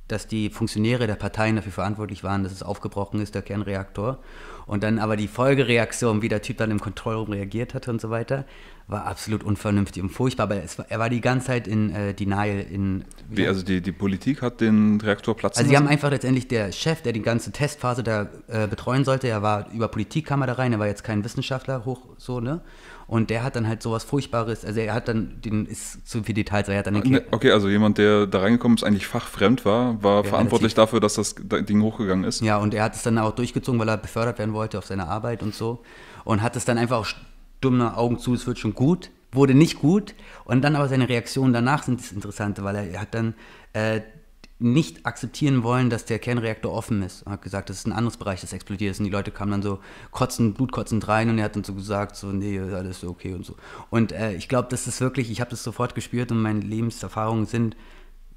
dass 0.08 0.26
die 0.26 0.50
Funktionäre 0.50 1.06
der 1.06 1.16
Parteien 1.16 1.56
dafür 1.56 1.72
verantwortlich 1.72 2.22
waren, 2.22 2.42
dass 2.44 2.52
es 2.52 2.62
aufgebrochen 2.62 3.20
ist, 3.20 3.34
der 3.34 3.42
Kernreaktor. 3.42 4.18
Und 4.66 4.82
dann 4.82 4.98
aber 4.98 5.16
die 5.16 5.28
Folgereaktion, 5.28 6.22
wie 6.22 6.28
der 6.28 6.42
Typ 6.42 6.58
dann 6.58 6.72
im 6.72 6.80
Kontrollraum 6.80 7.30
reagiert 7.30 7.74
hatte 7.74 7.90
und 7.90 8.00
so 8.00 8.10
weiter, 8.10 8.44
war 8.88 9.06
absolut 9.06 9.42
unvernünftig 9.42 10.02
und 10.02 10.10
furchtbar. 10.10 10.44
Aber 10.44 10.56
war, 10.56 10.86
er 10.88 10.98
war 10.98 11.10
die 11.10 11.20
ganze 11.20 11.48
Zeit 11.48 11.68
in 11.68 11.90
äh, 11.90 12.14
Denial. 12.14 12.60
In, 12.70 13.04
Wie, 13.28 13.46
also 13.46 13.62
die, 13.62 13.80
die 13.80 13.92
Politik 13.92 14.42
hat 14.42 14.60
den 14.60 15.00
Reaktor 15.00 15.36
platzen 15.36 15.60
also 15.60 15.70
sie 15.70 15.76
haben 15.76 15.88
einfach 15.88 16.10
letztendlich 16.10 16.48
der 16.48 16.72
Chef, 16.72 17.02
der 17.02 17.12
die 17.12 17.22
ganze 17.22 17.52
Testphase 17.52 18.02
da 18.02 18.28
äh, 18.48 18.66
betreuen 18.66 19.04
sollte, 19.04 19.28
er 19.28 19.42
war 19.42 19.70
über 19.72 19.88
Politik 19.88 20.26
kam 20.26 20.42
er 20.42 20.48
da 20.48 20.52
rein, 20.54 20.72
er 20.72 20.78
war 20.78 20.86
jetzt 20.86 21.04
kein 21.04 21.24
Wissenschaftler 21.24 21.84
hoch 21.84 22.02
so, 22.16 22.40
ne? 22.40 22.60
Und 23.08 23.30
der 23.30 23.44
hat 23.44 23.54
dann 23.54 23.68
halt 23.68 23.82
sowas 23.82 24.02
Furchtbares, 24.02 24.64
also 24.64 24.80
er 24.80 24.92
hat 24.92 25.06
dann, 25.06 25.40
den 25.40 25.66
ist 25.66 26.08
zu 26.08 26.24
viel 26.24 26.34
Details, 26.34 26.68
er 26.68 26.78
hat 26.78 26.88
dann 26.88 26.94
den 26.94 27.12
Ne, 27.12 27.22
Okay, 27.30 27.52
also 27.52 27.68
jemand, 27.68 27.98
der 27.98 28.26
da 28.26 28.40
reingekommen 28.40 28.76
ist, 28.76 28.82
eigentlich 28.82 29.06
fachfremd 29.06 29.64
war, 29.64 30.02
war 30.02 30.24
verantwortlich 30.24 30.72
relativ. 30.76 30.90
dafür, 30.90 31.00
dass 31.00 31.14
das 31.14 31.36
Ding 31.36 31.82
hochgegangen 31.82 32.24
ist. 32.24 32.40
Ja, 32.42 32.56
und 32.56 32.74
er 32.74 32.82
hat 32.82 32.96
es 32.96 33.04
dann 33.04 33.16
auch 33.18 33.32
durchgezogen, 33.32 33.78
weil 33.78 33.88
er 33.88 33.96
befördert 33.96 34.40
werden 34.40 34.54
wollte 34.54 34.78
auf 34.78 34.86
seine 34.86 35.06
Arbeit 35.06 35.42
und 35.44 35.54
so. 35.54 35.82
Und 36.24 36.42
hat 36.42 36.56
es 36.56 36.64
dann 36.64 36.78
einfach 36.78 36.98
auch 36.98 37.06
dumme 37.60 37.96
Augen 37.96 38.18
zu, 38.18 38.34
es 38.34 38.46
wird 38.46 38.58
schon 38.58 38.74
gut. 38.74 39.10
Wurde 39.30 39.54
nicht 39.54 39.78
gut. 39.78 40.14
Und 40.44 40.62
dann 40.62 40.74
aber 40.74 40.88
seine 40.88 41.08
Reaktionen 41.08 41.52
danach 41.52 41.84
sind 41.84 42.00
das 42.00 42.10
Interessante, 42.10 42.64
weil 42.64 42.74
er, 42.74 42.90
er 42.90 43.00
hat 43.02 43.14
dann 43.14 43.34
äh, 43.72 44.00
nicht 44.58 45.04
akzeptieren 45.04 45.62
wollen, 45.62 45.90
dass 45.90 46.06
der 46.06 46.18
Kernreaktor 46.18 46.72
offen 46.72 47.02
ist. 47.02 47.22
Er 47.22 47.32
hat 47.32 47.42
gesagt, 47.42 47.68
das 47.68 47.78
ist 47.78 47.86
ein 47.86 47.92
anderes 47.92 48.16
Bereich, 48.16 48.40
das 48.40 48.54
explodiert 48.54 48.92
ist. 48.92 49.00
Und 49.00 49.04
die 49.04 49.10
Leute 49.10 49.30
kamen 49.30 49.50
dann 49.50 49.62
so 49.62 49.80
kotzen, 50.10 50.54
blutkotzend 50.54 51.06
rein 51.08 51.28
und 51.28 51.38
er 51.38 51.44
hat 51.44 51.56
dann 51.56 51.64
so 51.64 51.74
gesagt, 51.74 52.16
so, 52.16 52.28
nee, 52.28 52.58
alles 52.58 53.04
okay 53.04 53.34
und 53.34 53.44
so. 53.44 53.54
Und 53.90 54.12
äh, 54.12 54.34
ich 54.34 54.48
glaube, 54.48 54.68
das 54.70 54.86
ist 54.86 55.00
wirklich, 55.00 55.30
ich 55.30 55.40
habe 55.40 55.50
das 55.50 55.62
sofort 55.62 55.94
gespürt 55.94 56.32
und 56.32 56.40
meine 56.40 56.60
Lebenserfahrungen 56.60 57.44
sind, 57.44 57.76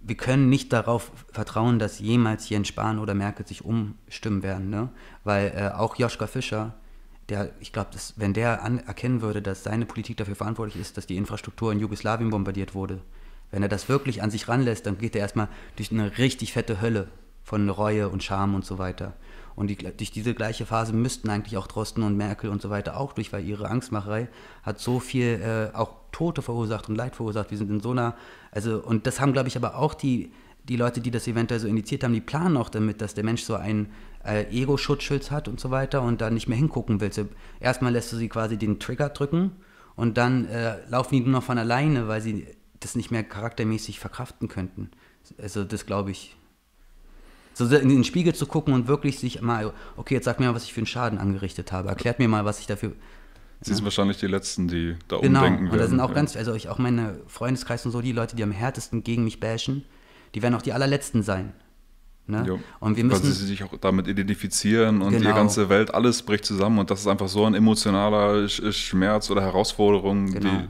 wir 0.02 0.16
können 0.16 0.50
nicht 0.50 0.74
darauf 0.74 1.12
vertrauen, 1.32 1.80
dass 1.80 2.00
jemals 2.00 2.50
Jens 2.50 2.70
Spahn 2.70 3.00
oder 3.00 3.14
Merkel 3.14 3.46
sich 3.46 3.64
umstimmen 3.64 4.44
werden, 4.44 4.70
ne? 4.70 4.90
Weil 5.24 5.54
äh, 5.56 5.70
auch 5.78 5.98
Joschka 5.98 6.28
Fischer, 6.28 6.74
der, 7.28 7.52
ich 7.60 7.74
glaube, 7.74 7.92
wenn 8.16 8.34
der 8.34 8.64
an, 8.64 8.80
erkennen 8.80 9.22
würde, 9.22 9.42
dass 9.42 9.64
seine 9.64 9.86
Politik 9.86 10.18
dafür 10.18 10.36
verantwortlich 10.36 10.82
ist, 10.82 10.98
dass 10.98 11.06
die 11.06 11.18
Infrastruktur 11.18 11.72
in 11.72 11.80
Jugoslawien 11.80 12.30
bombardiert 12.30 12.74
wurde, 12.74 13.02
wenn 13.52 13.64
er 13.64 13.70
das 13.70 13.90
wirklich 13.90 14.22
an 14.22 14.32
sich 14.32 14.48
ranlässt, 14.48 14.86
dann 14.86 14.98
geht 14.98 15.16
er 15.16 15.22
erstmal 15.22 15.48
durch 15.76 15.92
eine 15.92 16.18
richtig 16.18 16.54
fette 16.54 16.82
Hölle 16.82 17.08
von 17.44 17.70
Reue 17.70 18.10
und 18.10 18.24
Scham 18.24 18.56
und 18.56 18.66
so 18.66 18.78
weiter. 18.78 19.14
Und 19.56 19.68
die, 19.68 19.76
durch 19.76 20.12
diese 20.12 20.34
gleiche 20.34 20.66
Phase 20.66 20.94
müssten 20.94 21.30
eigentlich 21.30 21.58
auch 21.58 21.68
Drosten 21.68 22.04
und 22.04 22.16
Merkel 22.16 22.50
und 22.50 22.62
so 22.62 22.70
weiter 22.70 22.98
auch 22.98 23.14
durch, 23.14 23.34
weil 23.34 23.44
ihre 23.44 23.70
Angstmacherei 23.70 24.30
hat 24.64 24.80
so 24.80 25.00
viel 25.00 25.42
äh, 25.42 25.76
auch 25.76 25.96
Tote 26.12 26.42
verursacht 26.42 26.88
und 26.88 26.96
Leid 26.96 27.16
verursacht. 27.16 27.52
Wir 27.52 27.58
sind 27.58 27.70
in 27.70 27.82
so 27.82 27.92
einer, 27.92 28.16
also, 28.52 28.82
und 28.82 29.06
das 29.06 29.20
haben, 29.20 29.34
glaube 29.34 29.50
ich, 29.50 29.58
aber 29.58 29.76
auch 29.76 29.94
die, 29.94 30.32
die 30.64 30.78
Leute, 30.78 31.02
die 31.02 31.12
das 31.12 31.28
eventuell 31.28 31.60
so 31.60 31.68
initiiert 31.68 32.04
haben, 32.04 32.14
die 32.14 32.22
planen 32.22 32.56
auch 32.56 32.70
damit, 32.70 33.02
dass 33.02 33.16
der 33.16 33.24
Mensch 33.24 33.44
so 33.44 33.56
ein 33.56 33.90
äh, 34.24 34.46
Ego-Schutzschild 34.46 35.32
hat 35.32 35.48
und 35.48 35.60
so 35.60 35.72
weiter 35.72 36.04
und 36.04 36.22
da 36.22 36.30
nicht 36.30 36.48
mehr 36.48 36.58
hingucken 36.58 37.02
will. 37.02 37.12
So, 37.12 37.28
erstmal 37.60 37.92
lässt 37.92 38.14
du 38.14 38.18
sie 38.18 38.30
quasi 38.30 38.58
den 38.58 38.80
Trigger 38.80 39.10
drücken 39.10 39.52
und 39.96 40.18
dann 40.18 40.46
äh, 40.46 40.78
laufen 40.88 41.16
die 41.16 41.22
nur 41.22 41.32
noch 41.32 41.44
von 41.44 41.58
alleine, 41.58 42.08
weil 42.08 42.22
sie 42.22 42.48
das 42.80 42.96
nicht 42.96 43.12
mehr 43.12 43.24
charaktermäßig 43.24 44.00
verkraften 44.00 44.48
könnten. 44.48 44.90
Also 45.38 45.64
das 45.64 45.86
glaube 45.86 46.12
ich. 46.12 46.36
So 47.54 47.66
in 47.76 47.90
den 47.90 48.04
Spiegel 48.06 48.34
zu 48.34 48.46
gucken 48.46 48.74
und 48.74 48.88
wirklich 48.88 49.20
sich 49.20 49.42
mal, 49.42 49.74
okay, 49.98 50.14
jetzt 50.16 50.26
sag 50.26 50.40
mir 50.40 50.48
mal, 50.48 50.56
was 50.56 50.64
ich 50.64 50.72
für 50.74 50.80
einen 50.80 50.86
Schaden 50.88 51.20
angerichtet 51.20 51.72
habe. 51.74 51.90
Erklärt 51.90 52.18
mir 52.20 52.30
mal, 52.30 52.46
was 52.46 52.60
ich 52.62 52.68
dafür. 52.68 52.94
Sie 53.62 53.74
sind 53.74 53.84
wahrscheinlich 53.84 54.16
die 54.18 54.28
Letzten, 54.28 54.70
die 54.70 54.96
da 55.10 55.18
Genau. 55.18 55.40
umdenken 55.42 55.66
Und 55.66 55.72
werden. 55.72 55.80
da 55.82 55.88
sind 55.88 56.00
auch 56.00 56.10
ja. 56.10 56.16
ganz, 56.16 56.38
also 56.38 56.54
ich 56.54 56.70
auch 56.70 56.78
meine 56.78 57.20
Freundeskreis 57.28 57.86
und 57.86 57.92
so, 57.92 58.00
die 58.02 58.14
Leute, 58.14 58.38
die 58.38 58.44
am 58.44 58.52
härtesten 58.52 59.04
gegen 59.04 59.26
mich 59.26 59.42
bashen, 59.42 59.84
die 60.34 60.42
werden 60.42 60.56
auch 60.56 60.62
die 60.62 60.72
allerletzten 60.72 61.22
sein. 61.24 61.52
Ne? 62.28 62.60
Und 62.80 62.96
wir 62.96 63.04
Weil 63.04 63.10
müssen. 63.10 63.34
sie 63.34 63.46
sich 63.48 63.64
auch 63.64 63.76
damit 63.82 64.08
identifizieren 64.08 65.02
und 65.02 65.12
Genau. 65.12 65.30
die 65.30 65.36
ganze 65.36 65.68
Welt, 65.68 65.94
alles 65.94 66.22
bricht 66.22 66.46
zusammen 66.46 66.80
und 66.80 66.90
das 66.92 67.02
ist 67.02 67.08
einfach 67.08 67.28
so 67.28 67.44
ein 67.44 67.56
emotionaler 67.56 68.46
Sch- 68.46 68.72
Schmerz 68.72 69.30
oder 69.32 69.42
Herausforderung, 69.42 70.28
Genau. 70.32 70.50
die 70.50 70.68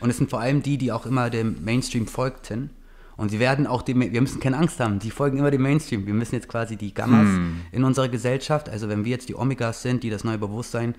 Und 0.00 0.10
es 0.10 0.16
sind 0.16 0.30
vor 0.30 0.40
allem 0.40 0.62
die, 0.62 0.78
die 0.78 0.92
auch 0.92 1.06
immer 1.06 1.30
dem 1.30 1.64
Mainstream 1.64 2.06
folgten. 2.06 2.70
Und 3.16 3.30
sie 3.30 3.38
werden 3.38 3.66
auch 3.66 3.82
dem, 3.82 4.00
wir 4.00 4.20
müssen 4.20 4.40
keine 4.40 4.56
Angst 4.56 4.80
haben, 4.80 4.98
die 4.98 5.10
folgen 5.10 5.36
immer 5.36 5.50
dem 5.50 5.60
Mainstream. 5.60 6.06
Wir 6.06 6.14
müssen 6.14 6.34
jetzt 6.34 6.48
quasi 6.48 6.76
die 6.76 6.94
Gammas 6.94 7.26
Hm. 7.26 7.60
in 7.70 7.84
unserer 7.84 8.08
Gesellschaft, 8.08 8.70
also 8.70 8.88
wenn 8.88 9.04
wir 9.04 9.10
jetzt 9.10 9.28
die 9.28 9.34
Omegas 9.34 9.82
sind, 9.82 10.02
die 10.02 10.08
das 10.10 10.24
neue 10.24 10.38
Bewusstsein 10.38 10.94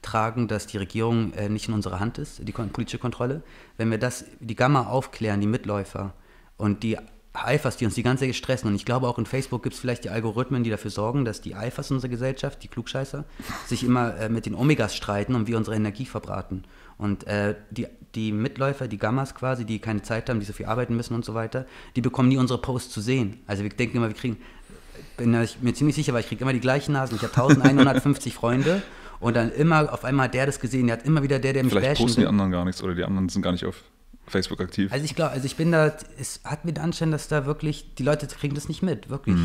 tragen, 0.00 0.46
dass 0.46 0.68
die 0.68 0.76
Regierung 0.78 1.32
äh, 1.32 1.48
nicht 1.48 1.66
in 1.66 1.74
unserer 1.74 1.98
Hand 1.98 2.18
ist, 2.18 2.46
die 2.46 2.52
kon 2.52 2.68
politische 2.68 2.98
Kontrolle, 2.98 3.42
wenn 3.76 3.90
wir 3.90 3.98
das, 3.98 4.24
die 4.38 4.54
Gamma 4.54 4.86
aufklären, 4.86 5.40
die 5.40 5.48
Mitläufer 5.48 6.12
und 6.56 6.84
die 6.84 6.96
Alphas, 7.32 7.76
die 7.76 7.84
uns 7.84 7.96
die 7.96 8.04
ganze 8.04 8.24
Zeit 8.24 8.36
stressen. 8.36 8.68
Und 8.68 8.76
ich 8.76 8.84
glaube, 8.84 9.08
auch 9.08 9.18
in 9.18 9.26
Facebook 9.26 9.64
gibt 9.64 9.74
es 9.74 9.80
vielleicht 9.80 10.04
die 10.04 10.10
Algorithmen, 10.10 10.62
die 10.62 10.70
dafür 10.70 10.92
sorgen, 10.92 11.24
dass 11.24 11.40
die 11.40 11.56
Alphas 11.56 11.90
in 11.90 11.96
unserer 11.96 12.10
Gesellschaft, 12.10 12.62
die 12.62 12.68
Klugscheißer, 12.68 13.24
sich 13.66 13.82
immer 13.82 14.16
äh, 14.16 14.28
mit 14.28 14.46
den 14.46 14.54
Omegas 14.54 14.94
streiten 14.94 15.34
und 15.34 15.48
wir 15.48 15.56
unsere 15.56 15.74
Energie 15.74 16.06
verbraten. 16.06 16.62
Und 16.98 17.26
äh, 17.26 17.54
die, 17.70 17.86
die 18.14 18.32
Mitläufer, 18.32 18.88
die 18.88 18.98
Gammas 18.98 19.34
quasi, 19.34 19.64
die 19.64 19.78
keine 19.78 20.02
Zeit 20.02 20.28
haben, 20.30 20.40
die 20.40 20.46
so 20.46 20.52
viel 20.52 20.66
arbeiten 20.66 20.96
müssen 20.96 21.14
und 21.14 21.24
so 21.24 21.34
weiter, 21.34 21.66
die 21.96 22.00
bekommen 22.00 22.28
nie 22.28 22.36
unsere 22.36 22.60
Posts 22.60 22.92
zu 22.92 23.00
sehen. 23.00 23.40
Also 23.46 23.62
wir 23.62 23.70
denken 23.70 23.96
immer, 23.96 24.08
wir 24.08 24.14
kriegen, 24.14 24.36
bin 25.16 25.34
ich 25.42 25.60
mir 25.60 25.74
ziemlich 25.74 25.96
sicher, 25.96 26.12
weil 26.12 26.20
ich 26.20 26.28
kriege 26.28 26.42
immer 26.42 26.52
die 26.52 26.60
gleichen 26.60 26.92
Nasen. 26.92 27.16
Ich 27.16 27.22
habe 27.22 27.32
1150 27.32 28.34
Freunde 28.34 28.82
und 29.20 29.34
dann 29.36 29.52
immer, 29.52 29.92
auf 29.92 30.04
einmal 30.04 30.26
hat 30.26 30.34
der 30.34 30.46
das 30.46 30.60
gesehen, 30.60 30.86
der 30.86 30.98
hat 30.98 31.06
immer 31.06 31.22
wieder 31.22 31.38
der, 31.38 31.52
der 31.52 31.64
mich 31.64 31.72
vielleicht 31.72 31.94
bashen 31.94 32.06
posten 32.06 32.20
die 32.20 32.26
anderen 32.26 32.50
gar 32.50 32.64
nichts 32.64 32.82
oder 32.82 32.94
die 32.94 33.04
anderen 33.04 33.28
sind 33.28 33.42
gar 33.42 33.52
nicht 33.52 33.64
auf 33.64 33.82
Facebook 34.26 34.60
aktiv. 34.60 34.92
Also 34.92 35.04
ich 35.04 35.14
glaube, 35.14 35.32
also 35.32 35.46
ich 35.46 35.56
bin 35.56 35.72
da, 35.72 35.94
es 36.18 36.40
hat 36.44 36.64
mir 36.64 36.72
den 36.72 36.82
Anschein, 36.82 37.10
dass 37.10 37.28
da 37.28 37.46
wirklich, 37.46 37.94
die 37.96 38.02
Leute 38.02 38.26
kriegen 38.26 38.54
das 38.54 38.68
nicht 38.68 38.82
mit, 38.82 39.10
wirklich. 39.10 39.36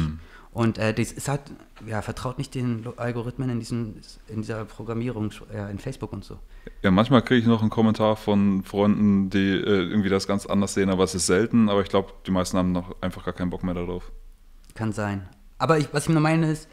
Und 0.52 0.78
äh, 0.78 0.94
das 0.94 1.12
ist 1.12 1.28
halt, 1.28 1.42
ja, 1.86 2.02
vertraut 2.02 2.38
nicht 2.38 2.56
den 2.56 2.88
Algorithmen 2.98 3.50
in, 3.50 3.60
diesem, 3.60 3.96
in 4.28 4.42
dieser 4.42 4.66
Programmierung, 4.66 5.32
ja, 5.54 5.70
in 5.70 5.78
Facebook 5.78 6.12
und 6.12 6.24
so. 6.24 6.40
Ja, 6.82 6.92
manchmal 6.92 7.22
kriege 7.22 7.42
ich 7.42 7.46
noch 7.46 7.62
einen 7.62 7.70
Kommentar 7.70 8.16
von 8.16 8.64
Freunden, 8.64 9.30
die 9.30 9.38
äh, 9.38 9.90
irgendwie 9.90 10.10
das 10.10 10.28
ganz 10.28 10.46
anders 10.46 10.74
sehen, 10.74 10.90
aber 10.90 11.04
es 11.04 11.14
ist 11.14 11.28
selten. 11.28 11.70
Aber 11.70 11.82
ich 11.82 11.90
glaube, 11.90 12.14
die 12.26 12.32
meisten 12.32 12.58
haben 12.58 12.72
noch 12.72 12.96
einfach 13.02 13.24
gar 13.26 13.34
keinen 13.34 13.52
Bock 13.52 13.64
mehr 13.64 13.76
darauf. 13.76 14.12
Kann 14.74 14.92
sein. 14.92 15.30
Aber 15.60 15.78
ich, 15.78 15.94
was 15.94 16.04
ich 16.04 16.10
nur 16.10 16.22
meine 16.22 16.52
ist, 16.52 16.68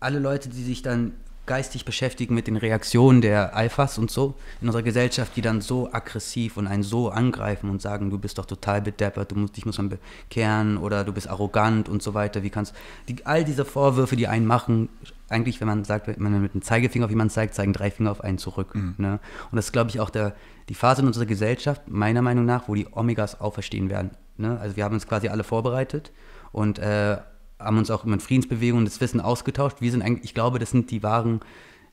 alle 0.00 0.18
Leute, 0.18 0.48
die 0.48 0.62
sich 0.62 0.80
dann 0.82 1.12
geistig 1.48 1.84
beschäftigen 1.84 2.34
mit 2.34 2.46
den 2.46 2.56
Reaktionen 2.56 3.20
der 3.20 3.56
Alphas 3.56 3.98
und 3.98 4.10
so 4.10 4.34
in 4.60 4.68
unserer 4.68 4.84
Gesellschaft, 4.84 5.34
die 5.34 5.40
dann 5.40 5.60
so 5.60 5.92
aggressiv 5.92 6.56
und 6.56 6.68
einen 6.68 6.84
so 6.84 7.08
angreifen 7.08 7.70
und 7.70 7.82
sagen, 7.82 8.10
du 8.10 8.18
bist 8.18 8.38
doch 8.38 8.46
total 8.46 8.80
bedeppert, 8.80 9.32
du 9.32 9.34
musst, 9.34 9.56
dich 9.56 9.66
muss 9.66 9.78
man 9.78 9.88
bekehren 9.88 10.76
oder 10.76 11.02
du 11.02 11.12
bist 11.12 11.28
arrogant 11.28 11.88
und 11.88 12.02
so 12.02 12.14
weiter. 12.14 12.44
Wie 12.44 12.50
kannst 12.50 12.74
die, 13.08 13.26
all 13.26 13.44
diese 13.44 13.64
Vorwürfe, 13.64 14.14
die 14.14 14.28
einen 14.28 14.46
machen, 14.46 14.88
eigentlich, 15.28 15.60
wenn 15.60 15.66
man 15.68 15.84
sagt, 15.84 16.06
wenn 16.06 16.22
man 16.22 16.40
mit 16.40 16.52
einem 16.52 16.62
Zeigefinger 16.62 17.06
auf 17.06 17.10
jemanden 17.10 17.32
zeigt, 17.32 17.54
zeigen 17.54 17.72
drei 17.72 17.90
Finger 17.90 18.12
auf 18.12 18.22
einen 18.22 18.38
zurück. 18.38 18.74
Mhm. 18.74 18.94
Ne? 18.98 19.18
Und 19.50 19.56
das 19.56 19.66
ist, 19.66 19.72
glaube 19.72 19.90
ich, 19.90 20.00
auch 20.00 20.10
der, 20.10 20.34
die 20.68 20.74
Phase 20.74 21.02
in 21.02 21.08
unserer 21.08 21.26
Gesellschaft, 21.26 21.82
meiner 21.88 22.22
Meinung 22.22 22.44
nach, 22.44 22.68
wo 22.68 22.74
die 22.74 22.86
Omegas 22.92 23.40
auferstehen 23.40 23.90
werden. 23.90 24.10
Ne? 24.36 24.58
Also 24.60 24.76
wir 24.76 24.84
haben 24.84 24.94
uns 24.94 25.06
quasi 25.06 25.28
alle 25.28 25.44
vorbereitet 25.44 26.12
und 26.52 26.78
äh, 26.78 27.18
haben 27.58 27.78
uns 27.78 27.90
auch 27.90 28.04
mit 28.04 28.22
Friedensbewegungen 28.22 28.84
das 28.84 29.00
Wissen 29.00 29.20
ausgetauscht. 29.20 29.80
Wir 29.80 29.90
sind 29.90 30.02
eigentlich, 30.02 30.24
ich 30.24 30.34
glaube, 30.34 30.58
das 30.58 30.70
sind 30.70 30.90
die 30.90 31.02
wahren, 31.02 31.40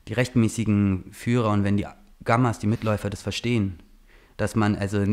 die 0.08 0.12
rechtmäßigen 0.12 1.06
Führer 1.12 1.50
und 1.50 1.64
wenn 1.64 1.76
die 1.76 1.86
Gammas, 2.24 2.58
die 2.58 2.66
Mitläufer 2.66 3.10
das 3.10 3.22
verstehen, 3.22 3.80
dass 4.36 4.54
man 4.54 4.76
also 4.76 5.04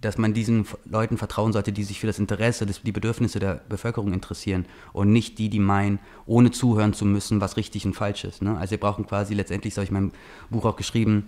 dass 0.00 0.16
man 0.16 0.32
diesen 0.32 0.66
Leuten 0.86 1.18
vertrauen 1.18 1.52
sollte, 1.52 1.72
die 1.72 1.84
sich 1.84 2.00
für 2.00 2.06
das 2.06 2.18
Interesse, 2.18 2.64
das, 2.64 2.82
die 2.82 2.92
Bedürfnisse 2.92 3.38
der 3.38 3.60
Bevölkerung 3.68 4.12
interessieren 4.12 4.64
und 4.92 5.12
nicht 5.12 5.38
die, 5.38 5.50
die 5.50 5.58
meinen, 5.58 5.98
ohne 6.26 6.50
zuhören 6.50 6.94
zu 6.94 7.04
müssen, 7.04 7.40
was 7.40 7.56
richtig 7.56 7.84
und 7.84 7.94
falsch 7.94 8.24
ist. 8.24 8.42
Ne? 8.42 8.56
Also 8.56 8.72
wir 8.72 8.80
brauchen 8.80 9.06
quasi, 9.06 9.34
letztendlich, 9.34 9.74
so 9.74 9.80
habe 9.80 9.84
ich 9.84 9.90
in 9.90 9.94
meinem 9.94 10.12
Buch 10.48 10.64
auch 10.64 10.76
geschrieben, 10.76 11.26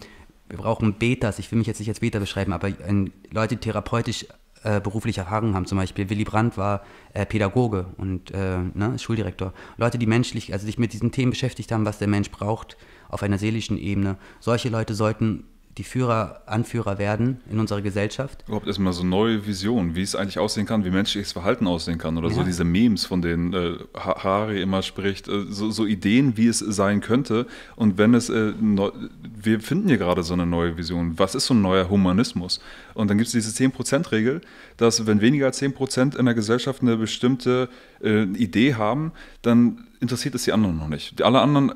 wir 0.49 0.59
brauchen 0.59 0.95
Betas, 0.95 1.39
ich 1.39 1.51
will 1.51 1.59
mich 1.59 1.67
jetzt 1.67 1.81
nicht 1.81 1.89
als 1.89 2.01
Beta 2.01 2.19
beschreiben, 2.19 2.53
aber 2.53 2.69
ein, 2.87 3.13
Leute, 3.31 3.57
die 3.57 3.61
therapeutisch 3.61 4.27
äh, 4.65 4.81
berufliche 4.81 5.21
Erfahrungen 5.21 5.55
haben. 5.55 5.67
Zum 5.67 5.79
Beispiel 5.79 6.09
Willy 6.11 6.25
Brandt 6.25 6.57
war 6.57 6.83
äh, 7.15 7.27
Pädagoge 7.27 7.87
und 7.97 8.31
äh, 8.31 8.59
ne, 8.75 8.99
Schuldirektor. 8.99 9.53
Leute, 9.77 9.99
die 9.99 10.07
menschlich, 10.07 10.53
also 10.53 10.67
sich 10.67 10.79
mit 10.79 10.93
diesen 10.93 11.13
Themen 11.13 11.31
beschäftigt 11.31 11.73
haben, 11.73 11.85
was 11.85 11.99
der 11.99 12.09
Mensch 12.09 12.31
braucht 12.31 12.77
auf 13.09 13.23
einer 13.23 13.39
seelischen 13.39 13.79
Ebene. 13.79 14.17
Solche 14.41 14.69
Leute 14.69 14.95
sollten 14.95 15.45
die 15.79 15.85
Führer, 15.85 16.43
Anführer 16.47 16.99
werden 16.99 17.41
in 17.51 17.59
unserer 17.59 17.81
Gesellschaft. 17.81 18.45
Überhaupt 18.47 18.67
erstmal 18.67 18.93
so 18.93 19.05
neue 19.05 19.47
Visionen, 19.47 19.95
wie 19.95 20.03
es 20.03 20.15
eigentlich 20.15 20.39
aussehen 20.39 20.67
kann, 20.67 20.85
wie 20.85 20.91
menschliches 20.91 21.33
Verhalten 21.33 21.67
aussehen 21.67 21.97
kann 21.97 22.19
oder 22.19 22.29
ja. 22.29 22.35
so 22.35 22.43
diese 22.43 22.65
Memes, 22.65 23.07
von 23.07 23.23
denen 23.23 23.55
äh, 23.55 23.77
Harari 23.95 24.61
immer 24.61 24.83
spricht, 24.83 25.29
äh, 25.29 25.45
so, 25.49 25.71
so, 25.71 25.87
Ideen, 25.87 26.37
wie 26.37 26.49
es 26.49 26.59
sein 26.59 27.01
könnte. 27.01 27.47
Und 27.75 27.97
wenn 27.97 28.13
es, 28.13 28.29
äh, 28.29 28.53
neu, 28.61 28.91
wir 29.23 29.61
finden 29.61 29.89
hier 29.89 29.99
gerade 29.99 30.23
so 30.23 30.35
eine 30.35 30.45
neue 30.45 30.77
Vision. 30.77 31.19
Was 31.19 31.35
ist 31.35 31.47
so 31.47 31.55
ein 31.55 31.63
neuer 31.63 31.89
Humanismus? 31.89 32.61
Und 32.93 33.09
dann 33.09 33.17
gibt 33.17 33.29
es 33.29 33.33
diese 33.33 33.51
10%-Regel, 33.51 34.43
dass 34.77 35.07
wenn 35.07 35.23
weniger 35.23 35.47
als 35.47 35.63
10% 35.63 36.19
in 36.19 36.27
der 36.27 36.35
Gesellschaft 36.35 36.83
eine 36.83 36.99
bestimmte 36.99 37.71
äh, 38.03 38.25
Idee 38.25 38.75
haben, 38.75 39.13
dann 39.41 39.89
interessiert 40.01 40.35
es 40.35 40.45
die 40.45 40.53
anderen 40.53 40.77
noch 40.77 40.89
nicht. 40.89 41.23
Alle 41.23 41.41
anderen 41.41 41.71
äh, 41.71 41.75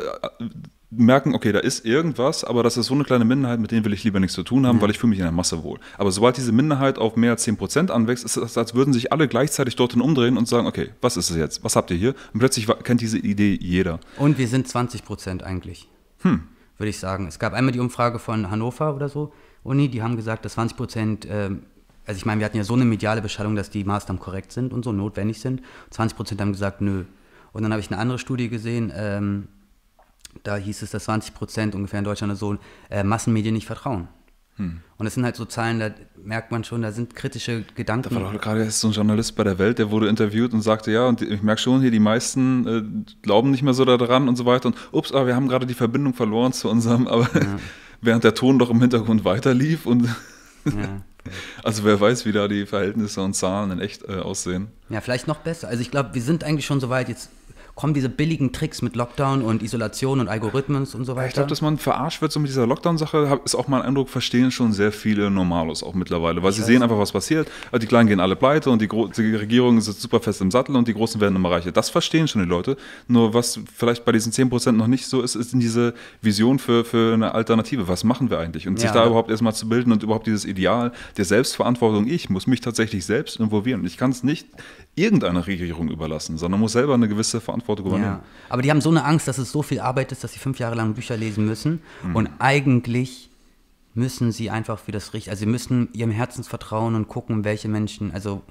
merken, 0.91 1.35
okay, 1.35 1.53
da 1.53 1.59
ist 1.59 1.85
irgendwas, 1.85 2.45
aber 2.45 2.63
das 2.63 2.77
ist 2.77 2.87
so 2.87 2.95
eine 2.95 3.05
kleine 3.05 3.25
Minderheit, 3.25 3.59
mit 3.59 3.71
denen 3.71 3.85
will 3.85 3.93
ich 3.93 4.05
lieber 4.05 4.21
nichts 4.21 4.35
zu 4.35 4.43
tun 4.43 4.67
haben, 4.67 4.77
mhm. 4.77 4.83
weil 4.83 4.91
ich 4.91 4.99
fühle 4.99 5.11
mich 5.11 5.19
in 5.19 5.25
der 5.25 5.33
Masse 5.33 5.63
wohl. 5.63 5.81
Aber 5.99 6.11
sobald 6.11 6.37
diese 6.37 6.53
Minderheit 6.53 6.99
auf 6.99 7.17
mehr 7.17 7.33
als 7.33 7.47
10% 7.47 7.91
anwächst, 7.91 8.25
ist 8.25 8.37
es, 8.37 8.57
als 8.57 8.75
würden 8.75 8.93
sich 8.93 9.13
alle 9.13 9.29
gleichzeitig 9.29 9.77
dorthin 9.77 10.01
umdrehen 10.01 10.37
und 10.37 10.47
sagen, 10.47 10.67
okay, 10.67 10.91
was 11.01 11.17
ist 11.17 11.31
es 11.31 11.37
jetzt? 11.37 11.65
Was 11.65 11.77
habt 11.77 11.91
ihr 11.91 11.97
hier? 11.97 12.15
Und 12.33 12.41
plötzlich 12.41 12.67
kennt 12.85 13.01
diese 13.01 13.19
Idee 13.19 13.59
jeder. 13.61 13.99
Und 14.17 14.39
wir 14.39 14.49
sind 14.49 14.69
20% 14.69 15.43
eigentlich, 15.43 15.89
hm. 16.21 16.45
würde 16.79 16.91
ich 16.91 16.99
sagen. 16.99 17.27
Es 17.27 17.39
gab 17.39 17.53
einmal 17.53 17.73
die 17.73 17.81
Umfrage 17.81 18.19
von 18.19 18.51
Hannover 18.51 18.95
oder 18.95 19.09
so, 19.09 19.33
Uni, 19.65 19.89
die 19.89 20.03
haben 20.03 20.15
gesagt, 20.15 20.45
dass 20.45 20.57
20%, 20.57 21.27
ähm, 21.29 21.65
also 22.07 22.19
ich 22.19 22.25
meine, 22.25 22.41
wir 22.41 22.45
hatten 22.45 22.57
ja 22.57 22.63
so 22.63 22.75
eine 22.75 22.85
mediale 22.85 23.21
Beschallung, 23.21 23.57
dass 23.57 23.69
die 23.69 23.83
Maßnahmen 23.83 24.23
korrekt 24.23 24.53
sind 24.53 24.73
und 24.73 24.85
so 24.85 24.93
notwendig 24.93 25.41
sind. 25.41 25.61
20% 25.93 26.41
haben 26.41 26.53
gesagt, 26.53 26.81
nö. 26.81 27.05
Und 27.53 27.63
dann 27.63 27.73
habe 27.73 27.81
ich 27.81 27.91
eine 27.91 27.99
andere 27.99 28.21
Studie 28.21 28.49
gesehen, 28.49 28.93
ähm, 28.95 29.49
da 30.43 30.57
hieß 30.57 30.83
es, 30.83 30.91
dass 30.91 31.05
20 31.05 31.35
Prozent 31.35 31.75
ungefähr 31.75 31.99
in 31.99 32.05
Deutschland 32.05 32.37
so 32.37 32.57
äh, 32.91 33.03
Massenmedien 33.03 33.55
nicht 33.55 33.67
vertrauen. 33.67 34.09
Hm. 34.57 34.81
Und 34.97 35.05
das 35.05 35.15
sind 35.15 35.25
halt 35.25 35.37
so 35.37 35.45
Zahlen, 35.45 35.81
da 35.81 35.91
merkt 36.17 36.51
man 36.51 36.65
schon, 36.65 36.81
da 36.81 36.91
sind 36.91 37.15
kritische 37.15 37.65
Gedanken. 37.75 38.15
Da 38.15 38.23
war 38.23 38.33
doch 38.33 38.41
gerade 38.41 38.71
so 38.71 38.89
ein 38.89 38.93
Journalist 38.93 39.37
bei 39.37 39.45
der 39.45 39.59
Welt, 39.59 39.79
der 39.79 39.91
wurde 39.91 40.09
interviewt 40.09 40.55
und 40.55 40.63
sagte, 40.63 40.91
ja, 40.91 41.07
und 41.07 41.21
ich 41.21 41.43
merke 41.43 41.61
schon 41.61 41.83
hier, 41.83 41.91
die 41.91 42.01
meisten 42.01 42.67
äh, 42.67 43.17
glauben 43.21 43.51
nicht 43.51 43.63
mehr 43.63 43.75
so 43.75 43.85
daran 43.85 44.29
und 44.29 44.37
so 44.37 44.47
weiter. 44.47 44.69
Und 44.69 44.77
ups, 44.93 45.13
aber 45.13 45.27
wir 45.27 45.37
haben 45.37 45.49
gerade 45.49 45.67
die 45.67 45.75
Verbindung 45.75 46.15
verloren 46.15 46.53
zu 46.53 46.71
unserem, 46.71 47.07
aber 47.09 47.29
ja. 47.35 47.59
während 48.01 48.25
der 48.25 48.35
Ton 48.35 48.59
doch 48.59 48.71
im 48.71 48.81
Hintergrund 48.81 49.25
weiterlief 49.25 49.85
und 49.85 50.09
ja. 50.65 51.03
Also 51.63 51.85
wer 51.85 52.01
weiß, 52.01 52.25
wie 52.25 52.33
da 52.33 52.47
die 52.47 52.67
Verhältnisse 52.67 53.21
und 53.21 53.35
Zahlen 53.35 53.73
in 53.73 53.81
echt 53.81 54.05
äh, 54.05 54.21
aussehen. 54.21 54.69
Ja, 54.89 55.01
vielleicht 55.01 55.27
noch 55.27 55.39
besser. 55.39 55.69
Also 55.69 55.81
ich 55.81 55.91
glaube, 55.91 56.15
wir 56.15 56.23
sind 56.23 56.45
eigentlich 56.45 56.67
schon 56.67 56.81
so 56.81 56.89
weit, 56.89 57.09
jetzt 57.09 57.31
kommen 57.77 57.93
diese 57.93 58.09
billigen 58.09 58.53
Tricks 58.53 58.81
mit 58.81 58.97
Lockdown 58.97 59.43
und 59.43 59.63
Isolation 59.63 60.21
und 60.21 60.29
Algorithmus 60.29 60.95
und 60.95 61.05
so 61.05 61.15
weiter. 61.15 61.29
Ich 61.29 61.35
glaube, 61.35 61.51
dass 61.51 61.61
man 61.61 61.77
verarscht 61.77 62.23
wird 62.23 62.33
so 62.33 62.41
mit 62.41 62.49
dieser 62.49 62.67
Lockdown-Sache, 62.67 63.39
ist 63.45 63.55
auch 63.55 63.69
mein 63.69 63.83
Eindruck, 63.83 64.09
verstehen 64.09 64.51
schon 64.51 64.73
sehr 64.73 64.93
viele 64.93 65.31
Normalos 65.31 65.83
auch 65.83 65.93
mittlerweile, 65.93 66.43
weil 66.43 66.51
ich 66.51 66.57
sie 66.57 66.63
sehen 66.63 66.83
einfach, 66.83 66.99
was 66.99 67.13
passiert. 67.13 67.49
Also 67.71 67.81
die 67.81 67.87
Kleinen 67.87 68.09
gehen 68.09 68.19
alle 68.19 68.35
pleite 68.35 68.71
und 68.71 68.81
die, 68.81 68.89
die 68.89 69.35
Regierung 69.35 69.79
sitzt 69.83 70.01
super 70.01 70.21
fest 70.21 70.41
im 70.41 70.51
Sattel 70.51 70.75
und 70.75 70.89
die 70.89 70.95
Großen 70.95 71.21
werden 71.21 71.37
immer 71.37 71.51
reicher. 71.51 71.71
Das 71.71 71.91
verstehen 71.91 72.27
schon 72.27 72.43
die 72.43 72.49
Leute. 72.49 72.79
Nur 73.09 73.35
was 73.35 73.61
vielleicht 73.75 74.07
bei 74.07 74.13
diesen 74.13 74.33
10% 74.33 74.73
noch 74.73 74.87
nicht 74.87 75.07
so 75.07 75.21
ist, 75.21 75.35
ist 75.35 75.53
diese 75.53 75.93
Vision 76.23 76.59
für, 76.59 76.83
für 76.83 77.13
eine 77.13 77.35
Alternative. 77.35 77.89
Was 77.89 78.05
machen 78.05 78.31
wir 78.31 78.39
eigentlich? 78.39 78.67
Und 78.67 78.81
sich 78.81 78.91
da 78.91 79.07
überhaupt 79.07 79.31
erstmal 79.31 79.55
zu 79.55 79.69
bilden 79.69 79.93
und 79.93 80.03
überhaupt 80.03 80.27
dieses 80.27 80.47
Ideal 80.47 80.93
der 81.19 81.27
Selbstverantwortung, 81.27 82.07
ich 82.07 82.31
muss 82.31 82.47
mich 82.47 82.63
tatsächlich 82.63 83.05
selbst 83.05 83.39
involvieren. 83.39 83.85
Ich 83.85 83.99
kann 83.99 84.13
es 84.13 84.23
nicht 84.23 84.47
irgendeiner 84.95 85.47
Regierung 85.47 85.91
überlassen, 85.91 86.39
sondern 86.39 86.59
muss 86.59 86.73
selber 86.73 86.95
eine 86.95 87.07
gewisse 87.07 87.43
Verantwortung 87.43 87.66
übernehmen. 87.69 88.05
Ja. 88.05 88.23
Aber 88.49 88.63
die 88.63 88.71
haben 88.71 88.81
so 88.81 88.91
eine 88.91 89.05
Angst, 89.05 89.29
dass 89.29 89.39
es 89.39 89.53
so 89.53 89.63
viel 89.63 89.81
Arbeit 89.81 90.13
ist, 90.13 90.25
dass 90.25 90.33
sie 90.33 90.39
fünf 90.39 90.59
Jahre 90.59 90.75
lang 90.75 90.95
Bücher 90.95 91.17
lesen 91.17 91.47
müssen. 91.47 91.81
Mhm. 92.03 92.17
Und 92.17 92.31
eigentlich 92.39 93.31
müssen 93.95 94.31
sie 94.31 94.51
einfach 94.51 94.79
für 94.79 94.93
das 94.93 95.15
Richtige, 95.15 95.31
also 95.33 95.41
sie 95.41 95.51
müssen 95.51 95.89
ihrem 95.93 96.11
Herzens 96.11 96.49
vertrauen 96.49 96.95
und 96.95 97.09
gucken, 97.09 97.45
welche 97.45 97.69
Menschen, 97.69 98.13
also 98.13 98.43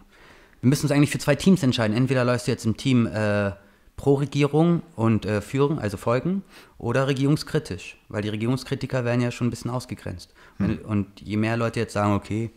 wir 0.61 0.69
müssen 0.69 0.85
uns 0.85 0.91
eigentlich 0.91 1.11
für 1.11 1.19
zwei 1.19 1.35
Teams 1.35 1.61
entscheiden. 1.61 1.95
Entweder 1.95 2.25
läufst 2.25 2.47
du 2.47 2.51
jetzt 2.51 2.65
im 2.65 2.75
Team 2.75 3.05
äh, 3.05 3.51
pro 3.95 4.15
Regierung 4.15 4.81
und 4.95 5.25
äh, 5.25 5.41
führen, 5.41 5.79
also 5.79 5.97
folgen, 5.97 6.43
oder 6.77 7.07
regierungskritisch, 7.07 7.97
weil 8.09 8.21
die 8.21 8.29
Regierungskritiker 8.29 9.05
werden 9.05 9.21
ja 9.21 9.31
schon 9.31 9.47
ein 9.47 9.49
bisschen 9.51 9.71
ausgegrenzt. 9.71 10.33
Mhm. 10.57 10.79
Und 10.85 11.21
je 11.21 11.37
mehr 11.37 11.57
Leute 11.57 11.79
jetzt 11.79 11.93
sagen, 11.93 12.13
okay, 12.13 12.49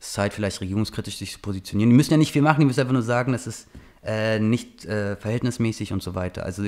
es 0.00 0.08
ist 0.08 0.14
Zeit, 0.14 0.34
vielleicht 0.34 0.60
regierungskritisch 0.60 1.16
sich 1.16 1.32
zu 1.32 1.38
positionieren. 1.38 1.90
Die 1.90 1.96
müssen 1.96 2.10
ja 2.10 2.16
nicht 2.16 2.32
viel 2.32 2.42
machen, 2.42 2.60
die 2.60 2.66
müssen 2.66 2.80
einfach 2.80 2.92
nur 2.92 3.02
sagen, 3.02 3.32
das 3.32 3.46
ist 3.46 3.68
äh, 4.04 4.38
nicht 4.38 4.84
äh, 4.84 5.16
verhältnismäßig 5.16 5.92
und 5.92 6.02
so 6.02 6.14
weiter. 6.14 6.44
Also, 6.44 6.64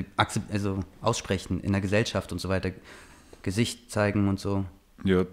also 0.50 0.80
aussprechen 1.00 1.60
in 1.60 1.72
der 1.72 1.80
Gesellschaft 1.80 2.32
und 2.32 2.40
so 2.40 2.48
weiter, 2.48 2.70
Gesicht 3.42 3.90
zeigen 3.90 4.28
und 4.28 4.40
so. 4.40 4.64
Ja, 5.04 5.24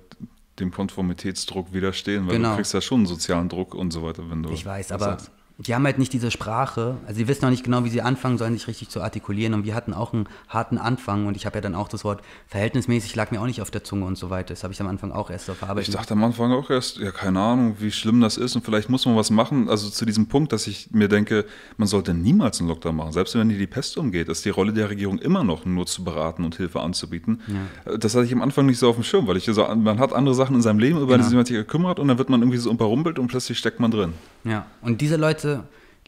dem 0.60 0.72
Konformitätsdruck 0.72 1.74
widerstehen, 1.74 2.28
weil 2.28 2.36
genau. 2.36 2.52
du 2.52 2.56
kriegst 2.58 2.74
ja 2.74 2.82
schon 2.82 3.00
einen 3.00 3.06
sozialen 3.08 3.50
Druck 3.50 3.74
und 3.74 3.92
so 3.92 4.04
weiter, 4.04 4.30
wenn 4.30 4.44
du. 4.44 4.52
Ich 4.52 4.66
weiß, 4.66 4.92
aber 4.92 5.06
sagst 5.06 5.32
die 5.60 5.76
haben 5.76 5.86
halt 5.86 6.00
nicht 6.00 6.12
diese 6.14 6.32
Sprache, 6.32 6.98
also 7.06 7.18
sie 7.18 7.28
wissen 7.28 7.46
auch 7.46 7.52
nicht 7.52 7.64
genau, 7.64 7.84
wie 7.84 7.90
sie 7.90 8.02
anfangen 8.02 8.40
sollen, 8.40 8.54
sich 8.54 8.68
richtig 8.68 8.90
zu 8.90 9.02
artikulieren. 9.02 9.54
Und 9.54 9.66
wir 9.66 9.76
hatten 9.76 9.94
auch 9.94 10.12
einen 10.12 10.28
harten 10.50 10.80
Anfang 10.80 11.28
und 11.28 11.38
ich 11.38 11.46
habe 11.46 11.58
ja 11.58 11.62
dann 11.62 11.76
auch 11.76 11.88
das 11.88 12.04
Wort 12.04 12.22
verhältnismäßig 12.48 13.16
lag 13.16 13.30
mir 13.30 13.40
auch 13.40 13.46
nicht 13.46 13.62
auf 13.62 13.70
der 13.70 13.84
Zunge 13.84 14.06
und 14.06 14.18
so 14.18 14.32
weiter. 14.32 14.50
Das 14.50 14.64
habe 14.64 14.74
ich 14.74 14.82
am 14.82 14.88
Anfang 14.88 15.12
auch 15.12 15.30
erst 15.30 15.46
so 15.46 15.54
verarbeitet. 15.54 15.90
Ich 15.90 15.96
dachte 15.96 16.14
am 16.14 16.24
Anfang 16.24 16.52
auch 16.52 16.72
erst, 16.72 16.98
ja, 16.98 17.12
keine 17.12 17.40
Ahnung, 17.40 17.76
wie 17.80 17.92
schlimm 17.92 18.20
das 18.20 18.38
ist 18.38 18.56
und 18.56 18.66
vielleicht 18.66 18.90
muss 18.90 19.06
man 19.06 19.16
was 19.16 19.30
machen. 19.30 19.70
Also 19.70 19.90
zu 19.90 20.06
diesem 20.06 20.28
Punkt, 20.28 20.52
dass 20.54 20.66
ich 20.66 20.90
mir 20.92 21.08
denke, 21.08 21.46
man 21.78 21.88
sollte 21.88 22.16
niemals 22.16 22.60
einen 22.60 22.70
Lockdown 22.70 22.96
machen. 22.96 23.12
Selbst 23.12 23.36
wenn 23.36 23.48
die 23.48 23.58
die 23.58 23.68
Pest 23.68 23.96
umgeht, 23.98 24.30
ist 24.30 24.46
die 24.46 24.50
Rolle 24.50 24.74
der 24.74 24.90
Regierung 24.90 25.20
immer 25.20 25.44
noch 25.44 25.66
nur 25.66 25.86
zu 25.86 26.04
beraten 26.04 26.46
und 26.46 26.56
Hilfe 26.56 26.82
anzubieten. 26.82 27.42
Ja. 27.86 27.98
Das 27.98 28.16
hatte 28.16 28.26
ich 28.26 28.34
am 28.34 28.42
Anfang 28.42 28.66
nicht 28.66 28.80
so 28.80 28.90
auf 28.90 28.96
dem 28.96 29.04
Schirm, 29.04 29.28
weil 29.28 29.38
ich 29.38 29.46
so, 29.46 29.68
man 29.76 30.00
hat 30.00 30.14
andere 30.14 30.34
Sachen 30.34 30.56
in 30.56 30.64
seinem 30.64 30.80
Leben, 30.80 31.00
über 31.00 31.16
genau. 31.18 31.30
die 31.30 31.36
man 31.36 31.46
sich 31.46 31.56
gekümmert 31.56 32.00
und 32.00 32.08
dann 32.08 32.18
wird 32.18 32.30
man 32.30 32.42
irgendwie 32.42 32.58
so 32.58 32.72
überrumpelt 32.72 33.20
und 33.20 33.28
plötzlich 33.28 33.60
steckt 33.60 33.80
man 33.80 33.92
drin. 33.92 34.14
Ja, 34.46 34.66
und 34.82 35.00
diese 35.00 35.16
Leute 35.16 35.43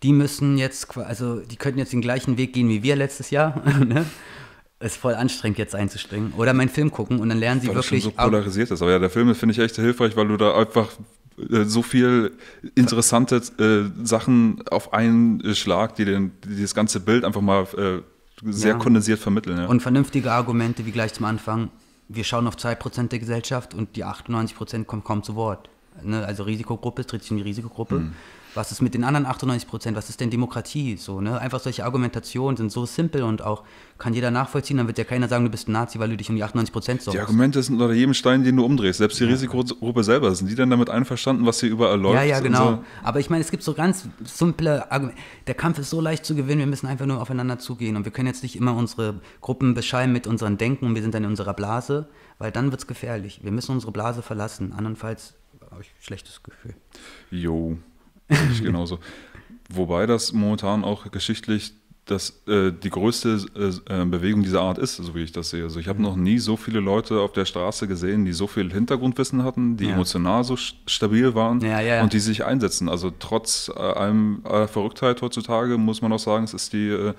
die 0.04 0.14
müssen 0.14 0.58
jetzt, 0.58 0.98
also 0.98 1.40
die 1.40 1.56
könnten 1.56 1.80
jetzt 1.80 1.94
den 1.94 2.02
gleichen 2.02 2.38
Weg 2.38 2.54
gehen 2.54 2.70
wie 2.70 2.84
wir 2.84 2.96
letztes 2.96 3.30
Jahr. 3.32 3.62
ne? 3.86 4.06
Ist 4.80 4.98
voll 4.98 5.16
anstrengend, 5.16 5.58
jetzt 5.58 5.74
einzuspringen. 5.74 6.34
Oder 6.34 6.54
meinen 6.54 6.70
Film 6.70 6.92
gucken 6.92 7.20
und 7.20 7.30
dann 7.30 7.40
lernen 7.40 7.62
sie 7.62 7.68
weil 7.70 7.76
wirklich. 7.76 8.04
Das 8.04 8.12
schon 8.12 8.24
so 8.24 8.30
polarisiert 8.30 8.72
ist. 8.72 8.82
Aber 8.82 8.92
ja, 8.92 9.00
der 9.00 9.10
Film 9.10 9.34
finde 9.34 9.54
ich 9.54 9.60
echt 9.60 9.76
hilfreich, 9.76 10.16
weil 10.18 10.28
du 10.28 10.38
da 10.38 10.56
einfach 10.56 10.90
äh, 11.38 11.64
so 11.64 11.82
viel 11.82 12.34
interessante 12.76 13.42
äh, 13.58 14.06
Sachen 14.06 14.64
auf 14.70 14.94
einen 14.94 15.56
Schlag, 15.56 15.96
die, 15.96 16.06
den, 16.06 16.32
die 16.46 16.62
das 16.62 16.76
ganze 16.76 17.00
Bild 17.00 17.24
einfach 17.24 17.42
mal 17.42 17.64
äh, 17.78 18.02
sehr 18.52 18.74
ja. 18.74 18.78
kondensiert 18.78 19.20
vermitteln. 19.20 19.58
Ja. 19.58 19.66
Und 19.68 19.82
vernünftige 19.82 20.32
Argumente, 20.32 20.86
wie 20.86 20.92
gleich 20.92 21.14
zum 21.14 21.26
Anfang. 21.26 21.70
Wir 22.08 22.24
schauen 22.24 22.46
auf 22.46 22.56
2% 22.56 23.08
der 23.08 23.20
Gesellschaft 23.20 23.74
und 23.74 23.96
die 23.96 24.06
98% 24.06 24.84
kommen 24.84 25.04
kaum 25.04 25.24
zu 25.24 25.36
Wort. 25.36 25.70
ne, 26.04 26.24
also 26.24 26.44
Risikogruppe, 26.44 27.06
tritt 27.06 27.24
sich 27.24 27.32
in 27.32 27.38
die 27.38 27.44
Risikogruppe. 27.44 27.96
Mhm. 27.96 28.14
Was 28.56 28.72
ist 28.72 28.82
mit 28.82 28.94
den 28.94 29.04
anderen 29.04 29.26
98 29.26 29.68
Prozent? 29.68 29.98
Was 29.98 30.10
ist 30.10 30.22
denn 30.22 30.30
Demokratie? 30.30 30.96
So, 30.96 31.20
ne? 31.20 31.40
Einfach 31.40 31.60
solche 31.60 31.84
Argumentationen 31.84 32.56
sind 32.56 32.72
so 32.72 32.86
simpel 32.86 33.24
und 33.24 33.42
auch 33.42 33.64
kann 33.98 34.14
jeder 34.14 34.32
nachvollziehen. 34.32 34.78
Dann 34.78 34.88
wird 34.88 34.98
ja 34.98 35.04
keiner 35.04 35.28
sagen, 35.28 35.44
du 35.44 35.52
bist 35.52 35.68
ein 35.68 35.74
Nazi, 35.74 36.00
weil 36.00 36.10
du 36.10 36.18
dich 36.18 36.30
um 36.30 36.38
die 36.38 36.44
98 36.44 36.72
Prozent 36.72 37.02
sorgst. 37.02 37.18
Die 37.18 37.22
Argumente 37.22 37.62
sind 37.62 37.80
unter 37.80 37.94
jedem 37.94 38.14
Stein, 38.14 38.44
den 38.44 38.56
du 38.56 38.64
umdrehst. 38.64 39.00
Selbst 39.00 39.20
die 39.20 39.26
ja. 39.26 39.30
Risikogruppe 39.30 40.04
selber. 40.04 40.34
Sind 40.34 40.50
die 40.50 40.56
denn 40.56 40.70
damit 40.70 40.90
einverstanden, 40.90 41.46
was 41.46 41.60
hier 41.60 41.70
überall 41.70 42.00
läuft? 42.00 42.16
Ja, 42.16 42.24
ja, 42.24 42.40
genau. 42.40 42.72
So? 42.72 42.84
Aber 43.04 43.20
ich 43.20 43.30
meine, 43.30 43.42
es 43.42 43.52
gibt 43.52 43.64
so 43.64 43.74
ganz 43.74 44.08
simple 44.24 44.90
Argumente. 44.90 45.22
Der 45.48 45.56
Kampf 45.56 45.78
ist 45.80 45.90
so 45.90 46.00
leicht 46.00 46.26
zu 46.26 46.34
gewinnen. 46.34 46.60
Wir 46.60 46.68
müssen 46.68 46.88
einfach 46.88 47.06
nur 47.06 47.22
aufeinander 47.22 47.60
zugehen. 47.60 47.98
Und 47.98 48.06
wir 48.06 48.14
können 48.14 48.28
jetzt 48.28 48.42
nicht 48.42 48.56
immer 48.56 48.76
unsere 48.76 49.20
Gruppen 49.42 49.74
beschreiben 49.74 50.14
mit 50.14 50.28
unseren 50.28 50.58
Denken. 50.58 50.96
Wir 50.96 51.02
sind 51.02 51.14
dann 51.14 51.26
in 51.26 51.30
unserer 51.30 51.54
Blase, 51.54 52.08
weil 52.38 52.52
dann 52.52 52.72
wird 52.72 52.82
es 52.82 52.88
gefährlich. 52.88 53.42
Wir 53.44 53.52
müssen 53.52 53.74
unsere 53.74 53.92
Blase 53.92 54.22
verlassen. 54.22 54.72
Andernfalls 54.72 55.34
habe 55.72 55.82
ich 55.82 55.90
ein 55.90 56.04
schlechtes 56.04 56.42
Gefühl. 56.42 56.74
Jo. 57.32 57.78
Genauso. 58.62 59.00
Wobei 59.70 60.06
das 60.06 60.34
momentan 60.34 60.84
auch 60.84 61.12
geschichtlich 61.12 61.74
das, 62.06 62.44
äh, 62.48 62.72
die 62.72 62.92
größte 62.92 63.46
äh, 63.56 64.02
äh, 64.02 64.06
Bewegung 64.06 64.44
dieser 64.44 64.62
Art 64.62 64.78
ist, 64.78 64.98
so 64.98 65.16
wie 65.16 65.24
ich 65.24 65.32
das 65.32 65.50
sehe. 65.50 65.64
Also 65.64 65.80
ich 65.80 65.88
habe 65.88 65.98
mhm. 66.00 66.06
noch 66.06 66.16
nie 66.16 66.38
so 66.38 66.56
viele 66.56 66.80
Leute 66.80 67.20
auf 67.20 67.34
der 67.34 67.46
Straße 67.46 67.88
gesehen, 67.88 68.26
die 68.26 68.34
so 68.34 68.46
viel 68.46 68.72
Hintergrundwissen 68.72 69.44
hatten, 69.44 69.76
die 69.78 69.86
ja. 69.86 69.94
emotional 69.94 70.44
so 70.44 70.56
stabil 70.56 71.34
waren 71.34 71.62
ja, 71.62 71.80
ja, 71.82 72.04
und 72.04 72.14
die 72.14 72.20
sich 72.20 72.46
einsetzen. 72.46 72.90
Also 72.90 73.12
trotz 73.18 73.72
äh, 73.76 73.80
allem 73.80 74.42
aller 74.44 74.68
Verrücktheit 74.68 75.22
heutzutage 75.22 75.78
muss 75.78 76.02
man 76.02 76.14
auch 76.14 76.20
sagen, 76.20 76.44
es 76.44 76.54
ist 76.54 76.74
die 76.74 76.90
äh, 76.90 77.14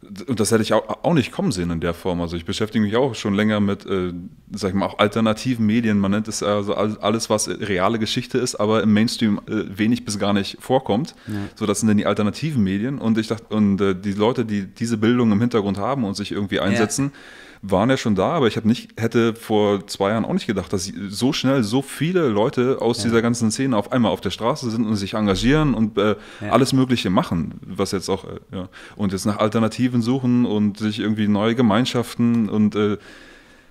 und 0.00 0.38
das 0.38 0.52
hätte 0.52 0.62
ich 0.62 0.72
auch, 0.72 1.14
nicht 1.14 1.32
kommen 1.32 1.50
sehen 1.50 1.70
in 1.70 1.80
der 1.80 1.92
Form. 1.92 2.20
Also 2.20 2.36
ich 2.36 2.44
beschäftige 2.44 2.84
mich 2.84 2.94
auch 2.94 3.16
schon 3.16 3.34
länger 3.34 3.58
mit, 3.58 3.84
äh, 3.84 4.12
sag 4.52 4.68
ich 4.68 4.74
mal, 4.74 4.86
auch 4.86 4.98
alternativen 4.98 5.66
Medien. 5.66 5.98
Man 5.98 6.12
nennt 6.12 6.28
es 6.28 6.42
also 6.42 6.74
alles, 6.74 7.30
was 7.30 7.48
reale 7.48 7.98
Geschichte 7.98 8.38
ist, 8.38 8.54
aber 8.54 8.82
im 8.82 8.92
Mainstream 8.92 9.40
äh, 9.48 9.64
wenig 9.76 10.04
bis 10.04 10.18
gar 10.18 10.32
nicht 10.32 10.58
vorkommt. 10.60 11.16
Ja. 11.26 11.34
So, 11.56 11.66
das 11.66 11.80
sind 11.80 11.88
dann 11.88 11.96
die 11.96 12.06
alternativen 12.06 12.62
Medien. 12.62 12.98
Und 12.98 13.18
ich 13.18 13.26
dachte, 13.26 13.54
und 13.54 13.80
äh, 13.80 13.94
die 13.94 14.12
Leute, 14.12 14.44
die 14.44 14.66
diese 14.66 14.98
Bildung 14.98 15.32
im 15.32 15.40
Hintergrund 15.40 15.78
haben 15.78 16.04
und 16.04 16.14
sich 16.14 16.30
irgendwie 16.30 16.60
einsetzen, 16.60 17.06
ja 17.06 17.20
waren 17.62 17.90
ja 17.90 17.96
schon 17.96 18.14
da, 18.14 18.30
aber 18.32 18.46
ich 18.46 18.56
habe 18.56 18.68
nicht, 18.68 19.00
hätte 19.00 19.34
vor 19.34 19.86
zwei 19.86 20.10
Jahren 20.10 20.24
auch 20.24 20.32
nicht 20.32 20.46
gedacht, 20.46 20.72
dass 20.72 20.92
so 21.08 21.32
schnell 21.32 21.62
so 21.62 21.82
viele 21.82 22.28
Leute 22.28 22.78
aus 22.80 22.98
ja. 22.98 23.04
dieser 23.04 23.22
ganzen 23.22 23.50
Szene 23.50 23.76
auf 23.76 23.92
einmal 23.92 24.12
auf 24.12 24.20
der 24.20 24.30
Straße 24.30 24.70
sind 24.70 24.86
und 24.86 24.96
sich 24.96 25.14
engagieren 25.14 25.74
und 25.74 25.98
äh, 25.98 26.16
ja. 26.40 26.50
alles 26.50 26.72
Mögliche 26.72 27.10
machen, 27.10 27.60
was 27.66 27.92
jetzt 27.92 28.08
auch, 28.08 28.24
äh, 28.24 28.38
ja, 28.52 28.68
und 28.96 29.12
jetzt 29.12 29.24
nach 29.24 29.38
Alternativen 29.38 30.02
suchen 30.02 30.44
und 30.44 30.78
sich 30.78 31.00
irgendwie 31.00 31.28
neue 31.28 31.54
Gemeinschaften 31.54 32.48
und 32.48 32.74
äh, 32.76 32.98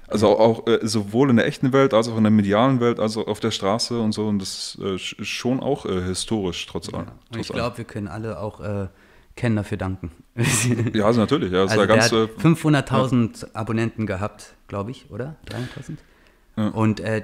also 0.08 0.40
auch 0.40 0.68
äh, 0.68 0.80
sowohl 0.84 1.30
in 1.30 1.36
der 1.36 1.46
echten 1.46 1.74
Welt 1.74 1.94
als 1.94 2.08
auch 2.08 2.18
in 2.18 2.24
der 2.24 2.32
medialen 2.32 2.80
Welt, 2.80 3.00
also 3.00 3.28
auf 3.28 3.40
der 3.40 3.52
Straße 3.52 4.00
und 4.00 4.14
so. 4.14 4.28
Und 4.28 4.40
das 4.40 4.76
ist 4.76 5.20
äh, 5.20 5.26
schon 5.26 5.60
auch 5.60 5.86
äh, 5.86 6.02
historisch, 6.02 6.66
trotz 6.66 6.94
allem. 6.94 7.08
Und 7.34 7.40
ich 7.40 7.50
glaube, 7.50 7.78
wir 7.78 7.86
können 7.86 8.08
alle 8.08 8.40
auch 8.40 8.62
Ken 9.38 9.56
dafür 9.56 9.78
danken. 9.78 10.12
ja, 10.94 11.06
also 11.06 11.22
natürlich. 11.22 11.54
Ja, 11.54 11.62
also 11.62 11.86
der 11.86 12.04
hat 12.04 12.12
500.000 12.12 13.42
ja. 13.42 13.48
Abonnenten 13.54 14.06
gehabt, 14.06 14.56
glaube 14.68 14.92
ich, 14.92 15.10
oder? 15.10 15.38
300.000? 15.50 15.98
Ja. 16.58 16.68
Und 16.70 17.00
er 17.00 17.24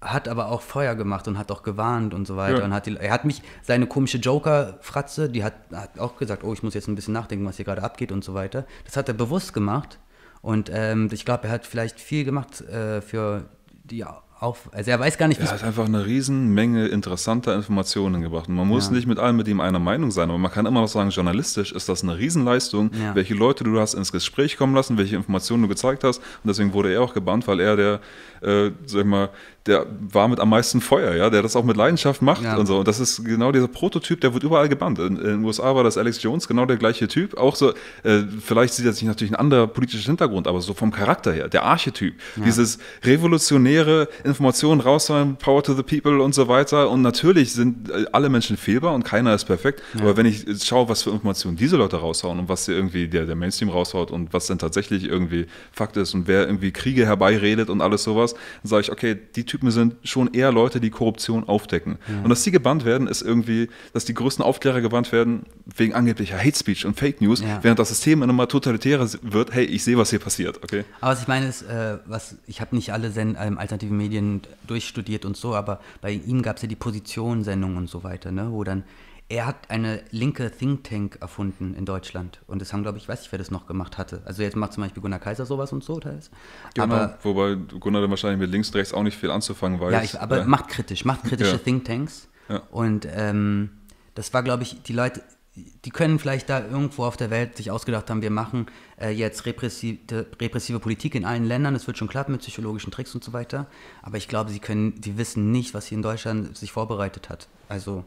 hat 0.00 0.26
aber 0.26 0.50
auch 0.50 0.62
Feuer 0.62 0.96
gemacht 0.96 1.28
und 1.28 1.38
hat 1.38 1.52
auch 1.52 1.62
gewarnt 1.62 2.12
und 2.12 2.26
so 2.26 2.36
weiter. 2.36 2.58
Ja. 2.58 2.64
Und 2.64 2.74
hat 2.74 2.86
die, 2.86 2.96
er 2.96 3.12
hat 3.12 3.24
mich, 3.24 3.42
seine 3.62 3.86
komische 3.86 4.18
Joker-Fratze, 4.18 5.28
die 5.28 5.44
hat, 5.44 5.54
hat, 5.72 5.98
auch 6.00 6.16
gesagt, 6.16 6.42
oh, 6.42 6.52
ich 6.52 6.62
muss 6.62 6.74
jetzt 6.74 6.88
ein 6.88 6.96
bisschen 6.96 7.14
nachdenken, 7.14 7.46
was 7.46 7.56
hier 7.56 7.64
gerade 7.64 7.82
abgeht 7.82 8.10
und 8.10 8.24
so 8.24 8.34
weiter. 8.34 8.66
Das 8.84 8.96
hat 8.96 9.08
er 9.08 9.14
bewusst 9.14 9.52
gemacht. 9.52 9.98
Und 10.40 10.70
ähm, 10.74 11.08
ich 11.12 11.24
glaube, 11.24 11.46
er 11.46 11.52
hat 11.52 11.66
vielleicht 11.66 12.00
viel 12.00 12.24
gemacht 12.24 12.62
äh, 12.62 13.00
für 13.00 13.44
die 13.84 14.04
auf. 14.42 14.68
Also 14.72 14.90
er 14.90 14.98
weiß 14.98 15.18
gar 15.18 15.28
nicht, 15.28 15.40
wie 15.40 15.46
Er 15.46 15.52
hat 15.52 15.64
einfach 15.64 15.86
eine 15.86 16.04
Riesenmenge 16.04 16.88
interessanter 16.88 17.54
Informationen 17.54 18.22
gebracht. 18.22 18.48
Und 18.48 18.56
man 18.56 18.66
muss 18.66 18.86
ja. 18.86 18.92
nicht 18.92 19.06
mit 19.06 19.18
allem 19.18 19.36
mit 19.36 19.48
ihm 19.48 19.60
einer 19.60 19.78
Meinung 19.78 20.10
sein, 20.10 20.28
aber 20.28 20.38
man 20.38 20.50
kann 20.50 20.66
immer 20.66 20.80
noch 20.80 20.88
sagen, 20.88 21.10
journalistisch 21.10 21.72
ist 21.72 21.88
das 21.88 22.02
eine 22.02 22.18
Riesenleistung, 22.18 22.90
ja. 23.00 23.14
welche 23.14 23.34
Leute 23.34 23.64
du 23.64 23.78
hast 23.78 23.94
ins 23.94 24.12
Gespräch 24.12 24.56
kommen 24.56 24.74
lassen, 24.74 24.98
welche 24.98 25.16
Informationen 25.16 25.62
du 25.62 25.68
gezeigt 25.68 26.04
hast. 26.04 26.18
Und 26.18 26.48
deswegen 26.48 26.72
wurde 26.72 26.92
er 26.92 27.02
auch 27.02 27.14
gebannt, 27.14 27.46
weil 27.46 27.60
er 27.60 27.76
der, 27.76 28.00
äh, 28.42 28.70
sag 28.86 29.06
mal, 29.06 29.30
der 29.66 29.86
war 30.00 30.26
mit 30.26 30.40
am 30.40 30.48
meisten 30.48 30.80
Feuer, 30.80 31.14
ja, 31.14 31.30
der 31.30 31.42
das 31.42 31.54
auch 31.54 31.62
mit 31.62 31.76
Leidenschaft 31.76 32.20
macht 32.20 32.42
ja. 32.42 32.56
und 32.56 32.66
so. 32.66 32.80
Und 32.80 32.88
das 32.88 32.98
ist 32.98 33.24
genau 33.24 33.52
dieser 33.52 33.68
Prototyp, 33.68 34.20
der 34.20 34.34
wird 34.34 34.42
überall 34.42 34.68
gebannt. 34.68 34.98
In, 34.98 35.16
in, 35.16 35.22
den 35.22 35.44
USA 35.44 35.74
war 35.74 35.84
das 35.84 35.96
Alex 35.96 36.20
Jones 36.20 36.48
genau 36.48 36.66
der 36.66 36.76
gleiche 36.76 37.06
Typ. 37.06 37.36
Auch 37.36 37.54
so, 37.54 37.70
äh, 38.02 38.22
vielleicht 38.44 38.74
sieht 38.74 38.86
er 38.86 38.92
sich 38.92 39.04
natürlich 39.04 39.32
ein 39.32 39.36
anderer 39.36 39.68
politischer 39.68 40.06
Hintergrund, 40.06 40.48
aber 40.48 40.60
so 40.60 40.74
vom 40.74 40.90
Charakter 40.90 41.32
her, 41.32 41.48
der 41.48 41.62
Archetyp. 41.62 42.14
Ja. 42.36 42.44
Dieses 42.44 42.78
revolutionäre 43.04 44.08
Informationen 44.24 44.80
rausholen, 44.80 45.36
Power 45.36 45.62
to 45.62 45.74
the 45.74 45.82
People 45.84 46.20
und 46.22 46.34
so 46.34 46.48
weiter. 46.48 46.90
Und 46.90 47.02
natürlich 47.02 47.52
sind 47.52 47.88
äh, 47.88 48.06
alle 48.10 48.28
Menschen 48.28 48.56
fehlbar 48.56 48.94
und 48.94 49.04
keiner 49.04 49.32
ist 49.32 49.44
perfekt. 49.44 49.80
Ja. 49.94 50.00
Aber 50.00 50.16
wenn 50.16 50.26
ich 50.26 50.44
schaue, 50.64 50.88
was 50.88 51.04
für 51.04 51.10
Informationen 51.10 51.56
diese 51.56 51.76
Leute 51.76 51.96
raushauen 51.98 52.40
und 52.40 52.48
was 52.48 52.66
irgendwie 52.66 53.06
der, 53.06 53.26
der 53.26 53.36
Mainstream 53.36 53.68
raushaut 53.68 54.10
und 54.10 54.32
was 54.32 54.48
dann 54.48 54.58
tatsächlich 54.58 55.04
irgendwie 55.04 55.46
Fakt 55.70 55.96
ist 55.96 56.14
und 56.14 56.26
wer 56.26 56.46
irgendwie 56.46 56.72
Kriege 56.72 57.06
herbeiredet 57.06 57.70
und 57.70 57.80
alles 57.80 58.02
sowas, 58.02 58.31
dann 58.32 58.68
sage 58.68 58.82
ich, 58.82 58.92
okay, 58.92 59.16
die 59.36 59.44
Typen 59.44 59.70
sind 59.70 59.96
schon 60.04 60.32
eher 60.32 60.52
Leute, 60.52 60.80
die 60.80 60.90
Korruption 60.90 61.48
aufdecken. 61.48 61.98
Ja. 62.08 62.22
Und 62.22 62.30
dass 62.30 62.42
die 62.42 62.50
gebannt 62.50 62.84
werden, 62.84 63.06
ist 63.06 63.22
irgendwie, 63.22 63.68
dass 63.92 64.04
die 64.04 64.14
größten 64.14 64.44
Aufklärer 64.44 64.80
gebannt 64.80 65.12
werden 65.12 65.44
wegen 65.76 65.94
angeblicher 65.94 66.38
Hate 66.38 66.56
Speech 66.56 66.86
und 66.86 66.98
Fake 66.98 67.20
News, 67.20 67.40
ja. 67.40 67.58
während 67.62 67.78
das 67.78 67.88
System 67.88 68.22
immer 68.22 68.48
totalitärer 68.48 69.08
wird. 69.22 69.52
Hey, 69.52 69.64
ich 69.64 69.84
sehe, 69.84 69.96
was 69.96 70.10
hier 70.10 70.18
passiert. 70.18 70.62
Okay. 70.62 70.84
Aber 71.00 71.12
was 71.12 71.22
ich 71.22 71.28
meine 71.28 71.46
ist, 71.46 71.62
äh, 71.62 71.98
was 72.06 72.36
ich 72.46 72.60
habe 72.60 72.74
nicht 72.74 72.92
alle 72.92 73.10
Sen 73.10 73.36
ähm, 73.40 73.58
alternativen 73.58 73.96
Medien 73.96 74.42
durchstudiert 74.66 75.24
und 75.24 75.36
so, 75.36 75.54
aber 75.54 75.80
bei 76.00 76.12
ihm 76.12 76.42
gab 76.42 76.56
es 76.56 76.62
ja 76.62 76.68
die 76.68 76.76
Positionssendung 76.76 77.76
und 77.76 77.88
so 77.88 78.04
weiter, 78.04 78.32
ne, 78.32 78.48
wo 78.50 78.64
dann 78.64 78.84
er 79.32 79.46
hat 79.46 79.70
eine 79.70 80.02
linke 80.10 80.50
Think 80.50 80.84
Tank 80.84 81.16
erfunden 81.22 81.74
in 81.74 81.86
Deutschland. 81.86 82.42
Und 82.46 82.60
das 82.60 82.74
haben, 82.74 82.82
glaube 82.82 82.98
ich, 82.98 83.08
weiß 83.08 83.22
ich, 83.22 83.32
wer 83.32 83.38
das 83.38 83.50
noch 83.50 83.66
gemacht 83.66 83.96
hatte. 83.96 84.20
Also 84.26 84.42
jetzt 84.42 84.56
macht 84.56 84.74
zum 84.74 84.82
Beispiel 84.82 85.00
Gunnar 85.00 85.20
Kaiser 85.20 85.46
sowas 85.46 85.72
und 85.72 85.82
so 85.82 85.98
teils. 85.98 86.30
Genau, 86.74 86.94
aber, 86.94 87.18
wobei 87.22 87.54
Gunnar 87.54 88.02
dann 88.02 88.10
wahrscheinlich 88.10 88.40
mit 88.40 88.50
links 88.50 88.68
und 88.68 88.76
rechts 88.76 88.92
auch 88.92 89.02
nicht 89.02 89.16
viel 89.16 89.30
anzufangen 89.30 89.80
weiß. 89.80 89.92
Ja, 89.92 90.02
ich, 90.02 90.20
aber 90.20 90.40
ja. 90.40 90.44
macht 90.44 90.68
kritisch, 90.68 91.06
macht 91.06 91.24
kritische 91.24 91.52
ja. 91.52 91.58
Think 91.58 91.86
Tanks. 91.86 92.28
Ja. 92.50 92.58
Und 92.70 93.08
ähm, 93.10 93.70
das 94.14 94.34
war, 94.34 94.42
glaube 94.42 94.64
ich, 94.64 94.82
die 94.82 94.92
Leute, 94.92 95.22
die 95.54 95.90
können 95.90 96.18
vielleicht 96.18 96.50
da 96.50 96.62
irgendwo 96.62 97.04
auf 97.04 97.16
der 97.16 97.30
Welt 97.30 97.56
sich 97.56 97.70
ausgedacht 97.70 98.10
haben, 98.10 98.20
wir 98.20 98.30
machen 98.30 98.66
äh, 99.00 99.10
jetzt 99.12 99.46
repressive, 99.46 100.26
repressive 100.42 100.78
Politik 100.78 101.14
in 101.14 101.24
allen 101.24 101.46
Ländern, 101.46 101.74
es 101.74 101.86
wird 101.86 101.96
schon 101.96 102.08
klappen 102.08 102.32
mit 102.32 102.42
psychologischen 102.42 102.90
Tricks 102.90 103.14
und 103.14 103.24
so 103.24 103.32
weiter. 103.32 103.66
Aber 104.02 104.18
ich 104.18 104.28
glaube, 104.28 104.50
sie 104.50 104.58
können, 104.58 105.00
die 105.00 105.16
wissen 105.16 105.52
nicht, 105.52 105.72
was 105.72 105.86
hier 105.86 105.96
in 105.96 106.02
Deutschland 106.02 106.54
sich 106.58 106.70
vorbereitet 106.70 107.30
hat. 107.30 107.48
Also 107.70 108.04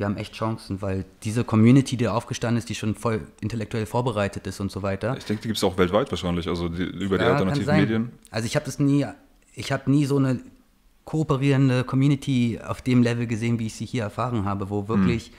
wir 0.00 0.06
haben 0.06 0.16
echt 0.16 0.34
Chancen, 0.34 0.82
weil 0.82 1.04
diese 1.22 1.44
Community, 1.44 1.96
die 1.96 2.08
aufgestanden 2.08 2.58
ist, 2.58 2.70
die 2.70 2.74
schon 2.74 2.94
voll 2.94 3.20
intellektuell 3.40 3.84
vorbereitet 3.84 4.46
ist 4.46 4.58
und 4.58 4.72
so 4.72 4.82
weiter. 4.82 5.14
Ich 5.18 5.26
denke, 5.26 5.42
die 5.42 5.48
gibt 5.48 5.58
es 5.58 5.64
auch 5.64 5.76
weltweit 5.76 6.10
wahrscheinlich, 6.10 6.48
also 6.48 6.68
die, 6.70 6.82
über 6.82 7.18
ja, 7.18 7.24
die 7.24 7.30
alternativen 7.30 7.76
Medien. 7.76 8.12
Also 8.30 8.46
ich 8.46 8.56
habe 8.56 8.64
das 8.64 8.78
nie, 8.78 9.06
ich 9.54 9.70
habe 9.70 9.90
nie 9.90 10.06
so 10.06 10.16
eine 10.16 10.40
kooperierende 11.04 11.84
Community 11.84 12.58
auf 12.66 12.80
dem 12.80 13.02
Level 13.02 13.26
gesehen, 13.26 13.58
wie 13.58 13.66
ich 13.66 13.74
sie 13.74 13.84
hier 13.84 14.04
erfahren 14.04 14.46
habe, 14.46 14.70
wo 14.70 14.88
wirklich, 14.88 15.26
hm. 15.26 15.32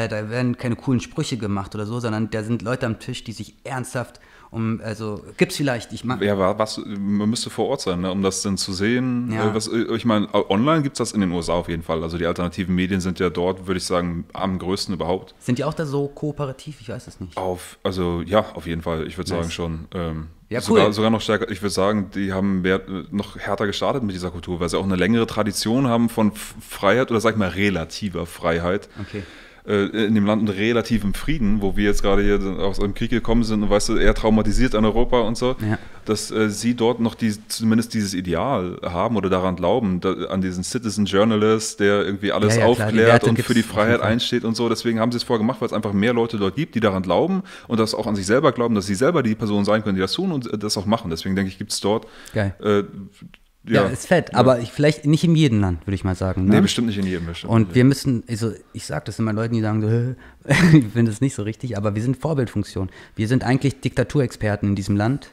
äh, 0.00 0.08
da 0.08 0.30
werden 0.30 0.56
keine 0.56 0.76
coolen 0.76 1.00
Sprüche 1.00 1.36
gemacht 1.36 1.74
oder 1.74 1.84
so, 1.84 1.98
sondern 1.98 2.30
da 2.30 2.44
sind 2.44 2.62
Leute 2.62 2.86
am 2.86 3.00
Tisch, 3.00 3.24
die 3.24 3.32
sich 3.32 3.56
ernsthaft 3.64 4.20
um, 4.54 4.80
also 4.84 5.20
gibt 5.36 5.50
es 5.50 5.58
vielleicht, 5.58 5.92
ich 5.92 6.04
mag. 6.04 6.22
Ja, 6.22 6.58
was, 6.58 6.78
man 6.78 7.28
müsste 7.28 7.50
vor 7.50 7.66
Ort 7.68 7.80
sein, 7.80 8.00
ne, 8.02 8.10
um 8.12 8.22
das 8.22 8.42
dann 8.42 8.56
zu 8.56 8.72
sehen. 8.72 9.32
Ja. 9.32 9.50
Äh, 9.50 9.54
was, 9.54 9.66
äh, 9.66 9.94
ich 9.96 10.04
meine, 10.04 10.28
online 10.32 10.82
gibt 10.82 10.94
es 10.94 10.98
das 10.98 11.12
in 11.12 11.20
den 11.20 11.32
USA 11.32 11.54
auf 11.54 11.68
jeden 11.68 11.82
Fall. 11.82 12.02
Also 12.04 12.18
die 12.18 12.26
alternativen 12.26 12.72
Medien 12.72 13.00
sind 13.00 13.18
ja 13.18 13.30
dort, 13.30 13.66
würde 13.66 13.78
ich 13.78 13.84
sagen, 13.84 14.26
am 14.32 14.58
größten 14.58 14.94
überhaupt. 14.94 15.34
Sind 15.40 15.58
die 15.58 15.64
auch 15.64 15.74
da 15.74 15.86
so 15.86 16.06
kooperativ? 16.06 16.80
Ich 16.80 16.88
weiß 16.88 17.08
es 17.08 17.18
nicht. 17.18 17.36
Auf, 17.36 17.78
also 17.82 18.22
ja, 18.22 18.46
auf 18.54 18.66
jeden 18.66 18.82
Fall. 18.82 19.06
Ich 19.08 19.18
würde 19.18 19.30
nice. 19.30 19.40
sagen 19.40 19.50
schon. 19.50 19.88
Ähm, 19.92 20.26
ja, 20.50 20.58
cool. 20.60 20.62
sogar, 20.62 20.92
sogar 20.92 21.10
noch 21.10 21.20
stärker. 21.20 21.50
Ich 21.50 21.60
würde 21.60 21.74
sagen, 21.74 22.10
die 22.14 22.32
haben 22.32 22.62
mehr, 22.62 22.80
noch 23.10 23.36
härter 23.36 23.66
gestartet 23.66 24.04
mit 24.04 24.14
dieser 24.14 24.30
Kultur, 24.30 24.60
weil 24.60 24.68
sie 24.68 24.78
auch 24.78 24.84
eine 24.84 24.96
längere 24.96 25.26
Tradition 25.26 25.88
haben 25.88 26.08
von 26.08 26.32
Freiheit 26.32 27.10
oder 27.10 27.20
sag 27.20 27.32
ich 27.32 27.38
mal 27.38 27.48
relativer 27.48 28.24
Freiheit. 28.24 28.88
Okay 29.00 29.18
äh, 29.18 29.43
in 29.66 30.14
dem 30.14 30.26
Land 30.26 30.50
relativ 30.50 31.04
im 31.04 31.14
Frieden, 31.14 31.62
wo 31.62 31.74
wir 31.74 31.84
jetzt 31.84 32.02
gerade 32.02 32.22
hier 32.22 32.58
aus 32.58 32.80
einem 32.80 32.92
Krieg 32.92 33.10
gekommen 33.10 33.44
sind 33.44 33.62
und 33.62 33.70
weißt 33.70 33.88
du, 33.88 33.96
eher 33.96 34.14
traumatisiert 34.14 34.74
an 34.74 34.84
Europa 34.84 35.20
und 35.20 35.38
so, 35.38 35.56
ja. 35.66 35.78
dass 36.04 36.30
äh, 36.30 36.50
sie 36.50 36.74
dort 36.74 37.00
noch 37.00 37.14
die, 37.14 37.34
zumindest 37.48 37.94
dieses 37.94 38.12
Ideal 38.12 38.78
haben 38.82 39.16
oder 39.16 39.30
daran 39.30 39.56
glauben, 39.56 40.00
da, 40.00 40.12
an 40.26 40.42
diesen 40.42 40.64
Citizen 40.64 41.06
Journalist, 41.06 41.80
der 41.80 42.04
irgendwie 42.04 42.32
alles 42.32 42.56
ja, 42.56 42.62
ja, 42.62 42.66
aufklärt 42.66 43.22
klar, 43.22 43.30
und 43.30 43.40
für 43.40 43.54
die 43.54 43.62
Freiheit 43.62 44.02
einsteht 44.02 44.44
und 44.44 44.54
so. 44.54 44.68
Deswegen 44.68 45.00
haben 45.00 45.12
sie 45.12 45.16
es 45.16 45.22
vorher 45.22 45.40
gemacht, 45.40 45.62
weil 45.62 45.66
es 45.66 45.72
einfach 45.72 45.94
mehr 45.94 46.12
Leute 46.12 46.36
dort 46.36 46.56
gibt, 46.56 46.74
die 46.74 46.80
daran 46.80 47.02
glauben 47.02 47.42
und 47.66 47.80
das 47.80 47.94
auch 47.94 48.06
an 48.06 48.16
sich 48.16 48.26
selber 48.26 48.52
glauben, 48.52 48.74
dass 48.74 48.86
sie 48.86 48.94
selber 48.94 49.22
die 49.22 49.34
Person 49.34 49.64
sein 49.64 49.82
können, 49.82 49.94
die 49.94 50.02
das 50.02 50.12
tun 50.12 50.30
und 50.30 50.52
äh, 50.52 50.58
das 50.58 50.76
auch 50.76 50.84
machen. 50.84 51.08
Deswegen 51.10 51.36
denke 51.36 51.50
ich, 51.50 51.56
gibt 51.56 51.72
es 51.72 51.80
dort 51.80 52.06
äh, 52.34 52.84
ja, 53.66 53.84
ja, 53.84 53.88
ist 53.88 54.06
fett, 54.06 54.30
ja. 54.32 54.38
aber 54.38 54.60
ich, 54.60 54.72
vielleicht 54.72 55.06
nicht 55.06 55.24
in 55.24 55.34
jedem 55.34 55.60
Land, 55.60 55.86
würde 55.86 55.94
ich 55.94 56.04
mal 56.04 56.14
sagen. 56.14 56.44
Ne? 56.44 56.56
Nee, 56.56 56.60
bestimmt 56.60 56.88
nicht 56.88 56.98
in 56.98 57.06
jedem. 57.06 57.26
Bestimmt. 57.26 57.52
Und 57.52 57.74
wir 57.74 57.84
müssen, 57.84 58.22
also 58.28 58.52
ich 58.72 58.84
sage 58.84 59.04
das 59.06 59.18
immer 59.18 59.32
Leuten, 59.32 59.54
die 59.54 59.62
sagen 59.62 59.80
so, 59.80 60.48
ich 60.76 60.84
finde 60.92 61.10
das 61.10 61.20
nicht 61.20 61.34
so 61.34 61.42
richtig, 61.42 61.76
aber 61.76 61.94
wir 61.94 62.02
sind 62.02 62.16
Vorbildfunktion. 62.16 62.90
Wir 63.16 63.26
sind 63.26 63.42
eigentlich 63.42 63.80
Diktaturexperten 63.80 64.70
in 64.70 64.74
diesem 64.74 64.96
Land. 64.96 65.30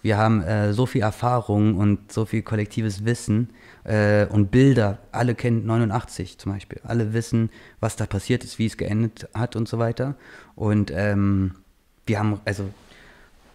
Wir 0.00 0.16
haben 0.16 0.42
äh, 0.42 0.72
so 0.72 0.86
viel 0.86 1.02
Erfahrung 1.02 1.76
und 1.76 2.12
so 2.12 2.24
viel 2.24 2.42
kollektives 2.42 3.04
Wissen 3.04 3.50
äh, 3.84 4.26
und 4.26 4.50
Bilder. 4.50 4.98
Alle 5.12 5.34
kennen 5.34 5.64
89 5.64 6.38
zum 6.38 6.52
Beispiel. 6.52 6.80
Alle 6.84 7.12
wissen, 7.12 7.50
was 7.80 7.96
da 7.96 8.06
passiert 8.06 8.44
ist, 8.44 8.58
wie 8.58 8.66
es 8.66 8.76
geendet 8.76 9.28
hat 9.34 9.54
und 9.54 9.68
so 9.68 9.78
weiter. 9.78 10.16
Und 10.54 10.92
ähm, 10.94 11.54
wir 12.06 12.18
haben, 12.18 12.40
also 12.44 12.64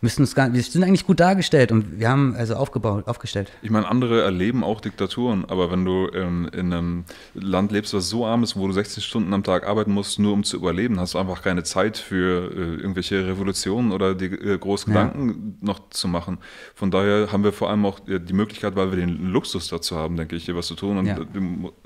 müssen 0.01 0.21
uns 0.21 0.35
gar, 0.35 0.53
wir 0.53 0.61
sind 0.61 0.83
eigentlich 0.83 1.05
gut 1.05 1.19
dargestellt 1.19 1.71
und 1.71 1.99
wir 1.99 2.09
haben 2.09 2.35
also 2.35 2.55
aufgebaut, 2.55 3.07
aufgestellt. 3.07 3.51
Ich 3.61 3.69
meine, 3.69 3.87
andere 3.87 4.21
erleben 4.21 4.63
auch 4.63 4.81
Diktaturen, 4.81 5.45
aber 5.45 5.71
wenn 5.71 5.85
du 5.85 6.09
ähm, 6.13 6.49
in 6.53 6.71
einem 6.71 7.05
Land 7.33 7.71
lebst, 7.71 7.93
was 7.93 8.09
so 8.09 8.25
arm 8.25 8.43
ist, 8.43 8.55
wo 8.55 8.67
du 8.67 8.73
60 8.73 9.03
Stunden 9.03 9.33
am 9.33 9.43
Tag 9.43 9.65
arbeiten 9.65 9.91
musst, 9.91 10.19
nur 10.19 10.33
um 10.33 10.43
zu 10.43 10.57
überleben, 10.57 10.99
hast 10.99 11.15
du 11.15 11.17
einfach 11.17 11.41
keine 11.41 11.63
Zeit 11.63 11.97
für 11.97 12.51
äh, 12.51 12.81
irgendwelche 12.81 13.25
Revolutionen 13.27 13.91
oder 13.91 14.13
die 14.13 14.25
äh, 14.25 14.57
großen 14.57 14.93
Gedanken 14.93 15.57
ja. 15.61 15.67
noch 15.67 15.89
zu 15.89 16.07
machen. 16.07 16.37
Von 16.75 16.91
daher 16.91 17.31
haben 17.31 17.43
wir 17.43 17.53
vor 17.53 17.69
allem 17.69 17.85
auch 17.85 17.99
die 17.99 18.33
Möglichkeit, 18.33 18.75
weil 18.75 18.91
wir 18.91 18.97
den 18.97 19.31
Luxus 19.31 19.67
dazu 19.67 19.95
haben, 19.95 20.15
denke 20.17 20.35
ich, 20.35 20.45
hier 20.45 20.55
was 20.55 20.67
zu 20.67 20.75
tun. 20.75 20.97
Und, 20.97 21.05
ja. 21.07 21.17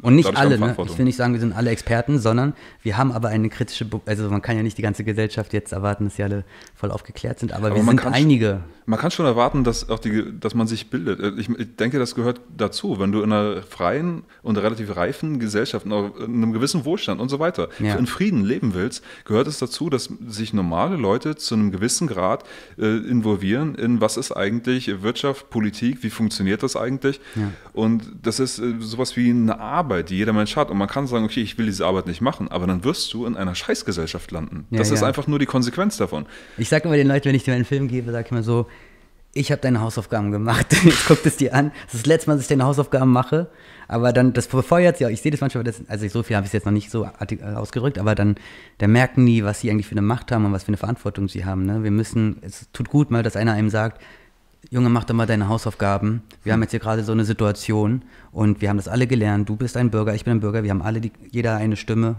und 0.02 0.16
nicht 0.16 0.36
alle, 0.36 0.58
ne? 0.60 0.76
ich 0.86 0.98
will 0.98 1.06
nicht 1.06 1.16
sagen, 1.16 1.34
wir 1.34 1.40
sind 1.40 1.54
alle 1.54 1.70
Experten, 1.70 2.20
sondern 2.20 2.54
wir 2.84 2.98
haben 2.98 3.12
aber 3.12 3.30
eine 3.30 3.50
kritische, 3.50 3.88
also 4.06 4.30
man 4.30 4.42
kann 4.42 4.58
ja 4.58 4.64
nicht 4.64 4.78
die 4.78 4.82
ganze 4.82 5.04
Gesellschaft 5.04 5.54
jetzt 5.54 5.72
erwarten, 5.72 6.06
dass 6.06 6.16
sie 6.18 6.24
alle 6.24 6.44
voll 6.76 6.92
aufgeklärt 6.92 7.40
sind, 7.40 7.54
aber, 7.54 7.68
aber 7.68 7.76
wir 7.78 7.84
sind 7.84 8.01
einige. 8.06 8.62
Man 8.86 9.00
kann 9.00 9.12
schon 9.12 9.26
erwarten, 9.26 9.64
dass, 9.64 9.90
auch 9.90 10.00
die, 10.00 10.38
dass 10.40 10.56
man 10.56 10.68
sich 10.68 10.90
bildet. 10.90 11.20
Äh, 11.20 11.40
ich, 11.40 11.50
ich, 11.50 11.76
denke, 11.76 12.00
das 12.00 12.16
gehört 12.16 12.42
dazu. 12.58 13.00
Wenn 13.00 13.12
du 13.12 13.22
in 13.22 13.32
einer 13.32 13.62
freien 13.62 14.24
und 14.42 14.58
relativ 14.58 14.96
reifen 14.96 15.40
Gesellschaft, 15.40 15.86
in 15.86 15.94
einem 15.94 16.52
gewissen 16.52 16.84
Wohlstand 16.84 17.22
und 17.22 17.30
so 17.30 17.40
weiter, 17.40 17.70
ja. 17.80 17.96
in 17.96 18.08
Frieden 18.08 18.44
leben 18.44 18.74
willst, 18.74 19.04
gehört 19.26 19.48
es 19.48 19.60
dazu, 19.60 19.90
dass 19.90 20.10
sich 20.28 20.54
normale 20.54 20.98
Leute 20.98 21.36
zu 21.36 21.56
einem 21.56 21.72
gewissen 21.72 22.08
Grad 22.08 22.44
äh, 22.78 22.98
involvieren 22.98 23.76
in, 23.76 24.02
was 24.02 24.18
ist 24.18 24.32
eigentlich 24.32 25.02
Wirtschaft, 25.02 25.50
Politik, 25.50 26.04
wie 26.04 26.10
funktioniert 26.10 26.64
das 26.64 26.76
eigentlich. 26.76 27.22
Ja. 27.36 27.52
Und 27.74 28.04
das 28.24 28.40
ist 28.40 28.60
äh, 28.60 28.74
sowas 28.80 29.16
wie 29.16 29.30
eine 29.30 29.60
Arbeit, 29.60 30.10
die 30.10 30.18
jeder 30.18 30.34
Mensch 30.34 30.56
hat. 30.56 30.72
Und 30.72 30.78
man 30.78 30.88
kann 30.88 31.08
sagen, 31.08 31.24
okay, 31.24 31.42
ich 31.42 31.58
will 31.58 31.68
diese 31.68 31.86
Arbeit 31.86 32.08
nicht 32.08 32.22
machen, 32.22 32.50
aber 32.50 32.68
dann 32.68 32.84
wirst 32.84 33.14
du 33.14 33.26
in 33.26 33.38
einer 33.38 33.54
Scheißgesellschaft 33.54 34.32
landen. 34.32 34.66
Ja, 34.72 34.80
das 34.80 34.92
ist 34.92 35.04
einfach 35.04 35.28
nur 35.28 35.40
die 35.40 35.46
Konsequenz 35.46 35.98
davon. 35.98 36.26
Ich 36.58 36.68
sage 36.68 36.86
immer 36.86 36.98
den 36.98 37.08
Leuten, 37.08 37.26
wenn 37.26 37.36
ich 37.36 37.44
dir 37.44 37.54
einen 37.54 37.66
Film 37.66 37.88
gebe, 37.92 38.12
sage 38.12 38.26
ich 38.26 38.32
immer 38.32 38.44
so, 38.44 38.68
ich 39.34 39.52
habe 39.52 39.62
deine 39.62 39.82
Hausaufgaben 39.82 40.32
gemacht. 40.32 40.68
Jetzt 40.84 41.08
guckt 41.08 41.26
es 41.26 41.38
dir 41.38 41.54
an. 41.54 41.72
Das 41.86 41.96
ist 41.96 42.02
das 42.02 42.06
letzte 42.06 42.30
Mal, 42.30 42.36
dass 42.36 42.44
ich 42.44 42.50
deine 42.50 42.66
Hausaufgaben 42.66 43.12
mache. 43.12 43.48
Aber 43.88 44.14
dann, 44.14 44.34
das 44.34 44.48
befeuert 44.48 45.00
ja, 45.00 45.10
ich 45.10 45.22
sehe 45.22 45.32
das 45.32 45.42
manchmal, 45.42 45.64
das, 45.64 45.82
also 45.88 46.08
so 46.08 46.24
viel 46.24 46.36
habe 46.36 46.46
ich 46.46 46.50
es 46.50 46.54
jetzt 46.54 46.66
noch 46.66 46.72
nicht 46.72 46.90
so 46.90 47.06
ausgedrückt, 47.56 48.00
aber 48.00 48.16
dann, 48.16 48.36
dann 48.78 48.92
merken 48.92 49.26
die, 49.26 49.44
was 49.44 49.60
sie 49.60 49.70
eigentlich 49.70 49.88
für 49.88 49.94
eine 49.94 50.02
Macht 50.02 50.32
haben 50.32 50.46
und 50.46 50.54
was 50.54 50.64
für 50.64 50.70
eine 50.70 50.78
Verantwortung 50.78 51.28
sie 51.28 51.44
haben. 51.44 51.66
Ne? 51.66 51.84
Wir 51.84 51.92
müssen, 51.92 52.38
es 52.42 52.68
tut 52.72 52.90
gut 52.90 53.12
mal, 53.12 53.22
dass 53.22 53.36
einer 53.36 53.52
einem 53.52 53.70
sagt, 53.70 54.02
Junge, 54.70 54.90
mach 54.90 55.04
doch 55.04 55.16
mal 55.16 55.26
deine 55.26 55.50
Hausaufgaben. 55.50 56.22
Wir 56.44 56.54
haben 56.54 56.62
jetzt 56.62 56.72
hier 56.72 56.80
gerade 56.80 57.04
so 57.04 57.12
eine 57.12 57.26
Situation 57.26 58.04
und 58.32 58.62
wir 58.62 58.70
haben 58.70 58.78
das 58.78 58.88
alle 58.88 59.08
gelernt. 59.08 59.50
Du 59.50 59.56
bist 59.56 59.76
ein 59.76 59.90
Bürger, 59.90 60.14
ich 60.14 60.24
bin 60.24 60.38
ein 60.38 60.40
Bürger, 60.40 60.64
wir 60.64 60.70
haben 60.70 60.82
alle, 60.82 61.02
die, 61.02 61.12
jeder 61.30 61.56
eine 61.58 61.76
Stimme 61.76 62.16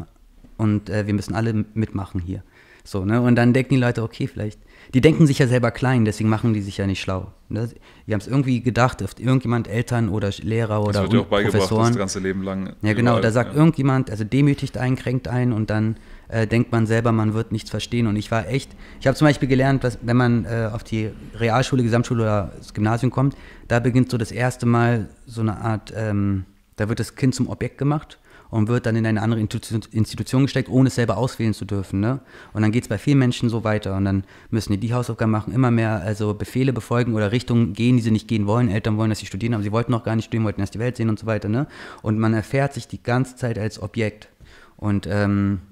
und 0.59 0.90
äh, 0.90 1.07
wir 1.07 1.15
müssen 1.15 1.35
alle 1.35 1.65
mitmachen 1.73 2.20
hier. 2.20 2.43
So, 2.85 3.05
ne? 3.05 3.23
Und 3.23 3.36
dann 3.36 3.53
denken 3.53 3.74
die 3.74 3.81
Leute, 3.81 4.03
okay, 4.03 4.27
vielleicht 4.27 4.59
die 4.94 5.01
denken 5.01 5.27
sich 5.27 5.39
ja 5.39 5.47
selber 5.47 5.70
klein, 5.70 6.05
deswegen 6.05 6.28
machen 6.28 6.52
die 6.52 6.60
sich 6.60 6.77
ja 6.77 6.86
nicht 6.86 7.01
schlau. 7.01 7.32
Ne? 7.48 7.69
Die 8.06 8.12
haben 8.12 8.20
es 8.20 8.27
irgendwie 8.27 8.60
gedacht, 8.60 9.01
irgendjemand, 9.19 9.66
Eltern 9.66 10.10
oder 10.10 10.31
Lehrer 10.43 10.82
oder 10.82 11.02
das 11.02 11.12
wird 11.12 11.23
auch 11.23 11.28
Professoren. 11.28 11.89
Das 11.89 11.97
ganze 11.97 12.19
Leben 12.19 12.43
lang. 12.43 12.74
Ja, 12.82 12.93
genau, 12.93 13.19
da 13.19 13.31
sagt 13.31 13.52
ja. 13.52 13.59
irgendjemand, 13.59 14.10
also 14.10 14.24
demütigt 14.24 14.77
einen, 14.77 14.97
kränkt 14.97 15.28
einen 15.28 15.55
und 15.55 15.70
dann 15.70 15.97
äh, 16.28 16.47
denkt 16.47 16.73
man 16.73 16.86
selber, 16.86 17.10
man 17.10 17.32
wird 17.32 17.52
nichts 17.52 17.70
verstehen. 17.70 18.06
Und 18.06 18.16
ich 18.16 18.31
war 18.31 18.47
echt, 18.48 18.77
ich 19.01 19.06
habe 19.06 19.16
zum 19.16 19.27
Beispiel 19.27 19.48
gelernt, 19.48 19.82
dass 19.82 19.98
wenn 20.02 20.16
man 20.16 20.44
äh, 20.44 20.69
auf 20.70 20.85
die 20.85 21.10
Realschule, 21.39 21.82
Gesamtschule 21.82 22.23
oder 22.23 22.52
das 22.59 22.74
Gymnasium 22.74 23.10
kommt, 23.10 23.35
da 23.69 23.81
beginnt 23.81 24.10
so 24.10 24.19
das 24.19 24.31
erste 24.31 24.66
Mal 24.66 25.09
so 25.27 25.40
eine 25.40 25.56
Art, 25.56 25.93
ähm, 25.97 26.44
da 26.77 26.90
wird 26.90 27.01
das 27.01 27.14
Kind 27.14 27.35
zum 27.35 27.48
Objekt 27.48 27.78
gemacht 27.78 28.19
und 28.53 28.69
wird 28.69 28.85
dann 28.85 28.97
in 28.97 29.07
eine 29.07 29.23
andere 29.23 29.41
Institution 29.41 30.43
gesteckt, 30.43 30.69
ohne 30.69 30.89
es 30.89 30.95
selber 30.95 31.16
auswählen 31.16 31.55
zu 31.55 31.65
dürfen. 31.65 32.01
Ne? 32.01 32.20
Und 32.53 32.61
dann 32.61 32.70
geht 32.70 32.83
es 32.85 32.89
bei 32.89 32.99
vielen 32.99 33.19
Menschen 33.19 33.49
so 33.49 33.65
weiter 33.65 33.97
und 33.97 34.05
dann 34.05 34.24
müssen 34.51 34.73
die 34.74 34.79
die 34.79 34.93
Hausaufgaben 34.93 35.33
machen, 35.33 35.55
immer 35.55 35.70
mehr 35.70 36.03
also 36.03 36.35
Befehle 36.35 36.74
befolgen 36.74 37.15
oder 37.15 37.33
Richtungen 37.33 37.73
gehen, 37.73 37.97
die 37.97 38.03
sie 38.03 38.11
nicht 38.11 38.29
gehen 38.29 38.47
wollen. 38.47 38.69
Eltern 38.69 38.99
wollen, 38.99 39.09
dass 39.09 39.20
sie 39.20 39.27
studieren, 39.27 39.55
aber 39.55 39.62
sie 39.62 39.73
wollten 39.73 39.91
noch 39.91 40.05
gar 40.05 40.16
nicht 40.16 40.27
studieren, 40.27 40.45
wollten 40.45 40.61
erst 40.61 40.74
die 40.74 40.81
Welt 40.81 40.99
sehen 40.99 41.09
und 41.09 41.19
so 41.19 41.24
weiter. 41.24 41.49
Ne? 41.49 41.66
Und 42.03 42.19
man 42.19 42.35
erfährt 42.35 42.74
sich 42.74 42.87
die 42.87 43.03
ganze 43.03 43.37
Zeit 43.37 43.59
als 43.59 43.81
Objekt. 43.81 44.29
Und 44.77 45.09
ähm, 45.11 45.62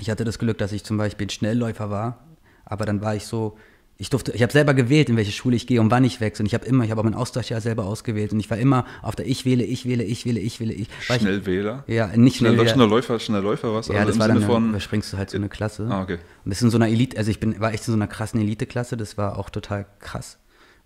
ich 0.00 0.10
hatte 0.10 0.24
das 0.24 0.40
Glück, 0.40 0.58
dass 0.58 0.72
ich 0.72 0.82
zum 0.82 0.96
Beispiel 0.96 1.30
Schnellläufer 1.30 1.88
war, 1.88 2.18
aber 2.64 2.84
dann 2.84 3.00
war 3.00 3.14
ich 3.14 3.26
so, 3.26 3.56
ich 4.00 4.10
durfte, 4.10 4.30
ich 4.30 4.42
habe 4.42 4.52
selber 4.52 4.74
gewählt, 4.74 5.08
in 5.08 5.16
welche 5.16 5.32
Schule 5.32 5.56
ich 5.56 5.66
gehe 5.66 5.80
und 5.80 5.90
wann 5.90 6.04
ich 6.04 6.20
wechsle. 6.20 6.44
Und 6.44 6.46
ich 6.46 6.54
habe 6.54 6.64
immer, 6.64 6.84
ich 6.84 6.92
habe 6.92 7.00
auch 7.00 7.04
mein 7.04 7.14
Austauschjahr 7.14 7.60
selber 7.60 7.84
ausgewählt. 7.84 8.32
Und 8.32 8.38
ich 8.38 8.48
war 8.48 8.56
immer 8.56 8.86
auf 9.02 9.16
der 9.16 9.26
Ich 9.26 9.44
wähle, 9.44 9.64
ich 9.64 9.86
wähle, 9.86 10.04
ich 10.04 10.24
wähle, 10.24 10.38
ich 10.38 10.60
wähle, 10.60 10.72
ich. 10.72 10.88
Schnellwähler? 11.00 11.82
ja, 11.88 12.06
nicht 12.16 12.36
Schnellwähler. 12.36 12.68
Schnellläufer, 12.68 13.18
Schnellläufer, 13.18 13.74
was? 13.74 13.88
Ja, 13.88 13.96
also 13.96 14.10
das 14.10 14.18
war 14.20 14.28
Sinne 14.28 14.38
dann, 14.38 14.48
von, 14.48 14.68
überspringst 14.70 15.12
du 15.12 15.18
halt 15.18 15.30
so 15.30 15.36
eine 15.36 15.48
Klasse. 15.48 15.88
Ah, 15.90 16.02
okay. 16.02 16.18
Und 16.44 16.50
das 16.50 16.58
ist 16.58 16.62
in 16.62 16.70
so 16.70 16.78
einer 16.78 16.86
Elite, 16.86 17.18
also 17.18 17.28
ich 17.32 17.40
bin, 17.40 17.58
war 17.58 17.72
echt 17.72 17.88
in 17.88 17.92
so 17.92 17.98
einer 17.98 18.06
krassen 18.06 18.40
Elite-Klasse, 18.40 18.96
das 18.96 19.18
war 19.18 19.36
auch 19.36 19.50
total 19.50 19.86
krass. 19.98 20.38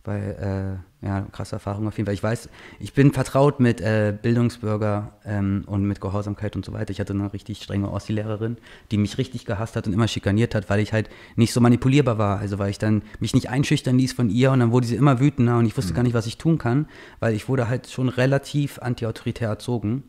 Weil, 0.05 0.81
äh, 1.03 1.07
ja, 1.07 1.21
krasse 1.31 1.57
Erfahrung 1.57 1.87
auf 1.87 1.97
jeden 1.97 2.07
Fall. 2.07 2.15
Ich 2.15 2.23
weiß, 2.23 2.49
ich 2.81 2.93
bin 2.93 3.13
vertraut 3.13 3.61
mit 3.61 3.81
äh, 3.81 4.13
Bildungsbürger 4.21 5.13
ähm, 5.25 5.63
und 5.67 5.85
mit 5.85 6.01
Gehorsamkeit 6.01 6.57
und 6.57 6.65
so 6.65 6.73
weiter. 6.73 6.91
Ich 6.91 6.99
hatte 6.99 7.13
eine 7.13 7.33
richtig 7.33 7.63
strenge 7.63 7.91
Ossi-Lehrerin, 7.91 8.57
die 8.91 8.99
mich 8.99 9.19
richtig 9.19 9.45
gehasst 9.45 9.77
hat 9.77 9.87
und 9.87 9.93
immer 9.93 10.09
schikaniert 10.09 10.57
hat, 10.57 10.69
weil 10.69 10.81
ich 10.81 10.93
halt 10.93 11.09
nicht 11.37 11.53
so 11.53 11.61
manipulierbar 11.61 12.19
war. 12.19 12.41
Also 12.41 12.59
weil 12.59 12.71
ich 12.71 12.79
dann 12.79 13.03
mich 13.21 13.33
nicht 13.33 13.49
einschüchtern 13.49 13.97
ließ 13.97 14.13
von 14.13 14.29
ihr 14.29 14.51
und 14.51 14.59
dann 14.59 14.73
wurde 14.73 14.89
sie 14.89 14.97
immer 14.97 15.21
wütender 15.21 15.59
und 15.59 15.67
ich 15.67 15.77
wusste 15.77 15.93
mhm. 15.93 15.97
gar 15.97 16.03
nicht, 16.03 16.15
was 16.15 16.27
ich 16.27 16.37
tun 16.37 16.59
kann, 16.59 16.87
weil 17.21 17.35
ich 17.35 17.49
wurde 17.49 17.69
halt 17.69 17.89
schon 17.89 18.09
relativ 18.09 18.81
anti-autoritär 18.81 19.49
erzogen. 19.49 20.03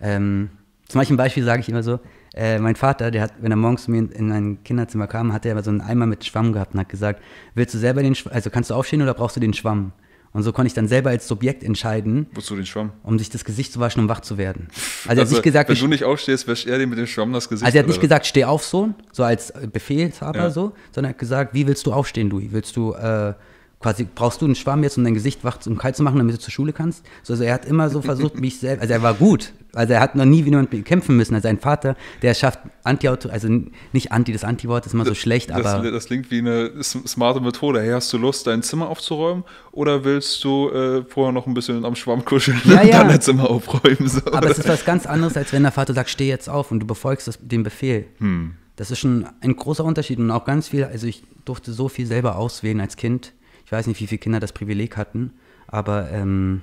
Ähm, 0.00 0.50
zum 0.88 1.00
Beispiel 1.00 1.16
Beispiel 1.16 1.44
sage 1.44 1.60
ich 1.60 1.68
immer 1.68 1.82
so, 1.82 2.00
äh, 2.38 2.58
mein 2.60 2.76
Vater, 2.76 3.10
der 3.10 3.22
hat, 3.22 3.32
wenn 3.40 3.50
er 3.50 3.56
morgens 3.56 3.84
zu 3.84 3.90
mir 3.90 3.98
in, 3.98 4.10
in 4.10 4.32
ein 4.32 4.64
Kinderzimmer 4.64 5.08
kam, 5.08 5.32
hat 5.32 5.44
er 5.44 5.52
immer 5.52 5.64
so 5.64 5.70
einen 5.70 5.80
Eimer 5.80 6.06
mit 6.06 6.24
Schwamm 6.24 6.52
gehabt 6.52 6.72
und 6.72 6.80
hat 6.80 6.88
gesagt, 6.88 7.20
willst 7.54 7.74
du 7.74 7.78
selber 7.78 8.02
den 8.02 8.14
Schwamm, 8.14 8.32
also 8.32 8.48
kannst 8.48 8.70
du 8.70 8.74
aufstehen 8.74 9.02
oder 9.02 9.12
brauchst 9.14 9.36
du 9.36 9.40
den 9.40 9.54
Schwamm? 9.54 9.92
Und 10.32 10.42
so 10.42 10.52
konnte 10.52 10.68
ich 10.68 10.74
dann 10.74 10.86
selber 10.86 11.10
als 11.10 11.26
Subjekt 11.26 11.64
entscheiden. 11.64 12.26
Wozu 12.34 12.54
den 12.54 12.66
Schwamm? 12.66 12.92
Um 13.02 13.18
sich 13.18 13.30
das 13.30 13.44
Gesicht 13.44 13.72
zu 13.72 13.80
waschen, 13.80 14.02
um 14.02 14.08
wach 14.08 14.20
zu 14.20 14.38
werden. 14.38 14.68
Also, 14.70 15.08
also 15.08 15.20
er 15.20 15.24
hat 15.24 15.30
nicht 15.32 15.42
gesagt, 15.42 15.70
wenn 15.70 15.78
du 15.78 15.86
nicht 15.88 16.04
aufstehst, 16.04 16.46
wäscht 16.46 16.66
er 16.68 16.78
dir 16.78 16.86
mit 16.86 16.98
dem 16.98 17.06
Schwamm 17.06 17.32
das 17.32 17.48
Gesicht. 17.48 17.66
Also 17.66 17.76
er 17.76 17.80
hat 17.80 17.88
nicht 17.88 18.00
gesagt, 18.00 18.26
steh 18.26 18.44
auf, 18.44 18.64
Sohn, 18.64 18.94
so 19.10 19.24
als 19.24 19.52
Befehlshaber 19.72 20.38
ja. 20.38 20.50
so, 20.50 20.74
sondern 20.92 21.10
er 21.10 21.14
hat 21.14 21.18
gesagt, 21.18 21.54
wie 21.54 21.66
willst 21.66 21.86
du 21.86 21.92
aufstehen, 21.92 22.30
du? 22.30 22.40
Willst 22.52 22.76
du 22.76 22.92
äh, 22.92 23.34
quasi 23.80 24.06
brauchst 24.12 24.40
du 24.42 24.46
einen 24.46 24.54
Schwamm 24.54 24.82
jetzt, 24.82 24.98
um 24.98 25.04
dein 25.04 25.14
Gesicht 25.14 25.44
wach 25.44 25.58
und 25.66 25.78
kalt 25.78 25.96
zu 25.96 26.02
machen, 26.02 26.18
damit 26.18 26.34
du 26.34 26.40
zur 26.40 26.50
Schule 26.50 26.72
kannst. 26.72 27.04
So, 27.22 27.34
also 27.34 27.44
er 27.44 27.54
hat 27.54 27.64
immer 27.64 27.90
so 27.90 28.02
versucht, 28.02 28.34
mich 28.40 28.58
selbst, 28.58 28.82
also 28.82 28.92
er 28.92 29.02
war 29.02 29.14
gut. 29.14 29.52
Also 29.74 29.92
er 29.92 30.00
hat 30.00 30.16
noch 30.16 30.24
nie 30.24 30.44
wie 30.44 30.50
jemand 30.50 30.70
kämpfen 30.84 31.16
müssen. 31.16 31.34
Also 31.34 31.46
sein 31.46 31.58
Vater, 31.58 31.94
der 32.22 32.34
schafft 32.34 32.60
Anti-Auto, 32.82 33.28
also 33.28 33.48
nicht 33.92 34.10
Anti, 34.10 34.32
das 34.32 34.42
Anti-Wort 34.42 34.86
ist 34.86 34.94
immer 34.94 35.04
so 35.04 35.14
schlecht, 35.14 35.50
das, 35.50 35.64
aber. 35.64 35.90
Das 35.90 36.06
klingt 36.06 36.30
wie 36.30 36.38
eine 36.38 36.82
smarte 36.82 37.40
Methode. 37.40 37.80
Hey, 37.80 37.90
hast 37.90 38.12
du 38.12 38.18
Lust, 38.18 38.46
dein 38.46 38.62
Zimmer 38.62 38.88
aufzuräumen? 38.88 39.44
Oder 39.70 40.04
willst 40.04 40.42
du 40.42 40.70
äh, 40.70 41.04
vorher 41.06 41.32
noch 41.32 41.46
ein 41.46 41.54
bisschen 41.54 41.84
am 41.84 41.94
Schwamm 41.94 42.24
kuscheln 42.24 42.60
ja, 42.64 42.80
und 42.80 42.88
ja. 42.88 42.98
dann 42.98 43.08
dein 43.08 43.20
Zimmer 43.20 43.48
aufräumen? 43.48 44.08
So, 44.08 44.20
aber 44.32 44.50
es 44.50 44.58
ist 44.58 44.68
was 44.68 44.84
ganz 44.84 45.06
anderes, 45.06 45.36
als 45.36 45.52
wenn 45.52 45.62
der 45.62 45.72
Vater 45.72 45.94
sagt, 45.94 46.10
steh 46.10 46.28
jetzt 46.28 46.48
auf 46.48 46.72
und 46.72 46.80
du 46.80 46.86
befolgst 46.86 47.28
das, 47.28 47.38
den 47.40 47.62
Befehl. 47.62 48.06
Hm. 48.18 48.54
Das 48.74 48.90
ist 48.90 48.98
schon 49.00 49.26
ein 49.40 49.54
großer 49.54 49.84
Unterschied 49.84 50.18
und 50.18 50.30
auch 50.30 50.44
ganz 50.44 50.68
viel, 50.68 50.84
also 50.84 51.06
ich 51.06 51.22
durfte 51.44 51.72
so 51.72 51.88
viel 51.88 52.06
selber 52.06 52.36
auswählen 52.36 52.80
als 52.80 52.96
Kind 52.96 53.32
ich 53.68 53.72
weiß 53.72 53.86
nicht, 53.86 54.00
wie 54.00 54.06
viele 54.06 54.18
Kinder 54.18 54.40
das 54.40 54.54
Privileg 54.54 54.96
hatten, 54.96 55.34
aber 55.66 56.10
ähm, 56.10 56.62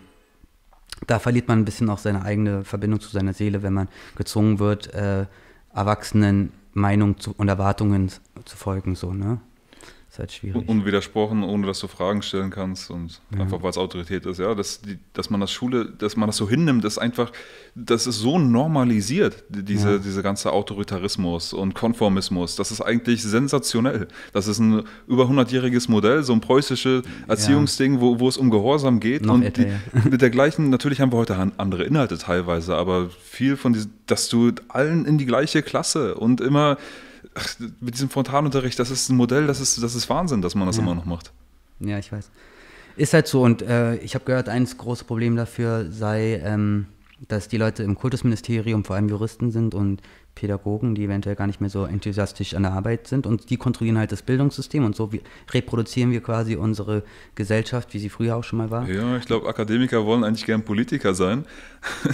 da 1.06 1.20
verliert 1.20 1.48
man 1.48 1.60
ein 1.60 1.66
bisschen 1.66 1.88
auch 1.92 2.00
seine 2.00 2.24
eigene 2.24 2.64
Verbindung 2.64 3.00
zu 3.00 3.10
seiner 3.12 3.34
Seele, 3.34 3.62
wenn 3.62 3.74
man 3.74 3.90
gezwungen 4.16 4.58
wird, 4.58 4.92
äh, 4.96 5.28
Erwachsenen 5.72 6.52
Meinungen 6.74 7.16
und 7.38 7.48
Erwartungen 7.48 8.10
zu 8.46 8.58
folgen, 8.58 8.96
so, 8.96 9.14
ne? 9.14 9.40
Ist 10.16 10.20
halt 10.20 10.32
schwierig. 10.32 10.68
Unwidersprochen, 10.68 11.44
ohne 11.44 11.68
dass 11.68 11.80
du 11.80 11.88
Fragen 11.88 12.22
stellen 12.22 12.50
kannst 12.50 12.90
und 12.90 13.20
ja. 13.34 13.42
einfach 13.42 13.62
weil 13.62 13.70
es 13.70 13.78
Autorität 13.78 14.26
ist. 14.26 14.40
Ja, 14.40 14.56
dass, 14.56 14.82
die, 14.82 14.98
dass 15.14 15.30
man 15.30 15.42
das 15.42 15.52
Schule, 15.52 15.86
dass 15.86 16.16
man 16.16 16.28
das 16.28 16.38
so 16.38 16.50
hinnimmt, 16.50 16.86
ist 16.86 16.98
einfach, 16.98 17.32
das 17.76 18.08
ist 18.08 18.20
so 18.20 18.40
normalisiert, 18.40 19.44
diese, 19.50 19.94
ja. 19.94 19.98
diese 19.98 20.24
ganze 20.24 20.54
Autoritarismus 20.54 21.54
und 21.54 21.76
Konformismus. 21.76 22.56
Das 22.56 22.72
ist 22.72 22.82
eigentlich 22.82 23.24
sensationell. 23.24 24.08
Das 24.32 24.48
ist 24.48 24.60
ein 24.60 24.84
über 25.08 25.26
100-jähriges 25.26 25.92
Modell, 25.92 26.24
so 26.24 26.34
ein 26.34 26.42
preußisches 26.42 27.04
Erziehungsding, 27.28 27.96
ja. 27.96 28.02
wo, 28.02 28.20
wo 28.20 28.30
es 28.30 28.38
um 28.38 28.50
Gehorsam 28.50 29.00
geht. 29.00 29.26
Noch 29.26 29.34
und 29.34 29.44
älter, 29.44 29.66
die, 29.66 30.10
mit 30.10 30.22
der 30.22 30.30
gleichen, 30.30 30.70
natürlich 30.70 31.02
haben 31.02 31.12
wir 31.12 31.18
heute 31.18 31.36
andere 31.58 31.84
Inhalte 31.84 32.18
teilweise, 32.18 32.76
aber 32.76 33.10
viel 33.10 33.58
von 33.58 33.74
diesem, 33.74 33.92
dass 34.06 34.30
du 34.30 34.52
allen 34.70 35.06
in 35.06 35.18
die 35.18 35.26
gleiche 35.26 35.62
Klasse 35.62 36.16
und 36.16 36.40
immer 36.40 36.78
mit 37.80 37.94
diesem 37.94 38.10
Frontalunterricht, 38.10 38.80
das 38.80 38.92
ist 38.92 39.10
ein 39.10 39.18
Modell, 39.18 39.48
das 39.48 39.60
ist, 39.60 39.82
das 39.82 39.96
ist 39.96 40.10
Wahnsinn, 40.10 40.42
dass 40.42 40.56
man 40.56 40.68
das 40.68 40.78
ja. 40.78 40.84
immer 40.84 40.96
noch 40.96 41.06
macht. 41.06 41.32
Ja, 41.80 41.98
ich 41.98 42.12
weiß. 42.12 42.30
Ist 42.96 43.14
halt 43.14 43.28
so 43.28 43.44
und 43.44 43.62
äh, 43.62 43.96
ich 43.98 44.16
habe 44.16 44.26
gehört, 44.26 44.48
eines 44.48 44.78
große 44.78 45.04
Problem 45.04 45.36
dafür 45.36 45.92
sei, 45.92 46.42
ähm, 46.44 46.88
dass 47.28 47.48
die 47.48 47.58
Leute 47.58 47.84
im 47.84 47.96
Kultusministerium 47.96 48.86
vor 48.86 48.96
allem 48.96 49.10
Juristen 49.10 49.52
sind 49.52 49.74
und 49.76 50.02
Pädagogen, 50.36 50.96
die 50.96 51.06
eventuell 51.06 51.36
gar 51.36 51.48
nicht 51.48 51.62
mehr 51.62 51.70
so 51.70 51.86
enthusiastisch 51.86 52.54
an 52.54 52.64
der 52.64 52.74
Arbeit 52.74 53.08
sind 53.08 53.26
und 53.26 53.50
die 53.50 53.56
kontrollieren 53.56 53.98
halt 53.98 54.12
das 54.12 54.22
Bildungssystem 54.22 54.84
und 54.84 54.94
so 54.94 55.10
reproduzieren 55.54 56.12
wir 56.12 56.22
quasi 56.22 56.58
unsere 56.58 57.04
Gesellschaft, 57.36 57.94
wie 57.94 58.00
sie 58.00 58.10
früher 58.10 58.36
auch 58.36 58.44
schon 58.44 58.58
mal 58.58 58.70
war. 58.70 58.88
Ja, 58.90 59.16
ich 59.16 59.26
glaube, 59.26 59.48
Akademiker 59.48 60.06
wollen 60.06 60.26
eigentlich 60.26 60.46
gern 60.46 60.64
Politiker 60.64 61.14
sein 61.14 61.46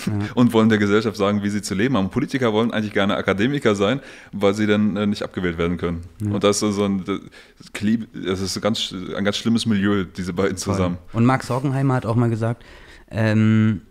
ja. 0.06 0.14
und 0.35 0.53
wollen 0.53 0.69
der 0.69 0.77
Gesellschaft 0.77 1.18
sagen, 1.18 1.41
wie 1.41 1.49
sie 1.49 1.64
zu 1.64 1.73
leben 1.73 1.98
haben. 1.98 2.11
Politiker 2.11 2.53
wollen 2.53 2.72
eigentlich 2.72 2.93
gerne 2.93 3.15
Akademiker 3.15 3.73
sein, 3.73 3.99
weil 4.31 4.53
sie 4.53 4.68
dann 4.68 4.95
äh, 4.95 5.07
nicht 5.07 5.23
abgewählt 5.23 5.57
werden 5.57 5.77
können. 5.77 6.02
Ja. 6.23 6.31
Und 6.31 6.43
das 6.43 6.61
ist 6.61 6.76
so 6.76 6.85
ein, 6.85 7.03
das 7.03 8.39
ist 8.39 8.56
ein 8.56 8.61
ganz, 8.61 8.93
ein 9.18 9.26
ganz 9.26 9.38
schlimmes 9.38 9.65
Milieu, 9.65 10.06
diese 10.06 10.34
beiden 10.34 10.57
zusammen. 10.57 10.99
Und 11.11 11.26
Max 11.26 11.49
Horgenheimer 11.49 11.95
hat 11.95 12.06
auch 12.06 12.15
mal 12.15 12.30
gesagt, 12.30 12.64
ähm, 13.10 13.81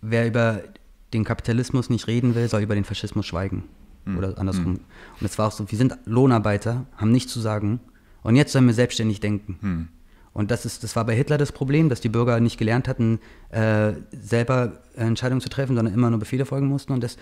wer 0.00 0.26
über 0.26 0.62
den 1.14 1.24
Kapitalismus 1.24 1.90
nicht 1.90 2.06
reden 2.06 2.34
will, 2.34 2.48
soll 2.48 2.62
über 2.62 2.74
den 2.74 2.84
Faschismus 2.84 3.26
schweigen. 3.26 3.64
Mhm. 4.04 4.18
Oder 4.18 4.38
andersrum. 4.38 4.72
Mhm. 4.72 4.80
Und 5.20 5.26
es 5.26 5.38
war 5.38 5.48
auch 5.48 5.52
so, 5.52 5.70
wir 5.70 5.78
sind 5.78 5.96
Lohnarbeiter, 6.04 6.86
haben 6.96 7.12
nichts 7.12 7.32
zu 7.32 7.40
sagen 7.40 7.80
und 8.22 8.36
jetzt 8.36 8.52
sollen 8.52 8.66
wir 8.66 8.74
selbstständig 8.74 9.20
denken. 9.20 9.58
Mhm. 9.60 9.88
Und 10.32 10.50
das, 10.50 10.66
ist, 10.66 10.82
das 10.82 10.96
war 10.96 11.06
bei 11.06 11.14
Hitler 11.14 11.38
das 11.38 11.52
Problem, 11.52 11.88
dass 11.88 12.00
die 12.00 12.08
Bürger 12.08 12.40
nicht 12.40 12.58
gelernt 12.58 12.88
hatten, 12.88 13.20
äh, 13.50 13.92
selber 14.10 14.82
Entscheidungen 14.96 15.40
zu 15.40 15.48
treffen, 15.48 15.76
sondern 15.76 15.94
immer 15.94 16.10
nur 16.10 16.18
Befehle 16.18 16.44
folgen 16.44 16.66
mussten. 16.66 16.92
Und 16.92 17.04
das 17.04 17.16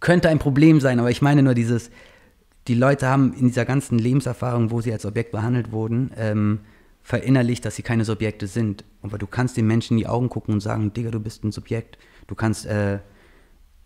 könnte 0.00 0.28
ein 0.28 0.40
Problem 0.40 0.80
sein, 0.80 0.98
aber 0.98 1.10
ich 1.10 1.22
meine 1.22 1.44
nur 1.44 1.54
dieses, 1.54 1.90
die 2.66 2.74
Leute 2.74 3.06
haben 3.06 3.34
in 3.34 3.46
dieser 3.46 3.64
ganzen 3.64 3.98
Lebenserfahrung, 4.00 4.72
wo 4.72 4.80
sie 4.80 4.92
als 4.92 5.06
Objekt 5.06 5.30
behandelt 5.30 5.70
wurden, 5.70 6.10
ähm, 6.16 6.60
verinnerlicht, 7.02 7.64
dass 7.64 7.76
sie 7.76 7.82
keine 7.82 8.04
Subjekte 8.04 8.48
sind. 8.48 8.84
Aber 9.02 9.16
du 9.16 9.28
kannst 9.28 9.56
den 9.56 9.66
Menschen 9.66 9.94
in 9.94 9.98
die 9.98 10.06
Augen 10.08 10.28
gucken 10.28 10.54
und 10.54 10.60
sagen, 10.60 10.92
Digga, 10.92 11.10
du 11.10 11.20
bist 11.20 11.44
ein 11.44 11.52
Subjekt. 11.52 11.98
Du 12.26 12.34
kannst, 12.34 12.66
äh, 12.66 12.98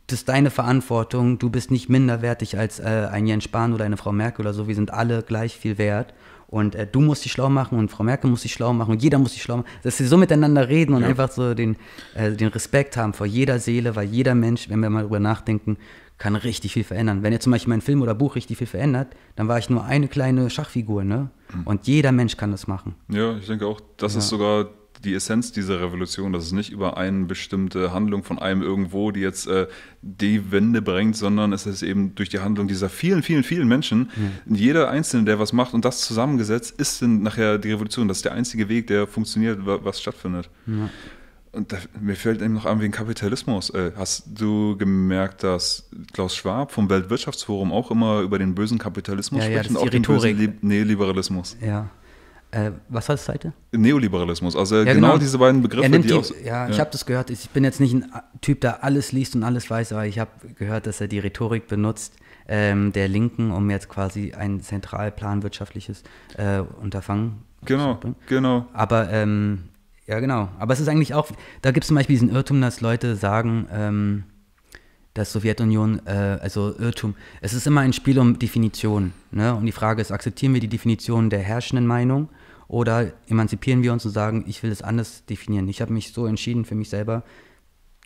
das 0.06 0.20
ist 0.20 0.28
deine 0.28 0.50
Verantwortung, 0.50 1.38
du 1.38 1.50
bist 1.50 1.70
nicht 1.70 1.88
minderwertig 1.88 2.58
als 2.58 2.78
äh, 2.78 3.08
ein 3.10 3.26
Jens 3.26 3.44
Spahn 3.44 3.72
oder 3.72 3.84
eine 3.84 3.96
Frau 3.96 4.12
Merkel 4.12 4.42
oder 4.42 4.52
so, 4.52 4.68
wir 4.68 4.74
sind 4.74 4.92
alle 4.92 5.22
gleich 5.22 5.56
viel 5.56 5.78
wert. 5.78 6.14
Und 6.46 6.74
äh, 6.74 6.86
du 6.86 7.00
musst 7.00 7.24
dich 7.24 7.32
schlau 7.32 7.48
machen 7.48 7.78
und 7.78 7.90
Frau 7.90 8.04
Merkel 8.04 8.30
muss 8.30 8.42
dich 8.42 8.52
schlau 8.52 8.72
machen 8.72 8.92
und 8.92 9.02
jeder 9.02 9.18
muss 9.18 9.32
dich 9.32 9.42
schlau 9.42 9.56
machen. 9.56 9.66
Dass 9.82 9.96
sie 9.96 10.06
so 10.06 10.16
miteinander 10.16 10.68
reden 10.68 10.94
und 10.94 11.02
ja. 11.02 11.08
einfach 11.08 11.30
so 11.30 11.54
den, 11.54 11.76
äh, 12.14 12.30
den 12.32 12.48
Respekt 12.48 12.96
haben 12.96 13.12
vor 13.12 13.26
jeder 13.26 13.58
Seele, 13.58 13.96
weil 13.96 14.06
jeder 14.06 14.34
Mensch, 14.34 14.68
wenn 14.68 14.78
wir 14.80 14.90
mal 14.90 15.02
drüber 15.02 15.18
nachdenken, 15.18 15.78
kann 16.18 16.36
richtig 16.36 16.74
viel 16.74 16.84
verändern. 16.84 17.22
Wenn 17.22 17.32
jetzt 17.32 17.44
zum 17.44 17.52
Beispiel 17.52 17.70
mein 17.70 17.80
Film 17.80 18.02
oder 18.02 18.14
Buch 18.14 18.36
richtig 18.36 18.58
viel 18.58 18.66
verändert, 18.68 19.08
dann 19.34 19.48
war 19.48 19.58
ich 19.58 19.68
nur 19.68 19.84
eine 19.84 20.06
kleine 20.06 20.48
Schachfigur, 20.48 21.02
ne? 21.02 21.30
Mhm. 21.52 21.62
Und 21.64 21.86
jeder 21.88 22.12
Mensch 22.12 22.36
kann 22.36 22.52
das 22.52 22.68
machen. 22.68 22.94
Ja, 23.08 23.36
ich 23.36 23.46
denke 23.46 23.66
auch, 23.66 23.80
das 23.96 24.12
ja. 24.12 24.20
ist 24.20 24.28
sogar 24.28 24.68
die 25.04 25.14
Essenz 25.14 25.52
dieser 25.52 25.80
Revolution, 25.80 26.32
dass 26.32 26.44
es 26.44 26.52
nicht 26.52 26.70
über 26.70 26.96
eine 26.96 27.26
bestimmte 27.26 27.92
Handlung 27.92 28.24
von 28.24 28.38
einem 28.38 28.62
irgendwo, 28.62 29.10
die 29.10 29.20
jetzt 29.20 29.46
äh, 29.46 29.66
die 30.02 30.50
Wende 30.50 30.82
bringt, 30.82 31.16
sondern 31.16 31.52
es 31.52 31.66
ist 31.66 31.82
eben 31.82 32.14
durch 32.14 32.28
die 32.28 32.40
Handlung 32.40 32.68
dieser 32.68 32.88
vielen, 32.88 33.22
vielen, 33.22 33.42
vielen 33.42 33.68
Menschen, 33.68 34.10
mhm. 34.46 34.54
jeder 34.54 34.90
Einzelne, 34.90 35.24
der 35.24 35.38
was 35.38 35.52
macht 35.52 35.74
und 35.74 35.84
das 35.84 36.00
zusammengesetzt, 36.00 36.78
ist 36.78 37.02
dann 37.02 37.22
nachher 37.22 37.58
die 37.58 37.72
Revolution. 37.72 38.08
Das 38.08 38.18
ist 38.18 38.24
der 38.24 38.32
einzige 38.32 38.68
Weg, 38.68 38.86
der 38.86 39.06
funktioniert, 39.06 39.60
was 39.64 40.00
stattfindet. 40.00 40.50
Ja. 40.66 40.90
Und 41.52 41.72
da, 41.72 41.76
mir 42.00 42.16
fällt 42.16 42.42
eben 42.42 42.54
noch 42.54 42.66
an 42.66 42.80
wegen 42.80 42.92
Kapitalismus. 42.92 43.70
Äh, 43.70 43.92
hast 43.96 44.24
du 44.26 44.76
gemerkt, 44.76 45.44
dass 45.44 45.88
Klaus 46.12 46.34
Schwab 46.34 46.72
vom 46.72 46.90
Weltwirtschaftsforum 46.90 47.72
auch 47.72 47.92
immer 47.92 48.22
über 48.22 48.38
den 48.38 48.56
bösen 48.56 48.78
Kapitalismus 48.78 49.44
ja, 49.44 49.50
spricht 49.50 49.70
ja, 49.70 49.78
und 49.78 49.86
auch 49.86 49.88
den 49.88 50.02
bösen 50.02 50.58
Neoliberalismus? 50.62 51.56
Ja. 51.64 51.90
Äh, 52.54 52.72
was 52.88 53.08
war 53.08 53.16
das 53.16 53.24
Seite? 53.24 53.52
Neoliberalismus, 53.72 54.54
also 54.54 54.76
ja, 54.76 54.84
genau, 54.84 55.08
genau, 55.08 55.18
diese 55.18 55.38
beiden 55.38 55.60
Begriffe, 55.60 55.90
die, 55.90 56.06
die 56.06 56.12
auch, 56.14 56.24
Ja, 56.44 56.66
ja. 56.66 56.68
ich 56.68 56.78
habe 56.78 56.90
das 56.90 57.04
gehört. 57.04 57.30
Ich 57.30 57.50
bin 57.50 57.64
jetzt 57.64 57.80
nicht 57.80 57.94
ein 57.94 58.06
Typ, 58.40 58.60
der 58.60 58.84
alles 58.84 59.10
liest 59.12 59.34
und 59.34 59.42
alles 59.42 59.68
weiß, 59.68 59.92
aber 59.92 60.06
ich 60.06 60.18
habe 60.18 60.30
gehört, 60.56 60.86
dass 60.86 61.00
er 61.00 61.08
die 61.08 61.18
Rhetorik 61.18 61.66
benutzt 61.66 62.14
ähm, 62.46 62.92
der 62.92 63.08
Linken, 63.08 63.50
um 63.50 63.70
jetzt 63.70 63.88
quasi 63.88 64.34
ein 64.34 64.60
zentralplanwirtschaftliches 64.60 66.04
äh, 66.36 66.60
Unterfangen 66.80 67.42
Genau, 67.64 67.98
genau. 68.26 68.66
Aber 68.72 69.10
ähm, 69.10 69.64
ja, 70.06 70.20
genau. 70.20 70.48
Aber 70.58 70.74
es 70.74 70.80
ist 70.80 70.88
eigentlich 70.88 71.14
auch, 71.14 71.28
da 71.62 71.70
gibt 71.70 71.84
es 71.84 71.88
zum 71.88 71.96
Beispiel 71.96 72.14
diesen 72.14 72.30
Irrtum, 72.30 72.60
dass 72.60 72.80
Leute 72.80 73.16
sagen, 73.16 73.66
ähm, 73.72 74.24
dass 75.14 75.32
Sowjetunion, 75.32 76.02
äh, 76.06 76.38
also 76.42 76.74
Irrtum, 76.78 77.14
es 77.40 77.54
ist 77.54 77.66
immer 77.66 77.80
ein 77.80 77.92
Spiel 77.92 78.18
um 78.18 78.38
Definition. 78.38 79.12
Ne? 79.30 79.54
Und 79.54 79.66
die 79.66 79.72
Frage 79.72 80.02
ist, 80.02 80.10
akzeptieren 80.10 80.52
wir 80.52 80.60
die 80.60 80.68
Definition 80.68 81.30
der 81.30 81.40
herrschenden 81.40 81.86
Meinung 81.86 82.28
oder 82.68 83.12
emanzipieren 83.28 83.82
wir 83.82 83.92
uns 83.92 84.04
und 84.04 84.12
sagen, 84.12 84.44
ich 84.46 84.62
will 84.62 84.70
es 84.70 84.82
anders 84.82 85.24
definieren. 85.26 85.68
Ich 85.68 85.80
habe 85.80 85.92
mich 85.92 86.12
so 86.12 86.26
entschieden 86.26 86.64
für 86.64 86.74
mich 86.74 86.88
selber, 86.88 87.22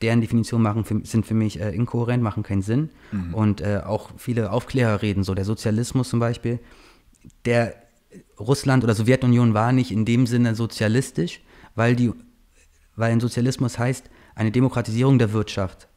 deren 0.02 0.20
Definitionen 0.20 0.62
machen 0.62 0.84
für, 0.84 1.00
sind 1.04 1.26
für 1.26 1.34
mich 1.34 1.60
äh, 1.60 1.74
inkohärent, 1.74 2.22
machen 2.22 2.42
keinen 2.42 2.62
Sinn. 2.62 2.90
Mhm. 3.12 3.34
Und 3.34 3.60
äh, 3.60 3.82
auch 3.84 4.10
viele 4.16 4.52
Aufklärer 4.52 5.02
reden, 5.02 5.24
so 5.24 5.34
der 5.34 5.44
Sozialismus 5.44 6.08
zum 6.08 6.20
Beispiel, 6.20 6.60
der 7.44 7.74
Russland 8.38 8.84
oder 8.84 8.94
Sowjetunion 8.94 9.54
war 9.54 9.72
nicht 9.72 9.90
in 9.90 10.04
dem 10.04 10.26
Sinne 10.26 10.54
sozialistisch, 10.54 11.40
weil, 11.74 11.96
die, 11.96 12.12
weil 12.96 13.12
ein 13.12 13.20
Sozialismus 13.20 13.78
heißt 13.78 14.08
eine 14.34 14.52
Demokratisierung 14.52 15.18
der 15.18 15.32
Wirtschaft. 15.32 15.87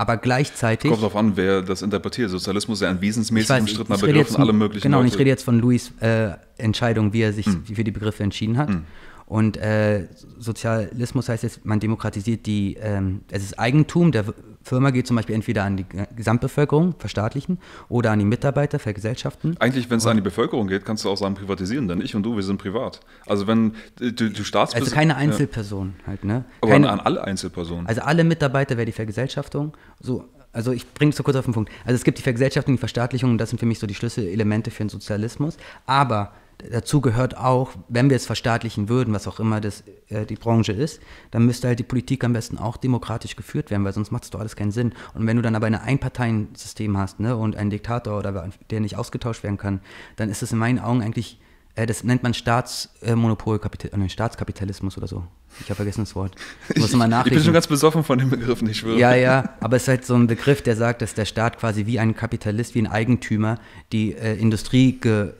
Aber 0.00 0.16
gleichzeitig. 0.16 0.90
Kommt 0.90 1.02
darauf 1.02 1.14
an, 1.14 1.36
wer 1.36 1.60
das 1.60 1.82
interpretiert. 1.82 2.30
Sozialismus 2.30 2.78
ist 2.78 2.82
ja 2.84 2.88
ein 2.88 3.02
wesensmäßig 3.02 3.60
umstrittener 3.60 3.98
Begriff 3.98 4.28
von 4.28 4.40
alle 4.40 4.54
möglichen 4.54 4.84
Genau, 4.84 5.02
Leute. 5.02 5.08
ich 5.12 5.18
rede 5.18 5.28
jetzt 5.28 5.42
von 5.42 5.58
Louis 5.58 5.92
äh, 6.00 6.30
Entscheidung, 6.56 7.12
wie 7.12 7.20
er 7.20 7.34
sich 7.34 7.44
hm. 7.44 7.66
für 7.66 7.84
die 7.84 7.90
Begriffe 7.90 8.22
entschieden 8.22 8.56
hat. 8.56 8.70
Hm. 8.70 8.84
Und 9.30 9.58
äh, 9.58 10.08
Sozialismus 10.40 11.28
heißt 11.28 11.44
jetzt, 11.44 11.64
man 11.64 11.78
demokratisiert 11.78 12.46
die, 12.46 12.76
ähm, 12.80 13.20
es 13.30 13.44
ist 13.44 13.60
Eigentum 13.60 14.10
der 14.10 14.24
Firma, 14.64 14.90
geht 14.90 15.06
zum 15.06 15.14
Beispiel 15.14 15.36
entweder 15.36 15.62
an 15.62 15.76
die 15.76 15.86
Gesamtbevölkerung, 16.16 16.96
verstaatlichen, 16.98 17.60
oder 17.88 18.10
an 18.10 18.18
die 18.18 18.24
Mitarbeiter, 18.24 18.80
vergesellschaften. 18.80 19.56
Eigentlich, 19.60 19.88
wenn 19.88 19.98
es 19.98 20.06
an 20.06 20.16
die 20.16 20.22
Bevölkerung 20.22 20.66
geht, 20.66 20.84
kannst 20.84 21.04
du 21.04 21.10
auch 21.10 21.16
sagen, 21.16 21.36
privatisieren, 21.36 21.86
denn 21.86 22.00
ich 22.00 22.16
und 22.16 22.24
du, 22.24 22.34
wir 22.34 22.42
sind 22.42 22.58
privat. 22.58 22.98
Also 23.24 23.46
wenn 23.46 23.76
du, 24.00 24.10
du 24.12 24.42
Staats 24.42 24.74
Also 24.74 24.90
keine 24.90 25.14
Einzelperson 25.14 25.94
ja. 26.00 26.06
halt, 26.08 26.24
ne? 26.24 26.44
Aber 26.60 26.72
keine, 26.72 26.90
an 26.90 26.98
alle 26.98 27.22
Einzelpersonen. 27.22 27.86
Also 27.86 28.00
alle 28.00 28.24
Mitarbeiter 28.24 28.76
wäre 28.78 28.86
die 28.86 28.92
Vergesellschaftung, 28.92 29.76
so 30.00 30.28
also 30.52 30.72
ich 30.72 30.92
bringe 30.92 31.10
es 31.10 31.16
so 31.16 31.22
kurz 31.22 31.36
auf 31.36 31.44
den 31.44 31.54
Punkt. 31.54 31.70
Also 31.84 31.94
es 31.94 32.02
gibt 32.02 32.18
die 32.18 32.22
Vergesellschaftung, 32.22 32.74
die 32.74 32.80
Verstaatlichung, 32.80 33.30
und 33.30 33.38
das 33.38 33.50
sind 33.50 33.60
für 33.60 33.66
mich 33.66 33.78
so 33.78 33.86
die 33.86 33.94
Schlüsselelemente 33.94 34.72
für 34.72 34.82
den 34.82 34.88
Sozialismus. 34.88 35.56
Aber 35.86 36.32
dazu 36.70 37.00
gehört 37.00 37.36
auch, 37.36 37.72
wenn 37.88 38.10
wir 38.10 38.16
es 38.16 38.26
verstaatlichen 38.26 38.88
würden, 38.88 39.14
was 39.14 39.26
auch 39.26 39.40
immer 39.40 39.60
das, 39.60 39.84
äh, 40.08 40.26
die 40.26 40.36
Branche 40.36 40.72
ist, 40.72 41.00
dann 41.30 41.46
müsste 41.46 41.68
halt 41.68 41.78
die 41.78 41.84
Politik 41.84 42.24
am 42.24 42.32
besten 42.32 42.58
auch 42.58 42.76
demokratisch 42.76 43.36
geführt 43.36 43.70
werden, 43.70 43.84
weil 43.84 43.92
sonst 43.92 44.10
macht 44.10 44.24
es 44.24 44.30
doch 44.30 44.40
alles 44.40 44.56
keinen 44.56 44.72
Sinn. 44.72 44.92
Und 45.14 45.26
wenn 45.26 45.36
du 45.36 45.42
dann 45.42 45.54
aber 45.54 45.66
ein 45.66 45.74
Einparteiensystem 45.74 46.96
hast 46.96 47.20
ne, 47.20 47.36
und 47.36 47.56
einen 47.56 47.70
Diktator 47.70 48.18
oder 48.18 48.50
der 48.70 48.80
nicht 48.80 48.96
ausgetauscht 48.96 49.42
werden 49.42 49.58
kann, 49.58 49.80
dann 50.16 50.28
ist 50.28 50.42
es 50.42 50.52
in 50.52 50.58
meinen 50.58 50.78
Augen 50.78 51.02
eigentlich, 51.02 51.40
äh, 51.74 51.86
das 51.86 52.04
nennt 52.04 52.22
man 52.22 52.34
Staatsmonopol, 52.34 53.60
äh, 53.92 54.08
Staatskapitalismus 54.08 54.96
oder 54.96 55.06
so. 55.06 55.24
Ich 55.58 55.66
habe 55.66 55.76
vergessen 55.76 56.02
das 56.02 56.14
Wort. 56.14 56.34
Ich, 56.68 56.80
muss 56.80 56.92
mal 56.94 57.10
ich 57.24 57.32
bin 57.32 57.42
schon 57.42 57.52
ganz 57.52 57.66
besoffen 57.66 58.04
von 58.04 58.18
dem 58.18 58.30
Begriff, 58.30 58.62
nicht 58.62 58.78
schwöre. 58.78 58.98
Ja, 58.98 59.14
ja, 59.14 59.50
aber 59.60 59.76
es 59.76 59.82
ist 59.82 59.88
halt 59.88 60.04
so 60.04 60.14
ein 60.14 60.26
Begriff, 60.26 60.62
der 60.62 60.76
sagt, 60.76 61.02
dass 61.02 61.14
der 61.14 61.24
Staat 61.24 61.58
quasi 61.58 61.86
wie 61.86 61.98
ein 61.98 62.14
Kapitalist, 62.14 62.74
wie 62.74 62.82
ein 62.82 62.86
Eigentümer 62.86 63.58
die 63.92 64.14
äh, 64.14 64.36
Industrie 64.36 64.92
ge, 64.92 65.32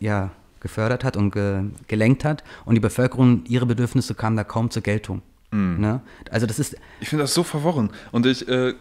ja, 0.00 0.30
gefördert 0.60 1.04
hat 1.04 1.16
und 1.16 1.30
ge, 1.30 1.64
gelenkt 1.88 2.24
hat 2.24 2.42
und 2.64 2.74
die 2.74 2.80
Bevölkerung, 2.80 3.44
ihre 3.46 3.66
Bedürfnisse 3.66 4.14
kamen 4.14 4.36
da 4.36 4.44
kaum 4.44 4.70
zur 4.70 4.82
Geltung. 4.82 5.22
Mm. 5.50 5.80
Ne? 5.80 6.00
Also 6.30 6.46
das 6.46 6.58
ist. 6.58 6.76
Ich 7.00 7.08
finde 7.08 7.24
das 7.24 7.34
so 7.34 7.42
verworren. 7.42 7.90
Und 8.12 8.26
ich 8.26 8.48
äh, 8.48 8.74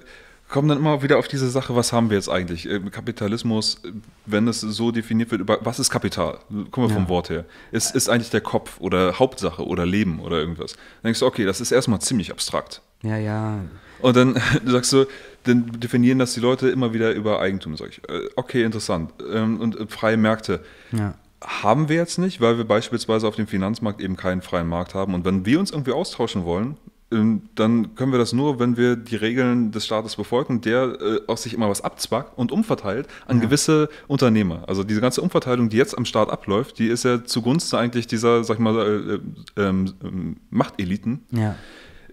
komme 0.50 0.70
dann 0.70 0.78
immer 0.78 1.02
wieder 1.02 1.18
auf 1.18 1.28
diese 1.28 1.50
Sache, 1.50 1.76
was 1.76 1.94
haben 1.94 2.10
wir 2.10 2.18
jetzt 2.18 2.30
eigentlich? 2.30 2.70
Äh, 2.70 2.80
Kapitalismus, 2.92 3.82
wenn 4.26 4.48
es 4.48 4.62
so 4.62 4.92
definiert 4.92 5.32
wird, 5.32 5.42
über 5.42 5.60
was 5.62 5.80
ist 5.80 5.90
Kapital? 5.90 6.40
Gucken 6.50 6.84
wir 6.84 6.90
ja. 6.90 6.96
vom 6.96 7.10
Wort 7.10 7.30
her. 7.30 7.46
Ist, 7.72 7.96
ist 7.96 8.10
eigentlich 8.10 8.30
der 8.30 8.42
Kopf 8.42 8.80
oder 8.80 9.20
Hauptsache 9.20 9.66
oder 9.66 9.86
Leben 9.86 10.20
oder 10.20 10.38
irgendwas? 10.38 10.74
Dann 10.74 11.10
denkst 11.10 11.20
du, 11.20 11.26
okay, 11.26 11.46
das 11.46 11.62
ist 11.62 11.72
erstmal 11.72 12.00
ziemlich 12.00 12.32
abstrakt. 12.32 12.82
Ja, 13.04 13.18
ja. 13.18 13.60
Und 14.00 14.16
dann 14.16 14.42
sagst 14.66 14.94
du, 14.94 15.06
dann 15.44 15.80
definieren 15.80 16.20
das 16.20 16.34
die 16.34 16.40
Leute 16.40 16.70
immer 16.70 16.94
wieder 16.94 17.12
über 17.14 17.40
Eigentum. 17.40 17.78
Sag 17.78 17.90
ich, 17.90 18.10
äh, 18.10 18.30
okay, 18.36 18.64
interessant. 18.64 19.12
Ähm, 19.32 19.60
und 19.60 19.80
äh, 19.80 19.88
freie 19.88 20.18
Märkte. 20.18 20.62
Ja. 20.92 21.16
Haben 21.42 21.90
wir 21.90 21.98
jetzt 21.98 22.18
nicht, 22.18 22.42
weil 22.42 22.58
wir 22.58 22.66
beispielsweise 22.66 23.28
auf 23.28 23.36
dem 23.36 23.48
Finanzmarkt 23.48 24.02
eben 24.02 24.16
keinen 24.16 24.42
freien 24.42 24.68
Markt 24.68 24.96
haben. 24.96 25.14
Und 25.14 25.26
wenn 25.26 25.46
wir 25.46 25.60
uns 25.60 25.72
irgendwie 25.72 25.92
austauschen 25.92 26.44
wollen, 26.46 26.78
ähm, 27.12 27.44
dann 27.54 27.96
können 27.96 28.12
wir 28.12 28.18
das 28.18 28.34
nur, 28.34 28.60
wenn 28.60 28.78
wir 28.78 28.96
die 28.96 29.16
Regeln 29.16 29.72
des 29.72 29.86
Staates 29.86 30.16
befolgen, 30.16 30.62
der 30.62 30.98
äh, 31.00 31.20
aus 31.28 31.44
sich 31.44 31.54
immer 31.54 31.70
was 31.70 31.82
abzwackt 31.82 32.38
und 32.38 32.52
umverteilt 32.52 33.08
an 33.28 33.38
ja. 33.38 33.44
gewisse 33.44 33.90
Unternehmer. 34.08 34.64
Also 34.68 34.84
diese 34.84 35.02
ganze 35.02 35.22
Umverteilung, 35.22 35.70
die 35.70 35.78
jetzt 35.78 35.96
am 35.96 36.06
Staat 36.06 36.32
abläuft, 36.32 36.80
die 36.80 36.88
ist 36.88 37.06
ja 37.06 37.24
zugunsten 37.24 37.78
eigentlich 37.78 38.08
dieser, 38.08 38.44
sag 38.44 38.56
ich 38.56 38.60
mal, 38.60 39.20
äh, 39.58 39.62
äh, 39.62 39.68
ähm, 39.68 40.38
Machteliten 40.50 41.24
ja. 41.32 41.56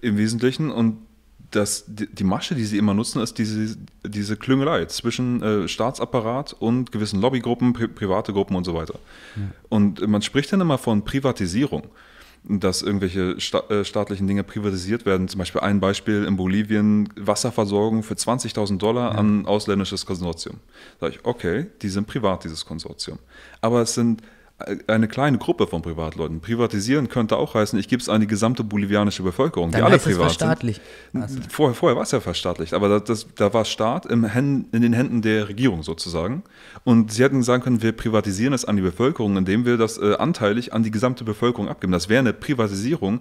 im 0.02 0.18
Wesentlichen. 0.18 0.70
Und 0.70 0.98
das, 1.52 1.84
die 1.86 2.24
Masche, 2.24 2.54
die 2.54 2.64
sie 2.64 2.78
immer 2.78 2.94
nutzen, 2.94 3.22
ist 3.22 3.38
diese, 3.38 3.76
diese 4.04 4.36
Klüngelei 4.36 4.86
zwischen 4.86 5.42
äh, 5.42 5.68
Staatsapparat 5.68 6.54
und 6.58 6.92
gewissen 6.92 7.20
Lobbygruppen, 7.20 7.72
pri 7.72 7.88
private 7.88 8.32
Gruppen 8.32 8.56
und 8.56 8.64
so 8.64 8.74
weiter. 8.74 8.98
Ja. 9.36 9.42
Und 9.68 10.06
man 10.06 10.22
spricht 10.22 10.52
dann 10.52 10.60
immer 10.60 10.78
von 10.78 11.04
Privatisierung. 11.04 11.84
dass 12.44 12.82
irgendwelche 12.82 13.40
sta 13.40 13.60
äh, 13.68 13.84
staatlichen 13.84 14.26
Dinge 14.26 14.42
privatisiert 14.42 15.06
werden. 15.06 15.28
Zum 15.28 15.38
Beispiel 15.38 15.60
ein 15.60 15.78
Beispiel 15.78 16.24
in 16.24 16.36
Bolivien, 16.36 17.08
Wasserversorgung 17.14 18.02
für 18.02 18.14
20.000 18.14 18.78
Dollar 18.78 19.12
ja. 19.12 19.18
an 19.18 19.46
ausländisches 19.46 20.04
Konsortium. 20.06 20.56
Da 20.98 21.06
sage 21.06 21.18
ich, 21.18 21.24
okay, 21.24 21.66
die 21.82 21.88
sind 21.88 22.08
privat, 22.08 22.42
dieses 22.42 22.66
Konsortium. 22.66 23.20
Aber 23.60 23.82
es 23.82 23.94
sind 23.94 24.22
eine 24.86 25.08
kleine 25.08 25.38
Gruppe 25.38 25.66
von 25.66 25.82
Privatleuten. 25.82 26.40
Privatisieren 26.40 27.08
könnte 27.08 27.36
auch 27.36 27.54
heißen, 27.54 27.78
ich 27.78 27.88
gebe 27.88 28.00
es 28.00 28.08
an 28.08 28.20
die 28.20 28.26
gesamte 28.26 28.64
bolivianische 28.64 29.22
Bevölkerung, 29.22 29.70
Dann 29.70 29.80
die 29.80 29.84
alle 29.84 29.98
privat 29.98 30.22
verstaatlicht. 30.22 30.80
sind. 31.12 31.22
Also. 31.22 31.38
Vorher, 31.48 31.74
vorher 31.74 31.96
war 31.96 32.02
es 32.02 32.10
ja 32.10 32.20
verstaatlicht, 32.20 32.74
aber 32.74 32.88
das, 32.88 33.04
das, 33.04 33.26
da 33.34 33.52
war 33.52 33.64
Staat 33.64 34.06
im 34.06 34.24
Händen, 34.24 34.74
in 34.74 34.82
den 34.82 34.92
Händen 34.92 35.22
der 35.22 35.48
Regierung 35.48 35.82
sozusagen. 35.82 36.42
Und 36.84 37.12
sie 37.12 37.22
hätten 37.22 37.42
sagen 37.42 37.62
können, 37.62 37.82
wir 37.82 37.92
privatisieren 37.92 38.52
es 38.52 38.64
an 38.64 38.76
die 38.76 38.82
Bevölkerung, 38.82 39.36
indem 39.36 39.64
wir 39.64 39.76
das 39.76 39.98
äh, 39.98 40.14
anteilig 40.16 40.72
an 40.72 40.82
die 40.82 40.90
gesamte 40.90 41.24
Bevölkerung 41.24 41.68
abgeben. 41.68 41.92
Das 41.92 42.08
wäre 42.08 42.20
eine 42.20 42.32
Privatisierung, 42.32 43.20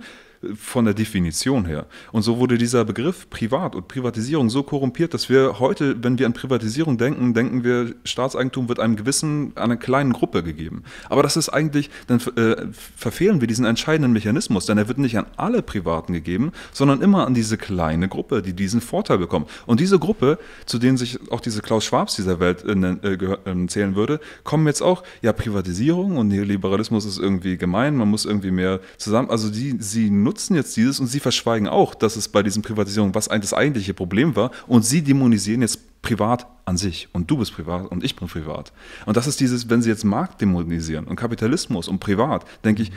von 0.56 0.86
der 0.86 0.94
Definition 0.94 1.66
her. 1.66 1.86
Und 2.12 2.24
so 2.24 2.40
wurde 2.40 2.58
dieser 2.58 2.84
Begriff 2.84 3.30
Privat 3.30 3.76
und 3.76 3.88
Privatisierung 3.88 4.50
so 4.50 4.64
korrumpiert, 4.64 5.14
dass 5.14 5.30
wir 5.30 5.60
heute, 5.60 6.04
wenn 6.04 6.18
wir 6.18 6.26
an 6.26 6.34
Privatisierung 6.34 6.98
denken, 6.98 7.34
denken 7.34 7.64
wir, 7.64 7.94
Staatseigentum 8.04 8.68
wird 8.68 8.80
einem 8.80 8.96
gewissen, 8.96 9.56
einer 9.56 9.78
kleinen 9.78 10.14
Gruppe 10.14 10.44
gegeben. 10.44 10.84
Aber 11.10 11.22
das 11.22 11.38
ist 11.38 11.50
eigentlich, 11.50 11.90
dann 12.08 12.20
äh, 12.36 12.68
verfehlen 12.96 13.40
wir 13.42 13.48
diesen 13.48 13.66
entscheidenden 13.66 14.14
Mechanismus, 14.14 14.66
denn 14.66 14.78
er 14.78 14.88
wird 14.88 14.98
nicht 14.98 15.18
an 15.18 15.28
alle 15.38 15.62
Privaten 15.62 16.14
gegeben, 16.14 16.52
sondern 16.72 17.02
immer 17.02 17.28
an 17.28 17.34
diese 17.34 17.58
kleine 17.58 18.08
Gruppe, 18.08 18.42
die 18.42 18.54
diesen 18.54 18.82
Vorteil 18.82 19.20
bekommt. 19.20 19.50
Und 19.68 19.80
diese 19.80 20.00
Gruppe, 20.00 20.40
zu 20.66 20.80
denen 20.80 20.98
sich 20.98 21.20
auch 21.32 21.40
diese 21.40 21.62
Klaus 21.62 21.86
Schwabs 21.86 22.16
dieser 22.16 22.40
Welt 22.40 22.64
äh, 22.66 22.74
äh, 22.74 23.68
zählen 23.68 23.96
würde, 23.96 24.20
kommen 24.44 24.66
jetzt 24.66 24.82
auch, 24.82 25.04
ja, 25.22 25.34
Privatisierung 25.34 26.18
und 26.18 26.30
Neoliberalismus 26.30 27.06
ist 27.06 27.20
irgendwie 27.20 27.58
gemein, 27.58 27.96
man 27.96 28.10
muss 28.10 28.26
irgendwie 28.26 28.52
mehr 28.52 28.80
zusammen, 28.98 29.30
also 29.30 29.50
die, 29.50 29.76
sie 29.80 30.10
nutzen 30.10 30.31
nutzen 30.32 30.56
jetzt 30.56 30.78
dieses 30.78 31.02
und 31.02 31.08
sie 31.08 31.20
verschweigen 31.20 31.68
auch, 31.68 31.94
dass 31.94 32.16
es 32.16 32.30
bei 32.30 32.42
diesen 32.42 32.62
Privatisierungen, 32.62 33.14
was 33.14 33.28
das 33.28 33.54
eigentliche 33.54 33.94
Problem 33.94 34.36
war, 34.38 34.52
und 34.66 34.86
sie 34.86 35.02
dämonisieren 35.02 35.62
jetzt 35.62 36.02
privat 36.02 36.48
an 36.64 36.78
sich. 36.78 37.10
Und 37.12 37.30
du 37.30 37.38
bist 37.38 37.54
privat 37.54 37.92
und 37.92 38.04
ich 38.04 38.16
bin 38.16 38.30
privat. 38.30 38.72
Und 39.06 39.18
das 39.18 39.28
ist 39.28 39.42
dieses, 39.42 39.70
wenn 39.70 39.82
sie 39.82 39.90
jetzt 39.90 40.06
Markt 40.06 40.40
dämonisieren 40.40 41.06
und 41.06 41.18
Kapitalismus 41.18 41.90
und 41.90 42.00
privat, 42.00 42.46
denke 42.64 42.84
ich, 42.84 42.92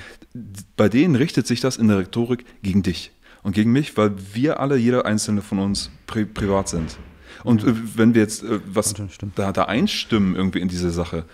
bei 0.77 0.89
denen 0.89 1.17
richtet 1.17 1.49
sich 1.49 1.61
das 1.61 1.77
in 1.77 1.89
der 1.89 1.99
Rhetorik 1.99 2.45
gegen 2.63 2.83
dich 2.85 3.11
und 3.43 3.53
gegen 3.53 3.73
mich, 3.73 3.97
weil 3.97 4.13
wir 4.33 4.61
alle, 4.61 4.77
jeder 4.77 5.05
einzelne 5.07 5.43
von 5.43 5.59
uns 5.59 5.91
pri 6.07 6.25
privat 6.25 6.69
sind. 6.69 6.99
Und 7.43 7.65
ja. 7.65 7.75
wenn 7.97 8.15
wir 8.15 8.23
jetzt 8.23 8.45
äh, 8.45 8.61
was 8.65 8.95
da, 9.35 9.53
da 9.53 9.65
einstimmen 9.65 10.37
irgendwie 10.37 10.61
in 10.61 10.69
diese 10.69 10.91
Sache, 10.91 11.25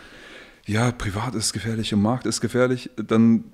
ja, 0.67 0.91
privat 0.93 1.35
ist 1.35 1.53
gefährlich 1.53 1.93
und 1.93 2.01
Markt 2.01 2.27
ist 2.27 2.41
gefährlich, 2.41 2.91
dann 2.97 3.45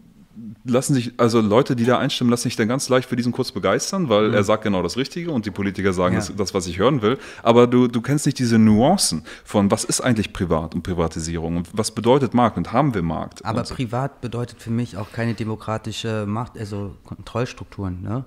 lassen 0.64 0.94
sich, 0.94 1.12
also 1.16 1.40
Leute, 1.40 1.76
die 1.76 1.84
da 1.84 1.98
einstimmen, 1.98 2.30
lassen 2.30 2.44
sich 2.44 2.56
dann 2.56 2.68
ganz 2.68 2.88
leicht 2.88 3.08
für 3.08 3.16
diesen 3.16 3.32
Kurs 3.32 3.52
begeistern, 3.52 4.08
weil 4.08 4.28
mhm. 4.28 4.34
er 4.34 4.44
sagt 4.44 4.64
genau 4.64 4.82
das 4.82 4.96
Richtige 4.96 5.30
und 5.30 5.46
die 5.46 5.50
Politiker 5.50 5.92
sagen 5.92 6.14
ja. 6.14 6.20
das, 6.20 6.34
das, 6.34 6.54
was 6.54 6.66
ich 6.66 6.78
hören 6.78 7.02
will. 7.02 7.18
Aber 7.42 7.66
du, 7.66 7.88
du 7.88 8.00
kennst 8.00 8.26
nicht 8.26 8.38
diese 8.38 8.58
Nuancen 8.58 9.24
von, 9.44 9.70
was 9.70 9.84
ist 9.84 10.00
eigentlich 10.00 10.32
Privat 10.32 10.74
und 10.74 10.82
Privatisierung 10.82 11.56
und 11.56 11.68
was 11.72 11.90
bedeutet 11.90 12.34
Markt 12.34 12.56
und 12.56 12.72
haben 12.72 12.94
wir 12.94 13.02
Markt? 13.02 13.44
Aber 13.44 13.64
so. 13.64 13.74
privat 13.74 14.20
bedeutet 14.20 14.62
für 14.62 14.70
mich 14.70 14.96
auch 14.96 15.12
keine 15.12 15.34
demokratische 15.34 16.26
Macht, 16.26 16.58
also 16.58 16.96
Kontrollstrukturen. 17.04 18.02
Ne? 18.02 18.24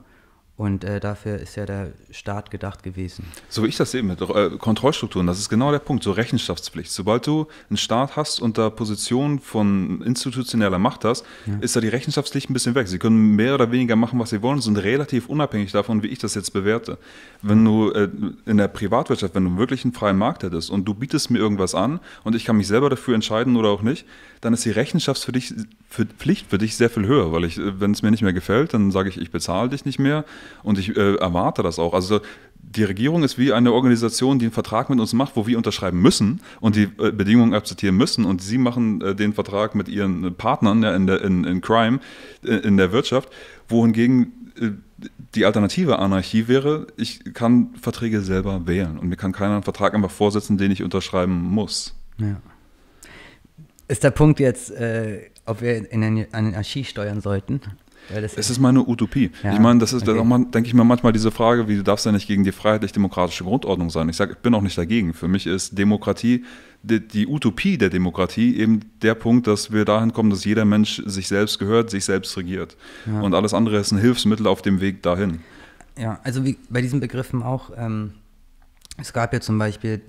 Und 0.60 0.84
äh, 0.84 1.00
dafür 1.00 1.38
ist 1.38 1.56
ja 1.56 1.66
der 1.66 1.94
Staat 2.12 2.52
gedacht 2.52 2.84
gewesen. 2.84 3.24
So 3.48 3.64
wie 3.64 3.68
ich 3.68 3.78
das 3.78 3.92
sehe 3.92 4.04
mit 4.04 4.20
äh, 4.20 4.50
Kontrollstrukturen, 4.58 5.26
das 5.26 5.40
ist 5.40 5.48
genau 5.48 5.72
der 5.72 5.80
Punkt, 5.80 6.04
so 6.04 6.12
Rechenschaftspflicht. 6.12 6.92
Sobald 6.92 7.26
du 7.28 7.48
einen 7.70 7.78
Staat 7.78 8.18
hast 8.18 8.42
und 8.42 8.58
da 8.58 8.70
Position 8.70 9.40
von 9.40 10.02
institutioneller 10.02 10.78
Macht 10.78 11.06
hast, 11.06 11.26
ja. 11.46 11.54
ist 11.62 11.78
da 11.78 11.80
die 11.80 11.88
Rechenschaftspflicht 11.88 12.50
ein 12.50 12.54
bisschen 12.54 12.76
weg. 12.76 12.90
Sie 12.90 13.00
können 13.00 13.38
mehr 13.38 13.56
oder 13.56 13.72
weniger 13.72 13.96
machen, 13.96 14.20
was 14.20 14.32
sie 14.32 14.42
wollen, 14.42 14.60
sind 14.60 14.76
relativ 14.76 15.30
unabhängig 15.30 15.72
davon, 15.72 16.04
wie 16.04 16.08
ich 16.08 16.20
das 16.20 16.36
jetzt 16.36 16.52
bewerte. 16.52 16.98
Wenn 17.42 17.64
du 17.64 17.92
äh, 17.92 18.10
in 18.46 18.58
der 18.58 18.68
Privatwirtschaft, 18.68 19.36
wenn 19.36 19.46
du 19.46 19.58
wirklich 19.58 19.86
einen 19.86 19.94
freien 19.94 20.18
Markt 20.18 20.44
hättest 20.44 20.72
und 20.72 20.84
du 20.84 20.94
bietest 20.94 21.32
mir 21.32 21.40
irgendwas 21.40 21.74
an 21.74 22.02
und 22.26 22.36
ich 22.36 22.44
kann 22.44 22.58
mich 22.58 22.68
selber 22.68 22.90
dafür 22.90 23.16
entscheiden 23.16 23.56
oder 23.56 23.70
auch 23.70 23.82
nicht, 23.82 24.06
dann 24.42 24.54
ist 24.54 24.66
die 24.66 24.72
Rechenschaftspflicht 24.72 25.54
für, 25.90 26.08
für 26.50 26.58
dich 26.58 26.76
sehr 26.76 26.90
viel 26.90 27.06
höher, 27.06 27.32
weil 27.32 27.44
ich, 27.44 27.58
äh, 27.58 27.80
wenn 27.80 27.92
es 27.92 28.02
mir 28.02 28.12
nicht 28.12 28.22
mehr 28.22 28.34
gefällt, 28.34 28.74
dann 28.74 28.92
sage 28.92 29.10
ich, 29.10 29.20
ich 29.20 29.32
bezahle 29.32 29.70
dich 29.70 29.86
nicht 29.86 30.00
mehr 30.00 30.26
und 30.64 30.78
ich 30.78 30.96
äh, 30.96 31.16
erwarte 31.16 31.64
das 31.64 31.80
auch. 31.80 31.94
Also 31.94 32.22
die 32.62 32.84
Regierung 32.84 33.24
ist 33.24 33.38
wie 33.38 33.52
eine 33.52 33.74
Organisation, 33.74 34.38
die 34.38 34.46
einen 34.46 34.52
Vertrag 34.52 34.90
mit 34.90 35.00
uns 35.00 35.14
macht, 35.14 35.36
wo 35.36 35.48
wir 35.48 35.58
unterschreiben 35.58 36.02
müssen 36.02 36.42
und 36.60 36.76
die 36.76 36.84
äh, 36.84 37.12
Bedingungen 37.12 37.54
akzeptieren 37.54 37.96
müssen. 37.96 38.26
Und 38.26 38.42
sie 38.42 38.58
machen 38.58 39.02
äh, 39.02 39.16
den 39.16 39.34
Vertrag 39.34 39.76
mit 39.76 39.90
ihren 39.90 40.36
Partnern 40.36 40.84
ja, 40.84 40.96
in, 40.96 41.08
der, 41.08 41.22
in, 41.24 41.44
in 41.46 41.62
Crime, 41.62 42.00
äh, 42.44 42.56
in 42.56 42.78
der 42.78 42.92
Wirtschaft, 42.92 43.30
wohingegen 43.68 44.54
äh, 44.60 44.72
die 45.36 45.46
alternative 45.46 46.00
Anarchie 46.00 46.48
wäre, 46.48 46.88
ich 46.98 47.34
kann 47.34 47.70
Verträge 47.80 48.22
selber 48.22 48.68
wählen 48.68 48.98
und 48.98 49.08
mir 49.08 49.16
kann 49.16 49.32
keiner 49.32 49.54
einen 49.54 49.64
Vertrag 49.64 49.94
einfach 49.94 50.12
vorsetzen, 50.12 50.58
den 50.58 50.72
ich 50.72 50.84
unterschreiben 50.84 51.42
muss. 51.42 51.96
Ja. 52.18 52.42
Ist 53.90 54.04
der 54.04 54.12
Punkt 54.12 54.40
jetzt, 54.40 54.72
äh, 54.72 55.30
ob 55.46 55.62
wir 55.62 55.92
in 55.92 56.04
eine 56.04 56.28
Anarchie 56.32 56.86
steuern 56.86 57.22
sollten? 57.22 57.60
es 58.12 58.50
ist 58.50 58.60
meine 58.60 58.88
Utopie. 58.88 59.32
Ja, 59.44 59.54
ich 59.54 59.60
meine, 59.60 59.80
das 59.80 59.94
ist 59.94 60.08
okay. 60.08 60.20
auch 60.20 60.24
mal, 60.24 60.46
denke 60.46 60.68
ich 60.68 60.74
mir 60.74 60.84
manchmal 60.84 61.12
diese 61.12 61.32
Frage, 61.32 61.68
wie 61.68 61.76
du 61.76 61.84
darfst 61.84 62.06
ja 62.06 62.12
nicht 62.12 62.28
gegen 62.28 62.44
die 62.44 62.52
freiheitlich-demokratische 62.52 63.44
Grundordnung 63.44 63.90
sein. 63.90 64.10
Ich 64.10 64.16
sage, 64.16 64.34
ich 64.34 64.38
bin 64.40 64.54
auch 64.54 64.62
nicht 64.62 64.78
dagegen. 64.78 65.14
Für 65.14 65.28
mich 65.28 65.46
ist 65.46 65.78
Demokratie, 65.78 66.46
die, 66.82 67.06
die, 67.08 67.28
Utopie 67.28 67.78
der 67.78 67.90
Demokratie 67.90 68.58
eben 68.58 68.80
der 69.02 69.16
Punkt, 69.16 69.48
dass 69.48 69.72
wir 69.72 69.86
dahin 69.86 70.14
kommen, 70.14 70.30
dass 70.30 70.46
jeder 70.46 70.66
Mensch 70.66 71.02
sich 71.06 71.28
selbst 71.28 71.60
gehört, 71.60 71.90
sich 71.90 72.06
selbst 72.06 72.36
regiert. 72.38 72.78
Ja. 73.06 73.22
Und 73.22 73.34
alles 73.34 73.54
andere 73.54 73.78
ist 73.78 73.92
ein 73.92 74.00
Hilfsmittel 74.00 74.48
auf 74.48 74.62
dem 74.62 74.82
Weg 74.82 75.04
dahin. 75.04 75.42
Ja, 75.98 76.20
also 76.24 76.46
wie 76.46 76.58
bei 76.70 76.82
diesen 76.82 77.00
Begriffen 77.00 77.44
auch, 77.44 77.72
ähm, 77.76 78.14
es 78.98 79.14
gab 79.14 79.34
ja 79.34 79.42
zum 79.42 79.58
Beispiel 79.58 80.02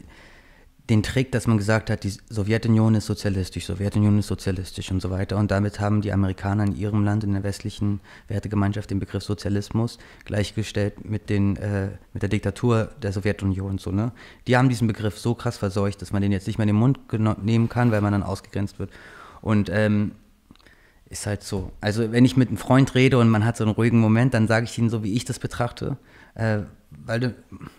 den 0.91 1.03
Trick, 1.05 1.31
dass 1.31 1.47
man 1.47 1.57
gesagt 1.57 1.89
hat, 1.89 2.03
die 2.03 2.13
Sowjetunion 2.29 2.97
ist 2.97 3.07
sozialistisch, 3.07 3.67
Sowjetunion 3.67 4.19
ist 4.19 4.27
sozialistisch 4.27 4.91
und 4.91 5.01
so 5.01 5.11
weiter. 5.11 5.37
Und 5.37 5.51
damit 5.51 5.79
haben 5.79 6.03
die 6.03 6.13
Amerikaner 6.13 6.65
in 6.65 6.77
ihrem 6.77 7.05
Land, 7.05 7.23
in 7.23 7.33
der 7.33 7.45
westlichen 7.45 8.01
Wertegemeinschaft, 8.29 8.91
den 8.91 8.99
Begriff 8.99 9.23
Sozialismus 9.23 9.99
gleichgestellt 10.25 11.09
mit, 11.09 11.31
den, 11.31 11.57
äh, 11.57 11.91
mit 12.13 12.23
der 12.23 12.29
Diktatur 12.29 12.91
der 13.01 13.13
Sowjetunion. 13.13 13.79
So, 13.79 13.93
ne? 13.93 14.11
Die 14.49 14.57
haben 14.57 14.69
diesen 14.69 14.89
Begriff 14.89 15.19
so 15.19 15.35
krass 15.35 15.57
verseucht, 15.57 16.03
dass 16.03 16.13
man 16.13 16.23
den 16.23 16.33
jetzt 16.33 16.49
nicht 16.49 16.59
mehr 16.59 16.65
in 16.65 16.75
den 16.75 16.77
Mund 16.77 16.99
nehmen 17.43 17.69
kann, 17.69 17.93
weil 17.93 18.01
man 18.01 18.13
dann 18.13 18.25
ausgegrenzt 18.25 18.81
wird. 18.81 18.91
Und 19.41 19.71
ähm, 19.73 20.13
ist 21.09 21.27
halt 21.27 21.43
so. 21.43 21.73
Also 21.81 22.13
wenn 22.13 22.25
ich 22.25 22.37
mit 22.37 22.49
einem 22.49 22.57
Freund 22.57 22.95
rede 22.95 23.19
und 23.19 23.29
man 23.29 23.45
hat 23.45 23.57
so 23.57 23.65
einen 23.65 23.73
ruhigen 23.73 24.01
Moment, 24.01 24.35
dann 24.35 24.49
sage 24.49 24.65
ich 24.65 24.77
ihnen 24.77 24.91
so, 24.91 25.05
wie 25.05 25.15
ich 25.15 25.25
das 25.25 25.39
betrachte. 25.39 25.97
Äh, 26.35 26.61
weil 27.05 27.21
du, 27.21 27.35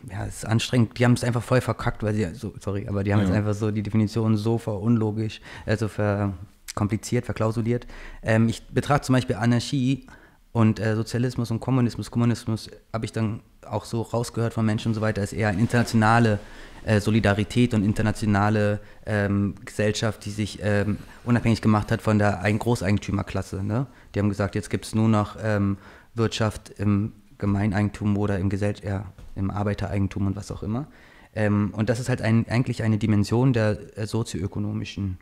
ja, 0.10 0.26
es 0.26 0.38
ist 0.38 0.46
anstrengend, 0.46 0.98
die 0.98 1.06
haben 1.06 1.14
es 1.14 1.24
einfach 1.24 1.44
voll 1.44 1.62
verkackt, 1.62 2.04
weil 2.04 2.14
sie, 2.14 2.34
so, 2.34 2.54
sorry, 2.60 2.88
aber 2.88 3.04
die 3.04 3.14
haben 3.14 3.22
ja. 3.22 3.28
jetzt 3.28 3.36
einfach 3.36 3.54
so 3.54 3.72
die 3.72 3.84
Definition 3.84 4.38
so 4.38 4.58
verunlogisch, 4.58 5.42
also 5.66 5.88
verkompliziert, 5.88 7.26
verklausuliert. 7.26 7.88
Ähm, 8.24 8.50
ich 8.50 8.68
betrachte 8.68 9.08
zum 9.08 9.14
Beispiel 9.14 9.36
Anarchie 9.36 10.08
und 10.52 10.80
äh, 10.80 10.96
Sozialismus 10.96 11.52
und 11.52 11.60
Kommunismus. 11.60 12.12
Kommunismus 12.12 12.70
habe 12.94 13.06
ich 13.06 13.12
dann 13.12 13.42
auch 13.66 13.86
so 13.86 14.02
rausgehört 14.02 14.54
von 14.54 14.66
Menschen 14.66 14.90
und 14.90 14.96
so 14.96 15.02
weiter, 15.02 15.24
ist 15.24 15.34
eher 15.34 15.50
eine 15.50 15.62
internationale 15.62 16.40
äh, 16.84 17.00
Solidarität 17.00 17.74
und 17.74 17.84
internationale 17.84 18.80
ähm, 19.06 19.56
Gesellschaft, 19.64 20.26
die 20.26 20.32
sich 20.32 20.60
ähm, 20.62 20.98
unabhängig 21.24 21.62
gemacht 21.62 21.92
hat 21.92 22.02
von 22.02 22.18
der 22.18 22.42
Großeigentümerklasse. 22.58 23.64
Ne? 23.64 23.88
Die 24.14 24.20
haben 24.20 24.30
gesagt, 24.30 24.56
jetzt 24.56 24.70
gibt 24.70 24.86
es 24.86 24.96
nur 24.96 25.08
noch 25.08 25.38
ähm, 25.42 25.78
Wirtschaft 26.16 26.72
im 26.78 27.14
Gemeineigentum 27.42 28.18
oder 28.18 28.40
im, 28.40 28.50
Gesell 28.50 28.76
ja, 28.84 29.12
im 29.36 29.52
Arbeitereigentum 29.52 30.28
und 30.28 30.36
was 30.38 30.52
auch 30.52 30.64
immer. 30.64 30.88
Ähm, 31.36 31.74
und 31.76 31.90
das 31.90 32.00
ist 32.00 32.08
halt 32.08 32.22
ein, 32.22 32.48
eigentlich 32.48 32.84
eine 32.84 32.98
Dimension 32.98 33.52
der 33.52 33.98
äh, 33.98 34.08
sozioökonomischen 34.08 35.18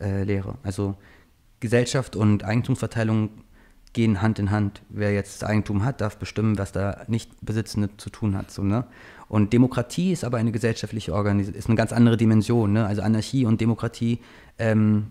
äh, 0.00 0.22
Lehre. 0.22 0.58
Also 0.62 0.96
Gesellschaft 1.58 2.14
und 2.14 2.44
Eigentumsverteilung 2.44 3.30
gehen 3.92 4.22
Hand 4.22 4.38
in 4.38 4.50
Hand. 4.50 4.82
Wer 4.88 5.12
jetzt 5.12 5.44
Eigentum 5.44 5.84
hat, 5.84 6.00
darf 6.00 6.16
bestimmen, 6.16 6.58
was 6.58 6.72
da 6.72 7.02
nicht 7.08 7.30
Besitzende 7.42 7.90
zu 7.96 8.10
tun 8.10 8.36
hat. 8.36 8.50
So, 8.50 8.62
ne? 8.62 8.84
Und 9.28 9.52
Demokratie 9.52 10.12
ist 10.12 10.24
aber 10.24 10.38
eine 10.38 10.52
gesellschaftliche 10.52 11.14
Organisation, 11.14 11.58
ist 11.58 11.68
eine 11.68 11.76
ganz 11.76 11.92
andere 11.92 12.16
Dimension. 12.16 12.72
Ne? 12.72 12.86
Also 12.86 13.02
Anarchie 13.02 13.46
und 13.46 13.60
Demokratie 13.60 14.20
ähm, 14.58 15.06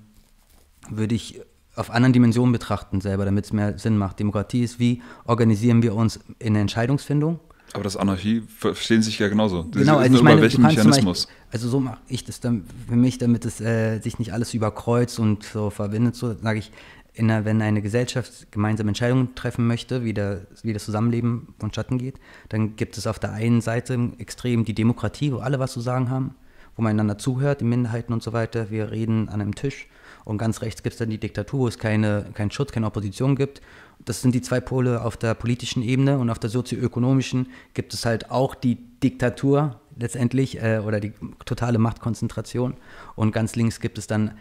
würde 0.89 1.15
ich 1.15 1.41
auf 1.75 1.89
anderen 1.89 2.13
Dimensionen 2.13 2.51
betrachten 2.51 3.01
selber, 3.01 3.25
damit 3.25 3.45
es 3.45 3.53
mehr 3.53 3.77
Sinn 3.77 3.97
macht. 3.97 4.19
Demokratie 4.19 4.63
ist, 4.63 4.79
wie 4.79 5.01
organisieren 5.25 5.83
wir 5.83 5.95
uns 5.95 6.19
in 6.39 6.53
der 6.53 6.61
Entscheidungsfindung? 6.61 7.39
Aber 7.73 7.83
das 7.83 7.95
Anarchie 7.95 8.43
verstehen 8.47 9.01
sich 9.01 9.17
ja 9.19 9.29
genauso. 9.29 9.63
Genau, 9.71 9.97
also 9.97 10.17
ich 10.17 10.23
meine, 10.23 10.41
welchen 10.41 10.61
Mechanismus? 10.61 11.27
Beispiel, 11.27 11.45
also 11.51 11.69
so 11.69 11.79
mache 11.79 11.99
ich 12.09 12.25
das 12.25 12.41
dann 12.41 12.65
für 12.89 12.97
mich, 12.97 13.17
damit 13.17 13.45
es 13.45 13.61
äh, 13.61 13.99
sich 14.01 14.19
nicht 14.19 14.33
alles 14.33 14.53
überkreuzt 14.53 15.19
und 15.19 15.43
so 15.43 15.69
verbindet, 15.69 16.15
so 16.15 16.35
sage 16.35 16.59
ich, 16.59 16.71
der, 17.17 17.45
wenn 17.45 17.61
eine 17.61 17.81
Gesellschaft 17.81 18.51
gemeinsame 18.51 18.89
Entscheidungen 18.89 19.35
treffen 19.35 19.67
möchte, 19.67 20.03
wie, 20.03 20.13
der, 20.13 20.47
wie 20.63 20.73
das 20.73 20.85
Zusammenleben 20.85 21.53
vonstatten 21.59 21.97
geht, 21.97 22.15
dann 22.49 22.75
gibt 22.75 22.97
es 22.97 23.07
auf 23.07 23.19
der 23.19 23.33
einen 23.33 23.61
Seite 23.61 24.11
extrem 24.17 24.65
die 24.65 24.73
Demokratie, 24.73 25.31
wo 25.31 25.37
alle 25.37 25.59
was 25.59 25.73
zu 25.73 25.81
sagen 25.81 26.09
haben, 26.09 26.35
wo 26.75 26.81
man 26.81 26.91
einander 26.91 27.17
zuhört, 27.17 27.61
die 27.61 27.65
Minderheiten 27.65 28.13
und 28.13 28.23
so 28.23 28.33
weiter. 28.33 28.69
Wir 28.69 28.91
reden 28.91 29.29
an 29.29 29.41
einem 29.41 29.55
Tisch 29.55 29.87
Und 30.23 30.37
ganz 30.37 30.61
rechts 30.61 30.83
gibt 30.83 30.93
es 30.93 30.99
dann 30.99 31.09
die 31.09 31.19
Diktatur, 31.19 31.61
wo 31.61 31.67
es 31.67 31.77
keine, 31.77 32.27
keinen 32.33 32.51
Schutz, 32.51 32.71
keine 32.71 32.85
Opposition 32.85 33.35
gibt. 33.35 33.61
Das 34.05 34.21
sind 34.21 34.33
die 34.33 34.41
zwei 34.41 34.59
Pole 34.59 35.03
auf 35.03 35.17
der 35.17 35.33
politischen 35.35 35.83
Ebene 35.83 36.17
und 36.17 36.29
auf 36.29 36.39
der 36.39 36.49
sozioökonomischen 36.49 37.49
gibt 37.73 37.93
es 37.93 38.05
halt 38.05 38.31
auch 38.31 38.55
die 38.55 38.77
Diktatur 39.03 39.79
letztendlich 39.97 40.61
äh, 40.61 40.79
oder 40.79 40.99
die 40.99 41.13
totale 41.45 41.77
Machtkonzentration. 41.77 42.75
Und 43.15 43.31
ganz 43.31 43.55
links 43.55 43.79
gibt 43.79 43.97
es 43.97 44.07
dann 44.07 44.31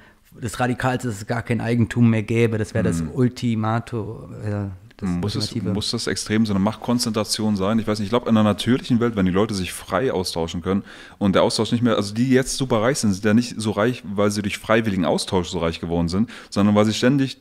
das 0.40 0.61
Radikalste, 0.61 1.09
dass 1.09 1.19
es 1.19 1.27
gar 1.27 1.43
kein 1.43 1.61
Eigentum 1.61 2.11
mehr 2.11 2.23
gäbe. 2.23 2.59
Das 2.59 2.74
wäre 2.74 2.85
das 2.85 3.02
mhm. 3.02 3.11
Ultimato. 3.12 4.28
Äh, 4.44 4.69
muss, 5.02 5.35
es, 5.35 5.55
muss 5.55 5.90
das 5.90 6.06
extrem 6.06 6.47
so 6.47 6.52
eine 6.52 6.60
Machtkonzentration 6.60 7.56
sein? 7.56 7.78
Ich 7.78 7.86
weiß 7.86 7.98
nicht, 7.98 8.06
ich 8.06 8.10
glaube, 8.10 8.28
in 8.28 8.36
einer 8.36 8.43
natürlichen 8.43 9.01
Welt, 9.01 9.16
wenn 9.16 9.27
die 9.27 9.32
Leute 9.32 9.55
sich 9.55 9.72
frei 9.72 10.12
austauschen 10.12 10.62
können 10.62 10.82
und 11.18 11.35
der 11.35 11.43
Austausch 11.43 11.72
nicht 11.72 11.82
mehr, 11.82 11.97
also 11.97 12.14
die 12.14 12.31
jetzt 12.31 12.56
super 12.56 12.82
reich 12.82 12.98
sind, 12.98 13.12
sind 13.12 13.24
ja 13.24 13.35
nicht 13.35 13.55
so 13.59 13.70
reich, 13.70 14.02
weil 14.05 14.31
sie 14.31 14.43
durch 14.43 14.59
freiwilligen 14.59 15.05
Austausch 15.05 15.48
so 15.48 15.59
reich 15.59 15.81
geworden 15.81 16.09
sind, 16.09 16.31
sondern 16.51 16.74
weil 16.74 16.85
sie 16.85 16.94
ständig 16.94 17.39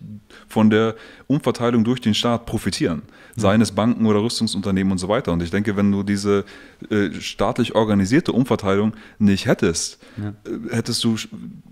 von 0.47 0.69
der 0.69 0.95
Umverteilung 1.27 1.83
durch 1.83 2.01
den 2.01 2.13
Staat 2.13 2.45
profitieren. 2.45 3.03
Mhm. 3.35 3.41
Seien 3.41 3.61
es 3.61 3.71
Banken 3.71 4.05
oder 4.05 4.21
Rüstungsunternehmen 4.21 4.91
und 4.91 4.97
so 4.97 5.07
weiter. 5.07 5.31
Und 5.31 5.43
ich 5.43 5.51
denke, 5.51 5.75
wenn 5.75 5.91
du 5.91 6.03
diese 6.03 6.45
äh, 6.89 7.11
staatlich 7.19 7.75
organisierte 7.75 8.31
Umverteilung 8.31 8.93
nicht 9.17 9.45
hättest, 9.45 9.99
ja. 10.17 10.29
äh, 10.49 10.75
hättest 10.75 11.03
du 11.03 11.17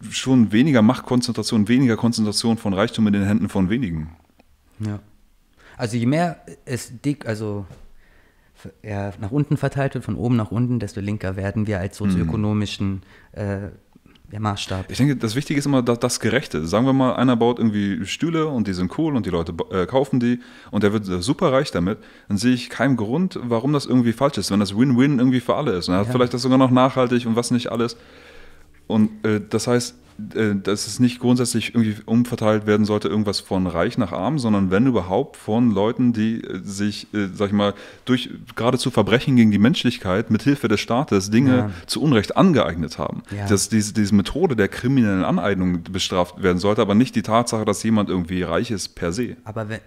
schon 0.10 0.52
weniger 0.52 0.82
Machtkonzentration, 0.82 1.68
weniger 1.68 1.98
Konzentration 1.98 2.58
von 2.58 2.74
Reichtum 2.74 3.08
in 3.08 3.14
den 3.14 3.24
Händen 3.24 3.50
von 3.50 3.70
wenigen. 3.70 4.16
Ja. 4.80 5.00
Also 5.78 5.96
je 5.96 6.08
mehr 6.08 6.42
es 6.66 6.92
dick, 7.02 7.28
also 7.28 7.66
ja, 8.84 9.14
nach 9.22 9.32
unten 9.32 9.56
verteilt 9.56 9.94
wird, 9.94 10.04
von 10.04 10.16
oben 10.16 10.36
nach 10.36 10.52
unten, 10.52 10.80
desto 10.80 11.00
linker 11.00 11.36
werden 11.36 11.68
wir 11.68 11.80
als 11.80 11.98
sozioökonomischen 11.98 13.04
äh, 13.34 13.70
der 14.32 14.42
Maßstab. 14.42 14.88
Ich 14.90 14.98
denke, 14.98 15.16
das 15.16 15.36
Wichtige 15.36 15.58
ist 15.58 15.66
immer 15.66 15.82
das, 15.82 16.00
das, 16.00 16.20
Gerechte. 16.20 16.66
Sagen 16.66 16.86
wir 16.86 16.94
mal, 16.94 17.16
einer 17.16 17.38
baut 17.38 17.60
irgendwie 17.60 18.06
Stühle 18.06 18.48
und 18.48 18.68
die 18.68 18.74
sind 18.74 18.98
cool 18.98 19.16
und 19.16 19.26
die 19.26 19.30
Leute 19.30 19.54
äh, 19.72 19.86
kaufen 19.86 20.20
die 20.20 20.40
und 20.72 20.84
der 20.84 20.92
wird 20.92 21.06
super 21.06 21.54
reich 21.54 21.72
damit. 21.72 22.00
Dann 22.28 22.38
sehe 22.38 22.54
ich 22.54 22.70
keinen 22.70 22.98
Grund, 22.98 23.40
warum 23.42 23.72
das 23.72 23.86
irgendwie 23.86 24.12
falsch 24.12 24.38
ist, 24.38 24.52
wenn 24.52 24.60
das 24.60 24.76
Win-Win 24.76 25.20
irgendwie 25.20 25.40
für 25.40 25.56
alle 25.56 25.74
ist. 25.74 25.88
Und 25.88 25.96
er 25.96 26.00
hat 26.00 26.08
ja. 26.08 26.14
vielleicht 26.14 26.34
das 26.34 26.42
sogar 26.42 26.58
noch 26.58 26.72
nachhaltig 26.72 27.26
und 27.26 27.36
was 27.36 27.52
nicht 27.52 27.72
alles. 27.72 27.96
Und 28.88 29.26
äh, 29.26 29.40
das 29.48 29.68
heißt, 29.68 29.96
dass 30.18 30.88
es 30.88 31.00
nicht 31.00 31.20
grundsätzlich 31.20 31.76
irgendwie 31.76 31.96
umverteilt 32.06 32.66
werden 32.66 32.86
sollte, 32.86 33.08
irgendwas 33.08 33.40
von 33.40 33.68
reich 33.68 33.98
nach 33.98 34.12
arm, 34.12 34.40
sondern 34.40 34.72
wenn 34.72 34.88
überhaupt 34.88 35.38
von 35.38 35.72
Leuten, 35.72 36.12
die 36.12 36.44
äh, 36.44 36.60
sich, 36.64 37.14
äh, 37.14 37.28
sag 37.34 37.48
ich 37.48 37.54
mal, 37.54 37.74
durch 38.06 38.30
geradezu 38.56 38.90
Verbrechen 38.90 39.36
gegen 39.36 39.52
die 39.52 39.60
Menschlichkeit 39.60 40.32
mit 40.32 40.42
Hilfe 40.42 40.68
des 40.68 40.80
Staates 40.80 41.30
Dinge 41.30 41.58
ja. 41.58 41.72
zu 41.86 42.02
Unrecht 42.02 42.36
angeeignet 42.36 42.98
haben. 42.98 43.22
Ja. 43.36 43.48
Dass 43.48 43.70
diese, 43.70 43.94
diese 43.94 44.16
Methode 44.16 44.56
der 44.56 44.70
kriminellen 44.70 45.24
Aneignung 45.24 45.84
bestraft 45.84 46.42
werden 46.42 46.58
sollte, 46.58 46.82
aber 46.82 46.96
nicht 46.96 47.16
die 47.16 47.22
Tatsache, 47.22 47.66
dass 47.66 47.84
jemand 47.84 48.10
irgendwie 48.10 48.42
reich 48.42 48.72
ist 48.72 48.90
per 48.90 49.12
se. 49.12 49.38
Aber 49.44 49.70
wenn, 49.70 49.80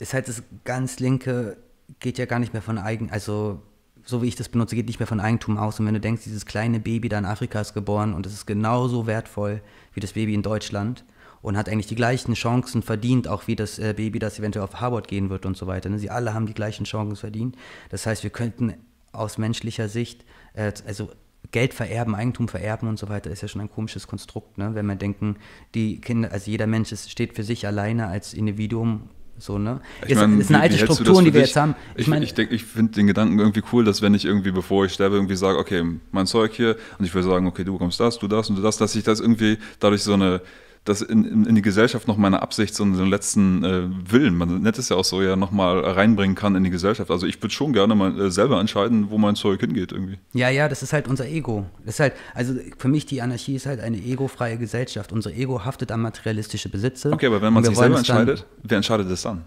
ist 0.00 0.12
halt 0.12 0.26
das 0.26 0.42
ganz 0.64 0.98
linke, 0.98 1.56
geht 2.00 2.18
ja 2.18 2.26
gar 2.26 2.40
nicht 2.40 2.52
mehr 2.52 2.62
von 2.62 2.78
eigen, 2.78 3.10
also 3.10 3.62
so 4.08 4.22
wie 4.22 4.28
ich 4.28 4.36
das 4.36 4.48
benutze, 4.48 4.74
geht 4.74 4.86
nicht 4.86 5.00
mehr 5.00 5.06
von 5.06 5.20
Eigentum 5.20 5.58
aus. 5.58 5.78
Und 5.78 5.86
wenn 5.86 5.92
du 5.92 6.00
denkst, 6.00 6.24
dieses 6.24 6.46
kleine 6.46 6.80
Baby 6.80 7.10
da 7.10 7.18
in 7.18 7.26
Afrika 7.26 7.60
ist 7.60 7.74
geboren 7.74 8.14
und 8.14 8.24
es 8.24 8.32
ist 8.32 8.46
genauso 8.46 9.06
wertvoll 9.06 9.60
wie 9.92 10.00
das 10.00 10.14
Baby 10.14 10.32
in 10.32 10.40
Deutschland 10.40 11.04
und 11.42 11.58
hat 11.58 11.68
eigentlich 11.68 11.88
die 11.88 11.94
gleichen 11.94 12.32
Chancen 12.32 12.80
verdient, 12.80 13.28
auch 13.28 13.48
wie 13.48 13.54
das 13.54 13.78
äh, 13.78 13.92
Baby, 13.94 14.18
das 14.18 14.38
eventuell 14.38 14.64
auf 14.64 14.80
Harvard 14.80 15.08
gehen 15.08 15.28
wird 15.28 15.44
und 15.44 15.58
so 15.58 15.66
weiter. 15.66 15.90
Ne? 15.90 15.98
Sie 15.98 16.08
alle 16.08 16.32
haben 16.32 16.46
die 16.46 16.54
gleichen 16.54 16.84
Chancen 16.84 17.16
verdient. 17.16 17.56
Das 17.90 18.06
heißt, 18.06 18.22
wir 18.22 18.30
könnten 18.30 18.72
aus 19.12 19.36
menschlicher 19.36 19.90
Sicht, 19.90 20.24
äh, 20.54 20.72
also 20.86 21.10
Geld 21.50 21.74
vererben, 21.74 22.14
Eigentum 22.14 22.48
vererben 22.48 22.88
und 22.88 22.98
so 22.98 23.10
weiter, 23.10 23.30
ist 23.30 23.42
ja 23.42 23.48
schon 23.48 23.60
ein 23.60 23.70
komisches 23.70 24.06
Konstrukt, 24.06 24.56
ne? 24.56 24.74
wenn 24.74 24.86
wir 24.86 24.96
denken, 24.96 25.36
die 25.74 26.00
Kinder, 26.00 26.32
also 26.32 26.50
jeder 26.50 26.66
Mensch 26.66 26.94
steht 26.94 27.34
für 27.34 27.44
sich 27.44 27.66
alleine 27.66 28.06
als 28.06 28.32
Individuum 28.32 29.10
so, 29.38 29.58
ne? 29.58 29.80
Ich 30.04 30.10
ist, 30.10 30.18
mein, 30.18 30.40
ist 30.40 30.50
eine 30.50 30.60
alte 30.60 30.78
Struktur, 30.78 31.22
die 31.22 31.32
wir 31.32 31.42
jetzt 31.42 31.56
haben. 31.56 31.74
Ich, 31.94 32.02
ich, 32.02 32.06
mein, 32.08 32.22
ich, 32.22 32.36
ich 32.36 32.64
finde 32.64 32.92
den 32.92 33.06
Gedanken 33.06 33.38
irgendwie 33.38 33.62
cool, 33.72 33.84
dass 33.84 34.02
wenn 34.02 34.14
ich 34.14 34.24
irgendwie, 34.24 34.50
bevor 34.50 34.84
ich 34.84 34.92
sterbe, 34.92 35.16
irgendwie 35.16 35.36
sage, 35.36 35.58
okay, 35.58 35.84
mein 36.10 36.26
Zeug 36.26 36.52
hier, 36.54 36.76
und 36.98 37.04
ich 37.04 37.14
will 37.14 37.22
sagen, 37.22 37.46
okay, 37.46 37.64
du 37.64 37.72
bekommst 37.72 38.00
das, 38.00 38.18
du 38.18 38.28
das 38.28 38.50
und 38.50 38.56
du 38.56 38.62
das, 38.62 38.76
dass 38.76 38.94
ich 38.94 39.04
das 39.04 39.20
irgendwie 39.20 39.58
dadurch 39.78 40.02
so 40.02 40.14
eine 40.14 40.40
das 40.84 41.02
in, 41.02 41.24
in, 41.24 41.44
in, 41.44 41.54
die 41.54 41.62
Gesellschaft 41.62 42.08
noch 42.08 42.16
meine 42.16 42.40
Absicht, 42.42 42.74
so 42.74 42.82
einen 42.82 43.08
letzten 43.08 43.64
äh, 43.64 43.88
Willen, 44.10 44.36
man 44.36 44.62
nennt 44.62 44.78
es 44.78 44.88
ja 44.88 44.96
auch 44.96 45.04
so, 45.04 45.22
ja 45.22 45.36
nochmal 45.36 45.80
reinbringen 45.80 46.34
kann 46.34 46.56
in 46.56 46.64
die 46.64 46.70
Gesellschaft. 46.70 47.10
Also 47.10 47.26
ich 47.26 47.42
würde 47.42 47.52
schon 47.52 47.72
gerne 47.72 47.94
mal 47.94 48.18
äh, 48.18 48.30
selber 48.30 48.60
entscheiden, 48.60 49.10
wo 49.10 49.18
mein 49.18 49.36
Zeug 49.36 49.60
hingeht 49.60 49.92
irgendwie. 49.92 50.18
Ja, 50.32 50.48
ja, 50.48 50.68
das 50.68 50.82
ist 50.82 50.92
halt 50.92 51.08
unser 51.08 51.26
Ego. 51.26 51.66
Das 51.84 51.94
ist 51.94 52.00
halt, 52.00 52.14
also 52.34 52.54
für 52.78 52.88
mich 52.88 53.06
die 53.06 53.20
Anarchie 53.20 53.56
ist 53.56 53.66
halt 53.66 53.80
eine 53.80 53.98
egofreie 53.98 54.58
Gesellschaft. 54.58 55.12
Unser 55.12 55.32
Ego 55.32 55.64
haftet 55.64 55.92
an 55.92 56.00
materialistische 56.00 56.68
Besitze. 56.68 57.12
Okay, 57.12 57.26
aber 57.26 57.42
wenn 57.42 57.52
man 57.52 57.64
sich 57.64 57.76
selber 57.76 57.98
entscheidet, 57.98 58.46
wer 58.62 58.76
entscheidet 58.76 59.10
das 59.10 59.22
dann? 59.22 59.44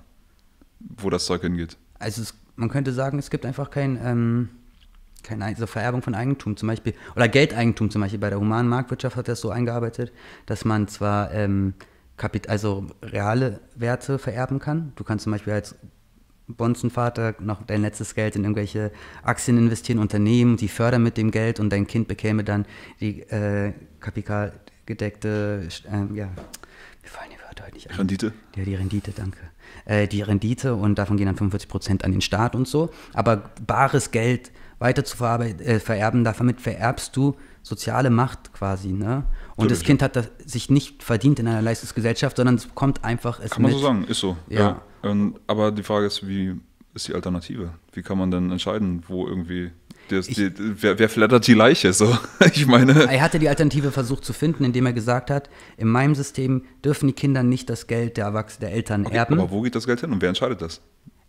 Wo 0.97 1.09
das 1.09 1.25
Zeug 1.25 1.41
hingeht? 1.41 1.77
Also 1.99 2.21
es, 2.21 2.33
man 2.55 2.69
könnte 2.69 2.93
sagen, 2.93 3.19
es 3.19 3.29
gibt 3.29 3.45
einfach 3.45 3.69
kein... 3.69 3.99
Ähm, 4.03 4.49
keine 5.23 5.45
also 5.45 5.67
Vererbung 5.67 6.01
von 6.01 6.15
Eigentum 6.15 6.57
zum 6.57 6.67
Beispiel, 6.67 6.93
oder 7.15 7.27
Geldeigentum 7.27 7.89
zum 7.89 8.01
Beispiel. 8.01 8.19
Bei 8.19 8.29
der 8.29 8.39
humanen 8.39 8.69
Marktwirtschaft 8.69 9.15
hat 9.15 9.27
das 9.27 9.41
so 9.41 9.49
eingearbeitet, 9.49 10.11
dass 10.45 10.65
man 10.65 10.87
zwar 10.87 11.33
ähm, 11.33 11.73
Kapit 12.17 12.49
also 12.49 12.85
reale 13.01 13.59
Werte 13.75 14.19
vererben 14.19 14.59
kann. 14.59 14.93
Du 14.95 15.03
kannst 15.03 15.23
zum 15.23 15.31
Beispiel 15.31 15.53
als 15.53 15.75
Bonzenvater 16.47 17.35
noch 17.39 17.63
dein 17.63 17.81
letztes 17.81 18.15
Geld 18.15 18.35
in 18.35 18.43
irgendwelche 18.43 18.91
Aktien 19.23 19.57
investieren, 19.57 19.99
Unternehmen, 19.99 20.57
die 20.57 20.67
fördern 20.67 21.03
mit 21.03 21.17
dem 21.17 21.31
Geld 21.31 21.59
und 21.59 21.69
dein 21.69 21.87
Kind 21.87 22.07
bekäme 22.07 22.43
dann 22.43 22.65
die 22.99 23.21
äh, 23.21 23.73
kapitalgedeckte, 23.99 25.67
äh, 25.85 26.15
ja, 26.15 26.27
mir 26.27 27.09
fallen 27.09 27.31
die 27.31 27.41
Wörter 27.43 27.65
heute 27.65 27.73
nicht 27.73 27.89
an. 27.89 27.97
Rendite? 27.97 28.33
Ja, 28.55 28.63
die 28.63 28.75
Rendite, 28.75 29.11
danke. 29.11 29.39
Äh, 29.85 30.07
die 30.07 30.21
Rendite 30.21 30.75
und 30.75 30.97
davon 30.97 31.17
gehen 31.17 31.25
dann 31.25 31.37
45 31.37 31.69
Prozent 31.69 32.05
an 32.05 32.11
den 32.11 32.21
Staat 32.21 32.55
und 32.55 32.67
so. 32.67 32.91
Aber 33.13 33.51
bares 33.65 34.11
Geld 34.11 34.51
weiter 34.81 35.05
zu 35.05 35.23
äh, 35.23 35.79
vererben, 35.79 36.23
damit 36.23 36.59
vererbst 36.59 37.15
du 37.15 37.35
soziale 37.61 38.09
Macht 38.09 38.51
quasi. 38.53 38.89
Ne? 38.89 39.23
Und 39.55 39.65
Natürlich, 39.65 39.79
das 39.79 39.83
Kind 39.83 40.01
hat 40.01 40.15
das 40.15 40.31
sich 40.43 40.69
nicht 40.69 41.03
verdient 41.03 41.39
in 41.39 41.47
einer 41.47 41.61
Leistungsgesellschaft, 41.61 42.35
sondern 42.37 42.55
es 42.55 42.73
kommt 42.73 43.03
einfach. 43.03 43.39
Es 43.39 43.51
kann 43.51 43.61
man 43.61 43.71
so 43.71 43.77
sagen, 43.77 44.03
ist 44.05 44.19
so. 44.19 44.35
Ja. 44.49 44.81
ja. 45.03 45.31
aber 45.47 45.71
die 45.71 45.83
Frage 45.83 46.07
ist, 46.07 46.27
wie 46.27 46.55
ist 46.95 47.07
die 47.07 47.13
Alternative? 47.13 47.73
Wie 47.93 48.01
kann 48.01 48.17
man 48.17 48.31
denn 48.31 48.51
entscheiden, 48.51 49.03
wo 49.07 49.27
irgendwie 49.27 49.71
das, 50.09 50.27
ich, 50.27 50.35
die, 50.35 50.51
wer, 50.57 50.97
wer, 50.97 51.09
flattert 51.09 51.45
die 51.45 51.53
Leiche? 51.53 51.93
So, 51.93 52.17
ich 52.53 52.65
meine. 52.65 53.03
Er 53.03 53.21
hatte 53.21 53.37
die 53.37 53.49
Alternative 53.49 53.91
versucht 53.91 54.25
zu 54.25 54.33
finden, 54.33 54.63
indem 54.63 54.87
er 54.87 54.93
gesagt 54.93 55.29
hat: 55.29 55.49
In 55.77 55.89
meinem 55.89 56.15
System 56.15 56.63
dürfen 56.83 57.05
die 57.07 57.13
Kinder 57.13 57.43
nicht 57.43 57.69
das 57.69 57.85
Geld 57.85 58.17
der 58.17 58.25
Erwachsenen, 58.25 58.61
der 58.61 58.71
Eltern 58.75 59.05
okay, 59.05 59.15
erben. 59.15 59.39
Aber 59.39 59.51
wo 59.51 59.61
geht 59.61 59.75
das 59.75 59.85
Geld 59.85 60.01
hin 60.01 60.11
und 60.11 60.21
wer 60.23 60.29
entscheidet 60.29 60.61
das? 60.61 60.81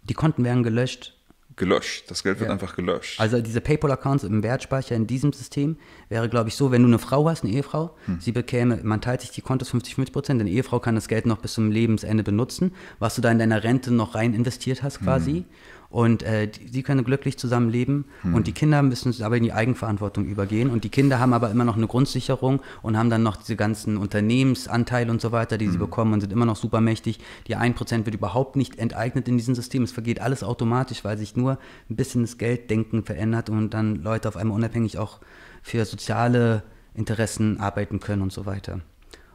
Die 0.04 0.14
Konten 0.14 0.42
werden 0.42 0.62
gelöscht 0.64 1.14
gelöscht. 1.56 2.10
Das 2.10 2.22
Geld 2.22 2.40
wird 2.40 2.48
ja. 2.48 2.52
einfach 2.52 2.76
gelöscht. 2.76 3.20
Also 3.20 3.40
diese 3.40 3.60
PayPal-Accounts 3.60 4.24
im 4.24 4.42
Wertspeicher 4.42 4.94
in 4.94 5.06
diesem 5.06 5.32
System 5.32 5.76
wäre, 6.08 6.28
glaube 6.28 6.48
ich, 6.48 6.56
so, 6.56 6.70
wenn 6.70 6.82
du 6.82 6.88
eine 6.88 6.98
Frau 6.98 7.28
hast, 7.28 7.44
eine 7.44 7.52
Ehefrau, 7.52 7.94
hm. 8.06 8.20
sie 8.20 8.32
bekäme, 8.32 8.80
man 8.82 9.00
teilt 9.00 9.20
sich 9.20 9.30
die 9.30 9.42
Kontos 9.42 9.70
50, 9.70 9.94
50 9.94 10.12
Prozent, 10.12 10.40
deine 10.40 10.50
Ehefrau 10.50 10.80
kann 10.80 10.94
das 10.94 11.08
Geld 11.08 11.26
noch 11.26 11.38
bis 11.38 11.54
zum 11.54 11.70
Lebensende 11.70 12.22
benutzen, 12.22 12.72
was 12.98 13.14
du 13.14 13.22
da 13.22 13.30
in 13.30 13.38
deiner 13.38 13.64
Rente 13.64 13.92
noch 13.92 14.14
rein 14.14 14.34
investiert 14.34 14.82
hast 14.82 15.00
quasi. 15.00 15.32
Hm. 15.32 15.44
Und 15.92 16.22
äh, 16.22 16.48
die, 16.48 16.68
sie 16.68 16.82
können 16.82 17.04
glücklich 17.04 17.36
zusammenleben 17.36 18.06
hm. 18.22 18.34
und 18.34 18.46
die 18.46 18.52
Kinder 18.52 18.82
müssen 18.82 19.14
aber 19.22 19.36
in 19.36 19.42
die 19.42 19.52
Eigenverantwortung 19.52 20.24
übergehen. 20.24 20.70
Und 20.70 20.84
die 20.84 20.88
Kinder 20.88 21.18
haben 21.18 21.34
aber 21.34 21.50
immer 21.50 21.66
noch 21.66 21.76
eine 21.76 21.86
Grundsicherung 21.86 22.60
und 22.80 22.96
haben 22.96 23.10
dann 23.10 23.22
noch 23.22 23.36
diese 23.36 23.56
ganzen 23.56 23.98
Unternehmensanteile 23.98 25.10
und 25.10 25.20
so 25.20 25.32
weiter, 25.32 25.58
die 25.58 25.66
hm. 25.66 25.72
sie 25.72 25.78
bekommen 25.78 26.14
und 26.14 26.22
sind 26.22 26.32
immer 26.32 26.46
noch 26.46 26.56
supermächtig. 26.56 27.20
Die 27.46 27.58
1% 27.58 28.06
wird 28.06 28.14
überhaupt 28.14 28.56
nicht 28.56 28.78
enteignet 28.78 29.28
in 29.28 29.36
diesem 29.36 29.54
System. 29.54 29.82
Es 29.82 29.92
vergeht 29.92 30.18
alles 30.18 30.42
automatisch, 30.42 31.04
weil 31.04 31.18
sich 31.18 31.36
nur 31.36 31.58
ein 31.90 31.96
bisschen 31.96 32.22
das 32.22 32.38
Gelddenken 32.38 33.04
verändert 33.04 33.50
und 33.50 33.74
dann 33.74 33.96
Leute 33.96 34.28
auf 34.28 34.38
einmal 34.38 34.56
unabhängig 34.56 34.96
auch 34.96 35.20
für 35.60 35.84
soziale 35.84 36.62
Interessen 36.94 37.60
arbeiten 37.60 38.00
können 38.00 38.22
und 38.22 38.32
so 38.32 38.46
weiter. 38.46 38.80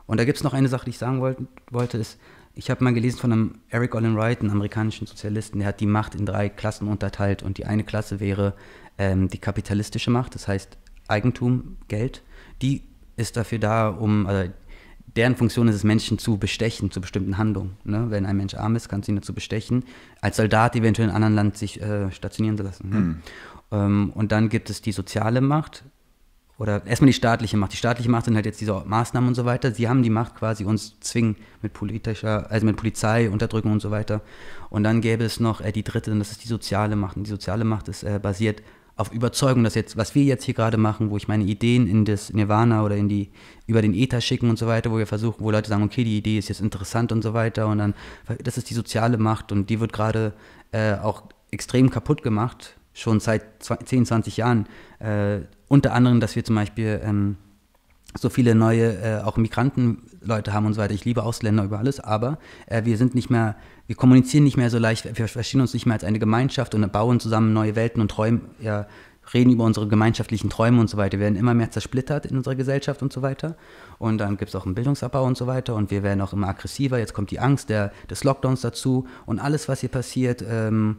Und 0.07 0.19
da 0.19 0.25
gibt 0.25 0.38
es 0.38 0.43
noch 0.43 0.53
eine 0.53 0.69
Sache, 0.69 0.85
die 0.85 0.91
ich 0.91 0.97
sagen 0.97 1.21
wollt, 1.21 1.38
wollte, 1.69 1.99
ist, 1.99 2.17
ich 2.57 2.71
habe 2.71 2.84
mal 2.84 2.93
gelesen 2.93 3.19
von 3.19 3.31
einem 3.31 3.55
Eric 3.69 3.93
Olin 3.93 4.15
Wright, 4.15 4.41
einem 4.41 4.51
amerikanischen 4.51 5.05
Sozialisten, 5.05 5.59
der 5.59 5.67
hat 5.69 5.79
die 5.79 5.85
Macht 5.85 6.15
in 6.15 6.25
drei 6.25 6.49
Klassen 6.49 6.88
unterteilt 6.88 7.43
und 7.43 7.57
die 7.57 7.65
eine 7.65 7.84
Klasse 7.84 8.19
wäre 8.19 8.55
ähm, 8.97 9.27
die 9.27 9.38
kapitalistische 9.38 10.09
Macht, 10.09 10.34
das 10.35 10.47
heißt 10.47 10.77
Eigentum, 11.07 11.77
Geld. 11.88 12.23
Die 12.61 12.84
ist 13.15 13.38
dafür 13.38 13.59
da, 13.59 13.89
um, 13.89 14.25
also 14.25 14.51
deren 15.15 15.35
Funktion 15.35 15.67
ist 15.67 15.75
es, 15.75 15.84
Menschen 15.84 16.17
zu 16.17 16.38
bestechen 16.38 16.91
zu 16.91 16.99
bestimmten 16.99 17.38
Handlungen. 17.38 17.77
Ne? 17.84 18.07
Wenn 18.09 18.25
ein 18.25 18.38
Mensch 18.38 18.55
arm 18.55 18.75
ist, 18.75 18.89
kannst 18.89 19.07
du 19.07 19.11
ihn 19.11 19.17
dazu 19.17 19.34
bestechen, 19.34 19.85
als 20.21 20.38
Soldat 20.38 20.75
eventuell 20.75 21.09
in 21.09 21.15
einem 21.15 21.23
anderen 21.23 21.35
Land 21.35 21.57
sich 21.57 21.81
äh, 21.81 22.11
stationieren 22.11 22.57
zu 22.57 22.63
lassen. 22.63 22.89
Ne? 22.89 22.99
Mhm. 22.99 23.21
Ähm, 23.71 24.11
und 24.15 24.31
dann 24.31 24.49
gibt 24.49 24.69
es 24.69 24.81
die 24.81 24.91
soziale 24.91 25.41
Macht, 25.41 25.84
oder 26.59 26.85
erstmal 26.85 27.07
die 27.07 27.13
staatliche 27.13 27.55
Macht. 27.57 27.73
Die 27.73 27.77
staatliche 27.77 28.09
Macht 28.09 28.25
sind 28.25 28.35
halt 28.35 28.45
jetzt 28.45 28.59
diese 28.59 28.84
Maßnahmen 28.85 29.27
und 29.27 29.35
so 29.35 29.45
weiter. 29.45 29.71
Sie 29.71 29.88
haben 29.88 30.01
die 30.01 30.09
Macht 30.09 30.35
quasi 30.35 30.65
uns 30.65 30.99
zwingen 30.99 31.35
mit 31.61 31.73
politischer, 31.73 32.49
also 32.49 32.65
mit 32.65 32.77
Polizei, 32.77 33.29
Unterdrückung 33.29 33.73
und 33.73 33.81
so 33.81 33.91
weiter. 33.91 34.21
Und 34.69 34.84
dann 34.84 35.01
gäbe 35.01 35.23
es 35.23 35.39
noch 35.39 35.61
äh, 35.61 35.71
die 35.71 35.84
dritte, 35.84 36.11
und 36.11 36.19
das 36.19 36.31
ist 36.31 36.43
die 36.43 36.47
soziale 36.47 36.95
Macht. 36.95 37.15
Und 37.15 37.25
die 37.25 37.29
soziale 37.29 37.63
Macht 37.63 37.88
ist 37.89 38.03
äh, 38.03 38.19
basiert 38.21 38.63
auf 38.95 39.11
Überzeugung, 39.11 39.63
dass 39.63 39.75
jetzt, 39.75 39.95
was 39.95 40.15
wir 40.15 40.23
jetzt 40.23 40.43
hier 40.43 40.55
gerade 40.55 40.77
machen, 40.77 41.11
wo 41.11 41.17
ich 41.17 41.27
meine 41.27 41.43
Ideen 41.43 41.88
in 41.88 42.03
das 42.03 42.34
Nirvana 42.34 42.84
oder 42.84 42.95
in 42.95 43.07
die, 43.07 43.29
über 43.67 43.84
den 43.84 43.93
Ether 43.93 44.21
schicken 44.21 44.49
und 44.49 44.57
so 44.57 44.65
weiter, 44.65 44.91
wo 44.91 44.97
wir 44.97 45.05
versuchen, 45.05 45.43
wo 45.43 45.51
Leute 45.51 45.69
sagen, 45.69 45.84
okay, 45.84 46.03
die 46.03 46.17
Idee 46.17 46.39
ist 46.39 46.49
jetzt 46.49 46.61
interessant 46.61 47.11
und 47.11 47.21
so 47.21 47.35
weiter 47.35 47.67
und 47.67 47.77
dann, 47.77 47.93
das 48.43 48.57
ist 48.57 48.71
die 48.71 48.73
soziale 48.73 49.19
Macht 49.19 49.51
und 49.51 49.69
die 49.69 49.79
wird 49.79 49.93
gerade 49.93 50.34
äh, 50.71 50.95
auch 50.95 51.23
extrem 51.51 51.91
kaputt 51.91 52.23
gemacht, 52.23 52.75
schon 52.93 53.19
seit 53.19 53.43
10, 53.61 54.07
20 54.07 54.38
Jahren. 54.38 54.67
Äh, 54.97 55.41
unter 55.68 55.94
anderem, 55.94 56.19
dass 56.19 56.35
wir 56.35 56.44
zum 56.44 56.56
Beispiel 56.56 57.02
ähm, 57.03 57.38
so 58.18 58.30
viele 58.30 58.56
neue, 58.56 58.94
äh, 59.02 59.22
auch 59.22 59.38
Migrantenleute 59.38 60.53
haben 60.53 60.65
und 60.65 60.73
so 60.73 60.81
weiter. 60.81 60.94
Ich 60.94 61.06
liebe 61.06 61.23
Ausländer 61.23 61.64
über 61.64 61.80
alles, 61.80 61.99
aber 61.99 62.39
äh, 62.68 62.85
wir 62.85 62.98
sind 62.98 63.15
nicht 63.15 63.30
mehr, 63.30 63.56
wir 63.85 63.95
kommunizieren 63.95 64.44
nicht 64.44 64.57
mehr 64.57 64.69
so 64.69 64.80
leicht, 64.80 65.06
wir 65.18 65.27
verstehen 65.27 65.61
uns 65.61 65.73
nicht 65.73 65.85
mehr 65.85 65.94
als 65.94 66.03
eine 66.03 66.19
Gemeinschaft 66.19 66.73
und 66.73 66.91
bauen 66.91 67.19
zusammen 67.19 67.53
neue 67.53 67.76
Welten 67.76 68.02
und 68.02 68.10
träumen, 68.10 68.41
ja, 68.60 68.88
reden 69.34 69.52
über 69.52 69.65
unsere 69.65 69.88
gemeinschaftlichen 69.88 70.49
Träume 70.49 70.80
und 70.80 70.89
so 70.89 70.98
weiter. 70.98 71.18
Wir 71.18 71.26
werden 71.26 71.35
immer 71.35 71.53
mehr 71.53 71.69
zersplittert 71.69 72.26
in 72.26 72.38
unserer 72.38 72.56
Gesellschaft 72.56 73.02
und 73.02 73.11
so 73.11 73.22
weiter. 73.22 73.57
Und 73.99 74.19
dann 74.19 74.38
gibt 74.38 74.49
es 74.49 74.56
auch 74.56 74.65
einen 74.65 74.76
Bildungsabbau 74.76 75.26
und 75.26 75.38
so 75.38 75.48
weiter. 75.48 75.76
Und 75.76 75.91
wir 75.91 76.02
werden 76.02 76.22
auch 76.22 76.31
immer 76.31 76.48
aggressiver. 76.48 76.98
Jetzt 76.98 77.14
kommt 77.14 77.31
die 77.31 77.39
Angst 77.39 77.69
der, 77.69 77.91
des 78.10 78.23
Lockdowns 78.23 78.61
dazu. 78.61 79.06
Und 79.26 79.39
alles, 79.39 79.68
was 79.68 79.81
hier 79.81 79.89
passiert, 79.89 80.44
ähm, 80.48 80.98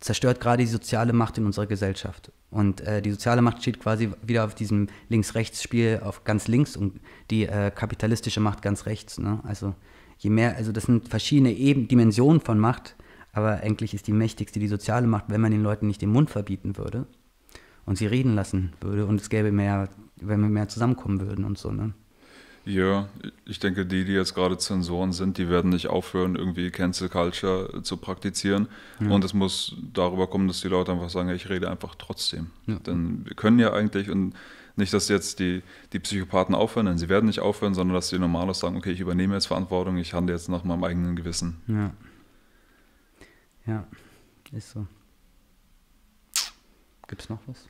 zerstört 0.00 0.40
gerade 0.40 0.62
die 0.62 0.68
soziale 0.68 1.12
Macht 1.12 1.38
in 1.38 1.46
unserer 1.46 1.66
Gesellschaft. 1.66 2.30
Und 2.52 2.82
äh, 2.82 3.00
die 3.00 3.10
soziale 3.10 3.40
Macht 3.40 3.62
steht 3.62 3.80
quasi 3.80 4.10
wieder 4.22 4.44
auf 4.44 4.54
diesem 4.54 4.88
Links-Rechts-Spiel 5.08 6.00
auf 6.04 6.22
ganz 6.24 6.48
links 6.48 6.76
und 6.76 7.00
die 7.30 7.46
äh, 7.46 7.70
kapitalistische 7.74 8.40
Macht 8.40 8.60
ganz 8.60 8.84
rechts. 8.84 9.18
Ne? 9.18 9.40
Also 9.42 9.74
je 10.18 10.28
mehr, 10.28 10.54
also 10.56 10.70
das 10.70 10.84
sind 10.84 11.08
verschiedene 11.08 11.52
Eben, 11.52 11.88
Dimensionen 11.88 12.42
von 12.42 12.58
Macht, 12.58 12.94
aber 13.32 13.62
eigentlich 13.62 13.94
ist 13.94 14.06
die 14.06 14.12
mächtigste 14.12 14.60
die 14.60 14.68
soziale 14.68 15.06
Macht, 15.06 15.24
wenn 15.28 15.40
man 15.40 15.50
den 15.50 15.62
Leuten 15.62 15.86
nicht 15.86 16.02
den 16.02 16.10
Mund 16.10 16.28
verbieten 16.28 16.76
würde 16.76 17.06
und 17.86 17.96
sie 17.96 18.06
reden 18.06 18.34
lassen 18.34 18.74
würde 18.82 19.06
und 19.06 19.18
es 19.18 19.30
gäbe 19.30 19.50
mehr, 19.50 19.88
wenn 20.16 20.42
wir 20.42 20.50
mehr 20.50 20.68
zusammenkommen 20.68 21.22
würden 21.22 21.46
und 21.46 21.56
so. 21.56 21.72
Ne? 21.72 21.94
Ja, 22.64 23.08
ich 23.44 23.58
denke, 23.58 23.84
die, 23.84 24.04
die 24.04 24.12
jetzt 24.12 24.34
gerade 24.34 24.56
Zensoren 24.56 25.12
sind, 25.12 25.36
die 25.36 25.48
werden 25.48 25.70
nicht 25.70 25.88
aufhören, 25.88 26.36
irgendwie 26.36 26.70
Cancel 26.70 27.08
Culture 27.08 27.82
zu 27.82 27.96
praktizieren. 27.96 28.68
Ja. 29.00 29.10
Und 29.10 29.24
es 29.24 29.34
muss 29.34 29.76
darüber 29.92 30.28
kommen, 30.28 30.46
dass 30.46 30.60
die 30.60 30.68
Leute 30.68 30.92
einfach 30.92 31.10
sagen, 31.10 31.28
ich 31.30 31.48
rede 31.48 31.68
einfach 31.68 31.96
trotzdem. 31.96 32.50
Ja. 32.66 32.76
Denn 32.76 33.26
wir 33.26 33.34
können 33.34 33.58
ja 33.58 33.72
eigentlich, 33.72 34.10
und 34.10 34.34
nicht, 34.76 34.92
dass 34.94 35.08
jetzt 35.08 35.40
die, 35.40 35.62
die 35.92 35.98
Psychopathen 35.98 36.54
aufhören, 36.54 36.86
denn 36.86 36.98
sie 36.98 37.08
werden 37.08 37.26
nicht 37.26 37.40
aufhören, 37.40 37.74
sondern 37.74 37.94
dass 37.94 38.10
die 38.10 38.18
Normales 38.18 38.60
sagen, 38.60 38.76
okay, 38.76 38.92
ich 38.92 39.00
übernehme 39.00 39.34
jetzt 39.34 39.46
Verantwortung, 39.46 39.96
ich 39.96 40.14
handle 40.14 40.34
jetzt 40.34 40.48
nach 40.48 40.62
meinem 40.62 40.84
eigenen 40.84 41.16
Gewissen. 41.16 41.60
Ja. 41.66 41.92
Ja, 43.66 43.86
ist 44.52 44.70
so. 44.70 44.86
Gibt 47.06 47.22
es 47.22 47.28
noch 47.28 47.38
was? 47.46 47.68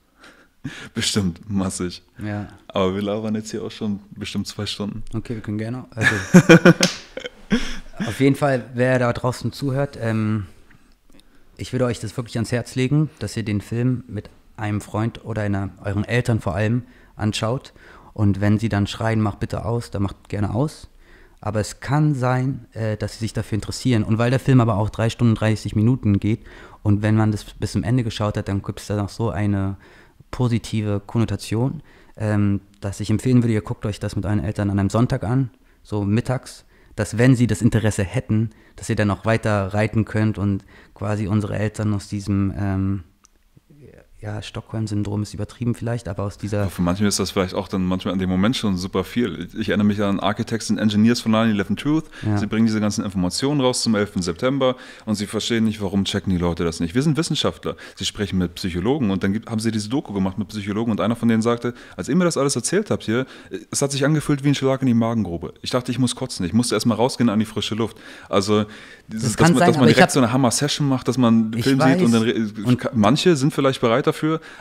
Bestimmt, 0.94 1.40
massig. 1.48 2.02
Ja. 2.22 2.48
Aber 2.68 2.94
wir 2.94 3.02
labern 3.02 3.34
jetzt 3.34 3.50
hier 3.50 3.62
auch 3.62 3.70
schon 3.70 4.00
bestimmt 4.12 4.46
zwei 4.46 4.66
Stunden. 4.66 5.02
Okay, 5.14 5.34
wir 5.34 5.42
können 5.42 5.58
gerne. 5.58 5.86
Also, 5.90 6.14
auf 8.06 8.20
jeden 8.20 8.36
Fall, 8.36 8.64
wer 8.74 8.98
da 8.98 9.12
draußen 9.12 9.52
zuhört, 9.52 9.98
ähm, 10.00 10.46
ich 11.56 11.72
würde 11.72 11.84
euch 11.86 12.00
das 12.00 12.16
wirklich 12.16 12.36
ans 12.36 12.52
Herz 12.52 12.74
legen, 12.74 13.10
dass 13.18 13.36
ihr 13.36 13.44
den 13.44 13.60
Film 13.60 14.04
mit 14.06 14.30
einem 14.56 14.80
Freund 14.80 15.24
oder 15.24 15.42
einer, 15.42 15.70
euren 15.84 16.04
Eltern 16.04 16.40
vor 16.40 16.54
allem 16.54 16.84
anschaut. 17.16 17.72
Und 18.14 18.40
wenn 18.40 18.58
sie 18.58 18.68
dann 18.68 18.86
schreien, 18.86 19.20
mach 19.20 19.36
bitte 19.36 19.64
aus, 19.64 19.90
dann 19.90 20.02
macht 20.02 20.28
gerne 20.28 20.54
aus. 20.54 20.88
Aber 21.40 21.58
es 21.60 21.80
kann 21.80 22.14
sein, 22.14 22.66
äh, 22.72 22.96
dass 22.96 23.14
sie 23.14 23.20
sich 23.20 23.32
dafür 23.32 23.56
interessieren. 23.56 24.04
Und 24.04 24.18
weil 24.18 24.30
der 24.30 24.38
Film 24.38 24.60
aber 24.60 24.76
auch 24.76 24.90
drei 24.90 25.10
Stunden 25.10 25.34
30 25.34 25.74
Minuten 25.74 26.20
geht 26.20 26.40
und 26.82 27.02
wenn 27.02 27.16
man 27.16 27.32
das 27.32 27.44
bis 27.44 27.72
zum 27.72 27.82
Ende 27.82 28.04
geschaut 28.04 28.36
hat, 28.36 28.48
dann 28.48 28.62
gibt 28.62 28.80
es 28.80 28.86
da 28.86 28.96
noch 28.96 29.08
so 29.08 29.30
eine 29.30 29.76
positive 30.32 31.00
Konnotation, 31.06 31.82
ähm, 32.16 32.60
dass 32.80 32.98
ich 32.98 33.10
empfehlen 33.10 33.44
würde, 33.44 33.54
ihr 33.54 33.62
guckt 33.62 33.86
euch 33.86 34.00
das 34.00 34.16
mit 34.16 34.26
euren 34.26 34.42
Eltern 34.42 34.70
an 34.70 34.80
einem 34.80 34.90
Sonntag 34.90 35.22
an, 35.22 35.50
so 35.84 36.02
mittags, 36.02 36.64
dass 36.96 37.16
wenn 37.16 37.36
sie 37.36 37.46
das 37.46 37.62
Interesse 37.62 38.02
hätten, 38.02 38.50
dass 38.74 38.90
ihr 38.90 38.96
dann 38.96 39.08
noch 39.08 39.24
weiter 39.24 39.72
reiten 39.72 40.04
könnt 40.04 40.38
und 40.38 40.64
quasi 40.94 41.28
unsere 41.28 41.56
Eltern 41.56 41.94
aus 41.94 42.08
diesem 42.08 42.52
ähm, 42.58 43.04
ja, 44.22 44.40
Stockholm-Syndrom 44.40 45.22
ist 45.22 45.34
übertrieben 45.34 45.74
vielleicht, 45.74 46.06
aber 46.06 46.22
aus 46.22 46.38
dieser. 46.38 46.68
für 46.68 46.80
manche 46.80 47.04
ist 47.04 47.18
das 47.18 47.32
vielleicht 47.32 47.54
auch 47.54 47.66
dann 47.66 47.84
manchmal 47.84 48.14
an 48.14 48.20
dem 48.20 48.30
Moment 48.30 48.56
schon 48.56 48.76
super 48.76 49.02
viel. 49.02 49.48
Ich 49.58 49.68
erinnere 49.68 49.86
mich 49.86 50.00
an 50.00 50.20
Architects 50.20 50.70
and 50.70 50.78
Engineers 50.78 51.20
von 51.20 51.32
9-11 51.32 51.76
Truth. 51.76 52.04
Ja. 52.24 52.38
Sie 52.38 52.46
bringen 52.46 52.66
diese 52.66 52.80
ganzen 52.80 53.04
Informationen 53.04 53.60
raus 53.60 53.82
zum 53.82 53.96
11. 53.96 54.12
September 54.20 54.76
und 55.06 55.16
sie 55.16 55.26
verstehen 55.26 55.64
nicht, 55.64 55.82
warum 55.82 56.04
checken 56.04 56.30
die 56.30 56.38
Leute 56.38 56.64
das 56.64 56.78
nicht. 56.78 56.94
Wir 56.94 57.02
sind 57.02 57.16
Wissenschaftler. 57.16 57.74
Sie 57.96 58.04
sprechen 58.04 58.38
mit 58.38 58.54
Psychologen 58.54 59.10
und 59.10 59.24
dann 59.24 59.42
haben 59.48 59.58
sie 59.58 59.72
diese 59.72 59.88
Doku 59.88 60.12
gemacht 60.12 60.38
mit 60.38 60.46
Psychologen 60.48 60.92
und 60.92 61.00
einer 61.00 61.16
von 61.16 61.28
denen 61.28 61.42
sagte, 61.42 61.74
als 61.96 62.08
ihr 62.08 62.14
mir 62.14 62.24
das 62.24 62.36
alles 62.36 62.54
erzählt 62.54 62.92
habt 62.92 63.02
hier, 63.02 63.26
es 63.72 63.82
hat 63.82 63.90
sich 63.90 64.04
angefühlt 64.04 64.44
wie 64.44 64.48
ein 64.48 64.54
Schlag 64.54 64.82
in 64.82 64.86
die 64.86 64.94
Magengrube. 64.94 65.54
Ich 65.62 65.70
dachte, 65.70 65.90
ich 65.90 65.98
muss 65.98 66.14
kotzen. 66.14 66.46
Ich 66.46 66.52
musste 66.52 66.76
erstmal 66.76 66.96
rausgehen 66.96 67.28
an 67.28 67.40
die 67.40 67.44
frische 67.44 67.74
Luft. 67.74 67.96
Also, 68.28 68.66
dieses, 69.08 69.34
das 69.34 69.36
dass, 69.36 69.50
man, 69.50 69.66
dass 69.66 69.76
man 69.78 69.88
direkt 69.88 70.12
so 70.12 70.20
eine 70.20 70.32
Hammer-Session 70.32 70.88
macht, 70.88 71.08
dass 71.08 71.18
man 71.18 71.52
einen 71.52 71.62
Film 71.62 71.80
weiß. 71.80 71.98
sieht 71.98 72.06
und 72.06 72.12
dann. 72.12 72.64
Und 72.64 72.88
manche 72.94 73.34
sind 73.34 73.52
vielleicht 73.52 73.80
bereit 73.80 74.06
dafür, 74.06 74.11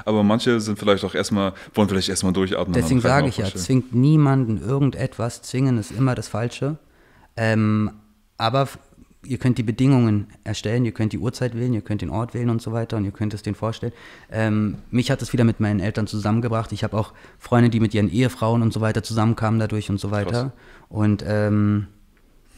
aber 0.06 0.24
manche 0.24 0.60
sind 0.60 0.80
vielleicht 0.80 1.04
auch 1.04 1.16
erstmal, 1.16 1.54
wollen 1.74 1.90
vielleicht 1.90 2.10
erstmal 2.10 2.34
durchatmen. 2.34 2.74
Deswegen 2.74 3.02
sage 3.02 3.28
ich 3.28 3.38
ja, 3.38 3.46
zwingt 3.46 3.94
niemanden 3.94 4.62
irgendetwas, 4.62 5.42
zwingen 5.42 5.78
ist 5.78 5.92
immer 5.92 6.16
das 6.16 6.28
Falsche. 6.28 6.78
Ähm, 7.38 7.92
aber 8.38 8.68
ihr 9.26 9.38
könnt 9.38 9.58
die 9.58 9.64
Bedingungen 9.64 10.28
erstellen, 10.44 10.86
ihr 10.86 10.92
könnt 10.92 11.14
die 11.14 11.20
Uhrzeit 11.20 11.56
wählen, 11.56 11.74
ihr 11.74 11.82
könnt 11.82 12.02
den 12.02 12.10
Ort 12.10 12.34
wählen 12.34 12.50
und 12.50 12.62
so 12.62 12.72
weiter 12.72 12.98
und 12.98 13.06
ihr 13.06 13.12
könnt 13.12 13.34
es 13.34 13.44
denen 13.44 13.56
vorstellen. 13.56 13.94
Ähm, 14.32 14.78
mich 14.90 15.12
hat 15.12 15.22
es 15.22 15.32
wieder 15.34 15.44
mit 15.44 15.60
meinen 15.60 15.80
Eltern 15.80 16.08
zusammengebracht. 16.08 16.72
Ich 16.72 16.84
habe 16.84 16.98
auch 16.98 17.14
Freunde, 17.38 17.70
die 17.70 17.80
mit 17.80 17.94
ihren 17.94 18.10
Ehefrauen 18.10 18.62
und 18.62 18.74
so 18.74 18.82
weiter 18.82 19.04
zusammenkamen 19.04 19.60
dadurch 19.60 19.90
und 19.90 20.00
so 20.00 20.12
weiter. 20.12 20.32
Krass. 20.32 20.52
Und 20.90 21.24
ähm, 21.28 21.88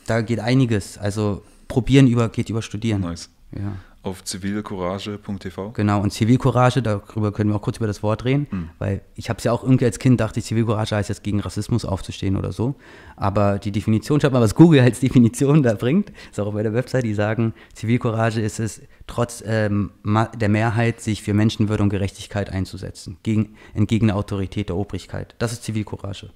da 0.08 0.22
geht 0.22 0.40
einiges. 0.40 0.98
Also 0.98 1.44
probieren 1.68 2.08
über, 2.08 2.30
geht 2.30 2.50
über 2.50 2.62
studieren. 2.62 3.02
Nice. 3.02 3.30
Ja. 3.52 3.74
Auf 4.06 4.22
zivilcourage.tv. 4.26 5.72
Genau, 5.72 6.02
und 6.02 6.12
Zivilcourage, 6.12 6.82
darüber 6.82 7.32
können 7.32 7.52
wir 7.52 7.56
auch 7.56 7.62
kurz 7.62 7.78
über 7.78 7.88
das 7.88 8.04
Wort 8.04 8.26
reden, 8.26 8.48
mhm. 8.52 8.70
weil 8.78 9.02
ich 9.16 9.30
habe 9.30 9.38
es 9.38 9.46
ja 9.46 9.54
auch 9.54 9.64
irgendwie 9.64 9.86
als 9.86 9.98
Kind 9.98 10.20
dachte, 10.20 10.42
Zivilcourage 10.42 10.98
heißt 10.98 11.08
jetzt 11.08 11.24
gegen 11.24 11.40
Rassismus 11.40 11.86
aufzustehen 11.86 12.36
oder 12.36 12.52
so. 12.52 12.76
Aber 13.16 13.60
die 13.60 13.72
Definition, 13.72 14.20
schaut 14.20 14.34
mal, 14.34 14.42
was 14.42 14.56
Google 14.56 14.82
als 14.82 15.00
Definition 15.00 15.64
da 15.64 15.76
bringt, 15.76 16.12
ist 16.30 16.38
auch 16.38 16.52
bei 16.54 16.64
der 16.64 16.74
Website, 16.74 17.06
die 17.06 17.14
sagen, 17.14 17.54
Zivilcourage 17.76 18.42
ist 18.42 18.60
es, 18.60 18.82
trotz 19.08 19.42
ähm, 19.48 19.92
der 20.36 20.50
Mehrheit 20.50 21.00
sich 21.00 21.24
für 21.24 21.34
Menschenwürde 21.34 21.84
und 21.84 21.90
Gerechtigkeit 21.90 22.50
einzusetzen, 22.50 23.16
gegen, 23.24 23.56
entgegen 23.74 24.08
der 24.08 24.18
Autorität 24.18 24.68
der 24.68 24.76
Obrigkeit. 24.76 25.34
Das 25.40 25.54
ist 25.54 25.64
Zivilcourage. 25.64 26.32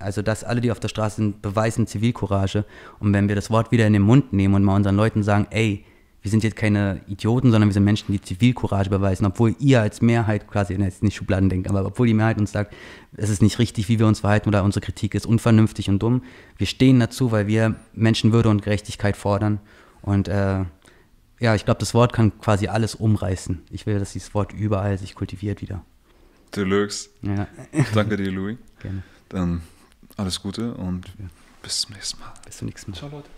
Also, 0.00 0.22
dass 0.22 0.42
alle, 0.42 0.60
die 0.60 0.72
auf 0.72 0.80
der 0.80 0.88
Straße 0.88 1.16
sind, 1.16 1.40
beweisen 1.40 1.86
Zivilcourage. 1.86 2.64
Und 2.98 3.12
wenn 3.12 3.28
wir 3.28 3.36
das 3.36 3.48
Wort 3.50 3.70
wieder 3.70 3.86
in 3.86 3.92
den 3.92 4.02
Mund 4.02 4.32
nehmen 4.32 4.54
und 4.54 4.64
mal 4.64 4.74
unseren 4.74 4.96
Leuten 4.96 5.22
sagen, 5.22 5.46
ey, 5.50 5.84
wir 6.26 6.30
sind 6.32 6.42
jetzt 6.42 6.56
keine 6.56 7.02
Idioten, 7.06 7.52
sondern 7.52 7.68
wir 7.68 7.72
sind 7.72 7.84
Menschen, 7.84 8.10
die 8.10 8.20
Zivilcourage 8.20 8.90
beweisen, 8.90 9.24
obwohl 9.26 9.54
ihr 9.60 9.80
als 9.80 10.02
Mehrheit 10.02 10.48
quasi, 10.48 10.74
jetzt 10.74 11.04
nicht 11.04 11.14
Schubladen 11.14 11.48
denkt, 11.48 11.70
aber 11.70 11.86
obwohl 11.86 12.08
die 12.08 12.14
Mehrheit 12.14 12.36
uns 12.38 12.50
sagt, 12.50 12.74
es 13.16 13.30
ist 13.30 13.42
nicht 13.42 13.60
richtig, 13.60 13.88
wie 13.88 14.00
wir 14.00 14.08
uns 14.08 14.18
verhalten 14.18 14.48
oder 14.48 14.64
unsere 14.64 14.84
Kritik 14.84 15.14
ist 15.14 15.24
unvernünftig 15.24 15.88
und 15.88 16.00
dumm. 16.00 16.24
Wir 16.56 16.66
stehen 16.66 16.98
dazu, 16.98 17.30
weil 17.30 17.46
wir 17.46 17.76
Menschenwürde 17.94 18.48
und 18.48 18.60
Gerechtigkeit 18.62 19.16
fordern. 19.16 19.60
Und 20.02 20.26
äh, 20.26 20.64
ja, 21.38 21.54
ich 21.54 21.64
glaube, 21.64 21.78
das 21.78 21.94
Wort 21.94 22.12
kann 22.12 22.36
quasi 22.40 22.66
alles 22.66 22.96
umreißen. 22.96 23.62
Ich 23.70 23.86
will, 23.86 24.00
dass 24.00 24.12
dieses 24.12 24.34
Wort 24.34 24.52
überall 24.52 24.98
sich 24.98 25.14
kultiviert 25.14 25.62
wieder. 25.62 25.84
Deluxe. 26.56 27.10
Ja. 27.22 27.46
Danke 27.94 28.16
dir, 28.16 28.32
Louis. 28.32 28.56
Gerne. 28.80 29.04
Dann 29.28 29.62
alles 30.16 30.42
Gute 30.42 30.74
und 30.74 31.06
ja. 31.20 31.26
bis 31.62 31.82
zum 31.82 31.94
nächsten 31.94 32.18
Mal. 32.18 32.34
Bis 32.44 32.56
zum 32.56 32.66
nächsten 32.66 32.90
Mal. 32.90 32.96
Ciao, 32.96 33.10
Leute. 33.10 33.28